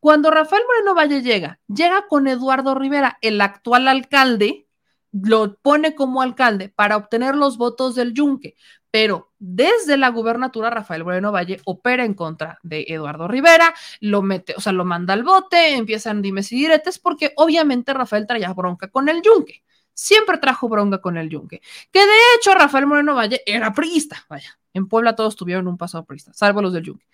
Cuando 0.00 0.32
Rafael 0.32 0.64
Moreno 0.66 0.94
Valle 0.96 1.22
llega, 1.22 1.60
llega 1.68 2.08
con 2.08 2.26
Eduardo 2.26 2.74
Rivera, 2.74 3.18
el 3.20 3.40
actual 3.40 3.86
alcalde, 3.86 4.66
lo 5.12 5.56
pone 5.58 5.94
como 5.94 6.22
alcalde 6.22 6.70
para 6.70 6.96
obtener 6.96 7.36
los 7.36 7.56
votos 7.58 7.94
del 7.94 8.14
yunque, 8.14 8.56
pero 8.92 9.32
desde 9.38 9.96
la 9.96 10.10
gubernatura 10.10 10.68
Rafael 10.68 11.02
Moreno 11.02 11.32
Valle 11.32 11.58
opera 11.64 12.04
en 12.04 12.12
contra 12.12 12.58
de 12.62 12.84
Eduardo 12.86 13.26
Rivera, 13.26 13.74
lo 14.00 14.20
mete, 14.20 14.54
o 14.54 14.60
sea, 14.60 14.72
lo 14.72 14.84
manda 14.84 15.14
al 15.14 15.24
bote, 15.24 15.74
empiezan 15.74 16.20
dimes 16.20 16.52
y 16.52 16.56
diretes, 16.56 16.98
porque 16.98 17.32
obviamente 17.36 17.94
Rafael 17.94 18.26
traía 18.26 18.52
bronca 18.52 18.88
con 18.88 19.08
el 19.08 19.22
yunque. 19.22 19.64
Siempre 19.94 20.36
trajo 20.36 20.68
bronca 20.68 21.00
con 21.00 21.16
el 21.16 21.30
yunque. 21.30 21.62
Que 21.90 22.00
de 22.00 22.12
hecho 22.36 22.52
Rafael 22.52 22.86
Moreno 22.86 23.14
Valle 23.14 23.42
era 23.46 23.72
priista, 23.72 24.26
vaya. 24.28 24.58
En 24.74 24.86
Puebla 24.86 25.16
todos 25.16 25.36
tuvieron 25.36 25.68
un 25.68 25.78
pasado 25.78 26.04
priista, 26.04 26.34
salvo 26.34 26.60
los 26.60 26.74
del 26.74 26.84
yunque. 26.84 27.06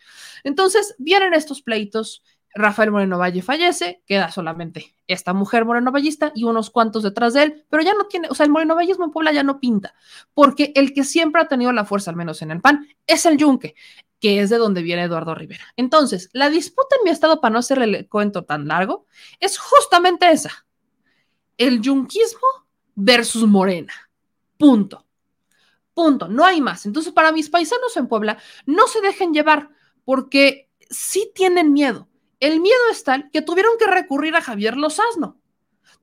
Entonces 0.43 0.97
vienen 0.99 1.33
estos 1.33 1.63
pleitos, 1.63 2.25
Rafael 2.55 2.91
Moreno 2.91 3.19
Valle 3.19 3.43
fallece, 3.43 4.03
queda 4.07 4.31
solamente 4.31 4.95
esta 5.07 5.33
mujer 5.33 5.65
moreno 5.65 5.91
vallista 5.91 6.33
y 6.35 6.45
unos 6.45 6.71
cuantos 6.71 7.03
detrás 7.03 7.35
de 7.35 7.45
él, 7.45 7.67
pero 7.71 7.83
ya 7.83 7.95
no 7.95 8.07
tiene, 8.07 8.29
o 8.29 8.35
sea, 8.35 8.45
el 8.45 8.53
moreno 8.53 8.79
en 8.81 9.11
Puebla 9.11 9.33
ya 9.33 9.43
no 9.43 9.59
pinta, 9.59 9.95
porque 10.35 10.73
el 10.75 10.93
que 10.93 11.05
siempre 11.05 11.41
ha 11.41 11.49
tenido 11.49 11.73
la 11.73 11.85
fuerza, 11.85 12.11
al 12.11 12.17
menos 12.17 12.43
en 12.43 12.51
el 12.51 12.61
PAN, 12.61 12.87
es 13.07 13.25
el 13.27 13.39
yunque, 13.39 13.75
que 14.21 14.41
es 14.41 14.51
de 14.51 14.59
donde 14.59 14.83
viene 14.83 15.05
Eduardo 15.05 15.35
Rivera. 15.35 15.65
Entonces, 15.77 16.29
la 16.33 16.51
disputa 16.51 16.97
en 16.97 17.05
mi 17.05 17.11
estado, 17.11 17.41
para 17.41 17.53
no 17.53 17.59
hacerle 17.59 17.99
el 17.99 18.09
cuento 18.09 18.45
tan 18.45 18.69
largo, 18.69 19.07
es 19.41 19.59
justamente 19.59 20.31
esa, 20.31 20.67
el 21.57 21.81
yunquismo 21.81 22.49
versus 22.95 23.47
Morena, 23.47 23.93
punto, 24.59 25.07
punto, 25.95 26.29
no 26.29 26.45
hay 26.45 26.61
más. 26.61 26.85
Entonces, 26.85 27.13
para 27.13 27.33
mis 27.33 27.49
paisanos 27.49 27.97
en 27.97 28.09
Puebla, 28.09 28.39
no 28.67 28.87
se 28.89 29.01
dejen 29.01 29.33
llevar, 29.33 29.71
porque 30.05 30.69
sí 30.91 31.33
tienen 31.35 31.73
miedo 31.73 32.08
el 32.41 32.61
miedo 32.61 32.91
es 32.91 33.05
tal 33.05 33.31
que 33.31 33.43
tuvieron 33.43 33.73
que 33.79 33.87
recurrir 33.87 34.37
a 34.37 34.41
Javier 34.41 34.77
Lozano. 34.77 35.41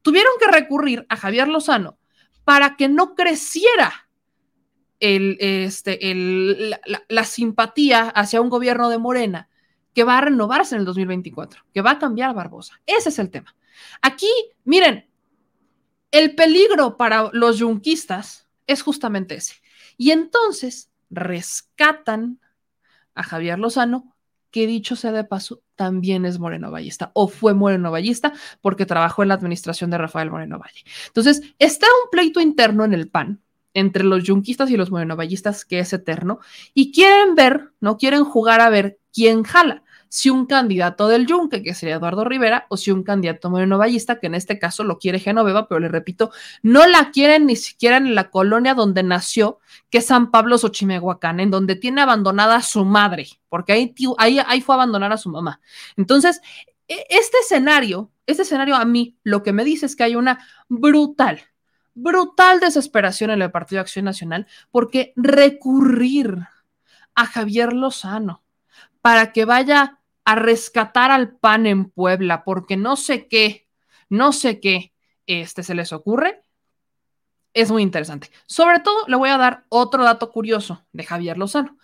Tuvieron 0.02 0.34
que 0.40 0.48
recurrir 0.48 1.06
a 1.10 1.18
Javier 1.18 1.48
Lozano 1.48 1.98
para 2.44 2.76
que 2.76 2.88
no 2.88 3.16
creciera 3.16 4.07
el, 4.99 5.38
este, 5.40 6.12
el, 6.12 6.70
la, 6.70 7.03
la, 7.07 7.24
simpatía 7.24 8.10
hacia 8.10 8.41
un 8.41 8.49
gobierno 8.49 8.90
de 8.90 8.98
Morena 8.98 9.49
que 9.94 10.03
va 10.03 10.18
a 10.18 10.22
renovarse 10.22 10.76
en 10.76 10.82
el 10.82 10.86
2024, 10.86 11.64
que 11.74 11.82
va 11.82 11.91
a 11.91 11.99
cambiar 11.99 12.34
Barbosa. 12.34 12.82
Ese 12.86 13.10
es 13.10 13.20
el 13.20 13.30
tema. 13.30 13.56
Aquí, 14.02 14.30
miren, 14.64 15.10
el 16.12 16.36
peligro 16.36 16.98
para 16.98 17.30
los 17.34 17.57
yunquistas 17.57 18.48
es 18.68 18.82
justamente 18.82 19.36
ese. 19.36 19.56
Y 19.98 20.12
entonces 20.12 20.91
rescatan 21.10 22.40
a 23.14 23.24
Javier 23.24 23.60
Lozano 23.60 24.15
que 24.56 24.68
dicho 24.68 24.95
sea 24.95 25.11
de 25.11 25.26
paso, 25.26 25.64
también 25.76 26.23
es 26.23 26.40
Moreno 26.40 26.72
Vallista 26.72 27.11
o 27.14 27.27
fue 27.27 27.53
Moreno 27.53 27.91
Vallista 27.91 28.32
porque 28.61 28.86
trabajó 28.86 29.22
en 29.22 29.27
la 29.27 29.34
administración 29.34 29.90
de 29.90 29.98
Rafael 29.98 30.32
Moreno 30.32 30.57
Valle. 30.57 30.86
Entonces, 31.07 31.41
está 31.60 31.88
un 31.88 32.10
pleito 32.10 32.40
interno 32.40 32.86
en 32.86 32.94
el 32.94 33.10
PAN 33.10 33.41
entre 33.73 34.06
los 34.06 34.23
yunquistas 34.23 34.72
y 34.72 34.77
los 34.77 34.91
morenovallistas 34.91 35.65
que 35.65 35.80
es 35.80 35.91
eterno 35.91 36.40
y 36.73 36.94
quieren 36.94 37.36
ver, 37.36 37.73
no 37.82 37.98
quieren 37.98 38.23
jugar 38.23 38.61
a 38.61 38.69
ver 38.69 38.98
quién 39.11 39.44
jala 39.44 39.84
si 40.10 40.30
un 40.30 40.45
candidato 40.45 41.07
del 41.07 41.26
Yunque, 41.26 41.64
que 41.64 41.73
sería 41.73 41.95
Eduardo 41.95 42.23
Rivera, 42.23 42.65
o 42.69 42.77
si 42.77 42.91
un 42.91 43.03
candidato 43.03 43.49
morenovallista, 43.49 44.19
que 44.19 44.27
en 44.27 44.36
este 44.36 44.60
caso 44.60 44.84
lo 44.84 44.98
quiere 44.98 45.19
Genoveva, 45.19 45.68
pero 45.68 45.80
le 45.80 45.88
repito, 45.88 46.32
no 46.61 46.86
la 46.88 47.11
quieren 47.11 47.45
ni 47.45 47.56
siquiera 47.56 47.98
en 47.98 48.15
la 48.15 48.30
colonia 48.30 48.73
donde 48.73 49.03
nació, 49.03 49.60
que 49.90 49.99
es 49.99 50.06
San 50.06 50.32
Pablo 50.32 50.57
Xochimehuacán, 50.57 51.40
en 51.40 51.52
donde 51.52 51.76
tiene 51.76 52.02
abandonada 52.02 52.57
a 52.57 52.61
su 52.61 52.86
madre, 52.86 53.27
porque 53.49 53.73
ahí, 53.73 53.94
ahí, 54.18 54.40
ahí 54.45 54.61
fue 54.61 54.76
a 54.76 54.77
abandonar 54.77 55.11
a 55.11 55.18
su 55.18 55.30
mamá. 55.30 55.60
Entonces, 55.98 56.41
e, 56.88 57.06
este 57.10 57.40
escenario, 57.40 58.11
este 58.26 58.44
escenario 58.44 58.76
a 58.76 58.86
mí 58.86 59.18
lo 59.23 59.44
que 59.44 59.53
me 59.53 59.64
dice 59.64 59.86
es 59.86 59.95
que 59.95 60.03
hay 60.03 60.15
una 60.15 60.40
brutal, 60.69 61.41
brutal 61.94 62.60
desesperación 62.60 63.32
en 63.32 63.41
el 63.41 63.52
Partido 63.52 63.77
de 63.77 63.82
Acción 63.82 64.06
Nacional, 64.06 64.48
porque 64.72 65.14
recurrir 65.15 66.38
a 67.15 67.26
Javier 67.26 67.73
Lozano 67.73 68.45
para 69.06 69.34
que 69.34 69.45
vaya 69.45 69.99
a 70.23 70.34
rescatar 70.34 71.11
al 71.11 71.38
PAN 71.38 71.68
en 71.68 71.91
Puebla, 71.91 72.44
porque 72.44 72.76
no 72.76 72.95
sé 72.95 73.27
qué, 73.27 73.68
no 74.10 74.34
sé 74.34 74.60
qué 74.60 74.95
este, 75.27 75.61
se 75.61 75.76
les 75.76 75.94
ocurre, 75.94 76.41
es 77.53 77.69
muy 77.69 77.84
interesante. 77.84 78.32
Sobre 78.48 78.80
todo, 78.80 79.06
le 79.06 79.15
voy 79.15 79.30
a 79.30 79.38
dar 79.38 79.65
otro 79.69 80.03
dato 80.03 80.32
curioso 80.32 80.88
de 80.91 81.03
Javier 81.03 81.38
Lozano. 81.38 81.77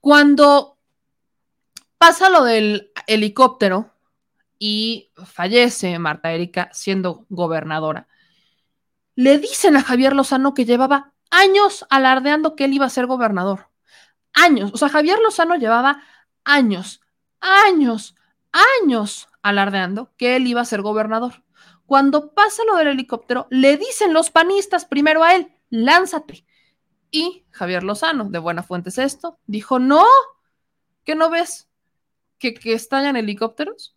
Cuando 0.00 0.78
pasa 1.98 2.30
lo 2.30 2.44
del 2.44 2.92
helicóptero 3.08 3.92
y 4.56 5.10
fallece 5.26 5.98
Marta 5.98 6.30
Erika 6.30 6.70
siendo 6.72 7.26
gobernadora, 7.30 8.06
le 9.16 9.38
dicen 9.38 9.76
a 9.76 9.82
Javier 9.82 10.14
Lozano 10.14 10.54
que 10.54 10.66
llevaba 10.66 11.14
años 11.30 11.84
alardeando 11.90 12.54
que 12.54 12.66
él 12.66 12.74
iba 12.74 12.86
a 12.86 12.90
ser 12.90 13.06
gobernador. 13.06 13.70
Años. 14.34 14.70
O 14.72 14.76
sea, 14.76 14.88
Javier 14.88 15.18
Lozano 15.18 15.56
llevaba 15.56 16.00
años 16.44 17.00
años, 17.44 18.16
años 18.52 19.28
alardeando 19.42 20.12
que 20.16 20.36
él 20.36 20.46
iba 20.46 20.62
a 20.62 20.64
ser 20.64 20.82
gobernador. 20.82 21.44
Cuando 21.86 22.32
pasa 22.32 22.62
lo 22.64 22.76
del 22.76 22.88
helicóptero, 22.88 23.46
le 23.50 23.76
dicen 23.76 24.14
los 24.14 24.30
panistas 24.30 24.86
primero 24.86 25.22
a 25.22 25.34
él, 25.34 25.52
lánzate. 25.68 26.46
Y 27.10 27.44
Javier 27.50 27.82
Lozano, 27.82 28.30
de 28.30 28.38
Buena 28.38 28.62
Fuente 28.62 28.88
es 28.88 28.98
esto, 28.98 29.38
dijo, 29.46 29.78
no, 29.78 30.04
¿qué 31.04 31.14
no 31.14 31.30
ves? 31.30 31.68
¿Que, 32.38 32.54
que 32.54 32.72
estallan 32.72 33.16
helicópteros? 33.16 33.94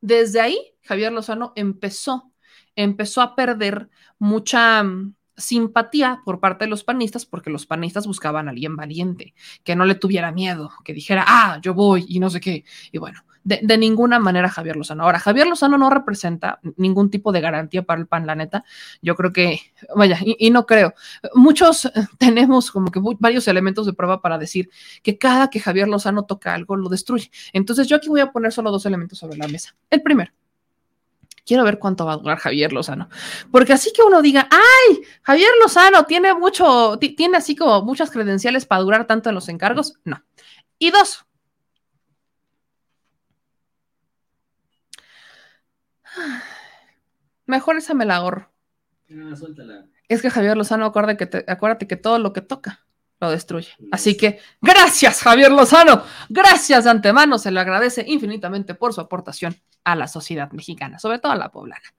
Desde 0.00 0.40
ahí, 0.40 0.74
Javier 0.82 1.12
Lozano 1.12 1.52
empezó, 1.54 2.32
empezó 2.74 3.22
a 3.22 3.36
perder 3.36 3.88
mucha, 4.18 4.82
mm, 4.82 5.14
simpatía 5.36 6.20
por 6.24 6.40
parte 6.40 6.64
de 6.64 6.70
los 6.70 6.84
panistas 6.84 7.26
porque 7.26 7.50
los 7.50 7.66
panistas 7.66 8.06
buscaban 8.06 8.48
a 8.48 8.50
alguien 8.50 8.76
valiente, 8.76 9.34
que 9.62 9.76
no 9.76 9.84
le 9.84 9.94
tuviera 9.94 10.32
miedo, 10.32 10.70
que 10.84 10.94
dijera, 10.94 11.24
ah, 11.26 11.58
yo 11.62 11.74
voy 11.74 12.04
y 12.08 12.20
no 12.20 12.30
sé 12.30 12.40
qué. 12.40 12.64
Y 12.92 12.98
bueno, 12.98 13.24
de, 13.44 13.78
ninguna 13.78 14.18
manera 14.18 14.48
Javier 14.48 14.76
Lozano. 14.76 15.04
Ahora, 15.04 15.18
Javier 15.18 15.46
Lozano 15.46 15.76
no 15.78 15.90
representa 15.90 16.60
ningún 16.76 17.10
tipo 17.10 17.30
de 17.30 17.40
garantía 17.40 17.82
para 17.82 18.00
el 18.00 18.06
PAN, 18.06 18.26
la 18.26 18.34
neta. 18.34 18.64
Yo 19.02 19.14
creo 19.14 19.32
que, 19.32 19.60
vaya, 19.94 20.18
y, 20.24 20.50
no 20.50 20.66
creo. 20.66 20.94
Muchos 21.34 21.90
tenemos 22.18 22.70
como 22.70 22.90
que 22.90 23.00
varios 23.18 23.46
elementos 23.46 23.86
de 23.86 23.92
prueba 23.92 24.20
para 24.22 24.38
decir 24.38 24.70
que 25.02 25.18
cada 25.18 25.50
que 25.50 25.60
Javier 25.60 25.88
Lozano 25.88 26.24
toca 26.24 26.54
algo 26.54 26.76
lo 26.76 26.88
destruye. 26.88 27.30
Entonces 27.52 27.86
yo 27.86 27.96
aquí 27.96 28.08
voy 28.08 28.20
a 28.20 28.32
poner 28.32 28.52
solo 28.52 28.70
dos 28.70 28.86
elementos 28.86 29.18
sobre 29.18 29.36
la 29.36 29.46
mesa. 29.46 29.76
El 29.90 30.02
primero, 30.02 30.32
quiero 31.44 31.64
ver 31.64 31.78
cuánto 31.78 32.06
va 32.06 32.14
a 32.14 32.16
durar 32.16 32.38
Javier 32.38 32.72
Lozano. 32.72 33.08
Porque 33.50 33.72
así 33.72 33.92
que 33.92 34.02
uno 34.02 34.22
diga, 34.22 34.48
ay, 34.50 35.02
Javier 35.22 35.50
Lozano 35.62 36.04
tiene 36.06 36.34
mucho, 36.34 36.98
tiene 36.98 37.36
así 37.36 37.54
como 37.56 37.82
muchas 37.82 38.10
credenciales 38.10 38.66
para 38.66 38.82
durar 38.82 39.06
tanto 39.06 39.28
en 39.28 39.34
los 39.34 39.48
encargos, 39.48 39.94
no. 40.04 40.22
Y 40.78 40.90
dos, 40.90 41.24
mejor 47.46 47.76
esa 47.76 47.94
me 47.94 48.04
la 48.04 48.16
ahorro. 48.16 48.50
Ah, 49.10 49.36
suéltala. 49.36 49.86
Es 50.08 50.22
que 50.22 50.30
Javier 50.30 50.56
Lozano, 50.56 50.86
acuérdate 50.86 51.28
que, 51.28 51.44
acuérdate 51.50 51.86
que 51.86 51.96
todo 51.96 52.18
lo 52.18 52.32
que 52.32 52.40
toca 52.40 52.86
lo 53.20 53.30
destruye. 53.30 53.70
Así 53.90 54.16
que 54.16 54.40
gracias, 54.60 55.22
Javier 55.22 55.50
Lozano. 55.50 56.02
Gracias 56.28 56.84
de 56.84 56.90
antemano. 56.90 57.38
Se 57.38 57.50
le 57.50 57.60
agradece 57.60 58.04
infinitamente 58.06 58.74
por 58.74 58.92
su 58.92 59.00
aportación 59.00 59.56
a 59.84 59.94
la 59.96 60.08
sociedad 60.08 60.50
mexicana, 60.52 60.98
sobre 60.98 61.18
todo 61.18 61.32
a 61.32 61.36
la 61.36 61.50
poblana. 61.50 61.94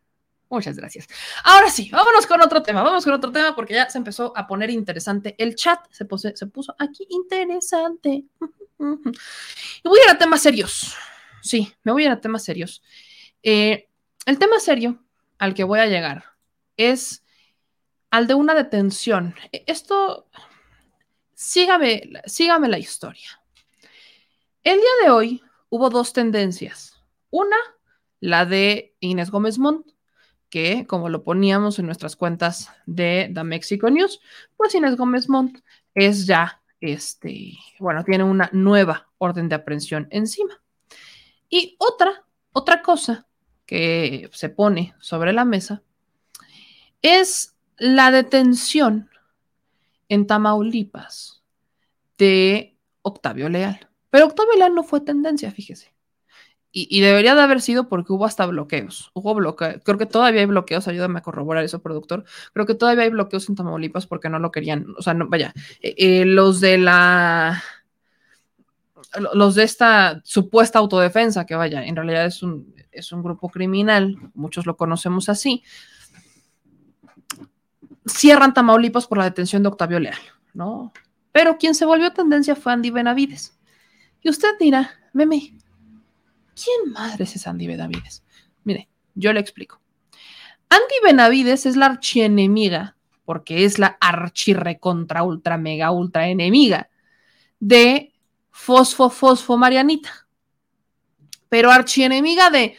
Muchas 0.49 0.77
gracias. 0.77 1.07
Ahora 1.43 1.69
sí, 1.69 1.89
vámonos 1.91 2.27
con 2.27 2.41
otro 2.41 2.61
tema. 2.61 2.83
Vamos 2.83 3.03
con 3.03 3.13
otro 3.13 3.31
tema 3.31 3.55
porque 3.55 3.73
ya 3.73 3.89
se 3.89 3.97
empezó 3.97 4.31
a 4.35 4.45
poner 4.45 4.69
interesante 4.69 5.35
el 5.37 5.55
chat. 5.55 5.79
Se, 5.89 6.05
se 6.35 6.47
puso 6.47 6.75
aquí 6.77 7.05
interesante. 7.09 8.25
Y 8.79 9.87
voy 9.87 9.99
a 9.99 10.03
ir 10.03 10.09
a 10.11 10.17
temas 10.17 10.41
serios. 10.41 10.95
Sí, 11.41 11.73
me 11.83 11.91
voy 11.91 12.03
a 12.03 12.05
ir 12.05 12.11
a 12.11 12.21
temas 12.21 12.43
serios. 12.43 12.83
Eh, 13.41 13.89
el 14.25 14.39
tema 14.39 14.59
serio 14.59 15.03
al 15.37 15.53
que 15.53 15.63
voy 15.63 15.79
a 15.79 15.85
llegar 15.87 16.23
es 16.77 17.23
al 18.11 18.27
de 18.27 18.33
una 18.33 18.53
detención. 18.53 19.35
E, 19.51 19.63
esto 19.67 20.27
sígame, 21.33 22.11
sígame 22.25 22.69
la 22.69 22.79
historia. 22.79 23.41
El 24.63 24.77
día 24.77 25.03
de 25.03 25.09
hoy 25.11 25.43
hubo 25.69 25.89
dos 25.89 26.13
tendencias. 26.13 26.99
Una, 27.29 27.57
la 28.25 28.45
de 28.45 28.95
Inés 28.99 29.29
Gómez 29.29 29.59
Montt, 29.59 29.87
que 30.49 30.87
como 30.87 31.09
lo 31.09 31.23
poníamos 31.23 31.77
en 31.77 31.85
nuestras 31.85 32.15
cuentas 32.15 32.71
de 32.87 33.31
The 33.33 33.43
Mexico 33.43 33.89
News, 33.89 34.19
pues 34.57 34.73
Inés 34.73 34.95
Gómez 34.95 35.29
Montt 35.29 35.59
es 35.93 36.25
ya, 36.25 36.61
este, 36.81 37.53
bueno, 37.79 38.03
tiene 38.03 38.23
una 38.23 38.49
nueva 38.51 39.09
orden 39.19 39.47
de 39.47 39.55
aprehensión 39.55 40.07
encima. 40.09 40.59
Y 41.49 41.75
otra, 41.77 42.25
otra 42.51 42.81
cosa 42.81 43.27
que 43.65 44.29
se 44.33 44.49
pone 44.49 44.95
sobre 44.99 45.31
la 45.31 45.45
mesa 45.45 45.83
es 47.03 47.55
la 47.77 48.09
detención 48.09 49.09
en 50.09 50.25
Tamaulipas 50.25 51.43
de 52.17 52.75
Octavio 53.03 53.49
Leal. 53.49 53.87
Pero 54.09 54.25
Octavio 54.25 54.55
Leal 54.57 54.73
no 54.73 54.83
fue 54.83 55.01
tendencia, 55.01 55.51
fíjese. 55.51 55.94
Y, 56.77 56.99
debería 56.99 57.35
de 57.35 57.41
haber 57.41 57.61
sido 57.61 57.87
porque 57.87 58.11
hubo 58.11 58.25
hasta 58.25 58.45
bloqueos. 58.45 59.09
Hubo 59.13 59.33
bloqueos. 59.33 59.77
Creo 59.85 59.97
que 59.97 60.05
todavía 60.05 60.41
hay 60.41 60.45
bloqueos. 60.45 60.89
Ayúdame 60.89 61.19
a 61.19 61.21
corroborar 61.21 61.63
eso, 61.63 61.81
productor. 61.81 62.25
Creo 62.51 62.65
que 62.65 62.75
todavía 62.75 63.05
hay 63.05 63.09
bloqueos 63.11 63.47
en 63.47 63.55
Tamaulipas 63.55 64.05
porque 64.07 64.27
no 64.27 64.39
lo 64.39 64.51
querían. 64.51 64.87
O 64.97 65.01
sea, 65.01 65.13
no, 65.13 65.29
vaya. 65.29 65.53
Eh, 65.79 65.95
eh, 65.97 66.25
los 66.25 66.59
de 66.59 66.77
la. 66.77 67.63
Los 69.33 69.55
de 69.55 69.63
esta 69.63 70.19
supuesta 70.25 70.79
autodefensa, 70.79 71.45
que 71.45 71.55
vaya, 71.55 71.81
en 71.85 71.95
realidad 71.95 72.25
es 72.25 72.43
un, 72.43 72.75
es 72.91 73.13
un 73.13 73.23
grupo 73.23 73.47
criminal, 73.47 74.17
muchos 74.33 74.65
lo 74.65 74.75
conocemos 74.75 75.29
así, 75.29 75.63
cierran 78.05 78.53
Tamaulipas 78.53 79.07
por 79.07 79.19
la 79.19 79.23
detención 79.23 79.63
de 79.63 79.69
Octavio 79.69 80.01
Leal, 80.01 80.17
¿no? 80.53 80.91
Pero 81.31 81.57
quien 81.57 81.75
se 81.75 81.85
volvió 81.85 82.11
tendencia 82.11 82.57
fue 82.57 82.73
Andy 82.73 82.89
Benavides. 82.89 83.57
Y 84.21 84.29
usted 84.29 84.49
dirá, 84.59 84.91
meme, 85.13 85.55
¿quién 86.55 86.91
madre 86.91 87.25
es 87.25 87.47
Andy 87.47 87.67
Benavides? 87.67 88.23
Mire, 88.63 88.89
yo 89.13 89.33
le 89.33 89.39
explico. 89.39 89.81
Andy 90.69 90.95
Benavides 91.03 91.65
es 91.65 91.75
la 91.75 91.87
archienemiga, 91.87 92.95
porque 93.23 93.65
es 93.65 93.79
la 93.79 93.97
archirre 93.99 94.79
contra 94.79 95.23
ultra 95.23 95.57
mega 95.57 95.91
ultra 95.91 96.27
enemiga 96.27 96.89
de 97.59 98.13
Fosfo 98.51 99.09
Fosfo 99.09 99.57
Marianita. 99.57 100.27
Pero 101.49 101.71
archienemiga 101.71 102.49
de 102.49 102.77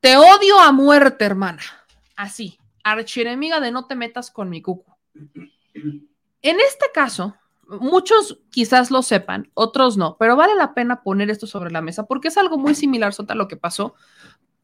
te 0.00 0.16
odio 0.16 0.58
a 0.58 0.72
muerte, 0.72 1.24
hermana. 1.24 1.62
Así, 2.16 2.58
archienemiga 2.82 3.60
de 3.60 3.70
no 3.70 3.86
te 3.86 3.94
metas 3.94 4.30
con 4.30 4.48
mi 4.48 4.62
cucu. 4.62 4.92
En 5.74 6.60
este 6.60 6.86
caso, 6.92 7.36
muchos 7.68 8.40
quizás 8.50 8.90
lo 8.90 9.02
sepan, 9.02 9.50
otros 9.54 9.96
no, 9.96 10.16
pero 10.18 10.36
vale 10.36 10.54
la 10.54 10.74
pena 10.74 11.02
poner 11.02 11.30
esto 11.30 11.46
sobre 11.46 11.70
la 11.70 11.80
mesa 11.80 12.06
porque 12.06 12.28
es 12.28 12.36
algo 12.36 12.58
muy 12.58 12.74
similar 12.74 13.12
a 13.28 13.34
lo 13.34 13.48
que 13.48 13.56
pasó 13.56 13.94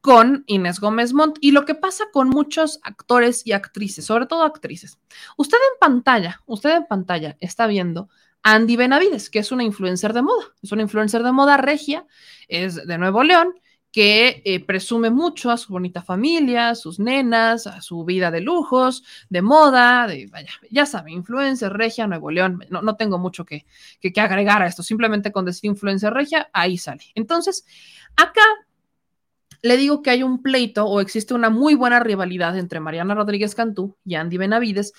con 0.01 0.43
Inés 0.47 0.79
Gómez 0.79 1.13
Montt 1.13 1.37
y 1.41 1.51
lo 1.51 1.65
que 1.65 1.75
pasa 1.75 2.05
con 2.11 2.29
muchos 2.29 2.79
actores 2.83 3.45
y 3.45 3.51
actrices, 3.51 4.05
sobre 4.05 4.25
todo 4.25 4.43
actrices. 4.43 4.99
Usted 5.37 5.57
en 5.57 5.79
pantalla, 5.79 6.41
usted 6.45 6.75
en 6.75 6.85
pantalla 6.85 7.37
está 7.39 7.67
viendo 7.67 8.09
a 8.43 8.53
Andy 8.53 8.77
Benavides, 8.77 9.29
que 9.29 9.39
es 9.39 9.51
una 9.51 9.63
influencer 9.63 10.13
de 10.13 10.21
moda, 10.21 10.45
es 10.61 10.71
una 10.71 10.83
influencer 10.83 11.23
de 11.23 11.31
moda 11.31 11.57
regia, 11.57 12.05
es 12.47 12.75
de 12.87 12.97
Nuevo 12.97 13.23
León 13.23 13.53
que 13.91 14.41
eh, 14.45 14.63
presume 14.63 15.09
mucho 15.09 15.49
a 15.49 15.57
su 15.57 15.73
bonita 15.73 16.01
familia, 16.01 16.69
a 16.69 16.75
sus 16.75 16.99
nenas, 16.99 17.65
a 17.65 17.81
su 17.81 18.05
vida 18.05 18.29
de 18.29 18.41
lujos, 18.41 19.03
de 19.29 19.41
moda, 19.41 20.05
de, 20.07 20.27
vaya, 20.27 20.51
ya 20.69 20.85
sabe, 20.85 21.11
influencer 21.11 21.73
regia, 21.73 22.05
Nuevo 22.05 22.29
León. 22.29 22.63
No, 22.69 22.81
no 22.81 22.95
tengo 22.95 23.17
mucho 23.17 23.45
que, 23.45 23.65
que, 23.99 24.21
agregar 24.21 24.61
a 24.61 24.67
esto, 24.67 24.83
simplemente 24.83 25.31
con 25.31 25.45
decir 25.45 25.69
influencer 25.69 26.13
regia, 26.13 26.49
ahí 26.53 26.77
sale. 26.77 27.05
Entonces, 27.15 27.65
acá 28.15 28.43
le 29.61 29.75
digo 29.75 30.01
que 30.01 30.11
hay 30.11 30.23
un 30.23 30.41
pleito 30.41 30.85
o 30.85 31.01
existe 31.01 31.33
una 31.33 31.49
muy 31.49 31.73
buena 31.73 31.99
rivalidad 31.99 32.57
entre 32.57 32.79
Mariana 32.79 33.15
Rodríguez 33.15 33.55
Cantú 33.55 33.97
y 34.05 34.15
Andy 34.15 34.37
Benavides, 34.37 34.93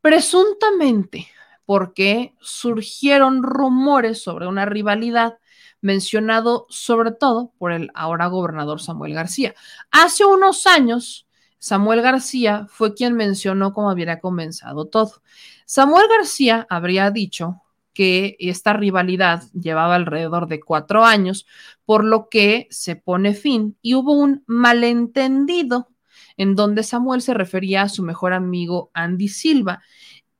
presuntamente 0.00 1.28
porque 1.64 2.34
surgieron 2.40 3.42
rumores 3.42 4.22
sobre 4.22 4.46
una 4.46 4.64
rivalidad 4.64 5.38
mencionado 5.80 6.66
sobre 6.68 7.12
todo 7.12 7.52
por 7.58 7.72
el 7.72 7.90
ahora 7.94 8.26
gobernador 8.26 8.80
Samuel 8.80 9.14
García. 9.14 9.54
Hace 9.90 10.24
unos 10.24 10.66
años, 10.66 11.26
Samuel 11.58 12.02
García 12.02 12.66
fue 12.68 12.94
quien 12.94 13.14
mencionó 13.14 13.72
cómo 13.72 13.90
había 13.90 14.20
comenzado 14.20 14.86
todo. 14.86 15.22
Samuel 15.66 16.06
García 16.08 16.66
habría 16.70 17.10
dicho 17.10 17.62
que 17.92 18.36
esta 18.38 18.74
rivalidad 18.74 19.42
llevaba 19.52 19.96
alrededor 19.96 20.46
de 20.46 20.60
cuatro 20.60 21.04
años, 21.04 21.46
por 21.84 22.04
lo 22.04 22.28
que 22.28 22.68
se 22.70 22.94
pone 22.94 23.34
fin 23.34 23.76
y 23.82 23.94
hubo 23.94 24.12
un 24.12 24.44
malentendido 24.46 25.88
en 26.36 26.54
donde 26.54 26.84
Samuel 26.84 27.20
se 27.20 27.34
refería 27.34 27.82
a 27.82 27.88
su 27.88 28.04
mejor 28.04 28.32
amigo 28.32 28.90
Andy 28.94 29.26
Silva 29.26 29.82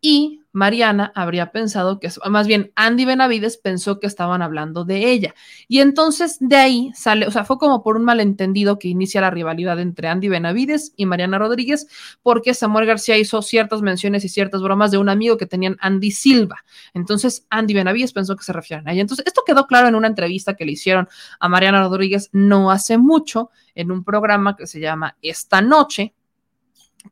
y 0.01 0.43
Mariana 0.53 1.13
habría 1.15 1.53
pensado 1.53 2.01
que, 2.01 2.11
más 2.29 2.47
bien 2.47 2.73
Andy 2.75 3.05
Benavides 3.05 3.59
pensó 3.59 4.01
que 4.01 4.07
estaban 4.07 4.43
hablando 4.43 4.85
de 4.85 5.11
ella. 5.11 5.35
Y 5.69 5.81
entonces 5.81 6.37
de 6.41 6.57
ahí 6.57 6.93
sale, 6.95 7.27
o 7.27 7.31
sea, 7.31 7.45
fue 7.45 7.59
como 7.59 7.83
por 7.83 7.97
un 7.97 8.05
malentendido 8.05 8.79
que 8.79 8.89
inicia 8.89 9.21
la 9.21 9.31
rivalidad 9.31 9.79
entre 9.79 10.09
Andy 10.09 10.29
Benavides 10.29 10.93
y 10.97 11.07
Mariana 11.07 11.39
Rodríguez, 11.39 11.87
porque 12.23 12.55
Samuel 12.55 12.87
García 12.87 13.19
hizo 13.19 13.43
ciertas 13.43 13.83
menciones 13.83 14.25
y 14.25 14.29
ciertas 14.29 14.63
bromas 14.63 14.91
de 14.91 14.99
un 14.99 15.09
amigo 15.09 15.37
que 15.37 15.47
tenían 15.47 15.77
Andy 15.81 16.11
Silva. 16.11 16.65
Entonces 16.95 17.47
Andy 17.51 17.75
Benavides 17.75 18.13
pensó 18.13 18.35
que 18.37 18.45
se 18.45 18.53
refieren 18.53 18.89
a 18.89 18.93
ella. 18.93 19.03
Entonces 19.03 19.27
esto 19.27 19.43
quedó 19.47 19.67
claro 19.67 19.89
en 19.89 19.95
una 19.95 20.09
entrevista 20.09 20.55
que 20.55 20.65
le 20.65 20.73
hicieron 20.73 21.09
a 21.39 21.49
Mariana 21.49 21.83
Rodríguez 21.83 22.31
no 22.33 22.71
hace 22.71 22.99
mucho 22.99 23.51
en 23.75 23.93
un 23.93 24.03
programa 24.03 24.57
que 24.57 24.67
se 24.67 24.81
llama 24.81 25.17
Esta 25.23 25.61
Noche 25.61 26.15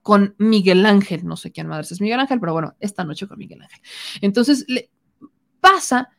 con 0.02 0.34
Miguel 0.38 0.84
Ángel, 0.86 1.24
no 1.26 1.36
sé 1.36 1.52
quién 1.52 1.68
madre 1.68 1.86
es 1.90 2.00
Miguel 2.00 2.20
Ángel, 2.20 2.40
pero 2.40 2.52
bueno, 2.52 2.74
esta 2.80 3.04
noche 3.04 3.26
con 3.26 3.38
Miguel 3.38 3.62
Ángel. 3.62 3.80
Entonces 4.20 4.64
le 4.68 4.90
pasa 5.60 6.10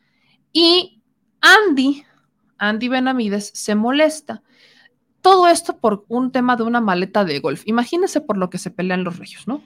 y 0.52 1.02
Andy, 1.42 2.04
Andy 2.58 2.88
Benavides, 2.88 3.52
se 3.54 3.76
molesta. 3.76 4.44
Todo 5.22 5.48
esto 5.48 5.78
por 5.78 6.06
un 6.08 6.32
tema 6.32 6.56
de 6.56 6.64
una 6.64 6.82
maleta 6.82 7.26
de 7.26 7.40
golf. 7.40 7.64
Imagínense 7.66 8.22
por 8.22 8.38
lo 8.38 8.50
que 8.50 8.58
se 8.58 8.72
pelean 8.72 9.04
los 9.04 9.18
reyes, 9.18 9.48
¿no? 9.48 9.62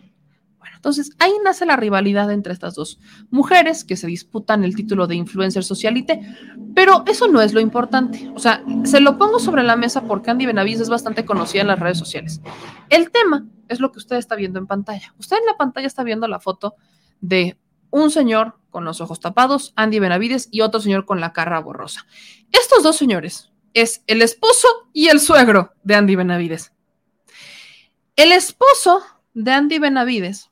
Bueno, 0.59 0.75
entonces 0.75 1.11
ahí 1.17 1.31
nace 1.43 1.65
la 1.65 1.75
rivalidad 1.75 2.31
entre 2.31 2.53
estas 2.53 2.75
dos 2.75 2.99
mujeres 3.31 3.83
que 3.83 3.97
se 3.97 4.05
disputan 4.05 4.63
el 4.63 4.75
título 4.75 5.07
de 5.07 5.15
influencer 5.15 5.63
socialite, 5.63 6.21
pero 6.75 7.03
eso 7.07 7.27
no 7.27 7.41
es 7.41 7.53
lo 7.53 7.59
importante. 7.59 8.31
O 8.35 8.39
sea, 8.39 8.63
se 8.83 9.01
lo 9.01 9.17
pongo 9.17 9.39
sobre 9.39 9.63
la 9.63 9.75
mesa 9.75 10.03
porque 10.03 10.29
Andy 10.29 10.45
Benavides 10.45 10.81
es 10.81 10.89
bastante 10.89 11.25
conocida 11.25 11.61
en 11.61 11.67
las 11.67 11.79
redes 11.79 11.97
sociales. 11.97 12.41
El 12.89 13.09
tema 13.09 13.47
es 13.71 13.79
lo 13.79 13.91
que 13.91 13.99
usted 13.99 14.17
está 14.17 14.35
viendo 14.35 14.59
en 14.59 14.67
pantalla. 14.67 15.13
Usted 15.17 15.37
en 15.37 15.45
la 15.45 15.57
pantalla 15.57 15.87
está 15.87 16.03
viendo 16.03 16.27
la 16.27 16.39
foto 16.39 16.75
de 17.19 17.57
un 17.89 18.11
señor 18.11 18.59
con 18.69 18.85
los 18.85 19.01
ojos 19.01 19.19
tapados, 19.19 19.73
Andy 19.75 19.99
Benavides, 19.99 20.47
y 20.51 20.61
otro 20.61 20.79
señor 20.79 21.05
con 21.05 21.19
la 21.19 21.33
cara 21.33 21.59
borrosa. 21.59 22.05
Estos 22.51 22.83
dos 22.83 22.95
señores 22.95 23.51
es 23.73 24.03
el 24.07 24.21
esposo 24.21 24.67
y 24.93 25.07
el 25.07 25.19
suegro 25.19 25.73
de 25.83 25.95
Andy 25.95 26.15
Benavides. 26.15 26.73
El 28.15 28.31
esposo 28.31 29.03
de 29.33 29.51
Andy 29.51 29.79
Benavides 29.79 30.51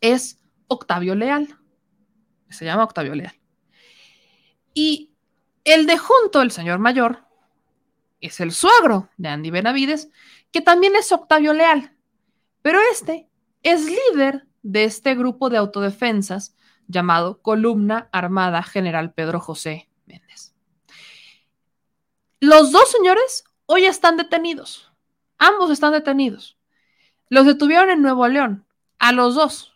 es 0.00 0.38
Octavio 0.68 1.14
Leal. 1.14 1.58
Se 2.50 2.64
llama 2.64 2.84
Octavio 2.84 3.14
Leal. 3.14 3.34
Y 4.72 5.10
el 5.64 5.86
de 5.86 5.98
junto, 5.98 6.42
el 6.42 6.50
señor 6.50 6.78
mayor, 6.78 7.24
es 8.20 8.40
el 8.40 8.52
suegro 8.52 9.10
de 9.16 9.28
Andy 9.28 9.50
Benavides, 9.50 10.08
que 10.50 10.60
también 10.60 10.96
es 10.96 11.10
Octavio 11.12 11.52
Leal. 11.52 11.93
Pero 12.64 12.78
este 12.90 13.28
es 13.62 13.84
líder 13.84 14.46
de 14.62 14.84
este 14.84 15.14
grupo 15.14 15.50
de 15.50 15.58
autodefensas 15.58 16.56
llamado 16.88 17.42
Columna 17.42 18.08
Armada 18.10 18.62
General 18.62 19.12
Pedro 19.12 19.38
José 19.38 19.90
Méndez. 20.06 20.54
Los 22.40 22.72
dos 22.72 22.90
señores 22.90 23.44
hoy 23.66 23.84
están 23.84 24.16
detenidos. 24.16 24.90
Ambos 25.36 25.70
están 25.70 25.92
detenidos. 25.92 26.56
Los 27.28 27.44
detuvieron 27.44 27.90
en 27.90 28.00
Nuevo 28.00 28.26
León, 28.28 28.66
a 28.98 29.12
los 29.12 29.34
dos. 29.34 29.74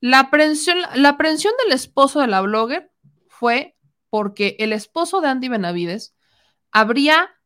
La 0.00 0.20
aprehensión, 0.20 0.78
la 0.94 1.10
aprehensión 1.10 1.52
del 1.62 1.74
esposo 1.74 2.20
de 2.20 2.28
la 2.28 2.40
blogger 2.40 2.90
fue 3.28 3.76
porque 4.08 4.56
el 4.60 4.72
esposo 4.72 5.20
de 5.20 5.28
Andy 5.28 5.50
Benavides 5.50 6.16
habría 6.72 7.38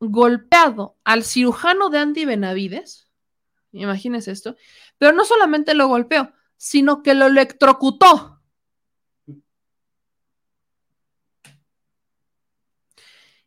golpeado 0.00 0.96
al 1.04 1.22
cirujano 1.22 1.90
de 1.90 1.98
Andy 1.98 2.24
Benavides 2.24 3.03
Imagínense 3.74 4.30
esto. 4.30 4.56
Pero 4.98 5.12
no 5.12 5.24
solamente 5.24 5.74
lo 5.74 5.88
golpeó, 5.88 6.32
sino 6.56 7.02
que 7.02 7.14
lo 7.14 7.26
electrocutó. 7.26 8.40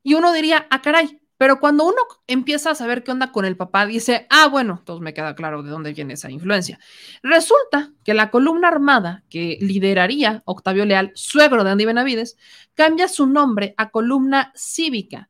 Y 0.03 0.13
uno 0.13 0.31
diría, 0.31 0.67
ah, 0.69 0.81
caray, 0.81 1.19
pero 1.37 1.59
cuando 1.59 1.85
uno 1.85 1.97
empieza 2.25 2.71
a 2.71 2.75
saber 2.75 3.03
qué 3.03 3.11
onda 3.11 3.31
con 3.31 3.45
el 3.45 3.57
papá, 3.57 3.85
dice, 3.85 4.25
ah, 4.29 4.47
bueno, 4.47 4.77
entonces 4.79 5.01
me 5.01 5.13
queda 5.13 5.35
claro 5.35 5.63
de 5.63 5.69
dónde 5.69 5.93
viene 5.93 6.15
esa 6.15 6.31
influencia. 6.31 6.79
Resulta 7.21 7.91
que 8.03 8.13
la 8.13 8.31
columna 8.31 8.69
armada 8.69 9.23
que 9.29 9.57
lideraría 9.61 10.41
Octavio 10.45 10.85
Leal, 10.85 11.11
suegro 11.13 11.63
de 11.63 11.71
Andy 11.71 11.85
Benavides, 11.85 12.37
cambia 12.73 13.07
su 13.07 13.27
nombre 13.27 13.75
a 13.77 13.89
columna 13.89 14.51
cívica 14.55 15.29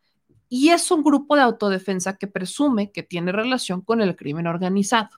y 0.50 0.70
es 0.70 0.92
un 0.92 1.04
grupo 1.04 1.36
de 1.36 1.42
autodefensa 1.42 2.18
que 2.18 2.28
presume 2.28 2.92
que 2.92 3.04
tiene 3.04 3.32
relación 3.32 3.82
con 3.82 4.02
el 4.02 4.16
crimen 4.16 4.48
organizado. 4.48 5.10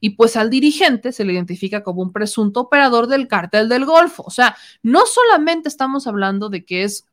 Y 0.00 0.10
pues 0.10 0.36
al 0.36 0.50
dirigente 0.50 1.12
se 1.12 1.24
le 1.24 1.32
identifica 1.32 1.82
como 1.82 2.02
un 2.02 2.12
presunto 2.12 2.60
operador 2.60 3.06
del 3.06 3.28
cártel 3.28 3.68
del 3.68 3.84
Golfo. 3.84 4.24
O 4.26 4.30
sea, 4.30 4.56
no 4.82 5.06
solamente 5.06 5.68
estamos 5.68 6.06
hablando 6.06 6.48
de 6.48 6.64
que 6.64 6.84
es, 6.84 7.06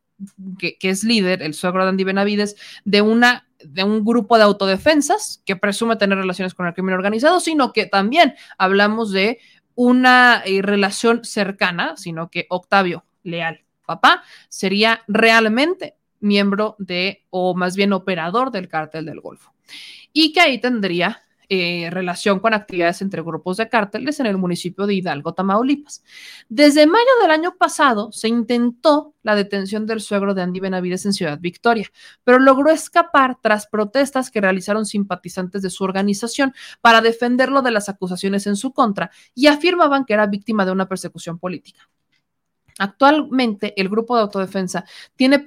que, 0.58 0.76
es 0.80 1.04
líder, 1.04 1.42
el 1.42 1.54
suegro 1.54 1.84
de 1.84 1.90
Andy 1.90 2.04
Benavides, 2.04 2.56
de 2.84 3.02
una 3.02 3.46
de 3.62 3.84
un 3.84 4.06
grupo 4.06 4.38
de 4.38 4.44
autodefensas 4.44 5.42
que 5.44 5.54
presume 5.54 5.96
tener 5.96 6.16
relaciones 6.16 6.54
con 6.54 6.66
el 6.66 6.72
crimen 6.72 6.94
organizado, 6.94 7.40
sino 7.40 7.74
que 7.74 7.84
también 7.84 8.34
hablamos 8.56 9.12
de 9.12 9.38
una 9.74 10.42
eh, 10.46 10.62
relación 10.62 11.24
cercana, 11.24 11.94
sino 11.98 12.30
que 12.30 12.46
Octavio 12.48 13.04
Leal, 13.22 13.62
papá, 13.84 14.22
sería 14.48 15.02
realmente 15.08 15.96
miembro 16.20 16.76
de, 16.78 17.24
o 17.30 17.54
más 17.54 17.76
bien 17.76 17.92
operador 17.92 18.50
del 18.50 18.68
cártel 18.68 19.06
del 19.06 19.20
Golfo. 19.20 19.52
Y 20.12 20.32
que 20.32 20.40
ahí 20.40 20.60
tendría 20.60 21.22
eh, 21.52 21.90
relación 21.90 22.38
con 22.38 22.54
actividades 22.54 23.02
entre 23.02 23.22
grupos 23.22 23.56
de 23.56 23.68
cárteles 23.68 24.20
en 24.20 24.26
el 24.26 24.38
municipio 24.38 24.86
de 24.86 24.94
Hidalgo, 24.94 25.34
Tamaulipas. 25.34 26.04
Desde 26.48 26.86
mayo 26.86 27.10
del 27.20 27.32
año 27.32 27.56
pasado 27.56 28.12
se 28.12 28.28
intentó 28.28 29.16
la 29.24 29.34
detención 29.34 29.84
del 29.84 30.00
suegro 30.00 30.32
de 30.32 30.42
Andy 30.42 30.60
Benavides 30.60 31.06
en 31.06 31.12
Ciudad 31.12 31.40
Victoria, 31.40 31.90
pero 32.22 32.38
logró 32.38 32.70
escapar 32.70 33.38
tras 33.42 33.66
protestas 33.66 34.30
que 34.30 34.40
realizaron 34.40 34.86
simpatizantes 34.86 35.60
de 35.62 35.70
su 35.70 35.82
organización 35.82 36.54
para 36.80 37.00
defenderlo 37.00 37.62
de 37.62 37.72
las 37.72 37.88
acusaciones 37.88 38.46
en 38.46 38.54
su 38.54 38.72
contra 38.72 39.10
y 39.34 39.48
afirmaban 39.48 40.04
que 40.04 40.12
era 40.12 40.26
víctima 40.26 40.64
de 40.64 40.70
una 40.70 40.86
persecución 40.86 41.40
política. 41.40 41.90
Actualmente, 42.80 43.74
el 43.76 43.90
grupo 43.90 44.16
de 44.16 44.22
autodefensa 44.22 44.86
tiene, 45.14 45.44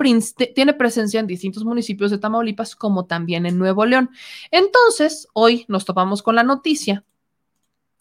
tiene, 0.54 0.74
presencia 0.76 1.20
en 1.20 1.26
distintos 1.26 1.66
municipios 1.66 2.12
de 2.12 2.20
Tamaulipas, 2.20 2.76
como 2.76 3.08
también 3.08 3.48
en 3.48 3.58
Nuevo 3.58 3.88
León. 3.88 4.12
Entonces, 4.52 5.28
hoy 5.34 5.66
nos 5.68 5.84
topamos 5.84 6.22
con 6.22 6.36
la 6.36 6.44
noticia 6.44 7.04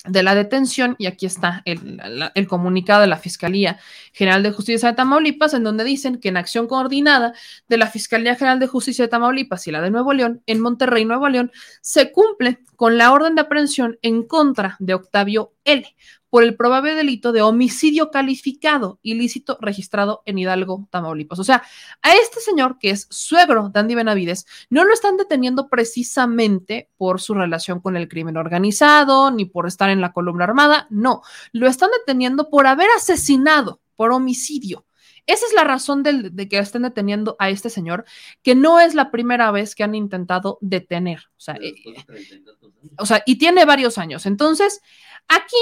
de 0.05 0.23
la 0.23 0.35
detención, 0.35 0.97
y 0.99 1.07
aquí 1.07 1.25
está 1.25 1.63
el, 1.65 1.99
el, 2.35 2.47
comunicado 2.47 3.01
de 3.01 3.07
la 3.07 3.17
Fiscalía 3.17 3.79
General 4.13 4.43
de 4.43 4.53
Justicia 4.53 4.91
de 4.91 4.97
Tamaulipas, 4.97 5.55
en 5.55 5.65
donde 5.65 5.85
dicen 5.85 6.19
que 6.19 6.29
en 6.29 6.37
acción 6.37 6.67
coordinada 6.67 7.33
de 7.69 7.79
la 7.79 7.87
Fiscalía 7.87 8.35
General 8.35 8.61
de 8.61 8.67
Justicia 8.67 9.07
de 9.07 9.09
Tamaulipas 9.09 9.67
y 9.67 9.71
la 9.71 9.81
de 9.81 9.91
Nuevo 9.91 10.13
León, 10.13 10.43
en 10.45 10.61
Monterrey, 10.61 11.07
Nuevo 11.07 11.31
León, 11.31 11.51
se 11.81 12.13
cumple 12.13 12.59
con 12.77 12.99
la 12.99 13.13
orden 13.13 13.35
de 13.35 13.41
aprehensión 13.41 13.99
en 14.03 14.27
contra 14.27 14.77
de 14.79 14.93
Octavio 14.93 15.55
L 15.65 15.87
por 16.33 16.45
el 16.45 16.57
probable 16.57 16.95
delito 16.95 17.31
de 17.31 17.43
homicidio 17.43 18.11
calificado 18.11 18.99
ilícito 19.03 19.59
registrado 19.61 20.23
en 20.25 20.39
Hidalgo, 20.39 20.89
Tamaulipas. 20.91 21.39
O 21.39 21.45
sea, 21.45 21.63
a 22.01 22.15
este 22.15 22.41
señor 22.41 22.79
que 22.79 22.89
es 22.89 23.07
suegro 23.11 23.69
de 23.69 23.79
Andy 23.79 23.95
Benavides, 23.95 24.47
no 24.71 24.85
lo 24.85 24.95
están 24.95 25.19
deteniendo 25.19 25.69
precisamente 25.69 26.89
por 26.97 27.21
su 27.21 27.35
relación 27.35 27.81
con 27.81 27.99
el 27.99 28.09
crimen 28.09 28.39
organizado, 28.39 29.31
ni 29.31 29.45
por 29.45 29.67
estar 29.67 29.91
en 29.91 30.01
la 30.01 30.15
columna 30.15 30.45
armada, 30.45 30.87
no, 30.89 31.21
lo 31.53 31.69
están 31.69 31.91
deteniendo 31.99 32.49
por 32.49 32.67
haber 32.67 32.89
asesinado 32.97 33.83
por 33.95 34.11
homicidio 34.11 34.87
Esa 35.27 35.45
es 35.45 35.53
la 35.53 35.65
razón 35.65 36.03
de 36.03 36.49
que 36.49 36.57
estén 36.57 36.81
deteniendo 36.81 37.37
a 37.41 37.51
este 37.51 37.69
señor, 37.69 38.07
que 38.43 38.55
no 38.55 38.81
es 38.81 38.95
la 38.95 39.11
primera 39.11 39.51
vez 39.51 39.75
que 39.75 39.85
han 39.85 39.95
intentado 39.95 40.57
detener. 40.63 41.25
O 41.37 41.41
sea, 41.41 41.57
eh, 41.57 41.75
y 41.77 41.93
tantos 41.93 42.73
años. 42.73 42.95
o 42.97 43.05
sea, 43.05 43.23
y 43.27 43.37
tiene 43.37 43.67
varios 43.67 43.99
años. 43.99 44.25
Entonces, 44.25 44.81
aquí 45.29 45.59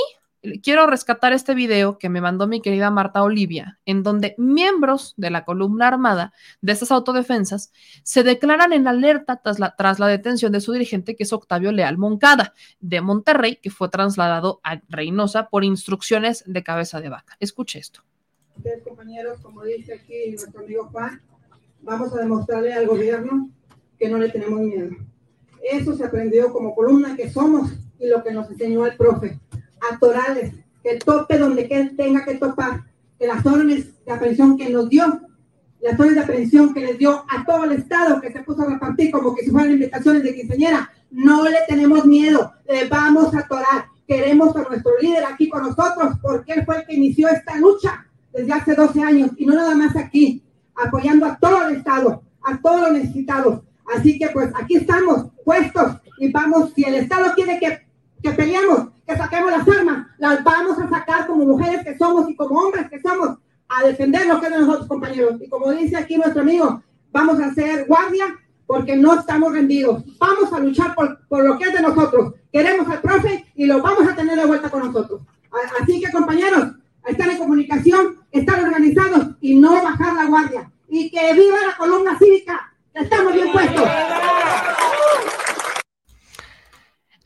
quiero 0.62 0.86
rescatar 0.86 1.32
este 1.32 1.54
video 1.54 1.98
que 1.98 2.08
me 2.08 2.20
mandó 2.20 2.46
mi 2.46 2.60
querida 2.60 2.90
Marta 2.90 3.22
Olivia, 3.22 3.78
en 3.84 4.02
donde 4.02 4.34
miembros 4.38 5.14
de 5.16 5.30
la 5.30 5.44
columna 5.44 5.88
armada 5.88 6.32
de 6.60 6.72
estas 6.72 6.90
autodefensas 6.90 7.72
se 8.02 8.22
declaran 8.22 8.72
en 8.72 8.88
alerta 8.88 9.40
tras 9.42 9.58
la, 9.58 9.74
tras 9.76 9.98
la 9.98 10.06
detención 10.06 10.52
de 10.52 10.60
su 10.60 10.72
dirigente, 10.72 11.16
que 11.16 11.24
es 11.24 11.32
Octavio 11.32 11.72
Leal 11.72 11.98
Moncada, 11.98 12.54
de 12.80 13.00
Monterrey, 13.00 13.56
que 13.56 13.70
fue 13.70 13.88
trasladado 13.88 14.60
a 14.62 14.80
Reynosa 14.88 15.48
por 15.48 15.64
instrucciones 15.64 16.42
de 16.46 16.62
cabeza 16.62 17.00
de 17.00 17.10
vaca. 17.10 17.36
Escuche 17.40 17.78
esto. 17.78 18.02
compañeros, 18.84 19.40
como 19.40 19.62
dice 19.64 19.94
aquí 19.94 20.30
nuestro 20.30 20.60
amigo 20.60 20.88
Juan, 20.92 21.20
vamos 21.82 22.12
a 22.14 22.18
demostrarle 22.18 22.72
al 22.72 22.86
gobierno 22.86 23.50
que 23.98 24.08
no 24.08 24.18
le 24.18 24.30
tenemos 24.30 24.60
miedo. 24.60 24.90
Eso 25.62 25.94
se 25.94 26.04
aprendió 26.04 26.52
como 26.52 26.74
columna 26.74 27.16
que 27.16 27.30
somos 27.30 27.70
y 27.98 28.08
lo 28.08 28.22
que 28.24 28.32
nos 28.32 28.50
enseñó 28.50 28.86
el 28.86 28.96
profe. 28.96 29.38
Atorales, 29.92 30.52
que 30.82 30.96
tope 30.96 31.38
donde 31.38 31.64
tenga 31.96 32.24
que 32.24 32.34
topar, 32.34 32.84
que 33.18 33.26
las 33.26 33.44
órdenes 33.44 34.04
de 34.04 34.12
aprehensión 34.12 34.56
que 34.56 34.70
nos 34.70 34.88
dio, 34.88 35.20
las 35.80 35.94
órdenes 35.94 36.16
de 36.16 36.20
aprehensión 36.20 36.74
que 36.74 36.80
les 36.80 36.98
dio 36.98 37.24
a 37.28 37.44
todo 37.44 37.64
el 37.64 37.72
Estado 37.72 38.20
que 38.20 38.32
se 38.32 38.40
puso 38.40 38.62
a 38.62 38.66
repartir 38.66 39.10
como 39.10 39.34
que 39.34 39.44
si 39.44 39.50
fueran 39.50 39.72
invitaciones 39.72 40.22
de 40.22 40.34
quinceañera, 40.34 40.90
no 41.10 41.44
le 41.44 41.58
tenemos 41.68 42.04
miedo, 42.06 42.52
le 42.68 42.88
vamos 42.88 43.34
a 43.34 43.40
atorar. 43.40 43.86
Queremos 44.06 44.54
a 44.56 44.62
nuestro 44.62 44.92
líder 45.00 45.24
aquí 45.24 45.48
con 45.48 45.62
nosotros 45.62 46.16
porque 46.20 46.52
él 46.54 46.64
fue 46.64 46.78
el 46.78 46.86
que 46.86 46.94
inició 46.94 47.28
esta 47.28 47.56
lucha 47.56 48.06
desde 48.32 48.52
hace 48.52 48.74
12 48.74 49.02
años 49.02 49.30
y 49.36 49.46
no 49.46 49.54
nada 49.54 49.74
más 49.74 49.96
aquí, 49.96 50.42
apoyando 50.74 51.26
a 51.26 51.38
todo 51.38 51.68
el 51.68 51.76
Estado, 51.76 52.22
a 52.42 52.60
todos 52.60 52.80
los 52.82 52.92
necesitados. 52.92 53.60
Así 53.94 54.18
que 54.18 54.28
pues 54.28 54.50
aquí 54.54 54.76
estamos 54.76 55.26
puestos 55.44 55.96
y 56.18 56.30
vamos, 56.30 56.72
si 56.74 56.84
el 56.84 56.94
Estado 56.96 57.32
quiere 57.34 57.58
que, 57.58 57.86
que 58.22 58.30
peleemos, 58.32 58.88
que 59.10 59.16
saquemos 59.16 59.50
las 59.50 59.66
armas, 59.66 60.06
las 60.18 60.44
vamos 60.44 60.78
a 60.78 60.88
sacar 60.88 61.26
como 61.26 61.44
mujeres 61.44 61.82
que 61.84 61.98
somos 61.98 62.30
y 62.30 62.36
como 62.36 62.60
hombres 62.60 62.88
que 62.88 63.00
somos, 63.00 63.38
a 63.68 63.84
defender 63.84 64.26
lo 64.26 64.40
que 64.40 64.46
es 64.46 64.52
de 64.52 64.58
nosotros, 64.60 64.86
compañeros. 64.86 65.40
Y 65.40 65.48
como 65.48 65.72
dice 65.72 65.96
aquí 65.96 66.16
nuestro 66.16 66.42
amigo, 66.42 66.82
vamos 67.10 67.40
a 67.40 67.46
hacer 67.46 67.86
guardia 67.86 68.38
porque 68.66 68.94
no 68.94 69.18
estamos 69.18 69.52
rendidos. 69.52 70.04
Vamos 70.18 70.52
a 70.52 70.60
luchar 70.60 70.94
por, 70.94 71.26
por 71.26 71.44
lo 71.44 71.58
que 71.58 71.64
es 71.64 71.72
de 71.72 71.82
nosotros. 71.82 72.34
Queremos 72.52 72.88
al 72.88 73.00
profe 73.00 73.46
y 73.56 73.66
lo 73.66 73.82
vamos 73.82 74.08
a 74.08 74.14
tener 74.14 74.38
de 74.38 74.46
vuelta 74.46 74.70
con 74.70 74.86
nosotros. 74.86 75.22
Así 75.82 76.00
que, 76.00 76.12
compañeros, 76.12 76.68
estar 77.04 77.28
en 77.28 77.38
comunicación, 77.38 78.18
estar 78.30 78.62
organizados 78.62 79.30
y 79.40 79.58
no 79.58 79.82
bajar 79.82 80.14
la 80.14 80.26
guardia. 80.26 80.70
Y 80.88 81.10
que 81.10 81.34
viva 81.34 81.58
la 81.66 81.76
columna 81.76 82.16
cívica. 82.16 82.72
Estamos 82.94 83.32
bien 83.32 83.50
puestos. 83.50 83.88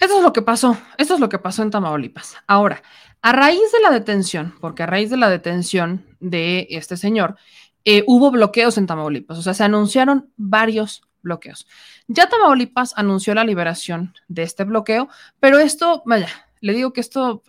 Esto 0.05 0.19
es 0.19 0.23
lo 0.23 0.35
que 0.35 0.43
pasó, 0.43 0.77
esto 0.99 1.15
es 1.15 1.21
lo 1.21 1.31
que 1.31 1.39
pasó 1.39 1.63
en 1.63 1.71
Tamaulipas. 1.71 2.37
Ahora, 2.47 2.83
a 3.23 3.33
raíz 3.33 3.73
de 3.73 3.81
la 3.81 3.91
detención, 3.91 4.55
porque 4.61 4.83
a 4.83 4.87
raíz 4.87 5.09
de 5.09 5.17
la 5.17 5.31
detención 5.31 6.05
de 6.21 6.67
este 6.69 6.99
señor, 6.99 7.39
eh, 7.87 8.05
hubo 8.07 8.31
bloqueos 8.31 8.77
en 8.77 8.87
Tamaulipas, 8.87 9.39
o 9.39 9.43
sea, 9.43 9.55
se 9.55 9.65
anunciaron 9.65 10.31
varios 10.37 11.01
bloqueos. 11.23 11.67
Ya 12.07 12.29
Tamaulipas 12.29 12.93
anunció 12.99 13.35
la 13.35 13.45
liberación 13.45 14.13
de 14.29 14.43
este 14.43 14.65
bloqueo, 14.65 15.09
pero 15.41 15.59
esto, 15.59 16.03
vaya, 16.05 16.29
le 16.61 16.75
digo 16.75 16.93
que 16.93 17.01
esto 17.01 17.43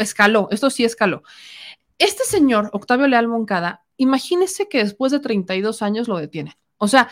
escaló, 0.00 0.48
esto 0.50 0.68
sí 0.68 0.84
escaló. 0.84 1.22
Este 1.96 2.24
señor, 2.24 2.70
Octavio 2.72 3.06
Leal 3.06 3.28
Moncada, 3.28 3.84
imagínese 3.98 4.68
que 4.68 4.78
después 4.78 5.12
de 5.12 5.20
32 5.20 5.80
años 5.80 6.08
lo 6.08 6.18
detienen. 6.18 6.54
O 6.76 6.88
sea, 6.88 7.08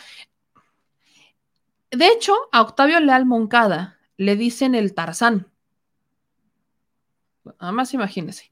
de 1.89 2.07
hecho, 2.09 2.35
a 2.51 2.61
Octavio 2.61 2.99
Leal 2.99 3.25
Moncada 3.25 3.98
le 4.19 4.35
dicen 4.35 4.75
el 4.75 4.93
Tarzán. 4.93 5.47
Nada 7.45 7.71
más 7.71 7.93
imagínese. 7.93 8.51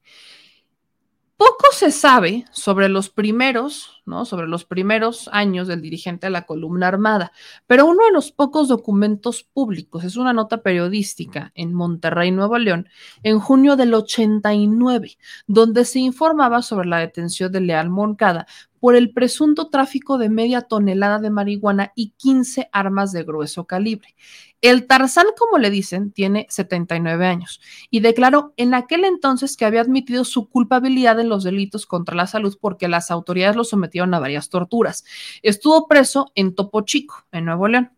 Poco 1.36 1.66
se 1.72 1.92
sabe 1.92 2.46
sobre 2.52 2.88
los 2.88 3.10
primeros, 3.10 4.02
¿no? 4.06 4.24
Sobre 4.24 4.48
los 4.48 4.64
primeros 4.64 5.28
años 5.30 5.68
del 5.68 5.82
dirigente 5.82 6.26
de 6.26 6.30
la 6.30 6.46
columna 6.46 6.88
armada, 6.88 7.32
pero 7.66 7.84
uno 7.84 8.06
de 8.06 8.12
los 8.12 8.32
pocos 8.32 8.66
documentos 8.66 9.44
públicos 9.44 10.04
es 10.04 10.16
una 10.16 10.32
nota 10.32 10.62
periodística 10.62 11.52
en 11.54 11.74
Monterrey, 11.74 12.30
Nuevo 12.30 12.58
León, 12.58 12.88
en 13.22 13.38
junio 13.38 13.76
del 13.76 13.92
89, 13.92 15.18
donde 15.46 15.84
se 15.84 15.98
informaba 16.00 16.62
sobre 16.62 16.88
la 16.88 16.98
detención 16.98 17.52
de 17.52 17.60
Leal 17.60 17.90
Moncada 17.90 18.46
por 18.80 18.94
el 18.94 19.12
presunto 19.12 19.68
tráfico 19.68 20.18
de 20.18 20.28
media 20.28 20.62
tonelada 20.62 21.18
de 21.18 21.30
marihuana 21.30 21.92
y 21.94 22.10
15 22.16 22.68
armas 22.72 23.12
de 23.12 23.24
grueso 23.24 23.64
calibre. 23.64 24.14
El 24.60 24.86
Tarzán, 24.86 25.26
como 25.38 25.58
le 25.58 25.70
dicen, 25.70 26.10
tiene 26.10 26.46
79 26.50 27.26
años 27.26 27.60
y 27.90 28.00
declaró 28.00 28.54
en 28.56 28.74
aquel 28.74 29.04
entonces 29.04 29.56
que 29.56 29.64
había 29.64 29.82
admitido 29.82 30.24
su 30.24 30.48
culpabilidad 30.48 31.20
en 31.20 31.28
los 31.28 31.44
delitos 31.44 31.86
contra 31.86 32.16
la 32.16 32.26
salud 32.26 32.58
porque 32.60 32.88
las 32.88 33.10
autoridades 33.12 33.54
lo 33.54 33.62
sometieron 33.62 34.14
a 34.14 34.18
varias 34.18 34.48
torturas. 34.48 35.04
Estuvo 35.42 35.86
preso 35.86 36.32
en 36.34 36.54
Topo 36.54 36.80
Chico, 36.80 37.24
en 37.30 37.44
Nuevo 37.44 37.68
León. 37.68 37.92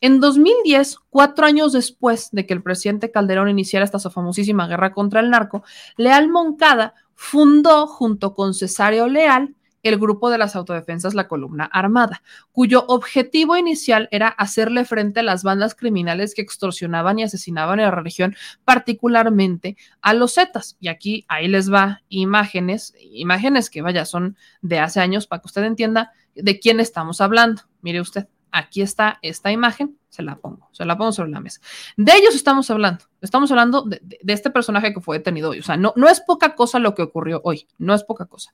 En 0.00 0.20
2010, 0.20 0.96
cuatro 1.10 1.46
años 1.46 1.72
después 1.72 2.30
de 2.32 2.46
que 2.46 2.54
el 2.54 2.62
presidente 2.62 3.10
Calderón 3.10 3.48
iniciara 3.48 3.84
esta 3.84 3.98
famosísima 3.98 4.66
guerra 4.66 4.92
contra 4.92 5.20
el 5.20 5.30
narco, 5.30 5.62
Leal 5.96 6.28
Moncada 6.28 6.94
fundó 7.14 7.86
junto 7.86 8.34
con 8.34 8.54
Cesario 8.54 9.08
Leal 9.08 9.54
el 9.82 9.98
grupo 9.98 10.30
de 10.30 10.38
las 10.38 10.56
autodefensas 10.56 11.14
La 11.14 11.28
Columna 11.28 11.64
Armada, 11.64 12.22
cuyo 12.52 12.84
objetivo 12.86 13.56
inicial 13.56 14.08
era 14.10 14.28
hacerle 14.28 14.84
frente 14.84 15.20
a 15.20 15.22
las 15.22 15.42
bandas 15.42 15.74
criminales 15.74 16.34
que 16.34 16.42
extorsionaban 16.42 17.18
y 17.18 17.24
asesinaban 17.24 17.80
en 17.80 17.86
la 17.86 17.90
región, 17.90 18.36
particularmente 18.64 19.76
a 20.00 20.14
los 20.14 20.34
Zetas. 20.34 20.76
Y 20.80 20.88
aquí, 20.88 21.24
ahí 21.28 21.48
les 21.48 21.72
va 21.72 22.02
imágenes, 22.08 22.94
imágenes 23.00 23.70
que 23.70 23.82
vaya, 23.82 24.04
son 24.04 24.36
de 24.60 24.78
hace 24.78 25.00
años 25.00 25.26
para 25.26 25.42
que 25.42 25.46
usted 25.46 25.64
entienda 25.64 26.12
de 26.34 26.58
quién 26.58 26.80
estamos 26.80 27.20
hablando. 27.20 27.62
Mire 27.82 28.00
usted, 28.00 28.28
aquí 28.52 28.82
está 28.82 29.18
esta 29.22 29.50
imagen, 29.50 29.98
se 30.08 30.22
la 30.22 30.36
pongo, 30.36 30.68
se 30.72 30.84
la 30.84 30.96
pongo 30.96 31.12
sobre 31.12 31.30
la 31.30 31.40
mesa. 31.40 31.60
De 31.96 32.12
ellos 32.14 32.34
estamos 32.34 32.70
hablando, 32.70 33.04
estamos 33.20 33.50
hablando 33.50 33.82
de, 33.82 34.00
este 34.26 34.50
personaje 34.50 34.92
que 34.92 35.00
fue 35.00 35.18
detenido 35.18 35.50
hoy. 35.50 35.58
O 35.58 35.62
sea, 35.62 35.76
no, 35.76 35.92
no 35.96 36.08
es 36.08 36.20
poca 36.20 36.54
cosa 36.54 36.78
lo 36.78 36.94
que 36.94 37.02
ocurrió 37.02 37.40
hoy, 37.44 37.66
no 37.78 37.94
es 37.94 38.04
poca 38.04 38.26
cosa. 38.26 38.52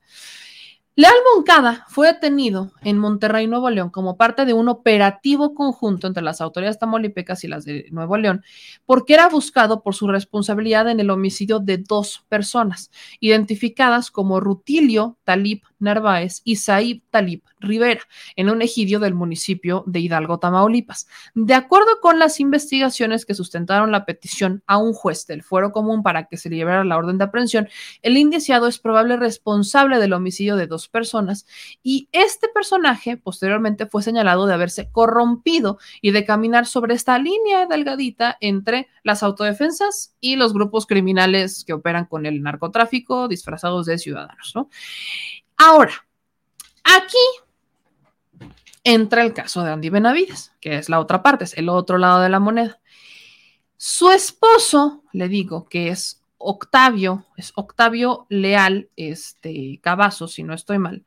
Leal 0.99 1.15
Moncada 1.33 1.85
fue 1.87 2.07
detenido 2.07 2.73
en 2.81 2.97
Monterrey, 2.97 3.47
Nuevo 3.47 3.69
León, 3.69 3.89
como 3.89 4.17
parte 4.17 4.43
de 4.43 4.51
un 4.51 4.67
operativo 4.67 5.55
conjunto 5.55 6.07
entre 6.07 6.21
las 6.21 6.41
autoridades 6.41 6.77
tamaulipecas 6.77 7.45
y 7.45 7.47
las 7.47 7.63
de 7.63 7.85
Nuevo 7.89 8.17
León, 8.17 8.43
porque 8.85 9.13
era 9.13 9.29
buscado 9.29 9.81
por 9.81 9.95
su 9.95 10.09
responsabilidad 10.09 10.89
en 10.89 10.99
el 10.99 11.09
homicidio 11.09 11.59
de 11.59 11.77
dos 11.77 12.25
personas, 12.27 12.91
identificadas 13.21 14.11
como 14.11 14.41
Rutilio 14.41 15.17
Talib 15.23 15.61
Narváez 15.79 16.41
y 16.43 16.57
Saib 16.57 17.01
Talib 17.09 17.41
Rivera, 17.59 18.01
en 18.35 18.49
un 18.49 18.61
ejido 18.61 18.99
del 18.99 19.13
municipio 19.13 19.83
de 19.85 19.99
Hidalgo, 19.99 20.39
Tamaulipas. 20.39 21.07
De 21.35 21.53
acuerdo 21.53 21.99
con 22.01 22.19
las 22.19 22.39
investigaciones 22.39 23.25
que 23.25 23.33
sustentaron 23.33 23.91
la 23.91 24.05
petición 24.05 24.63
a 24.65 24.77
un 24.77 24.93
juez 24.93 25.27
del 25.27 25.43
fuero 25.43 25.71
común 25.71 26.01
para 26.01 26.25
que 26.25 26.37
se 26.37 26.49
liberara 26.49 26.85
la 26.85 26.97
orden 26.97 27.17
de 27.17 27.25
aprehensión, 27.25 27.67
el 28.01 28.17
indiciado 28.17 28.67
es 28.67 28.79
probable 28.79 29.17
responsable 29.17 29.99
del 29.99 30.13
homicidio 30.13 30.55
de 30.55 30.67
dos 30.67 30.87
personas 30.87 31.45
y 31.83 32.07
este 32.11 32.47
personaje 32.47 33.17
posteriormente 33.17 33.85
fue 33.85 34.03
señalado 34.03 34.45
de 34.45 34.53
haberse 34.53 34.89
corrompido 34.91 35.79
y 36.01 36.11
de 36.11 36.25
caminar 36.25 36.65
sobre 36.65 36.93
esta 36.93 37.17
línea 37.19 37.65
delgadita 37.65 38.37
entre 38.39 38.87
las 39.03 39.23
autodefensas 39.23 40.15
y 40.19 40.35
los 40.35 40.53
grupos 40.53 40.85
criminales 40.85 41.63
que 41.65 41.73
operan 41.73 42.05
con 42.05 42.25
el 42.25 42.41
narcotráfico 42.41 43.27
disfrazados 43.27 43.85
de 43.85 43.97
ciudadanos, 43.97 44.53
¿no? 44.55 44.69
Ahora, 45.61 46.07
aquí 46.85 47.17
entra 48.85 49.23
el 49.23 49.33
caso 49.33 49.61
de 49.61 49.71
Andy 49.71 49.89
Benavides, 49.89 50.53
que 50.61 50.77
es 50.77 50.87
la 50.87 51.01
otra 51.01 51.21
parte, 51.21 51.43
es 51.43 51.57
el 51.57 51.67
otro 51.67 51.97
lado 51.97 52.21
de 52.21 52.29
la 52.29 52.39
moneda. 52.39 52.79
Su 53.75 54.09
esposo, 54.09 55.03
le 55.11 55.27
digo, 55.27 55.67
que 55.67 55.89
es 55.89 56.23
Octavio, 56.37 57.25
es 57.35 57.51
Octavio 57.55 58.25
Leal 58.29 58.89
este, 58.95 59.81
Cavazos, 59.83 60.31
si 60.31 60.43
no 60.43 60.53
estoy 60.53 60.79
mal. 60.79 61.03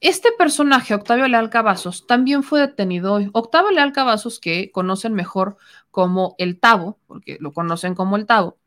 Este 0.00 0.30
personaje, 0.30 0.94
Octavio 0.94 1.26
Leal 1.26 1.50
Cavazos, 1.50 2.06
también 2.06 2.44
fue 2.44 2.60
detenido 2.60 3.14
hoy. 3.14 3.30
Octavio 3.32 3.72
Leal 3.72 3.92
Cavazos, 3.92 4.38
que 4.38 4.70
conocen 4.70 5.12
mejor 5.12 5.56
como 5.90 6.36
el 6.38 6.60
Tavo, 6.60 7.00
porque 7.08 7.38
lo 7.40 7.52
conocen 7.52 7.96
como 7.96 8.14
el 8.14 8.26
Tavo, 8.26 8.58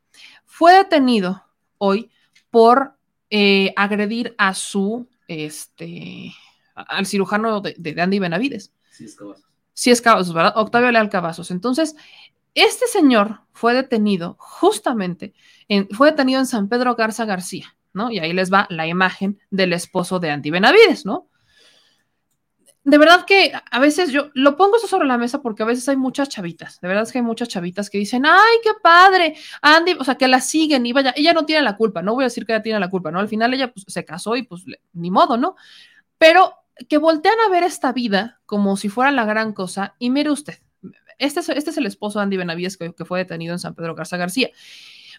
fue 0.45 0.73
detenido 0.73 1.45
hoy 1.77 2.11
por 2.51 2.96
eh, 3.29 3.73
agredir 3.75 4.35
a 4.37 4.53
su, 4.53 5.07
este, 5.27 6.33
al 6.75 7.05
cirujano 7.05 7.61
de, 7.61 7.75
de 7.77 8.01
Andy 8.01 8.19
Benavides. 8.19 8.71
Sí, 8.91 9.05
es 9.05 9.15
Cavazos. 9.15 9.45
Sí 9.73 9.91
es 9.91 10.01
Cavazos, 10.01 10.33
¿verdad? 10.33 10.53
Octavio 10.55 10.91
Leal 10.91 11.09
Cavazos. 11.09 11.51
Entonces, 11.51 11.95
este 12.55 12.87
señor 12.87 13.41
fue 13.53 13.73
detenido 13.73 14.35
justamente, 14.39 15.33
en, 15.67 15.87
fue 15.89 16.09
detenido 16.11 16.39
en 16.39 16.47
San 16.47 16.67
Pedro 16.67 16.95
Garza 16.95 17.25
García, 17.25 17.75
¿no? 17.93 18.11
Y 18.11 18.19
ahí 18.19 18.33
les 18.33 18.51
va 18.51 18.65
la 18.69 18.87
imagen 18.87 19.39
del 19.51 19.73
esposo 19.73 20.19
de 20.19 20.31
Andy 20.31 20.49
Benavides, 20.49 21.05
¿no? 21.05 21.27
De 22.87 22.97
verdad 22.97 23.25
que 23.25 23.51
a 23.69 23.79
veces 23.79 24.13
yo 24.13 24.29
lo 24.33 24.55
pongo 24.55 24.77
eso 24.77 24.87
sobre 24.87 25.09
la 25.09 25.17
mesa 25.17 25.41
porque 25.41 25.61
a 25.61 25.65
veces 25.65 25.89
hay 25.89 25.97
muchas 25.97 26.29
chavitas, 26.29 26.79
de 26.79 26.87
verdad 26.87 27.03
es 27.03 27.11
que 27.11 27.17
hay 27.17 27.23
muchas 27.23 27.49
chavitas 27.49 27.89
que 27.89 27.97
dicen, 27.97 28.25
ay, 28.25 28.59
qué 28.63 28.69
padre, 28.81 29.35
Andy, 29.61 29.97
o 29.99 30.05
sea, 30.05 30.15
que 30.15 30.29
la 30.29 30.39
siguen 30.39 30.85
y 30.85 30.93
vaya, 30.93 31.13
ella 31.17 31.33
no 31.33 31.45
tiene 31.45 31.63
la 31.63 31.75
culpa, 31.75 32.01
no 32.01 32.13
voy 32.13 32.23
a 32.23 32.27
decir 32.27 32.45
que 32.45 32.53
ella 32.53 32.63
tiene 32.63 32.79
la 32.79 32.89
culpa, 32.89 33.11
¿no? 33.11 33.19
Al 33.19 33.27
final 33.27 33.53
ella 33.53 33.73
pues, 33.73 33.83
se 33.89 34.05
casó 34.05 34.37
y 34.37 34.43
pues 34.43 34.63
ni 34.93 35.11
modo, 35.11 35.35
¿no? 35.35 35.57
Pero 36.17 36.53
que 36.87 36.97
voltean 36.97 37.35
a 37.45 37.49
ver 37.49 37.63
esta 37.63 37.91
vida 37.91 38.39
como 38.45 38.77
si 38.77 38.87
fuera 38.87 39.11
la 39.11 39.25
gran 39.25 39.51
cosa 39.51 39.95
y 39.99 40.09
mire 40.09 40.31
usted, 40.31 40.57
este 41.17 41.41
es, 41.41 41.49
este 41.49 41.71
es 41.71 41.77
el 41.77 41.87
esposo 41.87 42.19
de 42.19 42.23
Andy 42.23 42.37
Benavides 42.37 42.77
que, 42.77 42.93
que 42.93 43.03
fue 43.03 43.19
detenido 43.19 43.51
en 43.51 43.59
San 43.59 43.75
Pedro 43.75 43.95
Garza 43.95 44.15
García. 44.15 44.49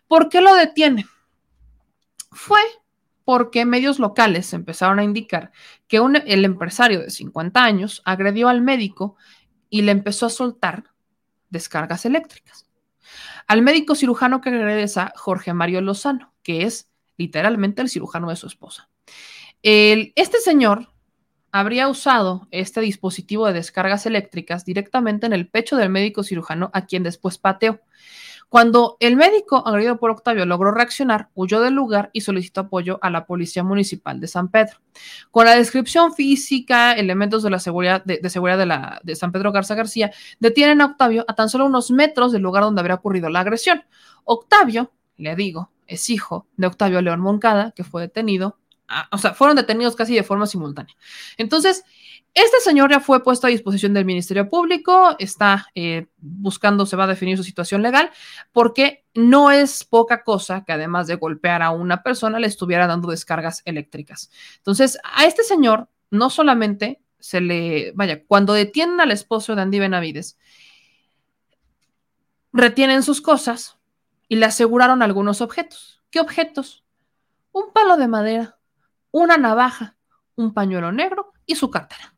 ¿Por 0.06 0.30
qué 0.30 0.40
lo 0.40 0.54
detiene? 0.54 1.04
Fue 2.30 2.60
porque 3.28 3.66
medios 3.66 3.98
locales 3.98 4.54
empezaron 4.54 4.98
a 4.98 5.04
indicar 5.04 5.52
que 5.86 6.00
un, 6.00 6.16
el 6.16 6.46
empresario 6.46 7.00
de 7.00 7.10
50 7.10 7.62
años 7.62 8.00
agredió 8.06 8.48
al 8.48 8.62
médico 8.62 9.16
y 9.68 9.82
le 9.82 9.92
empezó 9.92 10.24
a 10.24 10.30
soltar 10.30 10.84
descargas 11.50 12.06
eléctricas. 12.06 12.66
Al 13.46 13.60
médico 13.60 13.94
cirujano 13.94 14.40
que 14.40 14.48
regresa, 14.48 15.12
Jorge 15.14 15.52
Mario 15.52 15.82
Lozano, 15.82 16.32
que 16.42 16.62
es 16.62 16.90
literalmente 17.18 17.82
el 17.82 17.90
cirujano 17.90 18.30
de 18.30 18.36
su 18.36 18.46
esposa. 18.46 18.88
Este 19.60 20.40
señor 20.40 20.88
habría 21.52 21.88
usado 21.88 22.48
este 22.50 22.80
dispositivo 22.80 23.46
de 23.46 23.52
descargas 23.52 24.06
eléctricas 24.06 24.64
directamente 24.64 25.26
en 25.26 25.34
el 25.34 25.50
pecho 25.50 25.76
del 25.76 25.90
médico 25.90 26.22
cirujano, 26.22 26.70
a 26.72 26.86
quien 26.86 27.02
después 27.02 27.36
pateó. 27.36 27.82
Cuando 28.48 28.96
el 29.00 29.16
médico 29.16 29.66
agredido 29.66 29.98
por 29.98 30.10
Octavio 30.10 30.46
logró 30.46 30.70
reaccionar, 30.70 31.28
huyó 31.34 31.60
del 31.60 31.74
lugar 31.74 32.08
y 32.14 32.22
solicitó 32.22 32.62
apoyo 32.62 32.98
a 33.02 33.10
la 33.10 33.26
Policía 33.26 33.62
Municipal 33.62 34.20
de 34.20 34.26
San 34.26 34.48
Pedro. 34.48 34.78
Con 35.30 35.44
la 35.44 35.54
descripción 35.54 36.14
física, 36.14 36.92
elementos 36.92 37.42
de 37.42 37.50
la 37.50 37.58
seguridad 37.58 38.02
de, 38.04 38.26
seguridad 38.30 38.56
de, 38.56 38.66
la, 38.66 39.02
San 39.14 39.32
Pedro 39.32 39.52
Garza 39.52 39.74
García, 39.74 40.12
detienen 40.40 40.80
a 40.80 40.86
Octavio 40.86 41.26
a 41.28 41.34
tan 41.34 41.50
solo 41.50 41.66
unos 41.66 41.90
metros 41.90 42.32
del 42.32 42.42
lugar 42.42 42.62
donde 42.62 42.80
habría 42.80 42.96
ocurrido 42.96 43.28
la 43.28 43.40
agresión. 43.40 43.84
Octavio, 44.24 44.92
le 45.18 45.36
digo, 45.36 45.70
es 45.86 46.08
hijo 46.08 46.46
de 46.56 46.68
Octavio 46.68 47.02
León 47.02 47.20
Moncada, 47.20 47.72
que 47.72 47.84
fue 47.84 48.00
detenido, 48.02 48.58
o 49.10 49.18
sea, 49.18 49.34
fueron 49.34 49.56
detenidos 49.56 49.94
casi 49.94 50.14
de 50.14 50.22
forma 50.22 50.46
simultánea. 50.46 50.94
Entonces, 51.36 51.84
este 52.38 52.60
señor 52.60 52.90
ya 52.90 53.00
fue 53.00 53.22
puesto 53.22 53.46
a 53.46 53.50
disposición 53.50 53.94
del 53.94 54.04
Ministerio 54.04 54.48
Público, 54.48 55.16
está 55.18 55.66
eh, 55.74 56.06
buscando, 56.18 56.86
se 56.86 56.94
va 56.94 57.04
a 57.04 57.08
definir 57.08 57.36
su 57.36 57.42
situación 57.42 57.82
legal, 57.82 58.10
porque 58.52 59.04
no 59.14 59.50
es 59.50 59.84
poca 59.84 60.22
cosa 60.22 60.64
que 60.64 60.72
además 60.72 61.06
de 61.06 61.16
golpear 61.16 61.62
a 61.62 61.70
una 61.70 62.02
persona, 62.02 62.38
le 62.38 62.46
estuviera 62.46 62.86
dando 62.86 63.10
descargas 63.10 63.62
eléctricas. 63.64 64.30
Entonces, 64.58 64.98
a 65.02 65.24
este 65.24 65.42
señor 65.42 65.88
no 66.10 66.30
solamente 66.30 67.00
se 67.18 67.40
le, 67.40 67.92
vaya, 67.96 68.24
cuando 68.24 68.52
detienen 68.52 69.00
al 69.00 69.10
esposo 69.10 69.56
de 69.56 69.62
Andy 69.62 69.80
Benavides, 69.80 70.38
retienen 72.52 73.02
sus 73.02 73.20
cosas 73.20 73.78
y 74.28 74.36
le 74.36 74.46
aseguraron 74.46 75.02
algunos 75.02 75.40
objetos. 75.40 76.02
¿Qué 76.10 76.20
objetos? 76.20 76.84
Un 77.52 77.72
palo 77.72 77.96
de 77.96 78.06
madera, 78.06 78.58
una 79.10 79.38
navaja, 79.38 79.96
un 80.36 80.54
pañuelo 80.54 80.92
negro 80.92 81.32
y 81.44 81.56
su 81.56 81.70
cartera 81.70 82.17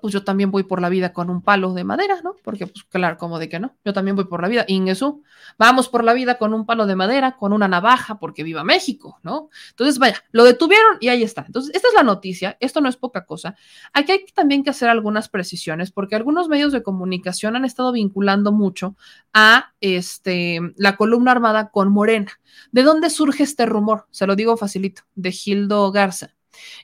pues 0.00 0.12
yo 0.12 0.24
también 0.24 0.50
voy 0.50 0.62
por 0.62 0.80
la 0.80 0.88
vida 0.88 1.12
con 1.12 1.30
un 1.30 1.42
palo 1.42 1.72
de 1.72 1.84
madera, 1.84 2.20
¿no? 2.22 2.34
Porque, 2.42 2.66
pues 2.66 2.84
claro, 2.84 3.18
como 3.18 3.38
de 3.38 3.48
que 3.48 3.60
no, 3.60 3.74
yo 3.84 3.92
también 3.92 4.16
voy 4.16 4.26
por 4.26 4.42
la 4.42 4.48
vida, 4.48 4.64
Ingesu, 4.68 5.22
vamos 5.58 5.88
por 5.88 6.04
la 6.04 6.12
vida 6.12 6.38
con 6.38 6.54
un 6.54 6.66
palo 6.66 6.86
de 6.86 6.96
madera, 6.96 7.36
con 7.36 7.52
una 7.52 7.68
navaja, 7.68 8.18
porque 8.18 8.42
viva 8.42 8.64
México, 8.64 9.18
¿no? 9.22 9.50
Entonces, 9.70 9.98
vaya, 9.98 10.22
lo 10.32 10.44
detuvieron 10.44 10.96
y 11.00 11.08
ahí 11.08 11.22
está. 11.22 11.44
Entonces, 11.46 11.74
esta 11.74 11.88
es 11.88 11.94
la 11.94 12.02
noticia, 12.02 12.56
esto 12.60 12.80
no 12.80 12.88
es 12.88 12.96
poca 12.96 13.24
cosa. 13.24 13.56
Aquí 13.92 14.12
hay 14.12 14.24
también 14.34 14.62
que 14.64 14.70
hacer 14.70 14.88
algunas 14.88 15.28
precisiones, 15.28 15.90
porque 15.90 16.16
algunos 16.16 16.48
medios 16.48 16.72
de 16.72 16.82
comunicación 16.82 17.56
han 17.56 17.64
estado 17.64 17.92
vinculando 17.92 18.52
mucho 18.52 18.96
a 19.32 19.72
este, 19.80 20.60
la 20.76 20.96
columna 20.96 21.32
armada 21.32 21.70
con 21.70 21.90
Morena. 21.90 22.32
¿De 22.72 22.82
dónde 22.82 23.10
surge 23.10 23.42
este 23.42 23.66
rumor? 23.66 24.06
Se 24.10 24.26
lo 24.26 24.36
digo 24.36 24.56
facilito, 24.56 25.02
de 25.14 25.32
Gildo 25.32 25.90
Garza. 25.92 26.34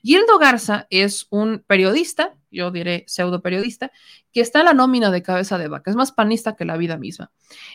Gildo 0.02 0.38
Garza 0.38 0.86
es 0.90 1.26
un 1.30 1.64
periodista, 1.66 2.34
yo 2.56 2.70
diré 2.70 3.04
pseudo 3.06 3.42
periodista, 3.42 3.92
que 4.32 4.40
está 4.40 4.60
en 4.60 4.64
la 4.66 4.74
nómina 4.74 5.10
de 5.10 5.22
cabeza 5.22 5.58
de 5.58 5.68
vaca, 5.68 5.90
es 5.90 5.96
más 5.96 6.12
panista 6.12 6.56
que 6.56 6.64
la 6.64 6.76
vida 6.76 6.96
misma. 6.96 7.30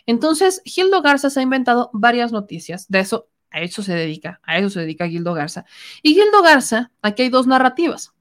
Entonces, 0.06 0.62
Gildo 0.66 1.02
Garza 1.02 1.30
se 1.30 1.40
ha 1.40 1.44
inventado 1.44 1.90
varias 1.94 2.32
noticias, 2.32 2.88
de 2.90 2.99
eso, 2.99 3.30
a 3.52 3.62
eso 3.62 3.84
se 3.84 3.94
dedica, 3.94 4.41
a 4.44 4.58
eso 4.58 4.70
se 4.70 4.82
dedica 4.82 5.08
Gildo 5.08 5.34
Garza. 5.34 5.66
Y 6.02 6.14
Gildo 6.14 6.41
Garza, 6.41 6.91
aquí 7.02 7.24
hay 7.24 7.30
dos 7.30 7.48
narrativas. 7.48 8.14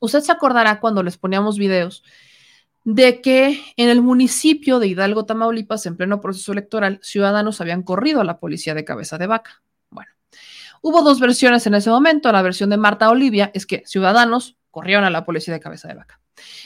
Usted 0.00 0.20
se 0.20 0.32
acordará 0.32 0.80
cuando 0.80 1.02
les 1.02 1.18
poníamos 1.18 1.58
videos 1.58 2.02
de 2.84 3.20
que 3.20 3.60
en 3.76 3.88
el 3.90 4.00
municipio 4.00 4.78
de 4.78 4.86
Hidalgo, 4.86 5.26
Tamaulipas, 5.26 5.84
en 5.86 5.96
pleno 5.96 6.20
proceso 6.20 6.52
electoral, 6.52 7.00
ciudadanos 7.02 7.60
habían 7.60 7.82
corrido 7.82 8.20
a 8.20 8.24
la 8.24 8.38
policía 8.38 8.74
de 8.74 8.84
cabeza 8.84 9.18
de 9.18 9.26
vaca. 9.26 9.62
Hubo 10.80 11.02
dos 11.02 11.20
versiones 11.20 11.66
en 11.66 11.74
ese 11.74 11.90
momento. 11.90 12.30
La 12.32 12.42
versión 12.42 12.70
de 12.70 12.76
Marta 12.76 13.10
Olivia 13.10 13.50
es 13.54 13.66
que 13.66 13.82
ciudadanos 13.86 14.56
corrieron 14.70 15.04
a 15.04 15.10
la 15.10 15.24
policía 15.24 15.54
de 15.54 15.60
cabeza 15.60 15.88
de 15.88 15.94
vaca. 15.94 16.20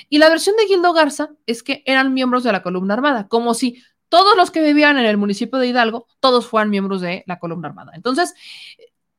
Y 0.09 0.19
la 0.19 0.29
versión 0.29 0.57
de 0.57 0.67
Gildo 0.67 0.93
Garza 0.93 1.31
es 1.47 1.63
que 1.63 1.83
eran 1.87 2.15
miembros 2.15 2.45
de 2.45 2.53
la 2.53 2.63
columna 2.63 2.95
armada, 2.95 3.29
como 3.29 3.55
si 3.55 3.83
todos 4.09 4.37
los 4.37 4.51
que 4.51 4.61
vivían 4.61 4.99
en 4.99 5.07
el 5.07 5.17
municipio 5.17 5.59
de 5.59 5.69
Hidalgo, 5.69 6.07
todos 6.21 6.47
fueran 6.47 6.69
miembros 6.69 7.01
de 7.01 7.25
la 7.27 7.39
columna 7.39 7.69
armada. 7.69 7.93
Entonces, 7.95 8.35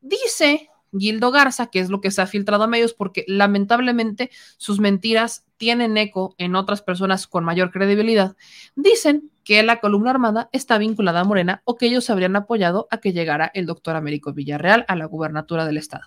dice 0.02 0.70
Gildo 0.98 1.32
Garza, 1.32 1.68
que 1.68 1.80
es 1.80 1.90
lo 1.90 2.02
que 2.02 2.12
se 2.12 2.22
ha 2.22 2.28
filtrado 2.28 2.64
a 2.64 2.68
medios, 2.68 2.94
porque 2.94 3.26
lamentablemente 3.28 4.32
sus 4.58 4.80
mentiras 4.80 5.46
tienen 5.58 5.98
eco 5.98 6.36
en 6.38 6.56
otras 6.56 6.82
personas 6.82 7.28
con 7.28 7.44
mayor 7.44 7.72
credibilidad, 7.72 8.36
dicen 8.76 9.32
que 9.44 9.62
la 9.64 9.80
columna 9.80 10.12
armada 10.12 10.50
está 10.52 10.78
vinculada 10.78 11.22
a 11.22 11.24
Morena 11.24 11.62
o 11.66 11.76
que 11.78 11.88
ellos 11.88 12.10
habrían 12.10 12.36
apoyado 12.36 12.88
a 12.92 12.98
que 12.98 13.14
llegara 13.14 13.52
el 13.54 13.66
doctor 13.66 13.96
Américo 13.96 14.34
Villarreal 14.34 14.86
a 14.88 14.96
la 14.96 15.06
gubernatura 15.06 15.66
del 15.66 15.78
estado. 15.78 16.04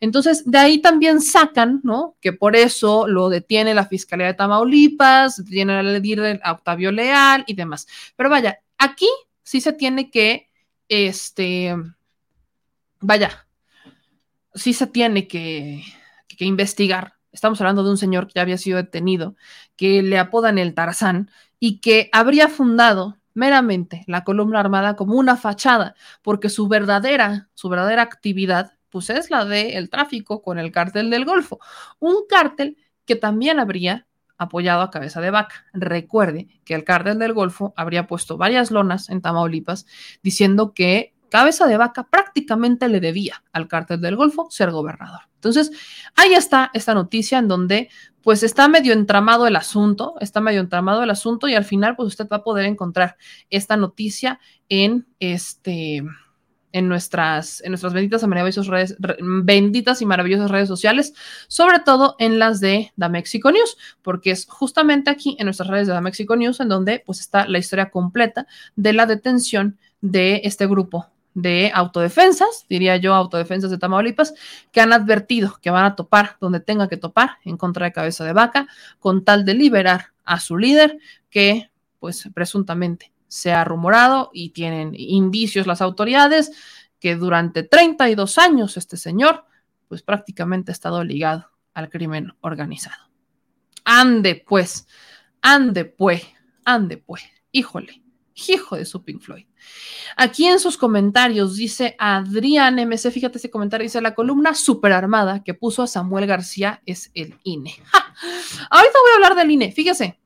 Entonces, 0.00 0.44
de 0.44 0.58
ahí 0.58 0.78
también 0.78 1.20
sacan, 1.20 1.80
¿no? 1.82 2.16
Que 2.20 2.32
por 2.32 2.56
eso 2.56 3.08
lo 3.08 3.28
detiene 3.28 3.74
la 3.74 3.86
Fiscalía 3.86 4.26
de 4.26 4.34
Tamaulipas, 4.34 5.44
detiene 5.44 6.40
a 6.42 6.52
Octavio 6.52 6.92
Leal 6.92 7.44
y 7.46 7.54
demás. 7.54 7.86
Pero 8.16 8.30
vaya, 8.30 8.60
aquí 8.78 9.08
sí 9.42 9.60
se 9.60 9.72
tiene 9.72 10.10
que, 10.10 10.48
este, 10.88 11.74
vaya, 13.00 13.45
sí 14.56 14.72
se 14.72 14.86
tiene 14.86 15.28
que, 15.28 15.84
que, 16.28 16.44
investigar. 16.44 17.14
Estamos 17.32 17.60
hablando 17.60 17.84
de 17.84 17.90
un 17.90 17.98
señor 17.98 18.26
que 18.26 18.32
ya 18.36 18.42
había 18.42 18.58
sido 18.58 18.78
detenido, 18.78 19.36
que 19.76 20.02
le 20.02 20.18
apodan 20.18 20.58
el 20.58 20.74
Tarzán 20.74 21.30
y 21.60 21.80
que 21.80 22.08
habría 22.12 22.48
fundado 22.48 23.18
meramente 23.34 24.02
la 24.06 24.24
columna 24.24 24.60
armada 24.60 24.96
como 24.96 25.14
una 25.14 25.36
fachada, 25.36 25.94
porque 26.22 26.48
su 26.48 26.68
verdadera, 26.68 27.48
su 27.54 27.68
verdadera 27.68 28.02
actividad, 28.02 28.72
pues 28.88 29.10
es 29.10 29.30
la 29.30 29.44
del 29.44 29.90
tráfico 29.90 30.42
con 30.42 30.58
el 30.58 30.72
cártel 30.72 31.10
del 31.10 31.26
Golfo, 31.26 31.60
un 31.98 32.16
cártel 32.28 32.78
que 33.04 33.14
también 33.14 33.60
habría 33.60 34.06
apoyado 34.38 34.82
a 34.82 34.90
cabeza 34.90 35.20
de 35.20 35.30
vaca. 35.30 35.66
Recuerde 35.72 36.48
que 36.64 36.74
el 36.74 36.84
cártel 36.84 37.18
del 37.18 37.32
Golfo 37.32 37.74
habría 37.76 38.06
puesto 38.06 38.36
varias 38.36 38.70
lonas 38.70 39.08
en 39.08 39.20
Tamaulipas 39.20 39.86
diciendo 40.22 40.72
que 40.74 41.14
cabeza 41.28 41.66
de 41.66 41.76
vaca 41.76 42.08
prácticamente 42.08 42.88
le 42.88 43.00
debía 43.00 43.42
al 43.52 43.68
cártel 43.68 44.00
del 44.00 44.16
Golfo 44.16 44.48
ser 44.50 44.70
gobernador. 44.70 45.22
Entonces, 45.34 45.70
ahí 46.14 46.34
está 46.34 46.70
esta 46.74 46.94
noticia 46.94 47.38
en 47.38 47.48
donde 47.48 47.88
pues 48.22 48.42
está 48.42 48.66
medio 48.66 48.92
entramado 48.92 49.46
el 49.46 49.54
asunto, 49.54 50.14
está 50.20 50.40
medio 50.40 50.60
entramado 50.60 51.02
el 51.04 51.10
asunto 51.10 51.46
y 51.46 51.54
al 51.54 51.64
final 51.64 51.94
pues 51.94 52.08
usted 52.08 52.26
va 52.28 52.38
a 52.38 52.42
poder 52.42 52.66
encontrar 52.66 53.16
esta 53.50 53.76
noticia 53.76 54.40
en 54.68 55.06
este 55.20 56.02
en 56.72 56.88
nuestras, 56.88 57.62
en 57.62 57.70
nuestras 57.70 57.94
benditas 57.94 58.22
y 58.22 58.26
maravillosas 58.26 58.66
redes, 58.66 58.96
benditas 58.98 60.02
y 60.02 60.04
maravillosas 60.04 60.50
redes 60.50 60.68
sociales, 60.68 61.14
sobre 61.48 61.78
todo 61.78 62.16
en 62.18 62.38
las 62.38 62.60
de 62.60 62.92
Da 62.96 63.08
Mexico 63.08 63.50
News, 63.50 63.78
porque 64.02 64.32
es 64.32 64.44
justamente 64.46 65.08
aquí 65.08 65.36
en 65.38 65.46
nuestras 65.46 65.70
redes 65.70 65.86
de 65.86 65.94
Da 65.94 66.02
Mexico 66.02 66.36
News 66.36 66.60
en 66.60 66.68
donde 66.68 67.02
pues 67.06 67.20
está 67.20 67.48
la 67.48 67.58
historia 67.58 67.88
completa 67.90 68.46
de 68.74 68.92
la 68.92 69.06
detención 69.06 69.78
de 70.02 70.42
este 70.44 70.66
grupo 70.66 71.06
de 71.36 71.70
autodefensas, 71.74 72.64
diría 72.66 72.96
yo, 72.96 73.14
autodefensas 73.14 73.70
de 73.70 73.76
Tamaulipas, 73.76 74.32
que 74.72 74.80
han 74.80 74.94
advertido 74.94 75.58
que 75.60 75.68
van 75.68 75.84
a 75.84 75.94
topar 75.94 76.38
donde 76.40 76.60
tenga 76.60 76.88
que 76.88 76.96
topar 76.96 77.36
en 77.44 77.58
contra 77.58 77.84
de 77.84 77.92
cabeza 77.92 78.24
de 78.24 78.32
vaca, 78.32 78.66
con 78.98 79.22
tal 79.22 79.44
de 79.44 79.52
liberar 79.52 80.14
a 80.24 80.40
su 80.40 80.56
líder, 80.56 80.98
que 81.28 81.70
pues 82.00 82.26
presuntamente 82.34 83.12
se 83.28 83.52
ha 83.52 83.64
rumorado 83.64 84.30
y 84.32 84.50
tienen 84.50 84.92
indicios 84.94 85.66
las 85.66 85.82
autoridades 85.82 86.52
que 87.00 87.16
durante 87.16 87.62
32 87.62 88.38
años 88.38 88.78
este 88.78 88.96
señor 88.96 89.44
pues 89.88 90.02
prácticamente 90.02 90.70
ha 90.70 90.72
estado 90.72 91.04
ligado 91.04 91.50
al 91.74 91.90
crimen 91.90 92.32
organizado. 92.40 93.10
Ande 93.84 94.42
pues, 94.46 94.88
ande 95.42 95.84
pues, 95.84 96.22
ande 96.64 96.96
pues, 96.96 97.24
híjole, 97.52 98.05
Hijo 98.48 98.76
de 98.76 98.84
su 98.84 99.02
Pink 99.02 99.22
Floyd. 99.22 99.46
Aquí 100.16 100.46
en 100.46 100.60
sus 100.60 100.76
comentarios 100.76 101.56
dice 101.56 101.96
Adrián 101.98 102.76
MC, 102.76 103.10
fíjate 103.10 103.38
ese 103.38 103.50
comentario, 103.50 103.84
dice 103.84 104.00
la 104.02 104.14
columna 104.14 104.54
superarmada 104.54 105.42
que 105.42 105.54
puso 105.54 105.82
a 105.82 105.86
Samuel 105.86 106.26
García 106.26 106.82
es 106.84 107.10
el 107.14 107.38
INE. 107.44 107.74
Ahorita 108.70 108.98
voy 109.02 109.10
a 109.12 109.14
hablar 109.16 109.34
del 109.36 109.50
INE, 109.50 109.72
fíjese. 109.72 110.20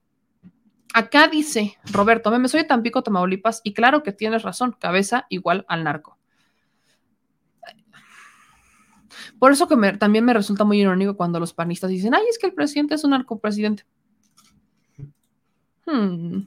Acá 0.93 1.29
dice 1.29 1.79
Roberto, 1.93 2.37
me 2.37 2.49
soy 2.49 2.63
de 2.63 2.67
Tampico, 2.67 3.03
Tamaulipas, 3.03 3.61
y 3.63 3.75
claro 3.75 4.03
que 4.03 4.13
tienes 4.13 4.43
razón, 4.43 4.77
cabeza 4.79 5.27
igual 5.29 5.65
al 5.69 5.85
narco. 5.85 6.19
Por 9.39 9.53
eso 9.53 9.69
que 9.69 9.77
también 9.99 10.25
me 10.25 10.35
resulta 10.35 10.65
muy 10.65 10.81
irónico 10.81 11.17
cuando 11.17 11.39
los 11.39 11.55
panistas 11.55 11.91
dicen, 11.91 12.15
ay, 12.15 12.25
es 12.29 12.39
que 12.39 12.47
el 12.47 12.55
presidente 12.55 12.97
es 12.97 13.05
un 13.05 13.11
narcopresidente. 13.11 13.87
Hmm. 15.87 16.43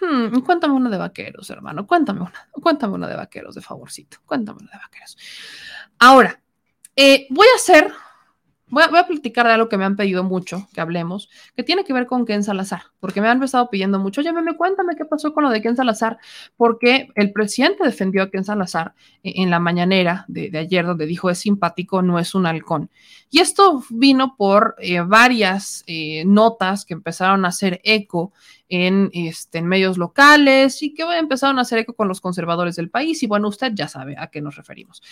Hmm, 0.00 0.40
cuéntame 0.40 0.74
una 0.74 0.90
de 0.90 0.98
vaqueros, 0.98 1.50
hermano. 1.50 1.86
Cuéntame 1.86 2.20
una. 2.20 2.48
Cuéntame 2.52 2.94
una 2.94 3.08
de 3.08 3.16
vaqueros, 3.16 3.54
de 3.54 3.60
favorcito. 3.60 4.18
Cuéntame 4.24 4.60
una 4.62 4.70
de 4.70 4.78
vaqueros. 4.78 5.16
Ahora, 5.98 6.40
eh, 6.96 7.26
voy 7.30 7.46
a 7.52 7.56
hacer 7.56 7.92
Voy 8.70 8.84
a, 8.84 9.04
platicar 9.04 9.46
de 9.46 9.52
algo 9.52 9.68
que 9.68 9.76
me 9.76 9.84
han 9.84 9.96
pedido 9.96 10.22
mucho 10.22 10.68
que 10.72 10.80
hablemos, 10.80 11.28
que 11.56 11.64
tiene 11.64 11.82
que 11.82 11.92
ver 11.92 12.06
con 12.06 12.24
Ken 12.24 12.44
Salazar, 12.44 12.82
porque 13.00 13.20
me 13.20 13.26
han 13.26 13.42
estado 13.42 13.68
pidiendo 13.68 13.98
mucho, 13.98 14.20
oye, 14.20 14.32
me 14.32 14.56
cuéntame 14.56 14.94
qué 14.94 15.04
pasó 15.04 15.32
con 15.32 15.42
lo 15.42 15.50
de 15.50 15.60
Ken 15.60 15.74
Salazar, 15.74 16.18
porque 16.56 17.08
el 17.16 17.32
presidente 17.32 17.82
defendió 17.82 18.22
a 18.22 18.30
Ken 18.30 18.44
Salazar 18.44 18.94
eh, 19.24 19.32
en 19.36 19.50
la 19.50 19.58
mañanera 19.58 20.24
de, 20.28 20.56
ayer, 20.56 20.86
donde 20.86 21.06
dijo 21.06 21.30
es 21.30 21.40
simpático, 21.40 22.00
no 22.00 22.20
es 22.20 22.36
un 22.36 22.46
halcón. 22.46 22.90
Y 23.28 23.40
esto 23.40 23.82
vino 23.90 24.36
por 24.36 24.76
eh, 24.78 25.00
varias 25.00 25.84
notas 26.24 26.84
que 26.84 26.94
empezaron 26.94 27.44
a 27.44 27.48
hacer 27.48 27.80
eco 27.82 28.32
en, 28.70 29.10
este, 29.12 29.58
en 29.58 29.66
medios 29.66 29.98
locales 29.98 30.82
y 30.82 30.94
que 30.94 31.02
empezaron 31.18 31.58
a 31.58 31.62
hacer 31.62 31.80
eco 31.80 31.94
con 31.94 32.08
los 32.08 32.20
conservadores 32.20 32.76
del 32.76 32.88
país. 32.88 33.22
Y 33.22 33.26
bueno, 33.26 33.48
usted 33.48 33.72
ya 33.74 33.88
sabe 33.88 34.14
a 34.16 34.28
qué 34.28 34.40
nos 34.40 34.56
referimos. 34.56 35.02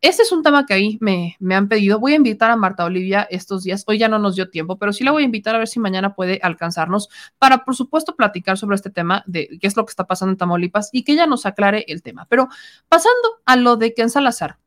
Este 0.00 0.22
es 0.22 0.30
un 0.30 0.42
tema 0.42 0.66
que 0.66 0.74
ahí 0.74 0.98
me, 1.00 1.36
me 1.40 1.54
han 1.54 1.68
pedido. 1.68 1.98
Voy 1.98 2.12
a 2.12 2.16
invitar 2.16 2.50
a 2.50 2.56
Marta 2.56 2.84
Olivia 2.84 3.26
estos 3.30 3.64
días. 3.64 3.84
Hoy 3.86 3.98
ya 3.98 4.08
no 4.08 4.18
nos 4.18 4.36
dio 4.36 4.50
tiempo, 4.50 4.78
pero 4.78 4.92
sí 4.92 5.02
la 5.02 5.10
voy 5.10 5.22
a 5.22 5.26
invitar 5.26 5.54
a 5.54 5.58
ver 5.58 5.68
si 5.68 5.80
mañana 5.80 6.14
puede 6.14 6.38
alcanzarnos 6.42 7.08
para, 7.38 7.64
por 7.64 7.74
supuesto, 7.74 8.14
platicar 8.14 8.58
sobre 8.58 8.76
este 8.76 8.90
tema 8.90 9.24
de 9.26 9.58
qué 9.60 9.66
es 9.66 9.76
lo 9.76 9.86
que 9.86 9.90
está 9.90 10.06
pasando 10.06 10.32
en 10.32 10.36
Tamaulipas 10.36 10.90
y 10.92 11.02
que 11.02 11.12
ella 11.12 11.26
nos 11.26 11.46
aclare 11.46 11.86
el 11.88 12.02
tema. 12.02 12.26
Pero 12.28 12.48
pasando 12.88 13.40
a 13.46 13.56
lo 13.56 13.76
de 13.76 13.94
Ken 13.94 14.10
Salazar, 14.10 14.58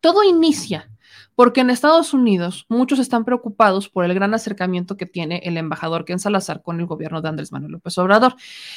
todo 0.00 0.24
inicia 0.24 0.90
porque 1.36 1.60
en 1.60 1.70
Estados 1.70 2.12
Unidos 2.12 2.66
muchos 2.68 2.98
están 2.98 3.24
preocupados 3.24 3.88
por 3.88 4.04
el 4.04 4.14
gran 4.14 4.34
acercamiento 4.34 4.96
que 4.96 5.06
tiene 5.06 5.42
el 5.44 5.56
embajador 5.56 6.04
Ken 6.04 6.18
Salazar 6.18 6.62
con 6.62 6.80
el 6.80 6.86
gobierno 6.86 7.22
de 7.22 7.28
Andrés 7.28 7.52
Manuel 7.52 7.72
López 7.72 7.96
Obrador. 7.98 8.34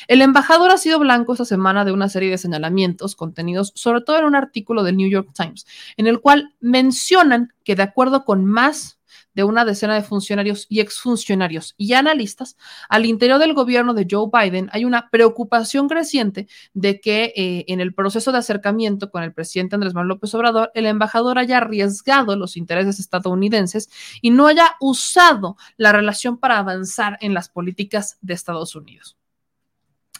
El 0.08 0.22
embajador 0.22 0.70
ha 0.70 0.78
sido 0.78 1.00
blanco 1.00 1.34
esta 1.34 1.46
semana 1.46 1.86
de 1.86 1.94
una 1.94 2.10
serie 2.10 2.30
de 2.30 2.38
señalamientos 2.38 3.16
contenidos 3.16 3.72
sobre 3.74 4.02
todo 4.02 4.20
en 4.20 4.26
un 4.26 4.36
artículo 4.36 4.84
del 4.84 4.98
New 4.98 5.10
York 5.10 5.30
Times, 5.34 5.66
en 5.98 6.06
el 6.06 6.20
cual 6.20 6.54
mencionan 6.60 7.54
que 7.64 7.76
de 7.76 7.84
acuerdo 7.84 8.26
con 8.26 8.46
más 8.46 8.99
de 9.34 9.44
una 9.44 9.66
decena 9.66 9.96
de 9.96 10.02
funcionarios 10.02 10.66
y 10.70 10.80
exfuncionarios 10.80 11.76
y 11.78 11.94
analistas, 11.94 12.58
al 12.90 13.06
interior 13.06 13.40
del 13.40 13.54
gobierno 13.54 13.94
de 13.94 14.08
Joe 14.10 14.30
Biden 14.32 14.70
hay 14.72 14.86
una 14.86 15.10
preocupación 15.10 15.88
creciente 15.88 16.48
de 16.74 17.00
que 17.00 17.34
eh, 17.36 17.66
en 17.68 17.80
el 17.82 17.94
proceso 17.94 18.32
de 18.32 18.40
acercamiento 18.40 19.12
con 19.12 19.24
el 19.24 19.34
presidente 19.34 19.76
Andrés 19.76 19.94
Manuel 19.94 20.10
López 20.10 20.34
Obrador, 20.34 20.72
el 20.74 20.86
embajador 20.86 21.38
haya 21.38 21.58
arriesgado 21.58 22.36
los 22.36 22.58
intereses 22.58 23.00
estadounidenses 23.00 23.90
y 24.22 24.32
no 24.32 24.48
haya 24.48 24.76
usado 24.80 25.58
la 25.78 25.92
relación 25.92 26.38
para 26.38 26.58
avanzar 26.58 27.18
en 27.22 27.34
las 27.34 27.50
políticas 27.50 28.18
de 28.22 28.34
Estados 28.34 28.76
Unidos. 28.76 29.19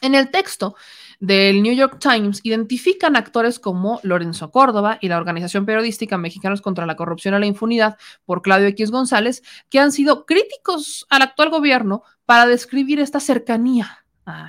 En 0.00 0.14
el 0.14 0.30
texto 0.30 0.76
del 1.18 1.62
New 1.62 1.74
York 1.74 1.98
Times 2.00 2.40
identifican 2.42 3.16
actores 3.16 3.58
como 3.58 4.00
Lorenzo 4.02 4.50
Córdoba 4.50 4.98
y 5.00 5.08
la 5.08 5.18
organización 5.18 5.66
periodística 5.66 6.16
Mexicanos 6.16 6.62
contra 6.62 6.86
la 6.86 6.96
Corrupción 6.96 7.34
y 7.34 7.40
la 7.40 7.46
Impunidad 7.46 7.98
por 8.24 8.40
Claudio 8.40 8.68
X 8.68 8.90
González, 8.90 9.42
que 9.68 9.78
han 9.78 9.92
sido 9.92 10.24
críticos 10.24 11.06
al 11.10 11.22
actual 11.22 11.50
gobierno 11.50 12.02
para 12.24 12.46
describir 12.46 13.00
esta 13.00 13.20
cercanía 13.20 14.04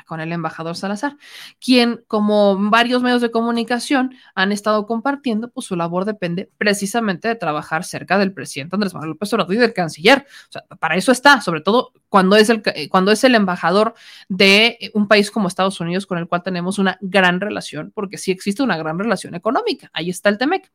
Con 0.05 0.19
el 0.19 0.31
embajador 0.31 0.75
Salazar, 0.75 1.17
quien, 1.59 2.03
como 2.07 2.57
varios 2.69 3.01
medios 3.01 3.21
de 3.21 3.31
comunicación 3.31 4.15
han 4.35 4.51
estado 4.51 4.85
compartiendo, 4.85 5.49
pues 5.49 5.67
su 5.67 5.75
labor 5.75 6.05
depende 6.05 6.49
precisamente 6.57 7.27
de 7.27 7.35
trabajar 7.35 7.83
cerca 7.83 8.17
del 8.17 8.33
presidente 8.33 8.75
Andrés 8.75 8.93
Manuel 8.93 9.11
López 9.11 9.33
Obrador 9.33 9.53
y 9.53 9.57
del 9.57 9.73
canciller. 9.73 10.25
O 10.49 10.51
sea, 10.51 10.63
para 10.79 10.95
eso 10.95 11.11
está, 11.11 11.41
sobre 11.41 11.61
todo 11.61 11.91
cuando 12.09 12.35
es 12.35 12.49
el, 12.49 12.61
cuando 12.89 13.11
es 13.11 13.23
el 13.23 13.35
embajador 13.35 13.93
de 14.29 14.91
un 14.93 15.07
país 15.07 15.31
como 15.31 15.47
Estados 15.47 15.79
Unidos, 15.79 16.05
con 16.05 16.17
el 16.17 16.27
cual 16.27 16.43
tenemos 16.43 16.79
una 16.79 16.97
gran 17.01 17.39
relación, 17.39 17.91
porque 17.93 18.17
sí 18.17 18.31
existe 18.31 18.63
una 18.63 18.77
gran 18.77 18.99
relación 18.99 19.35
económica. 19.35 19.89
Ahí 19.93 20.09
está 20.09 20.29
el 20.29 20.37
TEMEC. 20.37 20.71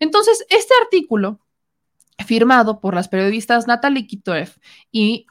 Entonces, 0.00 0.44
este 0.48 0.74
artículo 0.82 1.40
firmado 2.22 2.80
por 2.80 2.94
las 2.94 3.08
periodistas 3.08 3.66
Natalie 3.66 4.06
Kitoev 4.06 4.50
y 4.90 5.26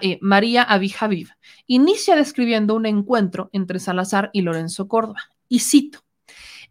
eh, 0.00 0.18
María 0.20 0.62
Abijaviv, 0.62 1.30
inicia 1.66 2.16
describiendo 2.16 2.74
un 2.74 2.86
encuentro 2.86 3.50
entre 3.52 3.78
Salazar 3.78 4.30
y 4.32 4.42
Lorenzo 4.42 4.88
Córdoba. 4.88 5.20
Y 5.48 5.60
cito, 5.60 6.00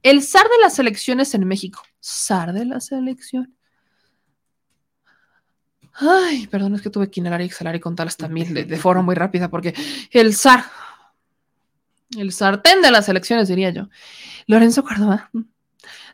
el 0.04 0.24
zar 0.24 0.44
de 0.44 0.62
las 0.62 0.80
elecciones 0.80 1.34
en 1.36 1.48
México, 1.48 1.84
zar 2.02 2.54
de 2.54 2.66
las 2.66 2.92
elecciones. 2.92 3.50
Ay, 5.94 6.48
perdón, 6.48 6.76
es 6.76 6.82
que 6.82 6.90
tuve 6.90 7.12
que 7.12 7.20
inhalar 7.20 7.42
y 7.42 7.46
exhalar 7.46 7.76
y 7.76 7.80
contar 7.80 8.08
hasta 8.08 8.28
mil 8.28 8.54
de, 8.54 8.64
de 8.64 8.78
forma 8.78 9.02
muy 9.02 9.14
rápida 9.14 9.50
porque 9.50 9.74
el 10.12 10.34
zar, 10.36 10.64
el 12.18 12.32
sartén 12.32 12.82
de 12.82 12.92
las 12.92 13.10
elecciones, 13.10 13.48
diría 13.48 13.72
yo. 13.72 13.90
Lorenzo 14.48 14.84
Córdoba 14.84 15.30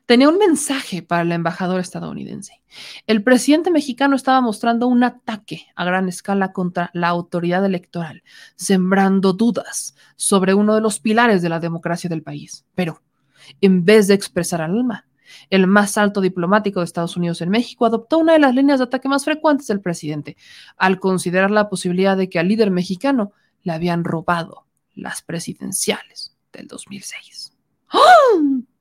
tenía 0.07 0.29
un 0.29 0.38
mensaje 0.38 1.03
para 1.03 1.21
el 1.21 1.31
embajador 1.34 1.81
estadounidense. 1.81 2.61
El 3.07 3.23
presidente 3.23 3.71
mexicano 3.71 4.15
estaba 4.15 4.39
mostrando 4.41 4.88
un 4.88 5.03
ataque 5.03 5.67
a 5.75 5.84
gran 5.84 6.07
escala 6.07 6.53
contra 6.53 6.89
la 6.93 7.09
autoridad 7.09 7.63
electoral, 7.65 8.23
sembrando 8.55 9.34
dudas 9.34 9.95
sobre 10.15 10.53
uno 10.53 10.73
de 10.73 10.81
los 10.81 10.99
pilares 10.99 11.41
de 11.41 11.49
la 11.49 11.59
democracia 11.59 12.09
del 12.09 12.23
país. 12.23 12.65
Pero, 12.73 13.03
en 13.59 13.84
vez 13.84 14.07
de 14.07 14.13
expresar 14.13 14.61
al 14.61 14.71
alma, 14.71 15.05
el 15.49 15.67
más 15.67 15.97
alto 15.97 16.21
diplomático 16.21 16.79
de 16.79 16.85
Estados 16.85 17.17
Unidos 17.17 17.41
en 17.41 17.49
México 17.49 17.85
adoptó 17.85 18.17
una 18.17 18.31
de 18.31 18.39
las 18.39 18.55
líneas 18.55 18.79
de 18.79 18.85
ataque 18.85 19.09
más 19.09 19.25
frecuentes 19.25 19.67
del 19.67 19.81
presidente, 19.81 20.38
al 20.77 21.01
considerar 21.01 21.51
la 21.51 21.67
posibilidad 21.67 22.15
de 22.15 22.29
que 22.29 22.39
al 22.39 22.47
líder 22.47 22.71
mexicano 22.71 23.34
le 23.63 23.73
habían 23.73 24.05
robado 24.05 24.67
las 24.95 25.21
presidenciales 25.21 26.34
del 26.53 26.67
2006. 26.67 27.51
¡Oh! 27.91 28.76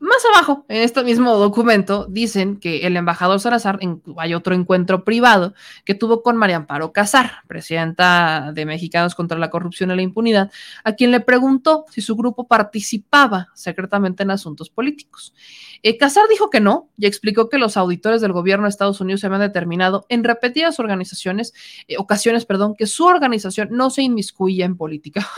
Más 0.00 0.24
abajo, 0.32 0.64
en 0.68 0.82
este 0.82 1.04
mismo 1.04 1.36
documento, 1.36 2.06
dicen 2.08 2.58
que 2.58 2.86
el 2.86 2.96
embajador 2.96 3.38
Salazar, 3.38 3.78
hay 4.16 4.34
otro 4.34 4.54
encuentro 4.54 5.04
privado 5.04 5.54
que 5.84 5.94
tuvo 5.94 6.22
con 6.22 6.36
María 6.36 6.56
Amparo 6.56 6.92
Casar, 6.92 7.42
presidenta 7.46 8.52
de 8.54 8.64
Mexicanos 8.64 9.14
contra 9.14 9.38
la 9.38 9.50
Corrupción 9.50 9.90
y 9.90 9.96
la 9.96 10.02
Impunidad, 10.02 10.50
a 10.84 10.92
quien 10.92 11.10
le 11.10 11.20
preguntó 11.20 11.84
si 11.90 12.00
su 12.00 12.16
grupo 12.16 12.46
participaba 12.46 13.48
secretamente 13.54 14.22
en 14.22 14.30
asuntos 14.30 14.70
políticos. 14.70 15.34
Eh, 15.82 15.96
Casar 15.96 16.24
dijo 16.28 16.50
que 16.50 16.60
no 16.60 16.88
y 16.96 17.06
explicó 17.06 17.48
que 17.48 17.58
los 17.58 17.76
auditores 17.76 18.20
del 18.20 18.32
gobierno 18.32 18.64
de 18.64 18.70
Estados 18.70 19.00
Unidos 19.00 19.20
se 19.20 19.26
habían 19.26 19.42
determinado 19.42 20.06
en 20.08 20.24
repetidas 20.24 20.80
organizaciones, 20.80 21.52
eh, 21.86 21.96
ocasiones, 21.98 22.46
perdón, 22.46 22.74
que 22.74 22.86
su 22.86 23.04
organización 23.04 23.68
no 23.70 23.90
se 23.90 24.02
inmiscuía 24.02 24.64
en 24.64 24.76
política. 24.76 25.28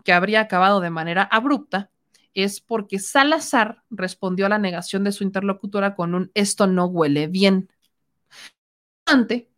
que 0.04 0.14
habría 0.14 0.42
acabado 0.42 0.80
de 0.80 0.90
manera 0.90 1.24
abrupta, 1.24 1.92
es 2.34 2.62
porque 2.62 3.00
Salazar 3.00 3.84
respondió 3.90 4.46
a 4.46 4.50
la 4.50 4.60
negación 4.60 5.04
de 5.04 5.12
su 5.12 5.24
interlocutora 5.24 5.96
con 5.96 6.14
un 6.14 6.32
esto 6.34 6.68
no 6.68 6.86
huele 6.86 7.28
bien. 7.28 7.70
Ante 9.06 9.50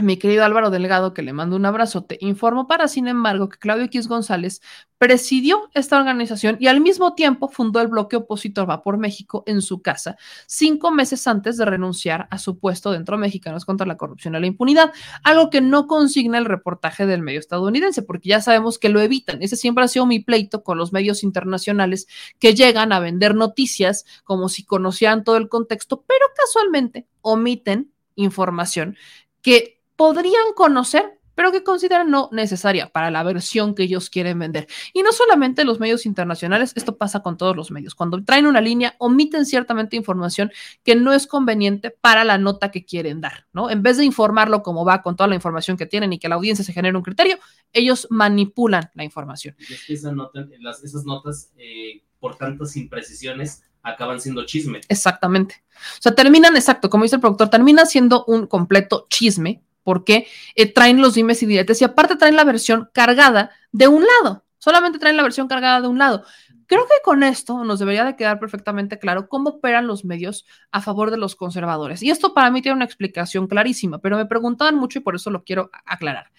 mi 0.00 0.16
querido 0.16 0.44
Álvaro 0.44 0.70
Delgado, 0.70 1.14
que 1.14 1.22
le 1.22 1.32
mando 1.32 1.54
un 1.54 1.66
abrazote, 1.66 2.18
informó 2.20 2.66
para, 2.66 2.88
sin 2.88 3.06
embargo, 3.06 3.48
que 3.48 3.58
Claudio 3.58 3.84
X 3.84 4.08
González 4.08 4.60
presidió 4.98 5.70
esta 5.72 5.96
organización 5.98 6.56
y 6.58 6.66
al 6.66 6.80
mismo 6.80 7.14
tiempo 7.14 7.48
fundó 7.48 7.80
el 7.80 7.86
bloque 7.86 8.16
opositor 8.16 8.68
Va 8.68 8.82
por 8.82 8.98
México 8.98 9.44
en 9.46 9.62
su 9.62 9.82
casa, 9.82 10.16
cinco 10.46 10.90
meses 10.90 11.28
antes 11.28 11.58
de 11.58 11.64
renunciar 11.64 12.26
a 12.32 12.38
su 12.38 12.58
puesto 12.58 12.90
dentro 12.90 13.16
de 13.16 13.20
Mexicanos 13.20 13.64
contra 13.64 13.86
la 13.86 13.96
Corrupción 13.96 14.34
y 14.34 14.40
la 14.40 14.46
Impunidad, 14.48 14.92
algo 15.22 15.48
que 15.48 15.60
no 15.60 15.86
consigna 15.86 16.38
el 16.38 16.46
reportaje 16.46 17.06
del 17.06 17.22
medio 17.22 17.38
estadounidense, 17.38 18.02
porque 18.02 18.30
ya 18.30 18.40
sabemos 18.40 18.80
que 18.80 18.88
lo 18.88 19.00
evitan. 19.00 19.42
Ese 19.42 19.54
siempre 19.54 19.84
ha 19.84 19.88
sido 19.88 20.06
mi 20.06 20.18
pleito 20.18 20.64
con 20.64 20.76
los 20.76 20.92
medios 20.92 21.22
internacionales 21.22 22.08
que 22.40 22.54
llegan 22.54 22.92
a 22.92 22.98
vender 22.98 23.36
noticias 23.36 24.04
como 24.24 24.48
si 24.48 24.64
conocieran 24.64 25.22
todo 25.22 25.36
el 25.36 25.48
contexto, 25.48 26.02
pero 26.04 26.26
casualmente 26.36 27.06
omiten 27.20 27.92
información 28.16 28.96
que 29.44 29.73
podrían 29.96 30.52
conocer 30.54 31.18
pero 31.34 31.52
que 31.52 31.62
consideran 31.62 32.10
no 32.10 32.28
necesaria 32.32 32.88
para 32.88 33.10
la 33.10 33.22
versión 33.22 33.74
que 33.74 33.84
ellos 33.84 34.10
quieren 34.10 34.38
vender. 34.38 34.66
Y 34.92 35.02
no 35.02 35.12
solamente 35.12 35.64
los 35.64 35.80
medios 35.80 36.06
internacionales, 36.06 36.72
esto 36.76 36.96
pasa 36.96 37.22
con 37.22 37.36
todos 37.36 37.56
los 37.56 37.70
medios. 37.70 37.94
Cuando 37.94 38.22
traen 38.24 38.46
una 38.46 38.60
línea, 38.60 38.94
omiten 38.98 39.46
ciertamente 39.46 39.96
información 39.96 40.52
que 40.82 40.94
no 40.96 41.12
es 41.12 41.26
conveniente 41.26 41.90
para 41.90 42.24
la 42.24 42.38
nota 42.38 42.70
que 42.70 42.84
quieren 42.84 43.20
dar, 43.20 43.46
¿no? 43.52 43.70
En 43.70 43.82
vez 43.82 43.96
de 43.96 44.04
informarlo 44.04 44.62
como 44.62 44.84
va 44.84 45.02
con 45.02 45.16
toda 45.16 45.28
la 45.28 45.34
información 45.34 45.76
que 45.76 45.86
tienen 45.86 46.12
y 46.12 46.18
que 46.18 46.28
la 46.28 46.36
audiencia 46.36 46.64
se 46.64 46.72
genere 46.72 46.96
un 46.96 47.02
criterio, 47.02 47.38
ellos 47.72 48.06
manipulan 48.10 48.90
la 48.94 49.04
información. 49.04 49.56
Y 49.68 49.74
es 49.74 49.84
que 49.86 49.94
esa 49.94 50.12
nota, 50.12 50.46
las, 50.60 50.82
esas 50.84 51.04
notas, 51.04 51.52
eh, 51.56 52.02
por 52.20 52.36
tantas 52.36 52.76
imprecisiones, 52.76 53.62
acaban 53.82 54.18
siendo 54.18 54.46
chisme. 54.46 54.80
Exactamente. 54.88 55.62
O 55.98 56.02
sea, 56.02 56.14
terminan, 56.14 56.56
exacto, 56.56 56.88
como 56.88 57.02
dice 57.02 57.16
el 57.16 57.20
productor, 57.20 57.50
termina 57.50 57.84
siendo 57.84 58.24
un 58.24 58.46
completo 58.46 59.06
chisme 59.10 59.62
porque 59.84 60.26
eh, 60.56 60.72
traen 60.72 61.00
los 61.00 61.14
dimes 61.14 61.42
y 61.42 61.46
diretes 61.46 61.80
y 61.80 61.84
aparte 61.84 62.16
traen 62.16 62.36
la 62.36 62.44
versión 62.44 62.90
cargada 62.92 63.50
de 63.70 63.86
un 63.86 64.04
lado, 64.04 64.44
solamente 64.58 64.98
traen 64.98 65.16
la 65.16 65.22
versión 65.22 65.46
cargada 65.46 65.80
de 65.80 65.88
un 65.88 65.98
lado. 65.98 66.24
Creo 66.66 66.86
que 66.86 66.94
con 67.04 67.22
esto 67.22 67.62
nos 67.62 67.78
debería 67.78 68.04
de 68.04 68.16
quedar 68.16 68.40
perfectamente 68.40 68.98
claro 68.98 69.28
cómo 69.28 69.50
operan 69.50 69.86
los 69.86 70.04
medios 70.04 70.46
a 70.72 70.80
favor 70.80 71.10
de 71.10 71.18
los 71.18 71.36
conservadores. 71.36 72.02
Y 72.02 72.10
esto 72.10 72.32
para 72.32 72.50
mí 72.50 72.62
tiene 72.62 72.76
una 72.76 72.86
explicación 72.86 73.46
clarísima, 73.46 73.98
pero 73.98 74.16
me 74.16 74.26
preguntaban 74.26 74.76
mucho 74.76 74.98
y 74.98 75.02
por 75.02 75.14
eso 75.14 75.30
lo 75.30 75.44
quiero 75.44 75.70
aclarar. 75.84 76.32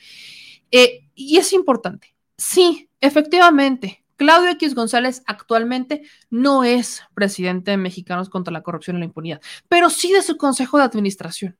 Eh, 0.71 1.07
y 1.13 1.37
es 1.37 1.53
importante. 1.53 2.15
Sí, 2.37 2.89
efectivamente, 2.99 4.03
Claudio 4.17 4.51
X 4.51 4.75
González 4.75 5.23
actualmente 5.25 6.03
no 6.29 6.63
es 6.63 7.03
presidente 7.13 7.71
de 7.71 7.77
Mexicanos 7.77 8.29
contra 8.29 8.51
la 8.51 8.63
Corrupción 8.63 8.97
y 8.97 8.99
la 8.99 9.05
Impunidad, 9.05 9.41
pero 9.67 9.89
sí 9.89 10.11
de 10.11 10.21
su 10.21 10.37
consejo 10.37 10.77
de 10.77 10.85
administración. 10.85 11.57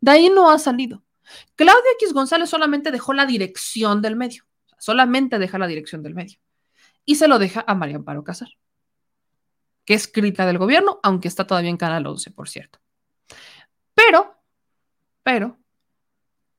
De 0.00 0.10
ahí 0.12 0.30
no 0.30 0.50
ha 0.50 0.58
salido. 0.58 1.02
Claudio 1.56 1.90
X 2.00 2.12
González 2.12 2.50
solamente 2.50 2.90
dejó 2.90 3.12
la 3.12 3.26
dirección 3.26 4.02
del 4.02 4.16
medio, 4.16 4.44
solamente 4.78 5.38
deja 5.38 5.58
la 5.58 5.66
dirección 5.66 6.02
del 6.02 6.14
medio 6.14 6.38
y 7.04 7.16
se 7.16 7.28
lo 7.28 7.38
deja 7.38 7.64
a 7.66 7.74
María 7.74 7.96
Amparo 7.96 8.24
Casar, 8.24 8.50
que 9.84 9.94
es 9.94 10.08
crítica 10.08 10.46
del 10.46 10.58
gobierno, 10.58 11.00
aunque 11.02 11.28
está 11.28 11.46
todavía 11.46 11.70
en 11.70 11.76
Canal 11.76 12.06
11, 12.06 12.30
por 12.32 12.48
cierto. 12.48 12.78
Pero, 13.94 14.34
pero, 15.22 15.58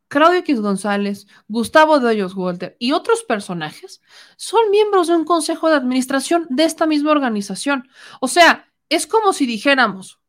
Claudio 0.10 0.40
X 0.40 0.60
González, 0.60 1.28
Gustavo 1.48 2.00
de 2.00 2.08
Hoyos 2.08 2.34
Walter 2.36 2.76
y 2.80 2.94
otros 2.94 3.24
personajes 3.24 4.02
son 4.38 4.72
miembros 4.72 5.08
de 5.08 5.16
un 5.16 5.24
consejo 5.24 5.70
de 5.70 5.76
administración 5.76 6.48
de 6.50 6.64
esta 6.64 6.88
misma 6.88 7.12
organización. 7.12 7.88
O 8.20 8.28
sea, 8.28 8.72
es 8.90 9.06
como 9.06 9.34
si 9.34 9.46
dijéramos, 9.46 10.20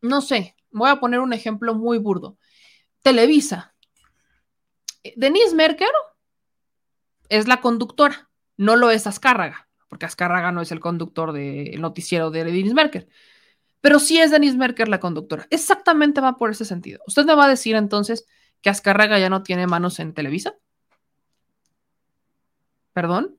no 0.00 0.20
sé, 0.20 0.54
voy 0.70 0.90
a 0.90 1.00
poner 1.00 1.18
un 1.18 1.32
ejemplo 1.32 1.74
muy 1.74 1.98
burdo. 1.98 2.38
Televisa. 3.04 3.74
Denise 5.14 5.54
Merker 5.54 5.90
es 7.28 7.46
la 7.46 7.60
conductora, 7.60 8.30
no 8.56 8.76
lo 8.76 8.90
es 8.90 9.06
Azcárraga, 9.06 9.68
porque 9.88 10.06
Azcárraga 10.06 10.52
no 10.52 10.62
es 10.62 10.72
el 10.72 10.80
conductor 10.80 11.32
del 11.32 11.82
noticiero 11.82 12.30
de 12.30 12.44
Denise 12.44 12.74
Merker. 12.74 13.06
Pero 13.82 13.98
sí 13.98 14.18
es 14.18 14.30
Denise 14.30 14.56
Merker 14.56 14.88
la 14.88 15.00
conductora. 15.00 15.46
Exactamente 15.50 16.22
va 16.22 16.38
por 16.38 16.50
ese 16.50 16.64
sentido. 16.64 17.02
Usted 17.06 17.26
me 17.26 17.34
va 17.34 17.44
a 17.44 17.48
decir 17.48 17.76
entonces 17.76 18.26
que 18.62 18.70
Azcárraga 18.70 19.18
ya 19.18 19.28
no 19.28 19.42
tiene 19.42 19.66
manos 19.66 20.00
en 20.00 20.14
Televisa. 20.14 20.54
¿Perdón? 22.94 23.38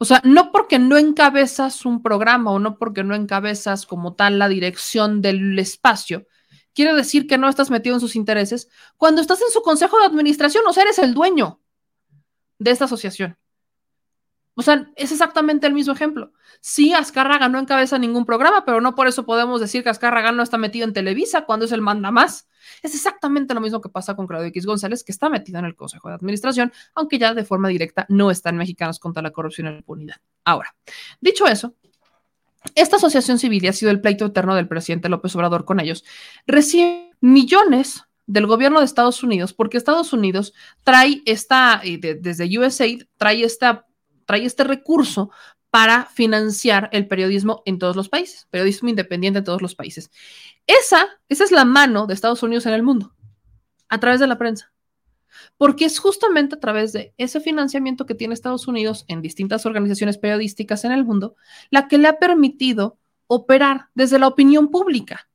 O 0.00 0.04
sea, 0.04 0.20
no 0.24 0.50
porque 0.50 0.80
no 0.80 0.98
encabezas 0.98 1.86
un 1.86 2.02
programa 2.02 2.50
o 2.50 2.58
no 2.58 2.78
porque 2.78 3.04
no 3.04 3.14
encabezas 3.14 3.86
como 3.86 4.16
tal 4.16 4.40
la 4.40 4.48
dirección 4.48 5.22
del 5.22 5.56
espacio, 5.56 6.26
quiere 6.76 6.94
decir 6.94 7.26
que 7.26 7.38
no 7.38 7.48
estás 7.48 7.70
metido 7.70 7.96
en 7.96 8.00
sus 8.00 8.14
intereses 8.14 8.68
cuando 8.98 9.22
estás 9.22 9.40
en 9.40 9.50
su 9.50 9.62
consejo 9.62 9.98
de 9.98 10.04
administración, 10.04 10.62
o 10.68 10.72
sea, 10.72 10.84
eres 10.84 10.98
el 11.00 11.14
dueño 11.14 11.58
de 12.58 12.70
esta 12.70 12.84
asociación. 12.84 13.36
O 14.58 14.62
sea, 14.62 14.90
es 14.96 15.12
exactamente 15.12 15.66
el 15.66 15.74
mismo 15.74 15.92
ejemplo. 15.92 16.32
Sí, 16.60 16.94
Azcárraga 16.94 17.48
no 17.48 17.58
encabeza 17.58 17.98
ningún 17.98 18.24
programa, 18.24 18.64
pero 18.64 18.80
no 18.80 18.94
por 18.94 19.06
eso 19.06 19.26
podemos 19.26 19.60
decir 19.60 19.82
que 19.82 19.90
Azcárraga 19.90 20.32
no 20.32 20.42
está 20.42 20.56
metido 20.56 20.86
en 20.86 20.94
Televisa 20.94 21.44
cuando 21.44 21.66
es 21.66 21.72
el 21.72 21.82
manda 21.82 22.10
más. 22.10 22.48
Es 22.82 22.94
exactamente 22.94 23.52
lo 23.52 23.60
mismo 23.60 23.82
que 23.82 23.90
pasa 23.90 24.16
con 24.16 24.26
Claudio 24.26 24.48
X 24.48 24.64
González, 24.64 25.04
que 25.04 25.12
está 25.12 25.28
metido 25.28 25.58
en 25.58 25.66
el 25.66 25.76
Consejo 25.76 26.08
de 26.08 26.14
Administración, 26.14 26.72
aunque 26.94 27.18
ya 27.18 27.34
de 27.34 27.44
forma 27.44 27.68
directa 27.68 28.06
no 28.08 28.30
están 28.30 28.56
Mexicanos 28.56 28.98
contra 28.98 29.22
la 29.22 29.30
corrupción 29.30 29.66
y 29.66 29.70
la 29.70 29.76
impunidad. 29.76 30.16
Ahora, 30.44 30.74
dicho 31.20 31.46
eso, 31.46 31.74
esta 32.74 32.96
asociación 32.96 33.38
civil, 33.38 33.66
ha 33.68 33.72
sido 33.72 33.90
el 33.90 34.00
pleito 34.00 34.26
eterno 34.26 34.54
del 34.54 34.68
presidente 34.68 35.08
López 35.08 35.34
Obrador 35.36 35.64
con 35.64 35.80
ellos, 35.80 36.04
recibe 36.46 37.10
millones 37.20 38.04
del 38.26 38.46
gobierno 38.46 38.80
de 38.80 38.86
Estados 38.86 39.22
Unidos, 39.22 39.52
porque 39.52 39.76
Estados 39.76 40.12
Unidos 40.12 40.52
trae 40.82 41.22
esta, 41.26 41.80
desde 42.00 42.58
USAID, 42.58 43.04
trae, 43.16 43.44
esta, 43.44 43.86
trae 44.24 44.44
este 44.44 44.64
recurso 44.64 45.30
para 45.70 46.06
financiar 46.06 46.88
el 46.92 47.06
periodismo 47.06 47.62
en 47.66 47.78
todos 47.78 47.96
los 47.96 48.08
países, 48.08 48.46
periodismo 48.50 48.88
independiente 48.88 49.38
en 49.38 49.44
todos 49.44 49.62
los 49.62 49.74
países. 49.74 50.10
Esa, 50.66 51.06
esa 51.28 51.44
es 51.44 51.52
la 51.52 51.64
mano 51.64 52.06
de 52.06 52.14
Estados 52.14 52.42
Unidos 52.42 52.66
en 52.66 52.74
el 52.74 52.82
mundo, 52.82 53.14
a 53.88 54.00
través 54.00 54.20
de 54.20 54.26
la 54.26 54.38
prensa 54.38 54.72
porque 55.56 55.84
es 55.84 55.98
justamente 55.98 56.56
a 56.56 56.60
través 56.60 56.92
de 56.92 57.14
ese 57.18 57.40
financiamiento 57.40 58.06
que 58.06 58.14
tiene 58.14 58.34
Estados 58.34 58.68
Unidos 58.68 59.04
en 59.08 59.22
distintas 59.22 59.66
organizaciones 59.66 60.18
periodísticas 60.18 60.84
en 60.84 60.92
el 60.92 61.04
mundo, 61.04 61.36
la 61.70 61.88
que 61.88 61.98
le 61.98 62.08
ha 62.08 62.18
permitido 62.18 62.98
operar 63.26 63.88
desde 63.94 64.18
la 64.18 64.28
opinión 64.28 64.70
pública. 64.70 65.28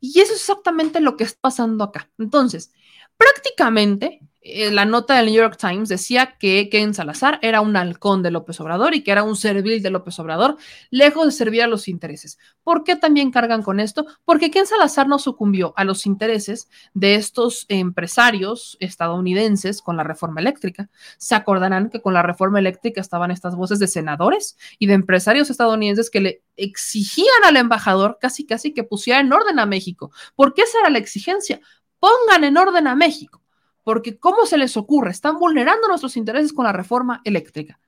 Y 0.00 0.20
eso 0.20 0.32
es 0.32 0.40
exactamente 0.40 1.00
lo 1.00 1.16
que 1.16 1.24
está 1.24 1.40
pasando 1.40 1.84
acá. 1.84 2.10
Entonces, 2.18 2.72
prácticamente 3.16 4.20
la 4.70 4.84
nota 4.84 5.16
del 5.16 5.26
New 5.26 5.34
York 5.34 5.56
Times 5.58 5.88
decía 5.88 6.36
que 6.38 6.68
Ken 6.70 6.94
Salazar 6.94 7.38
era 7.42 7.60
un 7.60 7.76
halcón 7.76 8.22
de 8.22 8.30
López 8.30 8.60
Obrador 8.60 8.94
y 8.94 9.02
que 9.02 9.10
era 9.10 9.22
un 9.22 9.36
servil 9.36 9.82
de 9.82 9.90
López 9.90 10.18
Obrador, 10.18 10.56
lejos 10.90 11.26
de 11.26 11.32
servir 11.32 11.62
a 11.62 11.66
los 11.66 11.88
intereses. 11.88 12.38
¿Por 12.62 12.84
qué 12.84 12.96
también 12.96 13.30
cargan 13.30 13.62
con 13.62 13.80
esto? 13.80 14.06
Porque 14.24 14.50
Ken 14.50 14.66
Salazar 14.66 15.08
no 15.08 15.18
sucumbió 15.18 15.74
a 15.76 15.84
los 15.84 16.06
intereses 16.06 16.68
de 16.94 17.14
estos 17.14 17.66
empresarios 17.68 18.76
estadounidenses 18.80 19.82
con 19.82 19.96
la 19.96 20.04
reforma 20.04 20.40
eléctrica. 20.40 20.88
Se 21.18 21.34
acordarán 21.34 21.90
que 21.90 22.00
con 22.00 22.14
la 22.14 22.22
reforma 22.22 22.58
eléctrica 22.58 23.00
estaban 23.00 23.30
estas 23.30 23.56
voces 23.56 23.78
de 23.78 23.88
senadores 23.88 24.56
y 24.78 24.86
de 24.86 24.94
empresarios 24.94 25.50
estadounidenses 25.50 26.10
que 26.10 26.20
le 26.20 26.42
exigían 26.56 27.44
al 27.44 27.56
embajador 27.56 28.18
casi 28.20 28.46
casi 28.46 28.72
que 28.72 28.84
pusiera 28.84 29.20
en 29.20 29.32
orden 29.32 29.58
a 29.58 29.66
México. 29.66 30.10
¿Por 30.34 30.54
qué 30.54 30.62
esa 30.62 30.80
era 30.80 30.90
la 30.90 30.98
exigencia? 30.98 31.60
Pongan 31.98 32.44
en 32.44 32.56
orden 32.56 32.86
a 32.86 32.94
México 32.94 33.42
porque 33.88 34.18
¿cómo 34.18 34.44
se 34.44 34.58
les 34.58 34.76
ocurre? 34.76 35.12
Están 35.12 35.38
vulnerando 35.38 35.88
nuestros 35.88 36.18
intereses 36.18 36.52
con 36.52 36.66
la 36.66 36.74
reforma 36.74 37.22
eléctrica. 37.24 37.80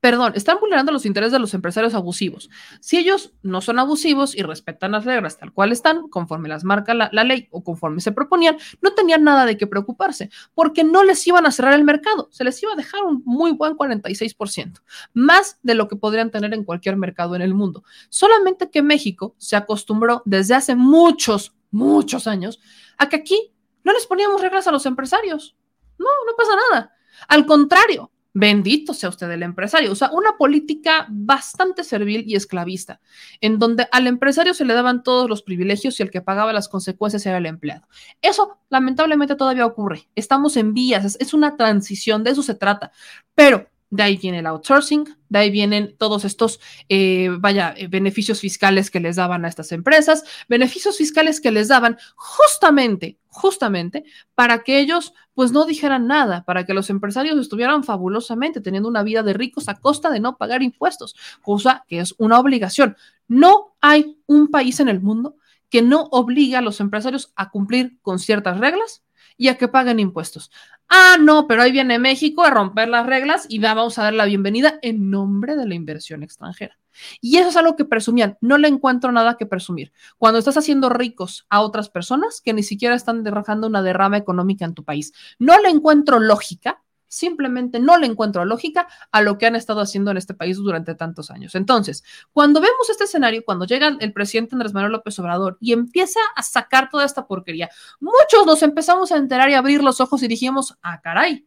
Perdón, 0.00 0.34
están 0.34 0.58
vulnerando 0.60 0.92
los 0.92 1.06
intereses 1.06 1.32
de 1.32 1.38
los 1.38 1.54
empresarios 1.54 1.94
abusivos. 1.94 2.50
Si 2.82 2.98
ellos 2.98 3.32
no 3.42 3.62
son 3.62 3.78
abusivos 3.78 4.36
y 4.36 4.42
respetan 4.42 4.92
las 4.92 5.06
reglas 5.06 5.38
tal 5.38 5.50
cual 5.50 5.72
están, 5.72 6.08
conforme 6.08 6.50
las 6.50 6.64
marca 6.64 6.92
la, 6.92 7.08
ley 7.24 7.48
o 7.52 7.64
conforme 7.64 8.02
se 8.02 8.12
proponían, 8.12 8.58
no 8.82 8.92
tenían 8.92 9.24
nada 9.24 9.46
de 9.46 9.56
qué 9.56 9.66
preocuparse, 9.66 10.28
porque 10.54 10.84
no 10.84 11.04
les 11.04 11.26
iban 11.26 11.46
a 11.46 11.52
cerrar 11.52 11.72
el 11.72 11.84
mercado, 11.84 12.28
se 12.30 12.44
les 12.44 12.62
iba 12.62 12.74
a 12.74 12.76
dejar 12.76 13.02
un 13.02 13.22
muy 13.24 13.52
buen 13.52 13.72
46%, 13.72 14.82
más 15.14 15.58
de 15.62 15.74
lo 15.74 15.88
que 15.88 15.96
podrían 15.96 16.30
tener 16.30 16.52
en 16.52 16.64
cualquier 16.64 16.98
mercado 16.98 17.34
en 17.34 17.40
el 17.40 17.54
mundo. 17.54 17.82
Solamente 18.10 18.68
que 18.68 18.82
México 18.82 19.34
se 19.38 19.56
acostumbró 19.56 20.20
desde 20.26 20.54
hace 20.54 20.76
muchos, 20.76 21.54
muchos 21.70 22.26
años 22.26 22.60
a 22.98 23.08
que 23.08 23.16
aquí 23.16 23.51
no 23.84 23.92
les 23.92 24.06
poníamos 24.06 24.40
reglas 24.40 24.66
a 24.66 24.72
los 24.72 24.86
empresarios. 24.86 25.56
No, 25.98 26.06
no 26.26 26.36
pasa 26.36 26.52
nada. 26.70 26.92
Al 27.28 27.46
contrario, 27.46 28.10
bendito 28.34 28.94
sea 28.94 29.10
usted 29.10 29.30
el 29.30 29.42
empresario. 29.42 29.92
O 29.92 29.94
sea, 29.94 30.10
una 30.12 30.36
política 30.36 31.06
bastante 31.10 31.84
servil 31.84 32.24
y 32.26 32.36
esclavista, 32.36 33.00
en 33.40 33.58
donde 33.58 33.88
al 33.92 34.06
empresario 34.06 34.54
se 34.54 34.64
le 34.64 34.74
daban 34.74 35.02
todos 35.02 35.28
los 35.28 35.42
privilegios 35.42 35.98
y 35.98 36.02
el 36.02 36.10
que 36.10 36.22
pagaba 36.22 36.52
las 36.52 36.68
consecuencias 36.68 37.24
era 37.26 37.38
el 37.38 37.46
empleado. 37.46 37.86
Eso 38.20 38.58
lamentablemente 38.70 39.36
todavía 39.36 39.66
ocurre. 39.66 40.08
Estamos 40.14 40.56
en 40.56 40.74
vías, 40.74 41.16
es 41.20 41.34
una 41.34 41.56
transición, 41.56 42.24
de 42.24 42.30
eso 42.30 42.42
se 42.42 42.54
trata. 42.54 42.92
Pero 43.34 43.68
de 43.92 44.02
ahí 44.02 44.16
viene 44.16 44.38
el 44.38 44.46
outsourcing, 44.46 45.04
de 45.28 45.38
ahí 45.38 45.50
vienen 45.50 45.94
todos 45.98 46.24
estos, 46.24 46.60
eh, 46.88 47.28
vaya, 47.38 47.74
eh, 47.76 47.88
beneficios 47.88 48.40
fiscales 48.40 48.90
que 48.90 49.00
les 49.00 49.16
daban 49.16 49.44
a 49.44 49.48
estas 49.48 49.70
empresas, 49.70 50.24
beneficios 50.48 50.96
fiscales 50.96 51.42
que 51.42 51.50
les 51.50 51.68
daban 51.68 51.98
justamente, 52.16 53.18
justamente 53.26 54.04
para 54.34 54.64
que 54.64 54.80
ellos 54.80 55.12
pues 55.34 55.52
no 55.52 55.66
dijeran 55.66 56.06
nada, 56.06 56.42
para 56.44 56.64
que 56.64 56.72
los 56.72 56.88
empresarios 56.88 57.38
estuvieran 57.38 57.84
fabulosamente 57.84 58.62
teniendo 58.62 58.88
una 58.88 59.02
vida 59.02 59.22
de 59.22 59.34
ricos 59.34 59.68
a 59.68 59.74
costa 59.78 60.08
de 60.08 60.20
no 60.20 60.38
pagar 60.38 60.62
impuestos, 60.62 61.14
cosa 61.42 61.84
que 61.86 62.00
es 62.00 62.14
una 62.16 62.40
obligación. 62.40 62.96
No 63.28 63.76
hay 63.82 64.16
un 64.24 64.48
país 64.48 64.80
en 64.80 64.88
el 64.88 65.02
mundo 65.02 65.36
que 65.68 65.82
no 65.82 66.08
obligue 66.12 66.56
a 66.56 66.62
los 66.62 66.80
empresarios 66.80 67.30
a 67.36 67.50
cumplir 67.50 67.98
con 68.00 68.18
ciertas 68.18 68.58
reglas 68.58 69.02
y 69.42 69.48
a 69.48 69.58
que 69.58 69.66
paguen 69.66 69.98
impuestos. 69.98 70.52
Ah, 70.88 71.16
no, 71.20 71.48
pero 71.48 71.62
ahí 71.62 71.72
viene 71.72 71.98
México 71.98 72.44
a 72.44 72.50
romper 72.50 72.88
las 72.88 73.04
reglas 73.04 73.46
y 73.48 73.58
vamos 73.58 73.98
a 73.98 74.04
dar 74.04 74.14
la 74.14 74.24
bienvenida 74.24 74.78
en 74.82 75.10
nombre 75.10 75.56
de 75.56 75.66
la 75.66 75.74
inversión 75.74 76.22
extranjera. 76.22 76.78
Y 77.20 77.38
eso 77.38 77.48
es 77.48 77.56
algo 77.56 77.74
que 77.74 77.84
presumían. 77.84 78.38
No 78.40 78.56
le 78.56 78.68
encuentro 78.68 79.10
nada 79.10 79.36
que 79.36 79.46
presumir. 79.46 79.92
Cuando 80.16 80.38
estás 80.38 80.56
haciendo 80.56 80.90
ricos 80.90 81.44
a 81.50 81.60
otras 81.60 81.90
personas 81.90 82.40
que 82.40 82.52
ni 82.52 82.62
siquiera 82.62 82.94
están 82.94 83.24
derrajando 83.24 83.66
una 83.66 83.82
derrama 83.82 84.16
económica 84.16 84.64
en 84.64 84.74
tu 84.74 84.84
país, 84.84 85.12
no 85.40 85.60
le 85.60 85.70
encuentro 85.70 86.20
lógica 86.20 86.84
simplemente 87.12 87.78
no 87.78 87.98
le 87.98 88.06
encuentro 88.06 88.44
lógica 88.46 88.88
a 89.10 89.20
lo 89.20 89.36
que 89.36 89.44
han 89.44 89.54
estado 89.54 89.80
haciendo 89.80 90.10
en 90.10 90.16
este 90.16 90.32
país 90.32 90.56
durante 90.56 90.94
tantos 90.94 91.30
años. 91.30 91.54
Entonces, 91.54 92.02
cuando 92.32 92.60
vemos 92.60 92.88
este 92.88 93.04
escenario, 93.04 93.44
cuando 93.44 93.66
llega 93.66 93.96
el 94.00 94.12
presidente 94.14 94.54
Andrés 94.54 94.72
Manuel 94.72 94.92
López 94.92 95.18
Obrador 95.18 95.58
y 95.60 95.74
empieza 95.74 96.20
a 96.34 96.42
sacar 96.42 96.88
toda 96.90 97.04
esta 97.04 97.26
porquería, 97.26 97.68
muchos 98.00 98.46
nos 98.46 98.62
empezamos 98.62 99.12
a 99.12 99.18
enterar 99.18 99.50
y 99.50 99.54
abrir 99.54 99.84
los 99.84 100.00
ojos 100.00 100.22
y 100.22 100.28
dijimos, 100.28 100.78
ah, 100.82 101.02
caray, 101.02 101.46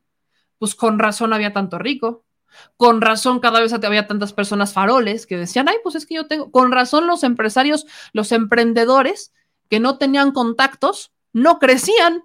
pues 0.60 0.76
con 0.76 1.00
razón 1.00 1.34
había 1.34 1.52
tanto 1.52 1.80
rico. 1.80 2.24
Con 2.78 3.02
razón, 3.02 3.40
cada 3.40 3.60
vez 3.60 3.74
había 3.74 4.08
tantas 4.08 4.34
personas 4.34 4.72
faroles 4.72 5.26
que 5.26 5.36
decían, 5.36 5.68
ay, 5.68 5.78
pues 5.84 5.96
es 5.96 6.06
que 6.06 6.14
yo 6.14 6.28
tengo, 6.28 6.52
con 6.52 6.72
razón 6.72 7.08
los 7.08 7.24
empresarios, 7.24 7.86
los 8.14 8.32
emprendedores 8.32 9.34
que 9.68 9.80
no 9.80 9.98
tenían 9.98 10.32
contactos, 10.32 11.12
no 11.34 11.58
crecían, 11.58 12.24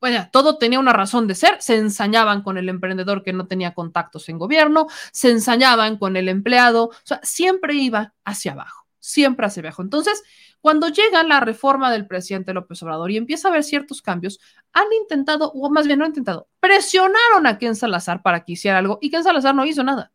bueno, 0.00 0.28
todo 0.32 0.56
tenía 0.56 0.78
una 0.78 0.92
razón 0.92 1.26
de 1.26 1.34
ser, 1.34 1.60
se 1.60 1.76
ensañaban 1.76 2.42
con 2.42 2.56
el 2.56 2.68
emprendedor 2.68 3.22
que 3.22 3.32
no 3.32 3.46
tenía 3.46 3.74
contactos 3.74 4.28
en 4.28 4.38
gobierno, 4.38 4.86
se 5.12 5.30
ensañaban 5.30 5.98
con 5.98 6.16
el 6.16 6.28
empleado, 6.28 6.86
o 6.86 6.92
sea, 7.04 7.20
siempre 7.22 7.74
iba 7.74 8.14
hacia 8.24 8.52
abajo, 8.52 8.86
siempre 8.98 9.46
hacia 9.46 9.60
abajo. 9.60 9.82
Entonces, 9.82 10.22
cuando 10.60 10.88
llega 10.88 11.22
la 11.22 11.40
reforma 11.40 11.90
del 11.92 12.06
presidente 12.06 12.54
López 12.54 12.82
Obrador 12.82 13.10
y 13.10 13.16
empieza 13.16 13.48
a 13.48 13.50
haber 13.50 13.64
ciertos 13.64 14.02
cambios, 14.02 14.40
han 14.72 14.92
intentado, 15.00 15.52
o 15.52 15.70
más 15.70 15.86
bien 15.86 15.98
no 15.98 16.04
han 16.04 16.10
intentado, 16.10 16.48
presionaron 16.60 17.46
a 17.46 17.58
Ken 17.58 17.76
Salazar 17.76 18.22
para 18.22 18.44
que 18.44 18.52
hiciera 18.52 18.78
algo 18.78 18.98
y 19.02 19.10
Ken 19.10 19.22
Salazar 19.22 19.54
no 19.54 19.66
hizo 19.66 19.84
nada, 19.84 20.12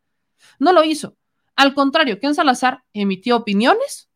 no 0.58 0.72
lo 0.72 0.82
hizo. 0.84 1.16
Al 1.54 1.74
contrario, 1.74 2.20
Ken 2.20 2.34
Salazar 2.34 2.84
emitió 2.92 3.36
opiniones, 3.36 4.08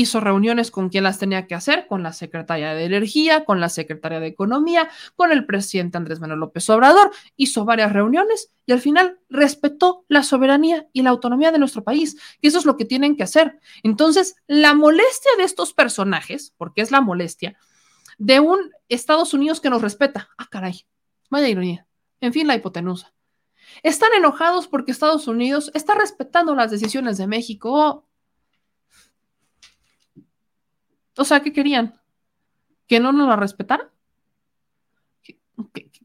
hizo 0.00 0.20
reuniones 0.20 0.70
con 0.70 0.88
quien 0.88 1.04
las 1.04 1.18
tenía 1.18 1.46
que 1.46 1.54
hacer, 1.54 1.86
con 1.86 2.02
la 2.02 2.12
secretaria 2.12 2.74
de 2.74 2.84
Energía, 2.84 3.44
con 3.44 3.60
la 3.60 3.68
secretaria 3.68 4.20
de 4.20 4.26
Economía, 4.26 4.90
con 5.14 5.32
el 5.32 5.46
presidente 5.46 5.96
Andrés 5.96 6.20
Manuel 6.20 6.40
López 6.40 6.68
Obrador, 6.70 7.10
hizo 7.36 7.64
varias 7.64 7.92
reuniones 7.92 8.52
y 8.66 8.72
al 8.72 8.80
final 8.80 9.18
respetó 9.28 10.04
la 10.08 10.22
soberanía 10.22 10.86
y 10.92 11.02
la 11.02 11.10
autonomía 11.10 11.52
de 11.52 11.58
nuestro 11.58 11.82
país, 11.84 12.16
y 12.40 12.48
eso 12.48 12.58
es 12.58 12.66
lo 12.66 12.76
que 12.76 12.84
tienen 12.84 13.16
que 13.16 13.22
hacer. 13.22 13.58
Entonces, 13.82 14.36
la 14.46 14.74
molestia 14.74 15.30
de 15.38 15.44
estos 15.44 15.72
personajes, 15.72 16.52
porque 16.56 16.82
es 16.82 16.90
la 16.90 17.00
molestia, 17.00 17.56
de 18.18 18.40
un 18.40 18.58
Estados 18.88 19.34
Unidos 19.34 19.60
que 19.60 19.70
nos 19.70 19.82
respeta, 19.82 20.28
ah, 20.36 20.46
caray, 20.50 20.86
vaya 21.30 21.48
ironía, 21.48 21.86
en 22.20 22.32
fin, 22.32 22.46
la 22.46 22.54
hipotenusa. 22.54 23.12
Están 23.82 24.12
enojados 24.14 24.68
porque 24.68 24.92
Estados 24.92 25.28
Unidos 25.28 25.70
está 25.74 25.94
respetando 25.94 26.54
las 26.54 26.70
decisiones 26.70 27.18
de 27.18 27.26
México. 27.26 28.05
O 31.16 31.24
sea, 31.24 31.40
¿qué 31.40 31.52
querían? 31.52 32.00
¿Que 32.86 33.00
no 33.00 33.12
nos 33.12 33.28
la 33.28 33.36
respetaran? 33.36 33.88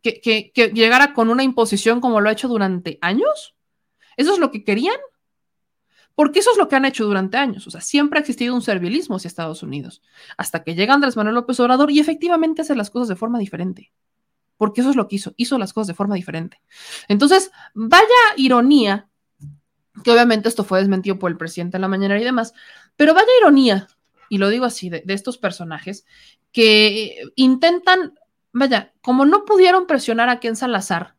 ¿Que, 0.02 0.72
llegara 0.74 1.14
con 1.14 1.30
una 1.30 1.44
imposición 1.44 2.02
como 2.02 2.22
lo 2.22 2.30
ha 2.30 2.32
hecho 2.32 2.48
durante 2.48 2.98
años? 3.02 3.56
¿Eso 4.18 4.34
es 4.34 4.40
lo 4.40 4.52
que 4.52 4.64
querían? 4.64 4.96
Porque 6.16 6.40
eso 6.40 6.52
es 6.52 6.58
lo 6.58 6.68
que 6.68 6.76
han 6.76 6.86
hecho 6.86 7.06
durante 7.06 7.38
años. 7.38 7.68
O 7.68 7.72
sea, 7.72 7.82
siempre 7.82 8.18
ha 8.20 8.22
existido 8.22 8.56
un 8.56 8.62
servilismo 8.62 9.16
hacia 9.16 9.28
Estados 9.28 9.64
Unidos. 9.64 10.02
Hasta 10.38 10.64
que 10.64 10.76
llega 10.76 10.94
Andrés 10.94 11.16
Manuel 11.16 11.36
López 11.36 11.60
Obrador 11.60 11.92
y 11.92 12.00
efectivamente 12.00 12.62
hace 12.62 12.76
las 12.76 12.90
cosas 12.90 13.08
de 13.08 13.16
forma 13.16 13.40
diferente. 13.40 13.92
Porque 14.58 14.82
eso 14.82 14.90
es 14.90 14.96
lo 14.96 15.08
que 15.08 15.16
hizo. 15.16 15.34
Hizo 15.38 15.58
las 15.58 15.74
cosas 15.74 15.88
de 15.88 15.94
forma 15.94 16.16
diferente. 16.16 16.62
Entonces, 17.08 17.52
vaya 17.74 18.06
ironía, 18.38 19.08
que 20.04 20.12
obviamente 20.12 20.50
esto 20.50 20.64
fue 20.64 20.80
desmentido 20.80 21.18
por 21.18 21.32
el 21.32 21.38
presidente 21.38 21.78
en 21.78 21.82
la 21.82 21.88
mañana 21.88 22.20
y 22.20 22.24
demás, 22.24 22.54
pero 22.96 23.14
vaya 23.14 23.30
ironía 23.40 23.88
y 24.32 24.38
lo 24.38 24.48
digo 24.48 24.64
así, 24.64 24.90
de, 24.90 25.04
estos 25.08 25.38
personajes 25.38 26.06
que 26.54 27.22
intentan, 27.36 28.18
vaya, 28.54 28.94
como 29.02 29.26
no 29.26 29.44
pudieron 29.44 29.88
presionar 29.88 30.30
a 30.30 30.40
Ken 30.40 30.56
Salazar 30.56 31.16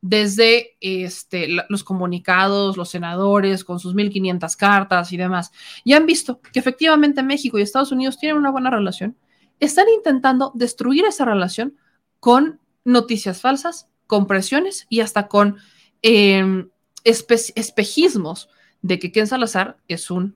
desde 0.00 0.78
este, 0.80 1.46
los 1.68 1.84
comunicados, 1.84 2.78
los 2.78 2.88
senadores 2.88 3.64
con 3.64 3.80
sus 3.80 3.94
1500 3.94 4.56
cartas 4.56 5.12
y 5.12 5.18
demás, 5.18 5.52
y 5.84 5.92
han 5.92 6.06
visto 6.06 6.40
que 6.40 6.58
efectivamente 6.58 7.22
México 7.22 7.58
y 7.58 7.62
Estados 7.62 7.92
Unidos 7.92 8.16
tienen 8.16 8.38
una 8.38 8.50
buena 8.50 8.70
relación, 8.70 9.14
están 9.60 9.90
intentando 9.94 10.50
destruir 10.54 11.04
esa 11.04 11.26
relación 11.26 11.76
con 12.18 12.60
noticias 12.82 13.42
falsas, 13.42 13.90
con 14.06 14.26
presiones 14.26 14.86
y 14.88 15.00
hasta 15.00 15.28
con 15.28 15.58
em, 16.00 16.70
espejismos 17.04 18.48
de 18.80 18.98
que 18.98 19.12
Ken 19.12 19.26
Salazar 19.26 19.76
es 19.86 20.10
un 20.10 20.34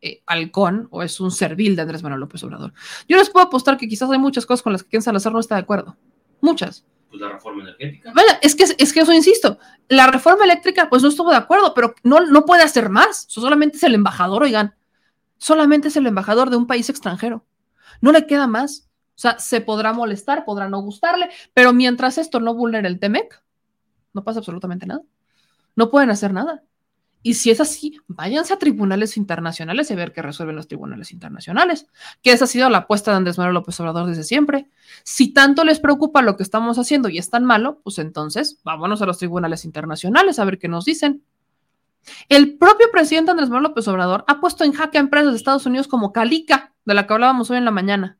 eh, 0.00 0.22
halcón 0.26 0.88
o 0.90 1.02
es 1.02 1.20
un 1.20 1.30
servil 1.30 1.76
de 1.76 1.82
Andrés 1.82 2.02
Manuel 2.02 2.20
López 2.20 2.42
Obrador. 2.44 2.72
Yo 3.08 3.16
les 3.16 3.30
puedo 3.30 3.46
apostar 3.46 3.76
que 3.76 3.88
quizás 3.88 4.10
hay 4.10 4.18
muchas 4.18 4.46
cosas 4.46 4.62
con 4.62 4.72
las 4.72 4.82
que 4.82 4.90
Ken 4.90 5.02
Salazar 5.02 5.32
no 5.32 5.40
está 5.40 5.56
de 5.56 5.62
acuerdo. 5.62 5.96
Muchas. 6.40 6.84
Pues 7.08 7.20
la 7.20 7.30
reforma 7.30 7.62
energética. 7.62 8.12
Vaya, 8.14 8.38
es 8.42 8.54
que, 8.54 8.64
es 8.64 8.92
que 8.92 9.00
eso 9.00 9.12
insisto. 9.12 9.58
La 9.88 10.06
reforma 10.08 10.44
eléctrica, 10.44 10.88
pues 10.90 11.02
no 11.02 11.08
estuvo 11.08 11.30
de 11.30 11.36
acuerdo, 11.36 11.72
pero 11.74 11.94
no, 12.02 12.20
no 12.20 12.44
puede 12.44 12.62
hacer 12.62 12.90
más. 12.90 13.26
solamente 13.28 13.78
es 13.78 13.82
el 13.82 13.94
embajador, 13.94 14.42
oigan. 14.42 14.74
Solamente 15.38 15.88
es 15.88 15.96
el 15.96 16.06
embajador 16.06 16.50
de 16.50 16.56
un 16.56 16.66
país 16.66 16.90
extranjero. 16.90 17.44
No 18.00 18.12
le 18.12 18.26
queda 18.26 18.46
más. 18.46 18.88
O 19.18 19.20
sea, 19.20 19.38
se 19.38 19.60
podrá 19.60 19.92
molestar, 19.92 20.44
podrá 20.44 20.68
no 20.68 20.80
gustarle, 20.80 21.28
pero 21.54 21.72
mientras 21.72 22.18
esto 22.18 22.38
no 22.38 22.54
vulnere 22.54 22.86
el 22.86 23.00
TEMEC, 23.00 23.42
no 24.12 24.22
pasa 24.22 24.38
absolutamente 24.38 24.86
nada. 24.86 25.02
No 25.74 25.90
pueden 25.90 26.10
hacer 26.10 26.32
nada. 26.32 26.62
Y 27.22 27.34
si 27.34 27.50
es 27.50 27.60
así, 27.60 27.98
váyanse 28.06 28.54
a 28.54 28.58
tribunales 28.58 29.16
internacionales 29.16 29.90
y 29.90 29.92
a 29.92 29.96
ver 29.96 30.12
qué 30.12 30.22
resuelven 30.22 30.56
los 30.56 30.68
tribunales 30.68 31.10
internacionales, 31.12 31.86
que 32.22 32.30
esa 32.30 32.44
ha 32.44 32.48
sido 32.48 32.70
la 32.70 32.78
apuesta 32.78 33.10
de 33.10 33.16
Andrés 33.16 33.38
Manuel 33.38 33.54
López 33.54 33.78
Obrador 33.80 34.06
desde 34.06 34.22
siempre. 34.22 34.68
Si 35.02 35.32
tanto 35.32 35.64
les 35.64 35.80
preocupa 35.80 36.22
lo 36.22 36.36
que 36.36 36.44
estamos 36.44 36.78
haciendo 36.78 37.08
y 37.08 37.18
es 37.18 37.28
tan 37.28 37.44
malo, 37.44 37.80
pues 37.82 37.98
entonces 37.98 38.60
vámonos 38.64 39.02
a 39.02 39.06
los 39.06 39.18
tribunales 39.18 39.64
internacionales 39.64 40.38
a 40.38 40.44
ver 40.44 40.58
qué 40.58 40.68
nos 40.68 40.84
dicen. 40.84 41.22
El 42.28 42.56
propio 42.56 42.86
presidente 42.92 43.32
Andrés 43.32 43.48
Manuel 43.48 43.64
López 43.64 43.86
Obrador 43.88 44.24
ha 44.28 44.40
puesto 44.40 44.64
en 44.64 44.72
jaque 44.72 44.98
a 44.98 45.00
empresas 45.00 45.32
de 45.32 45.36
Estados 45.36 45.66
Unidos 45.66 45.88
como 45.88 46.12
Calica, 46.12 46.72
de 46.84 46.94
la 46.94 47.06
que 47.06 47.12
hablábamos 47.12 47.50
hoy 47.50 47.58
en 47.58 47.64
la 47.64 47.70
mañana. 47.70 48.18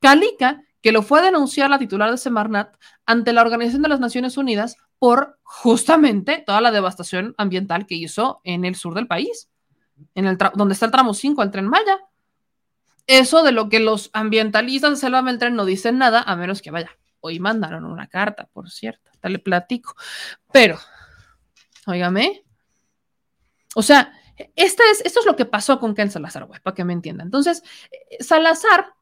Calica, 0.00 0.62
que 0.82 0.92
lo 0.92 1.02
fue 1.02 1.20
a 1.20 1.22
denunciar 1.22 1.70
la 1.70 1.78
titular 1.78 2.10
de 2.10 2.18
Semarnat 2.18 2.76
ante 3.06 3.32
la 3.32 3.40
Organización 3.40 3.82
de 3.82 3.88
las 3.88 4.00
Naciones 4.00 4.36
Unidas 4.36 4.76
por 5.04 5.38
justamente 5.42 6.42
toda 6.46 6.62
la 6.62 6.70
devastación 6.70 7.34
ambiental 7.36 7.84
que 7.84 7.94
hizo 7.94 8.40
en 8.42 8.64
el 8.64 8.74
sur 8.74 8.94
del 8.94 9.06
país, 9.06 9.50
en 10.14 10.38
donde 10.54 10.72
está 10.72 10.86
el 10.86 10.92
tramo 10.92 11.12
5 11.12 11.42
al 11.42 11.50
tren 11.50 11.68
Maya. 11.68 11.98
Eso 13.06 13.42
de 13.42 13.52
lo 13.52 13.68
que 13.68 13.80
los 13.80 14.08
ambientalistas 14.14 14.92
de 14.92 14.96
Selva 14.96 15.20
Beltrán 15.20 15.56
no 15.56 15.66
dicen 15.66 15.98
nada, 15.98 16.22
a 16.22 16.36
menos 16.36 16.62
que 16.62 16.70
vaya. 16.70 16.96
Hoy 17.20 17.38
mandaron 17.38 17.84
una 17.84 18.06
carta, 18.06 18.48
por 18.50 18.70
cierto, 18.70 19.10
te 19.20 19.28
le 19.28 19.38
platico. 19.38 19.94
Pero, 20.50 20.78
óigame, 21.86 22.42
o 23.74 23.82
sea, 23.82 24.18
es, 24.56 24.74
esto 25.04 25.20
es 25.20 25.26
lo 25.26 25.36
que 25.36 25.44
pasó 25.44 25.78
con 25.80 25.94
Ken 25.94 26.10
Salazar, 26.10 26.46
güey, 26.46 26.60
para 26.62 26.74
que 26.74 26.84
me 26.84 26.94
entiendan. 26.94 27.26
Entonces, 27.26 27.62
eh, 27.90 28.24
Salazar 28.24 28.94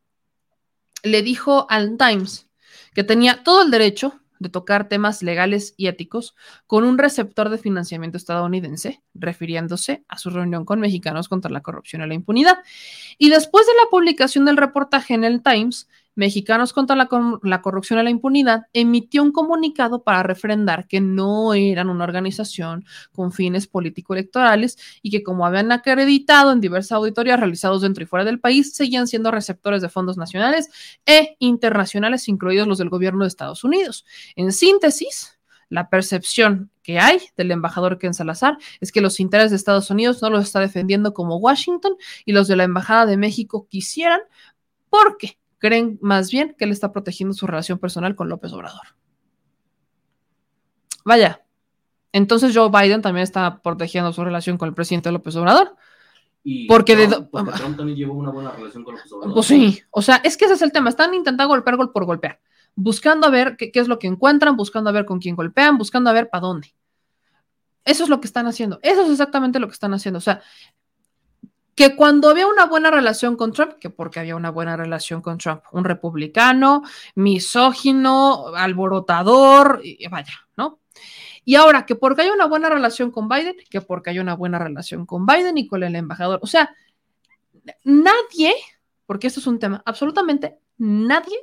le 1.05 1.23
dijo 1.23 1.65
al 1.71 1.97
Times 1.97 2.49
que 2.93 3.05
tenía 3.05 3.45
todo 3.45 3.63
el 3.63 3.71
derecho 3.71 4.22
de 4.43 4.49
tocar 4.51 4.89
temas 4.89 5.23
legales 5.23 5.75
y 5.77 5.87
éticos 5.87 6.35
con 6.67 6.85
un 6.85 6.99
receptor 6.99 7.49
de 7.49 7.59
financiamiento 7.59 8.17
estadounidense, 8.17 9.03
refiriéndose 9.15 10.05
a 10.09 10.19
su 10.19 10.31
reunión 10.31 10.65
con 10.65 10.81
mexicanos 10.81 11.29
contra 11.29 11.51
la 11.51 11.63
corrupción 11.63 12.03
y 12.03 12.07
la 12.07 12.15
impunidad. 12.15 12.59
Y 13.19 13.31
después 13.31 13.67
de 13.67 13.73
la 13.75 13.89
publicación 13.91 14.45
del 14.45 14.57
reportaje 14.57 15.15
en 15.15 15.25
el 15.25 15.43
Times, 15.43 15.89
Mexicanos 16.15 16.73
contra 16.73 16.97
la, 16.97 17.07
Corrupción 17.63 17.99
y 18.01 18.03
la 18.03 18.11
Impunidad 18.11 18.67
emitió 18.73 19.23
un 19.23 19.33
comunicado 19.33 20.03
para 20.03 20.23
refrendar 20.23 20.87
que 20.87 21.01
no 21.01 21.55
eran 21.55 21.89
una 21.89 22.05
organización 22.05 22.85
con 23.13 23.33
fines 23.33 23.67
político-electorales 23.67 24.77
y 25.03 25.11
que 25.11 25.23
como 25.23 25.47
habían 25.47 25.73
acreditado 25.73 26.53
en 26.53 26.61
diversas 26.61 26.93
auditorías 26.93 27.39
realizadas 27.39 27.81
dentro 27.81 28.05
y 28.05 28.07
fuera 28.07 28.25
del 28.25 28.41
país, 28.41 28.75
seguían 28.75 29.07
siendo 29.07 29.31
receptores 29.31 29.83
de 29.83 29.89
fondos 29.89 30.17
nacionales 30.17 30.69
e 31.07 31.37
internacionales, 31.39 32.29
incluidos 32.29 32.69
los 32.69 32.79
del 32.79 32.91
gobierno 32.91 33.25
de 33.25 33.29
Estados 33.29 33.65
Unidos. 33.65 34.05
En 34.37 34.53
síntesis, 34.53 35.39
la 35.73 35.89
percepción 35.89 36.71
que 36.83 36.99
hay 36.99 37.19
del 37.35 37.51
embajador 37.51 37.99
Ken 37.99 38.13
Salazar 38.13 38.59
es 38.83 38.93
que 38.93 39.01
los 39.01 39.21
intereses 39.21 39.53
de 39.53 39.57
Estados 39.57 39.91
Unidos 39.91 40.21
no 40.21 40.29
los 40.29 40.45
está 40.45 40.61
defendiendo 40.61 41.15
como 41.15 41.37
Washington 41.37 41.97
y 42.27 42.33
los 42.33 42.47
de 42.47 42.57
la 42.57 42.65
Embajada 42.65 43.07
de 43.07 43.17
México 43.17 43.67
quisieran, 43.71 44.21
porque 44.91 45.39
creen 45.63 45.97
más 46.03 46.33
bien 46.33 46.57
que 46.59 46.65
él 46.65 46.73
está 46.73 46.93
protegiendo 46.93 47.33
su 47.35 47.47
relación 47.47 47.79
personal 47.79 48.17
con 48.17 48.29
López 48.29 48.53
Obrador. 48.53 48.83
Vaya, 51.05 51.41
entonces 52.11 52.53
Joe 52.55 52.69
Biden 52.69 53.01
también 53.01 53.23
está 53.23 53.63
protegiendo 53.63 54.13
su 54.13 54.25
relación 54.25 54.59
con 54.59 54.69
el 54.69 54.75
presidente 54.75 55.13
López 55.13 55.37
Obrador. 55.37 55.77
porque, 56.67 56.97
Trump, 57.07 57.77
también 57.77 57.97
llevó 57.97 58.15
una 58.15 58.31
buena 58.31 58.51
relación 58.51 58.83
con 58.83 58.97
López 58.97 59.13
Obrador. 59.13 59.35
Pues 59.35 59.47
sí, 59.47 59.81
o 59.93 60.03
sea, 60.03 60.17
es 60.25 60.37
que 60.37 60.47
ese 60.47 60.55
es 60.55 60.63
el 60.63 60.73
tema. 60.73 60.91
Están 60.91 61.15
intentando 61.15 61.49
golpear 61.49 61.77
gol 61.77 61.93
por 61.93 62.07
golpear. 62.07 62.41
buscando 62.75 63.29
a 63.29 63.31
ver 63.31 63.57
qué, 63.57 63.71
qué 63.71 63.79
es 63.79 63.87
lo 63.87 64.01
que 64.01 64.09
encuentran, 64.09 64.57
buscando 64.57 64.91
a 64.91 64.93
ver 64.93 65.05
con 65.05 65.21
quién 65.21 65.37
golpean, 65.37 65.79
buscando 65.79 66.11
a 66.11 66.13
ver 66.13 66.29
para 66.29 66.41
dónde. 66.41 66.75
Eso 67.85 68.03
es 68.03 68.11
lo 68.11 68.21
que 68.21 68.27
están 68.27 68.49
haciendo. 68.49 68.81
Eso 68.83 69.03
es 69.03 69.11
exactamente 69.11 69.61
lo 69.61 69.69
que 69.69 69.75
están 69.75 69.95
haciendo. 69.95 70.19
O 70.19 70.23
sea, 70.23 70.43
que 71.75 71.97
cuando 71.97 72.29
había 72.29 72.47
una 72.47 72.67
buena 72.67 72.91
relación 72.91 73.37
con 73.37 73.53
Trump, 73.53 73.75
que 73.81 73.91
porque 73.91 74.21
había 74.21 74.37
una 74.37 74.51
buena 74.51 74.77
relación 74.77 75.23
con 75.23 75.39
Trump, 75.39 75.63
un 75.73 75.85
republicano, 75.85 76.83
misógino, 77.15 78.49
alborotador, 78.55 79.81
y 79.83 80.07
vaya, 80.09 80.35
¿no? 80.57 80.81
Y 81.45 81.57
ahora 81.57 81.87
que 81.87 81.97
porque 81.97 82.23
hay 82.23 82.31
una 82.31 82.47
buena 82.47 82.69
relación 82.69 83.11
con 83.11 83.29
Biden, 83.29 83.57
que 83.71 83.81
porque 83.81 84.11
hay 84.11 84.19
una 84.19 84.35
buena 84.35 84.59
relación 84.59 85.07
con 85.07 85.27
Biden 85.27 85.59
y 85.59 85.67
con 85.67 85.83
el 85.83 85.97
embajador. 85.97 86.39
O 86.43 86.47
sea, 86.47 86.75
nadie, 87.85 88.55
porque 89.07 89.27
esto 89.27 89.41
es 89.41 89.47
un 89.47 89.59
tema, 89.59 89.83
absolutamente 89.85 90.59
nadie 90.79 91.37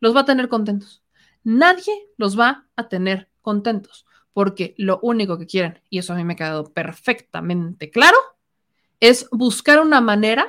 los 0.00 0.14
va 0.14 0.20
a 0.20 0.24
tener 0.24 0.48
contentos. 0.48 1.02
Nadie 1.44 2.08
los 2.18 2.38
va 2.38 2.66
a 2.76 2.88
tener 2.88 3.28
contentos, 3.40 4.06
porque 4.32 4.74
lo 4.78 5.00
único 5.02 5.38
que 5.38 5.46
quieren, 5.46 5.80
y 5.90 5.98
eso 5.98 6.12
a 6.12 6.16
mí 6.16 6.24
me 6.24 6.34
ha 6.34 6.36
quedado 6.36 6.72
perfectamente 6.72 7.90
claro, 7.90 8.16
es 9.02 9.28
buscar 9.32 9.80
una 9.80 10.00
manera 10.00 10.46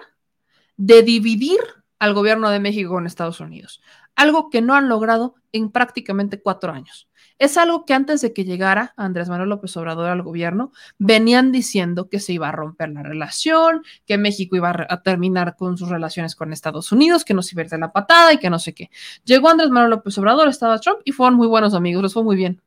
de 0.77 1.01
dividir 1.01 1.57
al 1.97 2.13
gobierno 2.13 2.51
de 2.51 2.59
México 2.59 2.91
con 2.91 3.07
Estados 3.07 3.39
Unidos, 3.39 3.81
algo 4.15 4.51
que 4.51 4.61
no 4.61 4.75
han 4.75 4.89
logrado 4.89 5.33
en 5.51 5.71
prácticamente 5.71 6.39
cuatro 6.39 6.71
años. 6.71 7.09
Es 7.39 7.57
algo 7.57 7.83
que 7.83 7.95
antes 7.95 8.21
de 8.21 8.31
que 8.31 8.45
llegara 8.45 8.93
Andrés 8.95 9.27
Manuel 9.27 9.49
López 9.49 9.75
Obrador 9.75 10.07
al 10.07 10.21
gobierno, 10.21 10.71
venían 10.99 11.51
diciendo 11.51 12.09
que 12.09 12.19
se 12.19 12.33
iba 12.33 12.47
a 12.47 12.51
romper 12.51 12.89
la 12.89 13.01
relación, 13.01 13.81
que 14.05 14.19
México 14.19 14.55
iba 14.55 14.69
a, 14.87 15.01
terminar 15.01 15.55
con 15.55 15.75
sus 15.75 15.89
relaciones 15.89 16.35
con 16.35 16.53
Estados 16.53 16.91
Unidos, 16.91 17.25
que 17.25 17.33
no 17.33 17.41
se 17.41 17.55
iba 17.55 17.63
a 17.63 17.65
ir 17.65 17.71
de 17.71 17.79
la 17.79 17.91
patada 17.91 18.33
y 18.33 18.37
que 18.37 18.51
no 18.51 18.59
sé 18.59 18.75
qué. 18.75 18.91
Llegó 19.23 19.49
Andrés 19.49 19.71
Manuel 19.71 19.89
López 19.89 20.15
Obrador, 20.19 20.47
estaba 20.47 20.77
Trump 20.77 20.99
y 21.05 21.11
fueron 21.11 21.37
muy 21.37 21.47
buenos 21.47 21.73
amigos, 21.73 22.03
les 22.03 22.13
fue 22.13 22.23
muy 22.23 22.35
bien. 22.35 22.61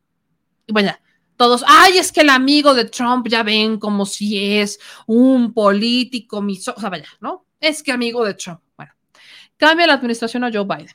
Y 0.66 0.72
vaya, 0.72 1.00
todos, 1.36 1.64
ay, 1.66 1.98
es 1.98 2.12
que 2.12 2.22
el 2.22 2.30
amigo 2.30 2.74
de 2.74 2.86
Trump 2.86 3.26
ya 3.28 3.42
ven 3.42 3.78
como 3.78 4.06
si 4.06 4.58
es 4.58 4.78
un 5.06 5.52
político, 5.52 6.42
miso, 6.42 6.74
o 6.76 6.80
sea, 6.80 6.90
vaya, 6.90 7.08
¿no? 7.20 7.46
Es 7.60 7.82
que 7.82 7.92
amigo 7.92 8.24
de 8.24 8.34
Trump. 8.34 8.60
Bueno, 8.76 8.92
cambia 9.56 9.86
la 9.86 9.94
administración 9.94 10.44
a 10.44 10.50
Joe 10.52 10.64
Biden. 10.64 10.94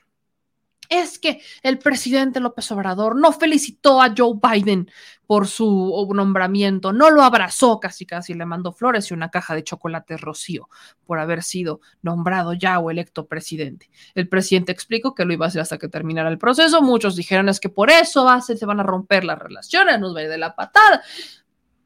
Es 0.92 1.20
que 1.20 1.42
el 1.64 1.80
presidente 1.80 2.42
López 2.42 2.70
Obrador 2.74 3.16
no 3.16 3.32
felicitó 3.32 4.02
a 4.02 4.14
Joe 4.16 4.38
Biden 4.44 4.92
por 5.26 5.48
su 5.48 6.06
nombramiento, 6.14 6.92
no 6.92 7.10
lo 7.10 7.24
abrazó 7.24 7.80
casi 7.80 8.06
casi, 8.06 8.34
le 8.34 8.46
mandó 8.46 8.74
flores 8.74 9.10
y 9.10 9.14
una 9.14 9.30
caja 9.30 9.56
de 9.56 9.64
chocolate 9.64 10.18
rocío 10.18 10.68
por 11.06 11.20
haber 11.20 11.44
sido 11.44 11.80
nombrado 12.02 12.52
ya 12.52 12.78
o 12.80 12.92
electo 12.92 13.26
presidente. 13.26 13.90
El 14.16 14.28
presidente 14.28 14.74
explicó 14.74 15.16
que 15.16 15.24
lo 15.24 15.32
iba 15.32 15.46
a 15.46 15.48
hacer 15.48 15.62
hasta 15.62 15.78
que 15.78 15.88
terminara 15.88 16.28
el 16.28 16.38
proceso. 16.38 16.82
Muchos 16.82 17.16
dijeron 17.16 17.48
es 17.48 17.62
que 17.62 17.70
por 17.70 17.90
eso 17.90 18.26
va 18.26 18.42
se 18.42 18.66
van 18.66 18.82
a 18.82 18.84
romper 18.84 19.24
las 19.24 19.40
relaciones, 19.40 19.98
nos 19.98 20.14
va 20.14 20.20
a 20.20 20.24
ir 20.24 20.30
de 20.30 20.38
la 20.38 20.54
patada. 20.58 21.02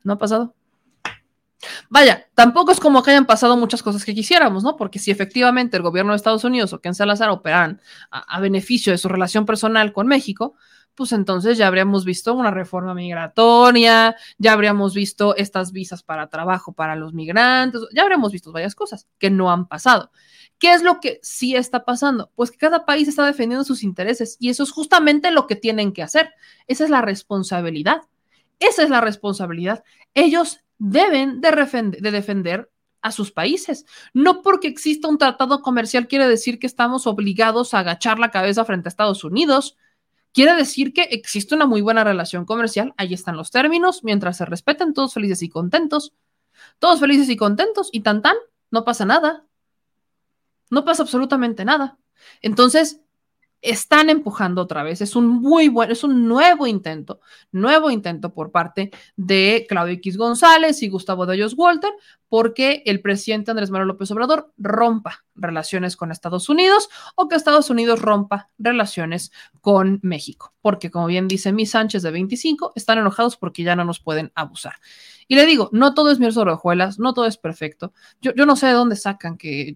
No 0.04 0.14
ha 0.14 0.18
pasado. 0.18 0.56
Vaya, 1.90 2.28
tampoco 2.34 2.72
es 2.72 2.80
como 2.80 3.04
que 3.04 3.12
hayan 3.12 3.26
pasado 3.26 3.58
muchas 3.58 3.84
cosas 3.84 4.06
que 4.06 4.14
quisiéramos, 4.14 4.64
¿no? 4.64 4.76
Porque 4.76 5.00
si 5.00 5.12
efectivamente 5.12 5.78
el 5.78 5.84
gobierno 5.84 6.12
de 6.12 6.18
Estados 6.18 6.44
Unidos 6.44 6.74
o 6.74 6.80
Ken 6.80 6.96
Salazar 6.96 7.30
operan 7.30 7.82
a, 8.12 8.20
a, 8.20 8.40
beneficio 8.40 8.92
de 8.92 8.98
su 8.98 9.08
relación 9.08 9.46
personal 9.46 9.94
con 9.94 10.08
México, 10.08 10.56
pues 10.96 11.12
entonces 11.12 11.58
ya 11.58 11.68
habríamos 11.68 12.06
visto 12.06 12.34
una 12.34 12.52
reforma 12.52 12.94
migratoria, 12.94 14.16
ya 14.38 14.54
habríamos 14.54 14.94
visto 14.94 15.36
estas 15.36 15.72
visas 15.72 16.04
para 16.04 16.28
trabajo 16.28 16.74
para 16.74 16.96
los 16.96 17.14
migrantes, 17.14 17.82
ya 17.94 18.04
habríamos 18.04 18.32
visto 18.32 18.52
varias 18.52 18.76
cosas 18.76 19.08
que 19.20 19.30
no 19.30 19.52
han 19.52 19.68
pasado. 19.68 20.12
¿Qué 20.58 20.74
es 20.74 20.84
lo 20.84 21.02
que 21.02 21.20
sí 21.22 21.56
está 21.56 21.84
pasando? 21.84 22.32
Pues 22.36 22.50
que 22.50 22.58
cada 22.58 22.86
país 22.86 23.08
está 23.08 23.26
defendiendo 23.26 23.66
sus 23.66 23.84
intereses 23.84 24.38
y 24.40 24.50
eso 24.50 24.64
es 24.64 24.72
justamente 24.72 25.32
lo 25.32 25.48
que 25.48 25.58
tienen 25.58 25.92
que 25.92 26.02
hacer. 26.02 26.34
Esa 26.68 26.86
es 26.86 26.90
la 26.90 27.02
responsabilidad. 27.02 28.02
Esa 28.60 28.84
es 28.84 28.90
la 28.90 29.02
responsabilidad. 29.02 29.84
Ellos 30.14 30.62
deben 30.78 31.42
de, 31.42 31.98
de 32.00 32.12
defender 32.12 32.70
a 33.02 33.12
sus 33.12 33.32
países. 33.32 33.86
No 34.14 34.42
porque 34.42 34.68
exista 34.68 35.08
un 35.08 35.20
tratado 35.20 35.62
comercial 35.62 36.08
quiere 36.08 36.28
decir 36.28 36.58
que 36.58 36.68
estamos 36.68 37.06
obligados 37.06 37.74
a 37.74 37.80
agachar 37.80 38.18
la 38.18 38.32
cabeza 38.32 38.66
frente 38.66 38.88
a 38.88 38.90
Estados 38.90 39.24
Unidos. 39.24 39.78
Quiere 40.34 40.56
decir 40.56 40.92
que 40.92 41.04
existe 41.04 41.54
una 41.54 41.68
muy 41.68 41.82
buena 41.82 42.04
relación 42.04 42.46
comercial, 42.46 42.94
ahí 42.98 43.14
están 43.14 43.38
los 43.38 43.52
términos, 43.52 44.04
mientras 44.04 44.38
se 44.38 44.46
respeten, 44.46 44.94
todos 44.94 45.14
felices 45.14 45.44
y 45.44 45.50
contentos. 45.50 46.14
Todos 46.80 47.00
felices 47.00 47.30
y 47.30 47.38
contentos, 47.38 47.90
y 47.92 48.02
tan 48.02 48.22
tan, 48.22 48.36
no 48.72 48.84
pasa 48.84 49.06
nada. 49.06 49.46
No 50.72 50.84
pasa 50.84 51.04
absolutamente 51.04 51.64
nada. 51.64 52.00
Entonces, 52.42 53.02
están 53.62 54.10
empujando 54.10 54.62
otra 54.62 54.84
vez. 54.84 55.02
Es 55.02 55.16
un 55.16 55.28
muy 55.28 55.68
buen, 55.70 55.92
es 55.92 56.04
un 56.04 56.28
nuevo 56.28 56.68
intento, 56.68 57.20
nuevo 57.52 57.90
intento 57.90 58.34
por 58.34 58.52
parte 58.52 58.92
de 59.16 59.66
Claudio 59.68 59.96
X 59.96 60.18
González 60.18 60.82
y 60.84 60.90
Gustavo 60.90 61.26
de 61.26 61.46
Walter, 61.56 61.92
porque 62.30 62.84
el 62.86 63.02
presidente 63.02 63.52
Andrés 63.52 63.72
Manuel 63.72 63.90
López 63.90 64.12
Obrador 64.12 64.52
rompa 64.58 65.26
relaciones 65.36 65.96
con 65.96 66.12
Estados 66.12 66.50
Unidos 66.50 66.90
o 67.16 67.28
que 67.28 67.36
Estados 67.36 67.70
Unidos 67.70 68.02
rompa 68.02 68.50
relaciones 68.58 69.32
con 69.62 70.00
México. 70.02 70.54
Porque, 70.62 70.92
como 70.92 71.08
bien 71.08 71.28
dice 71.28 71.52
mi 71.52 71.66
Sánchez 71.66 72.04
de 72.04 72.12
25, 72.12 72.74
están 72.76 72.98
enojados 72.98 73.38
porque 73.38 73.64
ya 73.64 73.76
no 73.76 73.86
nos 73.86 74.00
pueden 74.00 74.32
abusar. 74.36 74.76
Y 75.28 75.36
le 75.36 75.46
digo, 75.46 75.70
no 75.72 75.94
todo 75.94 76.12
es 76.12 76.20
miel 76.20 76.34
sobre 76.34 76.52
hojuelas, 76.52 77.00
no 77.00 77.14
todo 77.14 77.26
es 77.26 77.38
perfecto. 77.38 77.94
Yo, 78.22 78.34
yo 78.36 78.46
no 78.46 78.56
sé 78.56 78.68
de 78.68 78.74
dónde 78.74 78.96
sacan 78.96 79.38
que, 79.38 79.76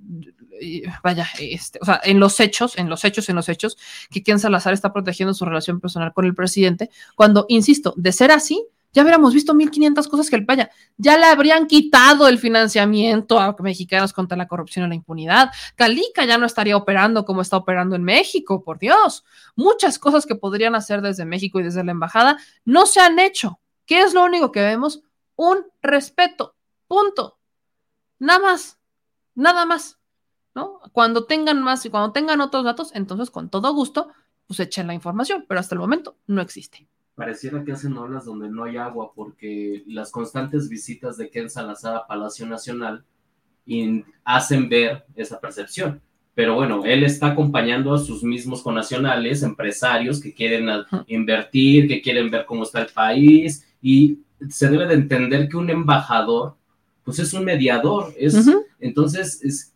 vaya, 1.04 1.28
este, 1.40 1.80
o 1.82 1.86
sea, 1.86 2.00
en 2.04 2.20
los 2.20 2.40
hechos, 2.40 2.78
en 2.78 2.90
los 2.90 3.04
hechos, 3.04 3.30
en 3.30 3.36
los 3.36 3.50
hechos, 3.50 3.78
que 4.10 4.24
Ken 4.24 4.40
Salazar 4.40 4.74
está 4.74 4.94
protegiendo 4.94 5.34
su 5.34 5.46
relación 5.46 5.80
personal 5.80 6.14
con 6.14 6.26
el 6.26 6.36
presidente, 6.36 6.90
cuando, 7.16 7.46
insisto, 7.50 7.94
de 7.98 8.12
ser 8.12 8.32
así, 8.32 8.66
ya 8.92 9.04
hubiéramos 9.04 9.34
visto 9.34 9.54
1500 9.54 10.08
cosas 10.08 10.30
que 10.30 10.36
el 10.36 10.46
vaya, 10.46 10.72
ya 10.98 11.18
le 11.18 11.26
habrían 11.26 11.68
quitado 11.68 12.28
el 12.28 12.40
financiamiento 12.40 13.40
a 13.40 13.56
mexicanos 13.60 14.14
contra 14.14 14.36
la 14.36 14.48
corrupción 14.48 14.86
y 14.86 14.90
la 14.90 14.96
impunidad. 14.96 15.52
Calica 15.76 16.26
ya 16.26 16.40
no 16.40 16.48
estaría 16.48 16.76
operando 16.76 17.24
como 17.24 17.42
está 17.42 17.58
operando 17.58 17.96
en 17.96 18.04
México, 18.04 18.64
por 18.64 18.80
Dios. 18.80 19.24
Muchas 19.56 20.00
cosas 20.00 20.26
que 20.26 20.36
podrían 20.36 20.74
hacer 20.74 21.02
desde 21.02 21.26
México 21.26 21.60
y 21.60 21.64
desde 21.64 21.84
la 21.84 21.92
embajada 21.92 22.38
no 22.66 22.88
se 22.88 23.00
han 23.00 23.20
hecho. 23.20 23.60
¿Qué 23.86 24.02
es 24.02 24.14
lo 24.14 24.24
único 24.24 24.52
que 24.52 24.62
vemos? 24.62 25.04
Un 25.40 25.66
respeto, 25.82 26.54
punto. 26.86 27.38
Nada 28.20 28.40
más, 28.40 28.78
nada 29.36 29.66
más, 29.66 29.98
¿no? 30.54 30.82
Cuando 30.92 31.24
tengan 31.24 31.64
más 31.64 31.86
y 31.86 31.90
cuando 31.90 32.12
tengan 32.12 32.42
otros 32.42 32.66
datos, 32.66 32.92
entonces 32.94 33.32
con 33.32 33.50
todo 33.50 33.74
gusto, 33.74 34.10
pues 34.48 34.60
echen 34.60 34.88
la 34.88 34.94
información, 34.94 35.46
pero 35.48 35.62
hasta 35.62 35.76
el 35.76 35.80
momento 35.80 36.18
no 36.28 36.42
existe. 36.42 36.90
Pareciera 37.16 37.64
que 37.64 37.72
hacen 37.72 37.98
olas 37.98 38.26
donde 38.26 38.50
no 38.50 38.66
hay 38.66 38.76
agua 38.76 39.14
porque 39.16 39.84
las 39.88 40.12
constantes 40.12 40.68
visitas 40.68 41.16
de 41.16 41.30
Ken 41.30 41.50
Salazar 41.50 41.96
a 41.96 42.06
Palacio 42.06 42.46
Nacional 42.46 43.06
hacen 44.26 44.68
ver 44.68 45.06
esa 45.16 45.40
percepción. 45.40 46.02
Pero 46.34 46.56
bueno, 46.56 46.84
él 46.84 47.04
está 47.04 47.28
acompañando 47.28 47.94
a 47.94 47.98
sus 47.98 48.24
mismos 48.24 48.62
conacionales, 48.62 49.42
empresarios 49.44 50.20
que 50.20 50.34
quieren 50.34 50.68
invertir, 51.08 51.88
que 51.88 52.02
quieren 52.02 52.30
ver 52.30 52.46
cómo 52.46 52.64
está 52.64 52.82
el 52.82 52.88
país 52.88 53.66
y 53.82 54.20
se 54.50 54.70
debe 54.70 54.88
de 54.88 54.94
entender 54.94 55.50
que 55.50 55.58
un 55.58 55.70
embajador, 55.70 56.56
pues 57.04 57.20
es 57.20 57.34
un 57.34 57.44
mediador, 57.44 58.14
es, 58.18 58.34
uh 58.36 58.52
-huh. 58.52 58.64
entonces, 58.80 59.44
es, 59.44 59.74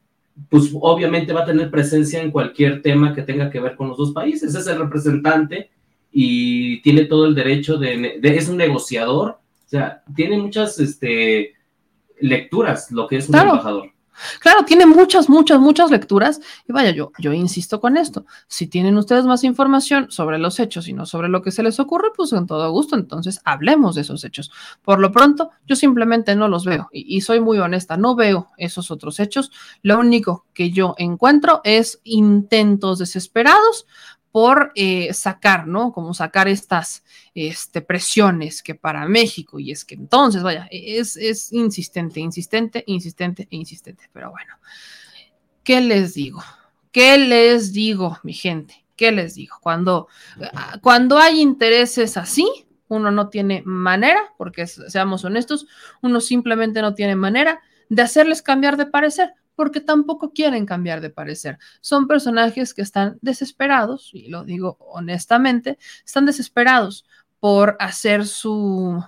pues 0.50 0.72
obviamente 0.74 1.34
va 1.34 1.42
a 1.42 1.46
tener 1.46 1.70
presencia 1.70 2.22
en 2.22 2.32
cualquier 2.32 2.82
tema 2.82 3.14
que 3.14 3.22
tenga 3.22 3.50
que 3.50 3.60
ver 3.60 3.76
con 3.76 3.90
los 3.90 3.98
dos 3.98 4.12
países, 4.12 4.56
es 4.56 4.68
el 4.68 4.80
representante 4.80 5.70
y 6.12 6.82
tiene 6.82 7.06
todo 7.06 7.26
el 7.26 7.36
derecho 7.36 7.78
de, 7.78 8.20
de 8.22 8.38
es 8.38 8.50
un 8.50 8.58
negociador, 8.58 9.32
o 9.32 9.70
sea, 9.70 10.04
tiene 10.16 10.38
muchas 10.38 10.80
este, 10.80 11.54
lecturas 12.20 12.92
lo 12.92 13.08
que 13.08 13.18
es 13.18 13.28
un 13.28 13.34
claro. 13.34 13.52
embajador. 13.52 13.93
Claro, 14.40 14.66
tiene 14.66 14.86
muchas, 14.86 15.30
muchas, 15.30 15.60
muchas 15.60 15.92
lecturas. 15.92 16.40
Y 16.68 16.72
vaya, 16.72 16.92
yo, 16.92 17.12
yo 17.18 17.34
insisto 17.34 17.80
con 17.80 17.98
esto. 17.98 18.26
Si 18.48 18.68
tienen 18.68 18.98
ustedes 18.98 19.26
más 19.26 19.44
información 19.44 20.12
sobre 20.12 20.38
los 20.38 20.60
hechos 20.60 20.88
y 20.88 20.94
no 20.94 21.06
sobre 21.06 21.30
lo 21.30 21.42
que 21.42 21.52
se 21.52 21.64
les 21.64 21.80
ocurre, 21.80 22.10
pues 22.16 22.30
con 22.32 22.48
todo 22.48 22.72
gusto, 22.72 22.96
entonces 22.96 23.42
hablemos 23.46 23.96
de 23.96 24.02
esos 24.02 24.24
hechos. 24.24 24.52
Por 24.82 25.00
lo 25.00 25.12
pronto, 25.12 25.52
yo 25.66 25.76
simplemente 25.76 26.36
no 26.36 26.48
los 26.48 26.66
veo. 26.66 26.90
Y, 26.92 27.18
y 27.18 27.22
soy 27.22 27.40
muy 27.40 27.60
honesta, 27.60 27.98
no 27.98 28.16
veo 28.16 28.50
esos 28.58 28.92
otros 28.92 29.20
hechos. 29.20 29.52
Lo 29.82 30.00
único 30.00 30.46
que 30.54 30.72
yo 30.72 30.96
encuentro 30.98 31.62
es 31.64 32.00
intentos 32.04 33.00
desesperados 33.00 33.86
por 34.34 34.72
eh, 34.74 35.14
sacar, 35.14 35.68
¿no? 35.68 35.94
Como 35.94 36.16
sacar 36.16 36.48
estas 36.48 37.04
este, 37.36 37.84
presiones 37.84 38.64
que 38.64 38.74
para 38.74 39.08
México, 39.08 39.60
y 39.60 39.70
es 39.70 39.86
que 39.86 39.94
entonces, 39.94 40.42
vaya, 40.42 40.68
es, 40.72 41.18
es 41.18 41.54
insistente, 41.54 42.20
insistente, 42.20 42.84
insistente 42.88 43.48
e 43.52 43.58
insistente, 43.58 44.10
pero 44.12 44.32
bueno, 44.32 44.56
¿qué 45.64 45.82
les 45.82 46.16
digo? 46.16 46.42
¿Qué 46.92 47.20
les 47.20 47.74
digo, 47.74 48.18
mi 48.24 48.34
gente? 48.34 48.84
¿Qué 48.96 49.12
les 49.12 49.36
digo? 49.36 49.58
Cuando, 49.62 50.08
cuando 50.82 51.20
hay 51.20 51.40
intereses 51.40 52.18
así, 52.18 52.50
uno 52.88 53.12
no 53.12 53.30
tiene 53.30 53.62
manera, 53.68 54.34
porque 54.40 54.66
seamos 54.66 55.24
honestos, 55.26 55.68
uno 56.02 56.20
simplemente 56.20 56.82
no 56.82 56.96
tiene 56.96 57.16
manera 57.16 57.62
de 57.88 58.02
hacerles 58.02 58.42
cambiar 58.42 58.78
de 58.78 58.88
parecer, 58.88 59.36
porque 59.56 59.82
tampoco 59.82 60.32
quieren 60.32 60.66
cambiar 60.66 61.02
de 61.02 61.10
parecer. 61.10 61.58
Son 61.82 62.08
personajes 62.08 62.74
que 62.74 62.82
están 62.82 63.18
desesperados, 63.22 64.10
y 64.14 64.30
lo 64.30 64.44
digo 64.44 64.78
honestamente, 64.80 65.78
están 66.06 66.26
desesperados 66.26 67.06
por 67.40 67.76
hacer 67.80 68.26
su 68.26 69.04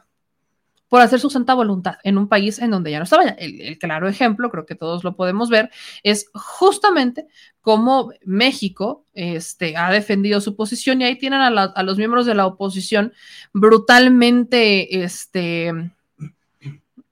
por 0.88 1.02
hacer 1.02 1.20
su 1.20 1.30
santa 1.30 1.54
voluntad 1.54 1.96
en 2.04 2.18
un 2.18 2.30
país 2.30 2.60
en 2.60 2.72
donde 2.72 2.92
ya 2.92 3.00
no 3.00 3.04
estaba. 3.04 3.24
El, 3.24 3.78
claro 3.80 4.08
ejemplo, 4.08 4.50
creo 4.50 4.66
que 4.66 4.76
todos 4.76 5.04
lo 5.04 5.16
podemos 5.16 5.50
ver, 5.50 5.72
es 6.04 6.30
justamente 6.34 7.28
cómo 7.62 8.12
México 8.24 9.04
este, 9.14 9.76
ha 9.76 9.92
defendido 9.92 10.42
su 10.42 10.56
posición 10.56 11.02
y 11.02 11.06
ahí 11.06 11.18
tienen 11.18 11.42
a, 11.42 11.50
la, 11.50 11.64
a 11.64 11.84
los 11.84 11.98
miembros 11.98 12.26
de 12.26 12.36
la 12.36 12.46
oposición 12.46 13.14
brutalmente, 13.52 15.04
este, 15.04 15.74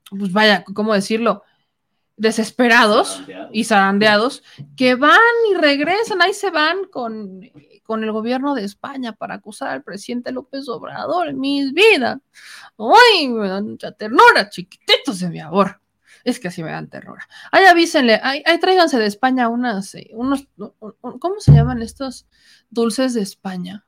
pues 0.08 0.32
vaya, 0.32 0.64
¿cómo 0.72 0.94
decirlo? 0.94 1.42
Desesperados 2.16 3.08
Zarandeados. 3.08 3.50
y 3.52 3.64
zarandeados 3.64 4.42
que 4.76 4.94
van 4.94 5.20
y 5.50 5.54
regresan, 5.54 6.22
ahí 6.22 6.32
se 6.32 6.50
van 6.50 6.84
con, 6.90 7.40
con 7.82 8.04
el 8.04 8.12
gobierno 8.12 8.54
de 8.54 8.64
España 8.64 9.12
para 9.12 9.34
acusar 9.34 9.70
al 9.70 9.82
presidente 9.82 10.32
López 10.32 10.68
Obrador, 10.68 11.32
mis 11.34 11.72
vidas. 11.72 12.18
Ay, 12.78 13.28
me 13.28 13.48
dan 13.48 13.68
mucha 13.68 13.92
ternura, 13.92 14.48
chiquititos 14.48 15.20
de 15.20 15.30
mi 15.30 15.40
amor. 15.40 15.80
Es 16.24 16.40
que 16.40 16.48
así 16.48 16.62
me 16.62 16.70
dan 16.70 16.88
ternura. 16.88 17.28
Ay, 17.52 17.66
avísenle, 17.66 18.18
ay, 18.22 18.42
tráiganse 18.58 18.98
de 18.98 19.06
España 19.06 19.48
unas, 19.48 19.94
eh, 19.94 20.10
unos, 20.14 20.48
¿cómo 20.98 21.38
se 21.38 21.52
llaman 21.52 21.82
estos 21.82 22.26
dulces 22.70 23.12
de 23.12 23.20
España? 23.20 23.84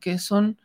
Que 0.00 0.18
son 0.18 0.58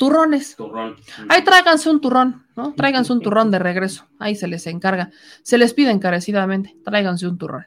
turrones. 0.00 0.56
Turrón. 0.56 0.96
Ahí 1.28 1.44
tráiganse 1.44 1.90
un 1.90 2.00
turrón, 2.00 2.46
¿no? 2.56 2.72
Tráiganse 2.74 3.12
un 3.12 3.20
turrón 3.20 3.50
de 3.50 3.58
regreso. 3.58 4.08
Ahí 4.18 4.34
se 4.34 4.48
les 4.48 4.66
encarga. 4.66 5.10
Se 5.42 5.58
les 5.58 5.74
pide 5.74 5.90
encarecidamente. 5.90 6.74
Tráiganse 6.84 7.26
un 7.28 7.36
turrón. 7.36 7.66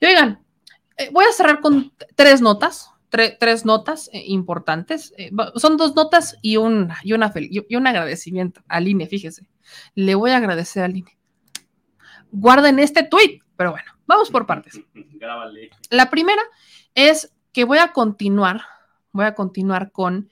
Y 0.00 0.06
oigan, 0.06 0.42
eh, 0.96 1.08
voy 1.12 1.24
a 1.24 1.32
cerrar 1.32 1.60
con 1.60 1.92
tres 2.16 2.40
notas. 2.42 2.90
tre- 3.10 3.36
tres 3.38 3.64
notas 3.64 4.10
eh, 4.12 4.24
importantes. 4.26 5.14
Eh, 5.16 5.30
son 5.54 5.76
dos 5.76 5.94
notas 5.94 6.36
y 6.42 6.56
un, 6.56 6.90
y, 7.04 7.12
una 7.12 7.32
y 7.34 7.76
un 7.76 7.86
agradecimiento 7.86 8.60
al 8.68 8.88
INE, 8.88 9.06
fíjese. 9.06 9.46
Le 9.94 10.16
voy 10.16 10.32
a 10.32 10.38
agradecer 10.38 10.82
al 10.82 10.96
INE. 10.96 11.16
Guarden 12.32 12.78
este 12.80 13.04
tweet, 13.04 13.38
pero 13.56 13.70
bueno, 13.70 13.90
vamos 14.06 14.30
por 14.30 14.46
partes. 14.46 14.80
Grábale. 14.94 15.70
La 15.90 16.10
primera 16.10 16.42
es 16.94 17.32
que 17.52 17.64
voy 17.64 17.78
a 17.78 17.92
continuar, 17.92 18.62
voy 19.12 19.24
a 19.26 19.34
continuar 19.34 19.90
con 19.92 20.28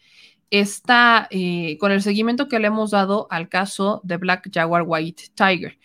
esta, 0.50 1.26
eh, 1.30 1.76
con 1.78 1.92
el 1.92 2.02
seguimiento 2.02 2.48
que 2.48 2.58
le 2.58 2.68
hemos 2.68 2.90
dado 2.92 3.26
al 3.30 3.48
caso 3.48 4.00
de 4.04 4.16
Black 4.16 4.50
Jaguar 4.52 4.84
White 4.86 5.24
Tiger. 5.34 5.78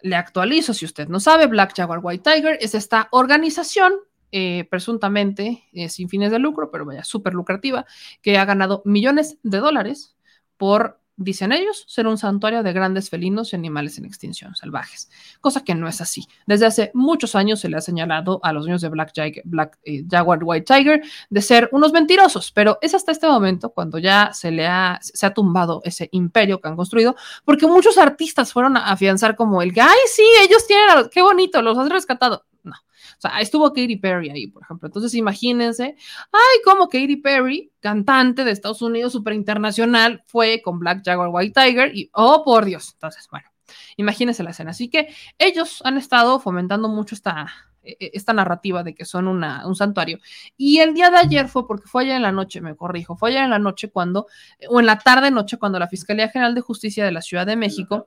Le 0.00 0.16
actualizo, 0.16 0.74
si 0.74 0.84
usted 0.84 1.08
no 1.08 1.20
sabe, 1.20 1.46
Black 1.46 1.74
Jaguar 1.76 2.00
White 2.02 2.30
Tiger 2.30 2.58
es 2.60 2.74
esta 2.74 3.08
organización 3.12 3.92
eh, 4.32 4.66
presuntamente 4.70 5.64
eh, 5.74 5.90
sin 5.90 6.08
fines 6.08 6.30
de 6.30 6.38
lucro, 6.38 6.70
pero 6.70 6.86
vaya, 6.86 7.04
súper 7.04 7.34
lucrativa, 7.34 7.84
que 8.22 8.38
ha 8.38 8.44
ganado 8.46 8.82
millones 8.86 9.36
de 9.42 9.58
dólares 9.58 10.16
por, 10.56 11.01
dicen 11.16 11.52
ellos, 11.52 11.84
ser 11.88 12.06
un 12.06 12.18
santuario 12.18 12.62
de 12.62 12.72
grandes 12.72 13.10
felinos 13.10 13.52
y 13.52 13.56
animales 13.56 13.98
en 13.98 14.04
extinción 14.04 14.54
salvajes, 14.56 15.10
cosa 15.40 15.62
que 15.62 15.74
no 15.74 15.86
es 15.88 16.00
así. 16.00 16.26
Desde 16.46 16.66
hace 16.66 16.90
muchos 16.94 17.34
años 17.34 17.60
se 17.60 17.68
le 17.68 17.76
ha 17.76 17.80
señalado 17.80 18.40
a 18.42 18.52
los 18.52 18.64
dueños 18.64 18.80
de 18.80 18.88
Black, 18.88 19.12
Jag- 19.14 19.42
Black, 19.44 19.78
eh, 19.84 20.04
Jaguar 20.10 20.40
White 20.42 20.74
Tiger 20.74 21.02
de 21.30 21.42
ser 21.42 21.68
unos 21.72 21.92
mentirosos, 21.92 22.50
pero 22.52 22.78
es 22.80 22.94
hasta 22.94 23.12
este 23.12 23.26
momento 23.28 23.70
cuando 23.70 23.98
ya 23.98 24.30
se 24.32 24.50
le 24.50 24.66
ha, 24.66 24.98
se 25.02 25.26
ha 25.26 25.34
tumbado 25.34 25.80
ese 25.84 26.08
imperio 26.12 26.60
que 26.60 26.68
han 26.68 26.76
construido, 26.76 27.14
porque 27.44 27.66
muchos 27.66 27.98
artistas 27.98 28.52
fueron 28.52 28.76
a 28.76 28.86
afianzar 28.90 29.36
como 29.36 29.62
el 29.62 29.72
ay, 29.80 29.98
sí, 30.12 30.24
ellos 30.42 30.66
tienen, 30.66 31.08
qué 31.12 31.22
bonito, 31.22 31.62
los 31.62 31.76
has 31.78 31.88
rescatado. 31.88 32.44
No. 32.62 32.72
O 32.72 33.20
sea, 33.20 33.40
estuvo 33.40 33.68
Katy 33.72 33.96
Perry 33.96 34.30
ahí, 34.30 34.46
por 34.46 34.62
ejemplo. 34.62 34.86
Entonces, 34.86 35.14
imagínense, 35.14 35.96
ay, 36.30 36.58
como 36.64 36.88
Katy 36.88 37.16
Perry, 37.16 37.72
cantante 37.80 38.44
de 38.44 38.52
Estados 38.52 38.82
Unidos, 38.82 39.12
súper 39.12 39.34
internacional, 39.34 40.22
fue 40.26 40.62
con 40.62 40.78
Black 40.78 41.02
Jaguar 41.04 41.30
White 41.32 41.60
Tiger 41.60 41.96
y, 41.96 42.10
oh, 42.14 42.44
por 42.44 42.64
Dios. 42.64 42.90
Entonces, 42.94 43.26
bueno, 43.30 43.48
imagínense 43.96 44.42
la 44.42 44.50
escena. 44.50 44.70
Así 44.70 44.88
que 44.88 45.08
ellos 45.38 45.82
han 45.84 45.98
estado 45.98 46.38
fomentando 46.38 46.88
mucho 46.88 47.14
esta, 47.14 47.48
eh, 47.82 48.10
esta 48.12 48.32
narrativa 48.32 48.84
de 48.84 48.94
que 48.94 49.04
son 49.04 49.26
una, 49.26 49.66
un 49.66 49.74
santuario. 49.74 50.20
Y 50.56 50.78
el 50.78 50.94
día 50.94 51.10
de 51.10 51.16
ayer 51.16 51.48
fue, 51.48 51.66
porque 51.66 51.88
fue 51.88 52.04
ayer 52.04 52.14
en 52.14 52.22
la 52.22 52.32
noche, 52.32 52.60
me 52.60 52.76
corrijo, 52.76 53.16
fue 53.16 53.30
ayer 53.30 53.42
en 53.42 53.50
la 53.50 53.58
noche 53.58 53.90
cuando, 53.90 54.28
o 54.68 54.78
en 54.78 54.86
la 54.86 54.98
tarde 54.98 55.32
noche, 55.32 55.58
cuando 55.58 55.80
la 55.80 55.88
Fiscalía 55.88 56.28
General 56.28 56.54
de 56.54 56.60
Justicia 56.60 57.04
de 57.04 57.10
la 57.10 57.22
Ciudad 57.22 57.44
de 57.44 57.56
México 57.56 58.06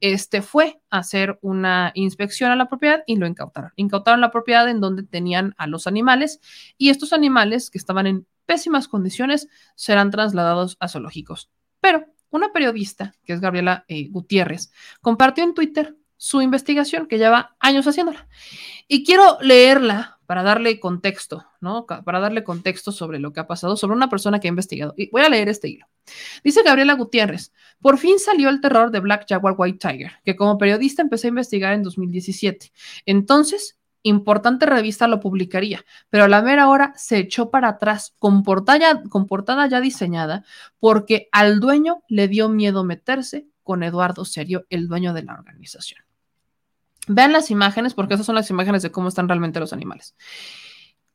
este, 0.00 0.42
fue 0.42 0.80
a 0.90 0.98
hacer 0.98 1.38
una 1.42 1.92
inspección 1.94 2.50
a 2.50 2.56
la 2.56 2.68
propiedad 2.68 3.02
y 3.06 3.16
lo 3.16 3.26
incautaron. 3.26 3.72
Incautaron 3.76 4.20
la 4.20 4.30
propiedad 4.30 4.68
en 4.68 4.80
donde 4.80 5.02
tenían 5.02 5.54
a 5.58 5.66
los 5.66 5.86
animales 5.86 6.40
y 6.78 6.90
estos 6.90 7.12
animales 7.12 7.70
que 7.70 7.78
estaban 7.78 8.06
en 8.06 8.26
pésimas 8.46 8.88
condiciones 8.88 9.48
serán 9.74 10.10
trasladados 10.10 10.76
a 10.80 10.88
zoológicos. 10.88 11.50
Pero 11.80 12.06
una 12.30 12.52
periodista, 12.52 13.14
que 13.24 13.32
es 13.32 13.40
Gabriela 13.40 13.84
eh, 13.88 14.08
Gutiérrez, 14.08 14.72
compartió 15.00 15.44
en 15.44 15.54
Twitter 15.54 15.96
su 16.16 16.42
investigación 16.42 17.06
que 17.06 17.18
lleva 17.18 17.56
años 17.58 17.86
haciéndola. 17.86 18.28
Y 18.88 19.04
quiero 19.04 19.38
leerla 19.40 20.19
para 20.30 20.44
darle 20.44 20.78
contexto, 20.78 21.44
¿no? 21.60 21.86
Para 21.86 22.20
darle 22.20 22.44
contexto 22.44 22.92
sobre 22.92 23.18
lo 23.18 23.32
que 23.32 23.40
ha 23.40 23.48
pasado, 23.48 23.76
sobre 23.76 23.96
una 23.96 24.08
persona 24.08 24.38
que 24.38 24.46
ha 24.46 24.50
investigado. 24.50 24.94
Y 24.96 25.10
voy 25.10 25.22
a 25.22 25.28
leer 25.28 25.48
este 25.48 25.66
hilo. 25.66 25.88
Dice 26.44 26.62
Gabriela 26.62 26.94
Gutiérrez, 26.94 27.52
por 27.80 27.98
fin 27.98 28.20
salió 28.20 28.48
el 28.48 28.60
terror 28.60 28.92
de 28.92 29.00
Black 29.00 29.26
Jaguar 29.28 29.56
White 29.58 29.88
Tiger, 29.88 30.12
que 30.24 30.36
como 30.36 30.56
periodista 30.56 31.02
empecé 31.02 31.26
a 31.26 31.30
investigar 31.30 31.72
en 31.72 31.82
2017. 31.82 32.70
Entonces, 33.06 33.76
importante 34.04 34.66
revista 34.66 35.08
lo 35.08 35.18
publicaría, 35.18 35.84
pero 36.10 36.22
a 36.22 36.28
la 36.28 36.42
mera 36.42 36.68
hora 36.68 36.92
se 36.96 37.18
echó 37.18 37.50
para 37.50 37.70
atrás 37.70 38.14
con 38.20 38.44
portada, 38.44 39.02
con 39.10 39.26
portada 39.26 39.66
ya 39.66 39.80
diseñada 39.80 40.44
porque 40.78 41.28
al 41.32 41.58
dueño 41.58 42.04
le 42.06 42.28
dio 42.28 42.48
miedo 42.48 42.84
meterse 42.84 43.48
con 43.64 43.82
Eduardo 43.82 44.24
Serio, 44.24 44.64
el 44.70 44.86
dueño 44.86 45.12
de 45.12 45.24
la 45.24 45.34
organización. 45.34 46.04
Vean 47.12 47.32
las 47.32 47.50
imágenes 47.50 47.94
porque 47.94 48.14
esas 48.14 48.24
son 48.24 48.36
las 48.36 48.50
imágenes 48.50 48.82
de 48.82 48.92
cómo 48.92 49.08
están 49.08 49.26
realmente 49.26 49.58
los 49.58 49.72
animales. 49.72 50.14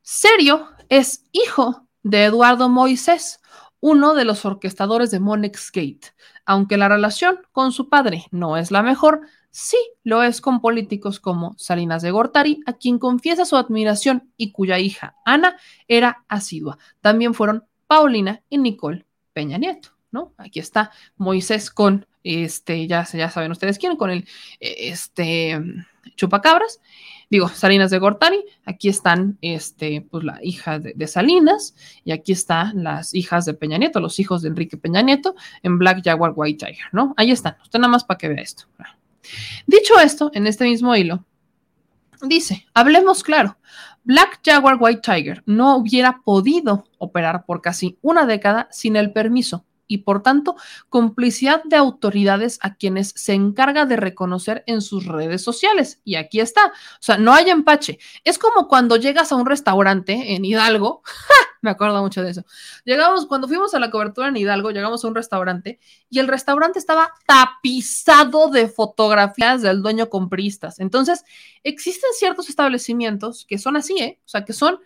Serio 0.02 0.68
es 0.90 1.24
hijo 1.32 1.88
de 2.04 2.26
Eduardo 2.26 2.68
Moisés, 2.68 3.40
uno 3.80 4.14
de 4.14 4.26
los 4.26 4.44
orquestadores 4.44 5.10
de 5.10 5.22
Monex 5.22 5.72
Gate. 5.72 6.14
Aunque 6.46 6.76
la 6.76 6.90
relación 6.90 7.40
con 7.54 7.72
su 7.72 7.88
padre 7.88 8.26
no 8.32 8.58
es 8.58 8.72
la 8.72 8.84
mejor, 8.84 9.22
sí 9.52 9.78
lo 10.04 10.22
es 10.22 10.42
con 10.42 10.60
políticos 10.60 11.22
como 11.22 11.56
Salinas 11.58 12.02
de 12.02 12.12
Gortari, 12.12 12.62
a 12.66 12.74
quien 12.74 13.00
confiesa 13.00 13.46
su 13.46 13.56
admiración 13.56 14.34
y 14.36 14.52
cuya 14.52 14.80
hija 14.80 15.16
Ana 15.24 15.56
era 15.88 16.26
asidua. 16.28 16.78
También 17.00 17.34
fueron 17.34 17.64
Paulina 17.88 18.44
y 18.50 18.58
Nicole 18.58 19.06
Peña 19.32 19.58
Nieto, 19.58 19.95
¿no? 20.16 20.34
Aquí 20.38 20.60
está 20.60 20.92
Moisés 21.18 21.70
con 21.70 22.08
este, 22.24 22.88
ya, 22.88 23.06
ya 23.06 23.30
saben 23.30 23.52
ustedes 23.52 23.78
quién, 23.78 23.96
con 23.98 24.10
el 24.10 24.28
este 24.60 25.62
chupacabras 26.16 26.80
digo, 27.30 27.50
Salinas 27.50 27.92
de 27.92 28.00
Gortari, 28.00 28.44
aquí 28.66 28.90
están 28.90 29.38
este, 29.42 30.06
pues, 30.10 30.24
la 30.24 30.40
hija 30.42 30.80
de, 30.80 30.94
de, 30.96 31.08
Salinas 31.08 31.76
y 32.04 32.12
aquí 32.12 32.32
están 32.32 32.84
las 32.84 33.14
hijas 33.14 33.46
de 33.46 33.54
Peña 33.54 33.78
Nieto, 33.78 34.00
los 34.00 34.20
hijos 34.20 34.42
de 34.42 34.50
Enrique 34.50 34.78
Peña 34.78 35.02
Nieto 35.02 35.36
en 35.64 35.78
Black 35.78 36.02
Jaguar 36.04 36.34
White 36.36 36.66
Tiger, 36.66 36.86
¿no? 36.92 37.14
Ahí 37.18 37.32
están, 37.32 37.58
usted 37.62 37.80
nada 37.80 37.92
más 37.92 38.04
para 38.04 38.18
que 38.18 38.30
vea 38.30 38.42
esto. 38.42 38.66
Dicho 39.66 40.00
esto, 40.00 40.32
en 40.34 40.48
este 40.48 40.66
mismo 40.66 40.96
hilo, 40.96 41.26
dice, 42.22 42.66
hablemos 42.74 43.24
claro, 43.24 43.58
Black 44.04 44.42
Jaguar 44.46 44.78
White 44.80 45.02
Tiger 45.02 45.44
no 45.48 45.78
hubiera 45.78 46.22
podido 46.24 46.88
operar 47.00 47.46
por 47.46 47.62
casi 47.62 47.98
una 48.02 48.28
década 48.28 48.68
sin 48.72 48.96
el 48.96 49.12
permiso 49.12 49.65
y 49.88 50.00
por 50.00 50.24
tanto 50.24 50.56
complicidad 50.90 51.64
de 51.64 51.76
autoridades 51.76 52.60
a 52.62 52.76
quienes 52.76 53.14
se 53.16 53.34
encarga 53.34 53.86
de 53.86 53.98
reconocer 53.98 54.64
en 54.68 54.82
sus 54.82 55.06
redes 55.06 55.42
sociales. 55.42 56.02
Y 56.04 56.16
aquí 56.16 56.40
está, 56.40 56.68
o 56.68 57.02
sea, 57.02 57.18
no 57.18 57.34
hay 57.34 57.50
empache. 57.50 58.00
Es 58.24 58.38
como 58.38 58.68
cuando 58.68 58.96
llegas 58.96 59.32
a 59.32 59.36
un 59.36 59.46
restaurante 59.46 60.36
en 60.36 60.46
Hidalgo, 60.46 61.04
me 61.62 61.72
acuerdo 61.72 62.02
mucho 62.02 62.24
de 62.24 62.32
eso. 62.32 62.46
Llegamos, 62.86 63.26
cuando 63.26 63.48
fuimos 63.48 63.74
a 63.74 63.80
la 63.80 63.92
cobertura 63.92 64.30
en 64.30 64.38
Hidalgo, 64.38 64.72
llegamos 64.72 65.04
a 65.04 65.08
un 65.08 65.16
restaurante 65.16 65.80
y 66.10 66.20
el 66.20 66.28
restaurante 66.28 66.80
estaba 66.80 67.12
tapizado 67.26 68.50
de 68.50 68.68
fotografías 68.68 69.62
del 69.62 69.82
dueño 69.82 70.10
compristas. 70.10 70.80
Entonces, 70.80 71.26
existen 71.64 72.12
ciertos 72.18 72.50
establecimientos 72.50 73.46
que 73.46 73.58
son 73.58 73.76
así, 73.76 73.98
¿eh? 74.00 74.20
O 74.26 74.30
sea, 74.30 74.46
que 74.46 74.54
son 74.54 74.80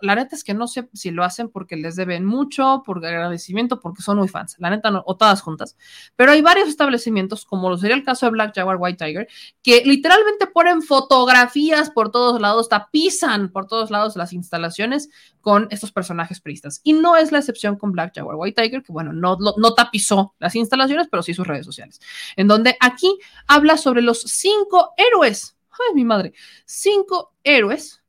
La 0.00 0.14
neta 0.14 0.36
es 0.36 0.44
que 0.44 0.54
no 0.54 0.66
sé 0.68 0.88
si 0.92 1.10
lo 1.10 1.24
hacen 1.24 1.48
porque 1.48 1.76
les 1.76 1.96
deben 1.96 2.24
mucho, 2.24 2.82
por 2.84 3.04
agradecimiento, 3.04 3.80
porque 3.80 4.02
son 4.02 4.18
muy 4.18 4.28
fans. 4.28 4.56
La 4.58 4.70
neta, 4.70 4.90
no, 4.90 5.02
o 5.06 5.16
todas 5.16 5.40
juntas. 5.42 5.76
Pero 6.16 6.32
hay 6.32 6.42
varios 6.42 6.68
establecimientos, 6.68 7.44
como 7.44 7.68
lo 7.68 7.78
sería 7.78 7.96
el 7.96 8.04
caso 8.04 8.26
de 8.26 8.32
Black 8.32 8.54
Jaguar 8.54 8.76
White 8.78 9.04
Tiger, 9.04 9.28
que 9.62 9.82
literalmente 9.84 10.46
ponen 10.46 10.82
fotografías 10.82 11.90
por 11.90 12.10
todos 12.10 12.40
lados, 12.40 12.68
tapizan 12.68 13.50
por 13.50 13.66
todos 13.66 13.90
lados 13.90 14.16
las 14.16 14.32
instalaciones 14.32 15.08
con 15.40 15.68
estos 15.70 15.92
personajes 15.92 16.40
priistas. 16.40 16.80
Y 16.84 16.92
no 16.92 17.16
es 17.16 17.32
la 17.32 17.38
excepción 17.38 17.76
con 17.76 17.92
Black 17.92 18.14
Jaguar 18.14 18.36
White 18.36 18.62
Tiger, 18.62 18.82
que 18.82 18.92
bueno, 18.92 19.12
no, 19.12 19.36
no 19.38 19.74
tapizó 19.74 20.34
las 20.38 20.54
instalaciones, 20.54 21.08
pero 21.10 21.22
sí 21.22 21.34
sus 21.34 21.46
redes 21.46 21.66
sociales. 21.66 22.00
En 22.36 22.48
donde 22.48 22.76
aquí 22.80 23.18
habla 23.46 23.76
sobre 23.76 24.02
los 24.02 24.20
cinco 24.20 24.94
héroes. 24.96 25.56
Ay, 25.70 25.94
mi 25.94 26.04
madre. 26.04 26.32
Cinco 26.64 27.32
héroes 27.42 27.99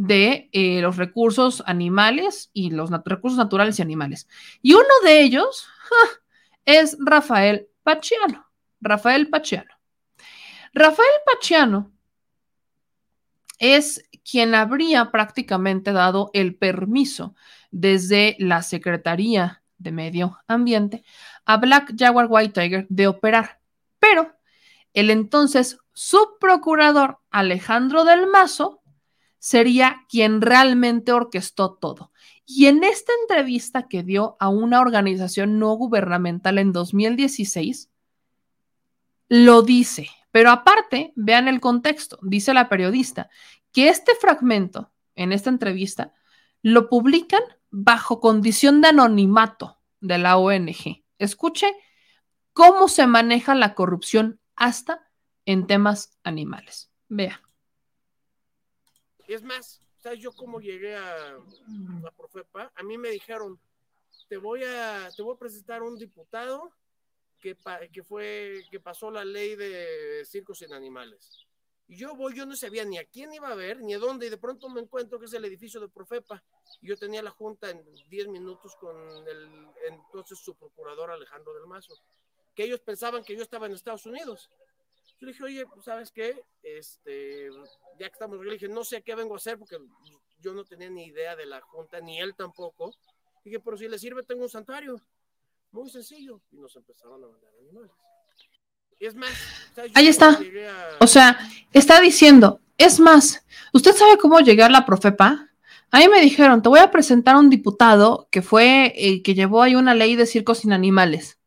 de 0.00 0.48
eh, 0.52 0.80
los 0.80 0.96
recursos 0.96 1.62
animales 1.66 2.48
y 2.54 2.70
los 2.70 2.90
recursos 3.04 3.36
naturales 3.36 3.78
y 3.78 3.82
animales. 3.82 4.28
Y 4.62 4.72
uno 4.72 4.88
de 5.04 5.20
ellos 5.20 5.68
es 6.64 6.96
Rafael 6.98 7.68
Pachiano. 7.82 8.46
Rafael 8.80 9.28
Pachiano. 9.28 9.74
Rafael 10.72 11.10
Pachiano 11.30 11.92
es 13.58 14.02
quien 14.24 14.54
habría 14.54 15.10
prácticamente 15.10 15.92
dado 15.92 16.30
el 16.32 16.56
permiso 16.56 17.34
desde 17.70 18.36
la 18.38 18.62
Secretaría 18.62 19.62
de 19.76 19.92
Medio 19.92 20.38
Ambiente 20.48 21.04
a 21.44 21.58
Black 21.58 21.92
Jaguar 21.94 22.26
White 22.30 22.58
Tiger 22.58 22.86
de 22.88 23.06
operar. 23.06 23.60
Pero 23.98 24.34
el 24.94 25.10
entonces 25.10 25.78
subprocurador 25.92 27.18
Alejandro 27.30 28.04
del 28.04 28.26
Mazo 28.26 28.79
sería 29.40 30.06
quien 30.08 30.40
realmente 30.40 31.10
orquestó 31.10 31.72
todo. 31.72 32.12
Y 32.46 32.66
en 32.66 32.84
esta 32.84 33.12
entrevista 33.22 33.88
que 33.88 34.04
dio 34.04 34.36
a 34.38 34.48
una 34.48 34.80
organización 34.80 35.58
no 35.58 35.72
gubernamental 35.74 36.58
en 36.58 36.72
2016, 36.72 37.90
lo 39.28 39.62
dice. 39.62 40.08
Pero 40.30 40.50
aparte, 40.50 41.12
vean 41.16 41.48
el 41.48 41.60
contexto, 41.60 42.18
dice 42.22 42.54
la 42.54 42.68
periodista, 42.68 43.30
que 43.72 43.88
este 43.88 44.14
fragmento 44.14 44.92
en 45.16 45.32
esta 45.32 45.50
entrevista 45.50 46.12
lo 46.62 46.88
publican 46.88 47.42
bajo 47.70 48.20
condición 48.20 48.80
de 48.80 48.88
anonimato 48.88 49.78
de 50.00 50.18
la 50.18 50.36
ONG. 50.36 51.04
Escuche 51.18 51.72
cómo 52.52 52.88
se 52.88 53.06
maneja 53.06 53.54
la 53.54 53.74
corrupción 53.74 54.40
hasta 54.54 55.08
en 55.46 55.66
temas 55.66 56.18
animales. 56.22 56.90
Vea. 57.08 57.40
Es 59.30 59.44
más, 59.44 59.80
¿sabes 59.96 60.18
yo 60.18 60.32
cómo 60.32 60.60
llegué 60.60 60.96
a 60.96 61.38
la 62.02 62.10
Profepa? 62.10 62.72
A 62.74 62.82
mí 62.82 62.98
me 62.98 63.10
dijeron, 63.10 63.60
te 64.28 64.36
voy 64.36 64.64
a, 64.64 65.08
te 65.16 65.22
voy 65.22 65.36
a 65.36 65.38
presentar 65.38 65.84
un 65.84 65.96
diputado 65.96 66.72
que, 67.40 67.56
que, 67.92 68.02
fue, 68.02 68.64
que 68.72 68.80
pasó 68.80 69.08
la 69.08 69.24
ley 69.24 69.54
de 69.54 70.24
circos 70.24 70.58
sin 70.58 70.72
animales. 70.72 71.46
Y 71.86 71.96
yo 71.96 72.16
voy, 72.16 72.34
yo 72.34 72.44
no 72.44 72.56
sabía 72.56 72.84
ni 72.84 72.98
a 72.98 73.04
quién 73.04 73.32
iba 73.32 73.46
a 73.48 73.54
ver, 73.54 73.80
ni 73.80 73.94
a 73.94 74.00
dónde, 74.00 74.26
y 74.26 74.30
de 74.30 74.36
pronto 74.36 74.68
me 74.68 74.80
encuentro 74.80 75.20
que 75.20 75.26
es 75.26 75.32
el 75.32 75.44
edificio 75.44 75.80
de 75.80 75.88
Profepa. 75.88 76.42
Y 76.80 76.88
yo 76.88 76.96
tenía 76.96 77.22
la 77.22 77.30
junta 77.30 77.70
en 77.70 77.84
10 78.08 78.28
minutos 78.30 78.74
con 78.80 78.96
el 79.28 79.68
entonces 79.86 80.40
su 80.40 80.56
procurador 80.56 81.08
Alejandro 81.08 81.54
del 81.54 81.68
Mazo, 81.68 81.94
que 82.52 82.64
ellos 82.64 82.80
pensaban 82.80 83.22
que 83.22 83.36
yo 83.36 83.44
estaba 83.44 83.66
en 83.66 83.74
Estados 83.74 84.06
Unidos. 84.06 84.50
Yo 85.20 85.26
le 85.26 85.32
dije, 85.32 85.44
oye, 85.44 85.66
pues, 85.66 85.84
¿sabes 85.84 86.10
qué? 86.10 86.42
Este, 86.62 87.50
ya 87.98 88.06
que 88.08 88.12
estamos, 88.12 88.38
yo 88.38 88.44
le 88.44 88.54
dije, 88.54 88.68
no 88.68 88.84
sé 88.84 89.02
qué 89.02 89.14
vengo 89.14 89.34
a 89.34 89.36
hacer 89.36 89.58
porque 89.58 89.76
yo 90.38 90.54
no 90.54 90.64
tenía 90.64 90.88
ni 90.88 91.04
idea 91.04 91.36
de 91.36 91.44
la 91.44 91.60
junta, 91.60 92.00
ni 92.00 92.18
él 92.18 92.34
tampoco. 92.34 92.94
Dije, 93.44 93.60
pero 93.60 93.76
si 93.76 93.86
le 93.86 93.98
sirve, 93.98 94.22
tengo 94.22 94.42
un 94.42 94.48
santuario. 94.48 94.98
Muy 95.72 95.90
sencillo. 95.90 96.40
Y 96.50 96.56
nos 96.56 96.74
empezaron 96.74 97.22
a 97.22 97.26
mandar 97.26 97.50
animales. 97.60 97.92
Es 98.98 99.14
más, 99.14 99.30
ahí 99.94 100.08
está. 100.08 100.38
O 101.00 101.06
sea, 101.06 101.38
está 101.72 102.00
diciendo, 102.00 102.60
es 102.76 103.00
más, 103.00 103.44
¿usted 103.72 103.94
sabe 103.94 104.18
cómo 104.18 104.40
llegar 104.40 104.70
a 104.70 104.72
la 104.72 104.86
Profepa? 104.86 105.50
A 105.90 105.98
mí 105.98 106.08
me 106.08 106.20
dijeron, 106.20 106.62
te 106.62 106.68
voy 106.68 106.80
a 106.80 106.90
presentar 106.90 107.34
a 107.34 107.38
un 107.38 107.50
diputado 107.50 108.28
que 108.30 108.42
fue, 108.42 108.92
eh, 108.96 109.22
que 109.22 109.34
llevó 109.34 109.62
ahí 109.62 109.74
una 109.74 109.94
ley 109.94 110.16
de 110.16 110.26
circos 110.26 110.58
sin 110.58 110.72
animales. 110.72 111.39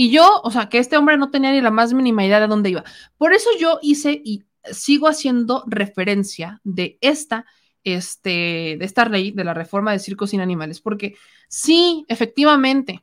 Y 0.00 0.10
yo, 0.10 0.40
o 0.44 0.50
sea, 0.52 0.68
que 0.68 0.78
este 0.78 0.96
hombre 0.96 1.18
no 1.18 1.28
tenía 1.28 1.50
ni 1.50 1.60
la 1.60 1.72
más 1.72 1.92
mínima 1.92 2.24
idea 2.24 2.38
de 2.38 2.46
dónde 2.46 2.70
iba. 2.70 2.84
Por 3.16 3.32
eso 3.32 3.50
yo 3.58 3.80
hice 3.82 4.22
y 4.24 4.44
sigo 4.70 5.08
haciendo 5.08 5.64
referencia 5.66 6.60
de 6.62 6.98
esta, 7.00 7.46
este, 7.82 8.76
de 8.78 8.84
esta 8.84 9.06
ley, 9.06 9.32
de 9.32 9.42
la 9.42 9.54
reforma 9.54 9.90
de 9.90 9.98
circos 9.98 10.30
sin 10.30 10.40
animales, 10.40 10.80
porque 10.80 11.16
sí, 11.48 12.04
efectivamente, 12.06 13.02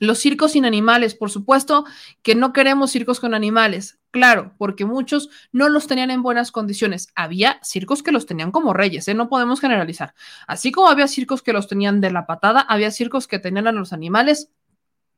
los 0.00 0.18
circos 0.18 0.52
sin 0.52 0.64
animales, 0.64 1.14
por 1.14 1.30
supuesto 1.30 1.84
que 2.22 2.34
no 2.34 2.54
queremos 2.54 2.90
circos 2.90 3.20
con 3.20 3.34
animales, 3.34 3.98
claro, 4.10 4.54
porque 4.56 4.86
muchos 4.86 5.28
no 5.52 5.68
los 5.68 5.88
tenían 5.88 6.10
en 6.10 6.22
buenas 6.22 6.52
condiciones. 6.52 7.08
Había 7.16 7.60
circos 7.62 8.02
que 8.02 8.12
los 8.12 8.24
tenían 8.24 8.50
como 8.50 8.72
reyes, 8.72 9.06
¿eh? 9.08 9.14
no 9.14 9.28
podemos 9.28 9.60
generalizar. 9.60 10.14
Así 10.46 10.72
como 10.72 10.88
había 10.88 11.06
circos 11.06 11.42
que 11.42 11.52
los 11.52 11.68
tenían 11.68 12.00
de 12.00 12.12
la 12.12 12.24
patada, 12.24 12.60
había 12.60 12.90
circos 12.92 13.28
que 13.28 13.38
tenían 13.38 13.66
a 13.66 13.72
los 13.72 13.92
animales 13.92 14.50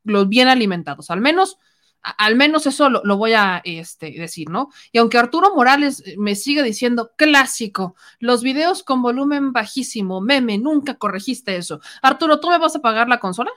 los 0.03 0.27
bien 0.29 0.47
alimentados, 0.47 1.11
al 1.11 1.21
menos, 1.21 1.57
al 2.01 2.35
menos 2.35 2.65
eso 2.65 2.89
lo, 2.89 3.17
voy 3.17 3.33
a 3.33 3.61
este, 3.63 4.11
decir, 4.11 4.49
¿no? 4.49 4.69
Y 4.91 4.97
aunque 4.97 5.17
Arturo 5.17 5.53
Morales 5.55 6.03
eh, 6.05 6.15
me 6.17 6.35
sigue 6.35 6.63
diciendo, 6.63 7.11
clásico, 7.15 7.95
los 8.19 8.41
videos 8.43 8.83
con 8.83 9.01
volumen 9.01 9.53
bajísimo, 9.53 10.21
meme, 10.21 10.57
nunca 10.57 10.95
corregiste 10.95 11.55
eso. 11.57 11.79
Arturo, 12.01 12.39
¿tú 12.39 12.49
me 12.49 12.57
vas 12.57 12.75
a 12.75 12.81
pagar 12.81 13.07
la 13.07 13.19
consola? 13.19 13.51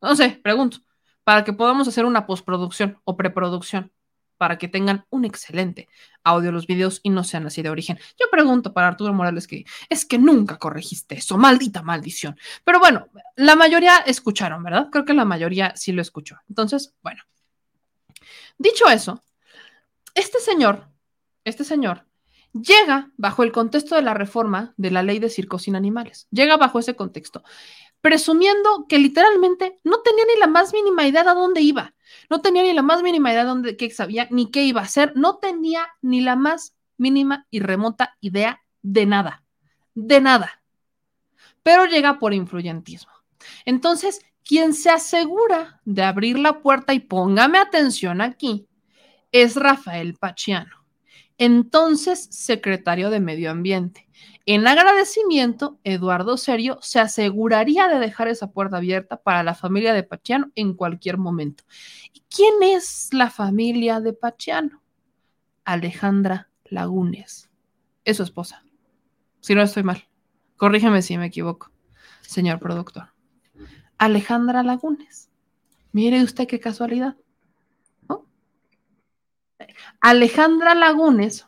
No 0.00 0.14
sé, 0.14 0.40
pregunto, 0.42 0.78
para 1.24 1.44
que 1.44 1.52
podamos 1.52 1.88
hacer 1.88 2.04
una 2.04 2.26
postproducción 2.26 3.00
o 3.04 3.16
preproducción 3.16 3.92
para 4.36 4.58
que 4.58 4.68
tengan 4.68 5.04
un 5.10 5.24
excelente 5.24 5.88
audio 6.24 6.52
los 6.52 6.66
videos 6.66 7.00
y 7.02 7.10
no 7.10 7.24
sean 7.24 7.46
así 7.46 7.62
de 7.62 7.70
origen. 7.70 7.98
Yo 8.18 8.26
pregunto 8.30 8.72
para 8.72 8.88
Arturo 8.88 9.12
Morales 9.12 9.46
que 9.46 9.64
es 9.88 10.04
que 10.04 10.18
nunca 10.18 10.58
corregiste 10.58 11.16
eso, 11.16 11.38
maldita 11.38 11.82
maldición. 11.82 12.36
Pero 12.64 12.80
bueno, 12.80 13.08
la 13.36 13.56
mayoría 13.56 13.98
escucharon, 13.98 14.62
¿verdad? 14.62 14.88
Creo 14.90 15.04
que 15.04 15.14
la 15.14 15.24
mayoría 15.24 15.74
sí 15.76 15.92
lo 15.92 16.02
escuchó. 16.02 16.36
Entonces, 16.48 16.94
bueno. 17.02 17.22
Dicho 18.58 18.88
eso, 18.88 19.22
este 20.14 20.40
señor, 20.40 20.88
este 21.44 21.62
señor, 21.62 22.06
llega 22.52 23.10
bajo 23.16 23.42
el 23.42 23.52
contexto 23.52 23.94
de 23.94 24.02
la 24.02 24.14
reforma 24.14 24.72
de 24.76 24.90
la 24.90 25.02
ley 25.02 25.18
de 25.18 25.28
circos 25.28 25.62
sin 25.62 25.76
animales. 25.76 26.26
Llega 26.30 26.56
bajo 26.56 26.78
ese 26.78 26.96
contexto 26.96 27.42
presumiendo 28.00 28.86
que 28.88 28.98
literalmente 28.98 29.80
no 29.84 30.00
tenía 30.00 30.24
ni 30.32 30.38
la 30.38 30.46
más 30.46 30.72
mínima 30.72 31.06
idea 31.06 31.24
de 31.24 31.30
dónde 31.30 31.60
iba, 31.60 31.94
no 32.30 32.40
tenía 32.40 32.62
ni 32.62 32.72
la 32.72 32.82
más 32.82 33.02
mínima 33.02 33.32
idea 33.32 33.42
de 33.42 33.48
dónde, 33.48 33.76
qué 33.76 33.90
sabía, 33.90 34.28
ni 34.30 34.50
qué 34.50 34.64
iba 34.64 34.80
a 34.80 34.84
hacer, 34.84 35.12
no 35.16 35.38
tenía 35.38 35.88
ni 36.02 36.20
la 36.20 36.36
más 36.36 36.76
mínima 36.98 37.46
y 37.50 37.60
remota 37.60 38.16
idea 38.20 38.62
de 38.82 39.06
nada, 39.06 39.44
de 39.94 40.20
nada. 40.20 40.62
Pero 41.62 41.86
llega 41.86 42.18
por 42.18 42.32
influyentismo. 42.32 43.12
Entonces, 43.64 44.24
quien 44.44 44.74
se 44.74 44.90
asegura 44.90 45.80
de 45.84 46.04
abrir 46.04 46.38
la 46.38 46.60
puerta, 46.60 46.94
y 46.94 47.00
póngame 47.00 47.58
atención 47.58 48.20
aquí, 48.20 48.68
es 49.32 49.56
Rafael 49.56 50.14
Pachiano, 50.14 50.85
entonces 51.38 52.28
secretario 52.30 53.10
de 53.10 53.20
Medio 53.20 53.50
Ambiente 53.50 54.06
en 54.48 54.64
agradecimiento, 54.68 55.80
Eduardo 55.82 56.36
Serio 56.36 56.78
se 56.80 57.00
aseguraría 57.00 57.88
de 57.88 57.98
dejar 57.98 58.28
esa 58.28 58.52
puerta 58.52 58.76
abierta 58.76 59.16
para 59.16 59.42
la 59.42 59.56
familia 59.56 59.92
de 59.92 60.04
Pachiano 60.04 60.52
en 60.54 60.74
cualquier 60.74 61.18
momento. 61.18 61.64
¿Y 62.12 62.22
quién 62.30 62.62
es 62.62 63.08
la 63.12 63.28
familia 63.28 63.98
de 63.98 64.12
Pachiano? 64.12 64.84
Alejandra 65.64 66.48
Lagunes. 66.64 67.50
Es 68.04 68.18
su 68.18 68.22
esposa. 68.22 68.64
Si 69.40 69.56
no 69.56 69.62
estoy 69.62 69.82
mal. 69.82 70.06
Corrígeme 70.56 71.02
si 71.02 71.18
me 71.18 71.26
equivoco, 71.26 71.72
señor 72.20 72.60
productor. 72.60 73.12
Alejandra 73.98 74.62
Lagunes. 74.62 75.28
Mire 75.90 76.22
usted 76.22 76.46
qué 76.46 76.60
casualidad. 76.60 77.16
Alejandra 80.00 80.74
Lagunes 80.74 81.46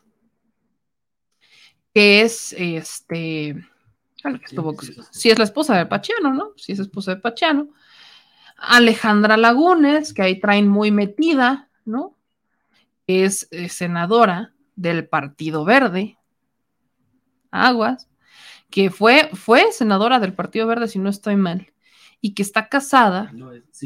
que 1.98 2.22
es 2.22 2.55
este. 2.56 3.56
si 5.10 5.30
es 5.30 5.38
la 5.38 5.44
esposa 5.44 5.76
de 5.76 5.86
Pachiano, 5.86 6.32
¿no? 6.32 6.52
Si 6.56 6.70
es 6.70 6.78
esposa 6.78 7.14
de 7.14 7.20
Pachiano. 7.20 7.70
Alejandra 8.56 9.36
Lagunes, 9.36 10.14
que 10.14 10.22
ahí 10.22 10.38
traen 10.38 10.68
muy 10.68 10.92
metida, 10.92 11.68
¿no? 11.84 12.16
Es, 13.09 13.48
senadora 13.68 14.55
del 14.76 15.09
Partido 15.09 15.64
Verde. 15.64 16.18
Aguas. 17.50 18.09
Que 18.70 18.90
fue, 18.90 19.30
fue 19.32 19.72
senadora 19.72 20.20
del 20.20 20.34
Partido 20.34 20.68
Verde, 20.68 20.86
si 20.86 21.00
no 21.00 21.10
estoy 21.10 21.34
mal. 21.34 21.72
Y 22.20 22.34
que 22.34 22.42
está 22.42 22.68
casada. 22.68 23.32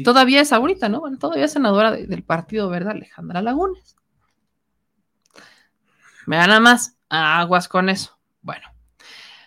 Todavía 0.03 0.41
es 0.41 0.53
ahorita, 0.53 0.87
¿no? 0.87 1.01
todavía 1.17 1.45
es 1.45 1.53
senadora 1.53 1.91
del 1.91 2.23
Partido 2.23 2.69
Verde, 2.69 2.91
Alejandra 2.91 3.41
Lagunes. 3.41 3.95
Vean 6.25 6.47
nada 6.47 6.59
más 6.59 6.97
aguas 7.09 7.67
con 7.67 7.89
eso. 7.89 8.17
Bueno, 8.41 8.73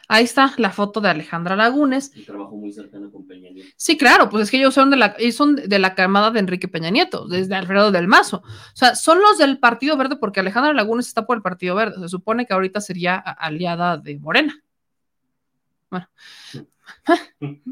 Ahí 0.09 0.23
está 0.23 0.55
la 0.57 0.71
foto 0.71 1.01
de 1.01 1.09
Alejandra 1.09 1.57
Lagunes. 1.57 2.13
Y 2.15 2.23
trabajó 2.23 2.57
muy 2.57 2.73
cercano 2.73 3.11
con 3.11 3.27
Peña 3.27 3.51
Nieto. 3.51 3.71
Sí, 3.77 3.99
claro, 3.99 4.29
pues 4.29 4.45
es 4.45 4.51
que 4.53 4.59
ellos 4.59 4.73
son 4.73 4.91
de 4.91 4.97
la, 4.97 5.17
ellos 5.19 5.35
son 5.35 5.57
de 5.57 5.79
la 5.81 5.97
camada 5.97 6.31
de 6.31 6.39
Enrique 6.39 6.69
Peña 6.69 6.91
Nieto, 6.91 7.27
desde 7.27 7.57
Alfredo 7.57 7.91
del 7.91 8.07
Mazo. 8.07 8.43
O 8.47 8.77
sea, 8.77 8.95
son 8.95 9.21
los 9.21 9.39
del 9.39 9.59
Partido 9.59 9.97
Verde 9.97 10.17
porque 10.17 10.41
Alejandra 10.41 10.73
Lagunes 10.75 11.09
está 11.09 11.27
por 11.27 11.37
el 11.37 11.43
Partido 11.43 11.75
Verde. 11.75 12.01
Se 12.01 12.09
supone 12.09 12.47
que 12.47 12.55
ahorita 12.55 12.81
sería 12.81 13.17
aliada 13.17 13.99
de 13.99 14.19
Morena. 14.19 14.63
Bueno. 15.91 16.09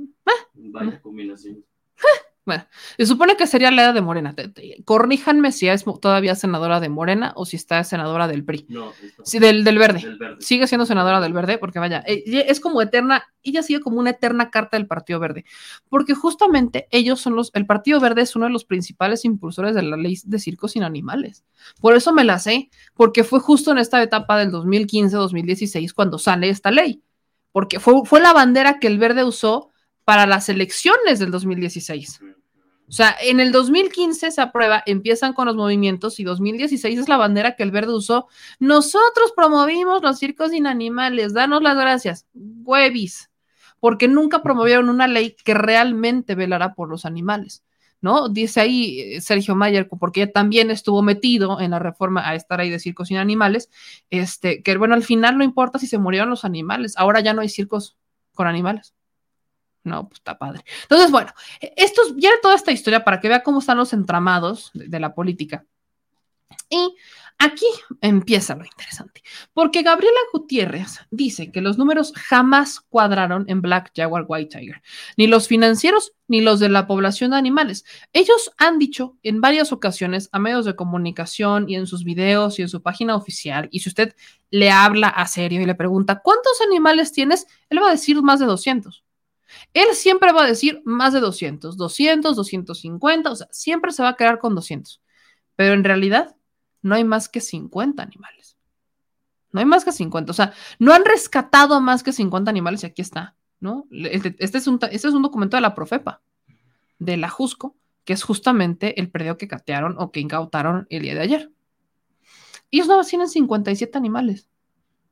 Vaya 0.54 1.00
combinación. 2.44 2.68
Se 2.96 3.06
supone 3.06 3.36
que 3.36 3.46
sería 3.46 3.68
aliada 3.68 3.92
de 3.92 4.00
Morena. 4.00 4.34
Corríjanme 4.84 5.52
si 5.52 5.68
es 5.68 5.84
todavía 6.00 6.34
senadora 6.34 6.80
de 6.80 6.88
Morena 6.88 7.32
o 7.36 7.46
si 7.46 7.56
está 7.56 7.82
senadora 7.84 8.28
del 8.28 8.44
PRI. 8.44 8.66
No, 8.68 8.92
Sí, 9.24 9.38
del, 9.38 9.64
del 9.64 9.78
Verde. 9.78 10.00
del 10.00 10.18
verde. 10.18 10.36
sigue 10.40 10.66
siendo 10.66 10.86
senadora 10.86 11.20
del 11.20 11.32
Verde, 11.32 11.58
porque 11.58 11.78
vaya, 11.78 12.04
eh, 12.06 12.22
es 12.48 12.60
como 12.60 12.82
eterna, 12.82 13.24
ella 13.42 13.62
sigue 13.62 13.80
como 13.80 13.98
una 13.98 14.10
eterna 14.10 14.50
carta 14.50 14.76
del 14.76 14.86
Partido 14.86 15.18
Verde, 15.18 15.44
porque 15.88 16.14
justamente 16.14 16.86
ellos 16.90 17.20
son 17.20 17.34
los, 17.36 17.50
el 17.54 17.66
Partido 17.66 18.00
Verde 18.00 18.22
es 18.22 18.36
uno 18.36 18.46
de 18.46 18.52
los 18.52 18.64
principales 18.64 19.24
impulsores 19.24 19.74
de 19.74 19.82
la 19.82 19.96
ley 19.96 20.18
de 20.24 20.38
circos 20.38 20.72
sin 20.72 20.82
animales. 20.82 21.44
Por 21.80 21.94
eso 21.94 22.12
me 22.12 22.24
la 22.24 22.38
sé, 22.38 22.70
porque 22.94 23.24
fue 23.24 23.40
justo 23.40 23.72
en 23.72 23.78
esta 23.78 24.02
etapa 24.02 24.38
del 24.38 24.50
2015-2016 24.52 25.92
cuando 25.92 26.18
sale 26.18 26.48
esta 26.48 26.70
ley, 26.70 27.02
porque 27.52 27.80
fue, 27.80 28.04
fue 28.04 28.20
la 28.20 28.32
bandera 28.32 28.78
que 28.78 28.86
el 28.86 28.98
Verde 28.98 29.24
usó 29.24 29.70
para 30.04 30.26
las 30.26 30.48
elecciones 30.48 31.18
del 31.18 31.30
2016. 31.30 32.20
O 32.22 32.33
sea, 32.94 33.16
en 33.20 33.40
el 33.40 33.50
2015 33.50 34.30
se 34.30 34.40
aprueba, 34.40 34.82
empiezan 34.86 35.32
con 35.32 35.46
los 35.46 35.56
movimientos 35.56 36.20
y 36.20 36.24
2016 36.24 37.00
es 37.00 37.08
la 37.08 37.16
bandera 37.16 37.56
que 37.56 37.64
el 37.64 37.72
verde 37.72 37.92
usó. 37.92 38.28
Nosotros 38.60 39.32
promovimos 39.34 40.00
los 40.00 40.18
circos 40.18 40.52
sin 40.52 40.68
animales, 40.68 41.34
danos 41.34 41.60
las 41.60 41.76
gracias, 41.76 42.26
huevis, 42.34 43.30
porque 43.80 44.06
nunca 44.06 44.42
promovieron 44.42 44.88
una 44.88 45.08
ley 45.08 45.34
que 45.44 45.54
realmente 45.54 46.36
velara 46.36 46.74
por 46.74 46.88
los 46.88 47.04
animales. 47.04 47.64
¿No? 48.00 48.28
Dice 48.28 48.60
ahí 48.60 49.00
eh, 49.00 49.20
Sergio 49.22 49.56
Mayer, 49.56 49.88
porque 49.88 50.26
también 50.26 50.70
estuvo 50.70 51.00
metido 51.00 51.58
en 51.58 51.70
la 51.70 51.78
reforma 51.78 52.28
a 52.28 52.34
esta 52.34 52.58
ley 52.58 52.68
de 52.68 52.78
circos 52.78 53.08
sin 53.08 53.16
animales, 53.16 53.70
este, 54.10 54.62
que 54.62 54.76
bueno, 54.76 54.94
al 54.94 55.02
final 55.02 55.38
no 55.38 55.42
importa 55.42 55.78
si 55.78 55.86
se 55.86 55.96
murieron 55.96 56.28
los 56.28 56.44
animales, 56.44 56.94
ahora 56.98 57.20
ya 57.20 57.32
no 57.32 57.40
hay 57.40 57.48
circos 57.48 57.96
con 58.34 58.46
animales. 58.46 58.94
No, 59.84 60.08
pues 60.08 60.20
está 60.20 60.38
padre. 60.38 60.64
Entonces, 60.82 61.10
bueno, 61.10 61.32
esto 61.60 62.02
es 62.06 62.14
ya 62.16 62.30
toda 62.42 62.54
esta 62.54 62.72
historia 62.72 63.04
para 63.04 63.20
que 63.20 63.28
vea 63.28 63.42
cómo 63.42 63.58
están 63.60 63.76
los 63.76 63.92
entramados 63.92 64.70
de, 64.74 64.88
de 64.88 65.00
la 65.00 65.14
política. 65.14 65.64
Y 66.70 66.96
aquí 67.38 67.66
empieza 68.00 68.54
lo 68.54 68.64
interesante, 68.64 69.22
porque 69.52 69.82
Gabriela 69.82 70.18
Gutiérrez 70.32 71.00
dice 71.10 71.50
que 71.50 71.60
los 71.60 71.78
números 71.78 72.12
jamás 72.16 72.80
cuadraron 72.80 73.44
en 73.48 73.60
Black 73.60 73.92
Jaguar 73.94 74.24
White 74.26 74.58
Tiger, 74.58 74.82
ni 75.16 75.26
los 75.26 75.48
financieros 75.48 76.12
ni 76.26 76.40
los 76.40 76.60
de 76.60 76.68
la 76.68 76.86
población 76.86 77.32
de 77.32 77.36
animales. 77.36 77.84
Ellos 78.12 78.52
han 78.56 78.78
dicho 78.78 79.18
en 79.22 79.40
varias 79.40 79.72
ocasiones 79.72 80.28
a 80.32 80.38
medios 80.38 80.64
de 80.64 80.76
comunicación 80.76 81.68
y 81.68 81.76
en 81.76 81.86
sus 81.86 82.04
videos 82.04 82.58
y 82.58 82.62
en 82.62 82.68
su 82.68 82.82
página 82.82 83.16
oficial, 83.16 83.68
y 83.70 83.80
si 83.80 83.88
usted 83.88 84.14
le 84.50 84.70
habla 84.70 85.08
a 85.08 85.26
serio 85.26 85.60
y 85.60 85.66
le 85.66 85.74
pregunta, 85.74 86.20
¿cuántos 86.22 86.60
animales 86.60 87.12
tienes? 87.12 87.46
Él 87.68 87.82
va 87.82 87.88
a 87.88 87.92
decir 87.92 88.20
más 88.22 88.40
de 88.40 88.46
200. 88.46 89.03
Él 89.72 89.86
siempre 89.94 90.32
va 90.32 90.44
a 90.44 90.46
decir 90.46 90.82
más 90.84 91.12
de 91.12 91.20
200, 91.20 91.76
200, 91.76 92.36
250, 92.36 93.30
o 93.30 93.36
sea, 93.36 93.48
siempre 93.50 93.92
se 93.92 94.02
va 94.02 94.10
a 94.10 94.16
quedar 94.16 94.38
con 94.38 94.54
200. 94.54 95.00
Pero 95.56 95.74
en 95.74 95.84
realidad 95.84 96.36
no 96.82 96.94
hay 96.94 97.04
más 97.04 97.28
que 97.28 97.40
50 97.40 98.02
animales. 98.02 98.56
No 99.52 99.60
hay 99.60 99.66
más 99.66 99.84
que 99.84 99.92
50, 99.92 100.32
o 100.32 100.34
sea, 100.34 100.52
no 100.80 100.92
han 100.92 101.04
rescatado 101.04 101.80
más 101.80 102.02
que 102.02 102.12
50 102.12 102.50
animales 102.50 102.82
y 102.82 102.86
aquí 102.86 103.02
está, 103.02 103.36
¿no? 103.60 103.86
Este, 103.90 104.34
este 104.40 104.58
es 104.58 104.66
un, 104.66 104.80
este 104.90 105.08
es 105.08 105.14
un 105.14 105.22
documento 105.22 105.56
de 105.56 105.60
la 105.60 105.76
Profepa, 105.76 106.22
de 106.98 107.16
la 107.16 107.28
Jusco, 107.28 107.76
que 108.04 108.12
es 108.12 108.22
justamente 108.24 109.00
el 109.00 109.10
predio 109.10 109.38
que 109.38 109.46
catearon 109.46 109.94
o 109.98 110.10
que 110.10 110.20
incautaron 110.20 110.86
el 110.90 111.02
día 111.02 111.14
de 111.14 111.20
ayer. 111.20 111.52
Ellos 112.70 112.88
nada 112.88 112.98
más 112.98 113.08
tienen 113.08 113.28
57 113.28 113.96
animales. 113.96 114.48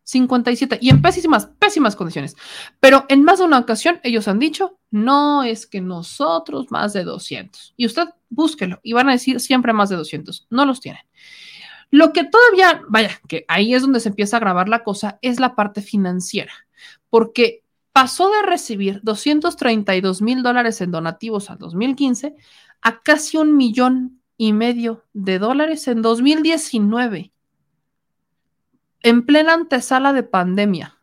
57 0.04 0.78
y 0.80 0.90
en 0.90 1.00
pésimas, 1.00 1.46
pésimas 1.58 1.96
condiciones. 1.96 2.36
Pero 2.80 3.06
en 3.08 3.22
más 3.22 3.38
de 3.38 3.44
una 3.44 3.58
ocasión 3.58 4.00
ellos 4.02 4.28
han 4.28 4.38
dicho, 4.38 4.78
no 4.90 5.42
es 5.42 5.66
que 5.66 5.80
nosotros 5.80 6.70
más 6.70 6.92
de 6.92 7.04
200. 7.04 7.74
Y 7.76 7.86
usted 7.86 8.08
búsquelo 8.28 8.80
y 8.82 8.92
van 8.92 9.08
a 9.08 9.12
decir 9.12 9.40
siempre 9.40 9.72
más 9.72 9.88
de 9.88 9.96
200. 9.96 10.46
No 10.50 10.66
los 10.66 10.80
tienen. 10.80 11.02
Lo 11.90 12.12
que 12.12 12.24
todavía, 12.24 12.82
vaya, 12.88 13.20
que 13.28 13.44
ahí 13.48 13.74
es 13.74 13.82
donde 13.82 14.00
se 14.00 14.08
empieza 14.08 14.38
a 14.38 14.40
grabar 14.40 14.68
la 14.68 14.82
cosa, 14.82 15.18
es 15.22 15.38
la 15.38 15.54
parte 15.54 15.82
financiera. 15.82 16.52
Porque 17.10 17.62
pasó 17.92 18.30
de 18.30 18.42
recibir 18.42 19.00
232 19.02 20.22
mil 20.22 20.42
dólares 20.42 20.80
en 20.80 20.90
donativos 20.90 21.50
al 21.50 21.58
2015 21.58 22.34
a 22.80 23.00
casi 23.00 23.36
un 23.36 23.56
millón 23.56 24.22
y 24.36 24.52
medio 24.52 25.04
de 25.12 25.38
dólares 25.38 25.86
en 25.86 26.02
2019 26.02 27.32
en 29.02 29.26
plena 29.26 29.54
antesala 29.54 30.12
de 30.12 30.22
pandemia. 30.22 30.98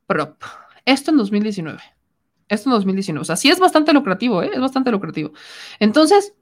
Prop. 0.07 0.41
Esto 0.85 1.11
en 1.11 1.17
2019. 1.17 1.79
Esto 2.47 2.69
en 2.69 2.75
2019. 2.75 3.21
O 3.21 3.25
sea, 3.25 3.35
sí 3.35 3.49
es 3.49 3.59
bastante 3.59 3.93
lucrativo, 3.93 4.43
¿eh? 4.43 4.51
Es 4.53 4.59
bastante 4.59 4.91
lucrativo. 4.91 5.31
Entonces, 5.79 6.33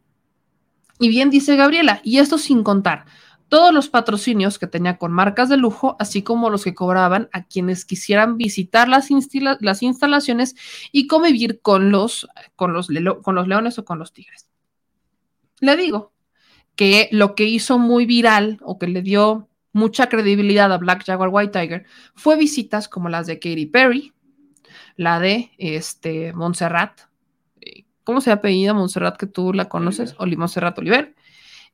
y 0.99 1.09
bien 1.09 1.29
dice 1.29 1.55
Gabriela, 1.55 2.01
y 2.03 2.19
esto 2.19 2.37
sin 2.37 2.63
contar 2.63 3.05
todos 3.53 3.73
los 3.73 3.87
patrocinios 3.87 4.57
que 4.57 4.65
tenía 4.65 4.97
con 4.97 5.11
marcas 5.11 5.47
de 5.47 5.57
lujo, 5.57 5.95
así 5.99 6.23
como 6.23 6.49
los 6.49 6.63
que 6.63 6.73
cobraban 6.73 7.29
a 7.33 7.43
quienes 7.43 7.85
quisieran 7.85 8.37
visitar 8.37 8.89
las, 8.89 9.09
las 9.59 9.83
instalaciones 9.83 10.55
y 10.91 11.05
convivir 11.05 11.61
con 11.61 11.91
los, 11.91 12.27
con, 12.55 12.73
los 12.73 12.87
con 13.21 13.35
los 13.35 13.47
leones 13.47 13.77
o 13.77 13.85
con 13.85 13.99
los 13.99 14.11
tigres. 14.11 14.47
Le 15.59 15.77
digo 15.77 16.13
que 16.75 17.09
lo 17.11 17.35
que 17.35 17.43
hizo 17.43 17.77
muy 17.77 18.05
viral 18.05 18.57
o 18.63 18.79
que 18.79 18.87
le 18.87 19.03
dio 19.03 19.49
mucha 19.73 20.07
credibilidad 20.07 20.71
a 20.71 20.77
Black 20.77 21.03
Jaguar 21.05 21.29
White 21.31 21.59
Tiger 21.59 21.85
fue 22.15 22.37
visitas 22.37 22.87
como 22.87 23.09
las 23.09 23.27
de 23.27 23.39
Katy 23.39 23.65
Perry, 23.65 24.13
la 24.95 25.19
de 25.19 25.51
este, 25.57 26.31
Montserrat, 26.33 27.01
¿cómo 28.03 28.21
se 28.21 28.31
apellida 28.31 28.73
Montserrat 28.73 29.17
que 29.17 29.27
tú 29.27 29.53
la 29.53 29.69
conoces? 29.69 30.15
Oliver. 30.17 30.39
Montserrat 30.39 30.77
Oliver, 30.79 31.15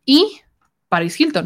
y 0.06 0.42
Paris 0.88 1.20
Hilton. 1.20 1.46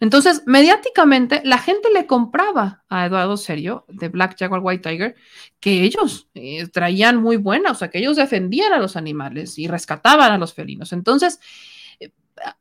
Entonces, 0.00 0.42
mediáticamente, 0.46 1.40
la 1.44 1.58
gente 1.58 1.88
le 1.92 2.06
compraba 2.06 2.84
a 2.88 3.06
Eduardo 3.06 3.36
Serio 3.36 3.84
de 3.88 4.08
Black 4.08 4.36
Jaguar 4.38 4.60
White 4.62 4.88
Tiger 4.88 5.14
que 5.60 5.82
ellos 5.82 6.28
eh, 6.34 6.66
traían 6.68 7.16
muy 7.16 7.36
buena, 7.36 7.72
o 7.72 7.74
sea, 7.74 7.88
que 7.88 7.98
ellos 7.98 8.16
defendían 8.16 8.72
a 8.72 8.78
los 8.78 8.96
animales 8.96 9.58
y 9.58 9.68
rescataban 9.68 10.32
a 10.32 10.38
los 10.38 10.54
felinos. 10.54 10.92
Entonces, 10.92 11.40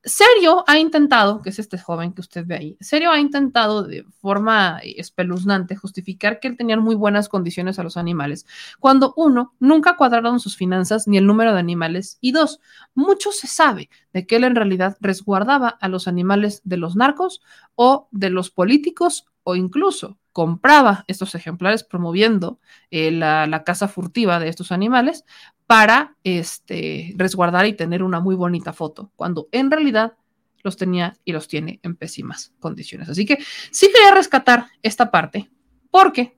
Serio 0.03 0.63
ha 0.67 0.77
intentado, 0.79 1.41
que 1.41 1.49
es 1.49 1.59
este 1.59 1.77
joven 1.77 2.13
que 2.13 2.21
usted 2.21 2.45
ve 2.45 2.55
ahí, 2.55 2.77
Serio 2.79 3.11
ha 3.11 3.19
intentado 3.19 3.83
de 3.83 4.03
forma 4.21 4.79
espeluznante 4.83 5.75
justificar 5.75 6.39
que 6.39 6.47
él 6.47 6.57
tenía 6.57 6.77
muy 6.77 6.95
buenas 6.95 7.29
condiciones 7.29 7.79
a 7.79 7.83
los 7.83 7.97
animales, 7.97 8.45
cuando 8.79 9.13
uno, 9.17 9.53
nunca 9.59 9.97
cuadraron 9.97 10.39
sus 10.39 10.55
finanzas 10.55 11.07
ni 11.07 11.17
el 11.17 11.25
número 11.25 11.53
de 11.53 11.59
animales, 11.59 12.17
y 12.21 12.31
dos, 12.31 12.59
mucho 12.95 13.31
se 13.31 13.47
sabe 13.47 13.89
de 14.13 14.25
que 14.25 14.37
él 14.37 14.43
en 14.43 14.55
realidad 14.55 14.97
resguardaba 14.99 15.69
a 15.69 15.87
los 15.87 16.07
animales 16.07 16.61
de 16.63 16.77
los 16.77 16.95
narcos 16.95 17.41
o 17.75 18.07
de 18.11 18.29
los 18.29 18.49
políticos 18.49 19.27
o 19.43 19.55
incluso 19.55 20.17
compraba 20.33 21.05
estos 21.07 21.33
ejemplares 21.35 21.83
promoviendo 21.83 22.59
eh, 22.91 23.11
la, 23.11 23.47
la 23.47 23.63
caza 23.63 23.87
furtiva 23.87 24.39
de 24.39 24.49
estos 24.49 24.71
animales 24.71 25.25
para 25.67 26.15
este, 26.23 27.13
resguardar 27.17 27.65
y 27.67 27.73
tener 27.73 28.01
una 28.01 28.19
muy 28.19 28.35
bonita 28.35 28.73
foto, 28.73 29.11
cuando 29.15 29.49
en 29.51 29.69
realidad 29.69 30.13
los 30.63 30.77
tenía 30.77 31.15
y 31.23 31.33
los 31.33 31.47
tiene 31.47 31.79
en 31.83 31.95
pésimas 31.95 32.53
condiciones. 32.59 33.09
Así 33.09 33.25
que 33.25 33.37
sí 33.71 33.91
quería 33.93 34.13
rescatar 34.13 34.67
esta 34.81 35.11
parte 35.11 35.49
porque 35.91 36.37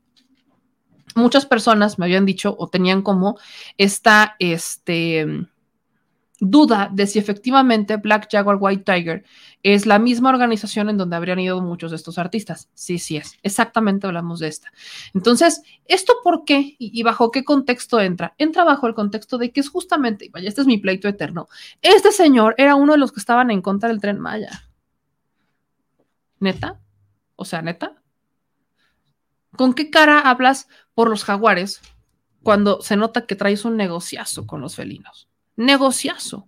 muchas 1.15 1.45
personas 1.45 1.99
me 1.99 2.05
habían 2.05 2.25
dicho 2.25 2.55
o 2.57 2.67
tenían 2.67 3.01
como 3.01 3.37
esta, 3.77 4.35
este, 4.39 5.25
duda 6.39 6.89
de 6.91 7.05
si 7.05 7.19
efectivamente 7.19 7.97
Black 7.97 8.29
Jaguar 8.31 8.57
White 8.59 8.83
Tiger 8.83 9.25
es 9.61 9.85
la 9.85 9.99
misma 9.99 10.29
organización 10.29 10.89
en 10.89 10.97
donde 10.97 11.15
habrían 11.15 11.39
ido 11.39 11.61
muchos 11.61 11.91
de 11.91 11.97
estos 11.97 12.17
artistas. 12.17 12.69
Sí, 12.73 12.97
sí 12.97 13.17
es. 13.17 13.37
Exactamente 13.43 14.07
hablamos 14.07 14.39
de 14.39 14.47
esta. 14.47 14.71
Entonces, 15.13 15.61
¿esto 15.85 16.13
por 16.23 16.45
qué 16.45 16.75
y, 16.79 17.03
bajo 17.03 17.31
qué 17.31 17.43
contexto 17.43 17.99
entra? 17.99 18.33
Entra 18.37 18.63
bajo 18.63 18.87
el 18.87 18.93
contexto 18.93 19.37
de 19.37 19.51
que 19.51 19.59
es 19.59 19.69
justamente, 19.69 20.29
vaya, 20.31 20.47
este 20.47 20.61
es 20.61 20.67
mi 20.67 20.77
pleito 20.77 21.07
eterno. 21.07 21.47
Este 21.81 22.11
señor 22.11 22.55
era 22.57 22.75
uno 22.75 22.93
de 22.93 22.99
los 22.99 23.11
que 23.11 23.19
estaban 23.19 23.51
en 23.51 23.61
contra 23.61 23.89
del 23.89 23.99
tren 23.99 24.19
Maya. 24.19 24.69
¿Neta? 26.39 26.79
O 27.35 27.43
sea, 27.43 27.61
neta. 27.61 28.01
¿Con 29.57 29.73
qué 29.73 29.89
cara 29.89 30.21
hablas 30.21 30.69
por 30.93 31.09
los 31.09 31.25
jaguares 31.25 31.81
cuando 32.43 32.81
se 32.81 32.95
nota 32.95 33.25
que 33.25 33.35
traes 33.35 33.65
un 33.65 33.75
negociazo 33.75 34.47
con 34.47 34.61
los 34.61 34.75
felinos? 34.75 35.28
Negociazo. 35.59 36.47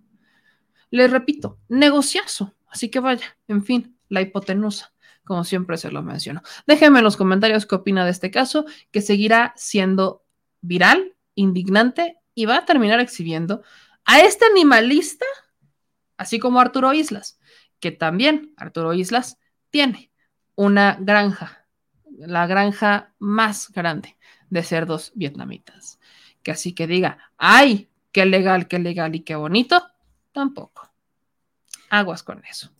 Les 0.90 1.10
repito, 1.10 1.58
negociazo. 1.68 2.54
Así 2.66 2.90
que 2.90 2.98
vaya, 2.98 3.36
en 3.46 3.62
fin, 3.62 3.98
la 4.08 4.22
hipotenusa, 4.22 4.92
como 5.24 5.44
siempre 5.44 5.76
se 5.76 5.90
lo 5.90 6.02
menciono. 6.02 6.42
Déjenme 6.66 6.98
en 6.98 7.04
los 7.04 7.18
comentarios 7.18 7.66
qué 7.66 7.74
opina 7.74 8.04
de 8.04 8.10
este 8.10 8.30
caso, 8.30 8.64
que 8.90 9.02
seguirá 9.02 9.52
siendo 9.56 10.24
viral, 10.62 11.14
indignante 11.34 12.18
y 12.34 12.46
va 12.46 12.58
a 12.58 12.64
terminar 12.64 13.00
exhibiendo 13.00 13.62
a 14.04 14.20
este 14.20 14.46
animalista, 14.46 15.26
así 16.16 16.38
como 16.38 16.60
Arturo 16.60 16.94
Islas, 16.94 17.38
que 17.80 17.90
también 17.90 18.54
Arturo 18.56 18.94
Islas 18.94 19.38
tiene 19.70 20.10
una 20.54 20.96
granja, 20.98 21.66
la 22.10 22.46
granja 22.46 23.12
más 23.18 23.70
grande 23.70 24.16
de 24.48 24.62
cerdos 24.62 25.12
vietnamitas. 25.14 25.98
Que 26.42 26.52
así 26.52 26.74
que 26.74 26.86
diga, 26.86 27.18
ay, 27.36 27.88
qué 28.12 28.26
legal, 28.26 28.68
qué 28.68 28.78
legal 28.78 29.14
y 29.14 29.20
qué 29.20 29.34
bonito, 29.34 29.82
tampoco. 30.32 30.90
Aguas 31.90 32.22
con 32.22 32.44
eso. 32.44 32.70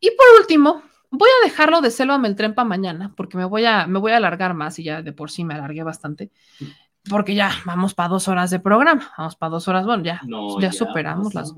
Y 0.00 0.10
por 0.10 0.40
último, 0.40 0.82
voy 1.10 1.28
a 1.28 1.44
dejarlo 1.44 1.80
de 1.80 1.90
Selva 1.90 2.18
Meltren 2.18 2.54
para 2.54 2.68
mañana, 2.68 3.12
porque 3.16 3.36
me 3.36 3.44
voy, 3.44 3.64
a, 3.64 3.86
me 3.86 3.98
voy 3.98 4.12
a 4.12 4.18
alargar 4.18 4.54
más 4.54 4.78
y 4.78 4.84
ya 4.84 5.02
de 5.02 5.12
por 5.12 5.30
sí 5.30 5.44
me 5.44 5.54
alargué 5.54 5.82
bastante. 5.82 6.30
Porque 7.08 7.34
ya 7.34 7.50
vamos 7.64 7.94
para 7.94 8.08
dos 8.08 8.28
horas 8.28 8.50
de 8.50 8.60
programa, 8.60 9.12
vamos 9.16 9.36
para 9.36 9.50
dos 9.50 9.68
horas, 9.68 9.84
bueno, 9.84 10.02
ya, 10.02 10.20
ya, 10.60 10.72
superamos 10.72 11.34
las. 11.34 11.54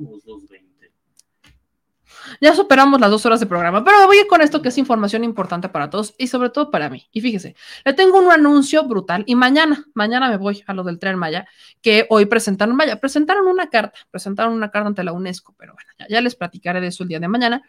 Ya 2.40 2.54
superamos 2.54 3.00
las 3.00 3.10
dos 3.10 3.24
horas 3.26 3.40
de 3.40 3.46
programa, 3.46 3.84
pero 3.84 4.06
voy 4.06 4.18
a 4.18 4.26
con 4.26 4.40
esto 4.40 4.62
que 4.62 4.68
es 4.68 4.78
información 4.78 5.24
importante 5.24 5.68
para 5.68 5.90
todos 5.90 6.14
y 6.18 6.26
sobre 6.26 6.50
todo 6.50 6.70
para 6.70 6.88
mí. 6.88 7.08
Y 7.12 7.20
fíjese, 7.20 7.56
le 7.84 7.92
tengo 7.92 8.18
un 8.18 8.30
anuncio 8.30 8.84
brutal 8.84 9.24
y 9.26 9.34
mañana, 9.34 9.84
mañana 9.94 10.28
me 10.28 10.36
voy 10.36 10.62
a 10.66 10.74
lo 10.74 10.84
del 10.84 10.98
tren 10.98 11.16
Maya, 11.16 11.46
que 11.80 12.06
hoy 12.10 12.26
presentaron 12.26 12.76
Maya, 12.76 13.00
presentaron 13.00 13.46
una 13.46 13.68
carta, 13.68 13.98
presentaron 14.10 14.52
una 14.52 14.70
carta 14.70 14.88
ante 14.88 15.04
la 15.04 15.12
UNESCO, 15.12 15.54
pero 15.58 15.74
bueno, 15.74 15.90
ya, 16.08 16.20
les 16.20 16.34
platicaré 16.34 16.80
de 16.80 16.88
eso 16.88 17.02
el 17.02 17.08
día 17.08 17.20
de 17.20 17.28
mañana, 17.28 17.62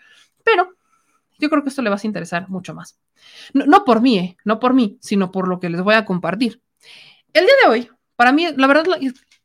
pero 0.43 0.75
yo 1.39 1.49
creo 1.49 1.63
que 1.63 1.69
esto 1.69 1.81
le 1.81 1.89
va 1.89 1.97
a 1.97 2.07
interesar 2.07 2.49
mucho 2.49 2.73
más. 2.73 2.99
No, 3.53 3.65
no 3.65 3.83
por 3.85 4.01
mí, 4.01 4.17
¿eh? 4.17 4.37
no 4.43 4.59
por 4.59 4.73
mí, 4.73 4.97
sino 5.01 5.31
por 5.31 5.47
lo 5.47 5.59
que 5.59 5.69
les 5.69 5.81
voy 5.81 5.95
a 5.95 6.05
compartir. 6.05 6.61
El 7.33 7.45
día 7.45 7.53
de 7.63 7.69
hoy, 7.69 7.89
para 8.15 8.31
mí, 8.31 8.47
la 8.55 8.67
verdad, 8.67 8.85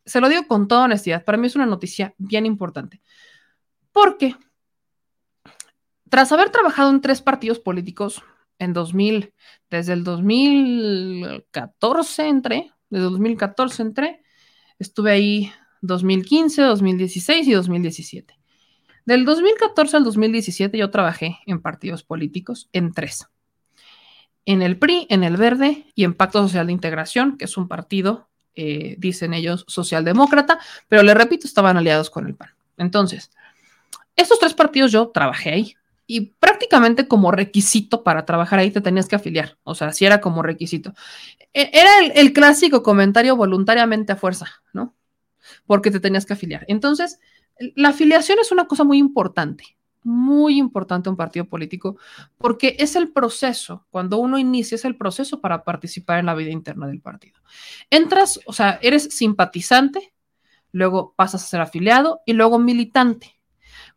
se 0.04 0.20
lo 0.20 0.28
digo 0.28 0.46
con 0.46 0.68
toda 0.68 0.84
honestidad, 0.84 1.24
para 1.24 1.38
mí 1.38 1.46
es 1.46 1.56
una 1.56 1.66
noticia 1.66 2.14
bien 2.18 2.46
importante. 2.46 3.00
Porque 3.92 4.34
tras 6.12 6.30
haber 6.30 6.50
trabajado 6.50 6.90
en 6.90 7.00
tres 7.00 7.22
partidos 7.22 7.58
políticos 7.58 8.22
en 8.58 8.74
2000, 8.74 9.32
desde 9.70 9.94
el 9.94 10.04
2014 10.04 12.28
entré, 12.28 12.70
desde 12.90 13.04
2014 13.04 13.80
entré, 13.80 14.22
estuve 14.78 15.10
ahí 15.10 15.50
2015, 15.80 16.60
2016 16.60 17.48
y 17.48 17.52
2017. 17.52 18.38
Del 19.06 19.24
2014 19.24 19.96
al 19.96 20.04
2017 20.04 20.76
yo 20.76 20.90
trabajé 20.90 21.38
en 21.46 21.62
partidos 21.62 22.02
políticos, 22.02 22.68
en 22.74 22.92
tres. 22.92 23.28
En 24.44 24.60
el 24.60 24.78
PRI, 24.78 25.06
en 25.08 25.24
el 25.24 25.38
Verde 25.38 25.86
y 25.94 26.04
en 26.04 26.12
Pacto 26.12 26.42
Social 26.42 26.66
de 26.66 26.74
Integración, 26.74 27.38
que 27.38 27.46
es 27.46 27.56
un 27.56 27.68
partido, 27.68 28.28
eh, 28.54 28.96
dicen 28.98 29.32
ellos, 29.32 29.64
socialdemócrata, 29.66 30.58
pero 30.88 31.04
le 31.04 31.14
repito, 31.14 31.46
estaban 31.46 31.78
aliados 31.78 32.10
con 32.10 32.26
el 32.26 32.34
PAN. 32.34 32.50
Entonces, 32.76 33.30
estos 34.14 34.38
tres 34.38 34.52
partidos 34.52 34.92
yo 34.92 35.08
trabajé 35.08 35.52
ahí 35.52 35.74
y 36.06 36.32
prácticamente 36.38 37.08
como 37.08 37.30
requisito 37.30 38.02
para 38.02 38.24
trabajar 38.24 38.58
ahí 38.58 38.70
te 38.70 38.80
tenías 38.80 39.08
que 39.08 39.16
afiliar, 39.16 39.58
o 39.62 39.74
sea, 39.74 39.92
si 39.92 40.04
era 40.04 40.20
como 40.20 40.42
requisito. 40.42 40.94
E, 41.52 41.70
era 41.72 41.90
el, 42.14 42.32
clásico 42.32 42.82
comentario 42.82 43.36
voluntariamente 43.36 44.12
a 44.12 44.16
fuerza, 44.16 44.46
¿no? 44.72 44.94
Porque 45.66 45.90
te 45.90 46.00
tenías 46.00 46.26
que 46.26 46.32
afiliar. 46.32 46.64
Entonces, 46.68 47.18
la 47.76 47.90
afiliación 47.90 48.38
es 48.40 48.52
una 48.52 48.66
cosa 48.66 48.84
muy 48.84 48.98
importante, 48.98 49.76
muy 50.02 50.58
importante 50.58 51.08
un 51.08 51.16
partido 51.16 51.44
político, 51.44 51.96
porque 52.38 52.76
es 52.78 52.96
el 52.96 53.12
proceso, 53.12 53.86
cuando 53.90 54.18
uno 54.18 54.38
inicia, 54.38 54.74
es 54.74 54.84
el 54.84 54.96
proceso 54.96 55.40
para 55.40 55.64
participar 55.64 56.18
en 56.18 56.26
la 56.26 56.34
vida 56.34 56.50
interna 56.50 56.86
del 56.86 57.00
partido. 57.00 57.38
Entras, 57.90 58.40
o 58.46 58.52
sea, 58.52 58.78
eres 58.82 59.04
simpatizante, 59.16 60.12
luego 60.72 61.14
pasas 61.14 61.44
a 61.44 61.46
ser 61.46 61.60
afiliado 61.60 62.20
y 62.26 62.32
luego 62.32 62.58
militante. 62.58 63.38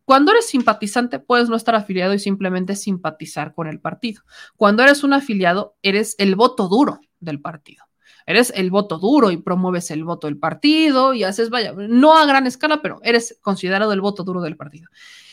Cuando 0.05 0.31
eres 0.31 0.47
simpatizante, 0.47 1.19
puedes 1.19 1.49
no 1.49 1.55
estar 1.55 1.75
afiliado 1.75 2.13
y 2.13 2.19
simplemente 2.19 2.75
simpatizar 2.75 3.53
con 3.53 3.67
el 3.67 3.79
partido. 3.79 4.21
Cuando 4.55 4.83
eres 4.83 5.03
un 5.03 5.13
afiliado, 5.13 5.75
eres 5.81 6.15
el 6.19 6.35
voto 6.35 6.67
duro 6.67 6.99
del 7.19 7.41
partido. 7.41 7.85
Eres 8.27 8.51
el 8.55 8.71
voto 8.71 8.97
duro 8.97 9.31
y 9.31 9.37
promueves 9.37 9.91
el 9.91 10.03
voto 10.03 10.27
del 10.27 10.37
partido 10.37 11.13
y 11.13 11.23
haces, 11.23 11.49
vaya, 11.49 11.73
no 11.73 12.17
a 12.17 12.25
gran 12.25 12.47
escala, 12.47 12.81
pero 12.81 12.99
eres 13.03 13.39
considerado 13.41 13.93
el 13.93 14.01
voto 14.01 14.23
duro 14.23 14.41
del 14.41 14.57
partido. 14.57 14.89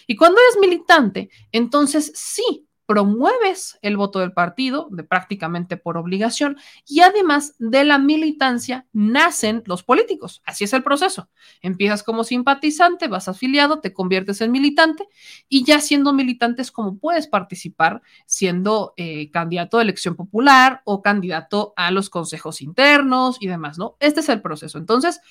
Y 0.06 0.16
cuando 0.16 0.40
eres 0.40 0.58
militante, 0.60 1.30
entonces 1.52 2.12
sí, 2.14 2.66
promueves 2.92 3.78
el 3.80 3.96
voto 3.96 4.18
del 4.18 4.34
partido, 4.34 4.88
de 4.90 5.02
prácticamente 5.02 5.78
por 5.78 5.96
obligación, 5.96 6.58
y 6.86 7.00
además 7.00 7.54
de 7.58 7.84
la 7.84 7.96
militancia 7.96 8.86
nacen 8.92 9.62
los 9.64 9.82
políticos. 9.82 10.42
Así 10.44 10.64
es 10.64 10.74
el 10.74 10.82
proceso. 10.82 11.30
Empiezas 11.62 12.02
como 12.02 12.22
simpatizante, 12.22 13.08
vas 13.08 13.28
afiliado, 13.28 13.80
te 13.80 13.94
conviertes 13.94 14.42
en 14.42 14.52
militante, 14.52 15.08
y 15.48 15.64
ya 15.64 15.80
siendo 15.80 16.12
militante 16.12 16.60
es 16.60 16.70
como 16.70 16.98
puedes 16.98 17.26
participar 17.28 18.02
siendo 18.26 18.92
eh, 18.98 19.30
candidato 19.30 19.78
de 19.78 19.84
elección 19.84 20.14
popular 20.14 20.82
o 20.84 21.00
candidato 21.00 21.72
a 21.76 21.90
los 21.92 22.10
consejos 22.10 22.60
internos 22.60 23.38
y 23.40 23.46
demás, 23.46 23.78
¿no? 23.78 23.96
Este 24.00 24.20
es 24.20 24.28
el 24.28 24.42
proceso. 24.42 24.76
Entonces, 24.76 25.22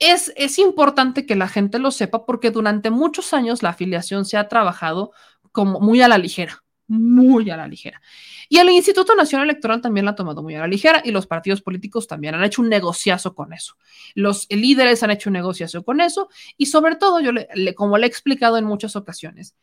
es, 0.00 0.32
es, 0.34 0.58
importante 0.58 1.26
que 1.26 1.36
la 1.36 1.46
gente 1.46 1.78
lo 1.78 1.92
sepa 1.92 2.24
porque 2.26 2.50
durante 2.50 2.90
muchos 2.90 3.34
años 3.34 3.62
la 3.62 3.68
afiliación 3.68 4.24
se 4.24 4.38
ha 4.38 4.48
trabajado 4.48 5.12
como 5.52 5.80
muy 5.80 6.02
a 6.02 6.08
la 6.08 6.18
ligera, 6.18 6.62
muy 6.86 7.50
a 7.50 7.56
la 7.56 7.68
ligera. 7.68 8.00
Y 8.48 8.58
el 8.58 8.68
Instituto 8.70 9.14
Nacional 9.14 9.48
Electoral 9.48 9.80
también 9.80 10.04
la 10.04 10.12
ha 10.12 10.14
tomado 10.16 10.42
muy 10.42 10.54
a 10.56 10.60
la 10.60 10.66
ligera 10.66 11.02
y 11.04 11.12
los 11.12 11.26
partidos 11.26 11.62
políticos 11.62 12.06
también 12.06 12.34
han 12.34 12.44
hecho 12.44 12.62
un 12.62 12.68
negociazo 12.68 13.34
con 13.34 13.52
eso. 13.52 13.76
Los 14.14 14.46
líderes 14.50 15.02
han 15.02 15.10
hecho 15.10 15.30
un 15.30 15.34
negociazo 15.34 15.84
con 15.84 16.00
eso 16.00 16.28
y 16.56 16.66
sobre 16.66 16.96
todo, 16.96 17.20
yo 17.20 17.30
como 17.76 17.96
le 17.96 18.06
he 18.06 18.08
explicado 18.08 18.56
en 18.56 18.64
muchas 18.64 18.96
ocasiones, 18.96 19.54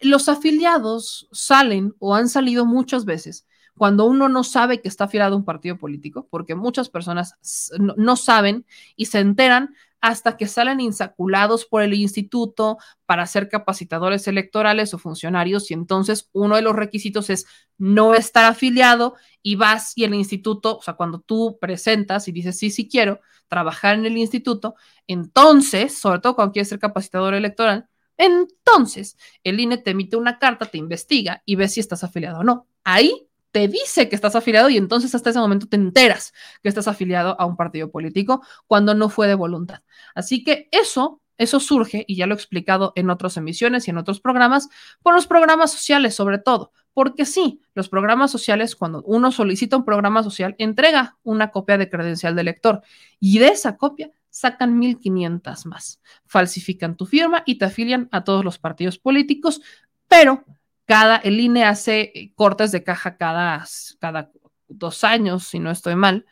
los 0.00 0.28
afiliados 0.28 1.28
salen 1.32 1.94
o 1.98 2.14
han 2.14 2.28
salido 2.28 2.64
muchas 2.64 3.04
veces 3.04 3.46
cuando 3.76 4.04
uno 4.04 4.28
no 4.28 4.44
sabe 4.44 4.80
que 4.80 4.88
está 4.88 5.04
afiliado 5.04 5.34
a 5.34 5.38
un 5.38 5.44
partido 5.44 5.78
político, 5.78 6.26
porque 6.30 6.54
muchas 6.54 6.88
personas 6.88 7.34
no 7.78 8.16
saben 8.16 8.66
y 8.96 9.06
se 9.06 9.20
enteran 9.20 9.74
hasta 10.00 10.36
que 10.36 10.46
salen 10.46 10.80
insaculados 10.80 11.66
por 11.66 11.82
el 11.82 11.94
instituto 11.94 12.78
para 13.06 13.26
ser 13.26 13.48
capacitadores 13.48 14.26
electorales 14.28 14.94
o 14.94 14.98
funcionarios 14.98 15.70
y 15.70 15.74
entonces 15.74 16.30
uno 16.32 16.56
de 16.56 16.62
los 16.62 16.74
requisitos 16.74 17.28
es 17.28 17.46
no 17.76 18.14
estar 18.14 18.46
afiliado 18.46 19.14
y 19.42 19.56
vas 19.56 19.92
y 19.96 20.04
el 20.04 20.14
instituto, 20.14 20.78
o 20.78 20.82
sea, 20.82 20.94
cuando 20.94 21.20
tú 21.20 21.58
presentas 21.60 22.28
y 22.28 22.32
dices, 22.32 22.58
sí, 22.58 22.70
sí 22.70 22.88
quiero 22.88 23.20
trabajar 23.48 23.94
en 23.96 24.06
el 24.06 24.16
instituto, 24.16 24.74
entonces, 25.06 25.98
sobre 25.98 26.20
todo 26.20 26.34
cuando 26.34 26.52
quieres 26.52 26.68
ser 26.68 26.78
capacitador 26.78 27.34
electoral, 27.34 27.88
entonces 28.16 29.16
el 29.44 29.60
INE 29.60 29.78
te 29.78 29.90
emite 29.90 30.16
una 30.16 30.38
carta, 30.38 30.66
te 30.66 30.78
investiga 30.78 31.42
y 31.46 31.56
ves 31.56 31.74
si 31.74 31.80
estás 31.80 32.04
afiliado 32.04 32.40
o 32.40 32.44
no. 32.44 32.66
Ahí 32.84 33.29
te 33.50 33.68
dice 33.68 34.08
que 34.08 34.14
estás 34.14 34.36
afiliado 34.36 34.70
y 34.70 34.76
entonces 34.76 35.14
hasta 35.14 35.30
ese 35.30 35.38
momento 35.38 35.66
te 35.66 35.76
enteras 35.76 36.32
que 36.62 36.68
estás 36.68 36.88
afiliado 36.88 37.40
a 37.40 37.46
un 37.46 37.56
partido 37.56 37.90
político 37.90 38.42
cuando 38.66 38.94
no 38.94 39.08
fue 39.08 39.26
de 39.26 39.34
voluntad. 39.34 39.82
Así 40.14 40.44
que 40.44 40.68
eso, 40.72 41.20
eso 41.36 41.60
surge, 41.60 42.04
y 42.06 42.16
ya 42.16 42.26
lo 42.26 42.34
he 42.34 42.36
explicado 42.36 42.92
en 42.96 43.10
otras 43.10 43.36
emisiones 43.36 43.86
y 43.86 43.90
en 43.90 43.98
otros 43.98 44.20
programas, 44.20 44.68
por 45.02 45.14
los 45.14 45.26
programas 45.26 45.72
sociales 45.72 46.14
sobre 46.14 46.38
todo. 46.38 46.72
Porque 46.92 47.24
sí, 47.24 47.60
los 47.74 47.88
programas 47.88 48.32
sociales, 48.32 48.74
cuando 48.74 49.02
uno 49.02 49.30
solicita 49.30 49.76
un 49.76 49.84
programa 49.84 50.22
social, 50.22 50.56
entrega 50.58 51.16
una 51.22 51.50
copia 51.50 51.78
de 51.78 51.88
credencial 51.88 52.34
de 52.34 52.44
lector 52.44 52.82
y 53.20 53.38
de 53.38 53.48
esa 53.48 53.76
copia 53.76 54.10
sacan 54.28 54.80
1.500 54.80 55.66
más. 55.66 56.00
Falsifican 56.26 56.96
tu 56.96 57.06
firma 57.06 57.42
y 57.46 57.58
te 57.58 57.64
afilian 57.66 58.08
a 58.12 58.24
todos 58.24 58.44
los 58.44 58.58
partidos 58.58 58.98
políticos, 58.98 59.60
pero 60.08 60.44
cada, 60.90 61.18
el 61.18 61.38
INE 61.38 61.62
hace 61.62 62.10
eh, 62.12 62.32
cortes 62.34 62.72
de 62.72 62.82
caja 62.82 63.16
cada, 63.16 63.64
cada 64.00 64.32
dos 64.66 65.04
años, 65.04 65.44
si 65.44 65.60
no 65.60 65.70
estoy 65.70 65.94
mal, 65.94 66.26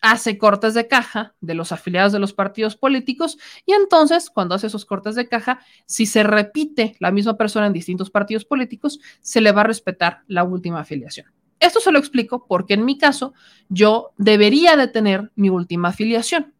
hace 0.00 0.38
cortes 0.38 0.74
de 0.74 0.86
caja 0.86 1.34
de 1.40 1.54
los 1.54 1.72
afiliados 1.72 2.12
de 2.12 2.20
los 2.20 2.32
partidos 2.32 2.76
políticos 2.76 3.36
y 3.66 3.72
entonces 3.72 4.30
cuando 4.30 4.54
hace 4.54 4.68
esos 4.68 4.84
cortes 4.84 5.16
de 5.16 5.28
caja, 5.28 5.58
si 5.86 6.06
se 6.06 6.22
repite 6.22 6.94
la 7.00 7.10
misma 7.10 7.36
persona 7.36 7.66
en 7.66 7.72
distintos 7.72 8.10
partidos 8.12 8.44
políticos, 8.44 9.00
se 9.22 9.40
le 9.40 9.50
va 9.50 9.62
a 9.62 9.64
respetar 9.64 10.20
la 10.28 10.44
última 10.44 10.78
afiliación. 10.78 11.26
Esto 11.58 11.80
se 11.80 11.90
lo 11.90 11.98
explico 11.98 12.46
porque 12.46 12.74
en 12.74 12.84
mi 12.84 12.96
caso 12.96 13.34
yo 13.68 14.12
debería 14.18 14.76
de 14.76 14.86
tener 14.86 15.32
mi 15.34 15.50
última 15.50 15.88
afiliación, 15.88 16.54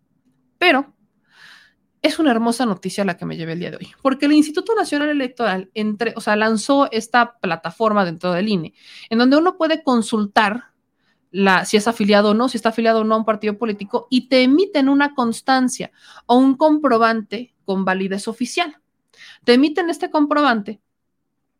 pero 0.58 0.96
es 2.02 2.18
una 2.18 2.30
hermosa 2.30 2.66
noticia 2.66 3.04
la 3.04 3.16
que 3.16 3.26
me 3.26 3.36
llevé 3.36 3.52
el 3.52 3.58
día 3.60 3.70
de 3.70 3.76
hoy, 3.76 3.88
porque 4.02 4.26
el 4.26 4.32
Instituto 4.32 4.74
Nacional 4.74 5.10
Electoral 5.10 5.70
entre, 5.74 6.14
o 6.16 6.20
sea, 6.20 6.36
lanzó 6.36 6.90
esta 6.92 7.38
plataforma 7.38 8.04
dentro 8.04 8.32
del 8.32 8.48
INE, 8.48 8.74
en 9.10 9.18
donde 9.18 9.36
uno 9.36 9.56
puede 9.56 9.82
consultar 9.82 10.70
si 11.64 11.76
es 11.76 11.86
afiliado 11.86 12.30
o 12.30 12.34
no, 12.34 12.48
si 12.48 12.56
está 12.56 12.70
afiliado 12.70 13.02
o 13.02 13.04
no 13.04 13.14
a 13.14 13.18
un 13.18 13.24
partido 13.24 13.56
político, 13.56 14.08
y 14.10 14.28
te 14.28 14.42
emiten 14.42 14.88
una 14.88 15.14
constancia 15.14 15.92
o 16.26 16.36
un 16.36 16.56
comprobante 16.56 17.54
con 17.64 17.84
validez 17.84 18.26
oficial. 18.26 18.80
Te 19.44 19.54
emiten 19.54 19.90
este 19.90 20.10
comprobante 20.10 20.80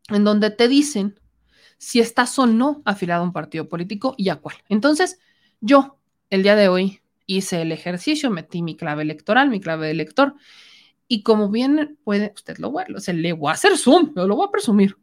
en 0.09 0.23
donde 0.23 0.49
te 0.49 0.67
dicen 0.67 1.19
si 1.77 1.99
estás 1.99 2.37
o 2.37 2.47
no 2.47 2.81
afiliado 2.83 3.21
a 3.21 3.25
un 3.25 3.31
partido 3.31 3.69
político 3.69 4.13
y 4.17 4.29
a 4.29 4.35
cuál. 4.35 4.57
Entonces, 4.67 5.19
yo 5.61 5.97
el 6.29 6.43
día 6.43 6.55
de 6.55 6.67
hoy 6.67 7.01
hice 7.25 7.61
el 7.61 7.71
ejercicio, 7.71 8.29
metí 8.29 8.61
mi 8.61 8.75
clave 8.75 9.03
electoral, 9.03 9.49
mi 9.49 9.59
clave 9.59 9.87
de 9.87 9.91
elector, 9.91 10.35
y 11.07 11.23
como 11.23 11.49
bien 11.49 11.97
puede, 12.03 12.31
usted 12.35 12.57
lo 12.57 12.71
va, 12.71 12.85
se 12.97 13.13
le 13.13 13.33
voy 13.33 13.49
a 13.49 13.53
hacer 13.53 13.77
zoom, 13.77 14.13
lo 14.15 14.35
voy 14.35 14.47
a 14.47 14.51
presumir. 14.51 14.97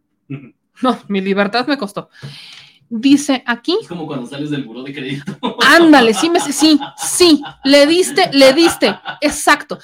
No, 0.81 0.99
mi 1.09 1.21
libertad 1.21 1.67
me 1.67 1.77
costó. 1.77 2.09
Dice 2.89 3.43
aquí. 3.45 3.77
Es 3.83 3.89
como 3.89 4.07
cuando 4.07 4.27
sales 4.27 4.51
del 4.51 4.65
buró 4.65 4.83
de 4.83 4.95
crédito. 4.95 5.37
Ándale, 5.67 6.15
sí, 6.15 6.31
me, 6.31 6.41
sí, 6.41 6.79
sí, 6.97 7.43
le 7.65 7.87
diste, 7.87 8.31
le 8.33 8.53
diste, 8.53 8.97
exacto. 9.21 9.79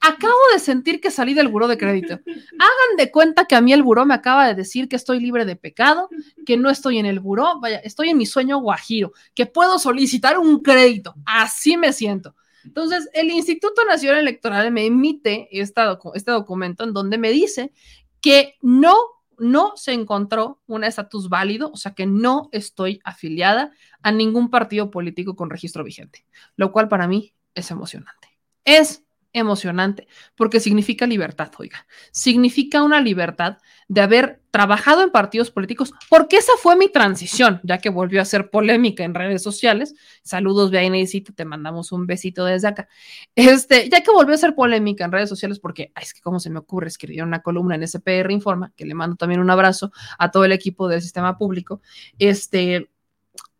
Acabo 0.00 0.38
de 0.52 0.58
sentir 0.58 1.00
que 1.00 1.10
salí 1.10 1.34
del 1.34 1.48
buró 1.48 1.66
de 1.66 1.76
crédito. 1.76 2.14
Hagan 2.14 2.96
de 2.96 3.10
cuenta 3.10 3.46
que 3.46 3.56
a 3.56 3.60
mí 3.60 3.72
el 3.72 3.82
buró 3.82 4.06
me 4.06 4.14
acaba 4.14 4.46
de 4.46 4.54
decir 4.54 4.88
que 4.88 4.96
estoy 4.96 5.20
libre 5.20 5.44
de 5.44 5.56
pecado, 5.56 6.08
que 6.46 6.56
no 6.56 6.70
estoy 6.70 6.98
en 6.98 7.06
el 7.06 7.20
buró, 7.20 7.58
vaya, 7.60 7.78
estoy 7.78 8.10
en 8.10 8.18
mi 8.18 8.26
sueño 8.26 8.58
guajiro, 8.58 9.12
que 9.34 9.46
puedo 9.46 9.78
solicitar 9.78 10.38
un 10.38 10.60
crédito. 10.60 11.14
Así 11.26 11.76
me 11.76 11.92
siento. 11.92 12.34
Entonces, 12.64 13.08
el 13.12 13.30
Instituto 13.30 13.84
Nacional 13.84 14.20
Electoral 14.20 14.70
me 14.72 14.86
emite 14.86 15.48
esta, 15.50 15.98
este 16.14 16.30
documento 16.30 16.84
en 16.84 16.92
donde 16.92 17.18
me 17.18 17.30
dice 17.30 17.72
que 18.20 18.56
no 18.62 18.94
no 19.38 19.74
se 19.76 19.92
encontró 19.92 20.60
un 20.66 20.84
estatus 20.84 21.28
válido, 21.28 21.70
o 21.72 21.76
sea 21.76 21.94
que 21.94 22.06
no 22.06 22.48
estoy 22.52 23.00
afiliada 23.04 23.72
a 24.02 24.10
ningún 24.12 24.50
partido 24.50 24.90
político 24.90 25.36
con 25.36 25.48
registro 25.48 25.84
vigente, 25.84 26.24
lo 26.56 26.72
cual 26.72 26.88
para 26.88 27.06
mí 27.06 27.34
es 27.54 27.70
emocionante. 27.70 28.28
Es 28.64 29.04
emocionante 29.32 30.08
porque 30.36 30.60
significa 30.60 31.06
libertad, 31.06 31.50
oiga, 31.58 31.86
significa 32.12 32.82
una 32.82 33.00
libertad 33.00 33.58
de 33.88 34.00
haber 34.00 34.42
trabajado 34.50 35.02
en 35.02 35.10
partidos 35.10 35.50
políticos, 35.50 35.92
porque 36.08 36.36
esa 36.36 36.52
fue 36.60 36.76
mi 36.76 36.88
transición, 36.90 37.60
ya 37.62 37.78
que 37.78 37.90
volvió 37.90 38.20
a 38.20 38.24
ser 38.24 38.50
polémica 38.50 39.04
en 39.04 39.14
redes 39.14 39.42
sociales. 39.42 39.94
Saludos, 40.22 40.72
Inésito, 40.72 41.32
te 41.34 41.44
mandamos 41.44 41.92
un 41.92 42.06
besito 42.06 42.44
desde 42.44 42.68
acá. 42.68 42.88
Este, 43.34 43.88
ya 43.88 44.02
que 44.02 44.10
volvió 44.10 44.34
a 44.34 44.38
ser 44.38 44.54
polémica 44.54 45.04
en 45.04 45.12
redes 45.12 45.28
sociales, 45.28 45.58
porque 45.58 45.92
es 46.00 46.12
que 46.14 46.20
cómo 46.20 46.40
se 46.40 46.50
me 46.50 46.58
ocurre 46.58 46.88
escribir 46.88 47.22
una 47.22 47.40
columna 47.40 47.74
en 47.74 47.86
SPR 47.86 48.30
Informa, 48.30 48.72
que 48.76 48.84
le 48.84 48.94
mando 48.94 49.16
también 49.16 49.40
un 49.40 49.50
abrazo 49.50 49.92
a 50.18 50.30
todo 50.30 50.44
el 50.44 50.52
equipo 50.52 50.88
del 50.88 51.02
sistema 51.02 51.36
público. 51.36 51.80
Este, 52.18 52.90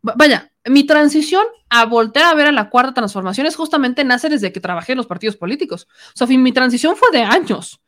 vaya, 0.01 0.51
mi 0.65 0.85
transición 0.85 1.45
a 1.69 1.85
voltear 1.85 2.25
a 2.25 2.33
ver 2.33 2.47
a 2.47 2.51
la 2.51 2.69
cuarta 2.69 2.93
transformación 2.93 3.47
es 3.47 3.55
justamente 3.55 4.03
nace 4.03 4.29
desde 4.29 4.51
que 4.51 4.59
trabajé 4.59 4.93
en 4.93 4.97
los 4.97 5.07
partidos 5.07 5.35
políticos. 5.35 5.87
O 6.13 6.17
sea, 6.17 6.27
mi 6.27 6.51
transición 6.51 6.95
fue 6.95 7.09
de 7.11 7.23
años. 7.23 7.81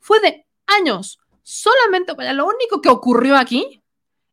Fue 0.00 0.20
de 0.20 0.46
años. 0.66 1.18
Solamente, 1.42 2.12
vaya, 2.14 2.32
lo 2.32 2.46
único 2.46 2.80
que 2.80 2.88
ocurrió 2.88 3.36
aquí 3.36 3.82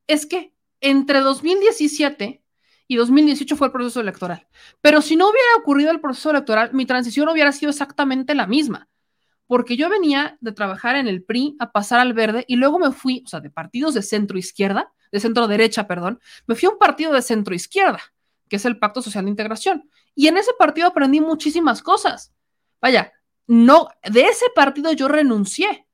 es 0.07 0.25
que 0.25 0.53
entre 0.79 1.19
2017 1.19 2.43
y 2.87 2.95
2018 2.95 3.55
fue 3.55 3.67
el 3.67 3.73
proceso 3.73 4.01
electoral. 4.01 4.47
Pero 4.81 5.01
si 5.01 5.15
no 5.15 5.29
hubiera 5.29 5.55
ocurrido 5.57 5.91
el 5.91 6.01
proceso 6.01 6.31
electoral, 6.31 6.71
mi 6.73 6.85
transición 6.85 7.29
hubiera 7.29 7.51
sido 7.51 7.69
exactamente 7.69 8.35
la 8.35 8.47
misma. 8.47 8.89
Porque 9.51 9.75
yo 9.75 9.89
venía 9.89 10.37
de 10.39 10.53
trabajar 10.53 10.95
en 10.95 11.09
el 11.09 11.25
PRI 11.25 11.57
a 11.59 11.73
pasar 11.73 11.99
al 11.99 12.13
verde 12.13 12.45
y 12.47 12.55
luego 12.55 12.79
me 12.79 12.93
fui, 12.93 13.21
o 13.25 13.27
sea, 13.27 13.41
de 13.41 13.49
partidos 13.49 13.93
de 13.93 14.01
centro 14.01 14.37
izquierda, 14.37 14.93
de 15.11 15.19
centro 15.19 15.45
derecha, 15.45 15.87
perdón, 15.87 16.21
me 16.47 16.55
fui 16.55 16.67
a 16.67 16.69
un 16.69 16.77
partido 16.77 17.11
de 17.11 17.21
centro 17.21 17.53
izquierda, 17.53 17.99
que 18.47 18.55
es 18.55 18.63
el 18.63 18.79
Pacto 18.79 19.01
Social 19.01 19.25
de 19.25 19.31
Integración. 19.31 19.89
Y 20.15 20.27
en 20.27 20.37
ese 20.37 20.51
partido 20.57 20.87
aprendí 20.87 21.19
muchísimas 21.19 21.83
cosas. 21.83 22.33
Vaya, 22.79 23.11
no, 23.45 23.89
de 24.09 24.21
ese 24.21 24.45
partido 24.55 24.93
yo 24.93 25.09
renuncié 25.09 25.85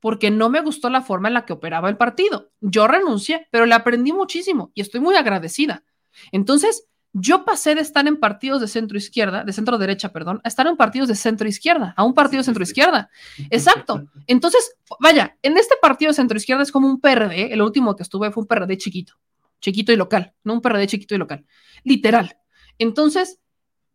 porque 0.00 0.30
no 0.30 0.50
me 0.50 0.60
gustó 0.60 0.90
la 0.90 1.00
forma 1.00 1.28
en 1.28 1.34
la 1.34 1.46
que 1.46 1.54
operaba 1.54 1.88
el 1.88 1.96
partido. 1.96 2.50
Yo 2.60 2.88
renuncié, 2.88 3.48
pero 3.50 3.64
le 3.64 3.74
aprendí 3.74 4.12
muchísimo 4.12 4.70
y 4.74 4.82
estoy 4.82 5.00
muy 5.00 5.14
agradecida. 5.14 5.82
Entonces, 6.30 6.86
yo 7.12 7.44
pasé 7.44 7.74
de 7.74 7.80
estar 7.80 8.06
en 8.06 8.18
partidos 8.18 8.60
de 8.60 8.68
centro 8.68 8.98
izquierda, 8.98 9.44
de 9.44 9.52
centro 9.52 9.78
derecha, 9.78 10.12
perdón, 10.12 10.40
a 10.44 10.48
estar 10.48 10.66
en 10.66 10.76
partidos 10.76 11.08
de 11.08 11.14
centro 11.14 11.48
izquierda, 11.48 11.94
a 11.96 12.04
un 12.04 12.14
partido 12.14 12.40
de 12.40 12.44
centro 12.44 12.62
izquierda. 12.62 13.10
Exacto. 13.50 14.04
Entonces, 14.26 14.76
vaya, 15.00 15.36
en 15.42 15.56
este 15.56 15.74
partido 15.80 16.10
de 16.10 16.14
centro 16.14 16.36
izquierda 16.36 16.62
es 16.62 16.72
como 16.72 16.86
un 16.86 17.00
PRD, 17.00 17.52
el 17.52 17.62
último 17.62 17.96
que 17.96 18.02
estuve 18.02 18.30
fue 18.30 18.42
un 18.42 18.46
PRD 18.46 18.76
chiquito, 18.76 19.14
chiquito 19.60 19.92
y 19.92 19.96
local, 19.96 20.34
no 20.44 20.54
un 20.54 20.60
PRD 20.60 20.86
chiquito 20.86 21.14
y 21.14 21.18
local, 21.18 21.46
literal. 21.84 22.36
Entonces, 22.78 23.40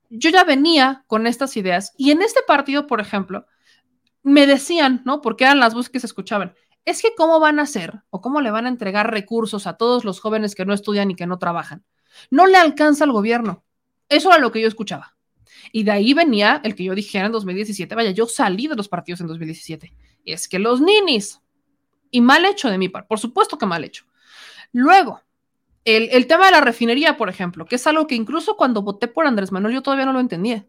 yo 0.10 0.30
ya 0.30 0.44
venía 0.44 1.04
con 1.08 1.28
estas 1.28 1.56
ideas 1.58 1.94
y 1.98 2.12
en 2.12 2.22
este 2.22 2.42
partido, 2.46 2.88
por 2.88 3.00
ejemplo, 3.00 3.46
me 4.24 4.48
decían, 4.48 5.02
¿no? 5.06 5.22
Porque 5.22 5.44
eran 5.44 5.60
las 5.60 5.74
voces 5.74 5.90
que 5.90 6.00
se 6.00 6.08
escuchaban. 6.08 6.54
Es 6.86 7.02
que 7.02 7.14
cómo 7.16 7.40
van 7.40 7.60
a 7.60 7.64
hacer 7.64 8.04
o 8.10 8.22
cómo 8.22 8.42
le 8.42 8.52
van 8.52 8.66
a 8.66 8.70
entregar 8.70 9.12
recursos 9.12 9.68
a 9.68 9.78
todos 9.78 10.04
los 10.06 10.20
jóvenes 10.20 10.56
que 10.56 10.66
no 10.66 10.74
estudian 10.74 11.12
y 11.12 11.16
que 11.16 11.28
no 11.28 11.40
trabajan. 11.40 11.84
No 12.30 12.48
le 12.48 12.58
alcanza 12.58 13.04
al 13.04 13.12
gobierno. 13.12 13.64
Eso 14.10 14.30
era 14.30 14.40
lo 14.40 14.52
que 14.52 14.62
yo 14.62 14.68
escuchaba. 14.68 15.16
Y 15.72 15.84
de 15.84 15.92
ahí 15.92 16.14
venía 16.14 16.62
el 16.64 16.76
que 16.76 16.84
yo 16.84 16.96
dijera 16.96 17.26
en 17.26 17.32
2017, 17.32 17.96
vaya, 17.96 18.12
yo 18.12 18.28
salí 18.28 18.68
de 18.68 18.76
los 18.76 18.90
partidos 18.90 19.22
en 19.22 19.28
2017. 19.28 19.94
Y 20.24 20.34
es 20.34 20.48
que 20.48 20.60
los 20.60 20.82
ninis, 20.82 21.42
y 22.12 22.22
mal 22.22 22.46
hecho 22.46 22.70
de 22.70 22.78
mi 22.78 22.90
parte, 22.90 23.08
por 23.08 23.20
supuesto 23.20 23.58
que 23.58 23.66
mal 23.66 23.84
hecho. 23.84 24.06
Luego, 24.72 25.22
el, 25.86 26.10
el, 26.12 26.28
tema 26.28 26.46
de 26.46 26.52
la 26.52 26.62
refinería, 26.62 27.18
por 27.18 27.30
ejemplo, 27.30 27.66
que 27.66 27.76
es 27.76 27.88
algo 27.88 28.08
que 28.08 28.16
incluso 28.16 28.56
cuando 28.56 28.82
voté 28.82 29.08
por 29.08 29.26
Andrés 29.26 29.52
Manuel 29.52 29.74
yo 29.74 29.82
todavía 29.82 30.06
no 30.06 30.14
lo 30.14 30.20
entendía 30.20 30.66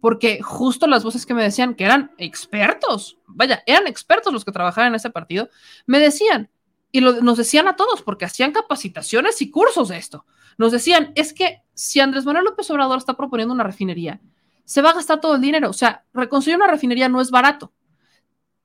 porque 0.00 0.40
justo 0.42 0.86
las 0.86 1.04
voces 1.04 1.26
que 1.26 1.34
me 1.34 1.42
decían 1.42 1.74
que 1.74 1.84
eran 1.84 2.12
expertos, 2.18 3.18
vaya, 3.26 3.62
eran 3.66 3.86
expertos 3.86 4.32
los 4.32 4.44
que 4.44 4.52
trabajaban 4.52 4.88
en 4.88 4.94
ese 4.94 5.10
partido, 5.10 5.50
me 5.86 5.98
decían, 5.98 6.50
y 6.90 7.00
nos 7.00 7.36
decían 7.36 7.68
a 7.68 7.76
todos, 7.76 8.02
porque 8.02 8.24
hacían 8.24 8.52
capacitaciones 8.52 9.40
y 9.42 9.50
cursos 9.50 9.88
de 9.88 9.98
esto, 9.98 10.24
nos 10.60 10.72
decían, 10.72 11.12
es 11.14 11.32
que 11.32 11.62
si 11.72 12.00
Andrés 12.00 12.26
Manuel 12.26 12.44
López 12.44 12.70
Obrador 12.70 12.98
está 12.98 13.14
proponiendo 13.14 13.54
una 13.54 13.64
refinería, 13.64 14.20
se 14.66 14.82
va 14.82 14.90
a 14.90 14.94
gastar 14.94 15.18
todo 15.18 15.36
el 15.36 15.40
dinero, 15.40 15.70
o 15.70 15.72
sea, 15.72 16.04
reconstruir 16.12 16.58
una 16.58 16.66
refinería 16.66 17.08
no 17.08 17.22
es 17.22 17.30
barato. 17.30 17.72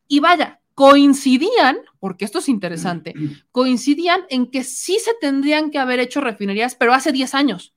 Y 0.06 0.20
vaya, 0.20 0.60
coincidían, 0.74 1.78
porque 2.02 2.26
esto 2.26 2.40
es 2.40 2.50
interesante, 2.50 3.14
coincidían 3.54 4.24
en 4.30 4.52
que 4.52 4.66
sí 4.66 5.00
se 5.00 5.14
tendrían 5.22 5.72
que 5.72 5.80
haber 5.80 6.02
hecho 6.02 6.20
refinerías, 6.20 6.76
pero 6.76 6.94
hace 6.94 7.14
10 7.14 7.34
años. 7.34 7.74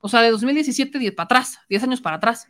O 0.00 0.08
sea, 0.08 0.20
de 0.20 0.32
2017 0.32 0.98
10 0.98 1.14
para 1.14 1.26
atrás, 1.26 1.60
10 1.68 1.84
años 1.84 2.00
para 2.00 2.16
atrás. 2.16 2.48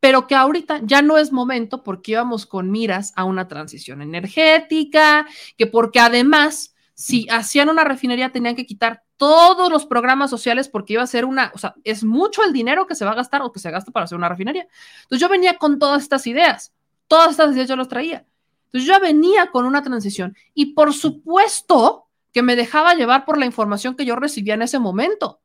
Pero 0.00 0.26
que 0.26 0.34
ahorita 0.34 0.82
ya 0.84 1.00
no 1.00 1.16
es 1.16 1.32
momento 1.32 1.82
porque 1.82 2.12
íbamos 2.12 2.44
con 2.44 2.70
miras 2.70 3.14
a 3.16 3.24
una 3.24 3.48
transición 3.48 4.02
energética, 4.02 5.26
que 5.56 5.66
porque 5.66 5.98
además, 5.98 6.74
si 6.92 7.26
hacían 7.30 7.70
una 7.70 7.84
refinería, 7.84 8.32
tenían 8.32 8.54
que 8.54 8.66
quitar 8.66 9.05
todos 9.16 9.70
los 9.70 9.86
programas 9.86 10.30
sociales 10.30 10.68
porque 10.68 10.94
iba 10.94 11.02
a 11.02 11.06
ser 11.06 11.24
una, 11.24 11.50
o 11.54 11.58
sea, 11.58 11.74
es 11.84 12.04
mucho 12.04 12.42
el 12.44 12.52
dinero 12.52 12.86
que 12.86 12.94
se 12.94 13.04
va 13.04 13.12
a 13.12 13.16
gastar 13.16 13.42
o 13.42 13.52
que 13.52 13.60
se 13.60 13.70
gasta 13.70 13.90
para 13.90 14.04
hacer 14.04 14.18
una 14.18 14.28
refinería. 14.28 14.66
Entonces 15.02 15.20
yo 15.20 15.28
venía 15.28 15.58
con 15.58 15.78
todas 15.78 16.02
estas 16.02 16.26
ideas, 16.26 16.72
todas 17.08 17.30
estas 17.30 17.54
ideas 17.54 17.68
yo 17.68 17.76
las 17.76 17.88
traía. 17.88 18.26
Entonces 18.66 18.88
yo 18.88 19.00
venía 19.00 19.50
con 19.50 19.64
una 19.64 19.82
transición 19.82 20.36
y 20.54 20.74
por 20.74 20.92
supuesto 20.92 22.08
que 22.32 22.42
me 22.42 22.56
dejaba 22.56 22.94
llevar 22.94 23.24
por 23.24 23.38
la 23.38 23.46
información 23.46 23.96
que 23.96 24.04
yo 24.04 24.16
recibía 24.16 24.54
en 24.54 24.62
ese 24.62 24.78
momento. 24.78 25.40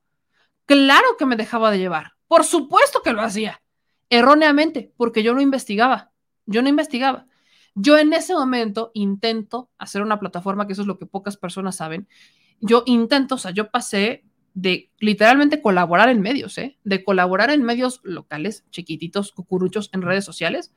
Claro 0.66 1.16
que 1.17 1.25
me 1.25 1.38
dejaba 1.38 1.72
de 1.72 1.80
llevar. 1.80 2.14
Por 2.27 2.43
supuesto 2.43 3.01
que 3.01 3.14
lo 3.14 3.22
hacía. 3.22 3.61
Erróneamente, 4.09 4.91
porque 4.98 5.24
yo 5.24 5.33
no 5.33 5.41
investigaba. 5.41 6.11
Yo 6.45 6.61
no 6.61 6.67
investigaba. 6.67 7.27
Yo 7.75 7.98
en 7.98 8.11
ese 8.11 8.33
momento 8.33 8.91
intento 8.93 9.69
hacer 9.77 10.01
una 10.01 10.19
plataforma, 10.19 10.67
que 10.67 10.74
eso 10.74 10.82
es 10.82 10.88
lo 10.88 11.00
que 11.00 11.06
pocas 11.06 11.38
personas 11.38 11.77
saben. 11.77 12.08
Yo 12.61 12.83
intento, 12.85 13.35
o 13.35 13.38
sea, 13.38 13.51
yo 13.51 13.69
pasé 13.69 14.23
de 14.53 14.90
literalmente 14.99 15.61
colaborar 15.61 16.09
en 16.09 16.22
medios, 16.22 16.57
¿eh? 16.57 16.77
de 16.83 17.03
colaborar 17.03 17.51
en 17.51 17.64
medios 17.64 18.01
locales, 18.03 18.65
chiquititos, 18.69 19.31
cucuruchos, 19.31 19.90
en 19.93 20.01
redes 20.01 20.25
sociales, 20.25 20.73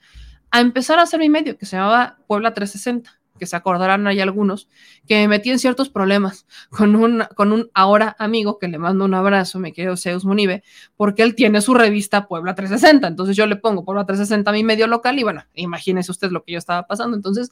a 0.50 0.60
empezar 0.60 0.98
a 0.98 1.02
hacer 1.02 1.20
mi 1.20 1.28
medio 1.28 1.58
que 1.58 1.66
se 1.66 1.76
llamaba 1.76 2.18
Puebla 2.26 2.54
360 2.54 3.20
que 3.38 3.46
se 3.46 3.56
acordarán 3.56 4.06
hay 4.06 4.20
algunos, 4.20 4.68
que 5.06 5.16
me 5.16 5.28
metí 5.28 5.50
en 5.50 5.58
ciertos 5.58 5.88
problemas 5.88 6.46
con 6.70 6.94
un, 6.96 7.24
con 7.34 7.52
un 7.52 7.70
ahora 7.74 8.14
amigo 8.18 8.58
que 8.58 8.68
le 8.68 8.78
mando 8.78 9.04
un 9.04 9.14
abrazo, 9.14 9.58
me 9.58 9.72
quiero 9.72 9.96
Zeus 9.96 10.24
Munive, 10.24 10.62
porque 10.96 11.22
él 11.22 11.34
tiene 11.34 11.60
su 11.60 11.74
revista 11.74 12.28
Puebla 12.28 12.54
360. 12.54 13.08
Entonces 13.08 13.36
yo 13.36 13.46
le 13.46 13.56
pongo 13.56 13.84
Puebla 13.84 14.06
360 14.06 14.50
a 14.50 14.54
mi 14.54 14.64
medio 14.64 14.86
local 14.86 15.18
y 15.18 15.22
bueno, 15.22 15.44
imagínese 15.54 16.10
usted 16.10 16.30
lo 16.30 16.44
que 16.44 16.52
yo 16.52 16.58
estaba 16.58 16.86
pasando. 16.86 17.16
Entonces, 17.16 17.50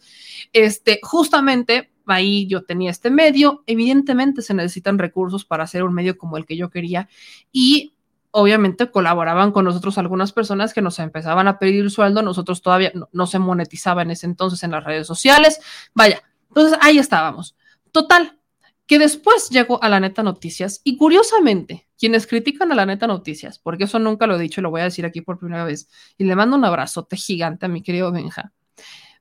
este, 0.52 1.00
justamente 1.02 1.91
ahí 2.06 2.46
yo 2.46 2.64
tenía 2.64 2.90
este 2.90 3.10
medio. 3.10 3.62
Evidentemente 3.66 4.42
se 4.42 4.54
necesitan 4.54 4.98
recursos 4.98 5.44
para 5.44 5.64
hacer 5.64 5.84
un 5.84 5.94
medio 5.94 6.18
como 6.18 6.36
el 6.36 6.46
que 6.46 6.56
yo 6.56 6.70
quería 6.70 7.08
y 7.50 7.94
obviamente 8.32 8.90
colaboraban 8.90 9.52
con 9.52 9.64
nosotros 9.64 9.98
algunas 9.98 10.32
personas 10.32 10.72
que 10.74 10.82
nos 10.82 10.98
empezaban 10.98 11.48
a 11.48 11.58
pedir 11.58 11.90
sueldo, 11.90 12.22
nosotros 12.22 12.62
todavía 12.62 12.92
no, 13.12 13.26
se 13.26 13.38
monetizaba 13.38 14.02
en 14.02 14.10
ese 14.10 14.26
entonces 14.26 14.62
en 14.62 14.72
las 14.72 14.82
redes 14.82 15.06
sociales. 15.06 15.60
Vaya, 15.94 16.22
entonces 16.48 16.78
ahí 16.80 16.98
estábamos. 16.98 17.54
Total, 17.92 18.38
que 18.86 18.98
después 18.98 19.50
llegó 19.50 19.82
a 19.82 19.88
la 19.88 20.00
neta 20.00 20.22
noticias 20.22 20.80
y 20.82 20.96
curiosamente, 20.96 21.86
quienes 21.98 22.26
critican 22.26 22.72
a 22.72 22.74
la 22.74 22.86
neta 22.86 23.06
noticias, 23.06 23.58
porque 23.58 23.84
eso 23.84 23.98
nunca 23.98 24.26
lo 24.26 24.36
he 24.36 24.40
dicho, 24.40 24.62
lo 24.62 24.70
voy 24.70 24.80
a 24.80 24.84
decir 24.84 25.04
aquí 25.04 25.20
por 25.20 25.38
primera 25.38 25.64
vez, 25.64 25.88
y 26.16 26.24
le 26.24 26.34
mando 26.34 26.56
un 26.56 26.64
abrazote 26.64 27.16
gigante 27.16 27.66
a 27.66 27.68
mi 27.68 27.82
querido 27.82 28.10
Benja. 28.12 28.52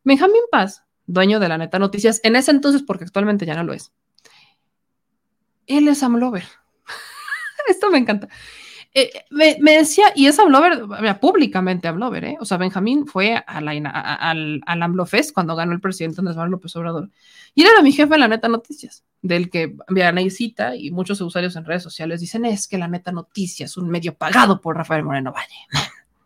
Benjamín 0.03 0.41
Paz, 0.49 0.83
dueño 1.11 1.39
de 1.39 1.49
la 1.49 1.57
neta 1.57 1.79
noticias, 1.79 2.19
en 2.23 2.35
ese 2.35 2.51
entonces, 2.51 2.83
porque 2.83 3.03
actualmente 3.03 3.45
ya 3.45 3.55
no 3.55 3.63
lo 3.63 3.73
es. 3.73 3.91
Él 5.67 5.87
es 5.87 6.03
Amlover. 6.03 6.43
Esto 7.67 7.89
me 7.89 7.97
encanta. 7.97 8.27
Eh, 8.93 9.09
me, 9.29 9.55
decía, 9.77 10.11
y 10.15 10.25
es 10.25 10.37
Amlover, 10.37 10.85
públicamente 11.21 11.87
Amlover, 11.87 12.25
¿eh? 12.25 12.37
O 12.41 12.45
sea, 12.45 12.57
Benjamín 12.57 13.07
fue 13.07 13.41
al, 13.47 13.67
al 13.85 14.61
AMLOFest 14.65 15.33
cuando 15.33 15.55
ganó 15.55 15.71
el 15.71 15.79
presidente 15.79 16.19
Andrés 16.19 16.35
Manuel 16.35 16.51
López 16.51 16.75
Obrador. 16.75 17.09
Y 17.55 17.63
era 17.63 17.81
mi 17.81 17.93
jefe 17.93 18.13
en 18.13 18.19
la 18.19 18.27
neta 18.27 18.49
noticias, 18.49 19.05
del 19.21 19.49
que 19.49 19.77
Viana 19.87 20.21
y 20.21 20.29
cita 20.29 20.75
y 20.75 20.91
muchos 20.91 21.21
usuarios 21.21 21.55
en 21.55 21.63
redes 21.63 21.83
sociales 21.83 22.19
dicen 22.19 22.43
es 22.43 22.67
que 22.67 22.77
la 22.77 22.89
neta 22.89 23.13
noticias 23.13 23.71
es 23.71 23.77
un 23.77 23.89
medio 23.89 24.13
pagado 24.15 24.59
por 24.59 24.75
Rafael 24.75 25.03
Moreno 25.03 25.31
Valle. 25.31 25.55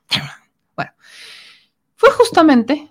Bueno, 0.75 0.91
fue 1.95 2.11
justamente 2.11 2.89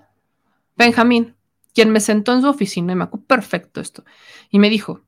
Benjamín 0.74 1.36
quien 1.75 1.91
me 1.91 2.01
sentó 2.01 2.33
en 2.33 2.41
su 2.41 2.49
oficina 2.49 2.93
y 2.93 2.97
me 2.97 3.05
acuerdo 3.05 3.27
perfecto 3.27 3.81
esto. 3.81 4.05
Y 4.49 4.59
me 4.59 4.70
dijo, 4.70 5.05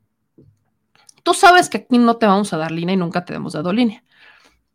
tú 1.23 1.33
sabes 1.33 1.70
que 1.70 1.78
aquí 1.78 1.99
no 1.99 2.17
te 2.17 2.27
vamos 2.27 2.53
a 2.53 2.57
dar 2.57 2.73
línea 2.73 2.95
y 2.95 2.99
nunca 2.99 3.25
te 3.25 3.35
hemos 3.35 3.53
dado 3.53 3.73
línea. 3.73 4.05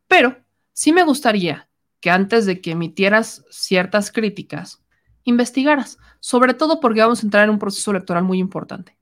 Pero 0.07 0.37
sí 0.73 0.93
me 0.93 1.03
gustaría 1.03 1.69
que 1.99 2.09
antes 2.09 2.45
de 2.45 2.61
que 2.61 2.71
emitieras 2.71 3.45
ciertas 3.51 4.11
críticas, 4.11 4.83
investigaras, 5.23 5.99
sobre 6.19 6.53
todo 6.53 6.79
porque 6.79 7.01
vamos 7.01 7.21
a 7.21 7.27
entrar 7.27 7.43
en 7.43 7.51
un 7.51 7.59
proceso 7.59 7.91
electoral 7.91 8.23
muy 8.23 8.39
importante. 8.39 8.97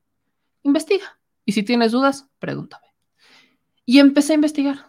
Investiga. 0.63 1.19
Y 1.45 1.53
si 1.53 1.63
tienes 1.63 1.91
dudas, 1.91 2.27
pregúntame. 2.39 2.85
Y 3.85 3.99
empecé 3.99 4.33
a 4.33 4.35
investigar. 4.35 4.88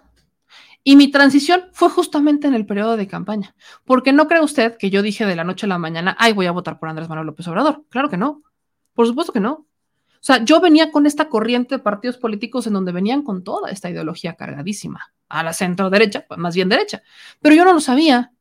Y 0.83 0.97
mi 0.97 1.09
transición 1.09 1.65
fue 1.73 1.91
justamente 1.91 2.49
en 2.49 2.55
el 2.55 2.65
periodo 2.65 2.97
de 2.97 3.07
campaña, 3.07 3.55
porque 3.85 4.13
no 4.13 4.27
cree 4.29 4.41
usted 4.41 4.77
que 4.79 4.89
yo 4.91 5.03
dije 5.03 5.27
de 5.27 5.37
la 5.37 5.45
noche 5.45 5.67
a 5.67 5.69
la 5.69 5.79
mañana, 5.79 6.17
ay, 6.19 6.33
voy 6.33 6.47
a 6.47 6.53
votar 6.53 6.79
por 6.79 6.89
Andrés 6.89 7.09
Manuel 7.09 7.27
López 7.27 7.47
Obrador. 7.49 7.85
Claro 7.91 8.09
que 8.09 8.17
no. 8.17 8.43
Por 8.95 9.07
supuesto 9.07 9.33
que 9.33 9.41
no. 9.41 9.53
O 9.53 10.23
sea, 10.23 10.45
yo 10.45 10.61
venía 10.61 10.91
con 10.91 11.07
esta 11.07 11.29
corriente 11.29 11.77
de 11.77 11.79
partidos 11.79 12.19
políticos 12.19 12.67
en 12.67 12.75
donde 12.75 12.93
venían 12.93 13.23
con 13.23 13.43
toda 13.43 13.71
esta 13.71 13.89
ideología 13.89 14.35
cargadísima, 14.35 15.13
a 15.29 15.43
la 15.43 15.53
centro 15.53 15.89
derecha, 15.91 16.25
pues, 16.29 16.39
más 16.39 16.55
bien 16.55 16.69
derecha. 16.69 17.03
Pero 17.41 17.55
yo 17.55 17.65
no 17.65 17.73
lo 17.73 17.81
sabía. 17.81 18.33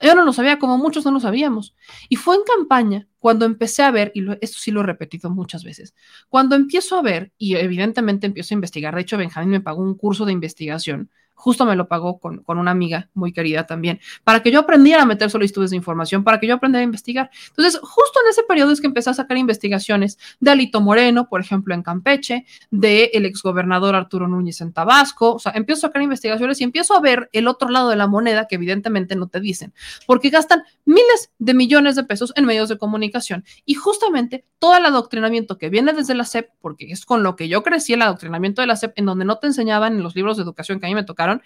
Yo 0.00 0.14
no 0.14 0.24
lo 0.24 0.32
sabía, 0.32 0.58
como 0.58 0.78
muchos 0.78 1.04
no 1.04 1.12
lo 1.12 1.20
sabíamos. 1.20 1.76
Y 2.08 2.16
fue 2.16 2.34
en 2.34 2.42
campaña 2.42 3.06
cuando 3.18 3.44
empecé 3.46 3.82
a 3.82 3.90
ver, 3.90 4.10
y 4.14 4.26
esto 4.40 4.58
sí 4.58 4.72
lo 4.72 4.80
he 4.80 4.82
repetido 4.82 5.30
muchas 5.30 5.62
veces, 5.62 5.94
cuando 6.28 6.56
empiezo 6.56 6.98
a 6.98 7.02
ver, 7.02 7.32
y 7.38 7.54
evidentemente 7.54 8.26
empiezo 8.26 8.52
a 8.52 8.56
investigar, 8.56 8.94
de 8.96 9.02
hecho 9.02 9.16
Benjamín 9.16 9.50
me 9.50 9.60
pagó 9.60 9.80
un 9.80 9.94
curso 9.94 10.24
de 10.24 10.32
investigación 10.32 11.10
justo 11.34 11.64
me 11.64 11.76
lo 11.76 11.88
pagó 11.88 12.18
con, 12.18 12.42
una 12.46 12.70
amiga 12.70 13.08
muy 13.14 13.32
querida 13.32 13.66
también, 13.66 14.00
para 14.24 14.42
que 14.42 14.50
yo 14.50 14.60
aprendiera 14.60 15.02
a 15.02 15.06
meter 15.06 15.30
solicitudes 15.30 15.70
de 15.70 15.76
información, 15.76 16.22
para 16.24 16.38
que 16.38 16.46
yo 16.46 16.54
aprendiera 16.54 16.82
a 16.82 16.84
investigar. 16.84 17.30
Entonces, 17.48 17.80
justo 17.82 18.20
en 18.24 18.30
ese 18.30 18.42
periodo 18.44 18.72
es 18.72 18.80
que 18.80 18.86
empecé 18.86 19.10
a 19.10 19.14
sacar 19.14 19.36
investigaciones 19.36 20.18
de 20.40 20.50
Alito 20.50 20.80
Moreno, 20.80 21.28
por 21.28 21.40
ejemplo, 21.40 21.74
en 21.74 21.82
Campeche, 21.82 22.46
de 22.70 23.10
el 23.14 23.26
exgobernador 23.26 23.94
Arturo 23.94 24.28
Núñez 24.28 24.60
en 24.60 24.72
Tabasco, 24.72 25.34
o 25.34 25.38
sea, 25.38 25.52
empiezo 25.54 25.86
a 25.86 25.88
sacar 25.88 26.02
investigaciones 26.02 26.60
y 26.60 26.64
empiezo 26.64 26.94
a 26.94 27.00
ver 27.00 27.28
el 27.32 27.48
otro 27.48 27.68
lado 27.68 27.88
de 27.88 27.96
la 27.96 28.06
moneda 28.06 28.46
que 28.46 28.56
evidentemente 28.56 29.16
no 29.16 29.26
te 29.26 29.40
dicen, 29.40 29.72
porque 30.06 30.30
gastan 30.30 30.62
miles 30.84 31.32
de 31.38 31.54
millones 31.54 31.96
de 31.96 32.04
pesos 32.04 32.32
en 32.36 32.44
medios 32.44 32.68
de 32.68 32.78
comunicación 32.78 33.44
y 33.64 33.74
justamente 33.74 34.44
todo 34.58 34.76
el 34.76 34.86
adoctrinamiento 34.86 35.58
que 35.58 35.70
viene 35.70 35.92
desde 35.92 36.14
la 36.14 36.24
SEP, 36.24 36.50
porque 36.60 36.92
es 36.92 37.04
con 37.04 37.22
lo 37.22 37.36
que 37.36 37.48
yo 37.48 37.62
crecí 37.62 37.94
el 37.94 38.02
adoctrinamiento 38.02 38.60
de 38.60 38.68
la 38.68 38.76
SEP, 38.76 38.92
en 38.96 39.06
donde 39.06 39.24
no 39.24 39.38
te 39.38 39.48
enseñaban 39.48 39.94
en 39.94 40.02
los 40.02 40.14
libros 40.14 40.36
de 40.36 40.44
educación 40.44 40.78
que 40.78 40.86
a 40.86 40.88
mí 40.88 40.94
me 40.94 41.02
tocaron, 41.22 41.42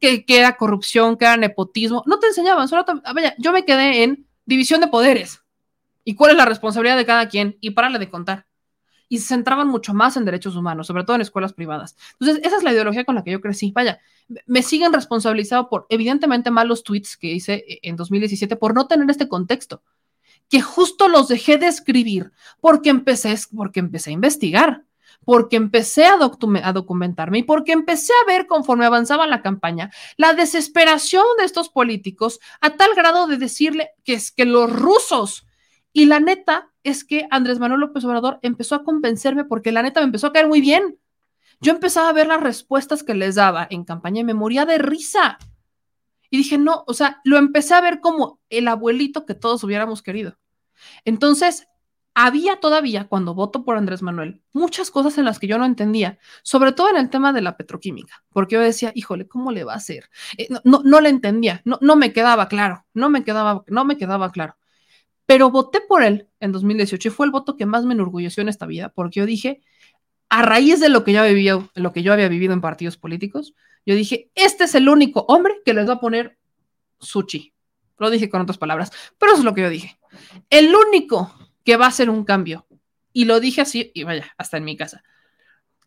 que, 0.00 0.24
era 0.28 0.56
corrupción, 0.56 1.16
que 1.16 1.24
era 1.24 1.36
nepotismo. 1.36 2.02
No 2.06 2.18
te 2.18 2.28
enseñaban, 2.28 2.68
solo 2.68 2.84
vaya, 3.14 3.34
yo 3.38 3.52
me 3.52 3.64
quedé 3.64 4.04
en 4.04 4.26
división 4.46 4.80
de 4.80 4.88
poderes 4.88 5.42
y 6.04 6.14
cuál 6.14 6.32
es 6.32 6.36
la 6.36 6.44
responsabilidad 6.44 6.96
de 6.96 7.06
cada 7.06 7.28
quien 7.28 7.56
y 7.60 7.70
párale 7.70 7.98
de 7.98 8.08
contar. 8.08 8.46
Y 9.10 9.18
se 9.18 9.28
centraban 9.28 9.68
mucho 9.68 9.94
más 9.94 10.16
en 10.18 10.26
derechos 10.26 10.54
humanos, 10.54 10.86
sobre 10.86 11.04
todo 11.04 11.16
en 11.16 11.22
escuelas 11.22 11.54
privadas. 11.54 11.96
Entonces, 12.12 12.44
esa 12.44 12.58
es 12.58 12.62
la 12.62 12.72
ideología 12.72 13.04
con 13.04 13.14
la 13.14 13.24
que 13.24 13.30
yo 13.30 13.40
crecí. 13.40 13.72
Vaya, 13.72 14.00
me 14.46 14.62
siguen 14.62 14.92
responsabilizado 14.92 15.70
por 15.70 15.86
evidentemente 15.88 16.50
malos 16.50 16.82
tweets 16.82 17.16
que 17.16 17.28
hice 17.28 17.64
en 17.82 17.96
2017 17.96 18.56
por 18.56 18.74
no 18.74 18.86
tener 18.86 19.08
este 19.10 19.26
contexto, 19.26 19.82
que 20.50 20.60
justo 20.60 21.08
los 21.08 21.28
dejé 21.28 21.56
de 21.56 21.68
escribir 21.68 22.32
porque 22.60 22.90
empecé, 22.90 23.34
porque 23.54 23.80
empecé 23.80 24.10
a 24.10 24.14
investigar 24.14 24.84
porque 25.24 25.56
empecé 25.56 26.06
a, 26.06 26.16
documentarme 26.16 27.38
y 27.38 27.42
porque 27.42 27.72
empecé 27.72 28.12
a 28.12 28.26
ver 28.26 28.46
conforme 28.46 28.86
avanzaba 28.86 29.26
la 29.26 29.42
campaña 29.42 29.90
la 30.16 30.32
desesperación 30.32 31.24
de 31.38 31.44
estos 31.44 31.68
políticos 31.68 32.40
a 32.60 32.70
tal 32.70 32.94
grado 32.94 33.26
de 33.26 33.36
decirle 33.36 33.90
que 34.04 34.14
es 34.14 34.30
que 34.32 34.44
los 34.44 34.72
rusos 34.72 35.46
y 35.92 36.06
la 36.06 36.20
neta 36.20 36.70
es 36.82 37.04
que 37.04 37.26
Andrés 37.30 37.58
Manuel 37.58 37.80
López 37.80 38.04
Obrador 38.04 38.38
empezó 38.42 38.74
a 38.74 38.84
convencerme 38.84 39.44
porque 39.44 39.72
la 39.72 39.82
neta 39.82 40.00
me 40.00 40.06
empezó 40.06 40.28
a 40.28 40.32
caer 40.32 40.48
muy 40.48 40.60
bien. 40.60 40.98
Yo 41.60 41.72
empezaba 41.72 42.08
a 42.08 42.12
ver 42.12 42.28
las 42.28 42.40
respuestas 42.40 43.02
que 43.02 43.14
les 43.14 43.34
daba 43.34 43.66
en 43.70 43.84
campaña 43.84 44.20
y 44.20 44.24
me 44.24 44.34
moría 44.34 44.64
de 44.64 44.78
risa. 44.78 45.38
Y 46.30 46.36
dije, 46.36 46.58
no, 46.58 46.84
o 46.86 46.94
sea, 46.94 47.20
lo 47.24 47.36
empecé 47.36 47.74
a 47.74 47.80
ver 47.80 48.00
como 48.00 48.40
el 48.48 48.68
abuelito 48.68 49.26
que 49.26 49.34
todos 49.34 49.64
hubiéramos 49.64 50.02
querido. 50.02 50.38
Entonces, 51.04 51.66
había 52.20 52.56
todavía, 52.56 53.06
cuando 53.06 53.32
voto 53.32 53.64
por 53.64 53.76
Andrés 53.76 54.02
Manuel, 54.02 54.42
muchas 54.52 54.90
cosas 54.90 55.18
en 55.18 55.24
las 55.24 55.38
que 55.38 55.46
yo 55.46 55.56
no 55.56 55.64
entendía, 55.64 56.18
sobre 56.42 56.72
todo 56.72 56.90
en 56.90 56.96
el 56.96 57.10
tema 57.10 57.32
de 57.32 57.42
la 57.42 57.56
petroquímica, 57.56 58.24
porque 58.30 58.56
yo 58.56 58.60
decía, 58.60 58.90
híjole, 58.92 59.28
¿cómo 59.28 59.52
le 59.52 59.62
va 59.62 59.74
a 59.74 59.76
hacer? 59.76 60.10
Eh, 60.36 60.48
no, 60.64 60.82
no, 60.84 61.00
le 61.00 61.10
entendía, 61.10 61.62
no, 61.64 61.78
no 61.80 61.94
me 61.94 62.12
quedaba 62.12 62.48
claro, 62.48 62.84
no 62.92 63.08
me 63.08 63.22
quedaba, 63.22 63.62
no 63.68 63.84
me 63.84 63.96
quedaba 63.96 64.32
claro. 64.32 64.56
Pero 65.26 65.52
voté 65.52 65.80
por 65.80 66.02
él 66.02 66.26
en 66.40 66.50
2018 66.50 67.06
y 67.06 67.10
fue 67.12 67.26
el 67.26 67.30
voto 67.30 67.56
que 67.56 67.66
más 67.66 67.84
me 67.84 67.94
enorgulleció 67.94 68.40
en 68.40 68.48
esta 68.48 68.66
vida, 68.66 68.88
porque 68.88 69.20
yo 69.20 69.26
dije, 69.26 69.60
a 70.28 70.42
raíz 70.42 70.80
de 70.80 70.88
lo 70.88 71.04
que 71.04 71.12
yo 71.12 71.22
había 71.22 71.68
lo 71.72 71.92
que 71.92 72.02
yo 72.02 72.12
había 72.12 72.28
vivido 72.28 72.52
en 72.52 72.60
partidos 72.60 72.96
políticos, 72.96 73.54
yo 73.86 73.94
dije, 73.94 74.32
este 74.34 74.64
es 74.64 74.74
el 74.74 74.88
único 74.88 75.24
hombre 75.28 75.54
que 75.64 75.72
les 75.72 75.88
va 75.88 75.94
a 75.94 76.00
poner 76.00 76.36
sushi. 76.98 77.54
Lo 77.96 78.10
dije 78.10 78.28
con 78.28 78.40
otras 78.40 78.58
palabras, 78.58 78.90
pero 79.18 79.32
eso 79.32 79.42
es 79.42 79.44
lo 79.44 79.54
que 79.54 79.62
yo 79.62 79.70
dije. 79.70 80.00
El 80.50 80.74
único 80.74 81.32
que 81.68 81.76
va 81.76 81.86
a 81.86 81.90
ser 81.90 82.08
un 82.08 82.24
cambio. 82.24 82.66
Y 83.12 83.26
lo 83.26 83.40
dije 83.40 83.60
así, 83.60 83.92
y 83.92 84.02
vaya, 84.02 84.32
hasta 84.38 84.56
en 84.56 84.64
mi 84.64 84.74
casa. 84.74 85.02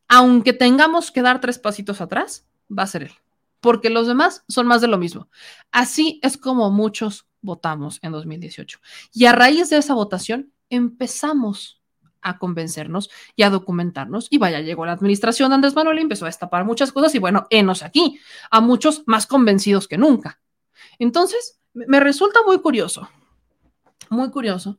Aunque 0.08 0.54
tengamos 0.54 1.10
que 1.10 1.24
dar 1.24 1.42
tres 1.42 1.58
pasitos 1.58 2.02
atrás, 2.02 2.48
va 2.70 2.84
a 2.84 2.88
ser 2.88 3.02
él. 3.02 3.14
Porque 3.62 3.90
los 3.90 4.06
demás 4.06 4.44
son 4.48 4.68
más 4.68 4.82
de 4.82 4.88
lo 4.88 5.00
mismo. 5.00 5.28
Así 5.72 6.20
es 6.22 6.38
como 6.38 6.70
muchos 6.70 7.26
votamos 7.42 7.98
en 8.04 8.12
2018. 8.12 8.80
Y 9.12 9.26
a 9.26 9.32
raíz 9.32 9.72
de 9.72 9.78
esa 9.78 9.96
votación, 9.96 10.54
empezamos 10.70 11.82
a 12.22 12.38
convencernos 12.38 13.10
y 13.36 13.42
a 13.42 13.50
documentarnos. 13.50 14.28
Y 14.30 14.38
vaya, 14.38 14.62
llegó 14.62 14.86
la 14.86 14.92
administración 14.92 15.50
de 15.50 15.56
Andrés 15.56 15.74
Manuel 15.74 15.98
y 15.98 16.02
empezó 16.02 16.26
a 16.26 16.30
destapar 16.30 16.64
muchas 16.64 16.92
cosas. 16.92 17.16
Y 17.16 17.18
bueno, 17.18 17.48
enos 17.50 17.82
aquí, 17.82 18.20
a 18.52 18.62
muchos 18.62 19.02
más 19.08 19.26
convencidos 19.26 19.88
que 19.88 19.98
nunca. 19.98 20.40
Entonces, 21.00 21.60
me 21.74 22.00
resulta 22.00 22.42
muy 22.46 22.60
curioso, 22.60 23.10
muy 24.12 24.30
curioso, 24.30 24.78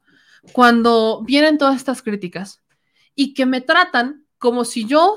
cuando 0.53 1.23
vienen 1.25 1.59
todas 1.59 1.77
estas 1.77 2.03
críticas 2.03 2.63
y 3.15 3.35
que 3.35 3.47
me 3.47 3.61
tratan 3.61 4.27
como 4.39 4.65
si 4.65 4.87
yo 4.87 5.17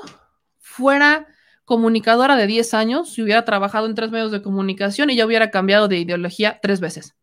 fuera 0.58 1.26
comunicadora 1.64 2.36
de 2.36 2.46
10 2.46 2.74
años 2.74 3.18
y 3.18 3.22
hubiera 3.22 3.44
trabajado 3.44 3.86
en 3.86 3.94
tres 3.94 4.12
medios 4.12 4.30
de 4.30 4.40
comunicación 4.40 5.10
y 5.10 5.16
ya 5.16 5.26
hubiera 5.26 5.50
cambiado 5.50 5.88
de 5.88 5.98
ideología 5.98 6.60
tres 6.62 6.80
veces. 6.80 7.16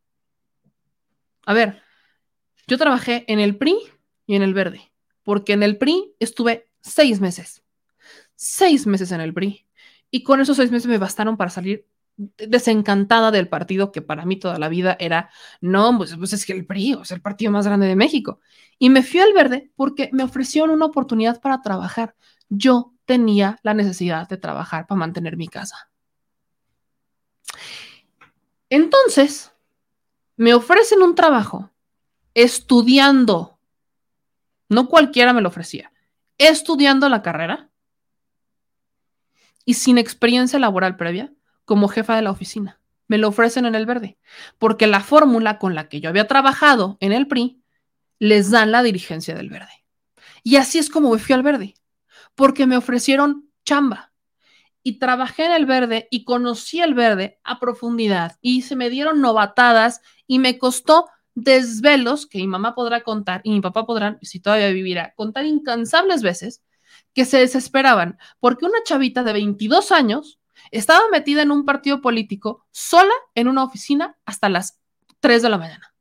A 1.46 1.54
ver, 1.54 1.82
yo 2.68 2.78
trabajé 2.78 3.24
en 3.28 3.40
el 3.40 3.58
PRI 3.58 3.78
y 4.26 4.36
en 4.36 4.44
el 4.44 4.54
Verde, 4.54 4.92
porque 5.24 5.54
en 5.54 5.64
el 5.64 5.78
PRI 5.78 6.14
estuve 6.20 6.70
seis 6.82 7.22
meses, 7.22 7.64
seis 8.36 8.86
meses 8.86 9.12
en 9.12 9.22
el 9.22 9.34
PRI, 9.34 9.66
y 10.12 10.24
con 10.24 10.42
esos 10.42 10.58
seis 10.58 10.72
meses 10.72 10.88
me 10.88 10.98
bastaron 10.98 11.38
para 11.38 11.50
salir 11.50 11.88
desencantada 12.18 13.32
del 13.32 13.50
partido 13.50 13.92
que 13.92 14.02
para 14.02 14.26
mí 14.26 14.38
toda 14.38 14.60
la 14.60 14.70
vida 14.70 14.96
era, 15.00 15.30
no, 15.62 15.98
pues, 15.98 16.16
pues 16.16 16.34
es 16.34 16.46
que 16.46 16.54
el 16.54 16.66
PRI 16.66 17.00
es 17.02 17.12
el 17.12 17.22
partido 17.22 17.52
más 17.52 17.66
grande 17.66 17.88
de 17.88 17.96
México. 17.96 18.40
Y 18.78 18.90
me 18.90 19.04
fui 19.04 19.20
al 19.20 19.34
verde 19.34 19.72
porque 19.76 20.10
me 20.14 20.24
ofrecieron 20.24 20.72
una 20.72 20.86
oportunidad 20.86 21.42
para 21.42 21.62
trabajar. 21.62 22.16
Yo 22.50 22.94
tenía 23.06 23.60
la 23.64 23.74
necesidad 23.74 24.28
de 24.28 24.38
trabajar 24.38 24.88
para 24.88 25.00
mantener 25.00 25.38
mi 25.38 25.48
casa. 25.48 25.90
Entonces, 28.70 29.52
me 30.36 30.54
ofrecen 30.54 31.02
un 31.02 31.16
trabajo 31.16 31.72
estudiando, 32.34 33.60
no 34.70 34.88
cualquiera 34.88 35.34
me 35.34 35.42
lo 35.42 35.50
ofrecía, 35.50 35.92
estudiando 36.38 37.08
la 37.10 37.22
carrera 37.22 37.70
y 39.66 39.76
sin 39.76 39.98
experiencia 39.98 40.60
laboral 40.60 40.98
previa 40.98 41.32
como 41.66 41.88
jefa 41.88 42.16
de 42.16 42.22
la 42.22 42.32
oficina. 42.32 42.80
Me 43.08 43.18
lo 43.18 43.28
ofrecen 43.28 43.66
en 43.66 43.76
el 43.76 43.86
verde, 43.86 44.18
porque 44.58 44.88
la 44.88 45.02
fórmula 45.02 45.60
con 45.60 45.76
la 45.76 45.90
que 45.90 46.00
yo 46.00 46.10
había 46.10 46.28
trabajado 46.28 46.98
en 47.00 47.12
el 47.12 47.28
PRI 47.28 47.62
les 48.20 48.52
dan 48.52 48.72
la 48.72 48.84
dirigencia 48.84 49.36
del 49.36 49.50
verde. 49.50 49.84
Y 50.44 50.56
así 50.56 50.80
es 50.80 50.90
como 50.90 51.12
me 51.12 51.20
fui 51.20 51.34
al 51.34 51.44
verde, 51.44 51.76
porque 52.36 52.66
me 52.68 52.78
ofrecieron 52.78 53.50
chamba. 53.66 54.12
Y 54.82 55.00
trabajé 55.00 55.46
en 55.46 55.54
el 55.54 55.66
verde 55.66 56.08
y 56.12 56.26
conocí 56.26 56.82
el 56.82 56.94
verde 56.94 57.40
a 57.44 57.60
profundidad 57.60 58.38
y 58.42 58.64
se 58.64 58.76
me 58.76 58.90
dieron 58.90 59.22
novatadas 59.22 60.02
y 60.28 60.40
me 60.40 60.58
costó 60.58 61.08
desvelos 61.36 62.28
que 62.28 62.40
mi 62.40 62.48
mamá 62.48 62.76
podrá 62.76 63.02
contar 63.02 63.42
y 63.44 63.52
mi 63.52 63.62
papá 63.62 63.86
podrán, 63.86 64.20
si 64.22 64.40
todavía 64.40 64.70
vivirá, 64.70 65.14
contar 65.16 65.46
incansables 65.46 66.22
veces 66.22 66.62
que 67.14 67.26
se 67.26 67.38
desesperaban 67.38 68.18
porque 68.40 68.66
una 68.66 68.84
chavita 68.84 69.24
de 69.24 69.34
22 69.34 69.92
años 69.92 70.40
estaba 70.74 71.08
metida 71.12 71.42
en 71.42 71.52
un 71.52 71.66
partido 71.66 72.02
político 72.02 72.66
sola 72.72 73.14
en 73.36 73.48
una 73.48 73.64
oficina 73.64 74.18
hasta 74.26 74.50
las 74.50 74.80
3 75.20 75.42
de 75.42 75.50
la 75.50 75.58
mañana, 75.58 75.94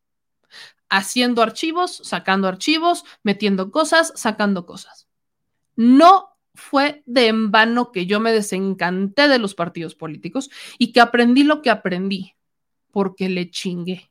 haciendo 0.88 1.42
archivos, 1.42 2.00
sacando 2.04 2.48
archivos, 2.48 3.04
metiendo 3.22 3.70
cosas, 3.70 4.12
sacando 4.16 4.66
cosas. 4.66 5.08
No 5.76 6.36
fue 6.54 7.02
de 7.06 7.28
en 7.28 7.50
vano 7.50 7.92
que 7.92 8.06
yo 8.06 8.20
me 8.20 8.32
desencanté 8.32 9.28
de 9.28 9.38
los 9.38 9.54
partidos 9.54 9.94
políticos 9.94 10.50
y 10.78 10.92
que 10.92 11.00
aprendí 11.00 11.44
lo 11.44 11.62
que 11.62 11.70
aprendí, 11.70 12.34
porque 12.90 13.28
le 13.28 13.50
chingué. 13.50 14.10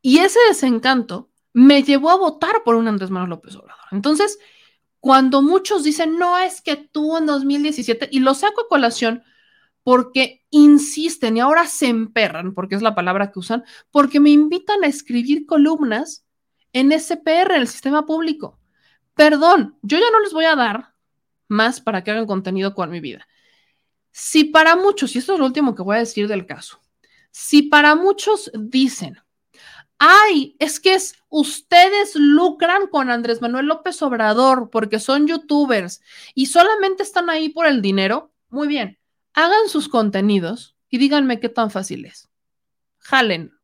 Y 0.00 0.18
ese 0.18 0.40
desencanto 0.48 1.30
me 1.52 1.82
llevó 1.82 2.10
a 2.10 2.16
votar 2.16 2.62
por 2.64 2.74
un 2.74 2.88
Andrés 2.88 3.10
Manuel 3.10 3.30
López 3.30 3.56
Obrador. 3.56 3.86
Entonces, 3.92 4.38
cuando 5.02 5.42
muchos 5.42 5.82
dicen, 5.82 6.16
no 6.16 6.38
es 6.38 6.60
que 6.60 6.76
tú 6.76 7.16
en 7.16 7.26
2017, 7.26 8.08
y 8.12 8.20
lo 8.20 8.34
saco 8.34 8.60
a 8.60 8.68
colación 8.68 9.24
porque 9.82 10.46
insisten 10.50 11.36
y 11.36 11.40
ahora 11.40 11.66
se 11.66 11.88
emperran, 11.88 12.54
porque 12.54 12.76
es 12.76 12.82
la 12.82 12.94
palabra 12.94 13.32
que 13.32 13.40
usan, 13.40 13.64
porque 13.90 14.20
me 14.20 14.30
invitan 14.30 14.84
a 14.84 14.86
escribir 14.86 15.44
columnas 15.44 16.24
en 16.72 16.92
SPR, 16.92 17.56
en 17.56 17.62
el 17.62 17.66
sistema 17.66 18.06
público. 18.06 18.60
Perdón, 19.14 19.76
yo 19.82 19.98
ya 19.98 20.08
no 20.12 20.20
les 20.20 20.32
voy 20.32 20.44
a 20.44 20.54
dar 20.54 20.94
más 21.48 21.80
para 21.80 22.04
que 22.04 22.12
hagan 22.12 22.26
contenido 22.26 22.72
con 22.72 22.88
mi 22.88 23.00
vida. 23.00 23.26
Si 24.12 24.44
para 24.44 24.76
muchos, 24.76 25.16
y 25.16 25.18
esto 25.18 25.32
es 25.32 25.40
lo 25.40 25.46
último 25.46 25.74
que 25.74 25.82
voy 25.82 25.96
a 25.96 25.98
decir 25.98 26.28
del 26.28 26.46
caso, 26.46 26.80
si 27.32 27.62
para 27.62 27.96
muchos 27.96 28.52
dicen, 28.54 29.18
ay, 30.04 30.56
es 30.58 30.80
que 30.80 30.94
es, 30.94 31.14
ustedes 31.28 32.16
lucran 32.16 32.88
con 32.88 33.08
Andrés 33.08 33.40
Manuel 33.40 33.66
López 33.66 34.02
Obrador 34.02 34.68
porque 34.68 34.98
son 34.98 35.28
youtubers 35.28 36.02
y 36.34 36.46
solamente 36.46 37.04
están 37.04 37.30
ahí 37.30 37.50
por 37.50 37.66
el 37.66 37.80
dinero. 37.82 38.32
Muy 38.48 38.66
bien, 38.66 38.98
hagan 39.32 39.68
sus 39.68 39.88
contenidos 39.88 40.74
y 40.88 40.98
díganme 40.98 41.38
qué 41.38 41.48
tan 41.48 41.70
fácil 41.70 42.04
es. 42.04 42.28
Jalen. 42.98 43.56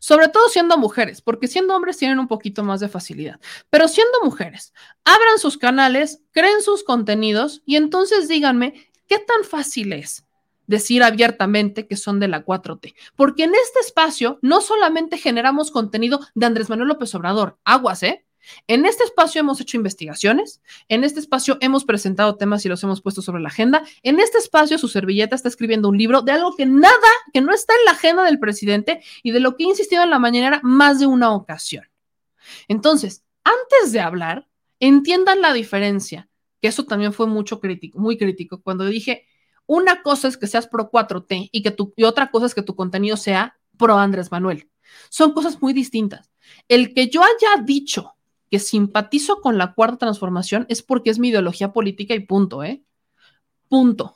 Sobre 0.00 0.26
todo 0.26 0.48
siendo 0.48 0.76
mujeres, 0.78 1.22
porque 1.22 1.46
siendo 1.46 1.76
hombres 1.76 1.96
tienen 1.96 2.18
un 2.18 2.26
poquito 2.26 2.64
más 2.64 2.80
de 2.80 2.88
facilidad. 2.88 3.38
Pero 3.70 3.86
siendo 3.86 4.20
mujeres, 4.24 4.72
abran 5.04 5.38
sus 5.38 5.58
canales, 5.58 6.24
creen 6.32 6.60
sus 6.60 6.82
contenidos 6.82 7.62
y 7.64 7.76
entonces 7.76 8.26
díganme 8.26 8.90
qué 9.06 9.20
tan 9.20 9.44
fácil 9.44 9.92
es 9.92 10.27
decir 10.68 11.02
abiertamente 11.02 11.88
que 11.88 11.96
son 11.96 12.20
de 12.20 12.28
la 12.28 12.44
4T, 12.44 12.94
porque 13.16 13.44
en 13.44 13.54
este 13.54 13.80
espacio 13.80 14.38
no 14.42 14.60
solamente 14.60 15.18
generamos 15.18 15.72
contenido 15.72 16.20
de 16.36 16.46
Andrés 16.46 16.68
Manuel 16.68 16.90
López 16.90 17.12
Obrador, 17.16 17.58
aguas, 17.64 18.04
¿eh? 18.04 18.24
En 18.66 18.86
este 18.86 19.04
espacio 19.04 19.40
hemos 19.40 19.60
hecho 19.60 19.76
investigaciones, 19.76 20.62
en 20.88 21.04
este 21.04 21.20
espacio 21.20 21.58
hemos 21.60 21.84
presentado 21.84 22.36
temas 22.36 22.64
y 22.64 22.68
los 22.68 22.82
hemos 22.82 23.02
puesto 23.02 23.20
sobre 23.20 23.42
la 23.42 23.48
agenda, 23.48 23.82
en 24.02 24.20
este 24.20 24.38
espacio 24.38 24.78
su 24.78 24.88
servilleta 24.88 25.34
está 25.34 25.48
escribiendo 25.48 25.88
un 25.88 25.98
libro 25.98 26.22
de 26.22 26.32
algo 26.32 26.54
que 26.56 26.64
nada, 26.64 27.08
que 27.32 27.40
no 27.40 27.52
está 27.52 27.74
en 27.74 27.84
la 27.84 27.92
agenda 27.92 28.24
del 28.24 28.38
presidente 28.38 29.02
y 29.22 29.32
de 29.32 29.40
lo 29.40 29.56
que 29.56 29.64
he 29.64 29.68
insistido 29.68 30.02
en 30.02 30.10
la 30.10 30.18
mañana 30.18 30.60
más 30.62 30.98
de 30.98 31.06
una 31.06 31.32
ocasión. 31.32 31.84
Entonces, 32.68 33.24
antes 33.44 33.92
de 33.92 34.00
hablar, 34.00 34.48
entiendan 34.80 35.42
la 35.42 35.52
diferencia, 35.52 36.28
que 36.60 36.68
eso 36.68 36.84
también 36.84 37.12
fue 37.12 37.26
mucho 37.26 37.60
crítico, 37.60 37.98
muy 37.98 38.16
crítico, 38.16 38.62
cuando 38.62 38.84
dije, 38.86 39.26
una 39.68 40.02
cosa 40.02 40.28
es 40.28 40.38
que 40.38 40.46
seas 40.46 40.66
pro 40.66 40.90
4T 40.90 41.50
y, 41.52 41.62
que 41.62 41.70
tu, 41.70 41.92
y 41.94 42.04
otra 42.04 42.30
cosa 42.30 42.46
es 42.46 42.54
que 42.54 42.62
tu 42.62 42.74
contenido 42.74 43.18
sea 43.18 43.58
pro 43.76 43.98
Andrés 43.98 44.32
Manuel. 44.32 44.70
Son 45.10 45.32
cosas 45.32 45.60
muy 45.60 45.74
distintas. 45.74 46.32
El 46.68 46.94
que 46.94 47.08
yo 47.08 47.22
haya 47.22 47.62
dicho 47.62 48.14
que 48.50 48.58
simpatizo 48.58 49.42
con 49.42 49.58
la 49.58 49.74
cuarta 49.74 49.98
transformación 49.98 50.64
es 50.70 50.82
porque 50.82 51.10
es 51.10 51.18
mi 51.18 51.28
ideología 51.28 51.74
política 51.74 52.14
y 52.14 52.20
punto, 52.20 52.64
¿eh? 52.64 52.82
Punto. 53.68 54.14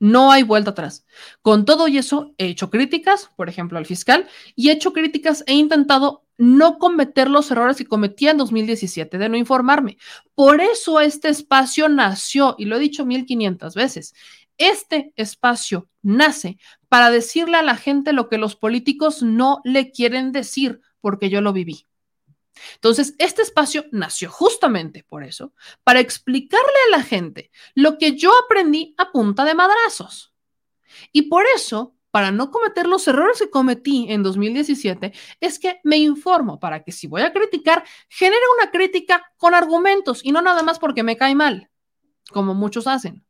No 0.00 0.32
hay 0.32 0.42
vuelta 0.42 0.70
atrás. 0.70 1.06
Con 1.40 1.64
todo 1.64 1.86
y 1.86 1.98
eso, 1.98 2.34
he 2.36 2.46
hecho 2.46 2.68
críticas, 2.68 3.30
por 3.36 3.48
ejemplo, 3.48 3.78
al 3.78 3.86
fiscal, 3.86 4.28
y 4.56 4.70
he 4.70 4.72
hecho 4.72 4.92
críticas, 4.92 5.44
he 5.46 5.54
intentado 5.54 6.24
no 6.36 6.78
cometer 6.78 7.28
los 7.28 7.50
errores 7.50 7.76
que 7.76 7.86
cometí 7.86 8.28
en 8.28 8.38
2017, 8.38 9.18
de 9.18 9.28
no 9.28 9.36
informarme. 9.36 9.98
Por 10.34 10.60
eso 10.60 11.00
este 11.00 11.28
espacio 11.28 11.88
nació, 11.88 12.54
y 12.58 12.66
lo 12.66 12.76
he 12.76 12.80
dicho 12.80 13.04
1500 13.04 13.74
veces, 13.74 14.14
este 14.58 15.12
espacio 15.16 15.88
nace 16.02 16.58
para 16.88 17.10
decirle 17.10 17.56
a 17.56 17.62
la 17.62 17.76
gente 17.76 18.12
lo 18.12 18.28
que 18.28 18.38
los 18.38 18.56
políticos 18.56 19.22
no 19.22 19.60
le 19.64 19.90
quieren 19.90 20.32
decir, 20.32 20.80
porque 21.00 21.30
yo 21.30 21.40
lo 21.40 21.52
viví. 21.52 21.86
Entonces, 22.74 23.14
este 23.18 23.42
espacio 23.42 23.84
nació 23.92 24.30
justamente 24.30 25.04
por 25.04 25.24
eso, 25.24 25.52
para 25.84 26.00
explicarle 26.00 26.66
a 26.88 26.98
la 26.98 27.02
gente 27.02 27.50
lo 27.74 27.98
que 27.98 28.16
yo 28.16 28.32
aprendí 28.44 28.94
a 28.98 29.12
punta 29.12 29.44
de 29.44 29.54
madrazos. 29.54 30.32
Y 31.12 31.22
por 31.22 31.44
eso, 31.54 31.94
para 32.10 32.32
no 32.32 32.50
cometer 32.50 32.86
los 32.86 33.06
errores 33.06 33.38
que 33.38 33.50
cometí 33.50 34.06
en 34.08 34.22
2017, 34.22 35.12
es 35.40 35.58
que 35.58 35.80
me 35.84 35.98
informo 35.98 36.58
para 36.58 36.82
que 36.82 36.92
si 36.92 37.06
voy 37.06 37.22
a 37.22 37.32
criticar, 37.32 37.84
genere 38.08 38.42
una 38.58 38.70
crítica 38.70 39.32
con 39.36 39.54
argumentos 39.54 40.24
y 40.24 40.32
no 40.32 40.42
nada 40.42 40.62
más 40.62 40.78
porque 40.78 41.02
me 41.02 41.16
cae 41.16 41.34
mal, 41.34 41.70
como 42.32 42.54
muchos 42.54 42.86
hacen. 42.86 43.24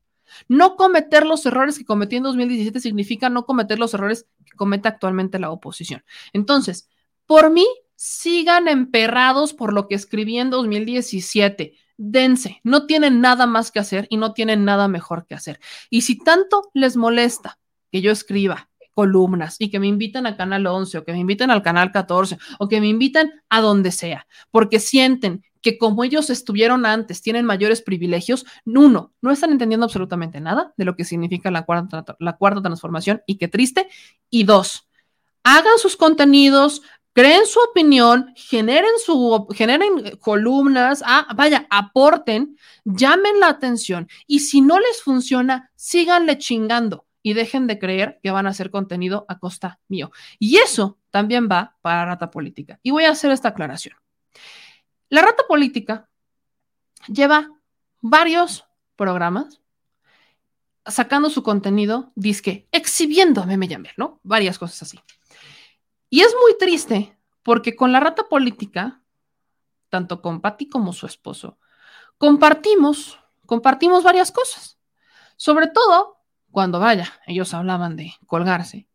No 0.48 0.76
cometer 0.76 1.26
los 1.26 1.44
errores 1.46 1.78
que 1.78 1.84
cometí 1.84 2.16
en 2.16 2.22
2017 2.24 2.80
significa 2.80 3.28
no 3.28 3.46
cometer 3.46 3.78
los 3.78 3.94
errores 3.94 4.26
que 4.44 4.56
comete 4.56 4.88
actualmente 4.88 5.38
la 5.38 5.50
oposición. 5.50 6.04
Entonces, 6.32 6.88
por 7.26 7.50
mí, 7.50 7.66
sigan 7.94 8.68
emperrados 8.68 9.54
por 9.54 9.72
lo 9.72 9.88
que 9.88 9.96
escribí 9.96 10.38
en 10.38 10.50
2017. 10.50 11.74
Dense, 11.96 12.60
no 12.62 12.86
tienen 12.86 13.20
nada 13.20 13.46
más 13.46 13.72
que 13.72 13.80
hacer 13.80 14.06
y 14.08 14.18
no 14.18 14.32
tienen 14.32 14.64
nada 14.64 14.86
mejor 14.86 15.26
que 15.26 15.34
hacer. 15.34 15.58
Y 15.90 16.02
si 16.02 16.16
tanto 16.16 16.70
les 16.74 16.96
molesta 16.96 17.58
que 17.90 18.00
yo 18.00 18.12
escriba 18.12 18.70
columnas 18.98 19.56
y 19.58 19.70
que 19.70 19.78
me 19.78 19.86
inviten 19.86 20.26
a 20.26 20.36
Canal 20.36 20.66
11 20.66 20.98
o 20.98 21.04
que 21.04 21.12
me 21.12 21.18
inviten 21.18 21.50
al 21.50 21.62
Canal 21.62 21.92
14 21.92 22.38
o 22.58 22.68
que 22.68 22.80
me 22.80 22.88
inviten 22.88 23.32
a 23.48 23.60
donde 23.60 23.90
sea, 23.90 24.26
porque 24.50 24.80
sienten 24.80 25.42
que 25.62 25.78
como 25.78 26.04
ellos 26.04 26.30
estuvieron 26.30 26.86
antes, 26.86 27.22
tienen 27.22 27.44
mayores 27.44 27.82
privilegios, 27.82 28.46
uno, 28.64 29.12
no 29.20 29.30
están 29.30 29.50
entendiendo 29.52 29.84
absolutamente 29.84 30.40
nada 30.40 30.72
de 30.76 30.84
lo 30.84 30.96
que 30.96 31.04
significa 31.04 31.50
la 31.50 31.64
cuarta, 31.64 32.62
transformación 32.62 33.22
y 33.26 33.36
qué 33.36 33.48
triste, 33.48 33.88
y 34.30 34.44
dos, 34.44 34.88
hagan 35.42 35.78
sus 35.78 35.96
contenidos, 35.96 36.82
creen 37.12 37.46
su 37.46 37.58
opinión, 37.70 38.32
generen, 38.36 38.90
su, 39.04 39.46
generen 39.54 40.16
columnas, 40.18 41.02
ah, 41.04 41.26
vaya, 41.34 41.66
aporten, 41.70 42.56
llamen 42.84 43.40
la 43.40 43.48
atención 43.48 44.08
y 44.26 44.40
si 44.40 44.60
no 44.60 44.78
les 44.78 45.02
funciona, 45.02 45.70
síganle 45.74 46.38
chingando 46.38 47.06
y 47.22 47.34
dejen 47.34 47.66
de 47.66 47.78
creer 47.78 48.20
que 48.22 48.30
van 48.30 48.46
a 48.46 48.50
hacer 48.50 48.70
contenido 48.70 49.26
a 49.28 49.38
costa 49.38 49.80
mío. 49.88 50.10
Y 50.38 50.56
eso 50.58 50.98
también 51.10 51.48
va 51.50 51.76
para 51.82 52.04
Rata 52.04 52.30
Política. 52.30 52.78
Y 52.82 52.90
voy 52.90 53.04
a 53.04 53.10
hacer 53.10 53.30
esta 53.30 53.48
aclaración. 53.48 53.96
La 55.08 55.22
rata 55.22 55.44
política 55.46 56.08
lleva 57.06 57.50
varios 58.00 58.66
programas 58.96 59.60
sacando 60.86 61.30
su 61.30 61.42
contenido, 61.42 62.12
disque, 62.14 62.68
exhibiendo 62.72 63.42
a 63.42 63.46
Meme 63.46 63.68
¿no? 63.96 64.20
Varias 64.22 64.58
cosas 64.58 64.82
así. 64.82 65.00
Y 66.10 66.20
es 66.20 66.34
muy 66.40 66.56
triste 66.58 67.16
porque 67.42 67.76
con 67.76 67.92
la 67.92 68.00
rata 68.00 68.24
política, 68.28 69.02
tanto 69.88 70.20
con 70.20 70.40
Patty 70.40 70.68
como 70.68 70.92
su 70.92 71.06
esposo, 71.06 71.58
compartimos, 72.16 73.18
compartimos 73.46 74.02
varias 74.02 74.32
cosas. 74.32 74.78
Sobre 75.36 75.68
todo 75.68 76.18
cuando 76.50 76.80
vaya, 76.80 77.12
ellos 77.26 77.54
hablaban 77.54 77.96
de 77.96 78.14
colgarse. 78.26 78.88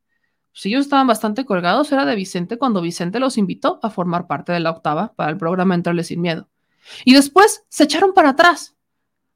Si 0.54 0.70
ellos 0.70 0.82
estaban 0.82 1.08
bastante 1.08 1.46
colgados, 1.46 1.92
era 1.92 2.06
de 2.06 2.16
Vicente 2.16 2.58
cuando 2.58 2.82
Vicente 2.82 3.20
los 3.20 3.38
invitó 3.38 3.80
a 3.82 3.90
formar 3.90 4.28
parte 4.28 4.52
de 4.52 4.60
la 4.60 4.72
octava 4.72 5.14
para 5.16 5.32
el 5.32 5.38
programa 5.38 5.76
Entrarle 5.76 6.04
sin 6.04 6.22
miedo. 6.22 6.48
Y 7.06 7.14
después 7.14 7.66
se 7.70 7.86
echaron 7.86 8.14
para 8.14 8.30
atrás. 8.30 8.76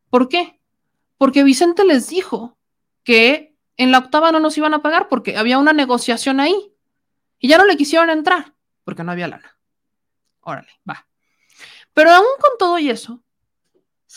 ¿Por 0.09 0.29
qué? 0.29 0.59
Porque 1.17 1.43
Vicente 1.43 1.83
les 1.85 2.07
dijo 2.07 2.57
que 3.03 3.55
en 3.77 3.91
la 3.91 3.97
octava 3.99 4.31
no 4.31 4.39
nos 4.39 4.57
iban 4.57 4.73
a 4.73 4.81
pagar 4.81 5.07
porque 5.09 5.37
había 5.37 5.57
una 5.57 5.73
negociación 5.73 6.39
ahí. 6.39 6.73
Y 7.39 7.47
ya 7.47 7.57
no 7.57 7.65
le 7.65 7.77
quisieron 7.77 8.09
entrar 8.09 8.53
porque 8.83 9.03
no 9.03 9.11
había 9.11 9.27
lana. 9.27 9.57
Órale, 10.41 10.69
va. 10.89 11.07
Pero 11.93 12.11
aún 12.11 12.27
con 12.39 12.51
todo 12.59 12.79
y 12.79 12.89
eso, 12.89 13.23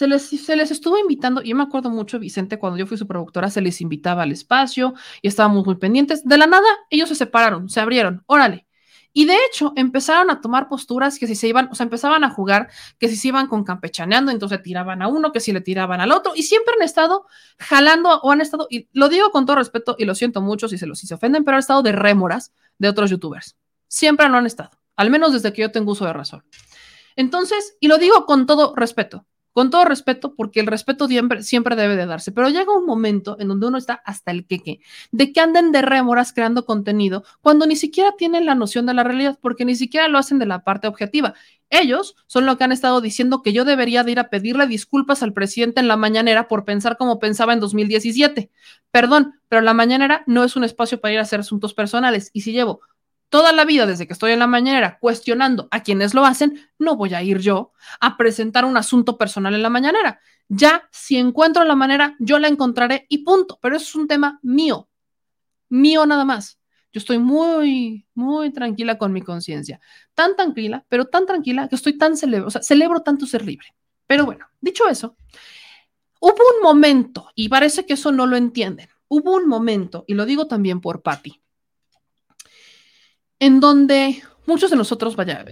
se 0.01 0.09
les, 0.09 0.23
se 0.23 0.57
les 0.57 0.71
estuvo 0.71 0.99
invitando, 0.99 1.43
y 1.43 1.51
yo 1.51 1.57
me 1.57 1.63
acuerdo 1.63 1.91
mucho, 1.91 2.19
Vicente, 2.19 2.59
cuando 2.59 2.79
yo 2.79 2.87
fui 2.87 2.97
su 2.97 3.07
productora, 3.07 3.51
se 3.51 3.61
les 3.61 3.83
invitaba 3.83 4.23
al 4.23 4.33
espacio 4.33 4.95
y 5.21 5.29
estábamos 5.29 5.67
muy 5.67 5.75
pendientes. 5.75 6.25
De 6.25 6.39
la 6.39 6.47
nada, 6.47 6.67
ellos 6.89 7.11
se 7.11 7.15
separaron, 7.15 7.69
se 7.69 7.81
abrieron, 7.81 8.23
órale. 8.25 8.67
Y 9.13 9.27
de 9.27 9.37
hecho, 9.45 9.75
empezaron 9.77 10.31
a 10.31 10.41
tomar 10.41 10.71
posturas 10.71 11.19
que 11.19 11.27
si 11.27 11.35
se 11.35 11.49
iban, 11.49 11.69
o 11.71 11.75
sea, 11.75 11.85
empezaban 11.85 12.25
a 12.25 12.31
jugar, 12.31 12.71
que 12.99 13.09
si 13.11 13.17
se 13.17 13.29
iban 13.29 13.47
con 13.47 13.63
campechaneando, 13.63 14.33
entonces 14.33 14.63
tiraban 14.63 15.03
a 15.03 15.09
uno, 15.09 15.33
que 15.33 15.41
si 15.41 15.53
le 15.53 15.61
tiraban 15.61 16.01
al 16.01 16.13
otro, 16.13 16.33
y 16.35 16.45
siempre 16.45 16.73
han 16.79 16.83
estado 16.83 17.27
jalando 17.59 18.09
o 18.23 18.33
han 18.33 18.41
estado, 18.41 18.69
y 18.71 18.89
lo 18.95 19.11
digo 19.11 19.31
con 19.31 19.45
todo 19.45 19.57
respeto 19.57 19.97
y 19.99 20.07
lo 20.07 20.15
siento 20.15 20.41
mucho 20.41 20.67
si 20.67 20.79
se 20.79 20.87
los 20.87 20.99
si 20.99 21.09
se 21.09 21.13
ofenden, 21.13 21.45
pero 21.45 21.57
han 21.57 21.61
estado 21.61 21.83
de 21.83 21.93
rémoras 21.93 22.55
de 22.79 22.89
otros 22.89 23.11
youtubers. 23.11 23.55
Siempre 23.87 24.31
lo 24.31 24.39
han 24.39 24.47
estado, 24.47 24.71
al 24.97 25.11
menos 25.11 25.35
desde 25.35 25.53
que 25.53 25.61
yo 25.61 25.71
tengo 25.71 25.93
uso 25.93 26.07
de 26.07 26.15
razón. 26.15 26.43
Entonces, 27.17 27.77
y 27.81 27.89
lo 27.89 27.99
digo 27.99 28.25
con 28.25 28.47
todo 28.47 28.73
respeto, 28.75 29.27
con 29.53 29.71
todo 29.71 29.85
respeto, 29.85 30.35
porque 30.35 30.61
el 30.61 30.67
respeto 30.67 31.09
siempre, 31.41 31.77
debe 31.77 31.97
de 31.97 32.07
darse, 32.07 32.33
pero 32.33 32.49
llega 32.49 32.77
un 32.77 32.87
momento 32.87 33.37
en 33.41 33.49
donde 33.49 33.67
uno 33.67 33.79
está 33.79 34.03
hasta 34.05 34.31
el 34.31 34.47
queque, 34.47 34.81
de 35.13 35.33
que 35.33 35.41
anden 35.41 35.73
de 35.73 35.83
rémoras 35.83 36.33
creando 36.33 36.65
contenido 36.65 37.25
cuando 37.41 37.67
ni 37.67 37.77
siquiera 37.77 38.13
tienen 38.17 38.47
la 38.47 38.55
noción 38.55 38.87
de 38.87 38.95
la 38.95 39.05
realidad, 39.05 39.39
porque 39.41 39.65
ni 39.65 39.75
siquiera 39.75 40.09
lo 40.09 40.19
hacen 40.19 40.39
de 40.39 40.47
la 40.47 40.65
parte 40.65 40.89
objetiva. 40.89 41.35
Ellos 41.73 42.17
son 42.27 42.47
lo 42.47 42.59
que 42.59 42.65
han 42.65 42.73
estado 42.73 43.01
diciendo 43.01 43.43
que 43.43 43.53
yo 43.53 43.65
debería 43.65 44.03
de 44.03 44.11
ir 44.11 44.19
a 44.19 44.29
pedirle 44.29 44.67
disculpas 44.67 45.23
al 45.23 45.33
presidente 45.33 45.81
en 45.81 45.87
la 45.87 45.97
mañanera 45.97 46.49
por 46.49 46.65
pensar 46.65 46.97
como 46.97 47.21
pensaba 47.21 47.53
en 47.53 47.61
2017. 47.61 48.51
Perdón, 48.91 49.41
pero 49.49 49.63
la 49.63 49.73
mañanera 49.73 50.25
no 50.27 50.43
es 50.43 50.57
un 50.57 50.65
espacio 50.65 51.01
para 51.01 51.13
ir 51.13 51.19
a 51.21 51.23
hacer 51.23 51.41
asuntos 51.41 51.73
personales, 51.73 52.31
y 52.33 52.41
si 52.41 52.53
llevo 52.53 52.81
toda 53.31 53.53
la 53.53 53.65
vida 53.65 53.87
desde 53.87 54.07
que 54.07 54.13
estoy 54.13 54.33
en 54.33 54.41
la 54.41 54.47
mañanera 54.47 54.99
cuestionando 55.01 55.69
a 55.71 55.83
quienes 55.83 56.13
lo 56.13 56.27
hacen, 56.27 56.61
no 56.79 56.97
voy 56.97 57.15
a 57.15 57.23
ir 57.23 57.39
yo 57.39 57.73
a 58.01 58.17
presentar 58.17 58.65
un 58.67 58.77
asunto 58.77 59.17
personal 59.17 59.55
en 59.55 59.63
la 59.63 59.71
mañanera. 59.71 60.21
Ya, 60.49 60.89
si 60.91 61.17
encuentro 61.17 61.65
la 61.65 61.77
manera, 61.77 62.17
yo 62.19 62.39
la 62.39 62.49
encontraré 62.49 63.07
y 63.09 63.19
punto. 63.19 63.59
Pero 63.63 63.77
eso 63.77 63.85
es 63.85 63.95
un 63.95 64.09
tema 64.09 64.41
mío, 64.43 64.89
mío 65.69 66.05
nada 66.05 66.25
más. 66.25 66.59
Yo 66.93 66.99
estoy 66.99 67.19
muy, 67.19 68.05
muy 68.15 68.53
tranquila 68.53 68.99
con 68.99 69.13
mi 69.13 69.23
conciencia. 69.23 69.81
Tan 70.15 70.35
tranquila, 70.35 70.85
pero 70.89 71.05
tan 71.07 71.25
tranquila 71.25 71.69
que 71.69 71.77
estoy 71.77 71.97
tan 71.97 72.17
celebro, 72.17 72.49
o 72.49 72.51
sea, 72.51 72.63
celebro 72.63 73.01
tanto 73.03 73.27
ser 73.27 73.45
libre. 73.45 73.69
Pero 74.09 74.25
bueno, 74.25 74.47
dicho 74.61 74.89
eso, 74.89 75.17
hubo 76.19 76.43
un 76.57 76.63
momento, 76.65 77.31
y 77.37 77.49
parece 77.49 77.87
que 77.87 77.93
eso 77.93 78.11
no 78.11 78.27
lo 78.27 78.37
entienden, 78.37 78.89
hubo 79.07 79.37
un 79.37 79.47
momento, 79.47 80.05
y 80.09 80.15
lo 80.15 80.27
digo 80.27 80.49
también 80.49 80.81
por 80.81 81.03
Patti, 81.03 81.41
en 83.41 83.59
donde 83.59 84.23
muchos 84.47 84.71
de 84.71 84.77
nosotros, 84.77 85.17
vaya, 85.17 85.45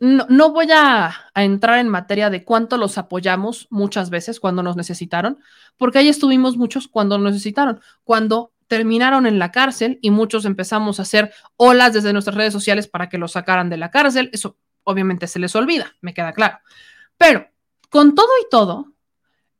no, 0.00 0.50
voy 0.50 0.68
a, 0.72 1.14
entrar 1.34 1.78
en 1.78 1.88
materia 1.88 2.30
de 2.30 2.44
cuánto 2.44 2.76
los 2.76 2.98
apoyamos 2.98 3.68
muchas 3.70 4.10
veces 4.10 4.40
cuando 4.40 4.62
nos 4.62 4.76
necesitaron, 4.76 5.38
porque 5.76 5.98
ahí 5.98 6.08
estuvimos 6.08 6.56
muchos 6.56 6.88
cuando 6.88 7.18
nos 7.18 7.32
necesitaron, 7.32 7.80
cuando 8.02 8.52
terminaron 8.66 9.26
en 9.26 9.38
la 9.38 9.52
cárcel 9.52 9.98
y 10.02 10.10
muchos 10.10 10.44
empezamos 10.44 10.98
a 10.98 11.02
hacer 11.02 11.32
olas 11.56 11.92
desde 11.92 12.12
nuestras 12.12 12.36
redes 12.36 12.52
sociales 12.52 12.88
para 12.88 13.08
que 13.08 13.18
los 13.18 13.32
sacaran 13.32 13.70
de 13.70 13.76
la 13.76 13.90
cárcel, 13.90 14.30
eso 14.32 14.56
obviamente 14.82 15.28
se 15.28 15.38
les 15.38 15.54
olvida, 15.54 15.94
me 16.00 16.14
queda 16.14 16.32
claro. 16.32 16.58
Pero 17.16 17.48
con 17.90 18.14
todo 18.14 18.28
y 18.42 18.48
todo, 18.50 18.92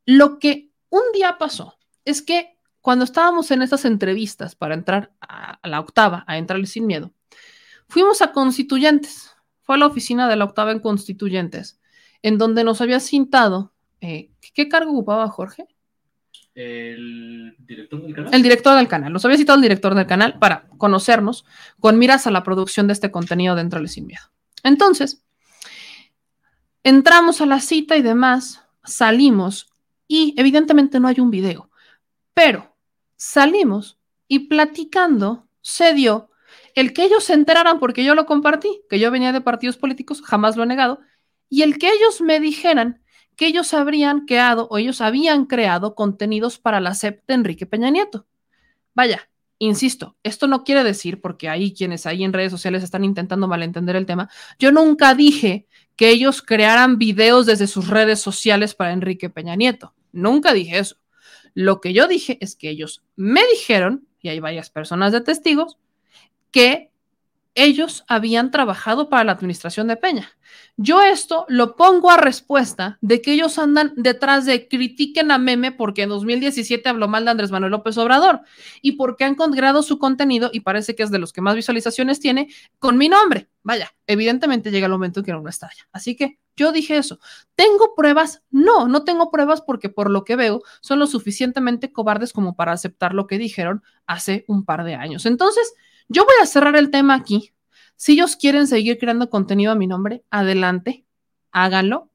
lo 0.06 0.38
que 0.38 0.70
un 0.88 1.02
día 1.12 1.38
pasó 1.38 1.76
es 2.04 2.22
que 2.22 2.56
cuando 2.80 3.04
estábamos 3.04 3.50
en 3.50 3.62
estas 3.62 3.84
entrevistas 3.84 4.54
para 4.54 4.74
entrar 4.74 5.12
a, 5.20 5.58
la 5.64 5.80
octava, 5.80 6.24
a 6.28 6.38
entrarle 6.38 6.66
sin 6.66 6.86
miedo, 6.86 7.12
Fuimos 7.88 8.22
a 8.22 8.32
Constituyentes, 8.32 9.34
fue 9.62 9.76
a 9.76 9.78
la 9.78 9.86
oficina 9.86 10.28
de 10.28 10.36
la 10.36 10.44
octava 10.44 10.72
en 10.72 10.80
Constituyentes, 10.80 11.80
en 12.22 12.38
donde 12.38 12.64
nos 12.64 12.80
había 12.80 13.00
cintado. 13.00 13.72
Eh, 14.00 14.30
¿Qué 14.54 14.68
cargo 14.68 14.92
ocupaba 14.92 15.28
Jorge? 15.28 15.66
El 16.54 17.54
director 17.58 18.02
del 18.02 18.14
canal. 18.14 18.34
El 18.34 18.42
director 18.42 18.76
del 18.76 18.88
canal. 18.88 19.12
Nos 19.12 19.24
había 19.24 19.36
citado 19.36 19.56
el 19.56 19.62
director 19.62 19.94
del 19.94 20.06
canal 20.06 20.38
para 20.38 20.66
conocernos 20.78 21.44
con 21.80 21.98
miras 21.98 22.26
a 22.26 22.30
la 22.30 22.42
producción 22.42 22.86
de 22.86 22.94
este 22.94 23.10
contenido 23.10 23.54
dentro 23.54 23.80
de 23.80 23.88
Sin 23.88 24.06
Miedo. 24.06 24.22
Entonces, 24.62 25.22
entramos 26.82 27.40
a 27.40 27.46
la 27.46 27.60
cita 27.60 27.96
y 27.96 28.02
demás, 28.02 28.62
salimos 28.84 29.70
y 30.08 30.34
evidentemente 30.38 30.98
no 30.98 31.08
hay 31.08 31.20
un 31.20 31.30
video, 31.30 31.70
pero 32.32 32.74
salimos 33.16 33.98
y 34.28 34.48
platicando 34.48 35.46
se 35.60 35.94
dio 35.94 36.30
el 36.76 36.92
que 36.92 37.04
ellos 37.04 37.24
se 37.24 37.32
enteraran 37.32 37.80
porque 37.80 38.04
yo 38.04 38.14
lo 38.14 38.26
compartí, 38.26 38.82
que 38.88 39.00
yo 39.00 39.10
venía 39.10 39.32
de 39.32 39.40
partidos 39.40 39.78
políticos, 39.78 40.22
jamás 40.22 40.56
lo 40.56 40.62
he 40.62 40.66
negado, 40.66 41.00
y 41.48 41.62
el 41.62 41.78
que 41.78 41.88
ellos 41.88 42.20
me 42.20 42.38
dijeran 42.38 43.02
que 43.34 43.46
ellos 43.46 43.74
habrían 43.74 44.26
creado 44.26 44.68
o 44.70 44.78
ellos 44.78 45.00
habían 45.00 45.46
creado 45.46 45.94
contenidos 45.94 46.58
para 46.58 46.80
la 46.80 46.94
CEP 46.94 47.26
de 47.26 47.34
Enrique 47.34 47.66
Peña 47.66 47.90
Nieto. 47.90 48.26
Vaya, 48.94 49.30
insisto, 49.58 50.16
esto 50.22 50.46
no 50.48 50.64
quiere 50.64 50.84
decir, 50.84 51.20
porque 51.22 51.48
hay 51.48 51.72
quienes 51.72 52.04
ahí 52.04 52.24
en 52.24 52.34
redes 52.34 52.52
sociales 52.52 52.82
están 52.82 53.04
intentando 53.04 53.48
malentender 53.48 53.96
el 53.96 54.04
tema, 54.04 54.28
yo 54.58 54.70
nunca 54.70 55.14
dije 55.14 55.66
que 55.96 56.10
ellos 56.10 56.42
crearan 56.42 56.98
videos 56.98 57.46
desde 57.46 57.68
sus 57.68 57.88
redes 57.88 58.20
sociales 58.20 58.74
para 58.74 58.92
Enrique 58.92 59.30
Peña 59.30 59.56
Nieto. 59.56 59.94
Nunca 60.12 60.52
dije 60.52 60.78
eso. 60.78 60.96
Lo 61.54 61.80
que 61.80 61.94
yo 61.94 62.06
dije 62.06 62.36
es 62.42 62.54
que 62.54 62.68
ellos 62.68 63.02
me 63.16 63.40
dijeron, 63.50 64.06
y 64.20 64.28
hay 64.28 64.40
varias 64.40 64.68
personas 64.68 65.12
de 65.12 65.22
testigos, 65.22 65.78
que 66.50 66.92
ellos 67.56 68.04
habían 68.06 68.50
trabajado 68.50 69.08
para 69.08 69.24
la 69.24 69.32
administración 69.32 69.88
de 69.88 69.96
Peña. 69.96 70.30
Yo 70.76 71.02
esto 71.02 71.46
lo 71.48 71.74
pongo 71.74 72.10
a 72.10 72.18
respuesta 72.18 72.98
de 73.00 73.22
que 73.22 73.32
ellos 73.32 73.58
andan 73.58 73.94
detrás 73.96 74.44
de 74.44 74.68
critiquen 74.68 75.30
a 75.30 75.38
Meme 75.38 75.72
porque 75.72 76.02
en 76.02 76.10
2017 76.10 76.86
habló 76.86 77.08
mal 77.08 77.24
de 77.24 77.30
Andrés 77.30 77.50
Manuel 77.50 77.72
López 77.72 77.96
Obrador 77.96 78.42
y 78.82 78.92
porque 78.92 79.24
han 79.24 79.34
creado 79.34 79.82
su 79.82 79.98
contenido 79.98 80.50
y 80.52 80.60
parece 80.60 80.94
que 80.94 81.02
es 81.02 81.10
de 81.10 81.18
los 81.18 81.32
que 81.32 81.40
más 81.40 81.54
visualizaciones 81.54 82.20
tiene 82.20 82.48
con 82.78 82.98
mi 82.98 83.08
nombre. 83.08 83.48
Vaya, 83.62 83.94
evidentemente 84.06 84.70
llega 84.70 84.86
el 84.86 84.92
momento 84.92 85.20
en 85.20 85.26
que 85.26 85.32
no 85.32 85.48
estalla. 85.48 85.88
Así 85.92 86.14
que 86.14 86.38
yo 86.56 86.72
dije 86.72 86.98
eso. 86.98 87.20
¿Tengo 87.54 87.94
pruebas? 87.94 88.42
No, 88.50 88.86
no 88.86 89.02
tengo 89.04 89.30
pruebas 89.30 89.62
porque 89.62 89.88
por 89.88 90.10
lo 90.10 90.24
que 90.24 90.36
veo 90.36 90.62
son 90.82 90.98
lo 90.98 91.06
suficientemente 91.06 91.90
cobardes 91.90 92.34
como 92.34 92.54
para 92.54 92.72
aceptar 92.72 93.14
lo 93.14 93.26
que 93.26 93.38
dijeron 93.38 93.82
hace 94.06 94.44
un 94.46 94.66
par 94.66 94.84
de 94.84 94.94
años. 94.94 95.24
Entonces, 95.24 95.74
yo 96.08 96.24
voy 96.24 96.34
a 96.42 96.46
cerrar 96.46 96.76
el 96.76 96.90
tema 96.90 97.14
aquí. 97.14 97.52
Si 97.96 98.12
ellos 98.12 98.36
quieren 98.36 98.66
seguir 98.66 98.98
creando 98.98 99.30
contenido 99.30 99.72
a 99.72 99.76
mi 99.76 99.86
nombre, 99.86 100.22
adelante, 100.30 101.06
háganlo. 101.50 102.10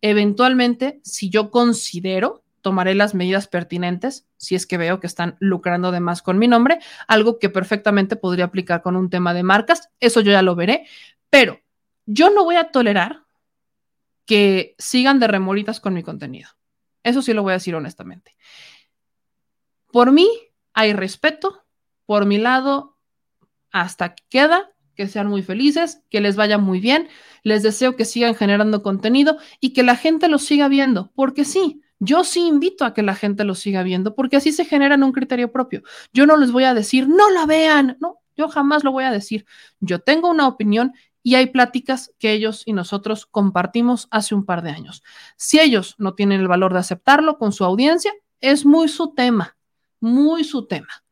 Eventualmente, 0.00 1.00
si 1.04 1.30
yo 1.30 1.50
considero, 1.50 2.42
tomaré 2.62 2.94
las 2.94 3.14
medidas 3.14 3.46
pertinentes 3.46 4.26
si 4.38 4.54
es 4.54 4.66
que 4.66 4.78
veo 4.78 5.00
que 5.00 5.06
están 5.06 5.36
lucrando 5.40 5.92
de 5.92 6.00
más 6.00 6.22
con 6.22 6.38
mi 6.38 6.48
nombre, 6.48 6.80
algo 7.08 7.38
que 7.38 7.48
perfectamente 7.48 8.16
podría 8.16 8.46
aplicar 8.46 8.82
con 8.82 8.96
un 8.96 9.10
tema 9.10 9.34
de 9.34 9.42
marcas, 9.42 9.90
eso 10.00 10.20
yo 10.20 10.32
ya 10.32 10.42
lo 10.42 10.54
veré, 10.54 10.86
pero 11.30 11.60
yo 12.06 12.30
no 12.30 12.44
voy 12.44 12.56
a 12.56 12.70
tolerar 12.70 13.24
que 14.24 14.74
sigan 14.78 15.20
de 15.20 15.28
remolitas 15.28 15.80
con 15.80 15.94
mi 15.94 16.02
contenido. 16.02 16.50
Eso 17.02 17.22
sí 17.22 17.32
lo 17.32 17.42
voy 17.42 17.52
a 17.52 17.54
decir 17.54 17.74
honestamente. 17.74 18.36
Por 19.92 20.10
mí 20.10 20.28
hay 20.74 20.92
respeto, 20.92 21.64
por 22.04 22.26
mi 22.26 22.38
lado 22.38 22.95
hasta 23.80 24.14
que 24.14 24.24
queda, 24.28 24.70
que 24.94 25.06
sean 25.08 25.26
muy 25.26 25.42
felices, 25.42 26.02
que 26.10 26.20
les 26.20 26.36
vaya 26.36 26.58
muy 26.58 26.80
bien, 26.80 27.08
les 27.42 27.62
deseo 27.62 27.96
que 27.96 28.04
sigan 28.04 28.34
generando 28.34 28.82
contenido 28.82 29.36
y 29.60 29.72
que 29.72 29.82
la 29.82 29.96
gente 29.96 30.28
lo 30.28 30.38
siga 30.38 30.68
viendo, 30.68 31.12
porque 31.14 31.44
sí, 31.44 31.82
yo 31.98 32.24
sí 32.24 32.46
invito 32.46 32.84
a 32.84 32.94
que 32.94 33.02
la 33.02 33.14
gente 33.14 33.44
lo 33.44 33.54
siga 33.54 33.82
viendo, 33.82 34.14
porque 34.14 34.36
así 34.36 34.52
se 34.52 34.64
generan 34.64 35.02
un 35.02 35.12
criterio 35.12 35.52
propio. 35.52 35.82
Yo 36.12 36.26
no 36.26 36.36
les 36.36 36.52
voy 36.52 36.64
a 36.64 36.74
decir, 36.74 37.08
no 37.08 37.30
la 37.30 37.46
vean, 37.46 37.96
no, 38.00 38.20
yo 38.36 38.48
jamás 38.48 38.84
lo 38.84 38.92
voy 38.92 39.04
a 39.04 39.10
decir. 39.10 39.46
Yo 39.80 40.00
tengo 40.00 40.30
una 40.30 40.48
opinión 40.48 40.92
y 41.22 41.34
hay 41.34 41.46
pláticas 41.46 42.12
que 42.18 42.32
ellos 42.32 42.62
y 42.66 42.72
nosotros 42.72 43.26
compartimos 43.26 44.08
hace 44.10 44.34
un 44.34 44.44
par 44.44 44.62
de 44.62 44.70
años. 44.70 45.02
Si 45.36 45.58
ellos 45.60 45.94
no 45.98 46.14
tienen 46.14 46.40
el 46.40 46.48
valor 46.48 46.72
de 46.72 46.80
aceptarlo 46.80 47.38
con 47.38 47.52
su 47.52 47.64
audiencia, 47.64 48.12
es 48.40 48.64
muy 48.64 48.88
su 48.88 49.14
tema, 49.14 49.56
muy 50.00 50.44
su 50.44 50.66
tema. 50.66 51.04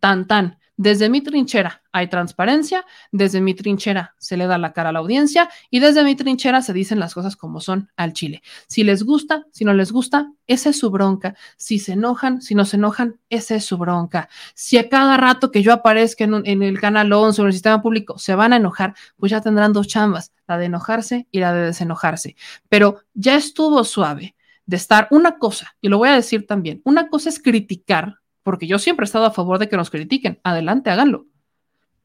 Tan 0.00 0.26
tan. 0.26 0.59
Desde 0.82 1.10
mi 1.10 1.20
trinchera 1.20 1.82
hay 1.92 2.08
transparencia, 2.08 2.86
desde 3.12 3.42
mi 3.42 3.52
trinchera 3.52 4.14
se 4.16 4.38
le 4.38 4.46
da 4.46 4.56
la 4.56 4.72
cara 4.72 4.88
a 4.88 4.92
la 4.92 5.00
audiencia 5.00 5.50
y 5.68 5.78
desde 5.78 6.02
mi 6.04 6.16
trinchera 6.16 6.62
se 6.62 6.72
dicen 6.72 6.98
las 6.98 7.12
cosas 7.12 7.36
como 7.36 7.60
son 7.60 7.90
al 7.96 8.14
Chile. 8.14 8.40
Si 8.66 8.82
les 8.82 9.02
gusta, 9.02 9.44
si 9.52 9.66
no 9.66 9.74
les 9.74 9.92
gusta, 9.92 10.32
esa 10.46 10.70
es 10.70 10.78
su 10.78 10.90
bronca. 10.90 11.34
Si 11.58 11.78
se 11.78 11.92
enojan, 11.92 12.40
si 12.40 12.54
no 12.54 12.64
se 12.64 12.76
enojan, 12.76 13.20
esa 13.28 13.56
es 13.56 13.66
su 13.66 13.76
bronca. 13.76 14.30
Si 14.54 14.78
a 14.78 14.88
cada 14.88 15.18
rato 15.18 15.50
que 15.50 15.62
yo 15.62 15.74
aparezca 15.74 16.24
en, 16.24 16.40
en 16.46 16.62
el 16.62 16.80
canal 16.80 17.12
11 17.12 17.42
o 17.42 17.44
en 17.44 17.48
el 17.48 17.52
sistema 17.52 17.82
público 17.82 18.18
se 18.18 18.34
van 18.34 18.54
a 18.54 18.56
enojar, 18.56 18.94
pues 19.18 19.28
ya 19.28 19.42
tendrán 19.42 19.74
dos 19.74 19.86
chambas, 19.86 20.32
la 20.48 20.56
de 20.56 20.64
enojarse 20.64 21.26
y 21.30 21.40
la 21.40 21.52
de 21.52 21.60
desenojarse. 21.60 22.36
Pero 22.70 23.02
ya 23.12 23.36
estuvo 23.36 23.84
suave 23.84 24.34
de 24.64 24.76
estar 24.78 25.08
una 25.10 25.36
cosa, 25.36 25.76
y 25.82 25.88
lo 25.88 25.98
voy 25.98 26.08
a 26.08 26.14
decir 26.14 26.46
también, 26.46 26.80
una 26.84 27.08
cosa 27.08 27.28
es 27.28 27.38
criticar 27.42 28.19
porque 28.42 28.66
yo 28.66 28.78
siempre 28.78 29.04
he 29.04 29.06
estado 29.06 29.26
a 29.26 29.30
favor 29.30 29.58
de 29.58 29.68
que 29.68 29.76
nos 29.76 29.90
critiquen. 29.90 30.40
Adelante, 30.42 30.90
háganlo. 30.90 31.26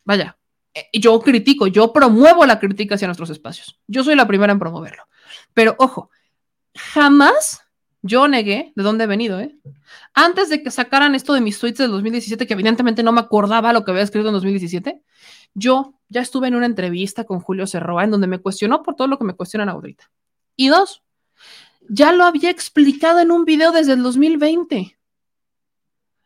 Vaya, 0.03 0.37
eh, 0.73 0.87
yo 0.93 1.19
critico, 1.19 1.67
yo 1.67 1.91
promuevo 1.93 2.45
la 2.45 2.59
crítica 2.59 2.95
hacia 2.95 3.07
nuestros 3.07 3.29
espacios. 3.29 3.79
Yo 3.87 4.03
soy 4.03 4.15
la 4.15 4.27
primera 4.27 4.51
en 4.51 4.59
promoverlo. 4.59 5.03
Pero 5.53 5.75
ojo, 5.79 6.09
jamás 6.75 7.61
yo 8.01 8.27
negué 8.27 8.71
de 8.75 8.83
dónde 8.83 9.05
he 9.05 9.07
venido, 9.07 9.39
¿eh? 9.39 9.57
Antes 10.13 10.49
de 10.49 10.61
que 10.61 10.69
sacaran 10.69 11.15
esto 11.15 11.33
de 11.33 11.41
mis 11.41 11.57
tweets 11.57 11.79
del 11.79 11.91
2017, 11.91 12.45
que 12.45 12.53
evidentemente 12.53 13.01
no 13.01 13.11
me 13.11 13.21
acordaba 13.21 13.73
lo 13.73 13.83
que 13.83 13.91
había 13.91 14.03
escrito 14.03 14.27
en 14.27 14.33
2017, 14.33 15.01
yo 15.55 15.95
ya 16.09 16.21
estuve 16.21 16.47
en 16.47 16.55
una 16.55 16.67
entrevista 16.67 17.23
con 17.23 17.39
Julio 17.39 17.65
Cerroa 17.65 18.03
en 18.03 18.11
donde 18.11 18.27
me 18.27 18.39
cuestionó 18.39 18.83
por 18.83 18.95
todo 18.95 19.07
lo 19.07 19.17
que 19.17 19.23
me 19.23 19.33
cuestionan 19.33 19.69
ahorita. 19.69 20.11
Y 20.55 20.67
dos, 20.67 21.03
ya 21.89 22.11
lo 22.11 22.25
había 22.25 22.49
explicado 22.49 23.19
en 23.19 23.31
un 23.31 23.45
video 23.45 23.71
desde 23.71 23.93
el 23.93 24.03
2020. 24.03 24.94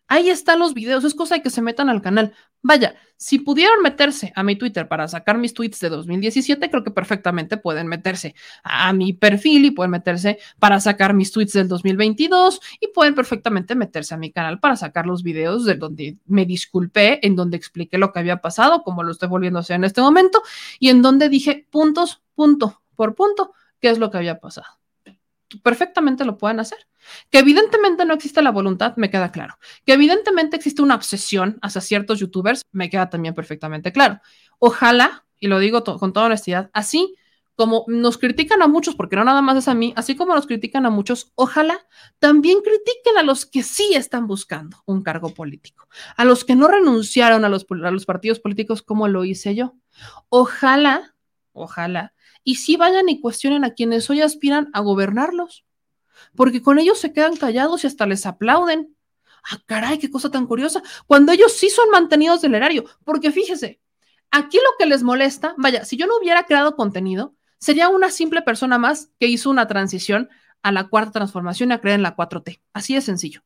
Ahí 0.09 0.29
están 0.29 0.59
los 0.59 0.73
videos, 0.73 1.03
es 1.03 1.13
cosa 1.13 1.35
de 1.35 1.41
que 1.43 1.51
se 1.51 1.61
metan 1.61 1.87
al 1.87 2.01
canal. 2.01 2.33
Vaya, 2.61 2.95
si 3.15 3.39
pudieron 3.39 3.81
meterse 3.83 4.33
a 4.35 4.43
mi 4.43 4.55
Twitter 4.55 4.87
para 4.87 5.07
sacar 5.07 5.37
mis 5.37 5.53
tweets 5.53 5.79
de 5.79 5.89
2017, 5.89 6.69
creo 6.69 6.83
que 6.83 6.91
perfectamente 6.91 7.57
pueden 7.57 7.87
meterse 7.87 8.33
a 8.63 8.91
mi 8.91 9.13
perfil 9.13 9.65
y 9.65 9.71
pueden 9.71 9.91
meterse 9.91 10.39
para 10.57 10.79
sacar 10.79 11.13
mis 11.13 11.31
tweets 11.31 11.53
del 11.53 11.67
2022 11.67 12.59
y 12.79 12.87
pueden 12.87 13.13
perfectamente 13.13 13.75
meterse 13.75 14.15
a 14.15 14.17
mi 14.17 14.31
canal 14.31 14.59
para 14.59 14.75
sacar 14.75 15.05
los 15.05 15.21
videos 15.21 15.63
de 15.63 15.75
donde 15.75 16.17
me 16.25 16.45
disculpé, 16.45 17.25
en 17.25 17.35
donde 17.35 17.57
expliqué 17.57 17.97
lo 17.97 18.11
que 18.11 18.19
había 18.19 18.37
pasado, 18.37 18.83
como 18.83 19.03
lo 19.03 19.11
estoy 19.11 19.29
volviendo 19.29 19.59
a 19.59 19.61
hacer 19.61 19.75
en 19.75 19.83
este 19.83 20.01
momento, 20.01 20.41
y 20.79 20.89
en 20.89 21.01
donde 21.03 21.29
dije 21.29 21.67
puntos, 21.69 22.21
punto 22.35 22.81
por 22.95 23.15
punto, 23.15 23.53
qué 23.79 23.89
es 23.89 23.97
lo 23.97 24.11
que 24.11 24.17
había 24.17 24.41
pasado. 24.41 24.67
Perfectamente 25.63 26.25
lo 26.25 26.37
pueden 26.37 26.59
hacer. 26.59 26.79
Que 27.29 27.39
evidentemente 27.39 28.05
no 28.05 28.13
existe 28.13 28.41
la 28.41 28.51
voluntad, 28.51 28.95
me 28.97 29.09
queda 29.09 29.31
claro. 29.31 29.57
Que 29.85 29.93
evidentemente 29.93 30.57
existe 30.57 30.81
una 30.81 30.95
obsesión 30.95 31.57
hacia 31.61 31.81
ciertos 31.81 32.19
youtubers, 32.19 32.61
me 32.71 32.89
queda 32.89 33.09
también 33.09 33.33
perfectamente 33.33 33.91
claro. 33.91 34.19
Ojalá, 34.59 35.25
y 35.39 35.47
lo 35.47 35.59
digo 35.59 35.83
con 35.83 36.13
toda 36.13 36.27
honestidad, 36.27 36.69
así 36.73 37.15
como 37.59 37.83
nos 37.87 38.17
critican 38.17 38.61
a 38.61 38.69
muchos, 38.69 38.95
porque 38.95 39.17
no 39.17 39.25
nada 39.25 39.41
más 39.41 39.57
es 39.57 39.67
a 39.67 39.73
mí, 39.73 39.91
así 39.97 40.15
como 40.15 40.33
nos 40.33 40.47
critican 40.47 40.85
a 40.85 40.89
muchos, 40.89 41.33
ojalá 41.35 41.85
también 42.17 42.61
critiquen 42.61 43.17
a 43.17 43.23
los 43.23 43.45
que 43.45 43.63
sí 43.63 43.95
están 43.95 44.27
buscando 44.27 44.77
un 44.85 45.01
cargo 45.03 45.33
político, 45.33 45.89
a 46.15 46.23
los 46.23 46.45
que 46.45 46.55
no 46.55 46.69
renunciaron 46.69 47.43
a 47.43 47.49
los, 47.49 47.65
a 47.69 47.91
los 47.91 48.05
partidos 48.05 48.39
políticos 48.39 48.81
como 48.81 49.09
lo 49.09 49.25
hice 49.25 49.55
yo. 49.55 49.75
Ojalá, 50.29 51.17
ojalá, 51.51 52.13
y 52.43 52.55
sí 52.55 52.77
vayan 52.77 53.09
y 53.09 53.21
cuestionen 53.21 53.63
a 53.63 53.73
quienes 53.73 54.09
hoy 54.09 54.21
aspiran 54.21 54.69
a 54.73 54.81
gobernarlos 54.81 55.65
porque 56.35 56.61
con 56.61 56.79
ellos 56.79 56.99
se 56.99 57.13
quedan 57.13 57.35
callados 57.35 57.83
y 57.83 57.87
hasta 57.87 58.05
les 58.05 58.25
aplauden. 58.25 58.95
Ah, 59.49 59.59
caray, 59.65 59.99
qué 59.99 60.09
cosa 60.09 60.29
tan 60.29 60.45
curiosa. 60.45 60.81
Cuando 61.07 61.31
ellos 61.31 61.53
sí 61.53 61.69
son 61.69 61.89
mantenidos 61.89 62.41
del 62.41 62.55
erario, 62.55 62.85
porque 63.03 63.31
fíjese, 63.31 63.79
aquí 64.31 64.57
lo 64.57 64.71
que 64.77 64.85
les 64.85 65.03
molesta, 65.03 65.53
vaya, 65.57 65.85
si 65.85 65.97
yo 65.97 66.07
no 66.07 66.17
hubiera 66.17 66.43
creado 66.43 66.75
contenido, 66.75 67.35
sería 67.57 67.89
una 67.89 68.09
simple 68.11 68.41
persona 68.41 68.77
más 68.77 69.11
que 69.19 69.27
hizo 69.27 69.49
una 69.49 69.67
transición 69.67 70.29
a 70.61 70.71
la 70.71 70.89
cuarta 70.89 71.11
transformación 71.11 71.71
y 71.71 71.73
a 71.73 71.81
creer 71.81 71.95
en 71.95 72.03
la 72.03 72.15
4T. 72.15 72.61
Así 72.73 72.95
de 72.95 73.01
sencillo. 73.01 73.43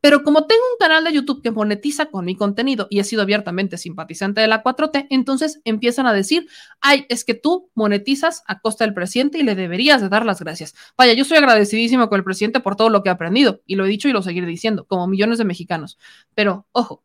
Pero 0.00 0.22
como 0.22 0.46
tengo 0.46 0.62
un 0.72 0.78
canal 0.78 1.04
de 1.04 1.12
YouTube 1.12 1.42
que 1.42 1.50
monetiza 1.50 2.06
con 2.06 2.24
mi 2.24 2.36
contenido 2.36 2.86
y 2.90 3.00
he 3.00 3.04
sido 3.04 3.22
abiertamente 3.22 3.78
simpatizante 3.78 4.40
de 4.40 4.48
la 4.48 4.62
4T, 4.62 5.06
entonces 5.10 5.60
empiezan 5.64 6.06
a 6.06 6.12
decir, 6.12 6.46
ay, 6.80 7.06
es 7.08 7.24
que 7.24 7.34
tú 7.34 7.70
monetizas 7.74 8.42
a 8.46 8.60
costa 8.60 8.84
del 8.84 8.94
presidente 8.94 9.38
y 9.38 9.42
le 9.42 9.54
deberías 9.54 10.00
de 10.00 10.08
dar 10.08 10.24
las 10.24 10.40
gracias. 10.40 10.74
Vaya, 10.96 11.12
yo 11.12 11.24
soy 11.24 11.38
agradecidísimo 11.38 12.08
con 12.08 12.18
el 12.18 12.24
presidente 12.24 12.60
por 12.60 12.76
todo 12.76 12.90
lo 12.90 13.02
que 13.02 13.08
he 13.08 13.12
aprendido 13.12 13.62
y 13.66 13.76
lo 13.76 13.84
he 13.84 13.88
dicho 13.88 14.08
y 14.08 14.12
lo 14.12 14.22
seguiré 14.22 14.46
diciendo, 14.46 14.86
como 14.86 15.06
millones 15.06 15.38
de 15.38 15.44
mexicanos. 15.44 15.98
Pero, 16.34 16.66
ojo, 16.72 17.02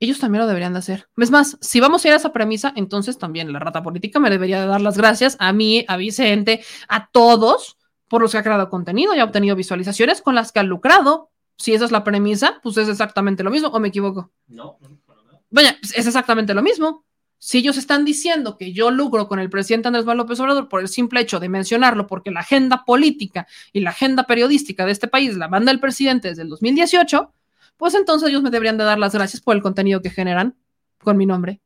ellos 0.00 0.18
también 0.18 0.40
lo 0.40 0.46
deberían 0.46 0.72
de 0.72 0.78
hacer. 0.78 1.08
Es 1.18 1.30
más, 1.30 1.58
si 1.60 1.78
vamos 1.78 2.04
a 2.04 2.08
ir 2.08 2.14
a 2.14 2.16
esa 2.16 2.32
premisa, 2.32 2.72
entonces 2.74 3.18
también 3.18 3.52
la 3.52 3.58
rata 3.58 3.82
política 3.82 4.18
me 4.18 4.30
debería 4.30 4.60
de 4.62 4.66
dar 4.66 4.80
las 4.80 4.96
gracias 4.96 5.36
a 5.38 5.52
mí, 5.52 5.84
a 5.88 5.98
Vicente, 5.98 6.64
a 6.88 7.10
todos 7.10 7.76
por 8.10 8.22
los 8.22 8.32
que 8.32 8.38
ha 8.38 8.42
creado 8.42 8.68
contenido 8.68 9.14
y 9.14 9.20
ha 9.20 9.24
obtenido 9.24 9.54
visualizaciones 9.54 10.20
con 10.20 10.34
las 10.34 10.50
que 10.50 10.58
ha 10.58 10.64
lucrado. 10.64 11.30
Si 11.56 11.72
esa 11.72 11.84
es 11.84 11.92
la 11.92 12.02
premisa, 12.02 12.58
pues 12.60 12.76
es 12.76 12.88
exactamente 12.88 13.44
lo 13.44 13.52
mismo, 13.52 13.68
¿o 13.68 13.78
me 13.78 13.88
equivoco? 13.88 14.32
No, 14.48 14.78
no, 14.80 14.88
nada. 15.06 15.40
Vaya, 15.48 15.76
pues 15.80 15.96
es 15.96 16.08
exactamente 16.08 16.52
lo 16.52 16.60
mismo. 16.60 17.04
Si 17.38 17.58
ellos 17.58 17.76
están 17.76 18.04
diciendo 18.04 18.58
que 18.58 18.72
yo 18.72 18.90
lucro 18.90 19.28
con 19.28 19.38
el 19.38 19.48
presidente 19.48 19.86
Andrés 19.86 20.04
Manuel 20.04 20.24
López 20.24 20.40
Obrador 20.40 20.68
por 20.68 20.80
el 20.80 20.88
simple 20.88 21.20
hecho 21.20 21.38
de 21.38 21.48
mencionarlo, 21.48 22.08
porque 22.08 22.32
la 22.32 22.40
agenda 22.40 22.84
política 22.84 23.46
y 23.72 23.78
la 23.78 23.90
agenda 23.90 24.24
periodística 24.24 24.84
de 24.84 24.90
este 24.90 25.06
país 25.06 25.36
la 25.36 25.46
manda 25.46 25.70
el 25.70 25.78
presidente 25.78 26.28
desde 26.28 26.42
el 26.42 26.48
2018, 26.48 27.32
pues 27.76 27.94
entonces 27.94 28.28
ellos 28.28 28.42
me 28.42 28.50
deberían 28.50 28.76
de 28.76 28.84
dar 28.84 28.98
las 28.98 29.14
gracias 29.14 29.40
por 29.40 29.54
el 29.54 29.62
contenido 29.62 30.02
que 30.02 30.10
generan 30.10 30.56
con 30.98 31.16
mi 31.16 31.26
nombre. 31.26 31.60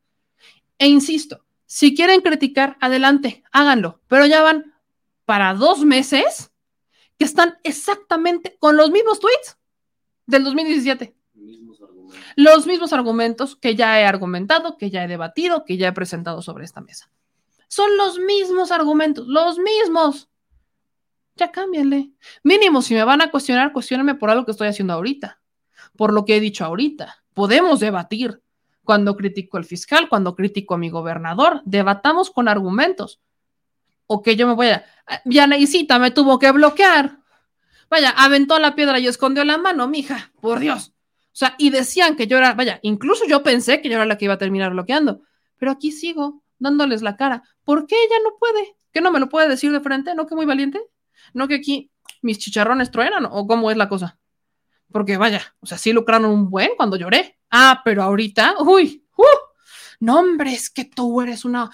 E 0.78 0.88
insisto, 0.88 1.42
si 1.64 1.94
quieren 1.94 2.20
criticar, 2.20 2.76
adelante, 2.80 3.42
háganlo, 3.50 4.00
pero 4.08 4.26
ya 4.26 4.42
van 4.42 4.73
para 5.24 5.54
dos 5.54 5.84
meses 5.84 6.52
que 7.18 7.24
están 7.24 7.58
exactamente 7.62 8.56
con 8.58 8.76
los 8.76 8.90
mismos 8.90 9.20
tweets 9.20 9.58
del 10.26 10.44
2017. 10.44 11.16
Mismos 11.34 11.80
argumentos. 11.80 12.20
Los 12.36 12.66
mismos 12.66 12.92
argumentos 12.92 13.56
que 13.56 13.74
ya 13.74 14.00
he 14.00 14.04
argumentado, 14.04 14.76
que 14.76 14.90
ya 14.90 15.04
he 15.04 15.08
debatido, 15.08 15.64
que 15.64 15.76
ya 15.76 15.88
he 15.88 15.92
presentado 15.92 16.42
sobre 16.42 16.64
esta 16.64 16.80
mesa. 16.80 17.10
Son 17.68 17.96
los 17.96 18.18
mismos 18.18 18.70
argumentos, 18.70 19.26
los 19.26 19.58
mismos. 19.58 20.28
Ya 21.36 21.50
cámbienle. 21.50 22.12
Mínimo, 22.44 22.82
si 22.82 22.94
me 22.94 23.02
van 23.02 23.20
a 23.20 23.30
cuestionar, 23.30 23.72
cuestionenme 23.72 24.14
por 24.14 24.30
algo 24.30 24.44
que 24.44 24.52
estoy 24.52 24.68
haciendo 24.68 24.94
ahorita, 24.94 25.40
por 25.96 26.12
lo 26.12 26.24
que 26.24 26.36
he 26.36 26.40
dicho 26.40 26.64
ahorita. 26.64 27.24
Podemos 27.34 27.80
debatir. 27.80 28.40
Cuando 28.84 29.16
critico 29.16 29.56
al 29.56 29.64
fiscal, 29.64 30.10
cuando 30.10 30.36
critico 30.36 30.74
a 30.74 30.78
mi 30.78 30.90
gobernador, 30.90 31.62
debatamos 31.64 32.30
con 32.30 32.48
argumentos. 32.48 33.18
O 34.06 34.22
que 34.22 34.36
yo 34.36 34.46
me 34.46 34.54
voy 34.54 34.68
a. 34.68 34.84
Vianaicita 35.24 35.98
me 35.98 36.10
tuvo 36.10 36.38
que 36.38 36.50
bloquear. 36.50 37.18
Vaya, 37.90 38.10
aventó 38.10 38.58
la 38.58 38.74
piedra 38.74 38.98
y 38.98 39.06
escondió 39.06 39.44
la 39.44 39.58
mano, 39.58 39.86
mija, 39.88 40.32
por 40.40 40.58
Dios. 40.58 40.94
O 41.34 41.36
sea, 41.36 41.54
y 41.58 41.70
decían 41.70 42.16
que 42.16 42.26
yo 42.26 42.38
era, 42.38 42.54
vaya, 42.54 42.78
incluso 42.82 43.24
yo 43.26 43.42
pensé 43.42 43.80
que 43.80 43.88
yo 43.88 43.96
era 43.96 44.06
la 44.06 44.16
que 44.16 44.24
iba 44.26 44.34
a 44.34 44.38
terminar 44.38 44.72
bloqueando, 44.72 45.22
pero 45.58 45.72
aquí 45.72 45.92
sigo 45.92 46.42
dándoles 46.58 47.02
la 47.02 47.16
cara. 47.16 47.42
¿Por 47.64 47.86
qué 47.86 47.96
ella 47.96 48.16
no 48.22 48.36
puede? 48.38 48.76
¿Que 48.92 49.00
no 49.00 49.10
me 49.10 49.20
lo 49.20 49.28
puede 49.28 49.48
decir 49.48 49.72
de 49.72 49.80
frente? 49.80 50.14
¿No 50.14 50.26
que 50.26 50.34
muy 50.34 50.46
valiente? 50.46 50.80
¿No 51.32 51.48
que 51.48 51.56
aquí 51.56 51.90
mis 52.22 52.38
chicharrones 52.38 52.90
truenan? 52.90 53.26
¿O 53.30 53.46
cómo 53.46 53.70
es 53.70 53.76
la 53.76 53.88
cosa? 53.88 54.18
Porque 54.92 55.16
vaya, 55.16 55.42
o 55.60 55.66
sea, 55.66 55.76
sí 55.76 55.92
lucraron 55.92 56.30
un 56.30 56.50
buen 56.50 56.70
cuando 56.76 56.96
lloré. 56.96 57.38
Ah, 57.50 57.82
pero 57.84 58.02
ahorita, 58.02 58.56
uy, 58.60 59.03
no, 60.04 60.22
que 60.74 60.84
tú 60.84 61.20
eres 61.20 61.44
una. 61.44 61.70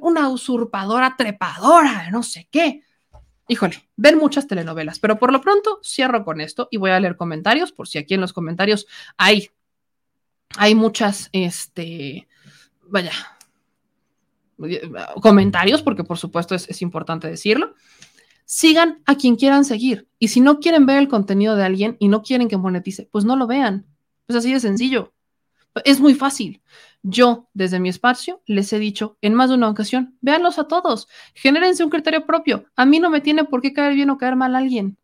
Una 0.00 0.28
usurpadora 0.30 1.14
trepadora, 1.16 2.10
no 2.10 2.22
sé 2.22 2.48
qué. 2.50 2.82
Híjole, 3.48 3.88
ven 3.96 4.18
muchas 4.18 4.46
telenovelas, 4.46 4.98
pero 4.98 5.18
por 5.18 5.32
lo 5.32 5.40
pronto 5.40 5.80
cierro 5.82 6.24
con 6.24 6.40
esto 6.40 6.68
y 6.70 6.76
voy 6.76 6.90
a 6.90 7.00
leer 7.00 7.16
comentarios, 7.16 7.72
por 7.72 7.88
si 7.88 7.98
aquí 7.98 8.14
en 8.14 8.20
los 8.20 8.34
comentarios 8.34 8.86
hay, 9.16 9.50
hay 10.56 10.74
muchas, 10.74 11.30
este, 11.32 12.28
vaya, 12.82 13.12
comentarios, 15.22 15.82
porque 15.82 16.04
por 16.04 16.18
supuesto 16.18 16.54
es, 16.54 16.68
es 16.68 16.82
importante 16.82 17.28
decirlo. 17.28 17.74
Sigan 18.44 19.02
a 19.06 19.16
quien 19.16 19.36
quieran 19.36 19.64
seguir. 19.64 20.08
Y 20.18 20.28
si 20.28 20.40
no 20.40 20.60
quieren 20.60 20.86
ver 20.86 20.98
el 20.98 21.08
contenido 21.08 21.56
de 21.56 21.64
alguien 21.64 21.96
y 21.98 22.08
no 22.08 22.22
quieren 22.22 22.48
que 22.48 22.56
monetice, 22.56 23.08
pues 23.12 23.24
no 23.24 23.36
lo 23.36 23.46
vean. 23.46 23.86
Es 24.26 24.36
así 24.36 24.52
de 24.52 24.60
sencillo. 24.60 25.14
Es 25.84 26.00
muy 26.00 26.14
fácil. 26.14 26.62
Yo, 27.02 27.48
desde 27.54 27.80
mi 27.80 27.88
espacio, 27.88 28.42
les 28.46 28.72
he 28.72 28.78
dicho 28.78 29.16
en 29.20 29.34
más 29.34 29.50
de 29.50 29.56
una 29.56 29.68
ocasión, 29.68 30.16
véanlos 30.20 30.58
a 30.58 30.68
todos, 30.68 31.08
genérense 31.34 31.84
un 31.84 31.90
criterio 31.90 32.26
propio. 32.26 32.66
A 32.76 32.84
mí 32.84 32.98
no 32.98 33.10
me 33.10 33.20
tiene 33.20 33.44
por 33.44 33.62
qué 33.62 33.72
caer 33.72 33.94
bien 33.94 34.10
o 34.10 34.18
caer 34.18 34.36
mal 34.36 34.56
alguien. 34.56 34.98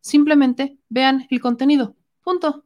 Simplemente 0.00 0.78
vean 0.88 1.26
el 1.30 1.40
contenido. 1.40 1.96
Punto. 2.22 2.64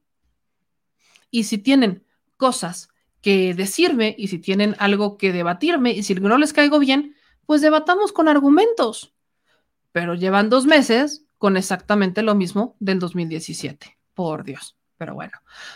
Y 1.31 1.45
si 1.45 1.59
tienen 1.59 2.05
cosas 2.37 2.89
que 3.21 3.55
decirme 3.55 4.15
y 4.17 4.29
si 4.29 4.39
tienen 4.39 4.77
algo 4.79 5.17
que 5.17 5.33
debatirme 5.33 5.93
y 5.93 6.03
si 6.03 6.15
no 6.15 6.39
les 6.39 6.53
caigo 6.53 6.79
bien, 6.79 7.17
pues 7.47 7.61
debatamos 7.61 8.13
con 8.13 8.29
argumentos. 8.29 9.15
Pero 9.93 10.15
llevan 10.15 10.51
dos 10.51 10.67
meses 10.67 11.27
con 11.39 11.57
exactamente 11.57 12.23
lo 12.23 12.35
mismo 12.35 12.77
del 12.79 12.99
2017. 12.99 13.99
Por 14.15 14.45
Dios. 14.45 14.77
Pero 14.99 15.15
bueno, 15.15 15.33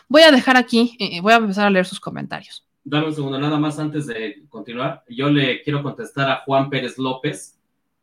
voy 0.09 0.23
a 0.23 0.31
dejar 0.31 0.57
aquí, 0.57 0.97
eh, 0.99 1.21
voy 1.21 1.33
a 1.33 1.37
empezar 1.37 1.67
a 1.67 1.71
leer 1.71 1.87
sus 1.87 2.01
comentarios. 2.01 2.67
Dame 2.83 3.07
un 3.07 3.15
segundo, 3.15 3.39
nada 3.39 3.59
más 3.59 3.79
antes 3.79 4.07
de 4.07 4.43
continuar. 4.49 5.05
Yo 5.09 5.29
le 5.29 5.63
quiero 5.63 5.83
contestar 5.83 6.31
a 6.31 6.37
Juan 6.45 6.71
Pérez 6.71 6.97
López 6.99 7.59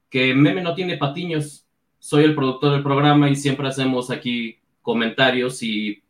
que 0.10 0.34
Meme 0.34 0.62
no 0.62 0.76
tiene 0.76 0.98
patiños. 0.98 1.66
Soy 2.00 2.24
el 2.24 2.36
productor 2.36 2.74
del 2.74 2.84
programa 2.84 3.30
y 3.30 3.36
siempre 3.36 3.68
hacemos 3.68 4.12
aquí 4.12 4.60
comentarios 4.82 5.62
y 5.64 6.04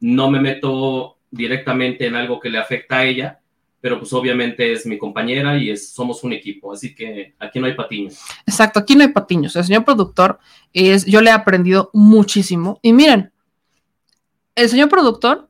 no 0.00 0.30
me 0.30 0.40
meto 0.40 1.16
directamente 1.30 2.06
en 2.06 2.14
algo 2.14 2.38
que 2.38 2.50
le 2.50 2.58
afecta 2.58 2.98
a 2.98 3.04
ella, 3.04 3.40
pero 3.80 3.98
pues 3.98 4.12
obviamente 4.12 4.72
es 4.72 4.86
mi 4.86 4.98
compañera 4.98 5.56
y 5.58 5.70
es, 5.70 5.92
somos 5.92 6.22
un 6.22 6.32
equipo, 6.32 6.72
así 6.72 6.94
que 6.94 7.34
aquí 7.38 7.58
no 7.58 7.66
hay 7.66 7.74
patiños. 7.74 8.18
Exacto, 8.46 8.78
aquí 8.78 8.94
no 8.94 9.02
hay 9.02 9.08
patiños. 9.08 9.56
El 9.56 9.64
señor 9.64 9.84
productor 9.84 10.38
es, 10.72 11.04
yo 11.06 11.20
le 11.20 11.30
he 11.30 11.32
aprendido 11.32 11.90
muchísimo. 11.92 12.78
Y 12.82 12.92
miren, 12.92 13.32
el 14.56 14.68
señor 14.68 14.88
productor, 14.88 15.48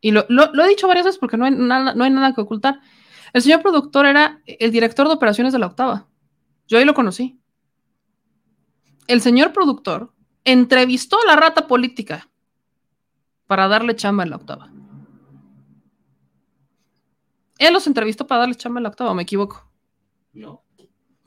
y 0.00 0.12
lo, 0.12 0.24
lo- 0.30 0.50
lo 0.54 0.64
he 0.64 0.68
dicho 0.68 0.88
varias 0.88 1.04
veces 1.04 1.18
porque 1.18 1.36
no 1.36 1.44
hay, 1.44 1.50
nada, 1.50 1.94
no 1.94 2.04
hay 2.04 2.10
nada 2.10 2.32
que 2.34 2.40
ocultar, 2.40 2.80
el 3.34 3.42
señor 3.42 3.60
productor 3.60 4.06
era 4.06 4.40
el 4.46 4.72
director 4.72 5.06
de 5.06 5.14
operaciones 5.14 5.52
de 5.52 5.58
la 5.58 5.66
octava. 5.66 6.08
Yo 6.66 6.78
ahí 6.78 6.84
lo 6.84 6.94
conocí. 6.94 7.38
El 9.06 9.20
señor 9.20 9.52
productor 9.52 10.12
entrevistó 10.44 11.18
a 11.20 11.26
la 11.26 11.36
rata 11.36 11.66
política 11.66 12.28
para 13.46 13.68
darle 13.68 13.94
chamba 13.94 14.22
en 14.24 14.30
la 14.30 14.36
octava. 14.36 14.70
Él 17.58 17.72
los 17.74 17.86
entrevistó 17.86 18.26
para 18.26 18.40
darle 18.40 18.54
chamba 18.54 18.78
en 18.78 18.84
la 18.84 18.88
octava, 18.90 19.10
¿o 19.10 19.14
me 19.14 19.22
equivoco. 19.24 19.68
¿no? 20.32 20.62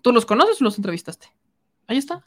¿Tú 0.01 0.11
los 0.11 0.25
conoces 0.25 0.59
o 0.61 0.63
los 0.63 0.77
entrevistaste? 0.77 1.27
Ahí 1.87 1.97
está. 1.97 2.25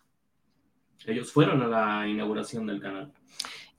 Ellos 1.07 1.33
fueron 1.33 1.63
a 1.63 1.67
la 1.67 2.07
inauguración 2.09 2.67
del 2.67 2.81
canal. 2.81 3.13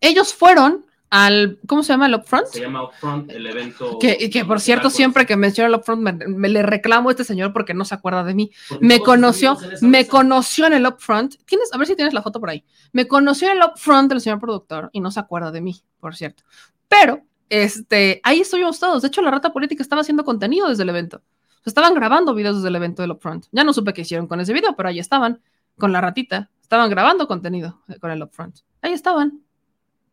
Ellos 0.01 0.33
fueron 0.33 0.85
al, 1.09 1.59
¿cómo 1.67 1.83
se 1.83 1.93
llama? 1.93 2.07
El 2.07 2.15
Upfront. 2.15 2.47
Se 2.47 2.59
llama 2.61 2.83
Upfront, 2.83 3.31
el 3.31 3.47
evento. 3.47 3.97
Que, 3.99 4.29
que 4.29 4.43
por 4.45 4.59
cierto, 4.59 4.89
siempre 4.89 5.25
que 5.25 5.37
menciono 5.37 5.67
el 5.73 5.79
Upfront 5.79 6.01
me, 6.01 6.11
me 6.27 6.49
le 6.49 6.63
reclamo 6.63 7.09
a 7.09 7.11
este 7.13 7.23
señor 7.23 7.53
porque 7.53 7.73
no 7.73 7.85
se 7.85 7.95
acuerda 7.95 8.23
de 8.23 8.33
mí. 8.33 8.51
Porque 8.67 8.85
Me 8.85 8.99
conoció, 8.99 9.57
me 9.81 9.89
mesa. 9.99 10.09
conoció 10.09 10.65
en 10.67 10.73
el 10.73 10.85
Upfront. 10.85 11.35
Tienes, 11.45 11.73
a 11.73 11.77
ver 11.77 11.87
si 11.87 11.95
tienes 11.95 12.13
la 12.13 12.21
foto 12.21 12.39
por 12.39 12.49
ahí. 12.49 12.63
Me 12.91 13.07
conoció 13.07 13.49
en 13.49 13.57
el 13.57 13.63
Upfront 13.63 14.09
del 14.09 14.21
señor 14.21 14.39
productor 14.39 14.89
y 14.91 14.99
no 14.99 15.11
se 15.11 15.19
acuerda 15.19 15.51
de 15.51 15.61
mí, 15.61 15.81
por 15.99 16.15
cierto. 16.15 16.43
Pero, 16.87 17.21
este, 17.49 18.19
ahí 18.23 18.41
estuvimos 18.41 18.79
todos. 18.79 19.01
De 19.01 19.07
hecho, 19.07 19.21
la 19.21 19.31
rata 19.31 19.53
política 19.53 19.81
estaba 19.81 20.01
haciendo 20.01 20.25
contenido 20.25 20.67
desde 20.67 20.83
el 20.83 20.89
evento. 20.89 21.21
Estaban 21.65 21.93
grabando 21.93 22.33
videos 22.33 22.57
desde 22.57 22.69
el 22.69 22.75
evento 22.75 23.01
del 23.01 23.11
Upfront. 23.11 23.45
Ya 23.51 23.63
no 23.63 23.73
supe 23.73 23.93
qué 23.93 24.01
hicieron 24.01 24.27
con 24.27 24.39
ese 24.39 24.53
video, 24.53 24.75
pero 24.75 24.89
ahí 24.89 24.99
estaban, 24.99 25.41
con 25.77 25.91
la 25.91 26.01
ratita. 26.01 26.49
Estaban 26.61 26.89
grabando 26.89 27.27
contenido 27.27 27.81
eh, 27.87 27.97
con 27.99 28.11
el 28.11 28.21
Upfront. 28.23 28.59
Ahí 28.81 28.93
estaban. 28.93 29.41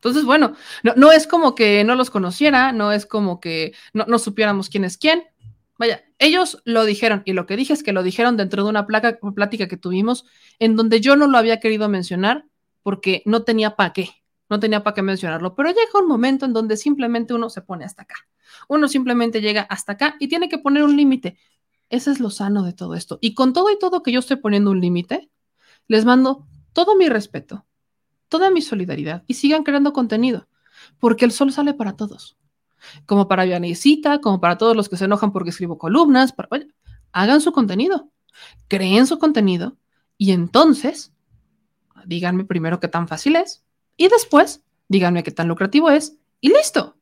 Entonces, 0.04 0.26
bueno, 0.26 0.54
no, 0.82 0.92
no 0.96 1.12
es 1.12 1.26
como 1.26 1.54
que 1.54 1.82
no 1.82 1.94
los 1.94 2.10
conociera, 2.10 2.72
no 2.72 2.92
es 2.92 3.06
como 3.06 3.40
que 3.40 3.72
no, 3.94 4.18
supiéramos 4.18 4.68
quién 4.68 4.84
es 4.84 4.98
quién. 4.98 5.24
Vaya, 5.78 6.04
ellos 6.18 6.60
lo 6.66 6.84
dijeron, 6.84 7.22
y 7.24 7.32
lo 7.32 7.46
que 7.46 7.56
dije 7.56 7.72
es 7.72 7.82
que 7.82 7.94
lo 7.94 8.02
dijeron 8.02 8.36
dentro 8.36 8.64
de 8.64 8.68
una 8.68 8.86
placa, 8.86 9.18
plática 9.34 9.66
que 9.66 9.78
tuvimos, 9.78 10.26
en 10.58 10.76
donde 10.76 11.00
yo 11.00 11.16
no 11.16 11.26
lo 11.26 11.38
había 11.38 11.58
querido 11.58 11.88
mencionar 11.88 12.44
porque 12.82 13.22
no 13.24 13.44
tenía 13.44 13.76
para 13.76 13.94
qué, 13.94 14.10
no 14.50 14.60
tenía 14.60 14.84
para 14.84 14.94
qué 14.94 15.00
mencionarlo, 15.00 15.54
pero 15.54 15.70
llega 15.70 15.98
un 15.98 16.06
momento 16.06 16.44
en 16.44 16.52
donde 16.52 16.76
simplemente 16.76 17.32
uno 17.32 17.48
se 17.48 17.62
pone 17.62 17.86
hasta 17.86 18.02
acá. 18.02 18.16
Uno 18.68 18.88
simplemente 18.88 19.40
llega 19.40 19.62
hasta 19.62 19.92
acá 19.92 20.16
y 20.20 20.28
tiene 20.28 20.50
que 20.50 20.58
poner 20.58 20.82
un 20.82 20.98
límite. 20.98 21.38
Ese 21.88 22.10
es 22.10 22.20
lo 22.20 22.28
sano 22.28 22.62
de 22.62 22.74
todo 22.74 22.94
esto. 22.94 23.18
Y 23.22 23.32
con 23.32 23.54
todo 23.54 23.70
y 23.70 23.78
todo 23.78 24.02
que 24.02 24.12
yo 24.12 24.20
estoy 24.20 24.36
poniendo 24.36 24.70
un 24.70 24.82
límite, 24.82 25.30
les 25.88 26.04
mando 26.04 26.46
todo 26.74 26.94
mi 26.94 27.08
respeto, 27.08 27.64
toda 28.34 28.50
mi 28.50 28.62
solidaridad 28.62 29.22
y 29.28 29.34
sigan 29.34 29.62
creando 29.62 29.92
contenido, 29.92 30.48
porque 30.98 31.24
el 31.24 31.30
sol 31.30 31.52
sale 31.52 31.72
para 31.72 31.92
todos. 31.92 32.36
Como 33.06 33.28
para 33.28 33.44
Vianecita, 33.44 34.20
como 34.20 34.40
para 34.40 34.58
todos 34.58 34.74
los 34.74 34.88
que 34.88 34.96
se 34.96 35.04
enojan 35.04 35.30
porque 35.30 35.50
escribo 35.50 35.78
columnas, 35.78 36.32
para- 36.32 36.48
oye, 36.50 36.66
hagan 37.12 37.40
su 37.40 37.52
contenido, 37.52 38.10
creen 38.66 39.06
su 39.06 39.20
contenido 39.20 39.76
y 40.18 40.32
entonces 40.32 41.12
díganme 42.06 42.44
primero 42.44 42.80
qué 42.80 42.88
tan 42.88 43.06
fácil 43.06 43.36
es 43.36 43.62
y 43.96 44.08
después 44.08 44.64
díganme 44.88 45.22
qué 45.22 45.30
tan 45.30 45.46
lucrativo 45.46 45.88
es 45.90 46.18
y 46.40 46.48
listo. 46.48 46.96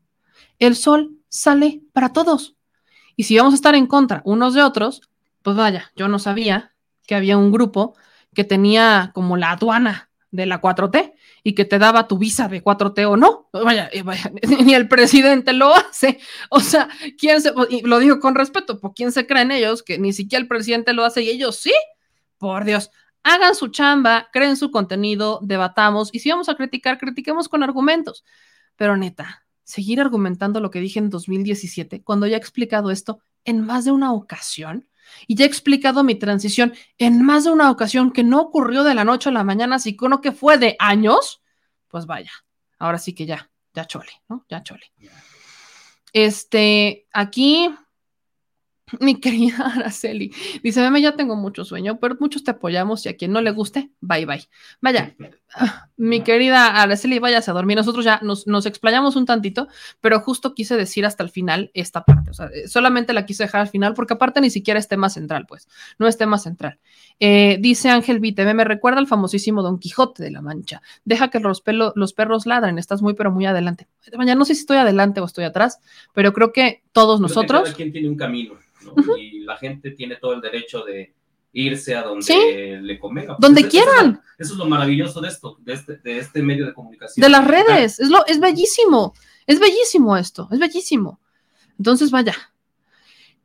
El 0.58 0.76
sol 0.76 1.16
sale 1.30 1.80
para 1.94 2.12
todos. 2.12 2.56
Y 3.16 3.22
si 3.22 3.38
vamos 3.38 3.54
a 3.54 3.56
estar 3.56 3.74
en 3.74 3.86
contra 3.86 4.20
unos 4.26 4.52
de 4.52 4.62
otros, 4.62 5.00
pues 5.40 5.56
vaya, 5.56 5.92
yo 5.96 6.08
no 6.08 6.18
sabía 6.18 6.74
que 7.06 7.14
había 7.14 7.38
un 7.38 7.52
grupo 7.52 7.96
que 8.34 8.44
tenía 8.44 9.12
como 9.14 9.38
la 9.38 9.52
aduana 9.52 10.10
de 10.30 10.44
la 10.44 10.60
4T 10.60 11.11
y 11.44 11.54
que 11.54 11.64
te 11.64 11.78
daba 11.78 12.06
tu 12.06 12.18
visa 12.18 12.48
de 12.48 12.62
4T 12.62 13.04
o 13.06 13.16
no. 13.16 13.48
Vaya, 13.52 13.88
eh, 13.92 14.02
vaya, 14.02 14.30
ni 14.64 14.74
el 14.74 14.88
presidente 14.88 15.52
lo 15.52 15.74
hace. 15.74 16.20
O 16.50 16.60
sea, 16.60 16.88
¿quién 17.18 17.40
se, 17.40 17.52
y 17.70 17.82
lo 17.82 17.98
digo 17.98 18.20
con 18.20 18.34
respeto, 18.34 18.80
¿por 18.80 18.94
quién 18.94 19.12
se 19.12 19.26
creen 19.26 19.50
ellos 19.50 19.82
que 19.82 19.98
ni 19.98 20.12
siquiera 20.12 20.42
el 20.42 20.48
presidente 20.48 20.92
lo 20.92 21.04
hace 21.04 21.22
y 21.22 21.30
ellos 21.30 21.56
sí? 21.56 21.72
Por 22.38 22.64
Dios, 22.64 22.90
hagan 23.22 23.54
su 23.54 23.68
chamba, 23.68 24.28
creen 24.32 24.56
su 24.56 24.70
contenido, 24.70 25.40
debatamos 25.42 26.10
y 26.12 26.20
si 26.20 26.30
vamos 26.30 26.48
a 26.48 26.54
criticar, 26.54 26.98
critiquemos 26.98 27.48
con 27.48 27.62
argumentos. 27.62 28.24
Pero 28.76 28.96
neta, 28.96 29.44
seguir 29.64 30.00
argumentando 30.00 30.60
lo 30.60 30.70
que 30.70 30.80
dije 30.80 30.98
en 30.98 31.10
2017, 31.10 32.02
cuando 32.02 32.26
ya 32.26 32.36
he 32.36 32.38
explicado 32.38 32.90
esto 32.90 33.20
en 33.44 33.60
más 33.60 33.84
de 33.84 33.92
una 33.92 34.12
ocasión 34.12 34.88
y 35.26 35.34
ya 35.36 35.44
he 35.44 35.48
explicado 35.48 36.04
mi 36.04 36.14
transición 36.14 36.74
en 36.98 37.22
más 37.22 37.44
de 37.44 37.50
una 37.50 37.70
ocasión 37.70 38.12
que 38.12 38.24
no 38.24 38.40
ocurrió 38.40 38.84
de 38.84 38.94
la 38.94 39.04
noche 39.04 39.28
a 39.28 39.32
la 39.32 39.44
mañana, 39.44 39.78
sino 39.78 40.20
que 40.20 40.32
fue 40.32 40.58
de 40.58 40.76
años, 40.78 41.42
pues 41.88 42.06
vaya, 42.06 42.32
ahora 42.78 42.98
sí 42.98 43.14
que 43.14 43.26
ya, 43.26 43.50
ya 43.74 43.86
chole, 43.86 44.12
¿no? 44.28 44.44
Ya 44.48 44.62
chole. 44.62 44.92
Este, 46.12 47.06
aquí, 47.12 47.74
mi 49.00 49.20
querida 49.20 49.72
Araceli, 49.74 50.32
dice, 50.62 50.80
meme, 50.80 51.00
ya 51.00 51.12
tengo 51.16 51.36
mucho 51.36 51.64
sueño, 51.64 51.98
pero 52.00 52.16
muchos 52.20 52.44
te 52.44 52.50
apoyamos 52.50 53.06
y 53.06 53.08
a 53.08 53.16
quien 53.16 53.32
no 53.32 53.40
le 53.40 53.50
guste, 53.50 53.90
bye 54.00 54.26
bye. 54.26 54.42
Vaya, 54.80 55.14
ah, 55.54 55.88
mi 55.96 56.20
querida 56.22 56.66
Araceli, 56.82 57.18
váyase 57.18 57.50
a 57.50 57.54
dormir. 57.54 57.76
Nosotros 57.76 58.04
ya 58.04 58.18
nos, 58.22 58.46
nos 58.46 58.66
explayamos 58.66 59.16
un 59.16 59.24
tantito, 59.24 59.68
pero 60.00 60.20
justo 60.20 60.52
quise 60.54 60.76
decir 60.76 61.06
hasta 61.06 61.22
el 61.22 61.30
final 61.30 61.70
esta 61.74 62.04
parte. 62.04 62.30
O 62.30 62.34
sea, 62.34 62.46
eh, 62.46 62.68
solamente 62.68 63.12
la 63.12 63.24
quise 63.24 63.44
dejar 63.44 63.62
al 63.62 63.68
final 63.68 63.94
porque 63.94 64.14
aparte 64.14 64.40
ni 64.40 64.50
siquiera 64.50 64.78
es 64.80 64.88
tema 64.88 65.08
central, 65.08 65.46
pues. 65.48 65.68
No 65.98 66.06
es 66.08 66.18
tema 66.18 66.38
central. 66.38 66.78
Eh, 67.20 67.58
dice 67.60 67.88
Ángel 67.88 68.18
Viteme, 68.20 68.52
me 68.52 68.64
recuerda 68.64 68.98
al 68.98 69.06
famosísimo 69.06 69.62
Don 69.62 69.78
Quijote 69.78 70.22
de 70.22 70.30
la 70.32 70.42
Mancha. 70.42 70.82
Deja 71.04 71.28
que 71.28 71.38
los, 71.40 71.62
pelo- 71.64 71.92
los 71.94 72.12
perros 72.14 72.46
ladren, 72.46 72.78
estás 72.78 73.00
muy, 73.00 73.14
pero 73.14 73.30
muy 73.30 73.46
adelante. 73.46 73.86
Vaya, 74.18 74.34
no 74.34 74.44
sé 74.44 74.54
si 74.54 74.62
estoy 74.62 74.78
adelante 74.78 75.20
o 75.20 75.24
estoy 75.24 75.44
atrás, 75.44 75.78
pero 76.12 76.32
creo 76.32 76.52
que 76.52 76.82
todos 76.92 77.20
Creo 77.20 77.28
que 77.28 77.34
nosotros. 77.34 77.62
Cada 77.62 77.74
quien 77.76 77.92
tiene 77.92 78.08
un 78.08 78.16
camino, 78.16 78.54
¿no? 78.84 79.16
Y 79.16 79.40
la 79.40 79.56
gente 79.56 79.90
tiene 79.92 80.16
todo 80.16 80.32
el 80.34 80.40
derecho 80.40 80.82
de 80.84 81.14
irse 81.54 81.94
a 81.94 82.02
donde 82.02 82.22
Sí. 82.24 82.34
le 82.80 82.98
convenga. 82.98 83.36
Donde 83.38 83.60
Eso- 83.60 83.68
eso 83.68 83.78
es 83.78 83.84
lo- 83.86 83.92
quieran. 83.92 84.20
Eso 84.38 84.52
es 84.54 84.58
lo 84.58 84.66
maravilloso 84.66 85.20
de 85.20 85.28
esto, 85.28 85.56
de 85.60 85.72
este, 85.74 85.96
de 85.98 86.18
este 86.18 86.42
medio 86.42 86.64
de 86.66 86.72
comunicación. 86.74 87.22
de 87.22 87.28
las 87.28 87.46
redes. 87.46 88.00
Es, 88.00 88.08
lo, 88.08 88.24
es 88.26 88.40
bellísimo. 88.40 89.12
Es 89.46 89.60
bellísimo 89.60 90.16
esto. 90.16 90.48
Es 90.50 90.58
bellísimo. 90.58 91.20
Entonces, 91.78 92.10
vaya. 92.10 92.34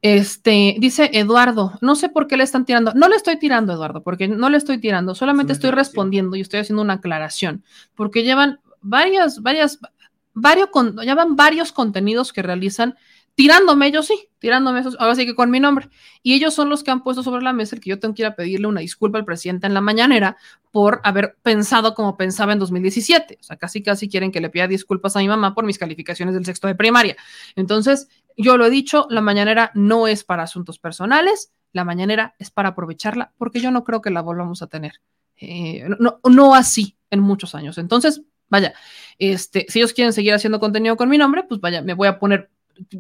Este, 0.02 0.76
dice 0.80 1.10
Eduardo, 1.14 1.74
no 1.82 1.96
sé 1.96 2.08
por 2.10 2.28
qué 2.28 2.38
le 2.38 2.44
están 2.44 2.66
tirando. 2.66 2.94
No 2.94 3.10
le 3.10 3.16
estoy 3.16 3.40
tirando, 3.40 3.74
Eduardo, 3.74 4.04
porque 4.04 4.28
no 4.28 4.50
le 4.50 4.58
estoy 4.58 4.78
tirando. 4.80 5.16
Solamente 5.16 5.54
Es 5.54 5.58
estoy 5.58 5.72
respondiendo 5.72 6.36
y 6.36 6.42
estoy 6.42 6.60
haciendo 6.60 6.84
una 6.84 6.94
aclaración. 6.94 7.64
Porque 7.96 8.24
llevan 8.24 8.60
varias, 8.82 9.42
varias, 9.42 9.80
varios, 10.34 10.70
con, 10.70 10.96
llevan 10.98 11.36
varios 11.36 11.72
contenidos 11.72 12.32
que 12.32 12.44
realizan 12.44 12.96
tirándome, 13.38 13.86
ellos 13.86 14.08
sí, 14.08 14.30
tirándome, 14.40 14.80
esos, 14.80 14.98
ahora 15.00 15.14
sí 15.14 15.28
que 15.28 15.36
con 15.36 15.52
mi 15.52 15.60
nombre. 15.60 15.90
Y 16.24 16.34
ellos 16.34 16.56
son 16.56 16.70
los 16.70 16.84
que 16.84 16.90
han 16.90 17.04
puesto 17.04 17.22
sobre 17.22 17.44
la 17.44 17.54
mesa 17.54 17.76
el 17.76 17.82
que 17.84 17.92
yo 17.92 18.00
tengo 18.00 18.16
que 18.16 18.24
ir 18.24 18.26
a 18.26 18.36
pedirle 18.36 18.66
una 18.66 18.82
disculpa 18.82 19.20
al 19.20 19.26
presidente 19.26 19.68
en 19.68 19.76
la 19.76 19.82
mañanera 19.82 20.38
por 20.72 21.02
haber 21.04 21.38
pensado 21.44 21.94
como 21.94 22.18
pensaba 22.18 22.54
en 22.54 22.58
2017. 22.58 23.38
O 23.40 23.44
sea, 23.44 23.56
casi 23.58 23.84
casi 23.84 24.10
quieren 24.10 24.32
que 24.32 24.42
le 24.42 24.50
pida 24.50 24.68
disculpas 24.68 25.16
a 25.16 25.20
mi 25.20 25.28
mamá 25.28 25.54
por 25.54 25.66
mis 25.66 25.78
calificaciones 25.78 26.34
del 26.34 26.46
sexto 26.46 26.66
de 26.66 26.74
primaria. 26.74 27.16
Entonces, 27.56 28.08
yo 28.36 28.58
lo 28.58 28.66
he 28.66 28.72
dicho, 28.72 29.06
la 29.12 29.22
mañanera 29.22 29.70
no 29.76 30.08
es 30.08 30.24
para 30.24 30.42
asuntos 30.42 30.80
personales, 30.80 31.54
la 31.74 31.86
mañanera 31.86 32.34
es 32.40 32.50
para 32.50 32.70
aprovecharla, 32.70 33.34
porque 33.38 33.60
yo 33.60 33.70
no 33.70 33.84
creo 33.84 34.02
que 34.02 34.10
la 34.10 34.24
volvamos 34.24 34.64
a 34.64 34.68
tener. 34.68 34.94
Eh, 35.36 35.88
no, 36.00 36.20
no 36.24 36.56
así 36.56 36.98
en 37.12 37.20
muchos 37.20 37.54
años. 37.54 37.78
Entonces, 37.78 38.24
vaya, 38.50 38.74
este, 39.20 39.68
si 39.70 39.78
ellos 39.78 39.94
quieren 39.94 40.12
seguir 40.12 40.34
haciendo 40.34 40.60
contenido 40.60 40.98
con 40.98 41.08
mi 41.08 41.20
nombre, 41.20 41.44
pues 41.44 41.62
vaya, 41.62 41.84
me 41.84 41.94
voy 41.94 42.08
a 42.08 42.18
poner, 42.18 42.50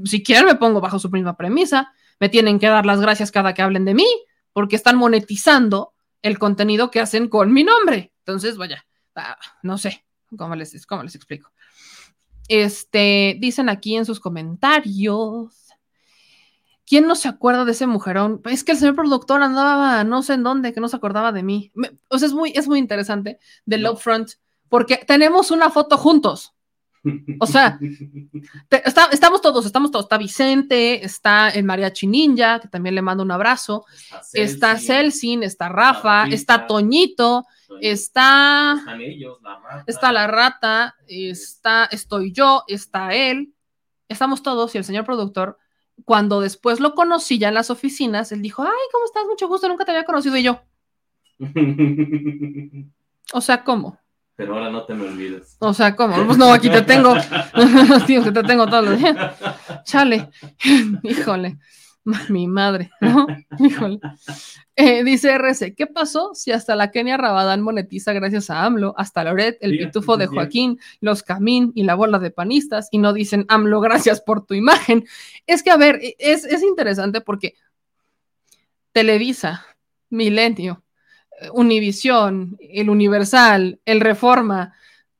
si 0.05 0.23
quieren 0.23 0.45
me 0.45 0.55
pongo 0.55 0.81
bajo 0.81 0.99
su 0.99 1.09
misma 1.09 1.35
premisa, 1.37 1.93
me 2.19 2.29
tienen 2.29 2.59
que 2.59 2.67
dar 2.67 2.85
las 2.85 2.99
gracias 2.99 3.31
cada 3.31 3.53
que 3.53 3.61
hablen 3.61 3.85
de 3.85 3.93
mí, 3.93 4.07
porque 4.53 4.75
están 4.75 4.97
monetizando 4.97 5.93
el 6.21 6.39
contenido 6.39 6.89
que 6.91 6.99
hacen 6.99 7.29
con 7.29 7.53
mi 7.53 7.63
nombre. 7.63 8.11
Entonces, 8.19 8.57
vaya, 8.57 8.85
ah, 9.15 9.37
no 9.63 9.77
sé 9.77 10.05
cómo 10.37 10.55
les, 10.55 10.85
cómo 10.85 11.03
les 11.03 11.15
explico. 11.15 11.51
Este, 12.47 13.37
dicen 13.39 13.69
aquí 13.69 13.95
en 13.95 14.05
sus 14.05 14.19
comentarios. 14.19 15.53
¿Quién 16.85 17.05
no 17.05 17.15
se 17.15 17.27
acuerda 17.27 17.65
de 17.65 17.73
ese 17.73 17.85
mujerón? 17.85 18.41
Es 18.45 18.63
que 18.63 18.71
el 18.71 18.77
señor 18.77 18.95
productor 18.95 19.41
andaba 19.43 20.05
no 20.05 20.23
sé 20.23 20.35
en 20.35 20.43
dónde, 20.43 20.73
que 20.73 20.79
no 20.79 20.87
se 20.87 20.95
acordaba 20.95 21.33
de 21.33 21.43
mí. 21.43 21.69
Me- 21.75 21.91
o 22.09 22.17
sea, 22.17 22.27
es 22.27 22.33
muy, 22.33 22.53
es 22.55 22.67
muy 22.67 22.79
interesante 22.79 23.39
del 23.65 23.83
No. 23.83 23.89
Love 23.89 24.01
Front, 24.01 24.29
porque 24.69 24.95
tenemos 25.05 25.51
una 25.51 25.69
foto 25.69 25.97
juntos. 25.97 26.53
O 27.39 27.45
sea, 27.47 27.77
te- 28.69 28.87
está- 28.87 29.09
estamos 29.11 29.41
todos, 29.41 29.65
estamos 29.65 29.91
todos. 29.91 30.05
Está 30.05 30.17
Vicente, 30.17 31.03
está 31.05 31.49
el 31.49 31.63
Mariachi 31.63 32.07
Ninja, 32.07 32.59
que 32.59 32.67
también 32.67 32.95
le 32.95 33.01
mando 33.01 33.23
un 33.23 33.31
abrazo. 33.31 33.85
Está 34.33 34.77
Celsin, 34.77 35.43
está 35.43 35.69
Rafa, 35.69 36.19
Rafita. 36.19 36.35
está 36.35 36.67
Toñito, 36.67 37.45
está, 37.81 38.75
Están 38.79 39.01
ellos, 39.01 39.37
la 39.41 39.59
rata. 39.59 39.83
está 39.87 40.11
la 40.11 40.27
rata, 40.27 40.95
está, 41.07 41.85
estoy 41.91 42.31
yo, 42.31 42.63
está 42.67 43.13
él. 43.13 43.53
Estamos 44.09 44.41
todos 44.41 44.73
y 44.73 44.77
el 44.77 44.83
señor 44.85 45.03
productor, 45.05 45.57
cuando 46.05 46.39
después 46.41 46.79
lo 46.79 46.93
conocí 46.95 47.37
ya 47.39 47.49
en 47.49 47.55
las 47.55 47.69
oficinas, 47.69 48.31
él 48.31 48.41
dijo, 48.41 48.61
ay, 48.63 48.69
¿cómo 48.91 49.05
estás? 49.05 49.25
Mucho 49.25 49.47
gusto, 49.47 49.67
nunca 49.67 49.83
te 49.83 49.91
había 49.91 50.05
conocido 50.05 50.37
y 50.37 50.43
yo. 50.43 50.61
O 53.33 53.41
sea, 53.41 53.63
¿cómo? 53.65 53.97
Pero 54.37 54.53
ahora 54.53 54.69
no 54.69 54.83
te 54.83 54.93
me 54.93 55.07
olvides. 55.07 55.57
O 55.59 55.73
sea, 55.73 55.95
¿cómo? 55.95 56.15
Pues 56.25 56.37
no, 56.37 56.53
aquí 56.53 56.69
te 56.69 56.83
tengo. 56.83 57.15
Tío, 58.07 58.23
que 58.23 58.31
te 58.31 58.43
tengo 58.43 58.67
todos 58.67 58.85
los 58.85 58.99
días. 58.99 59.35
Chale. 59.83 60.29
Híjole. 61.03 61.57
Mi 62.29 62.47
madre, 62.47 62.89
¿no? 63.01 63.27
Híjole. 63.59 63.99
Eh, 64.77 65.03
dice 65.03 65.31
RC, 65.33 65.75
¿qué 65.75 65.87
pasó 65.87 66.33
si 66.35 66.53
hasta 66.53 66.73
la 66.73 66.89
Kenia 66.89 67.17
Rabadán 67.17 67.61
monetiza 67.61 68.13
gracias 68.13 68.49
a 68.49 68.63
AMLO, 68.63 68.93
hasta 68.95 69.25
Loret, 69.25 69.57
el 69.59 69.71
Sí, 69.71 69.77
pitufo 69.79 70.13
sí, 70.13 70.19
de 70.19 70.27
sí. 70.27 70.33
Joaquín, 70.33 70.79
los 71.01 71.21
Camín 71.21 71.73
y 71.75 71.83
la 71.83 71.95
bola 71.95 72.19
de 72.19 72.31
panistas 72.31 72.87
y 72.91 72.99
no 72.99 73.11
dicen 73.11 73.45
AMLO, 73.49 73.81
gracias 73.81 74.21
por 74.21 74.45
tu 74.45 74.53
imagen? 74.53 75.05
Es 75.47 75.63
que, 75.63 75.71
a 75.71 75.75
ver, 75.75 75.99
es, 76.17 76.45
es 76.45 76.63
interesante 76.63 77.19
porque 77.19 77.55
Televisa, 78.93 79.65
Milenio, 80.09 80.83
Univisión, 81.53 82.57
el 82.59 82.89
Universal, 82.89 83.79
el 83.85 84.01
Reforma, 84.01 84.73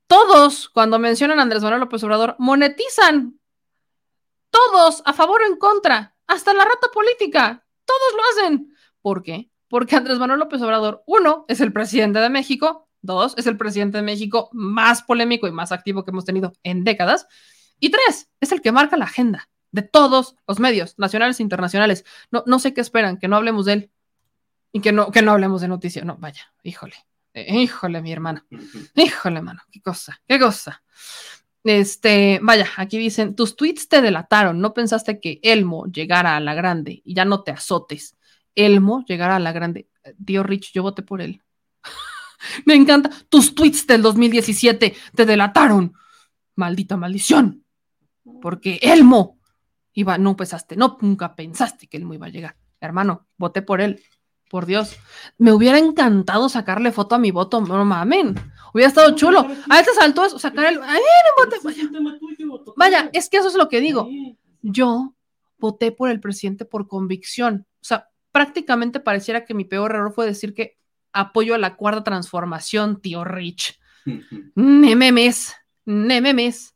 todos 0.08 0.70
cuando 0.70 1.00
mencionan 1.00 1.40
a 1.40 1.42
Andrés 1.42 1.62
Manuel 1.62 1.82
López 1.82 2.04
Obrador 2.04 2.36
monetizan. 2.40 3.40
Todos 4.50 5.04
a 5.06 5.14
favor 5.14 5.42
o 5.42 5.46
en 5.46 5.58
contra, 5.58 6.16
hasta 6.26 6.54
la 6.54 6.64
rata 6.64 6.88
política, 6.94 7.66
todos 7.86 8.14
lo 8.16 8.22
hacen. 8.32 8.74
¿Por 9.02 9.22
qué? 9.22 9.52
Porque 9.68 9.98
Andrés 9.98 10.18
Manuel 10.18 10.40
López 10.40 10.62
Obrador, 10.62 11.04
uno, 11.06 11.46
es 11.50 11.60
el 11.60 11.74
presidente 11.74 12.20
de 12.20 12.30
México, 12.30 12.88
dos, 13.02 13.34
es 13.38 13.46
el 13.46 13.58
presidente 13.58 13.98
de 13.98 14.04
México 14.04 14.50
más 14.54 15.04
polémico 15.04 15.48
y 15.48 15.52
más 15.52 15.74
activo 15.74 16.06
que 16.06 16.12
hemos 16.12 16.26
tenido 16.26 16.54
en 16.64 16.86
décadas, 16.86 17.28
y 17.80 17.90
tres, 17.90 18.30
es 18.40 18.52
el 18.54 18.62
que 18.62 18.72
marca 18.72 18.98
la 18.98 19.06
agenda 19.06 19.50
de 19.72 19.82
todos 19.82 20.36
los 20.48 20.60
medios, 20.60 20.96
nacionales 20.98 21.40
e 21.40 21.44
internacionales. 21.44 22.06
No, 22.32 22.44
no 22.48 22.60
sé 22.60 22.74
qué 22.74 22.82
esperan, 22.82 23.18
que 23.18 23.28
no 23.28 23.36
hablemos 23.36 23.66
de 23.66 23.74
él 23.74 23.92
y 24.72 24.82
que 24.82 24.92
no, 24.92 25.12
que 25.12 25.22
no 25.22 25.32
hablemos 25.32 25.62
de 25.62 25.68
noticia. 25.68 26.04
No, 26.04 26.18
vaya, 26.18 26.54
híjole, 26.64 26.96
eh, 27.34 27.62
híjole, 27.62 28.02
mi 28.02 28.12
hermano, 28.12 28.46
híjole, 28.96 29.42
mano, 29.42 29.62
qué 29.72 29.82
cosa, 29.82 30.20
qué 30.28 30.40
cosa. 30.40 30.84
Este, 31.64 32.40
vaya, 32.42 32.68
aquí 32.78 32.98
dicen, 32.98 33.36
tus 33.36 33.56
tweets 33.56 33.90
te 33.90 34.02
delataron, 34.02 34.62
no 34.62 34.74
pensaste 34.74 35.20
que 35.20 35.40
Elmo 35.44 35.86
llegara 35.88 36.38
a 36.38 36.40
la 36.40 36.54
grande 36.54 37.02
y 37.04 37.14
ya 37.14 37.26
no 37.26 37.44
te 37.44 37.52
azotes. 37.52 38.16
Elmo 38.56 39.04
llegara 39.06 39.36
a 39.36 39.40
la 39.40 39.52
grande. 39.52 39.88
Tío 40.26 40.44
Rich, 40.44 40.72
yo 40.74 40.82
voté 40.82 41.04
por 41.04 41.22
él. 41.22 41.44
Me 42.66 42.74
encanta. 42.74 43.12
Tus 43.30 43.54
tweets 43.54 43.86
del 43.86 44.02
2017 44.02 44.96
te 45.14 45.26
delataron. 45.26 45.94
Maldita 46.56 46.98
maldición. 46.98 47.64
Porque 48.42 48.80
Elmo 48.82 49.40
iba, 49.94 50.18
no 50.18 50.36
pensaste, 50.36 50.76
no, 50.76 50.98
nunca 51.02 51.36
pensaste 51.36 51.88
que 51.88 51.98
Elmo 51.98 52.14
iba 52.14 52.28
a 52.28 52.30
llegar. 52.30 52.56
Hermano, 52.80 53.28
voté 53.38 53.62
por 53.62 53.82
él. 53.82 54.02
Por 54.50 54.66
Dios. 54.66 54.96
Me 55.38 55.52
hubiera 55.52 55.78
encantado 55.78 56.50
sacarle 56.50 56.92
foto 56.92 57.16
a 57.16 57.20
mi 57.20 57.32
voto, 57.32 57.62
no 57.62 57.84
mamen. 57.84 58.36
Hubiera 58.74 58.90
estado 58.90 59.16
chulo. 59.16 59.48
A 59.70 59.80
estas 59.80 59.98
alturas, 59.98 60.40
sacar 60.40 60.66
el. 60.68 60.82
Ay, 60.82 61.02
no 61.02 61.46
voté. 61.46 61.58
Tocayo. 61.58 62.74
Vaya, 62.78 63.10
es 63.14 63.30
que 63.30 63.38
eso 63.38 63.48
es 63.48 63.56
lo 63.56 63.68
que 63.68 63.82
digo 63.82 64.08
yo 64.62 65.16
voté 65.58 65.92
por 65.92 66.10
el 66.10 66.20
presidente 66.20 66.66
por 66.66 66.88
convicción. 66.88 67.66
O 67.82 67.86
sea, 67.86 68.10
prácticamente 68.32 69.00
pareciera 69.00 69.46
que 69.46 69.54
mi 69.54 69.66
peor 69.66 69.92
error 69.92 70.14
fue 70.14 70.26
decir 70.26 70.54
que 70.54 70.78
apoyo 71.14 71.56
a 71.56 71.58
la 71.58 71.76
cuarta 71.76 72.04
transformación, 72.04 73.02
tío 73.02 73.24
Rich. 73.24 73.80
Nememes, 74.56 75.56
nememes. 75.86 76.76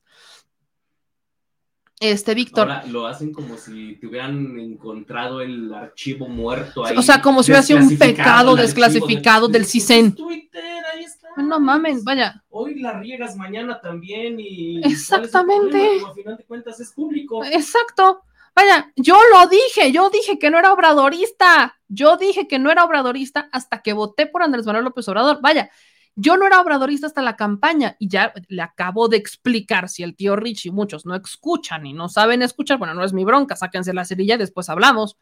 Este, 2.02 2.34
Víctor. 2.34 2.68
Ahora 2.70 2.84
lo 2.88 3.06
hacen 3.06 3.32
como 3.32 3.56
si 3.58 3.94
te 3.98 4.08
hubieran 4.08 4.60
encontrado 4.60 5.40
el 5.40 5.72
archivo 5.72 6.28
muerto 6.28 6.84
ahí. 6.84 6.98
O 6.98 7.02
sea, 7.04 7.22
como 7.22 7.44
si 7.44 7.52
hubiera 7.52 7.62
sido 7.62 7.78
un 7.80 7.96
pecado 7.96 8.56
desclasificado 8.56 9.48
del 9.48 9.62
Pues, 9.62 9.72
CISEN. 9.72 10.08
es 10.08 10.16
Twitter, 10.16 10.64
ahí 10.94 11.04
está. 11.04 11.28
No 11.38 11.60
mamen, 11.60 12.04
vaya. 12.04 12.44
Hoy 12.50 12.80
la 12.80 13.00
riegas 13.00 13.36
mañana 13.38 13.80
también 13.80 14.38
y 14.40 14.82
Exactamente. 14.84 16.02
a 16.04 16.12
final 16.14 16.38
de 16.38 16.44
cuentas 16.44 16.80
es 16.80 16.92
público. 16.92 17.46
Exacto. 17.46 18.24
Vaya, 18.56 18.92
yo 18.96 19.18
lo 19.32 19.48
dije, 19.48 19.92
yo 19.92 20.10
dije 20.10 20.40
que 20.40 20.50
no 20.50 20.58
era 20.58 20.74
obradorista. 20.74 21.78
Yo 21.88 22.18
dije 22.18 22.48
que 22.48 22.58
no 22.58 22.72
era 22.72 22.84
obradorista 22.84 23.48
hasta 23.52 23.84
que 23.84 23.94
voté 23.94 24.26
por 24.26 24.42
Andrés 24.42 24.66
Manuel 24.66 24.86
López 24.86 25.08
Obrador. 25.08 25.40
Vaya, 25.42 25.70
yo 26.16 26.38
no 26.38 26.46
era 26.46 26.62
obradorista 26.62 27.08
hasta 27.08 27.22
la 27.22 27.36
campaña 27.36 27.96
y 28.00 28.08
ya 28.10 28.34
le 28.48 28.62
acabo 28.62 29.08
de 29.08 29.18
explicar 29.18 29.90
si 29.90 30.04
el 30.04 30.16
tío 30.16 30.36
Rich 30.36 30.66
y 30.68 30.72
muchos 30.72 31.06
no 31.06 31.16
escuchan 31.16 31.86
y 31.86 31.94
no 31.94 32.10
saben 32.10 32.42
escuchar, 32.42 32.78
bueno, 32.78 32.94
no 32.94 33.04
es 33.04 33.14
mi 33.14 33.24
bronca, 33.24 33.56
sáquense 33.56 33.94
la 33.94 34.06
cerilla 34.06 34.38
después 34.38 34.70
hablamos. 34.70 35.18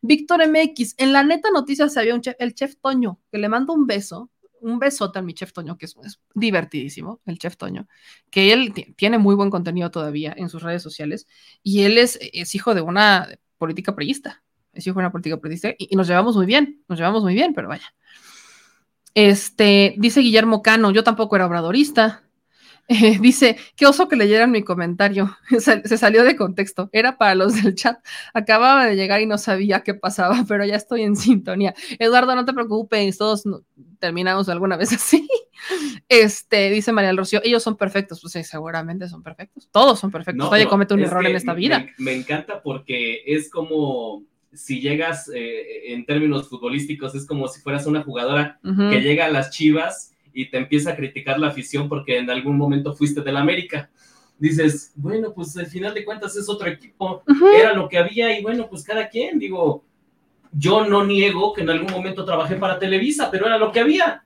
Víctor 0.00 0.42
MX, 0.42 0.94
en 0.98 1.12
la 1.12 1.22
neta 1.22 1.50
noticias 1.50 1.96
había 1.96 2.14
un 2.14 2.20
chef, 2.20 2.34
el 2.38 2.54
chef 2.54 2.76
Toño, 2.80 3.20
que 3.30 3.38
le 3.38 3.48
mando 3.48 3.72
un 3.72 3.86
beso, 3.86 4.30
un 4.60 4.78
besote 4.78 5.18
a 5.18 5.22
mi 5.22 5.34
chef 5.34 5.52
Toño, 5.52 5.76
que 5.76 5.86
es, 5.86 5.96
es 6.04 6.20
divertidísimo, 6.34 7.20
el 7.26 7.38
chef 7.38 7.56
Toño, 7.56 7.86
que 8.30 8.52
él 8.52 8.72
ti- 8.72 8.94
tiene 8.96 9.18
muy 9.18 9.34
buen 9.34 9.50
contenido 9.50 9.90
todavía 9.90 10.34
en 10.36 10.48
sus 10.48 10.62
redes 10.62 10.82
sociales 10.82 11.26
y 11.62 11.82
él 11.82 11.98
es, 11.98 12.18
es 12.32 12.54
hijo 12.54 12.74
de 12.74 12.80
una 12.80 13.28
política 13.58 13.94
priista, 13.94 14.42
es 14.72 14.86
hijo 14.86 14.94
de 14.94 15.00
una 15.00 15.12
política 15.12 15.36
priista 15.38 15.70
y, 15.70 15.88
y 15.90 15.96
nos 15.96 16.08
llevamos 16.08 16.36
muy 16.36 16.46
bien, 16.46 16.82
nos 16.88 16.98
llevamos 16.98 17.22
muy 17.22 17.34
bien, 17.34 17.54
pero 17.54 17.68
vaya. 17.68 17.94
Este, 19.14 19.94
dice 19.98 20.20
Guillermo 20.20 20.62
Cano, 20.62 20.90
yo 20.90 21.04
tampoco 21.04 21.36
era 21.36 21.46
obradorista. 21.46 22.22
Eh, 22.88 23.18
dice, 23.20 23.56
qué 23.76 23.86
oso 23.86 24.08
que 24.08 24.16
leyeran 24.16 24.50
mi 24.50 24.64
comentario. 24.64 25.34
Se 25.58 25.96
salió 25.96 26.24
de 26.24 26.34
contexto. 26.36 26.90
Era 26.92 27.16
para 27.16 27.36
los 27.36 27.62
del 27.62 27.76
chat. 27.76 28.04
Acababa 28.34 28.84
de 28.86 28.96
llegar 28.96 29.20
y 29.22 29.26
no 29.26 29.38
sabía 29.38 29.82
qué 29.84 29.94
pasaba, 29.94 30.44
pero 30.48 30.64
ya 30.66 30.74
estoy 30.74 31.02
en 31.02 31.14
sintonía. 31.14 31.74
Eduardo, 32.00 32.34
no 32.34 32.44
te 32.44 32.52
preocupes, 32.52 33.16
todos 33.16 33.46
no- 33.46 33.62
terminamos 34.00 34.48
alguna 34.48 34.76
vez 34.76 34.92
así. 34.92 35.26
Este, 36.08 36.70
dice 36.70 36.92
María 36.92 37.08
del 37.08 37.18
Rocío, 37.18 37.40
ellos 37.44 37.62
son 37.62 37.76
perfectos. 37.76 38.20
Pues 38.20 38.32
sí, 38.32 38.42
seguramente 38.42 39.08
son 39.08 39.22
perfectos. 39.22 39.68
Todos 39.70 40.00
son 40.00 40.10
perfectos. 40.10 40.44
No, 40.44 40.50
Nadie 40.50 40.64
pero 40.64 40.70
comete 40.70 40.92
un 40.94 41.00
error 41.04 41.24
en 41.24 41.36
esta 41.36 41.54
me- 41.54 41.60
vida. 41.60 41.86
Me, 41.98 42.12
encanta 42.14 42.60
porque 42.62 43.22
es 43.26 43.48
como 43.48 44.24
si 44.52 44.80
llegas 44.80 45.30
eh, 45.34 45.92
en 45.92 46.04
términos 46.04 46.48
futbolísticos, 46.48 47.14
es 47.14 47.26
como 47.26 47.48
si 47.48 47.60
fueras 47.60 47.86
una 47.86 48.02
jugadora 48.02 48.58
que 48.62 49.00
llega 49.00 49.26
a 49.26 49.30
las 49.30 49.50
Chivas 49.50 50.14
y 50.32 50.50
te 50.50 50.58
empieza 50.58 50.90
a 50.90 50.96
criticar 50.96 51.38
la 51.38 51.48
afición 51.48 51.88
porque 51.88 52.18
en 52.18 52.30
algún 52.30 52.56
momento 52.56 52.94
fuiste 52.94 53.20
del 53.22 53.36
América. 53.36 53.90
Dices, 54.38 54.92
bueno, 54.96 55.32
pues 55.32 55.56
al 55.56 55.66
final 55.66 55.94
de 55.94 56.04
cuentas 56.04 56.36
es 56.36 56.48
otro 56.48 56.68
equipo, 56.68 57.22
era 57.56 57.72
lo 57.74 57.88
que 57.88 57.98
había 57.98 58.38
y 58.38 58.42
bueno, 58.42 58.66
pues 58.68 58.82
cada 58.82 59.08
quien, 59.08 59.38
digo, 59.38 59.84
yo 60.52 60.84
no 60.84 61.04
niego 61.04 61.52
que 61.52 61.62
en 61.62 61.70
algún 61.70 61.90
momento 61.90 62.24
trabajé 62.24 62.56
para 62.56 62.78
Televisa, 62.78 63.30
pero 63.30 63.46
era 63.46 63.56
lo 63.56 63.70
que 63.72 63.80
había, 63.80 64.24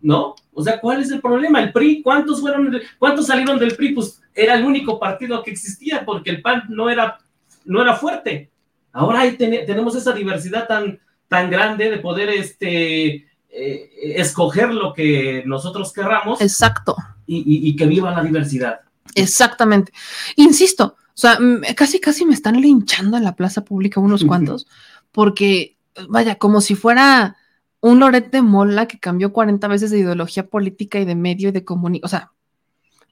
¿no? 0.00 0.34
O 0.52 0.62
sea, 0.62 0.80
¿cuál 0.80 1.00
es 1.00 1.10
el 1.10 1.20
problema? 1.20 1.62
El 1.62 1.72
PRI, 1.72 2.02
¿cuántos 2.02 2.40
fueron, 2.40 2.80
cuántos 2.98 3.26
salieron 3.26 3.58
del 3.58 3.74
PRI? 3.74 3.94
Pues 3.94 4.22
era 4.34 4.54
el 4.54 4.64
único 4.64 4.98
partido 4.98 5.42
que 5.42 5.50
existía 5.50 6.04
porque 6.04 6.30
el 6.30 6.40
PAN 6.40 6.64
no 6.68 6.88
era, 6.88 7.18
no 7.64 7.82
era 7.82 7.94
fuerte. 7.96 8.51
Ahora 8.92 9.20
ahí 9.20 9.36
ten- 9.36 9.64
tenemos 9.66 9.94
esa 9.96 10.12
diversidad 10.12 10.66
tan, 10.68 11.00
tan 11.28 11.50
grande 11.50 11.90
de 11.90 11.98
poder 11.98 12.28
este, 12.28 13.26
eh, 13.50 13.90
escoger 14.16 14.72
lo 14.72 14.92
que 14.92 15.42
nosotros 15.46 15.92
querramos 15.92 16.40
Exacto. 16.40 16.96
y, 17.26 17.38
y- 17.38 17.68
y 17.70 17.76
que 17.76 17.86
viva 17.86 18.10
la 18.10 18.22
diversidad. 18.22 18.80
Exactamente. 19.14 19.92
Insisto, 20.36 20.96
o 20.98 21.16
sea, 21.16 21.38
casi 21.76 22.00
casi 22.00 22.24
me 22.24 22.34
están 22.34 22.60
linchando 22.60 23.16
en 23.16 23.24
la 23.24 23.36
plaza 23.36 23.64
pública 23.64 24.00
unos 24.00 24.24
cuantos, 24.26 24.66
porque, 25.10 25.76
vaya, 26.08 26.36
como 26.36 26.60
si 26.60 26.74
fuera 26.74 27.36
un 27.80 27.98
Loret 27.98 28.30
de 28.30 28.42
Mola 28.42 28.86
que 28.86 28.98
cambió 29.00 29.32
40 29.32 29.66
veces 29.68 29.90
de 29.90 29.98
ideología 29.98 30.46
política 30.46 31.00
y 31.00 31.04
de 31.04 31.16
medio 31.16 31.48
y 31.48 31.52
de 31.52 31.64
comunicación. 31.64 32.06
O 32.06 32.08
sea, 32.08 32.32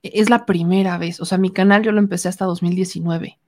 e- 0.03 0.13
es 0.21 0.31
la 0.31 0.47
primera 0.47 0.97
vez. 0.97 1.21
O 1.21 1.25
sea, 1.25 1.39
mi 1.39 1.51
canal 1.51 1.83
yo 1.83 1.91
lo 1.93 1.99
empecé 1.99 2.29
hasta 2.29 2.45
2019. 2.45 3.39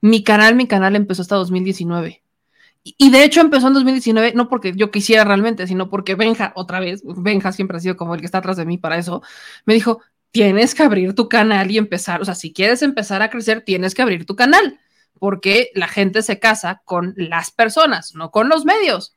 Mi 0.00 0.22
canal, 0.22 0.54
mi 0.54 0.66
canal 0.66 0.96
empezó 0.96 1.22
hasta 1.22 1.36
2019. 1.36 2.22
Y, 2.84 2.94
y 2.98 3.10
de 3.10 3.24
hecho 3.24 3.40
empezó 3.40 3.68
en 3.68 3.74
2019, 3.74 4.32
no 4.34 4.48
porque 4.48 4.72
yo 4.76 4.90
quisiera 4.90 5.24
realmente, 5.24 5.66
sino 5.66 5.90
porque 5.90 6.14
Benja, 6.14 6.52
otra 6.54 6.80
vez, 6.80 7.02
Benja 7.04 7.52
siempre 7.52 7.76
ha 7.76 7.80
sido 7.80 7.96
como 7.96 8.14
el 8.14 8.20
que 8.20 8.26
está 8.26 8.38
atrás 8.38 8.56
de 8.56 8.64
mí 8.64 8.78
para 8.78 8.98
eso, 8.98 9.22
me 9.66 9.74
dijo, 9.74 10.00
tienes 10.30 10.74
que 10.74 10.82
abrir 10.82 11.14
tu 11.14 11.28
canal 11.28 11.70
y 11.70 11.78
empezar, 11.78 12.20
o 12.20 12.24
sea, 12.24 12.34
si 12.34 12.52
quieres 12.52 12.82
empezar 12.82 13.22
a 13.22 13.30
crecer, 13.30 13.62
tienes 13.62 13.94
que 13.94 14.02
abrir 14.02 14.26
tu 14.26 14.36
canal, 14.36 14.78
porque 15.18 15.70
la 15.74 15.88
gente 15.88 16.22
se 16.22 16.38
casa 16.38 16.82
con 16.84 17.14
las 17.16 17.50
personas, 17.50 18.14
no 18.14 18.30
con 18.30 18.48
los 18.48 18.64
medios. 18.64 19.16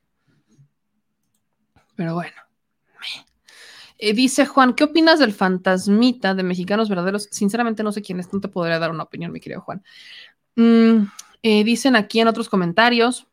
Pero 1.94 2.14
bueno. 2.14 2.32
Eh, 4.04 4.14
dice 4.14 4.46
Juan, 4.46 4.74
¿qué 4.74 4.82
opinas 4.82 5.20
del 5.20 5.32
fantasmita 5.32 6.34
de 6.34 6.42
Mexicanos 6.42 6.88
Verdaderos? 6.88 7.28
Sinceramente 7.30 7.84
no 7.84 7.92
sé 7.92 8.02
quién 8.02 8.18
es, 8.18 8.32
no 8.32 8.40
te 8.40 8.48
podría 8.48 8.80
dar 8.80 8.90
una 8.90 9.04
opinión, 9.04 9.30
mi 9.30 9.38
querido 9.38 9.60
Juan. 9.60 9.84
Mm, 10.56 11.04
eh, 11.42 11.64
dicen 11.64 11.96
aquí 11.96 12.20
en 12.20 12.28
otros 12.28 12.48
comentarios. 12.48 13.26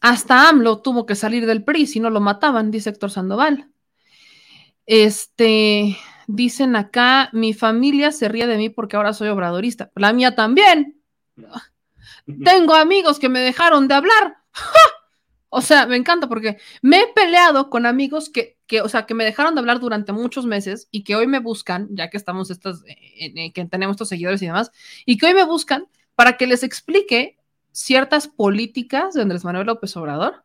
Hasta 0.00 0.48
AMLO 0.48 0.80
tuvo 0.80 1.04
que 1.04 1.14
salir 1.14 1.46
del 1.46 1.62
PRI 1.62 1.86
si 1.86 2.00
no 2.00 2.08
lo 2.10 2.20
mataban, 2.20 2.70
dice 2.70 2.90
Héctor 2.90 3.10
Sandoval. 3.10 3.70
Este, 4.86 5.96
dicen 6.26 6.74
acá, 6.74 7.28
mi 7.32 7.52
familia 7.52 8.10
se 8.12 8.28
ríe 8.28 8.46
de 8.46 8.56
mí 8.56 8.70
porque 8.70 8.96
ahora 8.96 9.12
soy 9.12 9.28
obradorista. 9.28 9.90
La 9.94 10.12
mía 10.12 10.34
también. 10.34 11.00
Tengo 12.44 12.74
amigos 12.74 13.18
que 13.18 13.28
me 13.28 13.40
dejaron 13.40 13.88
de 13.88 13.94
hablar. 13.94 14.38
O 15.50 15.60
sea, 15.62 15.86
me 15.86 15.96
encanta 15.96 16.28
porque 16.28 16.58
me 16.80 17.00
he 17.00 17.06
peleado 17.12 17.70
con 17.70 17.84
amigos 17.84 18.30
que, 18.30 18.56
que, 18.66 18.80
o 18.80 18.88
sea, 18.88 19.04
que 19.04 19.14
me 19.14 19.24
dejaron 19.24 19.54
de 19.54 19.60
hablar 19.60 19.80
durante 19.80 20.12
muchos 20.12 20.46
meses 20.46 20.88
y 20.92 21.02
que 21.02 21.16
hoy 21.16 21.26
me 21.26 21.40
buscan, 21.40 21.88
ya 21.90 22.08
que 22.08 22.16
estamos 22.16 22.50
estos, 22.50 22.84
eh, 22.86 23.52
que 23.52 23.64
tenemos 23.66 23.94
estos 23.94 24.08
seguidores 24.08 24.40
y 24.42 24.46
demás, 24.46 24.70
y 25.04 25.18
que 25.18 25.26
hoy 25.26 25.34
me 25.34 25.44
buscan 25.44 25.88
para 26.14 26.36
que 26.36 26.46
les 26.46 26.62
explique 26.62 27.36
ciertas 27.72 28.28
políticas 28.28 29.14
de 29.14 29.22
Andrés 29.22 29.44
Manuel 29.44 29.66
López 29.66 29.96
Obrador, 29.96 30.44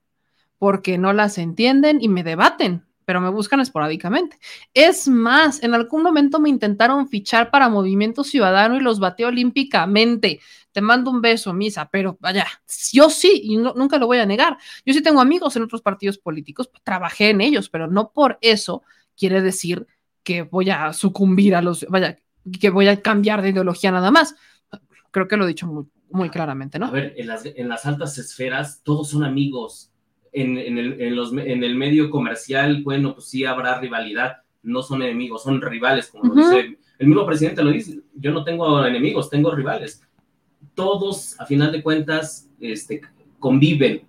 porque 0.58 0.98
no 0.98 1.14
las 1.14 1.38
entienden 1.38 2.02
y 2.02 2.10
me 2.10 2.24
debaten 2.24 2.84
pero 3.06 3.22
me 3.22 3.30
buscan 3.30 3.60
esporádicamente. 3.60 4.40
Es 4.74 5.08
más, 5.08 5.64
en 5.64 5.74
algún 5.74 6.04
momento 6.04 6.40
me 6.40 6.50
intentaron 6.50 7.08
fichar 7.08 7.52
para 7.52 7.70
Movimiento 7.70 8.24
Ciudadano 8.24 8.76
y 8.76 8.82
los 8.82 9.00
bateé 9.00 9.28
olímpicamente. 9.28 10.40
Te 10.76 10.82
mando 10.82 11.10
un 11.10 11.22
beso, 11.22 11.54
Misa, 11.54 11.88
pero 11.90 12.18
vaya, 12.20 12.46
yo 12.92 13.10
sí, 13.10 13.40
y 13.46 13.56
nunca 13.56 13.98
lo 13.98 14.08
voy 14.08 14.18
a 14.18 14.26
negar. 14.26 14.58
Yo 14.86 14.94
sí 14.94 15.02
tengo 15.02 15.22
amigos 15.22 15.56
en 15.56 15.64
otros 15.64 15.82
partidos 15.82 16.18
políticos, 16.18 16.70
trabajé 16.84 17.30
en 17.30 17.40
ellos, 17.40 17.70
pero 17.70 17.88
no 17.88 18.12
por 18.12 18.38
eso 18.42 18.84
quiere 19.18 19.42
decir 19.42 19.88
que 20.22 20.42
voy 20.42 20.70
a 20.72 20.92
sucumbir 20.92 21.56
a 21.56 21.62
los, 21.62 21.86
vaya, 21.88 22.18
que 22.60 22.70
voy 22.72 22.90
a 22.90 23.02
cambiar 23.02 23.42
de 23.42 23.52
ideología 23.52 23.90
nada 23.90 24.12
más. 24.12 24.36
Creo 25.12 25.30
que 25.30 25.38
lo 25.38 25.46
he 25.46 25.48
dicho 25.48 25.66
muy, 25.66 25.86
muy 26.10 26.30
claramente, 26.30 26.78
¿no? 26.78 26.88
A 26.88 26.92
ver, 26.92 27.14
en 27.16 27.28
las, 27.28 27.46
en 27.46 27.70
las 27.70 27.86
altas 27.86 28.18
esferas 28.18 28.82
todos 28.84 29.12
son 29.12 29.24
amigos 29.24 29.94
en, 30.34 30.58
el, 30.58 31.02
en, 31.02 31.16
los, 31.16 31.32
en 31.32 31.64
el 31.64 31.76
medio 31.76 32.10
comercial, 32.10 32.84
bueno, 32.84 33.14
pues 33.14 33.28
sí 33.28 33.46
habrá 33.46 33.80
rivalidad, 33.80 34.40
no 34.62 34.82
son 34.82 35.04
enemigos, 35.04 35.44
son 35.44 35.62
rivales, 35.62 36.08
como 36.08 36.34
lo 36.34 36.36
dice 36.36 36.78
el 36.98 37.08
mismo 37.08 37.26
presidente 37.26 37.64
lo 37.64 37.72
dice, 37.72 38.00
yo 38.14 38.32
no 38.32 38.44
tengo 38.44 38.86
enemigos, 38.86 39.30
tengo 39.30 39.52
rivales. 39.52 40.02
Todos, 40.76 41.40
a 41.40 41.46
final 41.46 41.72
de 41.72 41.82
cuentas, 41.82 42.48
este, 42.60 43.02
conviven, 43.40 44.04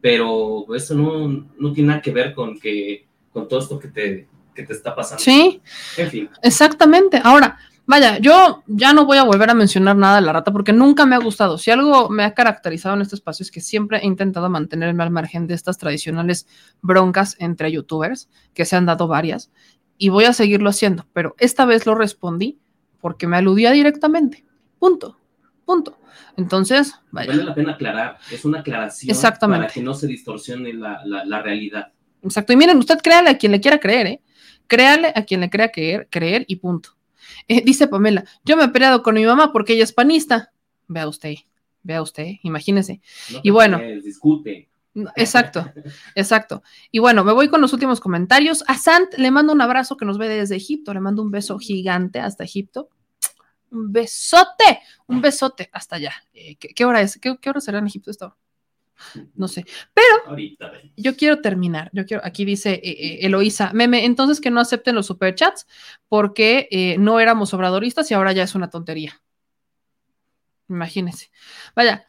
pero 0.00 0.66
eso 0.74 0.94
no, 0.94 1.48
no 1.58 1.72
tiene 1.72 1.88
nada 1.88 2.02
que 2.02 2.12
ver 2.12 2.34
con, 2.34 2.58
que, 2.58 3.06
con 3.32 3.48
todo 3.48 3.60
esto 3.60 3.78
que 3.78 3.88
te, 3.88 4.28
que 4.54 4.62
te 4.62 4.72
está 4.72 4.94
pasando. 4.94 5.22
Sí, 5.22 5.60
en 5.96 6.10
fin. 6.10 6.30
Exactamente. 6.42 7.20
Ahora, 7.22 7.58
Vaya, 7.84 8.18
yo 8.18 8.62
ya 8.68 8.92
no 8.92 9.06
voy 9.06 9.18
a 9.18 9.24
volver 9.24 9.50
a 9.50 9.54
mencionar 9.54 9.96
nada 9.96 10.16
de 10.16 10.22
la 10.22 10.32
rata 10.32 10.52
porque 10.52 10.72
nunca 10.72 11.04
me 11.04 11.16
ha 11.16 11.18
gustado. 11.18 11.58
Si 11.58 11.70
algo 11.70 12.08
me 12.08 12.22
ha 12.22 12.32
caracterizado 12.32 12.94
en 12.94 13.02
este 13.02 13.16
espacio 13.16 13.42
es 13.42 13.50
que 13.50 13.60
siempre 13.60 13.98
he 13.98 14.06
intentado 14.06 14.48
mantenerme 14.48 15.02
al 15.02 15.10
margen 15.10 15.48
de 15.48 15.54
estas 15.54 15.78
tradicionales 15.78 16.46
broncas 16.80 17.34
entre 17.40 17.72
youtubers, 17.72 18.28
que 18.54 18.64
se 18.64 18.76
han 18.76 18.86
dado 18.86 19.08
varias, 19.08 19.50
y 19.98 20.10
voy 20.10 20.24
a 20.24 20.32
seguirlo 20.32 20.70
haciendo, 20.70 21.06
pero 21.12 21.34
esta 21.38 21.64
vez 21.64 21.84
lo 21.84 21.96
respondí 21.96 22.60
porque 23.00 23.26
me 23.26 23.36
aludía 23.36 23.72
directamente. 23.72 24.44
Punto. 24.78 25.18
Punto. 25.64 25.98
Entonces, 26.36 26.94
vaya. 27.10 27.30
Vale 27.30 27.44
la 27.44 27.54
pena 27.54 27.72
aclarar, 27.72 28.18
es 28.30 28.44
una 28.44 28.60
aclaración 28.60 29.10
Exactamente. 29.10 29.64
para 29.64 29.72
que 29.72 29.82
no 29.82 29.94
se 29.94 30.06
distorsione 30.06 30.72
la, 30.72 31.02
la, 31.04 31.42
realidad. 31.42 31.92
Exacto. 32.22 32.52
Y 32.52 32.56
miren, 32.56 32.78
usted 32.78 32.98
créale 32.98 33.30
a 33.30 33.38
quien 33.38 33.52
le 33.52 33.60
quiera 33.60 33.78
creer, 33.78 34.06
¿eh? 34.06 34.20
Créale 34.66 35.12
a 35.14 35.24
quien 35.24 35.40
le 35.40 35.50
crea 35.50 35.70
creer, 35.70 36.08
creer 36.10 36.44
y 36.48 36.56
punto. 36.56 36.96
Eh, 37.48 37.62
dice 37.64 37.88
Pamela, 37.88 38.24
yo 38.44 38.56
me 38.56 38.64
he 38.64 38.68
peleado 38.68 39.02
con 39.02 39.14
mi 39.14 39.24
mamá 39.24 39.52
porque 39.52 39.74
ella 39.74 39.84
es 39.84 39.92
panista. 39.92 40.52
Vea 40.88 41.08
usted, 41.08 41.34
vea 41.82 42.02
usted, 42.02 42.36
imagínese. 42.42 43.00
y 43.42 43.50
bueno. 43.50 43.78
discute. 44.02 44.68
Exacto, 45.16 45.72
exacto. 46.14 46.62
Y 46.90 46.98
bueno, 46.98 47.24
me 47.24 47.32
voy 47.32 47.48
con 47.48 47.60
los 47.60 47.72
últimos 47.72 48.00
comentarios. 48.00 48.62
A 48.66 48.76
Sant 48.76 49.14
le 49.16 49.30
mando 49.30 49.52
un 49.52 49.60
abrazo 49.60 49.96
que 49.96 50.04
nos 50.04 50.18
ve 50.18 50.28
desde 50.28 50.56
Egipto, 50.56 50.92
le 50.92 51.00
mando 51.00 51.22
un 51.22 51.30
beso 51.30 51.58
gigante 51.58 52.20
hasta 52.20 52.44
Egipto. 52.44 52.90
Un 53.72 53.92
besote, 53.92 54.80
un 55.06 55.20
besote 55.20 55.68
hasta 55.72 55.96
allá. 55.96 56.12
Eh, 56.32 56.56
¿qué, 56.56 56.84
hora 56.84 57.00
es? 57.00 57.18
¿Qué, 57.18 57.50
hora 57.50 57.60
será 57.60 57.78
en 57.78 57.86
Egipto 57.86 58.10
esto? 58.10 58.36
No 59.34 59.48
sé. 59.48 59.66
Pero 59.94 60.36
yo 60.96 61.16
quiero 61.16 61.40
terminar. 61.40 61.90
Yo 61.92 62.06
quiero, 62.06 62.22
aquí 62.24 62.44
dice 62.44 62.74
eh, 62.74 62.80
eh, 62.84 63.18
Eloísa, 63.22 63.72
meme, 63.72 64.04
entonces 64.04 64.40
que 64.40 64.50
no 64.50 64.60
acepten 64.60 64.94
los 64.94 65.06
superchats 65.06 65.66
porque 66.08 66.68
eh, 66.70 66.96
no 66.98 67.20
éramos 67.20 67.52
obradoristas 67.54 68.10
y 68.10 68.14
ahora 68.14 68.32
ya 68.32 68.44
es 68.44 68.54
una 68.54 68.70
tontería. 68.70 69.20
Imagínense. 70.68 71.30
Vaya, 71.74 72.06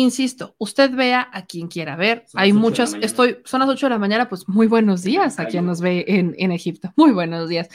insisto, 0.00 0.54
usted 0.58 0.90
vea 0.94 1.28
a 1.32 1.46
quien 1.46 1.68
quiera 1.68 1.96
ver. 1.96 2.26
Hay 2.34 2.52
muchas, 2.52 2.94
estoy, 3.00 3.38
son 3.44 3.60
las 3.60 3.68
8 3.68 3.86
de 3.86 3.90
la 3.90 3.98
mañana, 3.98 4.28
pues 4.28 4.48
muy 4.48 4.66
buenos 4.66 5.02
días 5.02 5.38
a 5.38 5.46
quien 5.46 5.66
nos 5.66 5.80
ve 5.80 6.04
en, 6.08 6.34
en 6.38 6.52
Egipto. 6.52 6.92
Muy 6.96 7.12
buenos 7.12 7.48
días. 7.48 7.68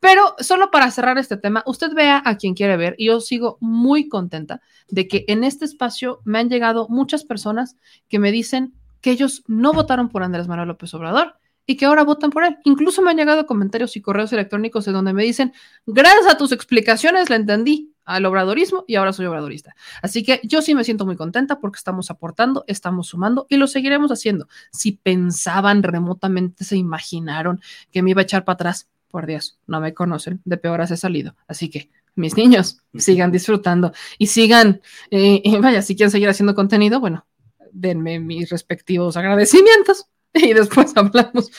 Pero 0.00 0.34
solo 0.38 0.70
para 0.70 0.90
cerrar 0.90 1.18
este 1.18 1.36
tema, 1.36 1.62
usted 1.66 1.92
vea 1.94 2.22
a 2.24 2.36
quien 2.36 2.54
quiere 2.54 2.76
ver 2.76 2.94
y 2.98 3.06
yo 3.06 3.20
sigo 3.20 3.58
muy 3.60 4.08
contenta 4.08 4.60
de 4.88 5.08
que 5.08 5.24
en 5.28 5.44
este 5.44 5.64
espacio 5.64 6.20
me 6.24 6.38
han 6.38 6.48
llegado 6.48 6.86
muchas 6.88 7.24
personas 7.24 7.76
que 8.08 8.18
me 8.18 8.30
dicen 8.30 8.74
que 9.00 9.10
ellos 9.10 9.42
no 9.46 9.72
votaron 9.72 10.08
por 10.08 10.22
Andrés 10.22 10.48
Manuel 10.48 10.68
López 10.68 10.92
Obrador 10.94 11.34
y 11.68 11.76
que 11.76 11.84
ahora 11.84 12.02
votan 12.02 12.30
por 12.30 12.44
él. 12.44 12.56
Incluso 12.64 13.02
me 13.02 13.10
han 13.10 13.18
llegado 13.18 13.46
comentarios 13.46 13.94
y 13.94 14.00
correos 14.00 14.32
electrónicos 14.32 14.88
en 14.88 14.94
donde 14.94 15.12
me 15.12 15.22
dicen, 15.22 15.52
gracias 15.86 16.26
a 16.26 16.38
tus 16.38 16.50
explicaciones 16.50 17.28
la 17.28 17.36
entendí 17.36 17.92
al 18.06 18.24
obradorismo 18.24 18.84
y 18.88 18.94
ahora 18.94 19.12
soy 19.12 19.26
obradorista. 19.26 19.76
Así 20.00 20.24
que 20.24 20.40
yo 20.44 20.62
sí 20.62 20.74
me 20.74 20.82
siento 20.82 21.04
muy 21.04 21.14
contenta 21.14 21.60
porque 21.60 21.76
estamos 21.76 22.10
aportando, 22.10 22.64
estamos 22.68 23.08
sumando 23.08 23.46
y 23.50 23.58
lo 23.58 23.66
seguiremos 23.66 24.10
haciendo. 24.10 24.48
Si 24.72 24.92
pensaban 24.92 25.82
remotamente, 25.82 26.64
se 26.64 26.78
imaginaron 26.78 27.60
que 27.92 28.02
me 28.02 28.12
iba 28.12 28.22
a 28.22 28.24
echar 28.24 28.46
para 28.46 28.54
atrás, 28.54 28.88
por 29.10 29.26
Dios, 29.26 29.58
no 29.66 29.78
me 29.82 29.92
conocen, 29.92 30.40
de 30.46 30.56
peor 30.56 30.80
he 30.80 30.96
salido. 30.96 31.36
Así 31.46 31.68
que, 31.68 31.90
mis 32.14 32.34
niños, 32.34 32.80
sigan 32.94 33.30
disfrutando 33.30 33.92
y 34.16 34.28
sigan, 34.28 34.80
eh, 35.10 35.42
vaya, 35.60 35.82
si 35.82 35.94
quieren 35.94 36.10
seguir 36.10 36.30
haciendo 36.30 36.54
contenido, 36.54 36.98
bueno, 36.98 37.26
denme 37.72 38.20
mis 38.20 38.48
respectivos 38.48 39.18
agradecimientos 39.18 40.06
y 40.34 40.52
después 40.52 40.96
hablamos. 40.96 41.50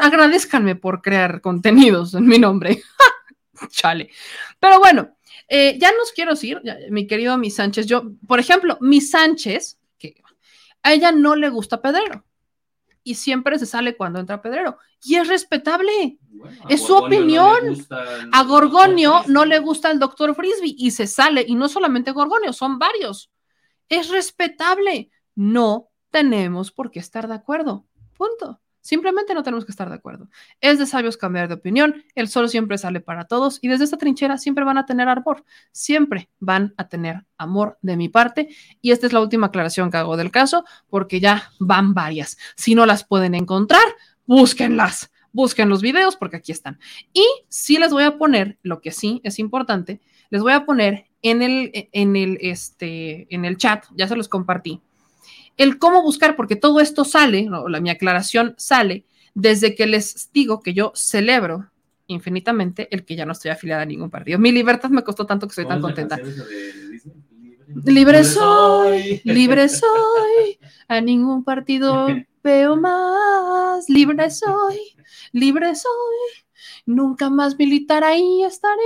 agradezcanme 0.00 0.76
por 0.76 1.02
crear 1.02 1.40
contenidos 1.40 2.14
en 2.14 2.26
mi 2.26 2.38
nombre. 2.38 2.82
Chale. 3.70 4.10
Pero 4.58 4.78
bueno, 4.78 5.16
eh, 5.48 5.78
ya 5.80 5.92
nos 5.92 6.12
quiero 6.12 6.32
decir, 6.32 6.60
mi 6.90 7.06
querido 7.06 7.36
Mi 7.38 7.50
Sánchez, 7.50 7.86
yo, 7.86 8.04
por 8.26 8.40
ejemplo, 8.40 8.78
Mi 8.80 9.00
Sánchez, 9.00 9.78
que 9.98 10.22
a 10.82 10.92
ella 10.92 11.12
no 11.12 11.36
le 11.36 11.48
gusta 11.48 11.80
Pedrero 11.80 12.24
y 13.04 13.14
siempre 13.14 13.58
se 13.58 13.66
sale 13.66 13.96
cuando 13.96 14.20
entra 14.20 14.42
Pedrero. 14.42 14.78
Y 15.02 15.16
es 15.16 15.28
respetable. 15.28 16.18
es 16.68 16.82
su 16.82 16.94
opinión. 16.94 17.76
a 18.32 18.44
Gorgonio 18.44 19.22
no 19.26 19.44
le 19.44 19.58
gusta 19.58 19.90
el 19.90 19.98
doctor 19.98 20.34
Frisbee 20.34 20.74
y 20.76 20.92
se 20.92 21.06
sale. 21.06 21.44
Y 21.46 21.54
no 21.54 21.68
solamente 21.68 22.12
Gorgonio, 22.12 22.52
son 22.52 22.78
varios. 22.78 23.30
Es 23.88 24.08
respetable. 24.08 25.10
No 25.34 25.88
tenemos 26.10 26.70
por 26.70 26.90
qué 26.90 27.00
estar 27.00 27.26
de 27.26 27.34
acuerdo. 27.34 27.86
Punto. 28.22 28.60
Simplemente 28.80 29.34
no 29.34 29.42
tenemos 29.42 29.64
que 29.64 29.72
estar 29.72 29.88
de 29.88 29.96
acuerdo. 29.96 30.28
Es 30.60 30.78
de 30.78 30.86
sabios 30.86 31.16
cambiar 31.16 31.48
de 31.48 31.54
opinión, 31.54 32.04
el 32.14 32.28
sol 32.28 32.48
siempre 32.48 32.78
sale 32.78 33.00
para 33.00 33.24
todos 33.24 33.58
y 33.60 33.66
desde 33.66 33.82
esta 33.82 33.96
trinchera 33.96 34.38
siempre 34.38 34.64
van 34.64 34.78
a 34.78 34.86
tener 34.86 35.08
arbor, 35.08 35.44
siempre 35.72 36.30
van 36.38 36.72
a 36.76 36.88
tener 36.88 37.26
amor 37.36 37.78
de 37.82 37.96
mi 37.96 38.08
parte 38.08 38.48
y 38.80 38.92
esta 38.92 39.08
es 39.08 39.12
la 39.12 39.20
última 39.20 39.48
aclaración 39.48 39.90
que 39.90 39.96
hago 39.96 40.16
del 40.16 40.30
caso 40.30 40.64
porque 40.88 41.18
ya 41.18 41.50
van 41.58 41.94
varias. 41.94 42.38
Si 42.54 42.76
no 42.76 42.86
las 42.86 43.02
pueden 43.02 43.34
encontrar, 43.34 43.82
búsquenlas, 44.24 45.10
busquen 45.32 45.68
los 45.68 45.82
videos 45.82 46.14
porque 46.14 46.36
aquí 46.36 46.52
están. 46.52 46.78
Y 47.12 47.24
sí 47.48 47.76
les 47.76 47.90
voy 47.90 48.04
a 48.04 48.18
poner, 48.18 48.56
lo 48.62 48.80
que 48.80 48.92
sí 48.92 49.20
es 49.24 49.40
importante, 49.40 50.00
les 50.30 50.42
voy 50.42 50.52
a 50.52 50.64
poner 50.64 51.06
en 51.22 51.42
el, 51.42 51.88
en 51.90 52.14
el, 52.14 52.38
este, 52.40 53.26
en 53.34 53.44
el 53.44 53.56
chat, 53.56 53.84
ya 53.96 54.06
se 54.06 54.14
los 54.14 54.28
compartí 54.28 54.80
el 55.56 55.78
cómo 55.78 56.02
buscar, 56.02 56.36
porque 56.36 56.56
todo 56.56 56.80
esto 56.80 57.04
sale, 57.04 57.48
la, 57.68 57.80
mi 57.80 57.90
aclaración 57.90 58.54
sale 58.58 59.04
desde 59.34 59.74
que 59.74 59.86
les 59.86 60.30
digo 60.32 60.60
que 60.60 60.74
yo 60.74 60.92
celebro 60.94 61.70
infinitamente 62.06 62.88
el 62.90 63.04
que 63.04 63.16
ya 63.16 63.24
no 63.24 63.32
estoy 63.32 63.50
afiliada 63.50 63.82
a 63.82 63.86
ningún 63.86 64.10
partido. 64.10 64.38
Mi 64.38 64.52
libertad 64.52 64.90
me 64.90 65.02
costó 65.02 65.26
tanto 65.26 65.46
que 65.46 65.52
estoy 65.52 65.66
tan 65.66 65.80
contenta. 65.80 66.18
Libre 67.84 68.24
soy, 68.24 69.22
libre 69.24 69.68
soy, 69.68 70.58
a 70.88 71.00
ningún 71.00 71.42
partido 71.42 72.06
veo 72.44 72.76
más. 72.76 73.88
Libre 73.88 74.30
soy, 74.30 74.78
libre 75.32 75.74
soy, 75.74 76.44
nunca 76.84 77.30
más 77.30 77.58
militar 77.58 78.04
ahí 78.04 78.42
estaré. 78.42 78.82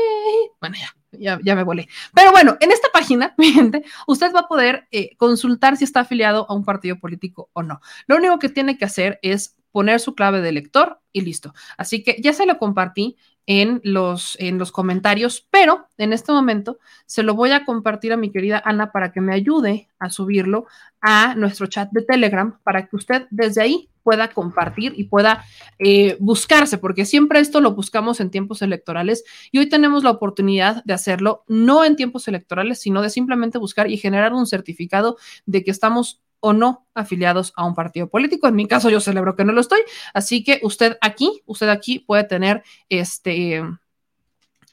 Bueno, 0.60 0.76
ya, 0.78 0.94
ya, 1.18 1.38
ya 1.42 1.54
me 1.54 1.64
volé. 1.64 1.88
Pero 2.14 2.32
bueno, 2.32 2.56
en 2.60 2.72
esta 2.72 2.88
página, 2.92 3.34
mi 3.38 3.52
gente, 3.52 3.84
usted 4.06 4.32
va 4.34 4.40
a 4.40 4.48
poder 4.48 4.88
eh, 4.90 5.16
consultar 5.16 5.76
si 5.76 5.84
está 5.84 6.00
afiliado 6.00 6.46
a 6.48 6.54
un 6.54 6.64
partido 6.64 6.98
político 6.98 7.50
o 7.52 7.62
no. 7.62 7.80
Lo 8.06 8.16
único 8.16 8.38
que 8.38 8.48
tiene 8.48 8.78
que 8.78 8.84
hacer 8.84 9.18
es 9.22 9.56
poner 9.72 10.00
su 10.00 10.14
clave 10.14 10.40
de 10.40 10.52
lector 10.52 11.00
y 11.12 11.20
listo. 11.20 11.52
Así 11.76 12.02
que 12.02 12.16
ya 12.20 12.32
se 12.32 12.46
lo 12.46 12.58
compartí 12.58 13.16
en 13.47 13.81
los, 13.84 14.36
en 14.41 14.58
los 14.58 14.73
comentarios, 14.73 15.47
pero 15.50 15.89
en 15.99 16.12
este 16.12 16.33
momento 16.33 16.78
se 17.07 17.23
lo 17.23 17.34
voy 17.34 17.52
a 17.52 17.65
compartir 17.65 18.12
a 18.12 18.16
mi 18.16 18.31
querida 18.31 18.60
Ana 18.65 18.92
para 18.92 19.12
que 19.12 19.20
me 19.20 19.33
ayude 19.33 19.89
a 19.99 20.10
subirlo 20.10 20.66
a 21.00 21.34
nuestro 21.36 21.66
chat 21.66 21.91
de 21.92 22.02
Telegram 22.02 22.58
para 22.65 22.86
que 22.86 22.97
usted 22.97 23.26
desde 23.31 23.62
ahí 23.62 23.89
pueda 24.02 24.28
compartir 24.28 24.92
y 24.97 25.05
pueda 25.05 25.44
eh, 25.81 26.16
buscarse, 26.20 26.78
porque 26.78 27.05
siempre 27.05 27.41
esto 27.41 27.60
lo 27.60 27.73
buscamos 27.73 28.20
en 28.20 28.31
tiempos 28.31 28.62
electorales 28.62 29.25
y 29.50 29.58
hoy 29.58 29.68
tenemos 29.68 30.05
la 30.05 30.10
oportunidad 30.10 30.84
de 30.84 30.94
hacerlo 30.94 31.42
no 31.49 31.84
en 31.84 31.97
tiempos 31.97 32.28
electorales, 32.28 32.78
sino 32.78 33.02
de 33.02 33.10
simplemente 33.10 33.58
buscar 33.58 33.91
y 33.91 33.97
generar 33.97 34.33
un 34.33 34.47
certificado 34.47 35.16
de 35.44 35.65
que 35.65 35.73
estamos 35.73 36.23
o 36.47 36.52
no 36.52 36.86
afiliados 36.94 37.52
a 37.57 37.65
un 37.65 37.75
partido 37.75 38.08
político. 38.08 38.47
En 38.47 38.55
mi 38.55 38.68
caso, 38.68 38.89
yo 38.89 39.00
celebro 39.00 39.34
que 39.34 39.44
no 39.44 39.52
lo 39.52 39.60
estoy. 39.60 39.81
Así 40.15 40.44
que 40.44 40.60
usted 40.62 40.97
aquí, 41.00 41.42
usted 41.44 41.68
aquí 41.68 41.99
puede 41.99 42.23
tener 42.23 42.62
este, 42.89 43.65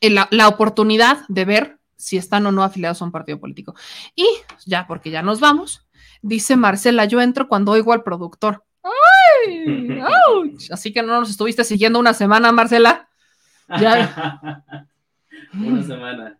la, 0.02 0.28
la 0.30 0.48
oportunidad 0.48 1.26
de 1.30 1.46
ver 1.46 1.80
si 1.96 2.18
están 2.18 2.46
o 2.46 2.52
no 2.52 2.64
afiliados 2.64 3.02
a 3.02 3.06
un 3.06 3.12
partido 3.12 3.40
político. 3.40 3.74
Y 4.16 4.28
ya, 4.68 4.86
porque 4.86 5.10
ya 5.10 5.24
nos 5.24 5.40
vamos, 5.40 5.88
dice 6.22 6.56
Marcela, 6.56 7.06
yo 7.06 7.22
entro 7.22 7.48
cuando 7.48 7.72
oigo 7.72 7.92
al 7.92 8.04
productor. 8.04 8.64
¡Ay! 8.84 10.00
¡Auch! 10.00 10.72
Así 10.72 10.94
que 10.94 11.02
no 11.02 11.20
nos 11.20 11.32
estuviste 11.32 11.64
siguiendo 11.64 11.98
una 11.98 12.14
semana, 12.14 12.52
Marcela. 12.52 13.10
Ya. 13.80 14.64
Una 15.54 15.84
semana. 15.84 16.40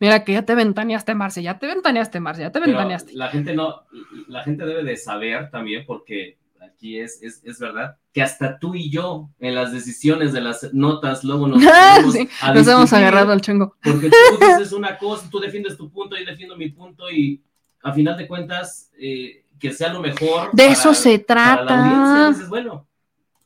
Mira 0.00 0.24
que 0.24 0.32
ya 0.32 0.42
te 0.42 0.54
ventaneaste, 0.54 1.14
Marce, 1.14 1.42
ya 1.42 1.58
te 1.58 1.66
ventaneaste, 1.66 2.20
Marce, 2.20 2.42
ya 2.42 2.50
te 2.52 2.60
Pero 2.60 2.72
ventaneaste. 2.72 3.14
la 3.14 3.28
gente 3.28 3.54
no, 3.54 3.82
la 4.28 4.42
gente 4.44 4.64
debe 4.66 4.84
de 4.84 4.96
saber 4.96 5.50
también, 5.50 5.84
porque 5.86 6.38
aquí 6.60 6.98
es, 6.98 7.22
es, 7.22 7.42
es 7.44 7.58
verdad, 7.58 7.96
que 8.12 8.22
hasta 8.22 8.58
tú 8.58 8.74
y 8.74 8.90
yo 8.90 9.30
en 9.40 9.54
las 9.54 9.72
decisiones 9.72 10.32
de 10.32 10.40
las 10.42 10.72
notas 10.74 11.24
luego 11.24 11.48
nos, 11.48 11.62
ponemos 11.64 12.12
Sí, 12.14 12.28
a 12.42 12.52
nos 12.52 12.68
hemos 12.68 12.92
agarrado 12.92 13.32
al 13.32 13.40
chongo. 13.40 13.76
Porque 13.82 14.10
tú 14.10 14.16
dices 14.58 14.72
una 14.72 14.98
cosa, 14.98 15.28
tú 15.30 15.38
defiendes 15.40 15.76
tu 15.76 15.90
punto, 15.90 16.16
yo 16.16 16.24
defiendo 16.26 16.56
mi 16.56 16.68
punto 16.68 17.10
y 17.10 17.42
a 17.82 17.92
final 17.92 18.16
de 18.16 18.28
cuentas 18.28 18.90
eh, 18.98 19.44
que 19.58 19.72
sea 19.72 19.92
lo 19.92 20.00
mejor. 20.00 20.50
De 20.52 20.64
para- 20.64 20.72
eso 20.72 20.92
se 20.94 21.18
para 21.18 21.64
la 21.64 21.70
audiencia. 21.78 22.14
trata. 22.14 22.28
Dices, 22.30 22.48
bueno, 22.48 22.86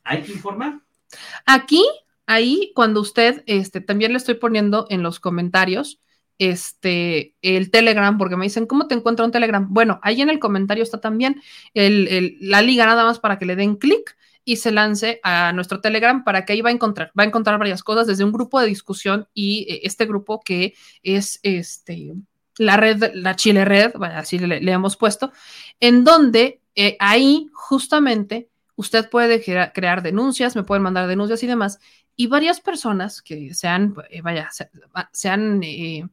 hay 0.03 0.21
que 0.23 0.33
informar. 0.33 0.79
Aquí, 1.45 1.83
ahí, 2.25 2.71
cuando 2.75 2.99
usted, 3.01 3.43
este, 3.47 3.81
también 3.81 4.11
le 4.11 4.17
estoy 4.17 4.35
poniendo 4.35 4.85
en 4.89 5.01
los 5.03 5.19
comentarios, 5.19 5.99
este, 6.39 7.35
el 7.41 7.71
Telegram, 7.71 8.17
porque 8.17 8.35
me 8.37 8.45
dicen, 8.45 8.65
¿cómo 8.65 8.87
te 8.87 8.95
encuentro 8.95 9.25
un 9.25 9.31
Telegram? 9.31 9.67
Bueno, 9.69 9.99
ahí 10.03 10.21
en 10.21 10.29
el 10.29 10.39
comentario 10.39 10.83
está 10.83 10.99
también 10.99 11.41
el- 11.73 12.07
el- 12.07 12.37
la 12.41 12.61
liga, 12.61 12.85
nada 12.85 13.03
más 13.03 13.19
para 13.19 13.37
que 13.39 13.45
le 13.45 13.55
den 13.55 13.75
clic 13.75 14.15
y 14.45 14.57
se 14.57 14.71
lance 14.71 15.19
a 15.23 15.51
nuestro 15.53 15.81
Telegram 15.81 16.23
para 16.23 16.45
que 16.45 16.53
ahí 16.53 16.61
va 16.61 16.69
a 16.69 16.73
encontrar, 16.73 17.11
va 17.19 17.23
a 17.23 17.27
encontrar 17.27 17.59
varias 17.59 17.83
cosas, 17.83 18.07
desde 18.07 18.23
un 18.23 18.31
grupo 18.31 18.59
de 18.61 18.67
discusión 18.67 19.27
y 19.33 19.65
eh, 19.69 19.81
este 19.83 20.05
grupo 20.05 20.39
que 20.39 20.73
es 21.03 21.39
este, 21.43 22.13
la 22.57 22.77
red, 22.77 23.11
la 23.13 23.35
Chile 23.35 23.65
Red, 23.65 23.93
así 24.01 24.39
le, 24.39 24.71
hemos 24.71 24.95
puesto, 24.95 25.31
en 25.79 26.03
donde 26.03 26.61
eh, 26.75 26.95
ahí 26.99 27.49
justamente 27.53 28.49
usted 28.75 29.09
puede 29.09 29.43
crea- 29.43 29.73
crear 29.73 30.01
denuncias, 30.01 30.55
me 30.55 30.63
pueden 30.63 30.83
mandar 30.83 31.07
denuncias 31.07 31.41
y 31.43 31.47
demás, 31.47 31.79
y 32.15 32.27
varias 32.27 32.61
personas 32.61 33.21
que 33.21 33.53
se 33.53 33.67
han, 33.67 33.95
eh, 34.09 34.21
vaya, 34.21 34.49
se, 34.51 34.69
se 35.11 35.29
han 35.29 35.61
eh, 35.63 36.07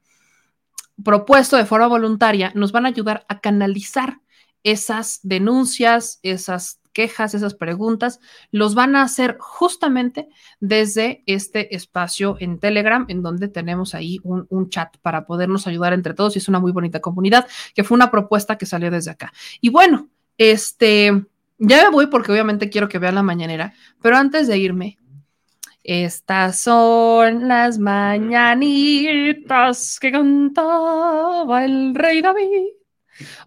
propuesto 1.02 1.56
de 1.56 1.64
forma 1.64 1.86
voluntaria 1.86 2.52
nos 2.55 2.73
van 2.73 2.86
a 2.86 2.90
ayudar 2.90 3.24
a 3.28 3.40
canalizar 3.40 4.20
esas 4.62 5.20
denuncias, 5.23 6.20
esas 6.23 6.81
quejas, 6.94 7.34
esas 7.34 7.55
preguntas, 7.55 8.20
los 8.50 8.74
van 8.74 8.97
a 8.97 9.02
hacer 9.02 9.36
justamente 9.39 10.28
desde 10.60 11.23
este 11.26 11.74
espacio 11.74 12.36
en 12.40 12.58
Telegram, 12.58 13.05
en 13.08 13.23
donde 13.23 13.48
tenemos 13.48 13.94
ahí 13.94 14.20
un, 14.23 14.70
chat 14.70 14.97
para 15.02 15.26
podernos 15.26 15.66
ayudar 15.66 15.92
entre 15.92 16.14
todos 16.14 16.34
y 16.34 16.39
es 16.39 16.48
una 16.48 16.60
muy 16.60 16.73
bonita 16.73 17.00
comunidad, 17.00 17.47
que 17.74 17.84
fue 17.84 17.97
una 17.97 18.10
propuesta 18.10 18.56
que 18.56 18.64
salió 18.64 18.90
desde 18.90 19.10
acá. 19.10 19.32
Y 19.60 19.68
bueno, 19.68 20.08
este, 20.39 21.26
ya 21.58 21.82
me 21.82 21.90
voy 21.90 22.06
porque 22.06 22.32
obviamente 22.32 22.70
quiero 22.70 22.89
que 22.89 22.98
vean 22.98 23.16
la 23.16 23.23
mañanera, 23.23 23.74
pero 24.00 24.16
antes 24.16 24.47
de 24.47 24.56
irme, 24.56 24.98
estas 25.84 26.58
son 26.60 27.46
las 27.46 27.78
mañanitas 27.78 28.58
que 30.00 30.10
cantaba 30.10 31.64
el 31.64 31.94
rey 31.94 32.22
David. 32.22 32.83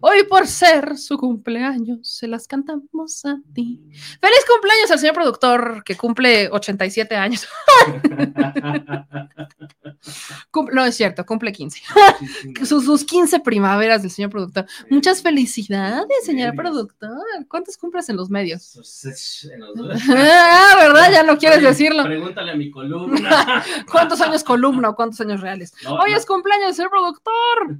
Hoy 0.00 0.24
por 0.24 0.46
ser 0.46 0.96
su 0.96 1.18
cumpleaños 1.18 2.08
se 2.08 2.28
las 2.28 2.46
cantamos 2.46 3.24
a 3.24 3.38
ti. 3.54 3.80
Feliz 4.20 4.44
cumpleaños 4.50 4.90
al 4.90 4.98
señor 4.98 5.14
productor 5.14 5.82
que 5.84 5.96
cumple 5.96 6.48
87 6.50 7.16
años. 7.16 7.46
No 10.72 10.84
es 10.84 10.96
cierto, 10.96 11.24
cumple 11.26 11.52
15. 11.52 11.82
Sus, 12.64 12.84
sus 12.84 13.04
15 13.04 13.40
primaveras 13.40 14.02
del 14.02 14.10
señor 14.10 14.30
productor. 14.30 14.66
Muchas 14.90 15.22
felicidades, 15.22 16.24
señor 16.24 16.54
productor. 16.54 17.10
¿Cuántos 17.48 17.76
cumples 17.76 18.08
en 18.08 18.16
los 18.16 18.30
medios? 18.30 18.74
En 19.52 19.60
los- 19.60 20.00
ah, 20.08 20.74
¿verdad? 20.78 21.12
Ya 21.12 21.22
no 21.22 21.36
quieres 21.36 21.58
Oye, 21.58 21.68
decirlo. 21.68 22.04
Pregúntale 22.04 22.52
a 22.52 22.56
mi 22.56 22.70
columna. 22.70 23.64
¿Cuántos 23.90 24.20
años 24.20 24.42
columna 24.44 24.90
o 24.90 24.94
cuántos 24.94 25.20
años 25.20 25.40
reales? 25.40 25.72
No, 25.84 25.94
Hoy 25.94 26.12
no, 26.12 26.16
es 26.16 26.26
cumpleaños 26.26 26.66
del 26.68 26.74
señor 26.74 26.90
productor. 26.90 27.78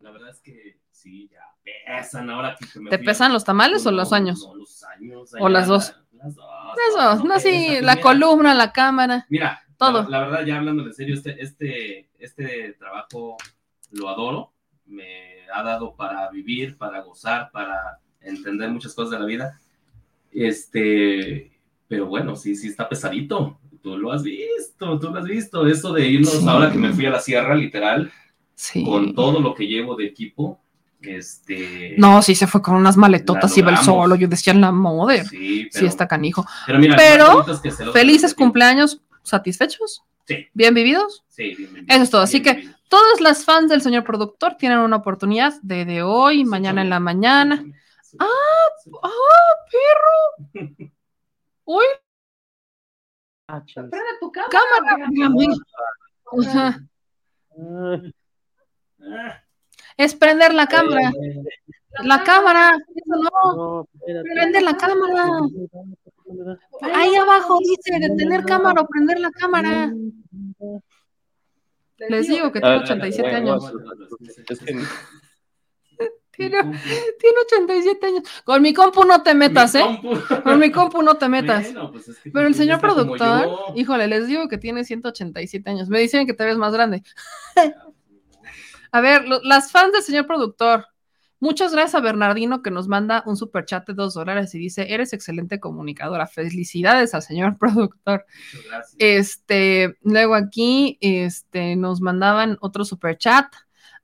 La 0.00 0.10
verdad 0.10 0.30
es 0.30 0.40
que 0.40 0.79
sí, 1.02 1.28
ya 1.30 1.40
pesan 1.86 2.30
ahora 2.30 2.56
que 2.58 2.80
me 2.80 2.90
¿Te 2.90 2.96
a- 2.96 2.98
pesan 3.00 3.32
los 3.32 3.44
tamales 3.44 3.84
o 3.86 3.90
No, 3.90 3.98
los 3.98 4.12
años? 4.12 4.44
No, 4.46 4.54
los 4.56 4.82
años. 4.84 5.34
¿O 5.38 5.48
las 5.48 5.66
dos? 5.68 5.94
Las 6.12 6.34
dos. 6.34 6.46
Eso, 6.90 7.24
no, 7.24 7.38
sí, 7.40 7.48
pesa, 7.50 7.82
la 7.82 7.92
mira. 7.94 8.02
columna, 8.02 8.54
la 8.54 8.72
cámara. 8.72 9.26
Mira, 9.28 9.62
Todo. 9.78 10.02
La, 10.04 10.08
la 10.08 10.18
verdad, 10.20 10.44
ya 10.46 10.56
hablando 10.58 10.84
en 10.86 10.92
serio, 10.94 11.14
este, 11.14 11.40
este, 11.42 12.08
este 12.18 12.72
trabajo 12.78 13.36
lo 13.92 14.08
adoro. 14.08 14.52
Me 14.86 15.46
ha 15.54 15.62
dado 15.62 15.94
para 15.96 16.28
vivir, 16.30 16.76
para 16.76 17.00
gozar, 17.00 17.50
para 17.50 17.98
entender 18.20 18.68
muchas 18.70 18.94
cosas 18.94 19.12
de 19.12 19.18
la 19.20 19.24
vida. 19.26 19.60
Este, 20.32 21.52
pero 21.88 22.06
bueno, 22.06 22.36
sí, 22.36 22.56
sí 22.56 22.68
está 22.68 22.88
pesadito. 22.88 23.58
Tú 23.82 23.96
lo 23.96 24.12
has 24.12 24.22
visto, 24.22 24.98
tú 24.98 25.10
lo 25.10 25.18
has 25.18 25.24
visto. 25.24 25.66
Eso 25.66 25.92
de 25.92 26.06
irnos 26.06 26.32
Sí. 26.40 26.46
ahora 26.48 26.70
que 26.70 26.78
me 26.78 26.92
fui 26.92 27.06
a 27.06 27.10
la 27.10 27.20
sierra, 27.20 27.54
literal, 27.54 28.12
Sí. 28.54 28.84
con 28.84 29.14
todo 29.14 29.40
lo 29.40 29.54
que 29.54 29.66
llevo 29.66 29.96
de 29.96 30.06
equipo. 30.06 30.60
Este. 31.02 31.94
No, 31.98 32.20
sí 32.22 32.34
se 32.34 32.46
fue 32.46 32.60
con 32.62 32.74
unas 32.74 32.96
maletotas, 32.96 33.52
La 33.56 33.58
iba 33.58 33.70
el 33.72 33.78
solo. 33.78 34.14
Yo 34.16 34.28
decía, 34.28 34.52
la 34.54 34.70
moder. 34.72 35.26
Sí, 35.26 35.68
Sí, 35.70 35.86
está 35.86 36.06
canijo. 36.06 36.44
pero 36.66 36.78
mira, 36.78 36.96
Felices 37.92 38.34
cumpleaños, 38.34 39.00
satisfechos, 39.22 40.04
Sí, 40.26 40.46
bien 40.54 40.74
vividos. 40.74 41.24
sí, 41.28 41.54
bien, 41.56 41.72
bien, 41.74 41.86
Eso 41.88 42.02
es 42.02 42.10
todo. 42.10 42.22
Así 42.22 42.40
bien, 42.40 42.54
que 42.56 42.60
bien. 42.62 42.76
Todas 42.88 43.20
las 43.20 43.44
fans 43.44 43.68
del 43.70 43.82
señor 43.82 44.02
productor 44.04 44.56
tienen 44.56 44.78
una 44.78 44.96
oportunidad 44.96 45.54
de, 45.62 45.84
de 45.84 46.02
hoy, 46.02 46.44
mañana 46.44 46.82
en 46.82 46.90
la 46.90 46.98
mañana. 47.00 47.64
Sí. 48.02 48.16
Ah, 48.18 48.26
Sí. 48.82 48.90
¡Ah, 49.02 49.10
perro! 49.70 50.72
Uy, 51.64 51.84
Ah. 53.46 53.62
Prende 53.74 53.98
tu 54.20 54.30
cámara. 54.30 55.08
Ajá. 56.46 56.80
Es 60.00 60.14
prender 60.14 60.54
la 60.54 60.66
cámara. 60.66 61.12
La 62.04 62.24
cámara. 62.24 62.78
Eso 62.94 63.14
no. 63.22 63.86
Prende 64.32 64.62
la 64.62 64.74
cámara. 64.74 65.28
Ahí 66.94 67.14
abajo 67.16 67.58
dice 67.60 67.98
detener 68.00 68.44
cámara 68.44 68.80
o 68.80 68.86
prender 68.86 69.20
la 69.20 69.30
cámara. 69.30 69.92
Les 72.08 72.28
digo 72.28 72.50
que 72.50 72.60
tiene 72.60 72.76
Ah, 72.76 72.82
87 72.82 73.30
bueno, 73.30 73.52
años. 73.52 73.72
Tiene, 76.32 76.56
tiene 76.62 77.36
87 77.44 78.06
años. 78.06 78.22
Con 78.44 78.62
mi 78.62 78.72
compu 78.72 79.04
no 79.04 79.22
te 79.22 79.34
metas, 79.34 79.74
¿eh? 79.74 79.84
Con 80.42 80.58
mi 80.58 80.70
compu 80.70 81.02
no 81.02 81.16
te 81.16 81.28
metas. 81.28 81.64
Bueno, 81.64 81.90
pues 81.92 82.08
es 82.08 82.18
que 82.18 82.30
Pero 82.30 82.46
el 82.46 82.54
señor 82.54 82.80
productor, 82.80 83.46
híjole, 83.74 84.06
les 84.06 84.26
digo 84.26 84.48
que 84.48 84.56
tiene 84.56 84.84
187 84.84 85.68
años. 85.68 85.90
Me 85.90 86.00
dicen 86.00 86.26
que 86.26 86.32
te 86.32 86.46
ves 86.46 86.56
más 86.56 86.72
grande. 86.72 87.02
A 88.92 89.00
ver, 89.00 89.26
lo- 89.28 89.40
las 89.42 89.70
fans 89.72 89.92
del 89.92 90.02
señor 90.02 90.26
productor. 90.26 90.86
Muchas 91.42 91.72
gracias 91.72 91.94
a 91.94 92.00
Bernardino 92.00 92.60
que 92.62 92.70
nos 92.70 92.86
manda 92.86 93.22
un 93.24 93.34
super 93.36 93.64
chat 93.64 93.86
de 93.86 93.94
dos 93.94 94.12
dólares 94.12 94.54
y 94.54 94.58
dice, 94.58 94.92
eres 94.92 95.14
excelente 95.14 95.58
comunicadora. 95.58 96.26
Felicidades 96.26 97.14
al 97.14 97.22
señor 97.22 97.56
productor. 97.58 98.26
Gracias. 98.68 98.94
Este, 98.98 99.96
luego 100.02 100.34
aquí, 100.34 100.98
este, 101.00 101.76
nos 101.76 102.00
mandaban 102.02 102.58
otro 102.60 102.84
super 102.84 103.16
chat. 103.16 103.46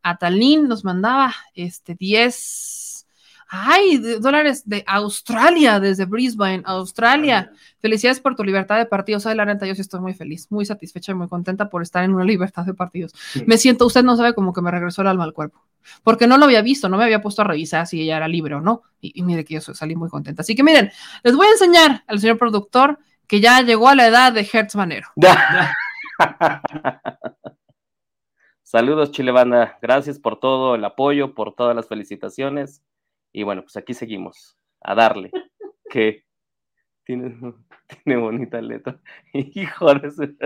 Atalín 0.02 0.66
nos 0.68 0.82
mandaba, 0.84 1.34
este, 1.54 1.94
10. 1.94 3.06
Ay, 3.48 3.98
de- 3.98 4.18
dólares 4.18 4.62
de 4.66 4.82
Australia, 4.86 5.78
desde 5.78 6.04
Brisbane, 6.06 6.62
Australia. 6.64 7.52
Felicidades 7.86 8.18
por 8.18 8.34
tu 8.34 8.42
libertad 8.42 8.78
de 8.78 8.86
partidos. 8.86 9.26
Ay, 9.26 9.36
la 9.36 9.44
neta, 9.44 9.64
yo 9.64 9.72
sí 9.76 9.80
estoy 9.80 10.00
muy 10.00 10.12
feliz, 10.12 10.50
muy 10.50 10.66
satisfecha 10.66 11.12
y 11.12 11.14
muy 11.14 11.28
contenta 11.28 11.70
por 11.70 11.82
estar 11.82 12.02
en 12.02 12.12
una 12.12 12.24
libertad 12.24 12.66
de 12.66 12.74
partidos. 12.74 13.12
Sí. 13.14 13.44
Me 13.46 13.58
siento, 13.58 13.86
usted 13.86 14.02
no 14.02 14.16
sabe 14.16 14.34
como 14.34 14.52
que 14.52 14.60
me 14.60 14.72
regresó 14.72 15.02
el 15.02 15.08
alma 15.08 15.22
al 15.22 15.32
cuerpo. 15.32 15.62
Porque 16.02 16.26
no 16.26 16.36
lo 16.36 16.46
había 16.46 16.62
visto, 16.62 16.88
no 16.88 16.96
me 16.96 17.04
había 17.04 17.22
puesto 17.22 17.42
a 17.42 17.44
revisar 17.44 17.86
si 17.86 18.02
ella 18.02 18.16
era 18.16 18.26
libre 18.26 18.56
o 18.56 18.60
no. 18.60 18.82
Y, 19.00 19.20
y 19.20 19.22
mire 19.22 19.44
que 19.44 19.54
yo 19.54 19.60
salí 19.60 19.94
muy 19.94 20.08
contenta. 20.08 20.42
Así 20.42 20.56
que 20.56 20.64
miren, 20.64 20.90
les 21.22 21.36
voy 21.36 21.46
a 21.46 21.52
enseñar 21.52 22.02
al 22.08 22.18
señor 22.18 22.38
productor 22.38 22.98
que 23.28 23.40
ya 23.40 23.60
llegó 23.60 23.88
a 23.88 23.94
la 23.94 24.08
edad 24.08 24.32
de 24.32 24.48
Hertz 24.52 24.74
Manero. 24.74 25.06
Saludos, 28.64 29.12
Chile 29.12 29.30
Banda. 29.30 29.78
Gracias 29.80 30.18
por 30.18 30.40
todo 30.40 30.74
el 30.74 30.84
apoyo, 30.84 31.36
por 31.36 31.54
todas 31.54 31.76
las 31.76 31.86
felicitaciones. 31.86 32.82
Y 33.32 33.44
bueno, 33.44 33.62
pues 33.62 33.76
aquí 33.76 33.94
seguimos 33.94 34.56
a 34.80 34.96
darle. 34.96 35.30
Que 35.88 36.25
tiene, 37.06 37.34
tiene 38.04 38.20
bonita 38.20 38.60
letra. 38.60 38.98
Hijo 39.32 39.94
de 39.94 40.36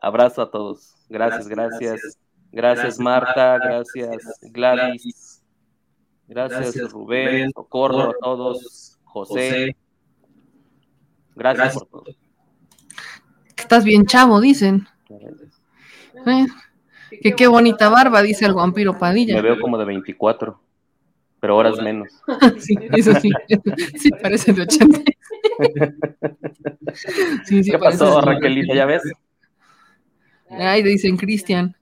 Abrazo 0.00 0.42
a 0.42 0.50
todos. 0.50 0.94
Gracias, 1.08 1.48
gracias. 1.48 2.18
Gracias, 2.52 2.98
Marta. 2.98 3.58
Gracias, 3.58 4.40
Gladys. 4.42 5.42
Gracias, 6.26 6.90
Rubén. 6.92 7.50
Socorro 7.52 8.10
a 8.10 8.14
todos. 8.22 8.98
José. 9.04 9.76
Gracias 11.34 11.74
por 11.74 11.86
todo. 11.86 12.04
Estás 13.56 13.84
bien 13.84 14.06
chavo, 14.06 14.40
dicen. 14.40 14.86
Eh, 16.26 16.46
que 17.22 17.34
qué 17.34 17.46
bonita 17.46 17.88
barba, 17.88 18.22
dice 18.22 18.46
el 18.46 18.54
vampiro 18.54 18.94
Me 18.94 18.98
Padilla. 18.98 19.40
veo 19.42 19.60
como 19.60 19.76
de 19.78 19.84
24, 19.84 20.60
pero 21.40 21.56
horas 21.56 21.80
menos. 21.82 22.08
Sí, 22.58 22.76
eso 22.92 23.12
sí. 23.20 23.30
Sí, 23.98 24.10
parece 24.10 24.52
de 24.52 24.62
80. 24.62 25.00
Sí, 27.44 27.62
sí, 27.62 27.70
¿Qué 27.70 27.78
pasó, 27.78 28.20
Raquelita? 28.20 28.74
¿Ya 28.74 28.84
ves? 28.84 29.02
Ay, 30.50 30.82
dicen 30.82 31.16
Cristian. 31.16 31.76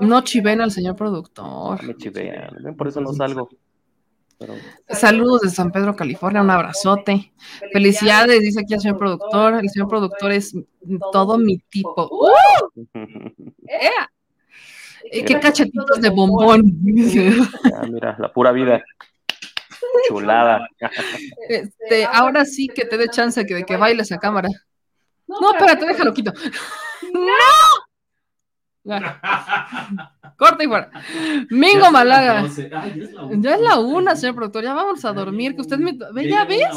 No 0.00 0.22
chiven 0.22 0.60
al 0.60 0.72
señor 0.72 0.96
productor. 0.96 1.82
Me 1.84 1.94
chivean, 1.96 2.74
por 2.76 2.88
eso 2.88 3.00
no 3.00 3.12
salgo. 3.12 3.48
Pero 4.38 4.54
Saludos 4.88 5.42
de 5.42 5.50
San 5.50 5.70
Pedro, 5.70 5.94
California, 5.94 6.42
un 6.42 6.50
abrazote. 6.50 7.32
Felicidades, 7.72 8.40
dice 8.40 8.60
aquí 8.60 8.74
el 8.74 8.80
señor 8.80 8.98
productor. 8.98 9.54
El 9.54 9.70
señor 9.70 9.88
productor 9.88 10.32
es 10.32 10.52
todo 11.12 11.38
mi 11.38 11.58
tipo. 11.58 12.08
¡Uh! 12.10 12.82
¡Ea! 13.68 14.10
Eh, 15.10 15.24
¡Qué 15.24 15.38
cachetitos 15.38 16.00
de 16.00 16.10
bombón! 16.10 16.62
Ah, 17.76 17.86
mira, 17.90 18.16
la 18.18 18.32
pura 18.32 18.52
vida. 18.52 18.82
Chulada. 20.08 20.68
Este, 21.48 22.04
ahora 22.04 22.44
sí 22.44 22.68
que 22.68 22.84
te 22.84 22.96
dé 22.96 23.08
chance 23.08 23.44
que, 23.46 23.54
de 23.54 23.64
que 23.64 23.76
bailes 23.76 24.12
a 24.12 24.18
cámara. 24.18 24.48
No, 25.26 25.52
espérate, 25.52 25.86
déjalo 25.86 26.12
quito. 26.12 26.32
¡No! 27.12 27.84
Corta 30.36 30.62
y 30.62 30.66
fuera. 30.66 30.90
Mingo 31.50 31.90
Malaga. 31.90 32.46
Ya 33.38 33.54
es 33.54 33.60
la 33.60 33.78
una, 33.78 34.14
señor 34.14 34.34
productor. 34.34 34.62
Ya 34.62 34.74
vamos 34.74 35.04
a 35.04 35.12
dormir. 35.12 35.54
Que 35.54 35.62
usted 35.62 35.78
me. 35.78 35.96
ve, 36.12 36.28
¿Ya 36.28 36.44
ves? 36.44 36.68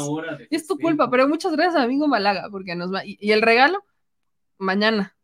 Es 0.50 0.66
tu 0.66 0.78
culpa, 0.78 1.10
pero 1.10 1.28
muchas 1.28 1.52
gracias 1.52 1.76
a 1.76 1.86
Mingo 1.86 2.08
Malaga, 2.08 2.48
porque 2.50 2.74
nos 2.74 2.92
va. 2.92 3.02
Y 3.04 3.30
el 3.30 3.42
regalo, 3.42 3.84
mañana. 4.56 5.17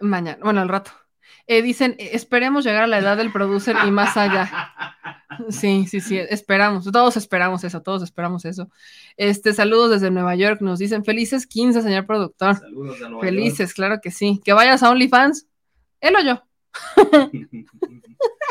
Mañana, 0.00 0.38
bueno, 0.42 0.60
al 0.60 0.68
rato. 0.68 0.92
Eh, 1.46 1.62
dicen, 1.62 1.96
eh, 1.98 2.10
esperemos 2.12 2.64
llegar 2.64 2.84
a 2.84 2.86
la 2.86 2.98
edad 2.98 3.16
del 3.16 3.32
producer 3.32 3.76
y 3.86 3.90
más 3.90 4.16
allá. 4.16 4.50
Sí, 5.48 5.86
sí, 5.86 6.00
sí, 6.00 6.18
esperamos, 6.18 6.84
todos 6.92 7.16
esperamos 7.16 7.64
eso, 7.64 7.80
todos 7.80 8.02
esperamos 8.02 8.44
eso. 8.44 8.68
Este, 9.16 9.54
saludos 9.54 9.90
desde 9.90 10.10
Nueva 10.10 10.34
York, 10.34 10.60
nos 10.60 10.78
dicen 10.78 11.04
felices 11.04 11.46
15, 11.46 11.80
señor 11.80 12.04
productor. 12.04 12.56
Saludos 12.56 13.00
a 13.00 13.08
Nueva 13.08 13.24
Felices, 13.24 13.72
claro 13.72 14.00
que 14.02 14.10
sí. 14.10 14.40
Que 14.44 14.52
vayas 14.52 14.82
a 14.82 14.90
OnlyFans, 14.90 15.46
él 16.00 16.16
o 16.16 16.20
yo. 16.20 16.42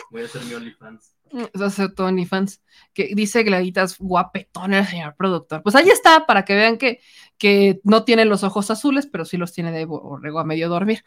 Voy 0.10 0.22
a 0.22 0.26
hacer 0.26 0.44
mi 0.46 0.54
OnlyFans. 0.54 1.16
Vas 1.32 1.62
a 1.62 1.66
hacer 1.66 1.94
tu 1.94 2.04
OnlyFans. 2.04 2.62
Que 2.94 3.14
dice 3.14 3.44
Gladitas 3.44 3.98
guapetón 4.00 4.74
el 4.74 4.86
señor 4.86 5.16
productor. 5.16 5.62
Pues 5.62 5.76
ahí 5.76 5.90
está, 5.90 6.26
para 6.26 6.44
que 6.44 6.56
vean 6.56 6.78
que, 6.78 7.02
que 7.40 7.80
no 7.84 8.04
tiene 8.04 8.26
los 8.26 8.44
ojos 8.44 8.70
azules, 8.70 9.08
pero 9.08 9.26
sí 9.26 9.38
los 9.38 9.54
tiene 9.54 9.72
de 9.72 9.86
borrego 9.86 10.40
a 10.40 10.44
medio 10.44 10.70
dormir. 10.70 11.04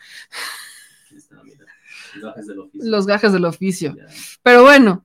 Los 2.15 2.35
gajes 2.35 2.47
del 2.47 2.59
oficio. 2.59 2.91
Los 2.91 3.07
gajes 3.07 3.33
del 3.33 3.45
oficio. 3.45 3.95
Ya, 3.97 4.07
Pero 4.43 4.63
bueno, 4.63 5.05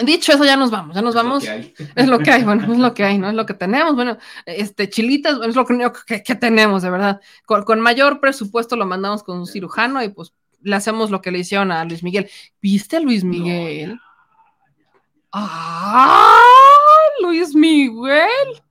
dicho 0.00 0.32
eso, 0.32 0.44
ya 0.44 0.56
nos 0.56 0.70
vamos, 0.70 0.94
ya 0.94 1.02
nos 1.02 1.14
vamos. 1.14 1.44
Es 1.44 2.08
lo 2.08 2.20
que 2.20 2.30
hay, 2.30 2.44
bueno, 2.44 2.72
es 2.72 2.78
lo 2.78 2.94
que 2.94 3.04
hay, 3.04 3.18
¿no? 3.18 3.28
Es 3.28 3.34
lo 3.34 3.44
que 3.44 3.54
tenemos. 3.54 3.94
Bueno, 3.94 4.16
este, 4.46 4.88
chilitas, 4.88 5.38
es 5.44 5.54
lo 5.54 5.66
que, 5.66 6.22
que 6.22 6.34
tenemos, 6.36 6.82
de 6.82 6.90
verdad. 6.90 7.20
Con, 7.44 7.64
con 7.64 7.80
mayor 7.80 8.20
presupuesto 8.20 8.76
lo 8.76 8.86
mandamos 8.86 9.22
con 9.22 9.38
un 9.38 9.46
cirujano 9.46 10.02
y 10.02 10.08
pues 10.08 10.32
le 10.62 10.76
hacemos 10.76 11.10
lo 11.10 11.20
que 11.20 11.32
le 11.32 11.40
hicieron 11.40 11.72
a 11.72 11.84
Luis 11.84 12.02
Miguel. 12.02 12.30
¿Viste 12.60 12.96
a 12.96 13.00
Luis 13.00 13.24
Miguel? 13.24 14.00
¡Ah! 15.32 16.38
Luis 17.22 17.54
Miguel. 17.54 18.62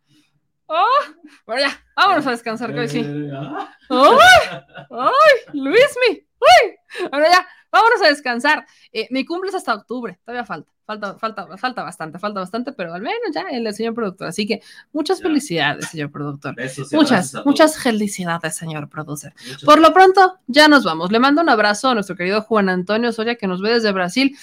¡Ah! 0.74 1.14
Bueno, 1.46 1.62
ya, 1.68 1.84
vámonos 1.96 2.26
a 2.28 2.32
descansar, 2.32 2.74
que 2.74 2.80
hoy 2.80 2.88
sí. 2.88 3.06
Ah, 3.34 3.70
¡Ay! 3.90 4.60
¡Ay! 4.90 5.54
¡Luismi! 5.54 6.26
¡Ay! 6.40 7.10
Bueno, 7.10 7.26
ya, 7.30 7.46
vámonos 7.72 8.02
a 8.04 8.08
descansar. 8.08 8.66
Eh, 8.94 9.08
mi 9.12 9.26
cumple 9.26 9.50
es 9.50 9.56
hasta 9.56 9.74
octubre, 9.74 10.18
todavía 10.26 10.46
falta, 10.46 10.72
falta, 10.86 11.18
falta, 11.20 11.58
falta 11.58 11.84
bastante, 11.84 12.20
falta 12.20 12.40
bastante, 12.40 12.72
pero 12.74 12.94
al 12.94 13.02
menos 13.02 13.20
ya 13.34 13.42
el 13.52 13.74
señor 13.74 13.94
productor. 13.94 14.28
Así 14.28 14.46
que 14.48 14.62
muchas 14.94 15.20
Ya. 15.20 15.24
felicidades, 15.24 15.86
señor 15.90 16.12
productor. 16.12 16.56
besos 16.56 16.92
Muchas, 16.94 17.36
muchas 17.46 17.78
felicidades, 17.82 18.56
señor 18.56 18.88
producer. 18.90 19.34
Por 19.66 19.80
lo 19.80 19.94
pronto, 19.94 20.40
ya 20.48 20.68
nos 20.68 20.84
vamos. 20.86 21.12
Le 21.12 21.20
mando 21.20 21.42
un 21.42 21.50
abrazo 21.50 21.90
a 21.90 21.94
nuestro 21.94 22.16
querido 22.16 22.42
Juan 22.44 22.70
Antonio 22.70 23.12
Soria, 23.12 23.36
que 23.36 23.48
nos 23.48 23.62
ve 23.62 23.74
desde 23.74 23.92
Brasil. 23.92 24.38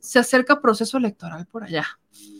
Se 0.00 0.18
acerca 0.18 0.60
proceso 0.60 0.98
electoral 0.98 1.46
por 1.46 1.64
allá. 1.64 1.86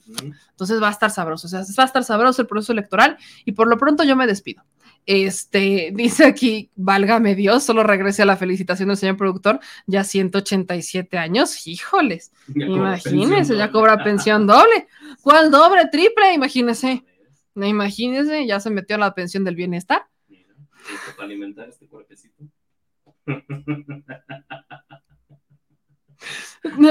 Entonces 0.07 0.83
va 0.83 0.89
a 0.89 0.93
estar 0.93 1.11
sabroso, 1.11 1.47
o 1.47 1.51
sea, 1.51 1.61
va 1.61 1.83
a 1.85 1.87
estar 1.87 2.05
sabroso 2.05 2.43
el 2.43 2.49
proceso 2.49 2.73
electoral 2.73 3.17
y 3.45 3.53
por 3.53 3.69
lo 3.69 3.79
pronto 3.79 4.05
yo 4.05 4.17
me 4.17 4.27
despido. 4.27 4.63
Este, 5.07 5.93
dice 5.95 6.25
aquí, 6.25 6.71
válgame 6.77 7.35
Dios, 7.35 7.65
solo 7.65 7.83
regrese 7.83 8.23
a 8.23 8.27
la 8.27 8.37
felicitación 8.37 8.89
del 8.89 8.97
señor 8.97 9.17
productor, 9.17 9.61
ya 9.87 10.05
187 10.05 11.19
años, 11.19 11.67
híjoles, 11.67 12.33
Ya 12.49 12.67
pensión 13.03 13.59
ya 13.59 13.71
cobra 13.71 14.03
pensión 14.03 14.47
doble. 14.47 14.89
¿Cuál 15.23 15.51
doble? 15.51 15.89
Triple, 15.91 16.35
imagínese. 16.35 17.05
Imagínese, 17.55 18.47
ya 18.47 18.59
se 18.61 18.71
metió 18.71 18.97
a 18.97 18.99
la 18.99 19.15
pensión 19.15 19.45
del 19.45 19.55
bienestar. 19.55 20.07
Mira, 20.29 20.49
para 21.17 21.27
alimentar 21.27 21.69
este 21.69 21.87
cuerpecito. 21.87 22.45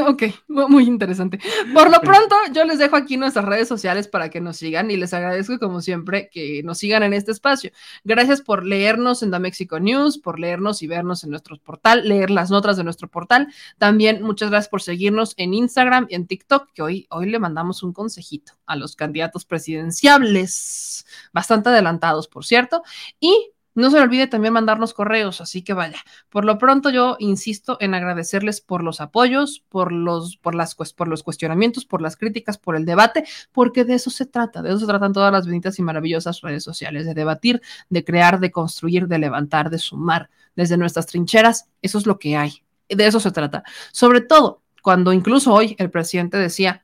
Ok, 0.08 0.24
mu- 0.48 0.68
muy 0.70 0.84
interesante. 0.84 1.40
Por 1.74 1.90
lo 1.90 2.00
pronto, 2.00 2.36
yo 2.54 2.64
les 2.64 2.78
dejo 2.78 2.96
aquí 2.96 3.18
nuestras 3.18 3.46
redes 3.46 3.68
sociales 3.68 4.08
para 4.08 4.30
que 4.30 4.40
nos 4.40 4.58
sigan 4.58 4.92
y 4.92 4.98
les 4.98 5.16
agradezco 5.16 5.58
como 5.58 5.82
siempre 5.82 6.30
que 6.32 6.62
nos 6.64 6.78
sigan 6.78 7.02
en 7.02 7.14
este 7.14 7.32
espacio. 7.32 7.72
Gracias 8.04 8.42
por 8.42 8.66
leernos 8.66 9.24
en 9.24 9.32
The 9.32 9.40
Mexico 9.40 9.80
News, 9.80 10.20
por 10.20 10.40
leernos 10.40 10.84
y 10.84 10.88
vernos 10.88 11.24
en 11.24 11.32
nuestro 11.32 11.58
portal, 11.58 12.08
leer 12.08 12.30
las 12.30 12.52
notas 12.52 12.78
de 12.78 12.84
nuestro 12.84 13.08
portal. 13.08 13.48
También 13.80 14.22
muchas 14.22 14.52
gracias 14.52 14.70
por 14.70 14.84
seguirnos 14.84 15.34
en 15.38 15.56
Instagram 15.56 16.06
y 16.08 16.16
en 16.16 16.28
TikTok, 16.28 16.70
que 16.72 16.84
hoy, 16.84 17.08
hoy 17.10 17.28
le 17.28 17.40
mandamos 17.40 17.82
un 17.82 17.94
consejito 17.94 18.54
a 18.68 18.76
los 18.76 18.96
candidatos 18.96 19.44
presidenciables, 19.44 21.06
bastante 21.32 21.70
adelantados, 21.70 22.28
por 22.28 22.46
cierto. 22.46 22.84
Y 23.20 23.53
no 23.76 23.90
se 23.90 23.98
le 23.98 24.04
olvide 24.04 24.28
también 24.28 24.54
mandarnos 24.54 24.94
correos, 24.94 25.42
así 25.42 25.64
que 25.64 25.74
vaya. 25.74 25.98
Por 26.30 26.46
lo 26.46 26.58
pronto, 26.58 26.90
yo 26.90 27.16
insisto 27.20 27.78
en 27.80 27.94
agradecerles 27.94 28.62
por 28.62 28.84
los 28.84 29.02
apoyos, 29.02 29.64
por 29.70 29.92
los, 29.92 30.38
por 30.38 30.56
las, 30.56 30.76
por 30.76 31.08
los 31.08 31.24
cuestionamientos, 31.24 31.86
por 31.86 32.02
las 32.02 32.16
críticas, 32.16 32.58
por 32.58 32.76
el 32.76 32.86
debate, 32.86 33.26
porque 33.52 33.84
de 33.84 33.96
eso 33.96 34.10
se 34.10 34.26
trata, 34.26 34.62
de 34.62 34.70
eso 34.70 34.80
se 34.80 34.86
tratan 34.86 35.14
todas 35.14 35.32
las 35.32 35.46
benditas 35.46 35.80
y 35.80 35.82
maravillosas 35.82 36.42
redes 36.42 36.64
sociales, 36.64 37.06
de 37.06 37.14
debatir, 37.14 37.62
de 37.90 38.04
crear, 38.04 38.40
de 38.40 38.52
construir, 38.52 39.08
de 39.08 39.20
levantar, 39.20 39.70
de 39.70 39.80
sumar 39.80 40.30
desde 40.56 40.78
nuestras 40.78 41.08
trincheras. 41.08 41.68
Eso 41.82 41.98
es 41.98 42.06
lo 42.06 42.20
que 42.20 42.38
hay. 42.38 42.64
De 42.90 43.08
eso 43.08 43.20
se 43.20 43.32
trata. 43.32 43.64
Sobre 43.92 44.22
todo 44.22 44.62
cuando 44.84 45.14
incluso 45.14 45.54
hoy 45.54 45.76
el 45.80 45.90
presidente 45.90 46.38
decía, 46.38 46.84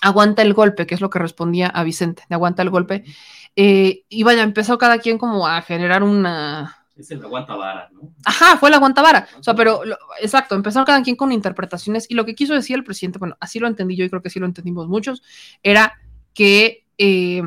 aguanta 0.00 0.42
el 0.42 0.54
golpe, 0.54 0.86
que 0.86 0.94
es 0.94 1.00
lo 1.00 1.10
que 1.10 1.18
respondía 1.18 1.68
a 1.68 1.84
Vicente, 1.84 2.24
aguanta 2.30 2.62
el 2.62 2.70
golpe. 2.70 3.04
Eh, 3.56 4.04
y 4.08 4.22
vaya, 4.24 4.42
empezó 4.42 4.78
cada 4.78 4.98
quien 4.98 5.18
como 5.18 5.46
a 5.46 5.62
generar 5.62 6.02
una, 6.02 6.76
Es 6.96 7.10
el 7.10 7.22
aguanta 7.24 7.54
vara, 7.54 7.88
¿no? 7.92 8.12
Ajá, 8.24 8.56
fue 8.56 8.70
la 8.70 8.76
aguantabara. 8.76 9.28
O 9.38 9.42
sea, 9.42 9.54
pero 9.54 9.84
lo- 9.84 9.96
exacto, 10.20 10.54
empezaron 10.54 10.84
cada 10.86 11.02
quien 11.02 11.16
con 11.16 11.32
interpretaciones 11.32 12.06
y 12.08 12.14
lo 12.14 12.24
que 12.24 12.34
quiso 12.34 12.54
decir 12.54 12.76
el 12.76 12.84
presidente, 12.84 13.18
bueno, 13.18 13.36
así 13.40 13.58
lo 13.60 13.68
entendí 13.68 13.96
yo 13.96 14.04
y 14.04 14.10
creo 14.10 14.22
que 14.22 14.30
sí 14.30 14.40
lo 14.40 14.46
entendimos 14.46 14.88
muchos, 14.88 15.22
era 15.62 15.92
que 16.34 16.84
eh, 16.98 17.42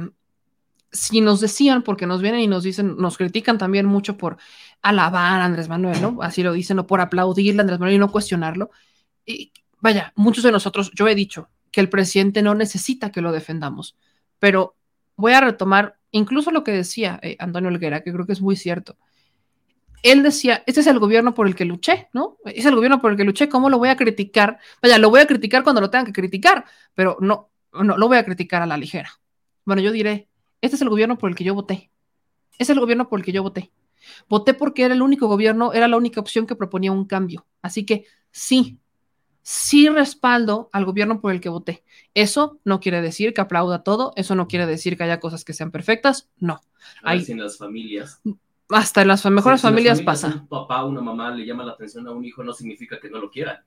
si 0.92 1.22
nos 1.22 1.42
decían, 1.42 1.84
porque 1.84 2.08
nos 2.08 2.22
vienen 2.22 2.40
y 2.42 2.48
nos 2.48 2.64
dicen, 2.64 2.96
nos 2.98 3.18
critican 3.18 3.58
también 3.58 3.86
mucho 3.86 4.18
por 4.18 4.38
alabar 4.82 5.42
a 5.42 5.46
Andrés 5.46 5.68
Manuel, 5.68 6.02
¿no? 6.02 6.18
Así 6.22 6.42
lo 6.44 6.54
dicen, 6.54 6.80
o 6.80 6.88
por 6.88 7.02
aplaudirle 7.02 7.60
a 7.60 7.64
Andrés 7.64 7.80
Manuel 7.80 7.96
y 7.98 8.00
no 8.00 8.12
cuestionarlo. 8.12 8.72
Y 9.26 9.52
vaya, 9.82 10.14
muchos 10.16 10.44
de 10.46 10.52
nosotros, 10.54 10.92
yo 10.96 11.08
he 11.08 11.16
dicho 11.16 11.50
que 11.72 11.82
el 11.82 11.90
presidente 11.90 12.42
no 12.42 12.56
necesita 12.56 13.12
que 13.12 13.22
lo 13.22 13.34
defendamos, 13.34 13.98
pero 14.40 14.77
voy 15.18 15.34
a 15.34 15.42
retomar 15.42 15.98
incluso 16.12 16.52
lo 16.52 16.64
que 16.64 16.72
decía 16.72 17.20
eh, 17.22 17.36
Antonio 17.40 17.70
Olguera, 17.70 18.02
que 18.02 18.14
creo 18.14 18.26
que 18.26 18.34
es 18.34 18.42
muy 18.42 18.56
cierto. 18.56 18.98
Él 20.04 20.24
decía, 20.24 20.64
este 20.68 20.82
es 20.82 20.88
el 20.88 21.00
gobierno 21.00 21.34
por 21.34 21.48
el 21.48 21.56
que 21.56 21.66
luché, 21.66 22.08
¿no? 22.14 22.38
Es 22.46 22.66
el 22.66 22.76
gobierno 22.76 23.02
por 23.02 23.12
el 23.12 23.18
que 23.18 23.24
luché, 23.24 23.50
¿cómo 23.50 23.70
lo 23.70 23.80
voy 23.80 23.90
a 23.90 23.98
criticar? 23.98 24.60
Vaya, 24.82 25.00
lo 25.00 25.10
voy 25.10 25.22
a 25.22 25.28
criticar 25.28 25.64
cuando 25.64 25.82
lo 25.82 25.90
tengan 25.90 26.06
que 26.06 26.14
criticar, 26.14 26.66
pero 26.94 27.18
no, 27.20 27.50
no 27.74 27.98
lo 27.98 28.08
voy 28.08 28.18
a 28.18 28.24
criticar 28.24 28.62
a 28.62 28.68
la 28.68 28.78
ligera. 28.78 29.10
Bueno, 29.66 29.82
yo 29.82 29.92
diré, 29.92 30.30
este 30.62 30.76
es 30.76 30.82
el 30.82 30.90
gobierno 30.90 31.18
por 31.18 31.30
el 31.30 31.36
que 31.36 31.44
yo 31.44 31.56
voté. 31.56 31.92
Es 32.58 32.70
el 32.70 32.80
gobierno 32.80 33.10
por 33.10 33.20
el 33.20 33.26
que 33.26 33.32
yo 33.32 33.44
voté. 33.44 33.72
Voté 34.30 34.54
porque 34.54 34.84
era 34.84 34.94
el 34.94 35.02
único 35.02 35.28
gobierno, 35.28 35.74
era 35.74 35.88
la 35.88 35.98
única 35.98 36.20
opción 36.20 36.46
que 36.46 36.56
proponía 36.56 36.92
un 36.92 37.06
cambio. 37.06 37.46
Así 37.62 37.86
que 37.86 38.06
sí, 38.32 38.80
sí 39.50 39.88
respaldo 39.88 40.70
al 40.74 40.84
gobierno 40.84 41.22
por 41.22 41.32
el 41.32 41.40
que 41.40 41.48
voté. 41.48 41.82
Eso 42.14 42.60
no 42.66 42.82
quiere 42.82 43.02
decir 43.02 43.34
que 43.34 43.40
aplauda 43.40 43.82
todo, 43.82 44.12
eso 44.18 44.36
no 44.36 44.50
quiere 44.50 44.66
decir 44.66 44.98
que 44.98 45.04
haya 45.06 45.22
cosas 45.22 45.46
que 45.46 45.54
sean 45.54 45.72
perfectas, 45.72 46.28
no. 46.38 46.60
Hay 47.02 47.24
en 47.30 47.40
las 47.42 47.58
familias. 47.58 48.20
Hasta 48.68 49.04
en 49.04 49.08
las 49.08 49.26
mejores 49.28 49.62
Si- 49.62 49.68
familias, 49.68 50.00
las 50.00 50.06
pasa. 50.06 50.28
Un 50.28 50.48
papá, 50.50 50.84
una 50.84 51.00
mamá 51.00 51.32
le 51.34 51.46
llama 51.46 51.64
la 51.64 51.72
atención 51.72 52.06
a 52.10 52.12
un 52.12 52.26
hijo, 52.26 52.44
no 52.44 52.52
significa 52.52 53.00
que 53.00 53.10
no 53.10 53.20
lo 53.20 53.32
quiera. 53.32 53.64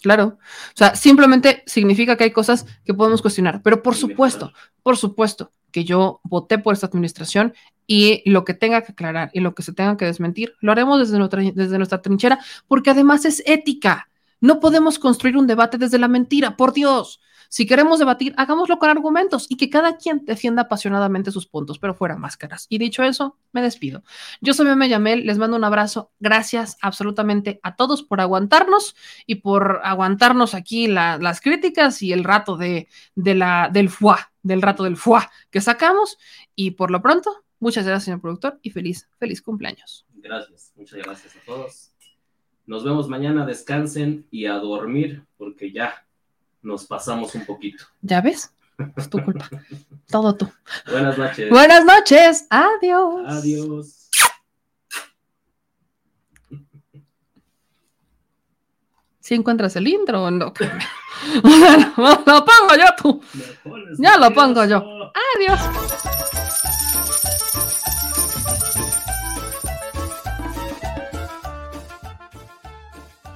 Claro. 0.00 0.38
O 0.68 0.76
sea, 0.76 0.94
simplemente 0.94 1.64
significa 1.66 2.16
que 2.16 2.22
hay 2.22 2.30
cosas 2.30 2.64
que 2.84 2.94
podemos 2.94 3.20
cuestionar. 3.20 3.62
Pero 3.64 3.82
por 3.82 3.94
Y 3.94 3.96
supuesto, 3.96 4.46
mejorar. 4.46 4.70
por 4.84 4.96
supuesto 4.96 5.52
que 5.72 5.82
yo 5.84 6.20
voté 6.22 6.58
por 6.58 6.72
esta 6.72 6.86
administración 6.86 7.52
y 7.84 8.22
lo 8.30 8.44
que 8.44 8.54
tenga 8.54 8.82
que 8.82 8.92
aclarar 8.92 9.30
y 9.34 9.40
lo 9.40 9.56
que 9.56 9.64
se 9.64 9.72
tenga 9.72 9.96
que 9.96 10.04
desmentir, 10.04 10.54
lo 10.60 10.70
haremos 10.70 11.00
desde 11.00 11.18
nuestra, 11.18 11.42
desde 11.42 11.78
nuestra 11.78 12.00
trinchera, 12.00 12.38
porque 12.68 12.90
además 12.90 13.24
es 13.24 13.42
ética. 13.44 14.08
No 14.40 14.60
podemos 14.60 14.98
construir 14.98 15.36
un 15.36 15.46
debate 15.46 15.78
desde 15.78 15.98
la 15.98 16.08
mentira, 16.08 16.56
por 16.56 16.72
Dios. 16.72 17.20
Si 17.50 17.64
queremos 17.66 17.98
debatir, 17.98 18.34
hagámoslo 18.36 18.78
con 18.78 18.90
argumentos 18.90 19.46
y 19.48 19.56
que 19.56 19.70
cada 19.70 19.96
quien 19.96 20.22
defienda 20.26 20.62
apasionadamente 20.62 21.30
sus 21.30 21.46
puntos, 21.46 21.78
pero 21.78 21.94
fuera 21.94 22.14
máscaras. 22.16 22.66
Y 22.68 22.76
dicho 22.76 23.02
eso, 23.02 23.38
me 23.52 23.62
despido. 23.62 24.02
Yo 24.42 24.52
soy 24.52 24.66
Meme 24.66 24.86
Yamel, 24.90 25.24
les 25.24 25.38
mando 25.38 25.56
un 25.56 25.64
abrazo. 25.64 26.12
Gracias 26.20 26.76
absolutamente 26.82 27.58
a 27.62 27.74
todos 27.74 28.02
por 28.02 28.20
aguantarnos 28.20 28.94
y 29.24 29.36
por 29.36 29.80
aguantarnos 29.82 30.54
aquí 30.54 30.88
la- 30.88 31.16
las 31.16 31.40
críticas 31.40 32.02
y 32.02 32.12
el 32.12 32.22
rato 32.22 32.58
de, 32.58 32.86
del 33.14 33.88
fuá, 33.88 34.30
del 34.42 34.60
rato 34.60 34.84
del 34.84 34.98
fuá 34.98 35.30
que 35.50 35.62
sacamos. 35.62 36.18
Y 36.54 36.72
por 36.72 36.90
lo 36.90 37.00
pronto, 37.00 37.44
muchas 37.60 37.86
gracias, 37.86 38.04
señor 38.04 38.20
productor, 38.20 38.58
y 38.62 38.70
feliz, 38.70 39.08
feliz 39.18 39.40
cumpleaños. 39.40 40.04
Gracias, 40.16 40.72
muchas 40.76 40.98
gracias 40.98 41.34
a 41.34 41.40
todos. 41.46 41.92
Nos 42.68 42.84
vemos 42.84 43.08
mañana, 43.08 43.46
descansen 43.46 44.26
y 44.30 44.44
a 44.44 44.52
dormir, 44.56 45.24
porque 45.38 45.72
ya 45.72 46.04
nos 46.60 46.84
pasamos 46.84 47.34
un 47.34 47.46
poquito. 47.46 47.86
¿Ya 48.02 48.20
ves? 48.20 48.54
Es 48.94 49.08
tu 49.08 49.24
culpa. 49.24 49.48
Todo 50.10 50.36
tú. 50.36 50.52
Buenas 50.90 51.16
noches. 51.16 51.48
Buenas 51.48 51.84
noches. 51.86 52.46
Adiós. 52.50 53.24
Adiós. 53.26 54.10
Si 59.20 59.34
encuentras 59.34 59.74
el 59.76 59.88
intro 59.88 60.24
o 60.24 60.30
no. 60.30 60.52
lo 61.96 62.44
pongo 62.44 62.74
yo 62.78 62.94
tú. 63.02 63.22
Ya 63.98 64.18
lo 64.18 64.30
pongo 64.34 64.66
yo. 64.66 65.10
Adiós. 65.36 65.58